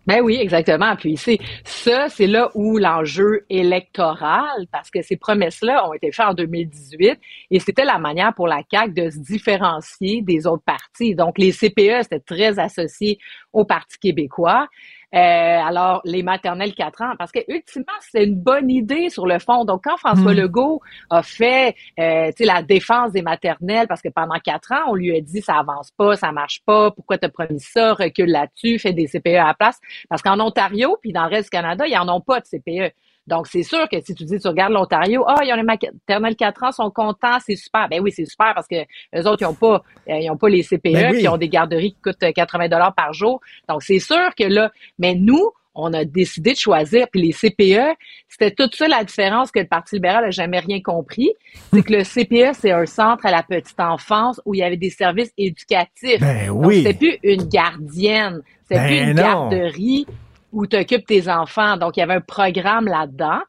Ben 0.07 0.21
oui, 0.21 0.37
exactement. 0.41 0.97
Puis 0.97 1.17
c'est 1.17 1.39
ça, 1.65 2.09
c'est 2.09 2.27
là 2.27 2.51
où 2.55 2.77
l'enjeu 2.79 3.47
électoral, 3.49 4.67
parce 4.71 4.91
que 4.91 5.01
ces 5.03 5.17
promesses-là 5.17 5.89
ont 5.89 5.95
été 5.95 6.13
faites 6.13 6.27
en 6.27 6.35
2018 6.35 7.19
et 7.51 7.59
c'était 7.59 7.85
la 7.85 7.99
manière 7.99 8.35
pour 8.35 8.47
la 8.47 8.63
CAQ 8.71 8.93
de 8.93 9.11
se 9.11 9.19
différencier 9.19 10.21
des 10.23 10.47
autres 10.47 10.63
partis. 10.65 11.15
Donc 11.15 11.39
les 11.39 11.53
CPE, 11.53 12.03
c'était 12.03 12.21
très 12.21 12.59
associé 12.59 13.19
au 13.53 13.65
Parti 13.65 13.99
québécois. 13.99 14.69
Euh, 15.15 15.19
alors, 15.19 16.01
les 16.05 16.25
maternelles 16.25 16.75
4 16.75 17.03
ans, 17.03 17.13
parce 17.17 17.31
que 17.31 17.39
ultimement, 17.47 17.87
c'est 18.01 18.25
une 18.25 18.35
bonne 18.35 18.69
idée 18.69 19.11
sur 19.11 19.27
le 19.27 19.39
fond. 19.39 19.65
Donc, 19.65 19.83
quand 19.85 19.97
François 19.97 20.33
hmm. 20.33 20.39
Legault 20.39 20.81
a 21.11 21.23
fait 21.23 21.77
euh, 22.01 22.33
la 22.41 22.63
défense 22.63 23.13
des 23.13 23.23
maternelles, 23.23 23.87
parce 23.87 24.03
que 24.03 24.09
pendant 24.09 24.39
quatre 24.41 24.73
ans, 24.73 24.89
on 24.89 24.95
lui 24.95 25.17
a 25.17 25.21
dit 25.21 25.41
ça 25.41 25.59
avance 25.59 25.93
pas, 25.93 26.17
ça 26.17 26.33
marche 26.33 26.63
pas, 26.67 26.91
pourquoi 26.91 27.17
t'as 27.19 27.29
promis 27.29 27.61
ça, 27.61 27.95
recule 27.95 28.31
là-dessus, 28.31 28.81
fais 28.81 28.93
des 28.93 29.07
CPE 29.07 29.37
à 29.37 29.47
la 29.47 29.55
place. 29.55 29.79
Parce 30.09 30.21
qu'en 30.21 30.41
Ontario, 30.41 30.97
puis 31.01 31.13
dans 31.13 31.25
le 31.25 31.31
reste 31.31 31.47
du 31.47 31.51
Canada, 31.51 31.87
ils 31.87 31.97
en 31.97 32.09
ont 32.09 32.21
pas 32.21 32.41
de 32.41 32.47
CPE. 32.47 32.93
Donc, 33.27 33.47
c'est 33.47 33.63
sûr 33.63 33.89
que 33.89 34.01
si 34.01 34.15
tu 34.15 34.25
dis, 34.25 34.39
tu 34.39 34.49
regardes 34.49 34.73
l'Ontario, 34.73 35.25
ah, 35.27 35.37
oh, 35.39 35.43
ils 35.45 35.53
ont 35.53 35.57
les 35.57 35.63
maternelles 35.63 36.37
4 36.37 36.63
ans, 36.65 36.73
sont 36.73 36.91
contents, 36.91 37.39
c'est 37.45 37.57
super. 37.57 37.89
Ben 37.89 38.01
oui, 38.01 38.13
c'est 38.15 38.27
super 38.27 38.55
parce 38.55 38.69
que 38.69 38.77
les 39.13 39.27
autres, 39.27 39.43
ils 39.43 39.45
n'ont 39.45 39.55
pas, 39.55 39.83
euh, 40.09 40.19
ils 40.19 40.31
ont 40.31 40.37
pas 40.37 40.49
les 40.49 40.63
CPE, 40.63 40.93
ben 40.93 41.13
puis 41.13 41.23
ils 41.23 41.29
ont 41.29 41.37
des 41.37 41.49
garderies 41.49 41.93
qui 41.93 42.01
coûtent 42.01 42.33
80 42.33 42.69
dollars 42.69 42.95
par 42.95 43.13
jour. 43.13 43.41
Donc, 43.69 43.83
c'est 43.83 43.99
sûr 43.99 44.35
que 44.37 44.45
là, 44.45 44.71
mais 44.99 45.15
nous, 45.15 45.53
on 45.75 45.93
a 45.93 46.05
décidé 46.05 46.53
de 46.53 46.59
choisir. 46.59 47.07
Puis 47.11 47.23
les 47.23 47.33
CPE, 47.33 47.97
c'était 48.29 48.53
tout 48.53 48.71
ça 48.73 48.89
la 48.89 49.05
différence 49.05 49.51
que 49.51 49.59
le 49.59 49.67
Parti 49.67 49.97
libéral 49.97 50.25
n'a 50.25 50.31
jamais 50.31 50.61
rien 50.61 50.81
compris. 50.81 51.33
C'est 51.73 51.83
que 51.83 51.93
le 51.93 52.05
CPE, 52.05 52.57
c'est 52.59 52.71
un 52.71 52.87
centre 52.87 53.27
à 53.27 53.31
la 53.31 53.43
petite 53.43 53.81
enfance 53.81 54.41
où 54.45 54.55
il 54.55 54.59
y 54.59 54.63
avait 54.63 54.77
des 54.77 54.91
services 54.91 55.33
éducatifs. 55.37 56.21
Ben 56.21 56.51
oui. 56.51 56.83
C'était 56.83 56.95
plus 56.95 57.19
une 57.23 57.49
gardienne. 57.49 58.43
C'était 58.69 58.87
plus 58.87 58.97
ben 59.01 59.09
une 59.11 59.17
garderie 59.17 60.07
où 60.55 60.67
tu 60.67 60.77
occupes 60.77 61.05
tes 61.05 61.29
enfants. 61.29 61.77
Donc, 61.77 61.97
il 61.97 62.01
y 62.01 62.03
avait 62.03 62.15
un 62.15 62.21
programme 62.21 62.87
là-dedans. 62.87 63.41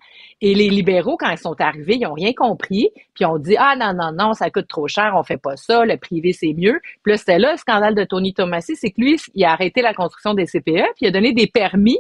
Et 0.42 0.54
les 0.54 0.70
libéraux, 0.70 1.18
quand 1.18 1.30
ils 1.30 1.38
sont 1.38 1.56
arrivés, 1.60 1.96
ils 1.96 2.02
n'ont 2.02 2.14
rien 2.14 2.34
compris. 2.34 2.90
Puis 3.14 3.26
ont 3.26 3.38
dit, 3.38 3.56
ah 3.58 3.76
non, 3.80 3.94
non, 3.94 4.12
non, 4.12 4.34
ça 4.34 4.50
coûte 4.50 4.68
trop 4.68 4.88
cher, 4.88 5.14
on 5.16 5.24
fait 5.24 5.38
pas 5.38 5.56
ça, 5.56 5.86
le 5.86 5.98
privé, 5.98 6.34
c'est 6.34 6.54
mieux. 6.54 6.82
Puis 7.04 7.14
là, 7.14 7.18
c'était 7.18 7.40
là 7.40 7.54
le 7.54 7.58
scandale 7.58 7.96
de 7.96 8.04
Tony 8.04 8.34
Tomassi, 8.34 8.76
c'est 8.76 8.92
que 8.92 9.00
lui, 9.00 9.18
il 9.34 9.46
a 9.46 9.52
arrêté 9.52 9.82
la 9.82 9.94
construction 9.94 10.34
des 10.34 10.46
CPE, 10.46 10.92
puis 10.96 11.02
il 11.02 11.08
a 11.08 11.12
donné 11.12 11.32
des 11.32 11.48
permis 11.48 11.98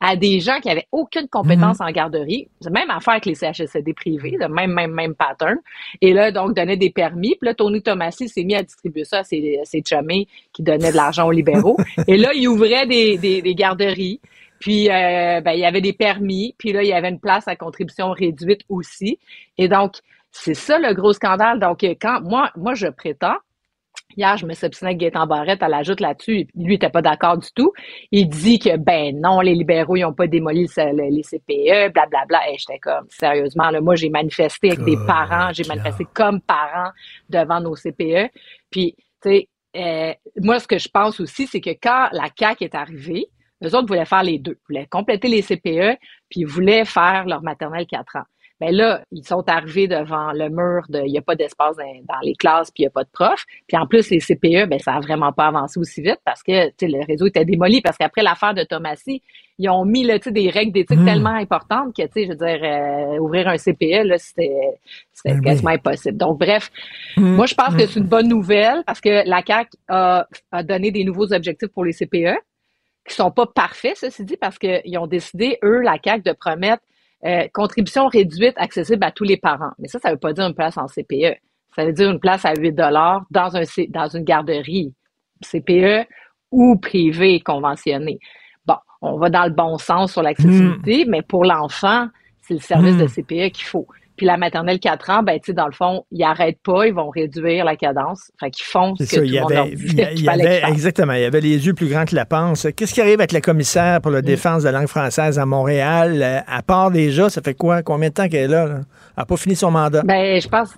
à 0.00 0.16
des 0.16 0.40
gens 0.40 0.60
qui 0.60 0.68
avaient 0.68 0.86
aucune 0.92 1.28
compétence 1.28 1.80
mhm. 1.80 1.86
en 1.86 1.90
garderie. 1.90 2.48
Même 2.70 2.90
affaire 2.90 3.14
avec 3.14 3.26
les 3.26 3.34
CHSLD 3.34 3.94
privés, 3.94 4.36
le 4.38 4.48
même, 4.48 4.72
même, 4.72 4.92
même 4.92 5.14
pattern. 5.14 5.56
Et 6.02 6.12
là, 6.12 6.30
donc, 6.30 6.54
donnait 6.54 6.76
des 6.76 6.90
permis. 6.90 7.36
Puis 7.40 7.46
là, 7.46 7.54
Tony 7.54 7.82
Tomassi 7.82 8.28
s'est 8.28 8.44
mis 8.44 8.54
à 8.54 8.62
distribuer 8.62 9.04
ça 9.04 9.20
à 9.20 9.24
ses, 9.24 9.60
ses 9.64 9.82
qui 10.52 10.62
donnaient 10.62 10.90
de 10.90 10.96
l'argent 10.96 11.26
aux 11.26 11.32
libéraux. 11.32 11.76
Et 12.08 12.18
là, 12.18 12.32
il 12.34 12.46
ouvrait 12.48 12.86
des, 12.86 13.16
des, 13.16 13.40
des 13.40 13.54
garderies. 13.54 14.20
Puis, 14.60 14.90
euh, 14.90 15.40
ben, 15.40 15.52
il 15.52 15.60
y 15.60 15.64
avait 15.64 15.80
des 15.80 15.92
permis. 15.92 16.54
Puis 16.58 16.72
là, 16.72 16.82
il 16.82 16.88
y 16.88 16.92
avait 16.92 17.08
une 17.08 17.20
place 17.20 17.46
à 17.48 17.56
contribution 17.56 18.10
réduite 18.10 18.62
aussi. 18.68 19.18
Et 19.58 19.68
donc, 19.68 19.96
c'est 20.30 20.54
ça 20.54 20.78
le 20.78 20.94
gros 20.94 21.12
scandale. 21.12 21.60
Donc, 21.60 21.82
quand 21.82 22.20
moi, 22.22 22.50
moi, 22.56 22.74
je 22.74 22.86
prétends, 22.88 23.36
Hier, 24.16 24.36
je 24.38 24.46
me 24.46 24.54
suis 24.54 24.66
avec 24.66 24.96
Gaëtan 24.96 25.26
Barrette, 25.26 25.62
elle 25.62 25.74
ajoute 25.74 26.00
là-dessus, 26.00 26.32
lui, 26.32 26.48
il 26.54 26.68
n'était 26.68 26.88
pas 26.88 27.02
d'accord 27.02 27.36
du 27.36 27.48
tout. 27.54 27.72
Il 28.12 28.28
dit 28.28 28.58
que, 28.58 28.76
ben 28.78 29.18
non, 29.20 29.40
les 29.40 29.54
libéraux, 29.54 29.96
ils 29.96 30.02
n'ont 30.02 30.14
pas 30.14 30.26
démoli 30.26 30.62
les 30.62 31.22
CPE, 31.22 31.92
blablabla. 31.92 32.50
Et 32.50 32.56
j'étais 32.56 32.78
comme, 32.78 33.06
sérieusement, 33.10 33.70
là, 33.70 33.80
moi, 33.82 33.94
j'ai 33.94 34.08
manifesté 34.08 34.68
avec 34.68 34.84
des 34.84 34.96
parents, 35.06 35.52
j'ai 35.52 35.64
manifesté 35.64 36.06
comme 36.14 36.40
parent 36.40 36.92
devant 37.28 37.60
nos 37.60 37.74
CPE. 37.74 38.30
Puis, 38.70 38.94
tu 39.22 39.28
sais, 39.28 39.48
euh, 39.76 40.14
moi, 40.40 40.60
ce 40.60 40.66
que 40.66 40.78
je 40.78 40.88
pense 40.88 41.20
aussi, 41.20 41.46
c'est 41.46 41.60
que 41.60 41.70
quand 41.70 42.08
la 42.12 42.28
CAQ 42.34 42.64
est 42.64 42.74
arrivée, 42.74 43.26
eux 43.64 43.74
autres 43.74 43.86
voulaient 43.86 44.04
faire 44.04 44.22
les 44.22 44.38
deux. 44.38 44.58
Ils 44.68 44.74
voulaient 44.74 44.86
compléter 44.86 45.28
les 45.28 45.42
CPE, 45.42 45.98
puis 46.28 46.40
ils 46.40 46.46
voulaient 46.46 46.84
faire 46.84 47.26
leur 47.26 47.42
maternelle 47.42 47.86
4 47.86 48.16
ans. 48.16 48.24
Ben 48.58 48.74
là, 48.74 49.02
ils 49.12 49.26
sont 49.26 49.46
arrivés 49.48 49.86
devant 49.86 50.32
le 50.32 50.48
mur 50.48 50.86
de 50.88 51.00
il 51.04 51.12
n'y 51.12 51.18
a 51.18 51.22
pas 51.22 51.34
d'espace 51.34 51.76
dans, 51.76 52.20
les 52.22 52.34
classes, 52.34 52.70
puis 52.70 52.84
il 52.84 52.86
n'y 52.86 52.88
a 52.88 52.90
pas 52.90 53.04
de 53.04 53.10
profs. 53.12 53.44
Puis 53.68 53.76
en 53.76 53.86
plus, 53.86 54.08
les 54.10 54.18
CPE, 54.18 54.66
ben 54.66 54.78
ça 54.78 54.92
n'a 54.92 55.00
vraiment 55.00 55.30
pas 55.30 55.48
avancé 55.48 55.78
aussi 55.78 56.00
vite 56.00 56.20
parce 56.24 56.42
que 56.42 56.70
le 56.80 57.06
réseau 57.06 57.26
était 57.26 57.44
démoli. 57.44 57.82
Parce 57.82 57.98
qu'après 57.98 58.22
l'affaire 58.22 58.54
de 58.54 58.62
Thomasy, 58.62 59.20
ils 59.58 59.68
ont 59.68 59.84
mis 59.84 60.04
là, 60.04 60.18
des 60.18 60.48
règles 60.48 60.72
d'éthique 60.72 61.00
mmh. 61.00 61.04
tellement 61.04 61.34
importantes 61.34 61.94
que, 61.94 62.02
je 62.14 62.28
veux 62.28 62.34
dire, 62.34 62.60
euh, 62.62 63.18
ouvrir 63.18 63.46
un 63.48 63.58
CPE, 63.58 64.06
là, 64.06 64.16
c'était, 64.16 64.50
ben 65.26 65.42
quasiment 65.42 65.70
impossible. 65.70 66.16
Donc, 66.16 66.38
bref, 66.38 66.70
mmh. 67.18 67.36
moi, 67.36 67.44
je 67.44 67.54
pense 67.54 67.74
que 67.74 67.86
c'est 67.86 68.00
une 68.00 68.06
bonne 68.06 68.28
nouvelle 68.28 68.82
parce 68.86 69.02
que 69.02 69.28
la 69.28 69.42
CAC 69.42 69.68
a, 69.88 70.26
a 70.50 70.62
donné 70.62 70.90
des 70.90 71.04
nouveaux 71.04 71.30
objectifs 71.30 71.68
pour 71.68 71.84
les 71.84 71.92
CPE 71.92 72.38
qui 73.08 73.14
sont 73.14 73.30
pas 73.30 73.46
parfaits, 73.46 73.96
ceci 73.96 74.24
dit, 74.24 74.36
parce 74.36 74.58
qu'ils 74.58 74.98
ont 74.98 75.06
décidé, 75.06 75.58
eux, 75.62 75.80
la 75.80 75.98
CAC, 75.98 76.22
de 76.24 76.32
promettre 76.32 76.82
euh, 77.24 77.46
contribution 77.52 78.08
réduite 78.08 78.54
accessible 78.56 79.04
à 79.04 79.10
tous 79.10 79.24
les 79.24 79.36
parents. 79.36 79.72
Mais 79.78 79.88
ça, 79.88 79.98
ça 79.98 80.10
veut 80.10 80.18
pas 80.18 80.32
dire 80.32 80.46
une 80.46 80.54
place 80.54 80.76
en 80.76 80.86
CPE. 80.86 81.38
Ça 81.74 81.84
veut 81.84 81.92
dire 81.92 82.10
une 82.10 82.20
place 82.20 82.44
à 82.44 82.54
8 82.54 82.72
dollars 82.72 83.24
dans 83.30 83.56
un 83.56 83.62
dans 83.88 84.08
une 84.08 84.24
garderie 84.24 84.94
CPE 85.42 86.06
ou 86.50 86.76
privée 86.76 87.40
conventionnée. 87.40 88.18
Bon, 88.64 88.76
on 89.02 89.18
va 89.18 89.28
dans 89.28 89.44
le 89.44 89.50
bon 89.50 89.76
sens 89.78 90.12
sur 90.12 90.22
l'accessibilité, 90.22 91.04
hmm. 91.04 91.10
mais 91.10 91.22
pour 91.22 91.44
l'enfant, 91.44 92.08
c'est 92.42 92.54
le 92.54 92.60
service 92.60 92.96
de 92.96 93.04
hmm. 93.04 93.48
CPE 93.48 93.52
qu'il 93.52 93.66
faut. 93.66 93.86
Puis 94.16 94.26
la 94.26 94.36
maternelle 94.36 94.80
4 94.80 95.10
ans, 95.10 95.22
ben, 95.22 95.38
tu 95.38 95.46
sais, 95.46 95.52
dans 95.52 95.66
le 95.66 95.72
fond, 95.72 96.04
ils 96.10 96.20
n'arrêtent 96.20 96.62
pas, 96.62 96.86
ils 96.86 96.94
vont 96.94 97.10
réduire 97.10 97.64
la 97.64 97.76
cadence. 97.76 98.30
Fait 98.40 98.50
qu'ils 98.50 98.64
font 98.64 98.94
ce 98.96 99.04
que 99.04 99.16
tout 99.16 99.22
le 99.22 99.40
monde 99.40 99.68
il 99.76 100.22
y 100.22 100.28
avait, 100.28 100.62
Exactement. 100.68 101.12
Il 101.12 101.22
y 101.22 101.24
avait 101.24 101.40
les 101.40 101.66
yeux 101.66 101.74
plus 101.74 101.88
grands 101.88 102.04
que 102.04 102.14
la 102.14 102.24
panse. 102.24 102.66
Qu'est-ce 102.76 102.94
qui 102.94 103.00
arrive 103.00 103.20
avec 103.20 103.32
la 103.32 103.40
commissaire 103.40 104.00
pour 104.00 104.10
la 104.10 104.20
mm. 104.20 104.24
défense 104.24 104.62
de 104.62 104.68
la 104.68 104.78
langue 104.78 104.88
française 104.88 105.38
à 105.38 105.46
Montréal? 105.46 106.22
Euh, 106.22 106.40
à 106.46 106.62
part 106.62 106.90
déjà, 106.90 107.28
ça 107.28 107.42
fait 107.42 107.54
quoi? 107.54 107.82
Combien 107.82 108.08
de 108.08 108.14
temps 108.14 108.28
qu'elle 108.28 108.44
est 108.44 108.48
là? 108.48 108.64
Elle 108.64 108.84
n'a 109.18 109.26
pas 109.26 109.36
fini 109.36 109.54
son 109.54 109.70
mandat? 109.70 110.02
Ben, 110.02 110.40
je 110.40 110.48
pense. 110.48 110.76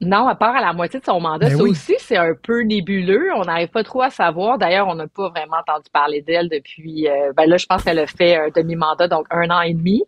Non, 0.00 0.28
à 0.28 0.34
part 0.34 0.54
à 0.54 0.60
la 0.60 0.74
moitié 0.74 1.00
de 1.00 1.04
son 1.04 1.20
mandat. 1.20 1.48
Ben 1.48 1.56
ça 1.56 1.62
aussi, 1.62 1.94
c'est 1.98 2.18
un 2.18 2.34
peu 2.40 2.60
nébuleux. 2.60 3.30
On 3.34 3.44
n'arrive 3.44 3.68
pas 3.68 3.82
trop 3.82 4.02
à 4.02 4.10
savoir. 4.10 4.58
D'ailleurs, 4.58 4.88
on 4.88 4.94
n'a 4.94 5.06
pas 5.06 5.30
vraiment 5.30 5.56
entendu 5.56 5.88
parler 5.90 6.20
d'elle 6.20 6.50
depuis. 6.50 7.08
Euh, 7.08 7.32
ben 7.34 7.48
là, 7.48 7.56
je 7.56 7.64
pense 7.64 7.82
qu'elle 7.82 7.98
a 7.98 8.06
fait 8.06 8.36
un 8.36 8.48
demi-mandat, 8.54 9.08
donc 9.08 9.26
un 9.30 9.48
an 9.48 9.62
et 9.62 9.72
demi. 9.72 10.02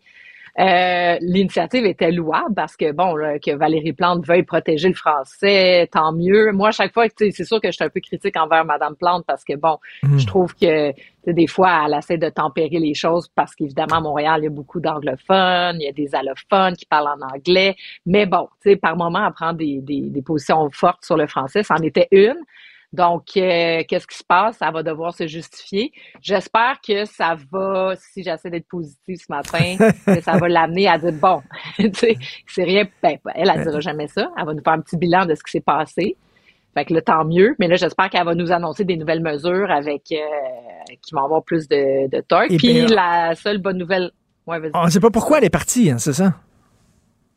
Euh, 0.58 1.16
L'initiative 1.20 1.84
était 1.86 2.10
louable 2.10 2.54
parce 2.54 2.76
que, 2.76 2.90
bon, 2.92 3.14
là, 3.14 3.38
que 3.38 3.54
Valérie 3.54 3.92
Plante 3.92 4.26
veuille 4.26 4.42
protéger 4.42 4.88
le 4.88 4.94
français, 4.94 5.88
tant 5.92 6.12
mieux. 6.12 6.50
Moi, 6.52 6.68
à 6.68 6.72
chaque 6.72 6.92
fois, 6.92 7.06
c'est 7.16 7.32
sûr 7.44 7.60
que 7.60 7.68
je 7.68 7.72
suis 7.72 7.84
un 7.84 7.88
peu 7.88 8.00
critique 8.00 8.36
envers 8.36 8.64
Madame 8.64 8.96
Plante 8.96 9.24
parce 9.26 9.44
que, 9.44 9.54
bon, 9.54 9.78
je 10.02 10.26
trouve 10.26 10.54
que 10.54 10.92
des 11.26 11.46
fois, 11.46 11.84
elle 11.86 11.94
essaie 11.94 12.18
de 12.18 12.28
tempérer 12.28 12.78
les 12.78 12.94
choses 12.94 13.28
parce 13.34 13.54
qu'évidemment, 13.54 13.96
à 13.96 14.00
Montréal, 14.00 14.40
il 14.40 14.44
y 14.44 14.46
a 14.48 14.50
beaucoup 14.50 14.80
d'anglophones, 14.80 15.76
il 15.80 15.84
y 15.84 15.88
a 15.88 15.92
des 15.92 16.14
allophones 16.14 16.74
qui 16.74 16.86
parlent 16.86 17.08
en 17.08 17.34
anglais. 17.34 17.76
Mais 18.06 18.26
bon, 18.26 18.48
tu 18.62 18.70
sais, 18.70 18.76
par 18.76 18.96
moment, 18.96 19.26
elle 19.26 19.32
prend 19.32 19.52
des, 19.52 19.80
des, 19.80 20.10
des 20.10 20.22
positions 20.22 20.68
fortes 20.70 21.04
sur 21.04 21.16
le 21.16 21.26
français. 21.26 21.62
C'en 21.62 21.76
était 21.76 22.08
une. 22.10 22.38
Donc, 22.92 23.24
euh, 23.36 23.82
qu'est-ce 23.86 24.06
qui 24.06 24.16
se 24.16 24.24
passe? 24.24 24.56
Ça 24.56 24.70
va 24.70 24.82
devoir 24.82 25.12
se 25.14 25.26
justifier. 25.26 25.92
J'espère 26.22 26.80
que 26.80 27.04
ça 27.04 27.36
va, 27.52 27.94
si 27.96 28.22
j'essaie 28.22 28.48
d'être 28.48 28.66
positive 28.66 29.18
ce 29.18 29.30
matin, 29.30 29.76
que 30.06 30.20
ça 30.22 30.38
va 30.38 30.48
l'amener 30.48 30.88
à 30.88 30.96
dire, 30.96 31.12
bon, 31.12 31.42
tu 31.76 31.90
sais, 31.92 32.16
c'est 32.46 32.64
rien, 32.64 32.84
ben, 33.02 33.18
elle, 33.34 33.52
elle 33.54 33.62
dira 33.62 33.80
jamais 33.80 34.08
ça. 34.08 34.30
Elle 34.38 34.46
va 34.46 34.54
nous 34.54 34.62
faire 34.62 34.72
un 34.72 34.80
petit 34.80 34.96
bilan 34.96 35.26
de 35.26 35.34
ce 35.34 35.42
qui 35.42 35.50
s'est 35.50 35.60
passé. 35.60 36.16
Fait 36.74 36.84
que 36.86 36.94
là, 36.94 37.02
tant 37.02 37.24
mieux. 37.24 37.54
Mais 37.58 37.68
là, 37.68 37.76
j'espère 37.76 38.08
qu'elle 38.08 38.24
va 38.24 38.34
nous 38.34 38.52
annoncer 38.52 38.84
des 38.84 38.96
nouvelles 38.96 39.22
mesures 39.22 39.70
avec, 39.70 40.02
euh, 40.12 40.16
qui 41.02 41.14
vont 41.14 41.24
avoir 41.24 41.42
plus 41.42 41.68
de, 41.68 42.08
de 42.08 42.20
torque. 42.22 42.50
Et 42.52 42.56
Puis 42.56 42.72
bien- 42.72 42.86
la 42.86 43.34
seule 43.34 43.58
bonne 43.58 43.76
nouvelle, 43.78 44.12
ouais. 44.46 44.58
On 44.74 44.84
ne 44.86 44.90
sait 44.90 45.00
pas 45.00 45.10
pourquoi 45.10 45.38
elle 45.38 45.44
est 45.44 45.50
partie, 45.50 45.90
hein, 45.90 45.98
c'est 45.98 46.12
ça? 46.14 46.34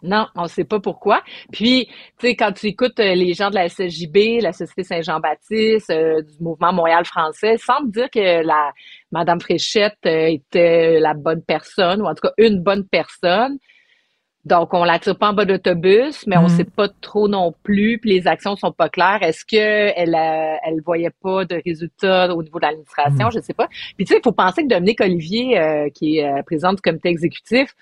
Non, 0.04 0.28
on 0.36 0.44
ne 0.44 0.48
sait 0.48 0.64
pas 0.64 0.80
pourquoi. 0.80 1.22
Puis, 1.52 1.88
tu 2.18 2.28
sais, 2.28 2.36
quand 2.36 2.52
tu 2.54 2.68
écoutes 2.68 3.00
euh, 3.00 3.14
les 3.14 3.34
gens 3.34 3.50
de 3.50 3.56
la 3.56 3.70
SJB, 3.70 4.42
la 4.42 4.52
Société 4.52 4.84
Saint-Jean-Baptiste, 4.84 5.92
euh, 5.92 6.22
du 6.24 6.44
mouvement 6.44 6.74
Montréal 6.74 7.06
français, 7.06 7.58
semble 7.58 7.92
dire 7.92 8.10
que 8.10 8.44
la 8.44 8.72
Madame 9.12 9.40
Fréchette 9.40 9.98
euh, 10.08 10.26
était 10.28 11.00
la 11.00 11.14
bonne 11.14 11.44
personne, 11.44 12.02
ou 12.02 12.06
en 12.06 12.16
tout 12.16 12.22
cas 12.28 12.34
une 12.38 12.62
bonne 12.62 12.86
personne. 12.88 13.58
Donc, 14.44 14.74
on 14.74 14.84
la 14.84 14.98
tire 14.98 15.16
pas 15.20 15.30
en 15.30 15.34
bas 15.34 15.46
d'autobus, 15.46 16.26
mais 16.26 16.36
on 16.38 16.44
Mhm. 16.44 16.50
sait 16.50 16.64
pas 16.64 16.88
trop 17.02 17.28
non 17.28 17.54
plus, 17.62 18.00
puis 18.00 18.10
les 18.12 18.28
actions 18.28 18.56
sont 18.56 18.72
pas 18.72 18.90
claires. 18.90 19.20
Est-ce 19.22 19.46
que 19.46 19.56
elle, 19.96 20.16
elle 20.66 20.82
voyait 20.84 21.12
pas 21.22 21.46
de 21.46 21.62
résultats 21.64 22.34
au 22.36 22.42
niveau 22.42 22.58
de 22.58 22.66
l'administration? 22.66 23.28
Mhm. 23.28 23.32
Je 23.36 23.40
sais 23.42 23.54
pas. 23.54 23.68
Puis, 23.98 24.06
tu 24.06 24.14
sais, 24.14 24.20
il 24.20 24.24
faut 24.24 24.32
penser 24.32 24.64
que 24.64 24.68
Dominique 24.68 25.00
Olivier, 25.00 25.92
qui 25.94 26.18
est 26.18 26.26
euh, 26.28 26.42
président 26.42 26.74
du 26.74 26.82
comité 26.82 27.10
exécutif, 27.10 27.76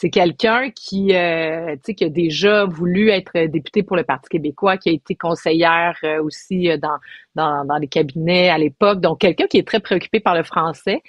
c'est 0.00 0.08
quelqu'un 0.08 0.70
qui, 0.70 1.14
euh, 1.14 1.74
tu 1.74 1.80
sais, 1.84 1.94
qui 1.94 2.04
a 2.04 2.08
déjà 2.08 2.64
voulu 2.64 3.10
être 3.10 3.38
député 3.48 3.82
pour 3.82 3.96
le 3.96 4.02
Parti 4.02 4.30
québécois, 4.30 4.78
qui 4.78 4.88
a 4.88 4.92
été 4.92 5.14
conseillère 5.14 5.94
euh, 6.04 6.22
aussi 6.22 6.70
euh, 6.70 6.78
dans, 6.78 6.96
dans, 7.34 7.66
dans 7.66 7.76
les 7.76 7.86
cabinets 7.86 8.48
à 8.48 8.56
l'époque. 8.56 9.00
Donc, 9.02 9.18
quelqu'un 9.18 9.46
qui 9.46 9.58
est 9.58 9.66
très 9.66 9.78
préoccupé 9.78 10.18
par 10.18 10.34
le 10.34 10.42
français. 10.42 11.02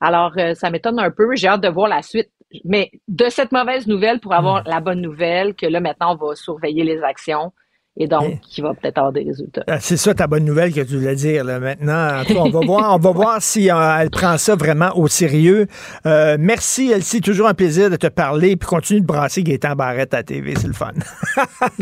Alors, 0.00 0.32
euh, 0.36 0.54
ça 0.54 0.70
m'étonne 0.70 0.98
un 0.98 1.12
peu. 1.12 1.36
J'ai 1.36 1.46
hâte 1.46 1.60
de 1.60 1.68
voir 1.68 1.86
la 1.86 2.02
suite. 2.02 2.28
Mais 2.64 2.90
de 3.06 3.28
cette 3.28 3.52
mauvaise 3.52 3.86
nouvelle 3.86 4.18
pour 4.18 4.32
avoir 4.34 4.64
la 4.64 4.80
bonne 4.80 5.00
nouvelle, 5.00 5.54
que 5.54 5.66
là, 5.66 5.78
maintenant, 5.78 6.18
on 6.20 6.26
va 6.26 6.34
surveiller 6.34 6.82
les 6.82 7.04
actions 7.04 7.52
et 7.96 8.08
donc, 8.08 8.40
qui 8.40 8.60
va 8.60 8.74
peut-être 8.74 8.98
avoir 8.98 9.12
des 9.12 9.22
résultats. 9.22 9.62
Ah, 9.68 9.78
C'est 9.78 9.96
ça 9.96 10.14
ta 10.14 10.26
bonne 10.26 10.44
nouvelle 10.44 10.72
que 10.72 10.80
tu 10.80 10.96
voulais 10.96 11.14
dire. 11.14 11.44
Là. 11.44 11.60
Maintenant, 11.60 12.22
on 12.36 12.50
va 12.50 12.60
voir, 12.66 12.96
on 12.96 12.98
va 12.98 13.10
voir 13.14 13.40
si 13.40 13.70
euh, 13.70 13.96
elle 14.00 14.10
prend 14.10 14.36
ça 14.36 14.56
vraiment 14.56 14.90
au 14.96 15.06
sérieux. 15.06 15.68
Euh, 16.04 16.36
merci, 16.40 16.90
Elsie. 16.90 17.20
Toujours 17.20 17.46
un 17.46 17.54
plaisir 17.54 17.90
de 17.90 17.96
te 17.96 18.08
parler. 18.08 18.56
Puis 18.56 18.66
continue 18.68 19.00
de 19.00 19.06
brasser 19.06 19.44
Gaétan 19.44 19.76
Barrette 19.76 20.12
à 20.12 20.18
la 20.18 20.22
TV. 20.24 20.54
C'est 20.56 20.66
le 20.66 20.72
fun. 20.72 20.90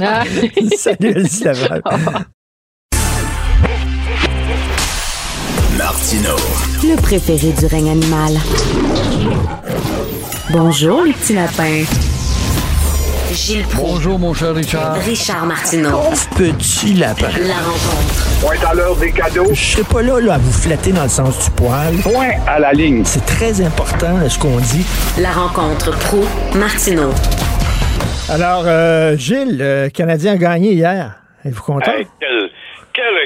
Ah. 0.01 0.25
Salut, 0.77 1.13
Elsie 1.17 1.45
Laval. 1.45 1.83
Martino. 5.79 6.37
Le 6.83 7.01
préféré 7.01 7.53
du 7.53 7.67
règne 7.67 7.91
animal. 7.91 8.33
Bonjour, 10.51 11.05
les 11.05 11.13
petits 11.15 11.35
lapins. 11.35 11.85
Gilles 13.33 13.65
Proulx. 13.65 13.93
Bonjour, 13.93 14.19
mon 14.19 14.35
cher 14.35 14.55
Richard. 14.55 14.95
Richard 14.97 15.47
Martineau. 15.47 15.91
Pauvre 15.91 16.29
petit 16.37 16.93
lapin. 16.95 17.29
La 17.41 17.55
rencontre. 17.55 18.41
Point 18.43 18.69
à 18.71 18.75
l'heure 18.75 18.97
des 18.97 19.11
cadeaux. 19.11 19.49
Je 19.53 19.61
serai 19.61 19.85
pas 19.85 20.03
là, 20.03 20.21
là 20.21 20.35
à 20.35 20.39
vous 20.39 20.53
flatter 20.53 20.93
dans 20.93 21.05
le 21.05 21.09
sens 21.09 21.45
du 21.45 21.51
poil. 21.53 21.95
Point 22.03 22.33
à 22.47 22.59
la 22.59 22.73
ligne. 22.73 23.05
C'est 23.05 23.25
très 23.25 23.61
important 23.63 24.29
ce 24.29 24.39
qu'on 24.39 24.59
dit. 24.59 24.85
La 25.19 25.31
rencontre 25.31 25.99
pro 25.99 26.25
martineau 26.55 27.11
Alors, 28.29 28.65
euh, 28.67 29.17
Gilles, 29.17 29.57
le 29.59 29.89
Canadien 29.89 30.35
a 30.35 30.37
gagné 30.37 30.73
hier. 30.73 31.13
Êtes-vous 31.45 31.63
content? 31.63 31.91
Hey, 31.91 32.07
quelle, 32.21 32.51
quelle 32.93 33.19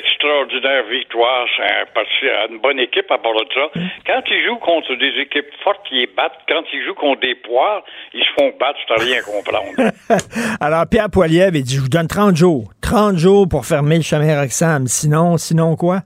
extraordinaire 0.47 0.85
victoire. 0.91 1.47
C'est 1.57 1.63
un 1.63 1.87
parti 1.95 2.29
à 2.29 2.47
une 2.51 2.59
bonne 2.61 2.79
équipe 2.79 3.11
à 3.11 3.19
part 3.19 3.33
de 3.33 3.47
ça. 3.55 3.81
Quand 4.07 4.23
ils 4.31 4.45
jouent 4.47 4.59
contre 4.59 4.95
des 4.97 5.21
équipes 5.21 5.47
fortes, 5.63 5.81
ils 5.91 6.01
les 6.01 6.07
battent. 6.07 6.39
Quand 6.49 6.63
ils 6.73 6.85
jouent 6.85 6.95
contre 6.95 7.21
des 7.21 7.35
poires, 7.35 7.83
ils 8.15 8.25
se 8.25 8.31
font 8.39 8.53
battre. 8.59 8.79
À 8.91 9.01
rien 9.03 9.21
comprendre. 9.25 9.93
Alors, 10.61 10.85
Pierre 10.91 11.11
Poilievre, 11.11 11.57
il 11.57 11.63
dit, 11.63 11.77
je 11.77 11.81
vous 11.81 11.89
donne 11.89 12.09
30 12.09 12.37
jours. 12.37 12.71
30 12.83 13.17
jours 13.17 13.49
pour 13.49 13.65
fermer 13.65 13.97
le 13.97 14.03
chemin 14.03 14.41
Roxham. 14.41 14.87
Sinon, 14.87 15.37
sinon 15.37 15.77
quoi? 15.77 16.01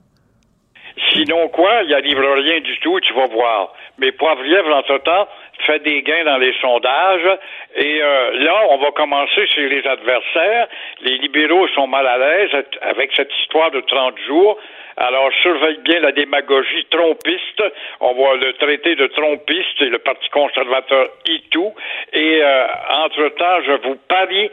Sinon 1.13 1.49
quoi, 1.49 1.81
il 1.83 1.87
n'y 1.87 1.93
arrivera 1.93 2.35
rien 2.35 2.61
du 2.61 2.77
tout, 2.79 2.99
tu 3.01 3.13
vas 3.13 3.27
voir. 3.27 3.73
Mais 3.97 4.11
Poivrièvre, 4.11 4.73
entre-temps, 4.73 5.27
fait 5.61 5.79
des 5.79 6.01
gains 6.01 6.25
dans 6.25 6.37
les 6.37 6.53
sondages. 6.61 7.37
Et 7.75 8.01
euh, 8.01 8.31
là, 8.43 8.63
on 8.69 8.77
va 8.77 8.91
commencer 8.91 9.47
chez 9.47 9.69
les 9.69 9.85
adversaires. 9.87 10.67
Les 11.01 11.17
libéraux 11.17 11.67
sont 11.69 11.87
mal 11.87 12.07
à 12.07 12.17
l'aise 12.17 12.49
avec 12.81 13.11
cette 13.15 13.31
histoire 13.41 13.71
de 13.71 13.81
30 13.81 14.17
jours. 14.27 14.57
Alors, 14.97 15.31
surveille 15.41 15.79
bien 15.83 15.99
la 15.99 16.11
démagogie 16.11 16.85
trompiste. 16.89 17.63
On 18.01 18.13
va 18.13 18.35
le 18.35 18.53
traiter 18.53 18.95
de 18.95 19.07
trompiste 19.07 19.81
et 19.81 19.89
le 19.89 19.99
Parti 19.99 20.29
conservateur 20.29 21.07
y 21.27 21.41
tout. 21.49 21.73
Et 22.13 22.39
euh, 22.43 22.67
entre-temps, 23.05 23.61
je 23.65 23.87
vous 23.87 23.95
parie, 24.07 24.51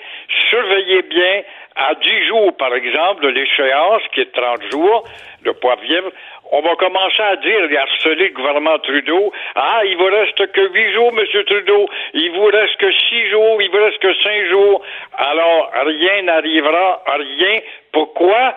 surveillez 0.50 1.02
bien 1.02 1.42
à 1.78 1.94
10 1.94 2.26
jours, 2.26 2.56
par 2.56 2.74
exemple, 2.74 3.22
de 3.22 3.28
l'échéance, 3.28 4.02
qui 4.12 4.20
est 4.22 4.36
de 4.36 4.40
30 4.40 4.72
jours, 4.72 5.04
de 5.44 5.52
Poivrièvre, 5.52 6.10
on 6.50 6.60
va 6.62 6.74
commencer 6.76 7.22
à 7.22 7.36
dire, 7.36 7.70
et 7.70 7.76
harceler 7.76 8.28
le 8.28 8.34
gouvernement 8.34 8.78
Trudeau, 8.78 9.32
ah, 9.54 9.82
il 9.84 9.96
vous 9.96 10.06
reste 10.06 10.50
que 10.52 10.72
8 10.72 10.92
jours, 10.92 11.12
Monsieur 11.12 11.44
Trudeau, 11.44 11.88
il 12.14 12.30
vous 12.32 12.46
reste 12.46 12.76
que 12.76 12.90
6 12.90 13.30
jours, 13.30 13.62
il 13.62 13.70
vous 13.70 13.84
reste 13.84 13.98
que 13.98 14.14
5 14.14 14.44
jours. 14.50 14.82
Alors, 15.16 15.70
rien 15.84 16.22
n'arrivera, 16.22 17.02
rien. 17.06 17.60
Pourquoi? 17.92 18.54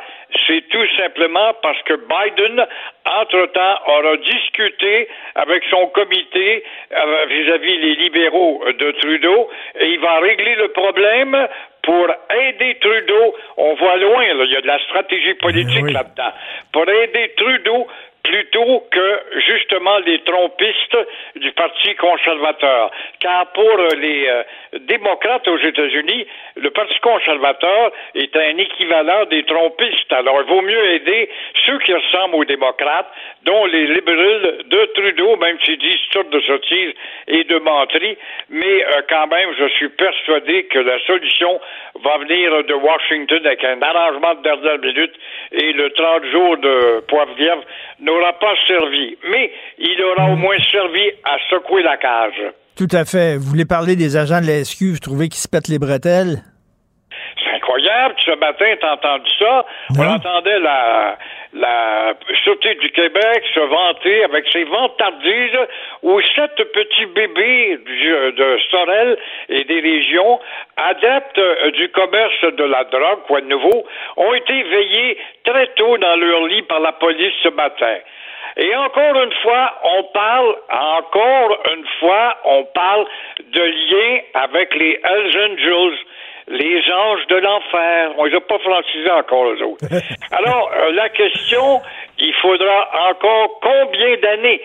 C'est 0.48 0.68
tout 0.70 0.88
simplement 0.98 1.54
parce 1.62 1.82
que 1.84 1.94
Biden, 1.94 2.66
entre-temps, 3.06 3.80
aura 3.88 4.18
discuté 4.18 5.08
avec 5.36 5.64
son 5.70 5.88
comité 5.88 6.64
euh, 6.94 7.26
vis-à-vis 7.28 7.78
les 7.78 7.96
libéraux 7.96 8.64
de 8.72 8.92
Trudeau 8.92 9.50
et 9.80 9.88
il 9.88 10.00
va 10.00 10.20
régler 10.20 10.56
le 10.56 10.70
problème 10.70 11.48
pour 11.84 12.08
aider 12.30 12.78
Trudeau. 12.80 13.36
On 13.58 13.74
voit 13.76 13.98
loin, 13.98 14.34
là, 14.34 14.44
il 14.46 14.52
y 14.52 14.56
a 14.56 14.62
de 14.62 14.68
la 14.68 14.80
stratégie 14.80 15.34
politique 15.36 15.92
là-dedans. 15.92 16.32
Pour 16.72 16.88
aider 16.88 17.34
Trudeau 17.38 17.88
plutôt 18.24 18.88
que 18.92 19.20
justement 19.48 19.98
les 20.00 20.20
trompistes 20.24 20.98
du 21.36 21.52
Parti 21.54 21.96
conservateur. 21.96 22.92
Car 23.20 23.48
pour 23.54 23.70
euh, 23.70 23.90
les 23.98 24.28
euh, 24.28 24.44
démocrates 24.82 25.48
aux 25.48 25.58
États-Unis, 25.58 26.28
le 26.56 26.70
Parti 26.72 27.00
conservateur 27.00 27.92
est 28.16 28.36
un 28.36 28.58
équivalent 28.58 29.26
des 29.26 29.44
trompistes. 29.44 30.12
Alors, 30.12 30.42
il 30.42 30.48
vaut 30.48 30.62
mieux 30.62 30.86
aider 30.94 31.30
ceux 31.66 31.80
qui 31.80 31.94
ressemblent 31.94 32.36
aux 32.36 32.46
démocrates, 32.46 33.12
dont 33.44 33.66
les 33.66 33.88
libéraux 33.88 34.40
de 34.66 34.86
Trudeau, 34.94 35.36
même 35.38 35.58
s'ils 35.64 35.78
disent 35.78 36.08
toutes 36.12 36.30
de 36.30 36.42
sottises 36.42 36.94
et 37.28 37.44
de 37.44 37.58
menteries. 37.60 38.18
Mais 38.50 38.86
euh, 38.86 39.02
quand 39.10 39.28
même, 39.28 39.50
je 39.58 39.68
suis 39.70 39.90
persuadé 39.90 40.66
que 40.66 40.80
la 40.80 41.00
solution 41.06 41.60
va 42.04 42.18
venir 42.20 42.64
de 42.64 42.74
Washington 42.74 43.46
avec 43.46 43.64
un 43.64 43.82
arrangement 43.82 44.36
de 44.36 44.42
dernière 44.42 44.80
minute 44.80 45.14
et 45.52 45.74
le 45.74 45.90
30 45.92 46.26
jours 46.26 46.58
de 46.58 47.00
Poivrièvre 47.08 47.64
n'aura 48.12 48.34
pas 48.34 48.54
servi. 48.68 49.18
Mais 49.30 49.52
il 49.78 50.02
aura 50.04 50.32
au 50.32 50.36
moins 50.36 50.58
servi 50.72 51.12
à 51.24 51.38
secouer 51.50 51.84
la 51.84 51.98
cage. 51.98 52.42
Tout 52.76 52.88
à 52.92 53.06
fait. 53.06 53.38
Vous 53.38 53.50
voulez 53.50 53.66
parler 53.66 53.96
des 53.96 54.18
agents 54.18 54.42
de 54.42 54.48
la 54.48 54.64
SQ, 54.64 54.84
vous 54.94 55.00
trouvez 55.00 55.30
qu'ils 55.30 55.42
se 55.42 55.48
pètent 55.48 55.68
les 55.68 55.80
bretelles? 55.80 56.44
C'est 57.44 57.56
incroyable. 57.56 58.16
Ce 58.26 58.32
matin, 58.40 58.66
t'as 58.80 58.94
entendu 58.94 59.30
ça? 59.38 59.66
On 59.98 60.08
entendait 60.08 60.60
la, 60.60 61.18
la 61.54 62.14
Sûreté 62.44 62.76
du 62.76 62.90
Québec 62.92 63.44
se 63.54 63.60
vanter 63.60 64.24
avec 64.24 64.46
ses 64.52 64.64
vantardises 64.64 65.60
où 66.02 66.20
sept 66.36 66.56
petits 66.56 67.06
bébés 67.08 67.78
de 67.78 68.60
Sorel 68.70 69.18
et 69.50 69.64
des 69.64 69.80
régions, 69.80 70.40
adeptes 70.78 71.38
euh, 71.38 71.72
du 71.72 71.90
commerce 71.90 72.42
de 72.42 72.64
la 72.64 72.84
drogue, 72.86 73.20
quoi 73.28 73.42
de 73.42 73.48
nouveau, 73.48 73.86
ont 74.18 74.34
été 74.34 74.64
veillés 74.64 75.18
très 75.44 75.68
tôt 75.76 75.98
dans 75.98 76.16
leur 76.16 76.46
lit 76.46 76.64
par 76.64 76.80
la 76.80 76.94
police 76.94 77.34
ce 77.44 77.50
matin. 77.50 77.98
Et 78.58 78.76
encore 78.76 79.22
une 79.22 79.34
fois, 79.44 79.74
on 79.84 80.04
parle, 80.14 80.56
encore 80.70 81.58
une 81.74 81.86
fois, 82.00 82.38
on 82.44 82.64
parle 82.66 83.06
de 83.40 83.62
lien 83.62 84.20
avec 84.34 84.76
les 84.76 85.00
Hells 85.04 85.52
Angels, 85.52 85.98
les 86.48 86.82
anges 86.92 87.28
de 87.28 87.36
l'enfer. 87.36 88.12
On 88.18 88.26
les 88.26 88.36
a 88.36 88.42
pas 88.42 88.60
francisés 88.60 89.12
encore, 89.12 89.46
eux 89.50 89.64
autres. 89.64 89.86
Alors, 90.32 90.72
euh, 90.74 90.92
la 90.92 91.10
question, 91.10 91.82
il 92.20 92.34
faudra 92.36 92.90
encore 93.10 93.60
combien 93.62 94.18
d'années, 94.18 94.62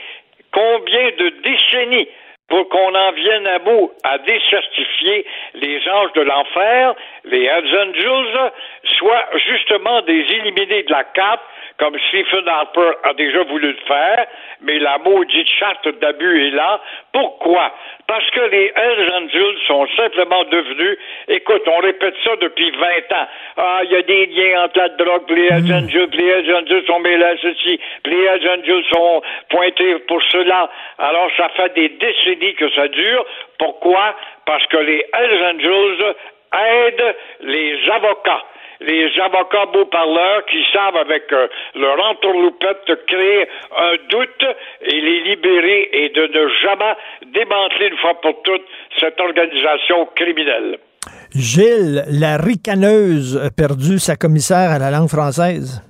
combien 0.53 1.11
de 1.19 1.29
décennies 1.43 2.09
pour 2.49 2.69
qu'on 2.69 2.95
en 2.95 3.13
vienne 3.13 3.47
à 3.47 3.59
bout 3.59 3.93
à 4.05 4.19
décertifier 4.19 5.27
les 5.55 5.81
anges 5.89 6.13
de 6.13 6.23
l'enfer, 6.23 6.95
les 7.25 7.45
Hells 7.45 7.79
Angels, 7.89 8.53
soit 8.99 9.27
justement 9.47 10.01
des 10.03 10.21
éliminés 10.21 10.85
de 10.85 10.93
la 10.93 11.05
carte 11.05 11.43
comme 11.79 11.97
Stephen 12.09 12.49
Harper 12.49 12.93
a 13.05 13.13
déjà 13.15 13.43
voulu 13.45 13.73
le 13.73 13.79
faire, 13.87 14.27
mais 14.63 14.79
la 14.79 14.97
maudite 14.99 15.49
charte 15.59 15.87
d'abus 16.01 16.47
est 16.47 16.51
là. 16.51 16.81
Pourquoi? 17.13 17.71
Parce 18.07 18.29
que 18.31 18.41
les 18.41 18.73
Hells 18.75 19.13
Angels 19.13 19.59
sont 19.67 19.87
simplement 19.97 20.45
devenus, 20.45 20.97
écoute, 21.29 21.63
on 21.67 21.79
répète 21.79 22.15
ça 22.25 22.37
depuis 22.37 22.71
20 22.71 22.87
ans. 22.87 23.27
Ah, 23.59 23.81
il 23.85 23.91
y 23.91 23.97
a 23.97 24.03
des 24.03 24.27
liens 24.27 24.65
entre 24.65 24.79
la 24.79 24.89
drogue, 24.91 25.31
les 25.31 25.47
Hells 25.49 25.75
Angels, 25.75 26.09
les 26.13 26.27
Hells 26.27 26.55
Angels 26.55 26.87
sont 26.87 27.01
mêlés 27.01 27.25
à 27.25 27.37
ceci, 27.37 27.79
les 28.07 28.25
Hells 28.25 28.49
Angels 28.49 28.85
sont 28.91 29.23
pointés 29.51 29.99
pour 30.09 30.23
cela. 30.31 30.71
Alors, 30.99 31.29
ça 31.37 31.51
fait 31.51 31.75
des 31.75 31.89
décennies 31.91 32.36
que 32.55 32.71
ça 32.71 32.89
dure. 32.89 33.25
Pourquoi? 33.59 34.15
Parce 34.45 34.67
que 34.67 34.77
les 34.79 35.05
Hells 35.13 35.55
Angels 35.55 36.15
aident 36.53 37.17
les 37.41 37.91
avocats 37.91 38.45
les 38.81 39.09
avocats 39.21 39.67
beaux-parleurs 39.73 40.45
qui 40.47 40.63
savent 40.73 40.97
avec 40.97 41.33
euh, 41.33 41.49
leur 41.75 41.99
entourloupette 42.11 43.07
créer 43.07 43.49
un 43.79 43.97
doute 44.11 44.57
et 44.83 45.01
les 45.01 45.21
libérer 45.31 45.89
et 45.93 46.09
de 46.11 46.27
ne 46.27 46.49
jamais 46.63 46.95
démanteler 47.33 47.89
une 47.89 47.97
fois 47.99 48.21
pour 48.21 48.43
toutes 48.43 48.67
cette 49.01 49.21
organisation 49.21 50.07
criminelle. 50.15 50.79
Gilles, 51.35 52.05
la 52.09 52.37
ricaneuse 52.37 53.41
a 53.43 53.51
perdu 53.51 53.99
sa 53.99 54.17
commissaire 54.17 54.71
à 54.71 54.79
la 54.79 54.91
langue 54.91 55.09
française. 55.09 55.83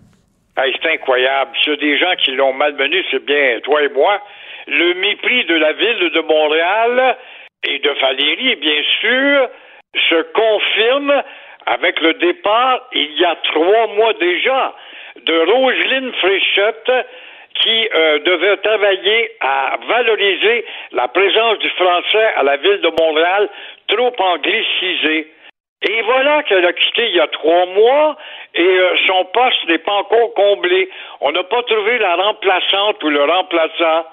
Hey, 0.59 0.75
c'est 0.81 0.91
incroyable. 0.91 1.51
A 1.67 1.77
des 1.77 1.99
gens 1.99 2.15
qui 2.25 2.31
l'ont 2.33 2.55
malmenée, 2.55 3.05
c'est 3.11 3.25
bien 3.25 3.61
toi 3.63 3.83
et 3.83 3.91
moi. 3.91 4.21
Le 4.67 4.95
mépris 4.95 5.45
de 5.45 5.55
la 5.55 5.73
ville 5.73 6.11
de 6.11 6.21
Montréal 6.21 7.17
et 7.69 7.79
de 7.79 7.91
Valérie, 7.91 8.57
bien 8.57 8.83
sûr, 9.01 9.49
se 10.09 10.23
confirme 10.33 11.23
avec 11.67 12.01
le 12.01 12.15
départ, 12.15 12.87
il 12.93 13.19
y 13.19 13.25
a 13.25 13.37
trois 13.43 13.87
mois 13.89 14.13
déjà, 14.15 14.75
de 15.25 15.51
Roseline 15.51 16.13
Fréchette, 16.15 16.93
qui 17.55 17.89
euh, 17.95 18.19
devait 18.21 18.57
travailler 18.59 19.31
à 19.41 19.79
valoriser 19.89 20.65
la 20.93 21.09
présence 21.09 21.59
du 21.59 21.71
français 21.71 22.33
à 22.37 22.43
la 22.43 22.57
ville 22.57 22.81
de 22.81 22.91
Montréal, 23.01 23.49
trop 23.89 24.13
anglicisée. 24.19 25.33
Et 25.83 26.03
voilà 26.03 26.43
qu'elle 26.45 26.65
a 26.65 26.73
quitté 26.73 27.09
il 27.09 27.17
y 27.17 27.21
a 27.21 27.27
trois 27.29 27.67
mois 27.67 28.17
et 28.55 28.63
euh, 28.63 28.97
son 29.07 29.25
poste 29.27 29.69
n'est 29.69 29.79
pas 29.79 29.93
encore 29.93 30.35
comblé. 30.35 30.89
On 31.21 31.33
n'a 31.33 31.45
pas 31.45 31.63
trouvé 31.63 31.99
la 31.99 32.17
remplaçante 32.17 33.03
ou 33.03 33.09
le 33.09 33.25
remplaçant. 33.25 34.07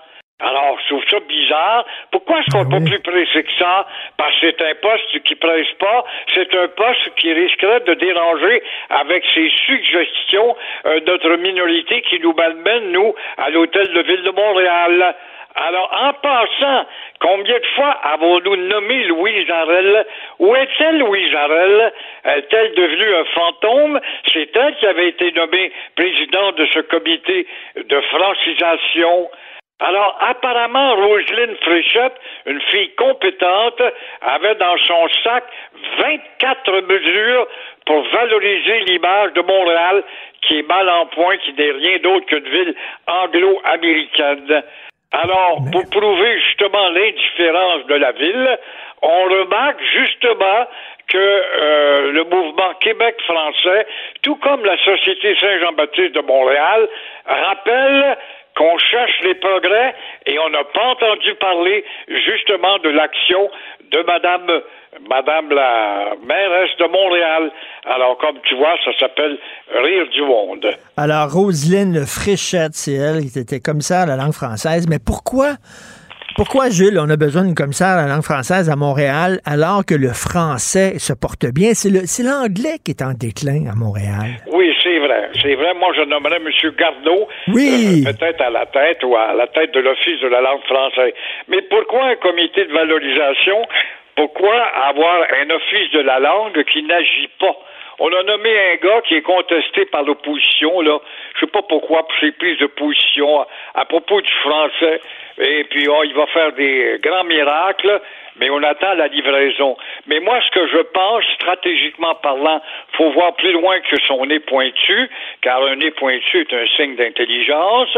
Alors, 0.43 0.77
je 0.81 0.87
trouve 0.89 1.03
ça 1.09 1.19
bizarre. 1.21 1.85
Pourquoi 2.11 2.39
est-ce 2.39 2.51
qu'on 2.51 2.65
n'est 2.65 2.79
pas 2.79 2.85
plus 2.85 2.99
pressé 2.99 3.43
que 3.43 3.53
ça? 3.57 3.87
Parce 4.17 4.37
que 4.41 4.51
c'est 4.51 4.61
un 4.61 4.75
poste 4.75 5.23
qui 5.23 5.35
presse 5.35 5.71
pas. 5.79 6.03
C'est 6.33 6.53
un 6.53 6.67
poste 6.67 7.15
qui 7.15 7.31
risquerait 7.31 7.79
de 7.79 7.93
déranger 7.93 8.61
avec 8.89 9.23
ses 9.33 9.49
suggestions 9.65 10.55
euh, 10.85 10.99
notre 11.07 11.37
minorité 11.37 12.01
qui 12.01 12.19
nous 12.19 12.33
malmène, 12.33 12.91
nous, 12.91 13.15
à 13.37 13.49
l'hôtel 13.51 13.87
de 13.93 14.01
ville 14.01 14.23
de 14.23 14.31
Montréal. 14.31 15.15
Alors, 15.55 15.89
en 16.01 16.13
passant, 16.13 16.87
combien 17.21 17.59
de 17.59 17.65
fois 17.75 17.91
avons-nous 18.03 18.55
nommé 18.55 19.03
Louise 19.03 19.49
Arel? 19.49 20.05
Où 20.39 20.55
est-elle, 20.55 20.97
Louise 20.97 21.33
Arel? 21.35 21.93
Est-elle 22.25 22.73
devenue 22.73 23.15
un 23.15 23.25
fantôme? 23.25 23.99
C'est 24.33 24.49
elle 24.55 24.75
qui 24.75 24.87
avait 24.87 25.09
été 25.09 25.31
nommée 25.31 25.71
présidente 25.95 26.55
de 26.55 26.65
ce 26.73 26.79
comité 26.79 27.47
de 27.77 28.01
francisation. 28.01 29.29
Alors, 29.79 30.17
apparemment, 30.21 30.95
Roselyne 30.95 31.57
Fréchette, 31.61 32.15
une 32.45 32.61
fille 32.61 32.93
compétente, 32.95 33.81
avait 34.21 34.55
dans 34.55 34.77
son 34.77 35.07
sac 35.23 35.43
24 35.99 36.81
mesures 36.81 37.47
pour 37.85 38.01
valoriser 38.09 38.79
l'image 38.81 39.33
de 39.33 39.41
Montréal, 39.41 40.03
qui 40.41 40.59
est 40.59 40.67
mal 40.67 40.89
en 40.89 41.05
point, 41.07 41.37
qui 41.37 41.53
n'est 41.53 41.71
rien 41.71 41.97
d'autre 41.99 42.25
qu'une 42.27 42.47
ville 42.47 42.75
anglo-américaine. 43.07 44.63
Alors, 45.11 45.59
pour 45.71 45.89
prouver 45.89 46.39
justement 46.39 46.89
l'indifférence 46.89 47.85
de 47.87 47.95
la 47.95 48.11
ville, 48.13 48.59
on 49.01 49.23
remarque 49.23 49.81
justement 49.93 50.65
que 51.07 51.17
euh, 51.17 52.11
le 52.13 52.23
mouvement 52.23 52.73
Québec 52.79 53.15
français, 53.25 53.85
tout 54.21 54.37
comme 54.37 54.63
la 54.65 54.77
Société 54.77 55.35
Saint-Jean-Baptiste 55.39 56.15
de 56.15 56.21
Montréal, 56.21 56.87
rappelle 57.25 58.17
qu'on 58.55 58.77
cherche 58.77 59.19
les 59.23 59.35
progrès 59.35 59.95
et 60.25 60.37
on 60.39 60.49
n'a 60.49 60.63
pas 60.63 60.85
entendu 60.85 61.33
parler 61.39 61.83
justement 62.07 62.77
de 62.79 62.89
l'action 62.89 63.49
de 63.91 64.03
Madame, 64.03 64.61
Madame 65.09 65.49
la 65.49 66.13
mairesse 66.25 66.75
de 66.79 66.87
Montréal. 66.87 67.51
Alors, 67.85 68.17
comme 68.17 68.37
tu 68.47 68.55
vois, 68.55 68.75
ça 68.85 68.91
s'appelle 68.99 69.37
Rire 69.73 70.07
du 70.09 70.21
monde. 70.21 70.67
Alors, 70.97 71.31
Roselyne 71.31 72.05
Fréchette, 72.05 72.73
c'est 72.73 72.93
elle 72.93 73.21
qui 73.21 73.39
était 73.39 73.59
commissaire 73.59 74.01
à 74.01 74.05
la 74.05 74.15
langue 74.15 74.33
française. 74.33 74.87
Mais 74.89 74.99
pourquoi 75.03 75.55
pourquoi, 76.35 76.71
Jules, 76.71 76.97
on 76.99 77.07
a 77.11 77.15
besoin 77.15 77.43
d'une 77.43 77.53
commissaire 77.53 77.89
à 77.89 78.07
la 78.07 78.07
langue 78.07 78.23
française 78.23 78.67
à 78.67 78.75
Montréal 78.75 79.39
alors 79.45 79.85
que 79.85 79.93
le 79.93 80.09
français 80.09 80.97
se 80.97 81.13
porte 81.13 81.45
bien? 81.45 81.73
C'est 81.75 82.23
l'anglais 82.23 82.79
qui 82.83 82.89
est 82.89 83.03
en 83.03 83.13
déclin 83.13 83.67
à 83.71 83.75
Montréal. 83.75 84.41
Oui, 84.51 84.72
c'est 84.93 84.99
vrai. 84.99 85.29
C'est 85.41 85.55
vrai. 85.55 85.73
Moi, 85.73 85.91
je 85.95 86.01
nommerais 86.03 86.37
M. 86.37 86.49
Gardeau 86.77 87.27
oui. 87.47 88.03
Euh, 88.05 88.11
peut-être 88.11 88.41
à 88.41 88.49
la 88.49 88.65
tête 88.65 89.03
ou 89.03 89.15
à 89.15 89.33
la 89.33 89.47
tête 89.47 89.73
de 89.73 89.79
l'Office 89.79 90.19
de 90.21 90.27
la 90.27 90.41
langue 90.41 90.63
française. 90.63 91.13
Mais 91.47 91.61
pourquoi 91.63 92.05
un 92.05 92.15
comité 92.15 92.65
de 92.65 92.73
valorisation? 92.73 93.61
Pourquoi 94.15 94.55
avoir 94.87 95.25
un 95.41 95.49
office 95.49 95.91
de 95.91 96.01
la 96.01 96.19
langue 96.19 96.63
qui 96.65 96.83
n'agit 96.83 97.29
pas? 97.39 97.57
On 97.99 98.11
a 98.11 98.23
nommé 98.23 98.49
un 98.49 98.75
gars 98.75 99.01
qui 99.07 99.15
est 99.15 99.21
contesté 99.21 99.85
par 99.85 100.03
l'opposition, 100.03 100.81
là. 100.81 100.99
Je 101.35 101.41
sais 101.41 101.51
pas 101.51 101.61
pourquoi, 101.61 102.07
pour 102.07 102.17
ses 102.19 102.31
prises 102.31 102.57
de 102.57 102.67
position 102.67 103.45
à, 103.75 103.85
propos 103.85 104.21
du 104.21 104.31
français. 104.41 104.99
Et 105.39 105.63
puis, 105.65 105.87
oh, 105.87 106.03
il 106.03 106.13
va 106.13 106.27
faire 106.27 106.51
des 106.53 106.99
grands 107.01 107.23
miracles, 107.23 108.01
mais 108.37 108.49
on 108.49 108.61
attend 108.63 108.93
la 108.93 109.07
livraison. 109.07 109.77
Mais 110.07 110.19
moi, 110.19 110.39
ce 110.41 110.51
que 110.51 110.67
je 110.67 110.81
pense, 110.93 111.23
stratégiquement 111.35 112.15
parlant, 112.15 112.61
faut 112.93 113.11
voir 113.11 113.35
plus 113.35 113.53
loin 113.53 113.79
que 113.81 113.99
son 114.07 114.25
nez 114.25 114.39
pointu, 114.39 115.09
car 115.41 115.63
un 115.63 115.75
nez 115.75 115.91
pointu 115.91 116.41
est 116.41 116.53
un 116.53 116.65
signe 116.75 116.95
d'intelligence. 116.95 117.97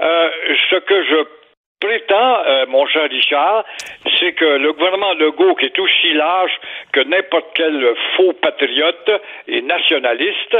Euh, 0.00 0.30
ce 0.70 0.76
que 0.76 1.04
je 1.04 1.41
prétend, 1.82 2.38
euh, 2.46 2.66
mon 2.68 2.86
cher 2.86 3.10
Richard, 3.10 3.64
c'est 4.18 4.32
que 4.32 4.44
le 4.44 4.72
gouvernement 4.72 5.14
Legault, 5.14 5.56
qui 5.56 5.66
est 5.66 5.78
aussi 5.78 6.12
large 6.14 6.52
que 6.92 7.00
n'importe 7.00 7.46
quel 7.54 7.94
faux 8.16 8.32
patriote 8.34 9.10
et 9.48 9.62
nationaliste, 9.62 10.56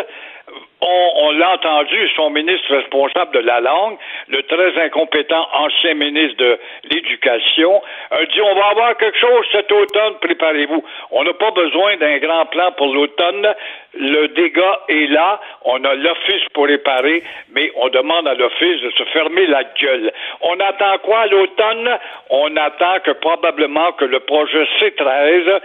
on, 0.84 1.30
l'a 1.32 1.52
entendu, 1.52 2.08
son 2.16 2.30
ministre 2.30 2.74
responsable 2.74 3.32
de 3.34 3.38
la 3.38 3.60
langue, 3.60 3.96
le 4.28 4.42
très 4.42 4.82
incompétent 4.82 5.46
ancien 5.52 5.94
ministre 5.94 6.36
de 6.38 6.58
l'Éducation, 6.90 7.80
a 8.10 8.24
dit 8.24 8.40
on 8.40 8.54
va 8.54 8.66
avoir 8.66 8.96
quelque 8.96 9.18
chose 9.18 9.46
cet 9.52 9.70
automne, 9.70 10.14
préparez-vous. 10.20 10.84
On 11.12 11.22
n'a 11.22 11.34
pas 11.34 11.52
besoin 11.52 11.96
d'un 11.98 12.18
grand 12.18 12.46
plan 12.46 12.72
pour 12.72 12.92
l'automne. 12.92 13.54
Le 13.94 14.28
dégât 14.28 14.80
est 14.88 15.10
là. 15.10 15.40
On 15.64 15.84
a 15.84 15.94
l'Office 15.94 16.48
pour 16.52 16.66
réparer, 16.66 17.22
mais 17.54 17.70
on 17.76 17.88
demande 17.88 18.26
à 18.26 18.34
l'Office 18.34 18.80
de 18.80 18.90
se 18.90 19.04
fermer 19.04 19.46
la 19.46 19.64
gueule. 19.80 20.12
On 20.40 20.58
attend 20.58 20.98
quoi? 20.98 21.11
À 21.20 21.26
l'automne? 21.26 21.88
On 22.30 22.56
attend 22.56 23.00
que 23.04 23.12
probablement 23.12 23.92
que 23.92 24.04
le 24.04 24.20
projet 24.20 24.66
C13 24.80 25.60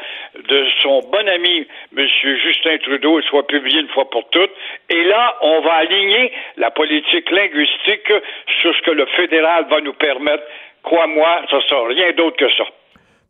de 0.49 0.65
son 0.81 1.01
bon 1.11 1.27
ami, 1.27 1.67
M. 1.97 2.07
Justin 2.43 2.77
Trudeau, 2.83 3.21
soit 3.23 3.47
publié 3.47 3.81
une 3.81 3.89
fois 3.89 4.09
pour 4.09 4.27
toutes. 4.29 4.51
Et 4.89 5.03
là, 5.03 5.35
on 5.41 5.61
va 5.61 5.73
aligner 5.73 6.31
la 6.57 6.71
politique 6.71 7.29
linguistique 7.31 8.11
sur 8.61 8.75
ce 8.75 8.81
que 8.83 8.91
le 8.91 9.05
fédéral 9.15 9.65
va 9.69 9.81
nous 9.81 9.93
permettre. 9.93 10.43
Crois-moi, 10.83 11.41
ça 11.49 11.59
sera 11.67 11.87
rien 11.87 12.11
d'autre 12.13 12.37
que 12.37 12.49
ça. 12.53 12.63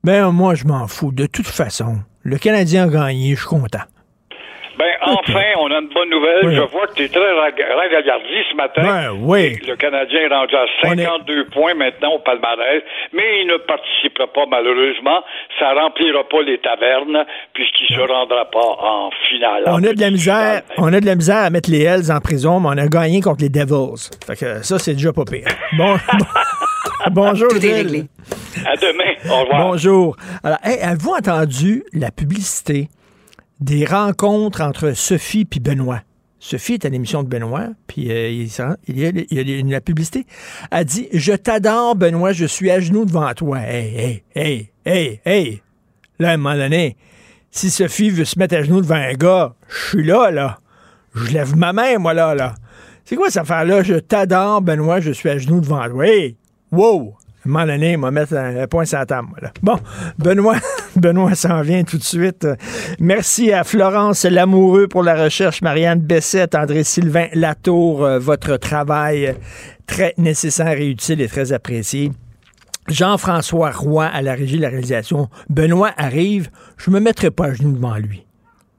Ben, 0.03 0.31
moi, 0.31 0.55
je 0.55 0.65
m'en 0.65 0.87
fous. 0.87 1.11
De 1.11 1.25
toute 1.25 1.47
façon, 1.47 1.97
le 2.23 2.37
Canadien 2.37 2.83
a 2.85 2.87
gagné, 2.87 3.35
je 3.35 3.39
suis 3.39 3.47
content. 3.47 3.83
Ben, 4.77 4.93
enfin, 5.01 5.43
on 5.59 5.71
a 5.71 5.79
une 5.79 5.89
bonne 5.89 6.09
nouvelle. 6.09 6.55
Je 6.55 6.61
vois 6.61 6.87
que 6.87 6.93
tu 6.93 7.03
es 7.03 7.09
très 7.09 7.33
ragaillardi 7.33 8.37
ce 8.51 8.55
matin. 8.55 8.81
Ben, 8.83 9.11
oui. 9.21 9.57
Le 9.67 9.75
Canadien 9.75 10.21
est 10.21 10.33
rendu 10.33 10.55
à 10.55 10.65
52 10.83 11.45
points 11.45 11.73
maintenant 11.73 12.13
au 12.13 12.19
palmarès, 12.19 12.83
mais 13.13 13.41
il 13.41 13.47
ne 13.47 13.57
participera 13.57 14.27
pas 14.27 14.45
malheureusement. 14.47 15.23
Ça 15.59 15.73
remplira 15.73 16.23
pas 16.29 16.41
les 16.43 16.59
tavernes 16.59 17.25
puisqu'il 17.53 17.95
se 17.95 18.01
rendra 18.01 18.45
pas 18.45 18.59
en 18.59 19.09
finale. 19.27 19.63
On 19.67 19.83
a 19.83 19.93
de 19.93 19.99
la 19.99 20.11
misère, 20.11 20.61
on 20.77 20.93
a 20.93 20.99
de 20.99 21.05
la 21.05 21.15
misère 21.15 21.37
à 21.37 21.49
mettre 21.49 21.69
les 21.71 21.83
Hells 21.83 22.11
en 22.11 22.19
prison, 22.19 22.59
mais 22.59 22.69
on 22.69 22.77
a 22.77 22.87
gagné 22.87 23.21
contre 23.21 23.41
les 23.41 23.49
Devils. 23.49 24.09
Fait 24.25 24.35
que 24.35 24.63
ça, 24.63 24.77
c'est 24.79 24.93
déjà 24.93 25.13
pas 25.13 25.25
pire. 25.25 25.47
Bon. 25.77 25.95
Bonjour, 27.11 27.49
Tout 27.49 27.65
est 27.65 27.73
réglé. 27.73 28.05
À 28.65 28.75
demain. 28.75 29.13
Au 29.29 29.41
revoir. 29.43 29.67
Bonjour. 29.67 30.15
Alors, 30.43 30.57
avez-vous 30.63 31.11
entendu 31.11 31.83
la 31.93 32.11
publicité 32.11 32.87
des 33.59 33.85
rencontres 33.85 34.61
entre 34.61 34.93
Sophie 34.93 35.47
et 35.51 35.59
Benoît. 35.59 36.01
Sophie 36.39 36.73
est 36.73 36.85
à 36.85 36.89
l'émission 36.89 37.23
de 37.23 37.27
Benoît, 37.27 37.69
puis 37.87 38.11
euh, 38.11 38.29
il, 38.29 38.47
y 38.47 38.61
a, 38.61 38.77
il, 38.87 39.49
y 39.49 39.59
a, 39.59 39.63
la 39.63 39.81
publicité. 39.81 40.25
Elle 40.71 40.85
dit 40.85 41.07
Je 41.11 41.33
t'adore, 41.33 41.95
Benoît, 41.95 42.31
je 42.31 42.45
suis 42.45 42.69
à 42.69 42.79
genoux 42.79 43.05
devant 43.05 43.33
toi. 43.33 43.59
Hey, 43.59 43.95
hey, 43.95 44.23
hey, 44.35 44.71
hey, 44.85 45.21
hey. 45.25 45.61
Là, 46.19 46.29
à 46.29 46.33
un 46.33 46.37
moment 46.37 46.55
donné, 46.55 46.95
si 47.49 47.71
Sophie 47.71 48.11
veut 48.11 48.25
se 48.25 48.37
mettre 48.37 48.55
à 48.55 48.63
genoux 48.63 48.81
devant 48.81 48.95
un 48.95 49.13
gars, 49.13 49.55
je 49.67 49.89
suis 49.89 50.03
là, 50.03 50.29
là. 50.29 50.59
Je 51.15 51.33
lève 51.33 51.55
ma 51.55 51.73
main, 51.73 51.97
moi, 51.97 52.13
là, 52.13 52.35
là. 52.35 52.53
C'est 53.03 53.15
quoi 53.15 53.29
cette 53.29 53.41
affaire-là? 53.41 53.83
Je 53.83 53.95
t'adore, 53.95 54.61
Benoît, 54.61 54.99
je 54.99 55.11
suis 55.11 55.29
à 55.29 55.37
genoux 55.37 55.61
devant 55.61 55.87
toi. 55.89 56.05
Hey! 56.05 56.35
Wow! 56.71 57.15
Moment 57.47 57.65
donné, 57.65 57.93
il 57.93 57.99
va 57.99 58.11
mettre 58.11 58.35
un, 58.35 58.67
point 58.67 58.85
sur 58.85 58.99
la. 58.99 59.21
Bon, 59.61 59.79
Benoît, 60.17 60.57
Benoît 60.95 61.35
s'en 61.35 61.61
vient 61.61 61.83
tout 61.83 61.97
de 61.97 62.03
suite. 62.03 62.47
Merci 62.99 63.51
à 63.51 63.63
Florence 63.63 64.23
Lamoureux 64.25 64.87
pour 64.87 65.03
la 65.03 65.21
recherche, 65.21 65.61
Marianne 65.61 65.99
Bessette, 65.99 66.55
André-Sylvain 66.55 67.27
Latour, 67.33 68.03
euh, 68.03 68.19
votre 68.19 68.57
travail 68.57 69.35
très 69.85 70.13
nécessaire 70.17 70.79
et 70.79 70.87
utile 70.87 71.21
et 71.21 71.27
très 71.27 71.53
apprécié. 71.53 72.11
Jean-François 72.87 73.71
Roy 73.71 74.05
à 74.05 74.21
la 74.21 74.33
régie 74.33 74.57
de 74.57 74.61
la 74.61 74.69
réalisation. 74.69 75.29
Benoît 75.49 75.91
arrive, 75.97 76.49
je 76.77 76.91
me 76.91 76.99
mettrai 76.99 77.31
pas 77.31 77.47
à 77.47 77.53
genoux 77.53 77.73
devant 77.73 77.95
lui. 77.95 78.25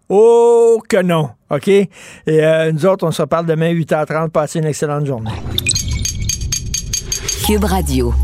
Oh 0.08 0.80
que 0.88 1.02
non, 1.02 1.30
OK? 1.50 1.68
Et 1.68 1.90
euh, 2.26 2.72
nous 2.72 2.86
autres, 2.86 3.06
on 3.06 3.10
se 3.10 3.22
reparle 3.22 3.44
demain 3.44 3.72
8h30. 3.72 4.30
Passez 4.30 4.58
une 4.58 4.64
excellente 4.64 5.04
journée. 5.04 5.30
Cube 7.46 7.64
Radio. 7.64 8.14